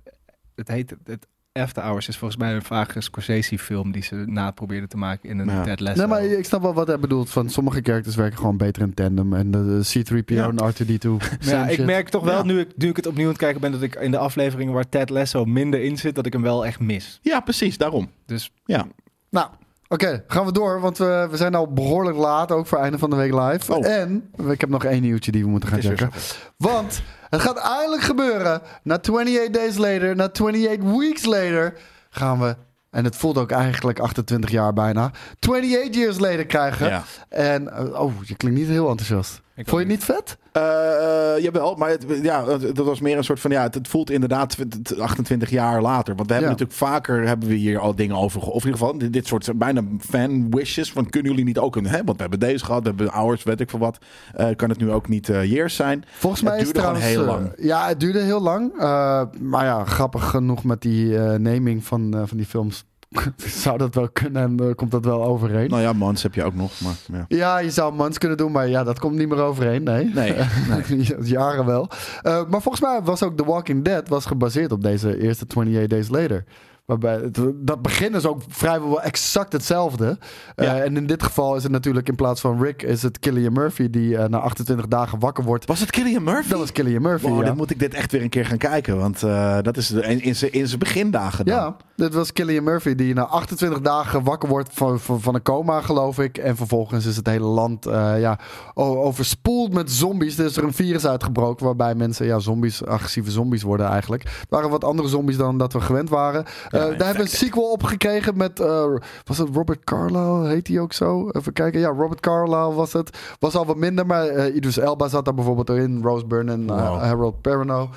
Het 0.55 0.69
heet... 0.69 0.95
Het 1.05 1.27
After 1.53 1.83
Hours 1.83 2.09
is 2.09 2.17
volgens 2.17 2.41
mij 2.41 2.55
een 2.55 2.63
vage 2.63 3.01
Scorsese-film 3.01 3.93
die 3.93 4.03
ze 4.03 4.15
na 4.27 4.51
probeerden 4.51 4.89
te 4.89 4.97
maken 4.97 5.29
in 5.29 5.39
een 5.39 5.49
Ja. 5.49 5.63
Ted 5.63 5.81
Lasso. 5.81 5.99
Nee, 5.99 6.07
maar 6.07 6.25
ik 6.25 6.45
snap 6.45 6.63
wel 6.63 6.75
wat 6.75 6.87
hij 6.87 6.99
bedoelt. 6.99 7.31
Van 7.31 7.51
sommige 7.51 7.81
characters 7.83 8.17
werken 8.17 8.39
gewoon 8.39 8.57
beter 8.57 8.83
in 8.83 8.95
tandem. 8.95 9.33
En 9.35 9.51
de, 9.51 9.65
de 9.65 10.03
C-3PO 10.05 10.35
Ja. 10.35 10.49
en 10.49 10.73
R2-D2. 10.73 11.09
Maar 11.09 11.39
ja, 11.55 11.67
ik 11.69 11.75
shit. 11.77 11.87
merk 11.87 12.09
toch 12.09 12.25
wel, 12.25 12.37
Ja. 12.37 12.43
nu, 12.43 12.61
ik, 12.61 12.69
nu 12.77 12.89
ik 12.89 12.97
het 12.97 13.07
opnieuw 13.07 13.25
aan 13.25 13.31
het 13.31 13.41
kijken 13.41 13.61
ben, 13.61 13.73
dat 13.73 13.83
ik 13.83 13.95
in 13.95 14.11
de 14.11 14.19
afleveringen 14.19 14.73
waar 14.75 14.89
Ted 14.89 15.11
Lasso 15.11 15.45
minder 15.45 15.83
in 15.83 15.97
zit, 15.99 16.15
dat 16.15 16.27
ik 16.27 16.33
hem 16.33 16.43
wel 16.43 16.67
echt 16.67 16.81
mis. 16.81 17.19
Ja, 17.23 17.41
precies. 17.41 17.79
Daarom. 17.79 18.11
Dus 18.27 18.51
Ja. 18.65 18.87
Nou, 19.31 19.49
oké, 19.93 20.25
gaan 20.27 20.45
we 20.45 20.53
door. 20.53 20.81
Want 20.81 20.99
we, 20.99 21.29
we 21.31 21.37
zijn 21.37 21.55
al 21.55 21.73
behoorlijk 21.73 22.17
laat, 22.17 22.53
ook 22.53 22.67
voor 22.67 22.79
einde 22.79 22.99
van 22.99 23.11
de 23.11 23.17
week 23.17 23.35
live. 23.35 23.75
Oh. 23.75 23.87
En 23.87 24.31
ik 24.49 24.61
heb 24.61 24.71
nog 24.71 24.85
één 24.85 25.03
nieuwtje 25.03 25.33
die 25.33 25.45
we 25.45 25.51
moeten 25.51 25.69
gaan 25.69 25.83
checken. 25.83 26.11
Want 26.57 27.03
het 27.29 27.41
gaat 27.41 27.59
eindelijk 27.59 28.03
gebeuren. 28.03 28.63
Na 28.83 28.95
28 28.95 29.51
days 29.51 29.77
later, 29.77 30.17
na 30.17 30.25
28 30.25 30.99
weeks 30.99 31.25
later, 31.25 31.75
gaan 32.11 32.41
we... 32.41 32.57
En 32.91 33.05
het 33.05 33.17
voelt 33.17 33.39
ook 33.39 33.51
eigenlijk 33.51 33.99
28 33.99 34.51
jaar 34.51 34.73
bijna. 34.73 35.11
28 35.41 35.95
years 35.95 36.19
later 36.19 36.47
krijgen. 36.47 36.89
Ja. 36.89 37.05
En, 37.29 37.77
oh, 37.99 38.13
je 38.25 38.37
klinkt 38.37 38.59
niet 38.59 38.69
heel 38.69 38.89
enthousiast. 38.89 39.41
Ik 39.63 39.69
Vond 39.69 39.83
je 39.83 39.89
het 39.89 39.97
niet 39.97 40.05
vet? 40.05 40.37
Eh, 40.53 41.35
eh, 41.37 41.43
jawel, 41.43 41.75
maar 41.75 41.89
het, 41.91 42.07
ja, 42.23 42.45
dat 42.59 42.77
was 42.87 43.01
meer 43.01 43.17
een 43.17 43.25
soort 43.25 43.41
van... 43.41 43.51
Ja, 43.51 43.63
het, 43.63 43.75
het 43.75 43.89
voelt 43.89 44.11
inderdaad 44.11 44.57
t- 44.71 44.85
t- 44.85 44.99
28 44.99 45.51
jaar 45.51 45.83
later. 45.83 46.15
Want 46.15 46.27
we 46.29 46.35
hebben 46.35 46.53
Ja. 46.53 46.59
natuurlijk 46.59 46.91
vaker... 46.91 47.27
hebben 47.27 47.49
we 47.49 47.55
hier 47.55 47.79
al 47.79 47.95
dingen 47.95 48.17
over... 48.17 48.41
Of 48.41 48.49
in 48.65 48.71
ieder 48.71 48.73
geval 48.73 48.99
dit, 48.99 49.13
dit 49.13 49.27
soort 49.27 49.59
bijna 49.59 49.83
fan 50.01 50.51
wishes. 50.51 50.93
Van 50.93 51.11
kunnen 51.11 51.31
jullie 51.31 51.47
niet 51.47 51.59
ook 51.59 51.77
een... 51.77 51.87
Hè? 51.87 52.05
Want 52.05 52.17
we 52.17 52.21
hebben 52.23 52.41
deze 52.41 52.65
gehad, 52.65 52.83
we 52.83 52.89
hebben 52.89 53.09
hours, 53.09 53.43
weet 53.43 53.61
ik 53.61 53.71
veel 53.71 53.79
wat. 53.79 53.99
Eh, 54.35 54.49
kan 54.57 54.69
het 54.69 54.79
nu 54.79 54.91
ook 54.91 55.09
niet 55.09 55.27
years 55.27 55.75
zijn? 55.77 56.05
Volgens 56.19 56.41
Het 56.43 56.51
mij 56.51 56.61
is 56.61 56.67
het 56.67 56.75
duurde 56.75 56.89
trouwens... 56.99 57.15
gewoon 57.17 57.39
heel 57.39 57.45
lang. 57.45 57.53
ja, 57.57 57.89
het 57.89 58.01
duurde 58.01 58.21
heel 58.21 58.41
lang. 58.43 58.73
Eh, 58.79 59.23
maar 59.41 59.65
ja, 59.65 59.85
grappig 59.85 60.31
genoeg 60.31 60.65
met 60.65 60.81
die 60.81 61.19
eh 61.19 61.39
naming 61.39 61.85
van, 61.85 62.15
eh, 62.15 62.23
van 62.25 62.37
die 62.37 62.47
films... 62.47 62.85
zou 63.63 63.79
dat 63.79 63.95
wel 63.95 64.09
kunnen 64.09 64.43
en 64.43 64.69
eh, 64.69 64.75
komt 64.75 64.91
dat 64.91 65.05
wel 65.05 65.25
overeen. 65.25 65.71
Nou 65.71 65.83
ja, 65.83 65.93
Mans 65.93 66.23
heb 66.23 66.35
je 66.35 66.45
ook 66.45 66.55
nog, 66.55 66.81
maar 66.81 66.95
ja. 67.13 67.25
Ja, 67.29 67.59
je 67.59 67.71
zou 67.71 67.95
Mans 67.95 68.19
kunnen 68.19 68.37
doen, 68.37 68.53
maar 68.53 68.69
ja, 68.69 68.85
dat 68.85 68.99
komt 68.99 69.17
niet 69.17 69.29
meer 69.29 69.41
overeen. 69.41 69.83
Nee, 69.83 70.05
Nee, 70.15 70.35
nee. 70.89 71.07
jaren 71.23 71.67
wel. 71.67 71.89
Eh, 72.23 72.49
maar 72.49 72.63
volgens 72.63 72.81
mij 72.81 73.01
was 73.03 73.23
ook 73.23 73.37
The 73.37 73.45
Walking 73.45 73.85
Dead 73.85 74.09
was 74.09 74.27
gebaseerd 74.27 74.73
op 74.73 74.83
deze 74.83 75.21
eerste 75.21 75.45
28 75.47 75.87
Days 75.87 76.09
Later. 76.09 76.45
Waarbij 76.85 77.15
het, 77.15 77.39
dat 77.55 77.83
begin 77.83 78.15
is 78.15 78.27
ook 78.27 78.41
vrijwel 78.49 79.03
exact 79.03 79.53
hetzelfde. 79.53 80.19
Eh, 80.55 80.85
en 80.85 80.97
in 80.97 81.07
dit 81.07 81.23
geval 81.23 81.57
is 81.57 81.63
het 81.63 81.73
natuurlijk 81.73 82.09
in 82.09 82.15
plaats 82.15 82.41
van 82.41 82.63
Rick, 82.63 82.83
is 82.83 83.03
het 83.03 83.19
Killian 83.19 83.53
Murphy 83.53 83.91
die 83.91 84.17
eh, 84.17 84.29
na 84.29 84.39
28 84.39 84.87
dagen 84.87 85.19
wakker 85.19 85.45
wordt. 85.45 85.67
Was 85.67 85.81
het 85.81 85.91
Killian 85.91 86.23
Murphy? 86.23 86.49
Dat 86.49 86.59
was 86.59 86.73
Killian 86.73 87.03
Murphy. 87.03 87.29
Wow, 87.29 87.39
ja. 87.39 87.45
dan 87.45 87.57
moet 87.57 87.71
ik 87.71 87.79
dit 87.79 87.95
echt 87.95 88.13
weer 88.13 88.23
een 88.23 88.29
keer 88.29 88.47
gaan 88.47 88.59
kijken. 88.59 88.97
Want 88.99 89.23
eh, 89.23 89.59
dat 89.63 89.77
is 89.77 89.91
in, 89.91 90.35
zijn 90.35 90.53
in 90.53 90.67
zijn 90.67 90.79
begindagen 90.79 91.45
dan. 91.45 91.55
Ja, 91.55 91.77
dit 91.97 92.15
was 92.15 92.33
Killian 92.33 92.65
Murphy 92.65 92.95
die 92.95 93.15
na 93.15 93.23
28 93.23 93.81
dagen 93.81 94.25
wakker 94.25 94.49
wordt 94.49 94.71
van, 94.73 95.01
van, 95.01 95.21
van 95.21 95.35
een 95.35 95.43
coma, 95.43 95.81
geloof 95.81 96.19
ik. 96.19 96.39
En 96.39 96.57
vervolgens 96.57 97.07
is 97.07 97.17
het 97.17 97.27
hele 97.27 97.47
land 97.47 97.85
ja, 98.19 98.39
overspoeld 98.75 99.73
met 99.73 99.91
zombies. 99.91 100.39
Er 100.39 100.45
is 100.45 100.57
er 100.57 100.65
een 100.65 100.73
virus 100.73 101.07
uitgebroken 101.07 101.67
waarbij 101.67 101.95
mensen, 101.95 102.27
ja, 102.27 102.39
zombies, 102.39 102.85
agressieve 102.85 103.31
zombies 103.31 103.63
worden 103.63 103.87
eigenlijk. 103.87 104.23
Het 104.23 104.47
waren 104.49 104.71
wat 104.71 104.85
andere 104.85 105.09
zombies 105.09 105.37
dan 105.37 105.59
dat 105.59 105.73
we 105.73 105.81
gewend 105.81 106.09
waren. 106.09 106.45
Eh, 106.73 106.81
daar 106.81 106.89
hebben 106.89 107.15
we 107.15 107.21
een 107.23 107.29
sequel 107.29 107.71
op 107.71 107.83
gekregen 107.83 108.37
met, 108.37 108.61
eh, 108.61 108.85
was 109.25 109.39
het 109.39 109.49
Robert 109.55 109.85
Carlyle, 109.85 110.49
heet 110.49 110.69
hij 110.69 110.79
ook 110.79 110.93
zo? 110.93 111.29
Even 111.31 111.53
kijken, 111.53 111.81
ja, 111.81 111.89
Robert 111.89 112.21
Carlyle 112.21 112.73
was 112.75 112.93
het. 112.93 113.19
Was 113.39 113.55
al 113.55 113.67
wat 113.67 113.77
minder, 113.77 114.07
maar 114.07 114.27
eh 114.27 114.55
Idris 114.55 114.79
Elba 114.79 115.09
zat 115.09 115.25
daar 115.25 115.35
bijvoorbeeld 115.35 115.71
in. 115.71 116.01
Rose 116.03 116.27
Byrne 116.27 116.53
en 116.53 116.67
Wow. 116.67 117.01
Harold 117.01 117.41
Perrineau. 117.41 117.89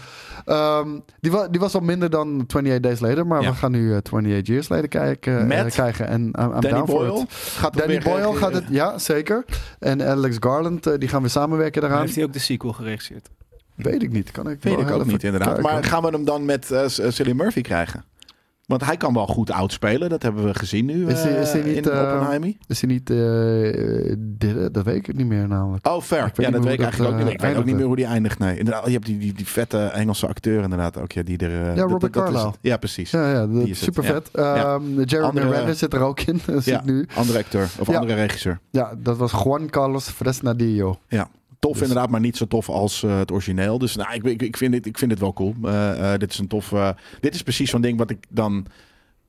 Ehm, 0.45 0.89
die, 1.19 1.31
wa- 1.31 1.47
die 1.47 1.59
was 1.59 1.73
al 1.75 1.81
minder 1.81 2.09
dan 2.09 2.39
28 2.47 2.79
Days 2.79 2.99
Later, 2.99 3.27
maar 3.27 3.41
Ja. 3.41 3.49
we 3.49 3.55
gaan 3.55 3.71
nu 3.71 3.91
eh, 3.91 3.97
28 3.97 4.47
Years 4.47 4.69
Later 4.69 4.87
kijken, 4.87 5.47
Met 5.47 5.73
krijgen. 5.73 6.07
En 6.07 6.21
I'm, 6.21 6.51
I'm 6.53 6.59
Danny 6.61 6.83
Boyle 6.85 7.25
gaat 7.29 7.77
Danny 7.77 7.99
Boyle 7.99 8.35
gaat 8.35 8.53
het, 8.53 8.63
ja, 8.69 8.97
zeker. 8.97 9.45
En 9.79 10.07
Alex 10.07 10.35
Garland, 10.39 10.99
die 10.99 11.09
gaan 11.09 11.21
weer 11.21 11.29
samenwerken 11.29 11.81
daaraan. 11.81 12.01
Heeft 12.01 12.15
hij 12.15 12.23
ook 12.23 12.33
de 12.33 12.39
sequel 12.39 12.71
geregisseerd? 12.73 13.29
Weet 13.75 14.03
ik 14.03 14.11
niet, 14.11 14.31
kan 14.31 14.49
ik 14.49 14.57
Weet 14.63 14.75
wel 14.75 14.83
ik 14.87 14.91
ook 14.91 15.05
niet, 15.05 15.23
inderdaad. 15.23 15.53
kijken. 15.53 15.71
Maar 15.73 15.83
gaan 15.83 16.03
we 16.03 16.09
hem 16.09 16.25
dan 16.25 16.45
met 16.45 16.73
Cillian 16.87 17.35
Murphy 17.37 17.61
krijgen? 17.61 18.03
Want 18.67 18.85
hij 18.85 18.97
kan 18.97 19.13
wel 19.13 19.27
goed 19.27 19.51
oud 19.51 19.71
spelen. 19.71 20.09
Dat 20.09 20.21
hebben 20.23 20.45
we 20.45 20.53
gezien 20.53 20.85
nu 20.85 21.07
Is 21.07 21.23
hij- 21.23 21.35
eh, 21.35 21.41
is 21.41 21.51
hij 21.51 21.61
niet, 21.61 21.75
in 21.85 21.91
eh, 21.91 22.01
Oppenheimer. 22.01 22.53
Is 22.67 22.81
hij 22.81 22.89
niet 22.89 23.09
eh, 23.09 24.15
dit? 24.19 24.73
Dat 24.73 24.83
weet 24.85 25.07
ik 25.07 25.15
niet 25.15 25.27
meer 25.27 25.47
namelijk. 25.47 25.87
Oh, 25.87 26.01
fair. 26.01 26.25
Ik 26.25 26.41
Ja, 26.41 26.49
dat 26.51 26.63
weet 26.63 26.73
ik 26.73 26.81
eigenlijk 26.81 27.13
ook 27.13 27.19
niet. 27.19 27.27
eh, 27.27 27.33
Ik 27.33 27.41
weet 27.41 27.55
ook 27.55 27.65
niet 27.65 27.75
meer 27.75 27.85
hoe 27.85 27.95
die 27.95 28.05
eindigt. 28.05 28.39
Nee, 28.39 28.57
inderdaad, 28.57 28.85
je 28.85 28.91
hebt 28.91 29.05
die, 29.05 29.17
die, 29.17 29.33
die 29.33 29.47
vette 29.47 29.77
Engelse 29.85 30.27
acteur 30.27 30.63
inderdaad 30.63 30.97
ook. 31.01 31.11
Ja, 31.11 31.23
die 31.23 31.37
er, 31.37 31.61
eh, 31.69 31.75
dat- 31.75 31.77
Robert 31.91 32.01
dat- 32.01 32.13
dat 32.13 32.23
is 32.23 32.29
Carlyle. 32.29 32.47
het. 32.51 32.57
Ja, 32.61 32.77
precies. 32.77 33.11
Ja, 33.11 33.31
ja, 33.31 33.47
Die 33.47 33.61
is 33.61 33.69
is 33.69 33.83
super 33.83 34.03
vet. 34.03 34.29
Ja. 34.33 34.79
Jeremy 35.05 35.27
Andere- 35.27 35.49
Renner 35.49 35.75
zit 35.75 35.93
er 35.93 36.01
ook 36.01 36.19
in, 36.21 36.41
Ja, 36.63 36.81
nu. 36.85 37.07
andere 37.15 37.37
acteur 37.39 37.69
of 37.79 37.87
Ja. 37.87 37.97
andere 37.99 38.13
regisseur. 38.13 38.59
Ja, 38.69 38.93
dat 38.97 39.17
was 39.17 39.31
Juan 39.43 39.69
Carlos 39.69 40.09
Fresnadillo. 40.09 40.99
Ja. 41.07 41.27
Tof 41.65 41.77
Dus- 41.77 41.87
inderdaad, 41.87 42.09
maar 42.09 42.19
niet 42.19 42.37
zo 42.37 42.45
tof 42.45 42.69
als 42.69 43.03
eh, 43.03 43.17
het 43.17 43.31
origineel. 43.31 43.77
Dus 43.77 43.95
nou, 43.95 44.13
ik, 44.13 44.23
ik, 44.23 44.41
ik, 44.41 44.57
vind 44.57 44.71
dit, 44.71 44.85
ik 44.85 44.97
vind 44.97 45.11
dit 45.11 45.19
wel 45.19 45.33
cool. 45.33 45.53
Eh, 45.63 46.13
eh, 46.13 46.19
dit 46.19 46.31
is 46.31 46.37
een 46.39 46.47
tof... 46.47 46.71
eh, 46.71 46.89
dit 47.19 47.35
is 47.35 47.41
precies 47.41 47.69
zo'n 47.69 47.81
ding 47.81 47.97
wat 47.97 48.09
ik 48.09 48.25
dan 48.29 48.65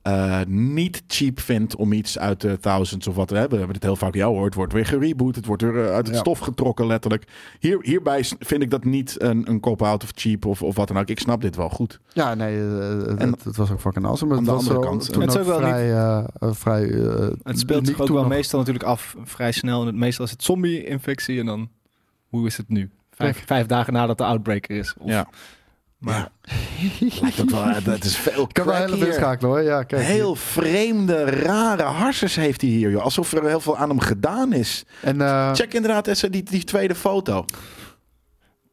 eh, 0.01 0.41
niet 0.47 1.03
cheap 1.07 1.39
vind 1.39 1.75
om 1.75 1.91
iets 1.93 2.19
uit 2.19 2.41
de 2.41 2.59
thousands 2.59 3.07
of 3.07 3.15
wat 3.15 3.29
we 3.29 3.35
hebben. 3.37 3.51
We 3.51 3.57
hebben 3.57 3.75
het 3.75 3.83
heel 3.85 3.95
vaak, 3.95 4.13
ja 4.15 4.27
hoor, 4.27 4.45
het 4.45 4.53
wordt 4.53 4.73
weer 4.73 4.85
gereboot. 4.85 5.35
Het 5.35 5.45
wordt 5.45 5.61
er 5.63 5.85
eh, 5.85 5.91
uit 5.93 6.05
het 6.05 6.15
Ja. 6.15 6.21
stof 6.21 6.39
getrokken 6.39 6.87
letterlijk. 6.87 7.23
Hier, 7.59 7.77
hierbij 7.81 8.23
vind 8.39 8.61
ik 8.61 8.69
dat 8.69 8.83
niet 8.83 9.21
een, 9.21 9.49
een 9.49 9.59
cop-out 9.59 10.03
of 10.03 10.11
cheap 10.15 10.45
of, 10.45 10.61
of 10.61 10.75
wat 10.75 10.87
dan 10.87 10.97
ook. 10.97 11.07
Ik 11.07 11.19
snap 11.19 11.41
dit 11.41 11.55
wel 11.55 11.69
goed. 11.69 11.99
Ja, 12.13 12.33
nee, 12.35 12.55
het, 12.57 13.19
En- 13.19 13.35
het 13.43 13.55
was 13.55 13.71
ook 13.71 13.79
fucking 13.81 14.05
awesome. 14.05 14.31
Aan 14.31 14.37
Het 14.37 14.47
de 14.47 14.51
andere 14.51 14.79
kant- 14.79 15.11
toen 15.13 15.21
Het 15.21 15.31
is 15.33 15.37
ook 15.39 15.45
wel 15.45 15.57
vrij, 15.57 15.91
eh, 15.93 16.17
eh, 16.39 16.49
vrij 16.53 16.89
eh, 16.89 17.27
Het 17.43 17.59
speelt 17.59 17.87
zich 17.87 17.99
ook 18.01 18.07
wel 18.07 18.17
nog. 18.17 18.27
meestal 18.27 18.59
natuurlijk 18.59 18.85
af 18.85 19.15
vrij 19.23 19.51
snel. 19.51 19.81
En 19.81 19.87
het 19.87 19.95
meestal 19.95 20.25
is 20.25 20.31
het 20.31 20.43
zombie-infectie 20.43 21.39
en 21.39 21.45
dan... 21.45 21.69
Hoe 22.29 22.45
is 22.47 22.57
het 22.57 22.69
nu? 22.69 22.89
Vijf, 23.11 23.43
vijf 23.45 23.65
dagen 23.65 23.93
nadat 23.93 24.17
de 24.17 24.23
outbreak 24.23 24.69
er 24.69 24.75
is. 24.77 24.93
Of- 24.97 25.09
Ja. 25.09 25.27
Maar 25.97 26.29
Lijkt 27.21 27.41
ook 27.41 27.49
wel, 27.49 27.63
het 27.65 28.03
is 28.05 28.17
veel 28.17 28.43
Ik 28.49 28.55
heb 28.55 28.65
wel 28.65 28.73
een 28.75 28.79
hele 28.81 28.87
crack 28.91 29.03
hier. 29.03 29.13
inschakelen 29.13 29.51
hoor. 29.51 29.61
Ja, 29.61 29.83
kijk. 29.83 30.05
Heel 30.05 30.35
vreemde, 30.35 31.23
rare 31.23 31.83
harsers 31.83 32.35
heeft 32.35 32.61
hij 32.61 32.69
hier, 32.69 32.89
joh. 32.91 33.03
Alsof 33.03 33.31
er 33.33 33.45
heel 33.47 33.59
veel 33.59 33.77
aan 33.77 33.89
hem 33.89 33.99
gedaan 33.99 34.53
is. 34.53 34.85
En 35.01 35.21
eh, 35.21 35.53
Check 35.53 35.73
inderdaad 35.73 36.07
eens 36.07 36.19
die, 36.21 36.43
die 36.43 36.63
tweede 36.63 36.95
foto. 36.95 37.45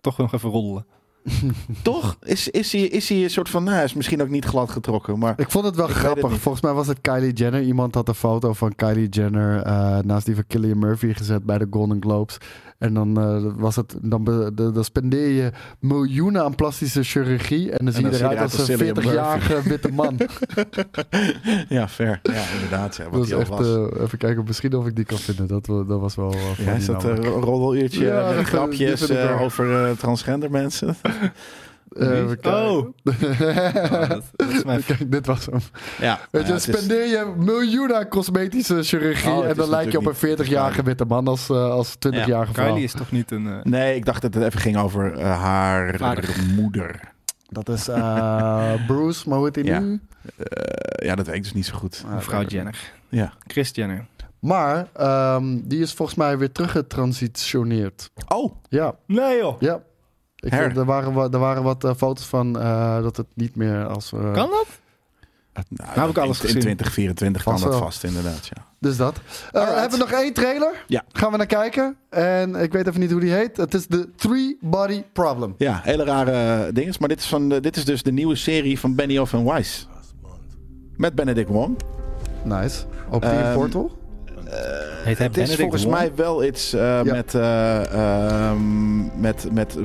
toch 0.01 0.19
nog 0.19 0.33
even 0.35 0.51
roddelen. 0.51 0.87
Toch? 1.83 2.17
Is, 2.23 2.49
is, 2.49 2.73
hij, 2.73 2.81
is 2.81 3.09
hij 3.09 3.23
een 3.23 3.31
soort 3.31 3.49
van... 3.49 3.65
Nou, 3.65 3.75
hij 3.77 3.85
is 3.85 3.95
misschien 3.95 4.23
ook 4.23 4.29
niet 4.29 4.45
glad 4.45 4.71
getrokken, 4.71 5.19
maar... 5.19 5.35
ik 5.41 5.51
vond 5.51 5.65
het 5.65 5.77
wel 5.77 5.87
het 5.87 5.97
grappig. 5.97 6.39
Volgens 6.41 6.63
mij 6.65 6.73
was 6.73 6.87
het 6.87 7.01
Kylie 7.01 7.33
Jenner. 7.33 7.63
Iemand 7.63 7.95
had 7.95 8.09
een 8.09 8.15
foto 8.15 8.53
van 8.53 8.75
Kylie 8.75 9.09
Jenner 9.09 9.63
eh, 9.63 9.99
naast 9.99 10.27
die 10.27 10.35
van 10.35 10.47
Killian 10.47 10.79
Murphy 10.79 11.13
gezet 11.13 11.45
bij 11.45 11.59
de 11.59 11.67
Golden 11.71 12.03
Globes. 12.03 12.37
En 12.85 12.95
dan 12.95 13.19
eh, 13.21 13.53
was 13.57 13.77
het, 13.77 13.95
dan, 14.03 14.25
be- 14.25 14.51
de- 14.55 14.73
dan 14.73 14.85
spendeer 14.85 15.29
je 15.29 15.51
miljoenen 15.81 16.43
aan 16.43 16.55
plastische 16.55 17.03
chirurgie. 17.03 17.71
En 17.73 17.85
dan 17.85 17.95
zie 17.95 18.05
je 18.05 18.09
dan 18.11 18.19
zie 18.19 18.29
je 18.29 18.33
eruit 18.35 18.53
als 18.53 18.53
een 18.53 18.59
als 18.59 18.69
Cillian 18.79 19.03
40-jarige 19.03 19.69
witte 19.69 19.93
man. 19.93 20.17
Ja, 21.69 21.89
fair. 21.89 22.21
Ja, 22.23 22.43
inderdaad. 22.55 22.97
Ja, 22.97 23.05
dat 23.05 23.13
wat 23.13 23.33
al 23.33 23.41
echt, 23.41 23.49
was. 23.49 23.67
eh, 23.67 24.03
even 24.03 24.19
kijken, 24.19 24.45
misschien 24.47 24.75
of 24.77 24.87
ik 24.87 24.97
die 24.97 25.05
kan 25.05 25.19
vinden. 25.19 25.47
Dat, 25.47 25.67
dat 25.67 26.01
was 26.01 26.15
wel. 26.15 26.33
eh, 26.33 26.67
ja, 26.67 26.73
is 26.73 26.87
dat 26.87 27.03
namelijk. 27.03 27.27
een 27.35 27.41
roddeluurtje 27.43 28.05
ja, 28.05 28.33
dat 28.35 28.45
grapjes 28.45 29.09
eh, 29.09 29.41
over 29.43 29.85
eh, 29.85 29.91
transgender 29.91 30.51
mensen? 30.51 30.95
Eh. 31.95 32.55
Oh. 32.55 32.87
Oh, 33.05 34.09
dat, 34.09 34.23
dat 34.33 34.49
is 34.51 34.65
mijn... 34.65 34.85
Kijk, 34.87 35.11
dit 35.13 35.27
was 35.27 35.47
hem. 35.47 35.61
Ja. 36.01 36.21
Weet 36.31 36.43
je, 36.43 36.49
ja, 36.49 36.55
het 36.55 36.69
is- 36.69 36.77
spendeer 36.77 37.07
je 37.07 37.33
miljoenen 37.37 37.97
aan 37.97 38.09
cosmetische 38.09 38.83
chirurgie. 38.83 39.31
Oh, 39.31 39.47
en 39.47 39.55
dan 39.55 39.69
lijk 39.69 39.91
je 39.93 39.99
op 39.99 40.05
een 40.07 40.11
natuurlijk 40.13 40.39
niet 40.39 40.49
40-jarige 40.49 40.83
witte 40.83 41.05
man 41.05 41.29
als, 41.29 41.49
eh, 41.51 41.71
als 41.71 41.95
20-jarige 42.09 42.53
vrouw. 42.53 42.67
Kylie 42.67 42.85
is 42.85 42.93
toch 42.93 43.11
niet 43.11 43.31
een... 43.31 43.47
eh, 43.47 43.63
Nee, 43.63 43.97
ik 43.97 44.05
dacht 44.05 44.23
dat 44.23 44.35
het 44.35 44.43
even 44.45 44.61
ging 44.61 44.77
over 44.77 45.23
haar 45.23 45.97
Vader. 45.99 46.29
moeder. 46.57 47.01
Dat 47.49 47.69
is 47.69 47.89
eh, 47.89 48.73
Bruce, 48.87 49.29
maar 49.29 49.39
hoe 49.39 49.47
heet 49.47 49.55
hij 49.55 49.65
Ja. 49.65 49.79
nu? 49.81 50.01
Eh, 50.37 51.07
ja, 51.09 51.15
dat 51.15 51.27
weet 51.27 51.37
ik 51.37 51.43
dus 51.43 51.53
niet 51.55 51.67
zo 51.67 51.75
goed. 51.77 52.05
mevrouw 52.15 52.43
Jenner. 52.45 52.93
Ja. 53.09 53.33
Chris 53.47 53.71
Jenner. 53.73 54.07
Maar 54.41 54.87
ehm, 54.93 55.59
die 55.65 55.81
is 55.81 55.93
volgens 55.93 56.19
mij 56.19 56.39
weer 56.39 56.53
teruggetransitioneerd. 56.53 58.11
Oh, 58.29 58.55
Ja, 58.69 58.95
Nee 59.07 59.37
joh. 59.39 59.61
ja. 59.61 59.81
Ik, 60.45 60.51
Her. 60.53 60.79
er, 60.79 60.85
waren, 60.85 61.13
wat- 61.13 61.35
er 61.35 61.41
waren 61.41 61.63
wat 61.63 61.85
eh, 61.85 61.91
foto's 61.97 62.25
van 62.27 62.59
eh, 62.61 63.03
dat 63.03 63.17
het 63.17 63.27
niet 63.35 63.57
meer 63.57 63.87
als... 63.87 64.13
eh, 64.13 64.21
Kan 64.33 64.51
dat? 64.51 64.67
nou, 65.69 66.01
heb 66.01 66.09
ik 66.09 66.19
alles 66.19 66.41
in, 66.41 66.49
in 66.49 66.55
gezien. 66.55 66.61
2024 66.61 67.43
kan 67.43 67.53
Vast 67.59 67.65
dat 67.73 67.81
vast, 67.81 68.05
inderdaad. 68.05 68.47
Ja. 68.55 68.65
Dus 68.79 68.97
dat. 68.97 69.17
Eh, 69.53 69.61
Alright. 69.61 69.81
hebben 69.81 69.99
we 69.99 70.05
nog 70.05 70.21
één 70.21 70.33
trailer? 70.33 70.85
Ja. 70.87 71.03
Gaan 71.13 71.31
we 71.31 71.37
naar 71.37 71.47
kijken. 71.47 71.97
En 72.11 72.55
ik 72.55 72.73
weet 72.73 72.87
even 72.87 73.01
niet 73.01 73.11
hoe 73.11 73.21
die 73.21 73.33
heet. 73.33 73.57
Het 73.57 73.75
is 73.75 73.87
de 73.87 74.09
Three 74.17 74.59
Body 74.61 75.03
Problem. 75.13 75.55
Ja, 75.59 75.81
hele 75.83 76.05
rare 76.05 76.73
dingen. 76.73 76.95
Maar 76.99 77.09
dit 77.09 77.19
is, 77.19 77.27
van, 77.27 77.49
de- 77.49 77.61
dit 77.61 77.77
is 77.77 77.85
dus 77.85 78.03
de 78.03 78.13
nieuwe 78.13 78.35
serie 78.37 78.79
van 78.81 78.95
Benioff 78.95 79.33
en 79.33 79.45
Weiss. 79.45 79.89
Met 80.97 81.15
Benedict 81.15 81.49
Wong. 81.49 81.77
Nice. 82.45 82.85
Op 83.11 83.23
die 83.23 83.31
Ehm, 83.31 83.55
Portal? 83.55 83.99
Heet 85.05 85.19
hij 85.19 85.27
Het 85.27 85.37
is 85.37 85.43
Benedict 85.43 85.61
volgens 85.61 85.85
Wong? 85.85 85.95
mij 85.97 86.15
wel 86.15 86.45
iets 86.45 86.73
eh, 86.73 86.81
Ja. 86.81 87.03
met, 87.13 87.35
eh, 87.35 87.93
ehm, 87.93 89.21
met, 89.21 89.53
met 89.53 89.77
eh, 89.77 89.83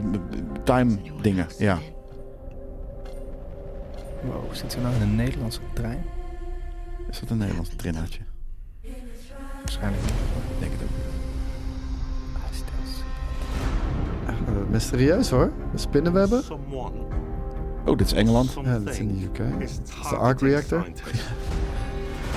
time 0.64 0.98
dingen. 1.22 1.48
Ja. 1.58 1.78
Wow, 4.22 4.54
zit 4.54 4.72
ze 4.72 4.80
nou 4.80 4.96
in 4.96 5.02
een 5.02 5.16
Nederlandse 5.16 5.60
trein? 5.74 6.06
Is 7.10 7.20
dat 7.20 7.30
een 7.30 7.38
Nederlands 7.38 7.70
trinaatje? 7.76 8.20
Waarschijnlijk 9.60 10.02
niet. 10.04 10.12
Ik 10.12 10.60
denk 10.60 10.72
het 10.72 10.82
ook. 10.82 10.88
Eh, 14.28 14.72
mysterieus 14.72 15.30
hoor. 15.30 15.52
De 15.72 15.78
spinnenwebben. 15.78 16.44
Oh, 17.86 17.98
dit 17.98 18.02
is 18.08 18.14
Engeland. 18.14 18.54
Ja, 18.64 18.80
dat 18.80 18.94
is 18.94 19.00
in 19.00 19.08
de 19.18 19.24
UK. 19.26 19.62
Is 19.62 19.72
is 20.02 20.10
de 20.10 20.16
Arc 20.16 20.42
Reactor. 20.42 20.80
Het 20.86 21.02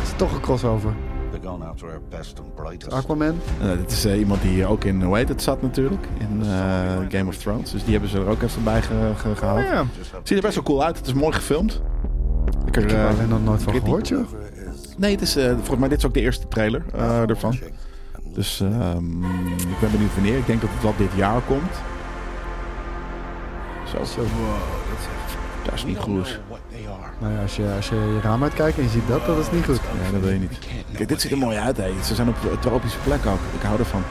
is 0.02 0.12
toch 0.16 0.34
een 0.34 0.40
crossover. 0.40 0.92
They're 1.32 1.48
going 1.48 1.64
after 1.64 1.88
our 1.88 2.00
best 2.08 2.38
and 2.38 2.54
brightest. 2.54 2.92
Aquaman. 2.92 3.40
Eh, 3.60 3.68
dit 3.70 3.90
is 3.90 4.04
eh, 4.04 4.18
iemand 4.18 4.42
die 4.42 4.66
ook 4.66 4.84
in, 4.84 5.02
hoe 5.02 5.16
heet 5.16 5.28
het, 5.28 5.42
zat 5.42 5.62
natuurlijk. 5.62 6.06
In 6.18 6.40
eh, 6.42 6.48
Game 7.08 7.26
of 7.28 7.36
Thrones. 7.36 7.70
Dus 7.70 7.82
die 7.84 7.92
hebben 7.92 8.10
ze 8.10 8.18
er 8.18 8.26
ook 8.26 8.42
even 8.42 8.64
bij 8.64 8.82
ge- 8.82 9.12
ge- 9.16 9.36
gehaald. 9.36 9.58
Oh, 9.58 9.64
ja. 9.64 9.84
Ziet 10.22 10.36
er 10.36 10.42
best 10.42 10.54
wel 10.54 10.64
cool 10.64 10.84
uit. 10.84 10.96
Het 10.96 11.06
is 11.06 11.12
mooi 11.12 11.32
gefilmd. 11.32 11.82
Ik 12.66 12.76
er, 12.76 12.82
Ik 12.82 12.90
heb 12.90 12.98
er 12.98 13.06
alleen 13.08 13.28
nog 13.28 13.44
nooit 13.44 13.62
van 13.62 13.74
gehoord, 13.74 14.08
joh. 14.08 14.26
nee, 14.96 15.12
het 15.12 15.20
is, 15.20 15.36
eh, 15.36 15.50
volgens 15.54 15.78
mij 15.78 15.88
dit 15.88 15.98
is 15.98 16.06
ook 16.06 16.14
de 16.14 16.20
eerste 16.20 16.48
trailer 16.48 16.82
eh, 16.94 17.28
ervan. 17.28 17.58
Dus 18.34 18.60
ehm, 18.60 19.24
ik 19.54 19.78
ben 19.80 19.90
benieuwd 19.90 20.14
wanneer. 20.14 20.36
Ik 20.38 20.46
denk 20.46 20.60
dat 20.60 20.70
het 20.72 20.82
wel 20.82 20.94
dit 20.96 21.10
jaar 21.16 21.40
komt. 21.40 21.72
Zo, 23.86 24.04
Zo. 24.04 24.20
dat 24.20 24.98
is 24.98 25.06
niet 25.12 25.21
goed. 25.80 26.40
What 26.48 26.60
they 26.70 26.80
are. 26.88 27.10
Nou 27.18 27.32
ja, 27.34 27.42
als 27.42 27.56
je, 27.56 27.72
als 27.76 27.88
je 27.88 27.94
je 27.94 28.20
raam 28.22 28.42
uitkijkt 28.42 28.76
en 28.78 28.82
je 28.82 28.88
ziet 28.88 29.08
dat, 29.08 29.26
dat 29.26 29.38
is 29.38 29.50
niet 29.50 29.64
goed. 29.64 29.80
Nee, 30.02 30.12
dat 30.12 30.20
wil 30.20 30.30
je 30.32 30.38
niet. 30.38 30.58
Kijk, 30.96 31.08
dit 31.08 31.20
ziet 31.20 31.30
er 31.30 31.38
mooi 31.38 31.56
uit, 31.56 31.76
hè. 31.76 31.90
Ze 32.04 32.14
zijn 32.14 32.28
op 32.28 32.36
een 32.50 32.58
tropische 32.58 32.98
plek 32.98 33.26
ook. 33.26 33.38
Ik 33.54 33.62
hou 33.62 33.78
ervan. 33.78 34.02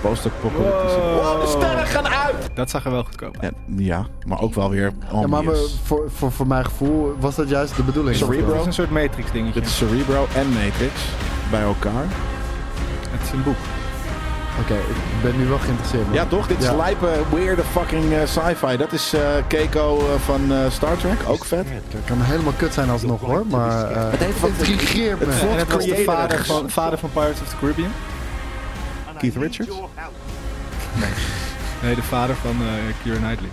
Post-apocalyptische. 0.00 0.98
Wow. 0.98 1.22
Wow, 1.22 1.40
de 1.40 1.46
sterren 1.46 1.86
gaan 1.86 2.06
uit! 2.08 2.50
Dat 2.54 2.70
zag 2.70 2.84
er 2.84 2.90
wel 2.90 3.04
goedkoop 3.04 3.36
uit. 3.40 3.52
En, 3.66 3.74
ja, 3.84 4.06
maar 4.26 4.40
ook 4.40 4.54
wel 4.54 4.70
weer 4.70 4.92
Ja, 5.12 5.26
maar 5.26 5.44
we- 5.44 5.70
voor, 5.84 6.10
voor, 6.14 6.32
voor 6.32 6.46
mijn 6.46 6.64
gevoel 6.64 7.16
was 7.20 7.34
dat 7.34 7.48
juist 7.48 7.76
de 7.76 7.82
bedoeling. 7.82 8.16
Cerebro. 8.16 8.54
Is 8.60 8.66
een 8.66 8.72
soort 8.72 8.90
Matrix 8.90 9.30
dingetje. 9.32 9.60
Dit 9.60 9.68
is 9.70 9.76
Cerebro 9.76 10.26
en 10.34 10.48
Matrix 10.48 10.92
bij 11.50 11.62
elkaar. 11.62 12.04
Het 13.10 13.22
is 13.22 13.30
een 13.32 13.42
boek. 13.42 13.56
Oké, 14.60 14.74
ik 14.74 15.22
ben 15.22 15.36
nu 15.38 15.46
wel 15.46 15.58
geïnteresseerd. 15.58 16.04
man. 16.04 16.14
Ja, 16.14 16.26
toch? 16.26 16.46
Dit 16.46 16.58
is 16.58 16.64
Ja. 16.64 16.76
lijpe, 16.76 17.08
weirde 17.34 17.62
fucking 17.64 18.12
eh, 18.12 18.18
sci-fi. 18.26 18.76
Dat 18.76 18.92
is 18.92 19.12
eh, 19.12 19.20
Keiko 19.46 19.98
eh, 19.98 20.20
van 20.20 20.52
eh, 20.52 20.70
Star 20.70 20.96
Trek. 20.96 21.18
Ook 21.26 21.44
vet. 21.44 21.66
Het 21.68 22.04
kan 22.04 22.20
helemaal 22.20 22.52
kut 22.56 22.72
zijn 22.74 22.90
alsnog 22.90 23.20
hoor, 23.20 23.46
maar 23.46 23.90
eh, 23.90 24.10
Het 24.10 24.20
heeft 24.20 24.40
wat- 24.40 24.50
intrigeert 24.50 25.20
me. 25.20 25.26
het 25.32 25.58
het 25.60 25.72
was 25.72 25.84
de 25.84 26.02
vader 26.04 26.44
van, 26.44 26.70
vader 26.80 26.98
van 26.98 27.10
Pirates 27.12 27.40
of 27.40 27.48
the 27.48 27.56
Caribbean. 27.60 27.90
Keith 29.18 29.36
Richards? 29.36 29.70
Nee, 31.82 31.94
de 31.94 32.02
vader 32.02 32.34
van 32.36 32.50
eh 32.60 32.66
Keira 33.02 33.18
Knightley. 33.20 33.50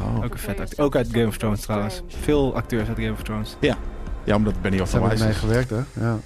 Oh. 0.00 0.24
Ook 0.24 0.32
een 0.32 0.38
vet 0.38 0.60
acteur. 0.60 0.84
Ook 0.84 0.96
uit 0.96 1.08
Game 1.12 1.26
of 1.26 1.36
Thrones 1.36 1.60
trouwens. 1.60 2.02
Veel 2.22 2.54
acteurs 2.54 2.88
uit 2.88 2.96
Game 2.98 3.12
of 3.12 3.22
Thrones. 3.22 3.56
Ja, 4.24 4.34
omdat 4.36 4.60
Benny 4.62 4.80
of 4.80 4.88
the 4.90 4.92
hebben 4.98 5.10
Wise 5.18 5.28
is. 5.28 5.36
gewerkt 5.36 5.70
hè. 5.70 5.76
Ja. 5.92 6.16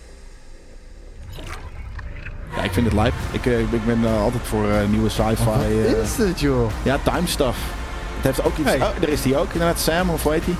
Ja, 2.58 2.64
ik 2.64 2.72
vind 2.72 2.86
het 2.86 2.94
lijp. 2.94 3.12
Ik, 3.30 3.46
eh, 3.46 3.60
ik 3.60 3.84
ben 3.86 4.04
eh, 4.04 4.22
altijd 4.22 4.42
voor 4.46 4.68
eh, 4.70 4.88
nieuwe 4.90 5.08
sci-fi. 5.08 5.50
Eh, 5.84 6.02
is 6.02 6.16
dit 6.16 6.40
joh? 6.40 6.70
ja, 6.82 6.98
time 7.02 7.26
stuff. 7.26 7.58
Het 8.16 8.24
heeft 8.24 8.44
ook 8.44 8.56
iets... 8.58 8.68
Hey. 8.68 8.80
Oh, 8.80 8.88
er 9.00 9.08
is 9.08 9.22
die 9.22 9.36
ook 9.36 9.52
inderdaad. 9.52 9.78
Sam, 9.78 10.10
of 10.10 10.22
hoe 10.22 10.32
heet 10.32 10.44
die? 10.44 10.56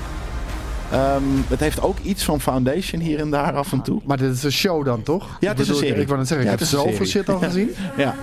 Ehm, 0.91 1.23
het 1.47 1.59
heeft 1.59 1.81
ook 1.81 1.97
iets 2.01 2.23
van 2.23 2.41
Foundation 2.41 3.01
hier 3.01 3.19
en 3.19 3.29
daar 3.29 3.53
af 3.53 3.71
en 3.71 3.81
toe. 3.81 4.01
Maar 4.05 4.17
dit 4.17 4.35
is 4.35 4.43
een 4.43 4.51
show 4.51 4.85
dan 4.85 5.03
toch? 5.03 5.37
Ja, 5.39 5.49
het 5.49 5.59
is 5.59 5.67
een 5.67 5.73
Ik 5.73 5.79
serie. 5.79 6.01
Ik 6.01 6.07
wou 6.07 6.19
net 6.19 6.27
zeggen, 6.27 6.47
Ja, 6.47 6.53
ik 6.53 6.59
het 6.59 6.69
heb 6.71 6.79
zoveel 6.79 7.05
shit 7.05 7.29
al 7.29 7.37
gezien. 7.39 7.75
Ja. 7.97 8.15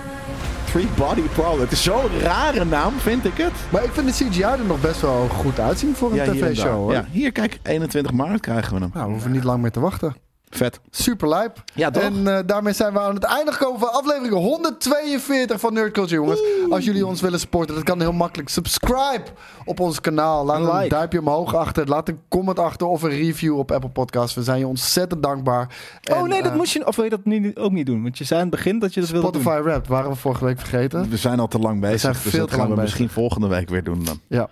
Three 0.65 0.87
Body 0.95 1.21
Problem. 1.21 1.59
Het 1.59 1.71
is 1.71 1.83
zo'n 1.83 2.19
rare 2.21 2.65
naam, 2.65 2.93
vind 2.97 3.25
ik 3.25 3.37
het. 3.37 3.51
Maar 3.69 3.83
ik 3.83 3.91
vind 3.93 4.07
de 4.17 4.25
CGI 4.25 4.41
er 4.41 4.65
nog 4.67 4.81
best 4.81 5.01
wel 5.01 5.27
goed 5.27 5.59
uitzien 5.59 5.95
voor 5.95 6.09
een 6.11 6.15
Ja, 6.15 6.23
tv-show. 6.23 6.91
Ja, 6.91 7.05
hier, 7.11 7.31
kijk, 7.31 7.59
21 7.63 8.11
maart 8.11 8.39
krijgen 8.39 8.73
we 8.73 8.79
hem. 8.79 8.89
Nou, 8.93 9.05
we 9.05 9.11
hoeven 9.11 9.31
niet 9.31 9.43
lang 9.43 9.61
meer 9.61 9.71
te 9.71 9.79
wachten. 9.79 10.15
Vet. 10.49 10.79
Super 10.89 11.27
lijp. 11.29 11.63
Ja, 11.73 11.89
toch? 11.91 12.03
En 12.03 12.27
eh, 12.37 12.39
daarmee 12.45 12.73
zijn 12.73 12.93
we 12.93 12.99
aan 12.99 13.13
het 13.13 13.23
einde 13.23 13.51
gekomen 13.51 13.79
van 13.79 13.91
aflevering 13.93 14.33
142 14.33 15.59
van 15.59 15.73
Nerd 15.73 15.93
Culture, 15.93 16.15
jongens. 16.21 16.41
Als 16.69 16.85
jullie 16.85 17.05
ons 17.05 17.21
willen 17.21 17.39
supporten, 17.39 17.75
dat 17.75 17.83
kan 17.83 17.99
heel 17.99 18.11
makkelijk. 18.11 18.49
Subscribe 18.49 19.23
op 19.65 19.79
ons 19.79 20.01
kanaal. 20.01 20.45
Laat 20.45 20.59
Een 20.59 20.75
like. 20.75 20.89
duimpje 20.89 21.19
omhoog 21.19 21.55
achter. 21.55 21.87
Laat 21.87 22.07
een 22.09 22.19
comment 22.27 22.59
achter 22.59 22.87
of 22.87 23.01
een 23.03 23.09
review 23.09 23.57
op 23.57 23.71
Apple 23.71 23.89
Podcasts. 23.89 24.35
We 24.35 24.43
zijn 24.43 24.59
je 24.59 24.67
ontzettend 24.67 25.23
dankbaar. 25.23 25.75
oh 26.11 26.23
nee, 26.23 26.41
dat 26.43 26.51
eh, 26.51 26.57
moest 26.57 26.73
je... 26.73 26.87
Of 26.87 26.95
wil 26.95 27.03
je 27.05 27.09
dat 27.11 27.25
nu 27.25 27.55
ook 27.55 27.71
niet 27.71 27.85
doen? 27.85 28.03
Want 28.03 28.17
je 28.17 28.23
zei 28.23 28.39
aan 28.41 28.47
het 28.47 28.55
begin 28.55 28.79
dat 28.79 28.93
je 28.93 28.99
dat 28.99 29.09
wilde 29.09 29.31
doen. 29.31 29.41
Spotify 29.41 29.63
Wrapped 29.63 29.87
waren 29.87 30.09
we 30.09 30.15
vorige 30.15 30.45
week 30.45 30.59
vergeten. 30.59 31.09
We 31.09 31.17
zijn 31.17 31.39
al 31.39 31.47
te 31.47 31.59
lang 31.59 31.81
bezig, 31.81 31.99
zijn 31.99 32.13
dus 32.13 32.21
veel 32.21 32.39
dat 32.39 32.47
te 32.49 32.53
gaan 32.55 32.63
lang 32.63 32.75
we 32.75 32.81
bezig. 32.81 32.99
misschien 32.99 33.21
volgende 33.21 33.47
week 33.47 33.69
weer 33.69 33.83
doen 33.83 34.03
dan. 34.03 34.19
Ja. 34.27 34.49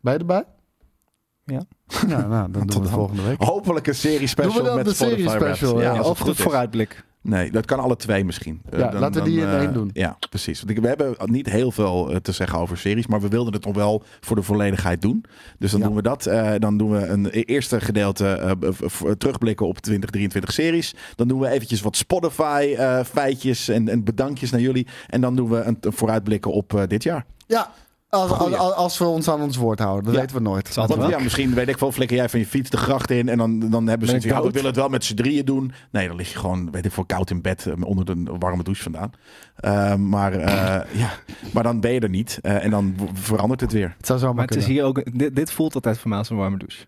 Ben 0.00 0.12
je 0.12 0.18
erbij? 0.18 0.44
Ja. 1.44 1.60
Ja, 2.08 2.26
nou, 2.26 2.50
dan 2.50 2.66
doen 2.66 2.76
we 2.76 2.82
het 2.82 2.90
volgende 2.90 3.22
week. 3.22 3.42
Hopelijk 3.42 3.86
een 3.86 3.94
serie 3.94 4.26
special 4.26 4.52
Doen 4.54 4.62
we 4.62 4.68
dan 4.68 4.76
met 4.76 4.84
de 4.86 4.94
Spotify 4.94 5.28
serie 5.28 5.40
special, 5.54 5.80
ja. 5.80 5.96
het 5.96 6.06
Of 6.06 6.18
goed 6.18 6.36
vooruitblik. 6.36 7.04
Nee, 7.20 7.50
dat 7.50 7.64
kan 7.66 7.78
alle 7.78 7.96
twee 7.96 8.24
misschien. 8.24 8.60
Eh, 8.70 8.78
Ja, 8.78 8.92
laten 8.92 9.22
we 9.22 9.28
die 9.30 9.40
in 9.40 9.46
eh, 9.46 9.58
één 9.58 9.72
doen. 9.72 9.90
Ja, 9.92 10.16
precies. 10.30 10.58
Want 10.58 10.70
ik- 10.70 10.78
we 10.82 10.88
hebben 10.88 11.14
niet 11.24 11.48
heel 11.50 11.70
veel 11.72 12.10
eh, 12.10 12.16
te 12.16 12.32
zeggen 12.32 12.58
over 12.58 12.78
series, 12.78 13.06
maar 13.06 13.20
we 13.20 13.28
wilden 13.28 13.52
het 13.52 13.64
nog 13.64 13.74
wel 13.74 14.02
voor 14.20 14.36
de 14.36 14.42
volledigheid 14.42 15.02
doen. 15.02 15.24
Dus 15.58 15.70
dan 15.70 15.80
Ja. 15.80 15.86
doen 15.86 15.94
we 15.96 16.02
dat. 16.02 16.26
Eh, 16.26 16.52
dan 16.58 16.76
doen 16.78 16.90
we 16.90 17.06
een 17.06 17.26
eerste 17.30 17.80
gedeelte 17.80 18.26
eh, 18.28 18.50
terugblikken 19.18 19.66
op 19.66 19.78
2023 19.78 20.52
series. 20.52 20.94
Dan 21.14 21.28
doen 21.28 21.40
we 21.40 21.48
eventjes 21.48 21.80
wat 21.80 21.96
Spotify 21.96 22.74
eh, 22.78 23.04
feitjes 23.04 23.68
en, 23.68 23.88
en 23.88 24.04
bedankjes 24.04 24.50
naar 24.50 24.60
jullie. 24.60 24.86
En 25.06 25.20
dan 25.20 25.36
doen 25.36 25.48
we 25.50 25.60
een, 25.62 25.78
een 25.80 25.92
vooruitblikken 25.92 26.52
op 26.52 26.74
eh, 26.74 26.82
dit 26.86 27.02
jaar. 27.02 27.24
Ja, 27.46 27.70
als, 28.16 28.30
als, 28.30 28.38
Goeie. 28.38 28.56
als 28.56 28.98
we 28.98 29.04
ons 29.04 29.28
aan 29.28 29.40
ons 29.40 29.56
woord 29.56 29.78
houden. 29.78 30.04
Dat 30.04 30.14
Ja. 30.14 30.20
weten 30.20 30.36
we 30.36 30.42
nooit. 30.42 30.74
Want 30.74 31.08
ja, 31.08 31.18
misschien 31.18 31.54
weet 31.54 31.68
ik 31.68 31.78
wel, 31.78 31.92
flikker 31.92 32.16
jij 32.16 32.28
van 32.28 32.38
je 32.40 32.46
fiets 32.46 32.70
de 32.70 32.76
gracht 32.76 33.10
in 33.10 33.28
en 33.28 33.38
dan, 33.38 33.70
dan 33.70 33.86
hebben 33.86 34.08
ze 34.08 34.14
ja, 34.14 34.20
we 34.20 34.28
koud? 34.28 34.52
willen 34.52 34.66
het 34.66 34.76
wel 34.76 34.88
met 34.88 35.04
z'n 35.04 35.14
drieën 35.14 35.44
doen. 35.44 35.72
Nee, 35.90 36.06
dan 36.08 36.16
lig 36.16 36.32
je 36.32 36.38
gewoon, 36.38 36.70
weet 36.70 36.84
ik 36.84 36.92
veel, 36.92 37.04
koud 37.04 37.30
in 37.30 37.42
bed 37.42 37.66
eh, 37.66 37.84
onder 37.84 38.04
de 38.04 38.24
warme 38.38 38.62
douche 38.62 38.82
vandaan. 38.82 39.10
Eh, 39.56 39.94
maar, 39.94 40.32
eh, 40.32 40.94
ja, 41.02 41.10
maar 41.52 41.62
dan 41.62 41.80
ben 41.80 41.92
je 41.92 42.00
er 42.00 42.08
niet 42.08 42.38
eh, 42.42 42.64
en 42.64 42.70
dan 42.70 42.94
verandert 43.12 43.60
het 43.60 43.72
weer. 43.72 43.94
Het 43.96 44.06
zou 44.06 44.18
zomaar 44.18 44.34
Maar 44.34 44.46
het 44.46 44.56
is 44.56 44.66
hier 44.66 44.84
ook... 44.84 45.18
Dit, 45.18 45.36
dit 45.36 45.50
voelt 45.52 45.74
altijd 45.74 45.98
voor 45.98 46.08
mij 46.08 46.18
als 46.18 46.30
een 46.30 46.36
warme 46.36 46.58
douche. 46.58 46.86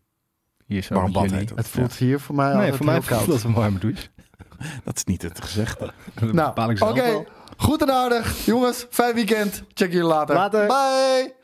Hier 0.66 0.82
zo. 0.82 0.94
Warm 0.94 1.12
bad 1.12 1.30
heet 1.30 1.48
het. 1.48 1.58
Het 1.58 1.68
voelt 1.68 1.94
hier 1.96 2.20
voor 2.20 2.34
mij 2.34 2.46
Nee, 2.46 2.54
altijd 2.56 2.76
voor 2.76 2.84
mij 2.84 2.94
heel 2.94 3.02
voelt 3.04 3.20
het 3.20 3.30
als 3.30 3.44
een 3.44 3.52
warme 3.52 3.78
douche. 3.78 4.06
Dat 4.84 4.96
is 4.96 5.04
niet 5.04 5.22
het 5.22 5.40
gezegde. 5.40 5.92
Dat 6.20 6.32
Nou, 6.32 6.48
bepaal 6.48 6.70
ik 6.70 6.82
oké. 6.82 7.24
Goed 7.58 7.82
en 7.82 7.92
aardig. 7.92 8.44
Jongens, 8.44 8.86
fijn 8.90 9.14
weekend. 9.14 9.62
Check 9.74 9.92
jullie 9.92 10.08
later. 10.08 10.34
Later. 10.34 10.66
Bye. 10.66 11.36